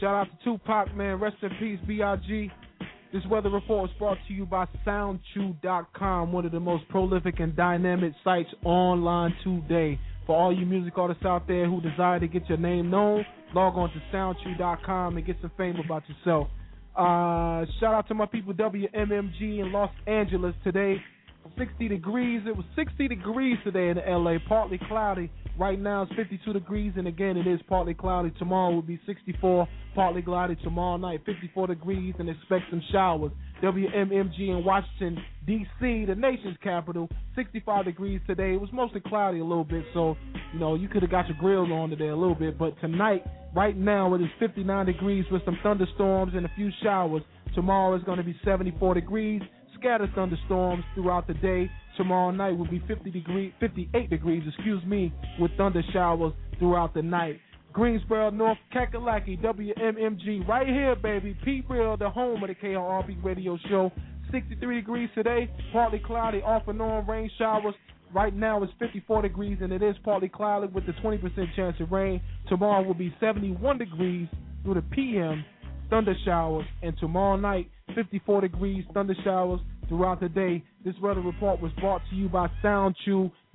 Shout 0.00 0.14
out 0.14 0.28
to 0.30 0.44
Tupac, 0.44 0.94
man. 0.94 1.18
Rest 1.18 1.36
in 1.42 1.50
peace, 1.58 1.80
B.I.G. 1.86 2.50
This 3.12 3.22
weather 3.30 3.50
report 3.50 3.90
is 3.90 3.96
brought 3.98 4.18
to 4.28 4.34
you 4.34 4.46
by 4.46 4.66
SoundChew.com, 4.86 6.30
one 6.30 6.46
of 6.46 6.52
the 6.52 6.60
most 6.60 6.86
prolific 6.88 7.40
and 7.40 7.56
dynamic 7.56 8.12
sites 8.22 8.50
online 8.64 9.34
today. 9.42 9.98
For 10.26 10.36
all 10.36 10.56
you 10.56 10.66
music 10.66 10.96
artists 10.98 11.24
out 11.24 11.48
there 11.48 11.68
who 11.68 11.80
desire 11.80 12.20
to 12.20 12.28
get 12.28 12.48
your 12.48 12.58
name 12.58 12.90
known, 12.90 13.24
log 13.54 13.76
on 13.76 13.90
to 13.90 14.02
SoundChew.com 14.14 15.16
and 15.16 15.26
get 15.26 15.36
some 15.40 15.50
fame 15.56 15.76
about 15.84 16.02
yourself. 16.08 16.48
Uh, 16.94 17.64
shout 17.80 17.94
out 17.94 18.06
to 18.08 18.14
my 18.14 18.26
people 18.26 18.52
WMMG 18.52 19.60
in 19.60 19.72
Los 19.72 19.90
Angeles 20.06 20.54
today. 20.62 20.96
60 21.58 21.88
degrees. 21.88 22.42
It 22.46 22.56
was 22.56 22.64
60 22.76 23.08
degrees 23.08 23.58
today 23.64 23.88
in 23.90 23.96
LA, 23.96 24.36
partly 24.48 24.78
cloudy. 24.88 25.30
Right 25.58 25.78
now 25.78 26.02
it's 26.02 26.12
52 26.14 26.52
degrees, 26.52 26.92
and 26.96 27.08
again 27.08 27.36
it 27.36 27.46
is 27.46 27.60
partly 27.68 27.94
cloudy. 27.94 28.30
Tomorrow 28.38 28.74
will 28.74 28.82
be 28.82 29.00
64, 29.06 29.66
partly 29.94 30.22
cloudy. 30.22 30.56
Tomorrow 30.62 30.98
night 30.98 31.20
54 31.26 31.66
degrees, 31.66 32.14
and 32.18 32.28
expect 32.30 32.64
some 32.70 32.82
showers. 32.92 33.32
WMMG 33.62 34.50
in 34.50 34.64
Washington 34.64 35.18
D.C., 35.46 36.04
the 36.04 36.14
nation's 36.14 36.56
capital, 36.62 37.08
65 37.34 37.86
degrees 37.86 38.20
today. 38.26 38.54
It 38.54 38.60
was 38.60 38.70
mostly 38.72 39.00
cloudy 39.00 39.40
a 39.40 39.44
little 39.44 39.64
bit, 39.64 39.84
so 39.94 40.16
you 40.52 40.60
know 40.60 40.76
you 40.76 40.88
could 40.88 41.02
have 41.02 41.10
got 41.10 41.26
your 41.26 41.36
grill 41.38 41.72
on 41.72 41.90
today 41.90 42.08
a 42.08 42.16
little 42.16 42.36
bit. 42.36 42.56
But 42.56 42.80
tonight, 42.80 43.24
right 43.54 43.76
now, 43.76 44.14
it 44.14 44.20
is 44.20 44.28
59 44.38 44.86
degrees 44.86 45.24
with 45.32 45.44
some 45.44 45.58
thunderstorms 45.62 46.34
and 46.36 46.46
a 46.46 46.50
few 46.54 46.70
showers. 46.82 47.22
Tomorrow 47.54 47.96
is 47.96 48.04
going 48.04 48.18
to 48.18 48.24
be 48.24 48.36
74 48.44 48.94
degrees 48.94 49.42
scattered 49.78 50.10
thunderstorms 50.14 50.84
throughout 50.94 51.26
the 51.26 51.34
day. 51.34 51.70
Tomorrow 51.96 52.30
night 52.30 52.56
will 52.56 52.68
be 52.68 52.82
50 52.86 53.10
degree, 53.10 53.54
58 53.60 54.10
degrees, 54.10 54.42
excuse 54.46 54.84
me, 54.84 55.12
with 55.40 55.50
thunder 55.56 55.82
showers 55.92 56.32
throughout 56.58 56.94
the 56.94 57.02
night. 57.02 57.40
Greensboro, 57.72 58.30
North 58.30 58.58
Kakalaki, 58.74 59.40
WMMG, 59.42 60.46
right 60.48 60.66
here, 60.66 60.96
baby. 60.96 61.36
Pete 61.44 61.64
Real, 61.68 61.96
the 61.96 62.08
home 62.08 62.42
of 62.42 62.48
the 62.48 62.54
KIRP 62.54 63.22
radio 63.22 63.58
show. 63.68 63.92
63 64.32 64.76
degrees 64.76 65.08
today, 65.14 65.50
partly 65.72 66.00
cloudy, 66.04 66.38
off 66.42 66.68
and 66.68 66.80
on, 66.80 67.06
rain 67.06 67.30
showers. 67.38 67.74
Right 68.14 68.34
now 68.34 68.62
it's 68.62 68.72
54 68.78 69.22
degrees 69.22 69.58
and 69.60 69.72
it 69.72 69.82
is 69.82 69.94
partly 70.02 70.28
cloudy 70.28 70.66
with 70.68 70.84
a 70.88 70.92
20% 71.06 71.54
chance 71.54 71.76
of 71.80 71.92
rain. 71.92 72.20
Tomorrow 72.48 72.82
will 72.86 72.94
be 72.94 73.14
71 73.20 73.78
degrees 73.78 74.28
through 74.62 74.74
the 74.74 74.82
PM, 74.82 75.44
thunder 75.90 76.14
showers, 76.24 76.64
and 76.82 76.96
tomorrow 76.98 77.36
night 77.36 77.70
54 77.94 78.42
degrees, 78.42 78.84
thunder 78.94 79.14
showers 79.24 79.60
throughout 79.88 80.20
the 80.20 80.28
day. 80.28 80.64
This 80.84 80.94
weather 81.02 81.20
report 81.20 81.60
was 81.60 81.72
brought 81.80 82.02
to 82.10 82.16
you 82.16 82.28
by 82.28 82.48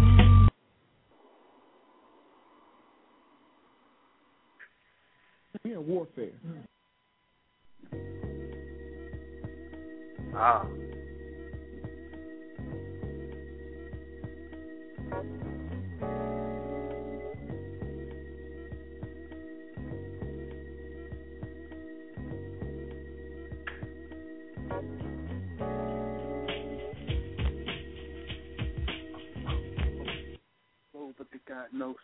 We're 5.64 5.80
in 5.80 5.86
warfare. 5.86 6.30
Ah. 10.36 10.66
Oh, 30.96 31.12
but 31.18 31.30
the 31.32 31.38
God 31.46 31.66
knows. 31.72 31.96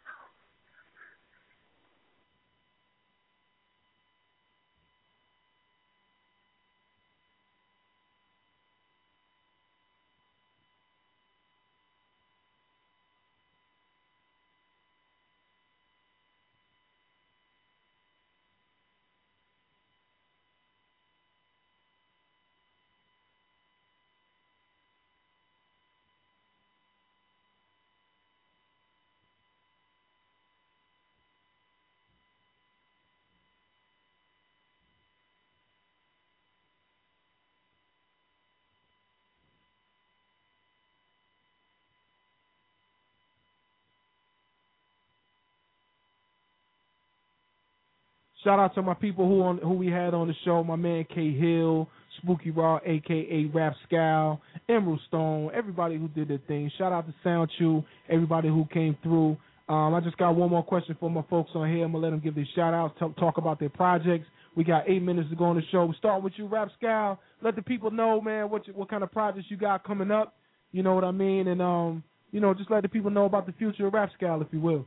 Shout 48.45 48.59
out 48.59 48.75
to 48.75 48.83
my 48.83 48.95
people 48.95 49.29
who 49.29 49.43
on 49.43 49.59
who 49.59 49.75
we 49.75 49.89
had 49.89 50.15
on 50.15 50.27
the 50.27 50.35
show. 50.45 50.65
My 50.65 50.77
man 50.77 51.05
K 51.15 51.33
Hill, 51.33 51.89
Spooky 52.23 52.51
Raw, 52.51 52.81
aka 52.87 53.45
Rap 53.53 53.75
Scowl, 53.87 54.41
Emerald 54.69 55.01
Stone, 55.09 55.51
everybody 55.55 55.99
who 55.99 56.09
did 56.09 56.29
their 56.29 56.41
thing. 56.49 56.71
Shout 56.79 56.93
out 56.93 57.07
to 57.07 57.15
Sound 57.23 57.51
Chew, 57.59 57.85
everybody 58.09 58.49
who 58.49 58.67
came 58.73 58.97
through. 59.03 59.37
Um, 59.69 59.95
I 59.95 60.01
just 60.01 60.17
got 60.17 60.35
one 60.35 60.51
more 60.51 60.65
question 60.65 60.97
for 60.99 61.11
my 61.11 61.23
folks 61.29 61.51
on 61.55 61.69
here. 61.71 61.85
I'm 61.85 61.93
gonna 61.93 62.05
let 62.05 62.11
them 62.11 62.21
give 62.21 62.35
their 62.35 62.49
shout 62.57 62.73
outs, 62.73 62.99
talk, 62.99 63.17
talk 63.17 63.39
about 63.39 63.61
their 63.61 63.69
projects. 63.69 64.27
We 64.57 64.65
got 64.65 64.89
eight 64.89 65.03
minutes 65.03 65.29
to 65.31 65.37
go 65.37 65.45
on 65.45 65.57
the 65.57 65.63
show. 65.71 65.85
We 65.85 65.95
start 65.97 66.23
with 66.23 66.33
you, 66.37 66.49
Rapscal. 66.49 67.19
Let 67.43 67.57
the 67.57 67.63
people 67.63 67.91
know, 67.91 68.21
man, 68.21 68.51
what 68.51 68.67
you, 68.67 68.73
what 68.73 68.89
kind 68.89 69.03
of 69.03 69.13
projects 69.13 69.47
you 69.49 69.57
got 69.57 69.85
coming 69.85 70.11
up. 70.11 70.35
You 70.73 70.83
know 70.83 70.95
what 70.95 71.05
I 71.05 71.13
mean, 71.13 71.49
and 71.49 71.61
um, 71.61 72.03
you 72.33 72.41
know, 72.41 72.55
just 72.55 72.71
let 72.71 72.83
the 72.83 72.89
people 72.89 73.11
know 73.11 73.27
about 73.27 73.47
the 73.47 73.53
future 73.53 73.87
of 73.87 73.93
Rapscal, 73.93 74.41
if 74.41 74.49
you 74.51 74.61
will. 74.61 74.87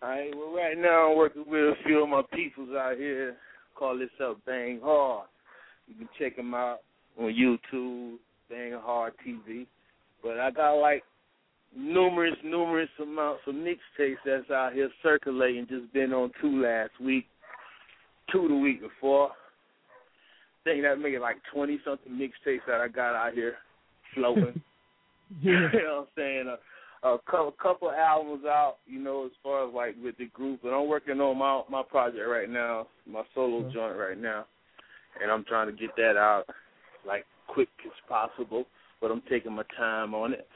All 0.00 0.10
right, 0.10 0.30
well, 0.32 0.54
right 0.54 0.78
now 0.78 1.10
I'm 1.10 1.16
working 1.16 1.44
with 1.48 1.60
a 1.60 1.74
few 1.84 2.04
of 2.04 2.08
my 2.08 2.22
peoples 2.32 2.70
out 2.70 2.96
here. 2.96 3.36
Call 3.76 3.98
this 3.98 4.10
up 4.22 4.38
Bang 4.46 4.80
Hard. 4.82 5.26
You 5.88 5.94
can 5.96 6.08
check 6.18 6.36
them 6.36 6.54
out 6.54 6.78
on 7.18 7.34
YouTube, 7.34 8.16
Bang 8.48 8.78
Hard 8.80 9.14
TV. 9.26 9.66
But 10.22 10.38
I 10.38 10.52
got 10.52 10.74
like 10.74 11.02
numerous, 11.76 12.36
numerous 12.44 12.88
amounts 13.02 13.42
of 13.48 13.56
mixtapes 13.56 14.16
that's 14.24 14.48
out 14.50 14.72
here 14.72 14.88
circulating. 15.02 15.66
Just 15.68 15.92
been 15.92 16.12
on 16.12 16.30
two 16.40 16.62
last 16.62 16.92
week, 17.00 17.26
two 18.30 18.46
the 18.46 18.54
week 18.54 18.80
before. 18.80 19.30
I 19.30 20.70
think 20.70 20.82
that 20.84 21.00
made 21.00 21.14
it 21.14 21.20
like 21.20 21.38
20 21.52 21.80
something 21.84 22.12
mixtapes 22.12 22.60
that 22.68 22.80
I 22.80 22.86
got 22.86 23.16
out 23.16 23.34
here 23.34 23.54
floating. 24.14 24.62
Yeah. 25.42 25.68
you 25.72 25.82
know 25.82 25.94
what 25.94 26.00
I'm 26.00 26.06
saying? 26.16 26.44
Uh, 26.52 26.56
a 27.02 27.16
couple, 27.30 27.54
couple 27.62 27.90
albums 27.90 28.44
out, 28.44 28.76
you 28.86 28.98
know, 28.98 29.26
as 29.26 29.32
far 29.42 29.68
as 29.68 29.74
like 29.74 29.94
with 30.02 30.16
the 30.18 30.26
group. 30.26 30.60
But 30.62 30.70
I'm 30.70 30.88
working 30.88 31.20
on 31.20 31.38
my 31.38 31.62
my 31.70 31.82
project 31.88 32.26
right 32.28 32.48
now, 32.48 32.88
my 33.06 33.22
solo 33.34 33.62
Mhm. 33.62 33.72
joint 33.72 33.96
right 33.96 34.18
now, 34.18 34.46
and 35.20 35.30
I'm 35.30 35.44
trying 35.44 35.66
to 35.66 35.72
get 35.72 35.94
that 35.96 36.16
out 36.16 36.46
like 37.04 37.24
quick 37.46 37.68
as 37.84 37.92
possible. 38.08 38.66
But 39.00 39.10
I'm 39.10 39.22
taking 39.22 39.52
my 39.52 39.62
time 39.76 40.14
on 40.14 40.32
it 40.32 40.48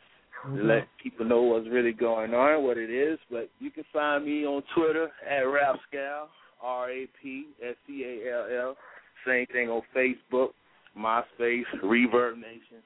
to 0.57 0.62
let 0.62 0.89
people 0.99 1.25
know 1.25 1.43
what's 1.43 1.69
really 1.69 1.93
going 1.93 2.35
on, 2.35 2.65
what 2.65 2.77
it 2.77 2.91
is. 2.91 3.21
But 3.31 3.49
you 3.61 3.71
can 3.71 3.85
find 3.93 4.25
me 4.25 4.45
on 4.45 4.62
Twitter 4.75 5.12
at 5.25 5.45
Rapscal, 5.45 6.29
R 6.61 6.91
A 6.91 7.07
P 7.21 7.47
S 7.62 7.77
C 7.87 8.05
A 8.05 8.33
L 8.33 8.69
L. 8.69 8.77
Same 9.25 9.47
thing 9.47 9.71
on 9.71 9.83
Facebook, 9.95 10.53
MySpace, 10.99 11.65
ReverbNation, 11.85 12.83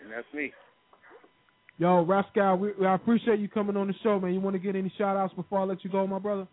and 0.00 0.12
that's 0.12 0.30
me. 0.34 0.52
Yo, 1.78 2.04
Rapscal, 2.04 2.58
we, 2.58 2.86
I 2.86 2.94
appreciate 2.94 3.38
you 3.38 3.48
coming 3.48 3.76
on 3.76 3.86
the 3.86 3.94
show, 4.02 4.18
man. 4.18 4.34
You 4.34 4.40
want 4.40 4.54
to 4.54 4.60
get 4.60 4.74
any 4.74 4.92
shout 4.98 5.16
outs 5.16 5.32
before 5.34 5.60
I 5.60 5.64
let 5.64 5.84
you 5.84 5.90
go, 5.90 6.06
my 6.06 6.18
brother? 6.18 6.46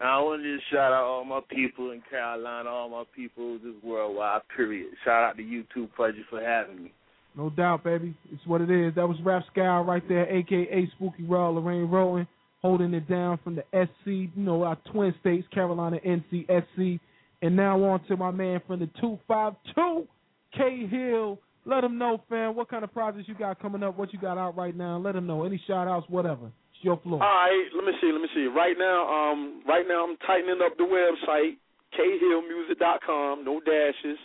I 0.00 0.20
want 0.20 0.42
to 0.42 0.56
just 0.56 0.70
shout 0.70 0.92
out 0.92 1.04
all 1.04 1.24
my 1.24 1.40
people 1.48 1.92
in 1.92 2.02
Carolina, 2.10 2.68
all 2.68 2.90
my 2.90 3.04
people 3.14 3.58
just 3.58 3.82
worldwide. 3.84 4.42
Period. 4.54 4.88
Shout 5.04 5.22
out 5.22 5.36
to 5.36 5.42
you 5.42 5.64
too, 5.72 5.88
Pudgy, 5.96 6.24
for 6.28 6.42
having 6.42 6.84
me. 6.84 6.92
No 7.36 7.48
doubt, 7.50 7.84
baby. 7.84 8.14
It's 8.30 8.44
what 8.46 8.60
it 8.60 8.70
is. 8.70 8.94
That 8.96 9.08
was 9.08 9.16
Rapscal 9.18 9.86
right 9.86 10.06
there, 10.08 10.28
aka 10.28 10.90
Spooky 10.96 11.22
Raw, 11.22 11.52
Lajuane 11.52 11.90
Wroten, 11.90 12.26
holding 12.60 12.92
it 12.92 13.08
down 13.08 13.38
from 13.42 13.54
the 13.56 13.64
SC, 13.72 14.06
you 14.06 14.30
know, 14.36 14.64
our 14.64 14.76
twin 14.92 15.14
states, 15.20 15.46
Carolina, 15.54 15.98
NC, 16.04 16.46
SC. 16.46 17.00
And 17.40 17.56
now 17.56 17.82
on 17.84 18.04
to 18.06 18.16
my 18.16 18.30
man 18.30 18.60
from 18.66 18.80
the 18.80 18.90
252, 19.00 20.06
K 20.56 20.86
Hill. 20.86 21.38
Let 21.64 21.82
them 21.82 21.96
know, 21.96 22.20
fam, 22.28 22.56
what 22.56 22.68
kind 22.68 22.82
of 22.82 22.92
projects 22.92 23.28
you 23.28 23.34
got 23.34 23.60
coming 23.60 23.82
up, 23.82 23.96
what 23.96 24.12
you 24.12 24.18
got 24.18 24.36
out 24.36 24.56
right 24.56 24.76
now. 24.76 24.98
Let 24.98 25.14
them 25.14 25.26
know. 25.26 25.44
Any 25.44 25.62
shout 25.66 25.86
outs, 25.86 26.06
whatever. 26.08 26.46
It's 26.46 26.82
your 26.82 26.98
floor. 26.98 27.22
All 27.22 27.28
right, 27.28 27.66
let 27.76 27.84
me 27.84 27.92
see, 28.00 28.10
let 28.10 28.20
me 28.20 28.28
see. 28.34 28.46
Right 28.46 28.74
now, 28.76 29.06
um, 29.06 29.62
right 29.66 29.84
now 29.86 30.04
I'm 30.04 30.16
tightening 30.26 30.58
up 30.64 30.76
the 30.76 30.84
website, 30.84 31.56
khillmusic.com, 31.94 33.44
no 33.44 33.60
dashes. 33.60 34.18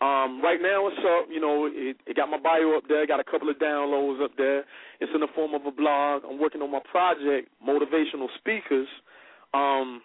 Um, 0.00 0.42
right 0.42 0.60
now 0.60 0.86
it's 0.88 0.98
up, 0.98 1.28
you 1.30 1.40
know, 1.40 1.66
it, 1.72 1.96
it 2.06 2.16
got 2.16 2.28
my 2.28 2.38
bio 2.38 2.76
up 2.76 2.84
there, 2.88 3.06
got 3.06 3.20
a 3.20 3.24
couple 3.24 3.48
of 3.48 3.56
downloads 3.56 4.22
up 4.22 4.32
there. 4.36 4.64
It's 5.00 5.12
in 5.14 5.20
the 5.20 5.28
form 5.34 5.54
of 5.54 5.64
a 5.64 5.70
blog. 5.70 6.22
I'm 6.28 6.38
working 6.38 6.60
on 6.60 6.70
my 6.70 6.80
project, 6.90 7.48
Motivational 7.66 8.28
Speakers. 8.38 8.88
Um, 9.54 10.02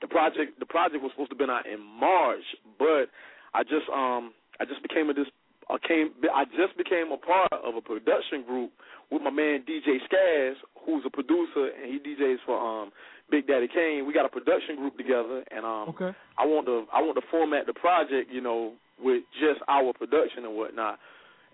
the 0.00 0.06
project 0.06 0.60
the 0.60 0.66
project 0.66 1.02
was 1.02 1.12
supposed 1.12 1.30
to 1.30 1.36
been 1.36 1.50
out 1.50 1.66
in 1.66 1.80
March, 1.80 2.44
but 2.78 3.08
I 3.54 3.62
just 3.62 3.88
um 3.92 4.32
I 4.60 4.64
just 4.64 4.82
became 4.82 5.10
a 5.10 5.14
this 5.14 5.28
I 5.68 5.76
came 5.86 6.10
I 6.34 6.44
just 6.44 6.76
became 6.76 7.10
a 7.12 7.16
part 7.16 7.52
of 7.52 7.74
a 7.74 7.80
production 7.80 8.44
group 8.46 8.70
with 9.10 9.22
my 9.22 9.30
man 9.30 9.64
DJ 9.68 9.98
Skaz, 10.06 10.54
who's 10.84 11.02
a 11.06 11.10
producer 11.10 11.70
and 11.74 11.90
he 11.90 11.98
DJs 11.98 12.38
for 12.46 12.58
um 12.58 12.90
Big 13.30 13.46
Daddy 13.46 13.66
Kane. 13.66 14.06
We 14.06 14.12
got 14.12 14.24
a 14.24 14.28
production 14.28 14.76
group 14.76 14.96
together 14.96 15.42
and 15.50 15.64
um 15.64 15.88
Okay. 15.90 16.12
I 16.38 16.46
want 16.46 16.66
to 16.66 16.86
I 16.92 17.02
want 17.02 17.16
to 17.16 17.26
format 17.30 17.66
the 17.66 17.74
project, 17.74 18.30
you 18.30 18.40
know, 18.40 18.74
with 19.02 19.24
just 19.40 19.60
our 19.68 19.92
production 19.92 20.44
and 20.44 20.56
whatnot. 20.56 20.98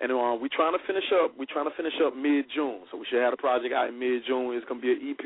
And 0.00 0.10
um, 0.10 0.42
we're 0.42 0.50
trying 0.50 0.72
to 0.74 0.82
finish 0.84 1.06
up. 1.14 1.30
We're 1.38 1.46
trying 1.46 1.70
to 1.70 1.76
finish 1.76 1.94
up 2.04 2.16
mid 2.16 2.46
June, 2.52 2.82
so 2.90 2.98
we 2.98 3.06
should 3.06 3.22
have 3.22 3.30
the 3.30 3.36
project 3.36 3.72
out 3.72 3.88
in 3.88 3.98
mid 4.00 4.26
June. 4.26 4.50
It's 4.56 4.66
gonna 4.66 4.80
be 4.82 4.90
an 4.90 4.98
EP, 4.98 5.22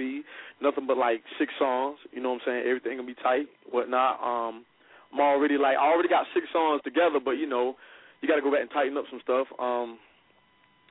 nothing 0.60 0.86
but 0.86 0.98
like 0.98 1.22
six 1.38 1.50
songs. 1.58 1.96
You 2.12 2.20
know 2.20 2.36
what 2.36 2.44
I'm 2.44 2.60
saying? 2.60 2.64
Everything 2.68 2.98
gonna 3.00 3.08
be 3.08 3.16
tight, 3.22 3.48
whatnot. 3.70 4.20
Um, 4.20 4.66
I'm 5.14 5.20
already 5.20 5.56
like 5.56 5.78
I 5.80 5.86
already 5.86 6.10
got 6.10 6.26
six 6.34 6.44
songs 6.52 6.82
together, 6.84 7.20
but 7.24 7.40
you 7.40 7.48
know, 7.48 7.76
you 8.20 8.28
got 8.28 8.36
to 8.36 8.42
go 8.42 8.50
back 8.50 8.62
and 8.62 8.70
tighten 8.70 8.96
up 8.96 9.04
some 9.10 9.20
stuff. 9.22 9.46
Um, 9.58 9.98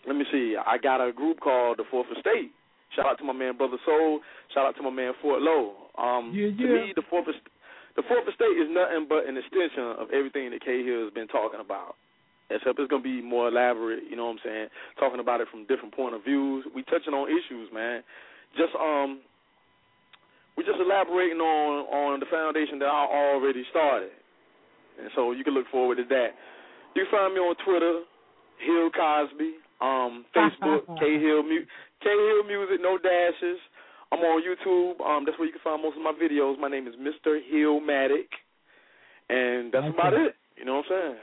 let 0.07 0.15
me 0.15 0.25
see. 0.31 0.55
I 0.55 0.77
got 0.77 1.01
a 1.01 1.11
group 1.11 1.39
called 1.39 1.77
the 1.77 1.83
Fourth 1.89 2.07
Estate. 2.15 2.51
Shout 2.95 3.05
out 3.07 3.17
to 3.17 3.25
my 3.25 3.33
man 3.33 3.57
Brother 3.57 3.77
Soul. 3.85 4.21
Shout 4.53 4.65
out 4.65 4.75
to 4.77 4.83
my 4.83 4.89
man 4.93 5.13
Fort 5.21 5.41
Low. 5.41 5.89
Um, 5.97 6.31
Yeah, 6.33 6.47
To 6.53 6.73
me, 6.85 6.93
the 6.95 7.01
Fourth 7.09 7.27
Est- 7.27 7.49
the 7.95 8.03
Fourth 8.03 8.27
Estate 8.27 8.55
is 8.59 8.69
nothing 8.69 9.07
but 9.09 9.25
an 9.25 9.35
extension 9.37 9.95
of 9.97 10.11
everything 10.11 10.51
that 10.51 10.61
K 10.63 10.83
Hill 10.83 11.05
has 11.05 11.13
been 11.13 11.27
talking 11.27 11.59
about. 11.59 11.95
Except 12.51 12.77
it's 12.77 12.91
gonna 12.91 13.01
be 13.01 13.21
more 13.21 13.47
elaborate. 13.47 14.03
You 14.07 14.15
know 14.15 14.25
what 14.29 14.37
I'm 14.37 14.45
saying? 14.45 14.67
Talking 14.99 15.19
about 15.19 15.41
it 15.41 15.47
from 15.49 15.65
different 15.65 15.95
point 15.95 16.13
of 16.13 16.23
views. 16.23 16.63
We 16.75 16.83
touching 16.83 17.13
on 17.15 17.25
issues, 17.27 17.71
man. 17.73 18.03
Just 18.55 18.75
um, 18.75 19.19
we 20.55 20.63
just 20.63 20.77
elaborating 20.79 21.41
on 21.41 21.87
on 21.89 22.19
the 22.19 22.27
foundation 22.27 22.77
that 22.79 22.87
I 22.87 23.33
already 23.33 23.65
started, 23.71 24.11
and 25.01 25.09
so 25.15 25.31
you 25.31 25.43
can 25.43 25.53
look 25.55 25.67
forward 25.71 25.97
to 25.97 26.05
that. 26.05 26.35
You 26.95 27.03
can 27.03 27.11
find 27.11 27.33
me 27.33 27.39
on 27.39 27.55
Twitter, 27.65 28.01
Hill 28.63 28.89
Cosby, 28.95 29.51
um, 29.81 30.25
Facebook, 30.35 30.87
K 30.99 31.19
Hill 31.19 31.43
Mu- 31.43 31.67
K 32.01 32.07
Hill 32.07 32.43
Music, 32.47 32.79
no 32.81 32.97
dashes. 32.97 33.59
I'm 34.11 34.19
on 34.19 34.41
YouTube. 34.41 35.01
Um, 35.03 35.25
that's 35.25 35.37
where 35.37 35.47
you 35.47 35.51
can 35.51 35.61
find 35.63 35.81
most 35.81 35.97
of 35.97 36.03
my 36.03 36.13
videos. 36.15 36.57
My 36.59 36.69
name 36.69 36.87
is 36.87 36.95
Mr. 36.95 37.35
Hillmatic, 37.51 38.29
and 39.29 39.71
that's 39.73 39.85
Okay. 39.91 39.97
about 39.97 40.13
it. 40.13 40.35
You 40.55 40.63
know 40.63 40.77
what 40.77 40.85
I'm 40.87 41.01
saying? 41.01 41.15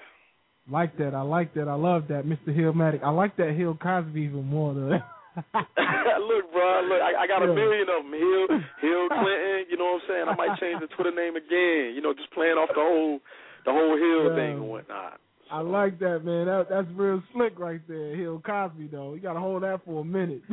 Like 0.70 0.96
that. 0.98 1.14
I 1.14 1.22
like 1.22 1.54
that. 1.54 1.68
I 1.68 1.74
love 1.74 2.08
that, 2.08 2.24
Mr. 2.26 2.52
Hillmatic. 2.54 3.02
I 3.02 3.10
like 3.10 3.36
that 3.36 3.52
Hill 3.56 3.78
Cosby 3.80 4.20
even 4.28 4.44
more 4.46 4.74
though. 4.74 5.00
look, 5.40 6.52
bro, 6.52 6.84
look, 6.84 7.00
I, 7.00 7.24
I 7.24 7.26
got 7.26 7.42
a 7.42 7.48
million 7.54 7.88
of 7.88 8.04
them. 8.04 8.12
Hill, 8.12 8.46
Hill 8.84 9.08
Clinton. 9.16 9.64
You 9.70 9.76
know 9.78 9.96
what 9.96 10.02
I'm 10.04 10.08
saying? 10.08 10.24
I 10.28 10.34
might 10.36 10.60
change 10.60 10.80
the 10.80 10.86
Twitter 10.94 11.14
name 11.14 11.36
again. 11.36 11.94
You 11.96 12.02
know, 12.02 12.12
just 12.12 12.30
playing 12.32 12.60
off 12.60 12.68
the 12.68 12.82
whole, 12.84 13.18
the 13.64 13.72
whole 13.72 13.96
Hill 13.96 14.28
Yeah. 14.30 14.36
thing 14.36 14.54
and 14.60 14.68
whatnot. 14.68 15.18
I 15.52 15.60
like 15.60 15.98
that, 16.00 16.24
man. 16.24 16.46
That 16.46 16.66
that's 16.70 16.88
real 16.96 17.22
slick 17.34 17.58
right 17.58 17.80
there. 17.86 18.16
Hill 18.16 18.40
Cosby 18.44 18.88
though. 18.90 19.12
You 19.12 19.20
gotta 19.20 19.40
hold 19.40 19.62
that 19.62 19.84
for 19.84 20.00
a 20.00 20.04
minute. 20.04 20.42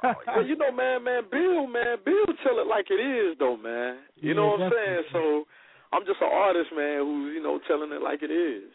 Well, 0.00 0.46
you 0.48 0.56
know, 0.56 0.72
man, 0.72 1.04
man, 1.04 1.28
Bill, 1.30 1.66
man, 1.68 2.00
Bill, 2.00 2.24
tell 2.40 2.56
it 2.56 2.64
like 2.64 2.88
it 2.88 2.96
is, 2.96 3.36
though, 3.38 3.60
man. 3.60 4.00
You 4.16 4.32
know 4.32 4.56
Yeah, 4.56 4.64
what 4.64 4.64
I'm 4.64 4.72
saying? 4.72 5.04
So, 5.12 5.44
I'm 5.92 6.08
just 6.08 6.24
an 6.24 6.32
artist, 6.32 6.72
man, 6.72 7.04
who's 7.04 7.36
you 7.36 7.42
know 7.42 7.60
telling 7.68 7.92
it 7.92 8.00
like 8.00 8.22
it 8.22 8.32
is. 8.32 8.72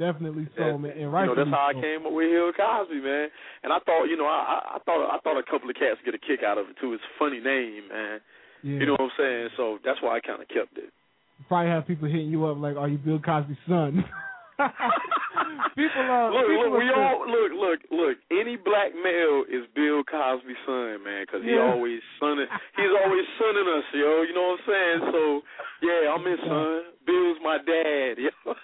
Definitely 0.00 0.48
so, 0.56 0.64
And, 0.64 0.82
man. 0.82 0.96
And 0.96 1.12
right, 1.12 1.28
you 1.28 1.36
know, 1.36 1.36
that's 1.36 1.52
how 1.52 1.68
I 1.68 1.74
came 1.76 2.08
up 2.08 2.12
with 2.16 2.24
Hill 2.32 2.56
Cosby, 2.56 3.04
man. 3.04 3.28
And 3.62 3.68
I 3.68 3.84
thought, 3.84 4.08
you 4.08 4.16
know, 4.16 4.24
I, 4.24 4.76
I, 4.76 4.78
thought, 4.86 5.04
I 5.12 5.20
thought 5.20 5.36
a 5.36 5.44
couple 5.44 5.68
of 5.68 5.76
cats 5.76 6.00
get 6.04 6.14
a 6.14 6.18
kick 6.18 6.40
out 6.40 6.56
of 6.56 6.72
it 6.72 6.76
too. 6.80 6.94
It's 6.96 7.04
a 7.04 7.14
funny 7.20 7.40
name, 7.44 7.92
man. 7.92 8.24
Yeah. 8.64 8.80
You 8.80 8.86
know 8.86 8.96
what 8.96 9.12
I'm 9.12 9.16
saying? 9.18 9.48
So 9.58 9.76
that's 9.84 10.00
why 10.00 10.16
I 10.16 10.20
kind 10.24 10.40
of 10.40 10.48
kept 10.48 10.78
it. 10.78 10.88
Probably 11.48 11.68
have 11.68 11.86
people 11.86 12.08
hitting 12.08 12.32
you 12.32 12.46
up 12.46 12.56
like, 12.56 12.76
"Are 12.76 12.88
you 12.88 12.96
Bill 12.96 13.20
Cosby's 13.20 13.60
son?" 13.68 14.04
people 15.76 16.04
are 16.06 16.32
look, 16.32 16.46
people 16.46 16.70
look, 16.70 16.78
we 16.80 16.88
are- 16.88 17.16
all 17.16 17.24
look, 17.26 17.50
look, 17.56 17.80
look. 17.90 18.16
Any 18.30 18.56
black 18.56 18.92
male 18.94 19.44
is 19.48 19.64
Bill 19.74 20.04
Cosby's 20.04 20.60
son, 20.66 21.02
man, 21.04 21.24
because 21.26 21.42
he 21.42 21.56
always 21.56 22.00
sunning. 22.20 22.46
He's 22.76 22.94
always 23.04 23.26
sunning 23.40 23.68
us, 23.68 23.86
yo. 23.94 24.22
You 24.22 24.34
know 24.34 24.56
what 24.56 24.60
I'm 24.60 24.66
saying? 24.68 25.00
So, 25.12 25.22
yeah, 25.82 26.12
I'm 26.12 26.24
his 26.24 26.40
son. 26.44 26.92
Bill's 27.06 27.38
my 27.42 27.58
dad, 27.64 28.18
yo. 28.18 28.32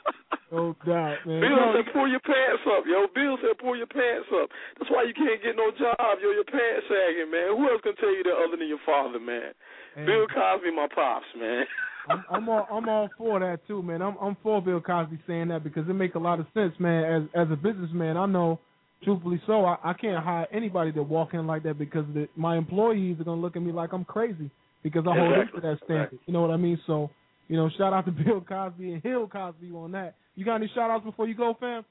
No 0.49 0.73
doubt, 0.81 1.29
man. 1.29 1.45
Bill 1.45 1.61
No, 1.61 1.77
said, 1.77 1.93
pull 1.93 2.09
your 2.09 2.25
pants 2.25 2.65
up, 2.73 2.89
yo. 2.89 3.05
Bill 3.13 3.37
said, 3.45 3.61
pull 3.61 3.77
your 3.77 3.85
pants 3.87 4.33
up. 4.33 4.49
That's 4.81 4.89
why 4.91 5.05
you 5.05 5.13
can't 5.13 5.37
get 5.45 5.61
no 5.61 5.69
job, 5.77 6.17
yo. 6.25 6.33
Your 6.33 6.49
pants 6.49 6.89
sagging, 6.89 7.29
man. 7.29 7.53
Who 7.53 7.69
else 7.69 7.85
can 7.85 7.93
tell 8.01 8.09
you 8.09 8.25
that 8.25 8.33
other 8.33 8.57
than 8.57 8.65
your 8.67 8.81
father, 8.89 9.21
man? 9.21 9.53
Hey. 9.95 10.07
Bill 10.09 10.25
Cosby, 10.25 10.73
my 10.73 10.89
pops, 10.89 11.29
man. 11.37 11.69
I'm, 12.09 12.25
I'm 12.31 12.49
all 12.49 12.67
I'm 12.71 12.89
all 12.89 13.09
for 13.17 13.41
that 13.41 13.67
too, 13.67 13.83
man. 13.83 14.03
I'm 14.03 14.17
I'm 14.21 14.37
for 14.43 14.61
Bill 14.63 14.81
Cosby 14.81 15.19
saying 15.27 15.49
that 15.49 15.65
because 15.65 15.89
it 15.89 15.93
make 15.93 16.15
a 16.15 16.19
lot 16.19 16.41
of 16.41 16.47
sense, 16.55 16.73
man. 16.79 17.05
As 17.05 17.47
as 17.47 17.53
a 17.53 17.57
businessman, 17.57 18.17
I 18.17 18.27
know, 18.27 18.59
truthfully 19.03 19.41
so, 19.47 19.65
I, 19.65 19.77
I 19.85 19.93
can't 19.93 20.23
hire 20.23 20.47
anybody 20.53 20.91
that 20.93 21.03
walk 21.03 21.35
in 21.35 21.47
like 21.47 21.63
that 21.65 21.79
because 21.79 22.05
the, 22.15 22.29
my 22.37 22.57
employees 22.57 23.21
are 23.21 23.25
gonna 23.25 23.41
look 23.41 23.57
at 23.57 23.63
me 23.63 23.73
like 23.73 23.93
I'm 23.93 24.05
crazy 24.05 24.51
because 24.83 25.05
I 25.09 25.19
hold 25.19 25.39
up 25.39 25.55
to 25.55 25.61
that 25.61 25.79
standard. 25.85 26.19
You 26.27 26.33
know 26.33 26.41
what 26.41 26.51
I 26.51 26.57
mean? 26.57 26.81
So, 26.87 27.11
you 27.49 27.57
know, 27.57 27.69
shout 27.77 27.93
out 27.93 28.07
to 28.07 28.13
Bill 28.25 28.41
Cosby 28.41 28.93
and 28.93 29.03
Hill 29.03 29.29
Cosby 29.29 29.71
on 29.71 29.93
that. 29.93 30.15
You 30.35 30.45
got 30.45 30.57
any 30.57 30.71
shout 30.75 30.91
outs 30.91 31.05
before 31.05 31.27
you 31.27 31.35
go, 31.35 31.57
fam? 31.59 31.85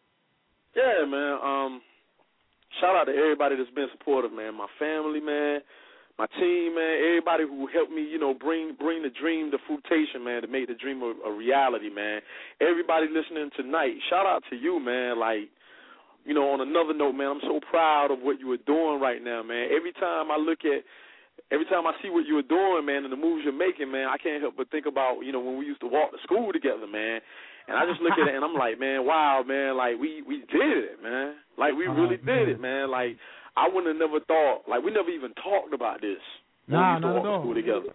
Yeah, 0.75 1.05
man. 1.05 1.37
Um, 1.43 1.81
shout 2.79 2.95
out 2.95 3.05
to 3.05 3.11
everybody 3.11 3.55
that's 3.55 3.69
been 3.71 3.87
supportive, 3.97 4.31
man. 4.31 4.55
My 4.55 4.67
family, 4.79 5.19
man. 5.19 5.59
My 6.17 6.25
team, 6.39 6.73
man. 6.73 6.97
Everybody 7.05 7.43
who 7.45 7.67
helped 7.69 7.91
me, 7.91 8.01
you 8.01 8.17
know, 8.17 8.33
bring 8.33 8.73
bring 8.73 9.03
the 9.03 9.13
dream 9.13 9.51
to 9.51 9.57
fruition, 9.67 10.23
man. 10.23 10.41
To 10.41 10.47
make 10.47 10.67
the 10.67 10.73
dream 10.73 11.01
a, 11.01 11.13
a 11.29 11.31
reality, 11.31 11.89
man. 11.89 12.21
Everybody 12.59 13.07
listening 13.13 13.49
tonight, 13.55 13.93
shout 14.09 14.25
out 14.25 14.43
to 14.49 14.55
you, 14.55 14.79
man. 14.79 15.19
Like, 15.19 15.49
you 16.25 16.33
know, 16.33 16.49
on 16.49 16.61
another 16.61 16.93
note, 16.97 17.13
man, 17.13 17.37
I'm 17.37 17.45
so 17.45 17.59
proud 17.69 18.09
of 18.09 18.19
what 18.19 18.39
you 18.39 18.51
are 18.51 18.65
doing 18.65 18.99
right 18.99 19.23
now, 19.23 19.43
man. 19.43 19.69
Every 19.69 19.93
time 19.93 20.31
I 20.31 20.37
look 20.37 20.65
at 20.65 20.81
every 21.51 21.65
time 21.65 21.85
I 21.85 21.93
see 22.01 22.09
what 22.09 22.25
you're 22.25 22.41
doing, 22.41 22.85
man, 22.85 23.03
and 23.05 23.13
the 23.13 23.17
moves 23.17 23.43
you're 23.45 23.53
making, 23.53 23.91
man, 23.91 24.07
I 24.09 24.17
can't 24.17 24.41
help 24.41 24.57
but 24.57 24.71
think 24.71 24.85
about, 24.85 25.21
you 25.21 25.31
know, 25.31 25.39
when 25.39 25.57
we 25.57 25.65
used 25.65 25.81
to 25.81 25.87
walk 25.87 26.11
to 26.11 26.17
school 26.23 26.51
together, 26.51 26.87
man. 26.87 27.21
And 27.67 27.75
I 27.75 27.85
just 27.85 28.01
look 28.01 28.13
at 28.17 28.27
it 28.27 28.35
and 28.35 28.43
I'm 28.43 28.55
like, 28.55 28.79
man, 28.83 29.05
wow, 29.05 29.43
man, 29.45 29.77
like 29.77 29.99
we 29.99 30.23
we 30.25 30.39
did 30.49 30.97
it, 30.97 31.03
man. 31.03 31.35
Like 31.57 31.73
we 31.77 31.85
really 31.85 32.15
uh-huh. 32.15 32.25
did 32.25 32.49
it, 32.49 32.59
man. 32.59 32.89
Like 32.89 33.17
I 33.57 33.67
wouldn't 33.67 33.87
have 33.89 33.97
never 33.97 34.23
thought, 34.23 34.69
like 34.69 34.83
we 34.85 34.91
never 34.93 35.09
even 35.09 35.33
talked 35.41 35.73
about 35.73 35.99
this 36.01 36.21
when 36.67 36.79
Nah, 36.79 36.95
we 36.95 37.01
not 37.01 37.17
at 37.17 37.25
all. 37.25 37.41
school 37.41 37.55
together. 37.55 37.91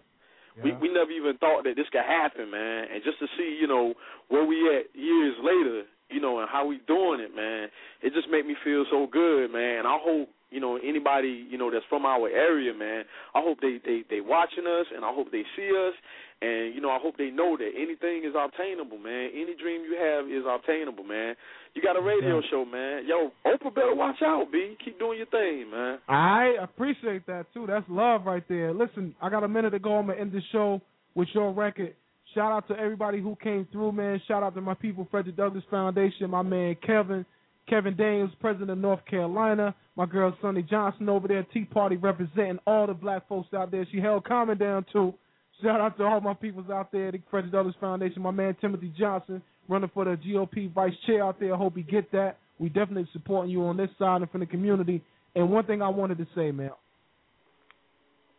We 0.61 0.69
Yeah. 0.71 0.77
we 0.79 0.87
never 0.93 1.11
even 1.11 1.37
thought 1.37 1.63
that 1.63 1.75
this 1.75 1.89
could 1.89 2.03
happen, 2.05 2.51
man. 2.51 2.87
And 2.91 3.01
just 3.03 3.17
to 3.19 3.27
see, 3.37 3.57
you 3.59 3.67
know, 3.67 3.95
where 4.27 4.43
we 4.45 4.57
at 4.75 4.93
years 4.93 5.35
later, 5.41 5.85
you 6.09 6.19
know, 6.19 6.39
and 6.39 6.49
how 6.49 6.65
we 6.67 6.77
doing 6.85 7.19
it, 7.21 7.33
man, 7.35 7.69
it 8.03 8.13
just 8.13 8.29
made 8.29 8.45
me 8.45 8.55
feel 8.63 8.85
so 8.91 9.07
good, 9.07 9.49
man. 9.51 9.85
I 9.87 9.97
hope, 9.99 10.29
you 10.51 10.59
know, 10.59 10.77
anybody, 10.77 11.47
you 11.49 11.57
know, 11.57 11.71
that's 11.71 11.85
from 11.89 12.05
our 12.05 12.29
area, 12.29 12.73
man, 12.73 13.05
I 13.33 13.41
hope 13.41 13.61
they 13.61 13.79
they 13.83 14.03
they 14.09 14.21
watching 14.21 14.67
us 14.67 14.85
and 14.93 15.03
I 15.03 15.11
hope 15.11 15.31
they 15.31 15.43
see 15.55 15.69
us 15.87 15.95
and 16.43 16.75
you 16.75 16.81
know, 16.81 16.89
I 16.91 16.99
hope 16.99 17.15
they 17.17 17.29
know 17.31 17.55
that 17.57 17.71
anything 17.75 18.23
is 18.27 18.35
obtainable, 18.37 18.97
man. 18.97 19.29
Any 19.33 19.55
dream 19.55 19.81
you 19.87 19.95
have 19.97 20.27
is 20.27 20.43
obtainable, 20.45 21.03
man. 21.05 21.35
You 21.73 21.81
got 21.81 21.95
a 21.95 22.01
radio 22.01 22.39
Yeah. 22.39 22.47
show, 22.51 22.65
man. 22.65 23.05
Yo, 23.07 23.31
Oprah 23.45 23.73
better 23.73 23.95
watch 23.95 24.21
out, 24.21 24.51
B. 24.51 24.75
Keep 24.83 24.99
doing 24.99 25.17
your 25.17 25.27
thing, 25.27 25.69
man. 25.71 25.99
I 26.09 26.55
appreciate 26.61 27.25
that 27.27 27.51
too. 27.53 27.65
That's 27.65 27.87
love 27.89 28.25
right 28.25 28.43
there. 28.49 28.73
Listen, 28.73 29.15
I 29.21 29.29
got 29.29 29.43
a 29.43 29.47
minute 29.47 29.71
to 29.71 29.79
go. 29.79 29.95
I'm 29.97 30.07
gonna 30.07 30.19
end 30.19 30.33
the 30.33 30.41
show 30.51 30.81
with 31.15 31.29
your 31.33 31.51
record. 31.53 31.95
Shout 32.33 32.51
out 32.51 32.67
to 32.67 32.79
everybody 32.79 33.21
who 33.21 33.35
came 33.35 33.65
through, 33.71 33.91
man. 33.91 34.19
Shout 34.27 34.41
out 34.43 34.55
to 34.55 34.61
my 34.61 34.73
people, 34.73 35.05
Frederick 35.11 35.35
Douglass 35.35 35.63
Foundation, 35.69 36.29
my 36.31 36.41
man 36.41 36.75
Kevin, 36.81 37.25
Kevin 37.67 37.95
Daniels, 37.95 38.31
president 38.39 38.71
of 38.71 38.77
North 38.79 39.05
Carolina, 39.05 39.73
my 39.95 40.05
girl 40.07 40.35
Sonny 40.41 40.63
Johnson 40.63 41.07
over 41.09 41.27
there, 41.27 41.43
Tea 41.53 41.65
Party 41.65 41.95
representing 41.95 42.59
all 42.65 42.87
the 42.87 42.93
black 42.93 43.27
folks 43.27 43.53
out 43.53 43.69
there. 43.71 43.85
She 43.91 43.99
held 43.99 44.25
Common 44.25 44.57
down 44.57 44.83
too. 44.91 45.13
Shout 45.61 45.79
out 45.79 45.97
to 45.97 46.03
all 46.03 46.21
my 46.21 46.33
peoples 46.33 46.69
out 46.69 46.91
there, 46.91 47.11
the 47.11 47.21
Frederick 47.29 47.53
Douglass 47.53 47.75
Foundation. 47.79 48.21
My 48.21 48.31
man 48.31 48.55
Timothy 48.59 48.93
Johnson, 48.97 49.41
running 49.69 49.91
for 49.93 50.05
the 50.05 50.11
GOP 50.11 50.71
vice 50.73 50.93
chair 51.05 51.23
out 51.23 51.39
there. 51.39 51.53
I 51.53 51.57
hope 51.57 51.75
he 51.75 51.83
get 51.83 52.11
that. 52.11 52.37
We 52.59 52.69
definitely 52.69 53.07
supporting 53.13 53.51
you 53.51 53.63
on 53.65 53.77
this 53.77 53.89
side 53.97 54.21
and 54.21 54.29
from 54.29 54.41
the 54.41 54.45
community. 54.45 55.01
And 55.35 55.49
one 55.49 55.65
thing 55.65 55.81
I 55.81 55.89
wanted 55.89 56.17
to 56.19 56.27
say, 56.35 56.51
man, 56.51 56.71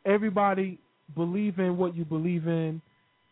everybody 0.05 0.79
believe 1.15 1.59
in 1.59 1.77
what 1.77 1.97
you 1.97 2.05
believe 2.05 2.47
in 2.47 2.81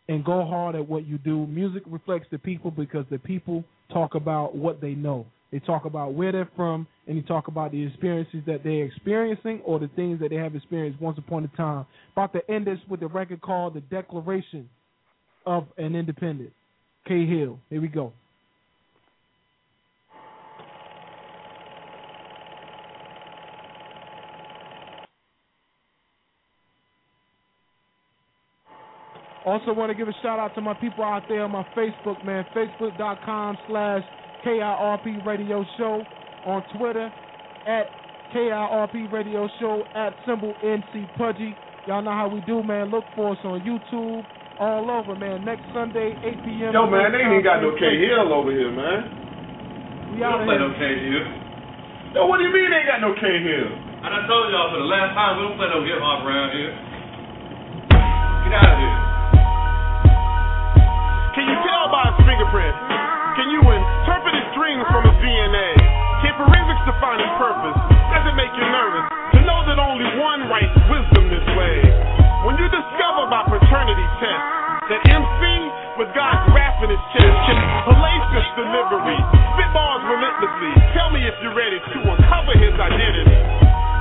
and 0.09 0.25
go 0.25 0.45
hard 0.45 0.75
at 0.75 0.89
what 0.89 1.07
you 1.07 1.19
do. 1.19 1.47
Music 1.47 1.83
reflects 1.87 2.27
the 2.31 2.39
people 2.39 2.71
because 2.71 3.05
the 3.11 3.19
people 3.19 3.65
talk 3.93 4.15
about 4.15 4.55
what 4.55 4.81
they 4.81 4.95
know. 4.95 5.27
They 5.53 5.59
talk 5.59 5.85
about 5.85 6.15
where 6.15 6.33
they're 6.33 6.51
from 6.57 6.87
and 7.07 7.19
they 7.19 7.23
talk 7.23 7.47
about 7.49 7.73
the 7.73 7.87
experiences 7.87 8.41
that 8.47 8.65
they're 8.65 8.87
experiencing 8.87 9.61
or 9.65 9.79
the 9.79 9.89
things 9.95 10.19
that 10.21 10.31
they 10.31 10.37
have 10.37 10.57
experienced 10.57 11.01
once 11.01 11.19
upon 11.19 11.45
a 11.45 11.57
time. 11.57 11.85
About 12.13 12.33
to 12.33 12.51
end 12.51 12.67
this 12.67 12.79
with 12.89 13.03
a 13.03 13.07
record 13.07 13.43
called 13.43 13.75
The 13.75 13.81
Declaration 13.83 14.69
of 15.45 15.67
an 15.77 15.95
Independent. 15.95 16.53
K 17.07 17.27
Hill. 17.27 17.59
Here 17.69 17.81
we 17.81 17.89
go. 17.89 18.13
Also 29.45 29.73
want 29.73 29.91
to 29.91 29.95
give 29.95 30.07
a 30.09 30.13
shout 30.23 30.39
out 30.39 30.55
to 30.55 30.61
my 30.61 30.73
people 30.73 31.03
out 31.03 31.25
there 31.29 31.43
on 31.43 31.51
my 31.51 31.67
Facebook, 31.77 32.25
man. 32.25 32.47
Facebook.com 32.55 33.59
slash 33.67 34.05
KIRP 34.45 35.25
Radio 35.27 35.65
Show. 35.79 36.03
On 36.45 36.59
Twitter 36.77 37.07
at 37.71 37.87
KIRP 38.35 39.13
Radio 39.13 39.47
Show 39.61 39.85
at 39.95 40.11
symbol 40.27 40.55
NC 40.65 41.07
Pudgy. 41.17 41.55
Y'all 41.87 42.03
know 42.03 42.11
how 42.11 42.27
we 42.27 42.41
do, 42.47 42.63
man. 42.63 42.91
Look 42.91 43.05
for 43.15 43.33
us 43.33 43.39
on 43.47 43.63
YouTube, 43.63 44.27
all 44.59 44.91
over, 44.91 45.15
man. 45.15 45.45
Next 45.47 45.63
Sunday, 45.75 46.15
8 46.19 46.43
p.m. 46.47 46.71
Yo, 46.75 46.91
man, 46.91 47.15
they 47.15 47.23
ain't 47.23 47.47
got 47.47 47.63
no 47.63 47.75
K 47.79 47.87
Hill 47.95 48.27
over 48.35 48.51
here, 48.51 48.71
man. 48.75 50.11
We 50.11 50.19
We 50.19 50.25
out 50.27 50.43
don't 50.43 50.51
play 50.51 50.59
here. 50.59 50.67
no 50.67 50.75
K 50.75 50.83
Hill. 50.83 51.27
Yo, 52.15 52.27
what 52.27 52.39
do 52.39 52.45
you 52.47 52.53
mean 52.55 52.71
they 52.75 52.83
ain't 52.83 52.91
got 52.91 53.01
no 53.03 53.15
K 53.15 53.23
Hill? 53.23 53.71
And 54.03 54.11
I 54.11 54.27
told 54.27 54.51
y'all 54.51 54.75
for 54.75 54.83
the 54.83 54.91
last 54.91 55.15
time 55.15 55.39
we 55.39 55.47
don't 55.47 55.59
play 55.59 55.71
no 55.71 55.79
hip 55.87 56.03
hop 56.03 56.27
around 56.27 56.51
here. 56.59 56.75
Get 58.47 58.53
out 58.59 58.67
of 58.67 58.79
here. 58.83 58.99
Can 61.39 61.45
you 61.47 61.57
tell 61.63 61.87
by 61.95 62.03
his 62.11 62.19
fingerprint? 62.27 62.75
Can 63.39 63.47
you 63.55 63.63
interpret 63.65 64.12
his 64.79 64.89
from 64.89 65.05
his 65.05 65.19
DNA? 65.21 65.69
Can 66.25 66.33
forensics 66.41 66.85
define 66.89 67.21
his 67.21 67.35
purpose? 67.37 67.77
Does 68.15 68.25
it 68.25 68.37
make 68.39 68.53
you 68.57 68.65
nervous 68.65 69.05
to 69.37 69.39
know 69.45 69.61
that 69.69 69.77
only 69.77 70.07
one 70.17 70.49
writes 70.49 70.73
wisdom 70.89 71.29
this 71.29 71.45
way? 71.59 71.77
When 72.49 72.57
you 72.57 72.67
discover 72.73 73.29
by 73.29 73.45
paternity 73.53 74.07
test 74.23 74.45
that 74.89 75.01
MC 75.13 75.43
with 76.01 76.09
God's 76.17 76.45
rap 76.57 76.81
in 76.81 76.89
his 76.89 77.05
chest 77.13 77.37
can 77.47 77.59
hellacious 77.85 78.49
delivery, 78.57 79.19
spitballs 79.55 80.03
relentlessly. 80.09 80.73
Tell 80.97 81.13
me 81.13 81.21
if 81.29 81.37
you're 81.45 81.55
ready 81.55 81.79
to 81.79 81.99
uncover 82.09 82.57
his 82.57 82.73
identity. 82.73 83.39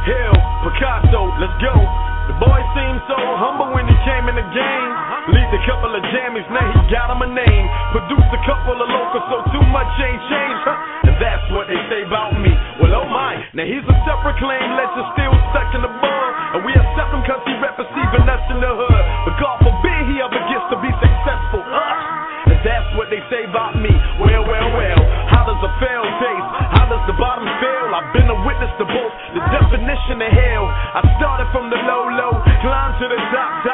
Hell, 0.08 0.38
Picasso, 0.66 1.22
let's 1.38 1.58
go. 1.60 2.11
The 2.30 2.36
boy 2.38 2.60
seemed 2.78 3.02
so 3.10 3.18
humble 3.40 3.74
when 3.74 3.90
he 3.90 3.98
came 4.06 4.30
in 4.30 4.36
the 4.38 4.48
game. 4.54 4.92
Leaked 5.34 5.54
a 5.54 5.62
couple 5.66 5.94
of 5.94 6.02
jammies, 6.14 6.46
now 6.54 6.66
he 6.66 6.82
got 6.92 7.10
him 7.10 7.22
a 7.22 7.30
name. 7.30 7.66
Produced 7.96 8.32
a 8.34 8.42
couple 8.46 8.78
of 8.78 8.88
locals, 8.90 9.26
so 9.30 9.38
too 9.54 9.66
much 9.70 9.90
ain't 10.02 10.22
changed, 10.30 10.64
huh? 10.66 11.10
And 11.10 11.16
that's 11.22 11.46
what 11.54 11.70
they 11.70 11.78
say 11.90 12.06
about 12.06 12.38
me. 12.38 12.54
Well, 12.82 12.94
oh 13.02 13.08
my, 13.10 13.42
now 13.54 13.66
he's 13.66 13.86
a 13.86 13.96
claim, 14.42 14.68
legend 14.74 15.08
still 15.14 15.34
stuck 15.54 15.70
in 15.78 15.82
the 15.86 15.94
mud. 15.94 16.32
And 16.58 16.62
we 16.66 16.74
accept 16.74 17.10
him 17.14 17.22
cause 17.24 17.42
he 17.46 17.54
representing 17.62 18.26
us 18.28 18.44
in 18.50 18.60
the 18.60 18.74
hood. 18.74 19.04
But 19.30 19.34
God 19.38 19.58
forbid 19.62 20.02
he 20.10 20.18
ever 20.20 20.42
gets 20.50 20.66
to 20.74 20.78
be 20.82 20.92
successful. 21.00 21.62
And 21.62 22.60
that's 22.66 22.90
what 22.98 23.08
they 23.14 23.22
say 23.30 23.48
about 23.48 23.78
me. 23.80 23.94
Well, 24.20 24.44
well, 24.44 24.70
well, 24.76 25.02
how 25.32 25.48
does 25.48 25.62
a 25.62 25.72
fail 25.80 26.06
taste? 26.20 26.50
How 26.76 26.86
does 26.90 27.04
the 27.08 27.16
bottom 27.16 27.48
feel? 27.62 27.88
I've 27.96 28.12
been 28.12 28.28
a 28.28 28.40
witness 28.44 28.74
to 28.82 28.86
both 28.90 29.14
the 29.38 29.42
definition 29.54 30.20
of 30.20 30.32
hell. 30.34 30.66
I 30.68 31.02
started 31.22 31.41
the 33.12 33.18
top, 33.32 33.71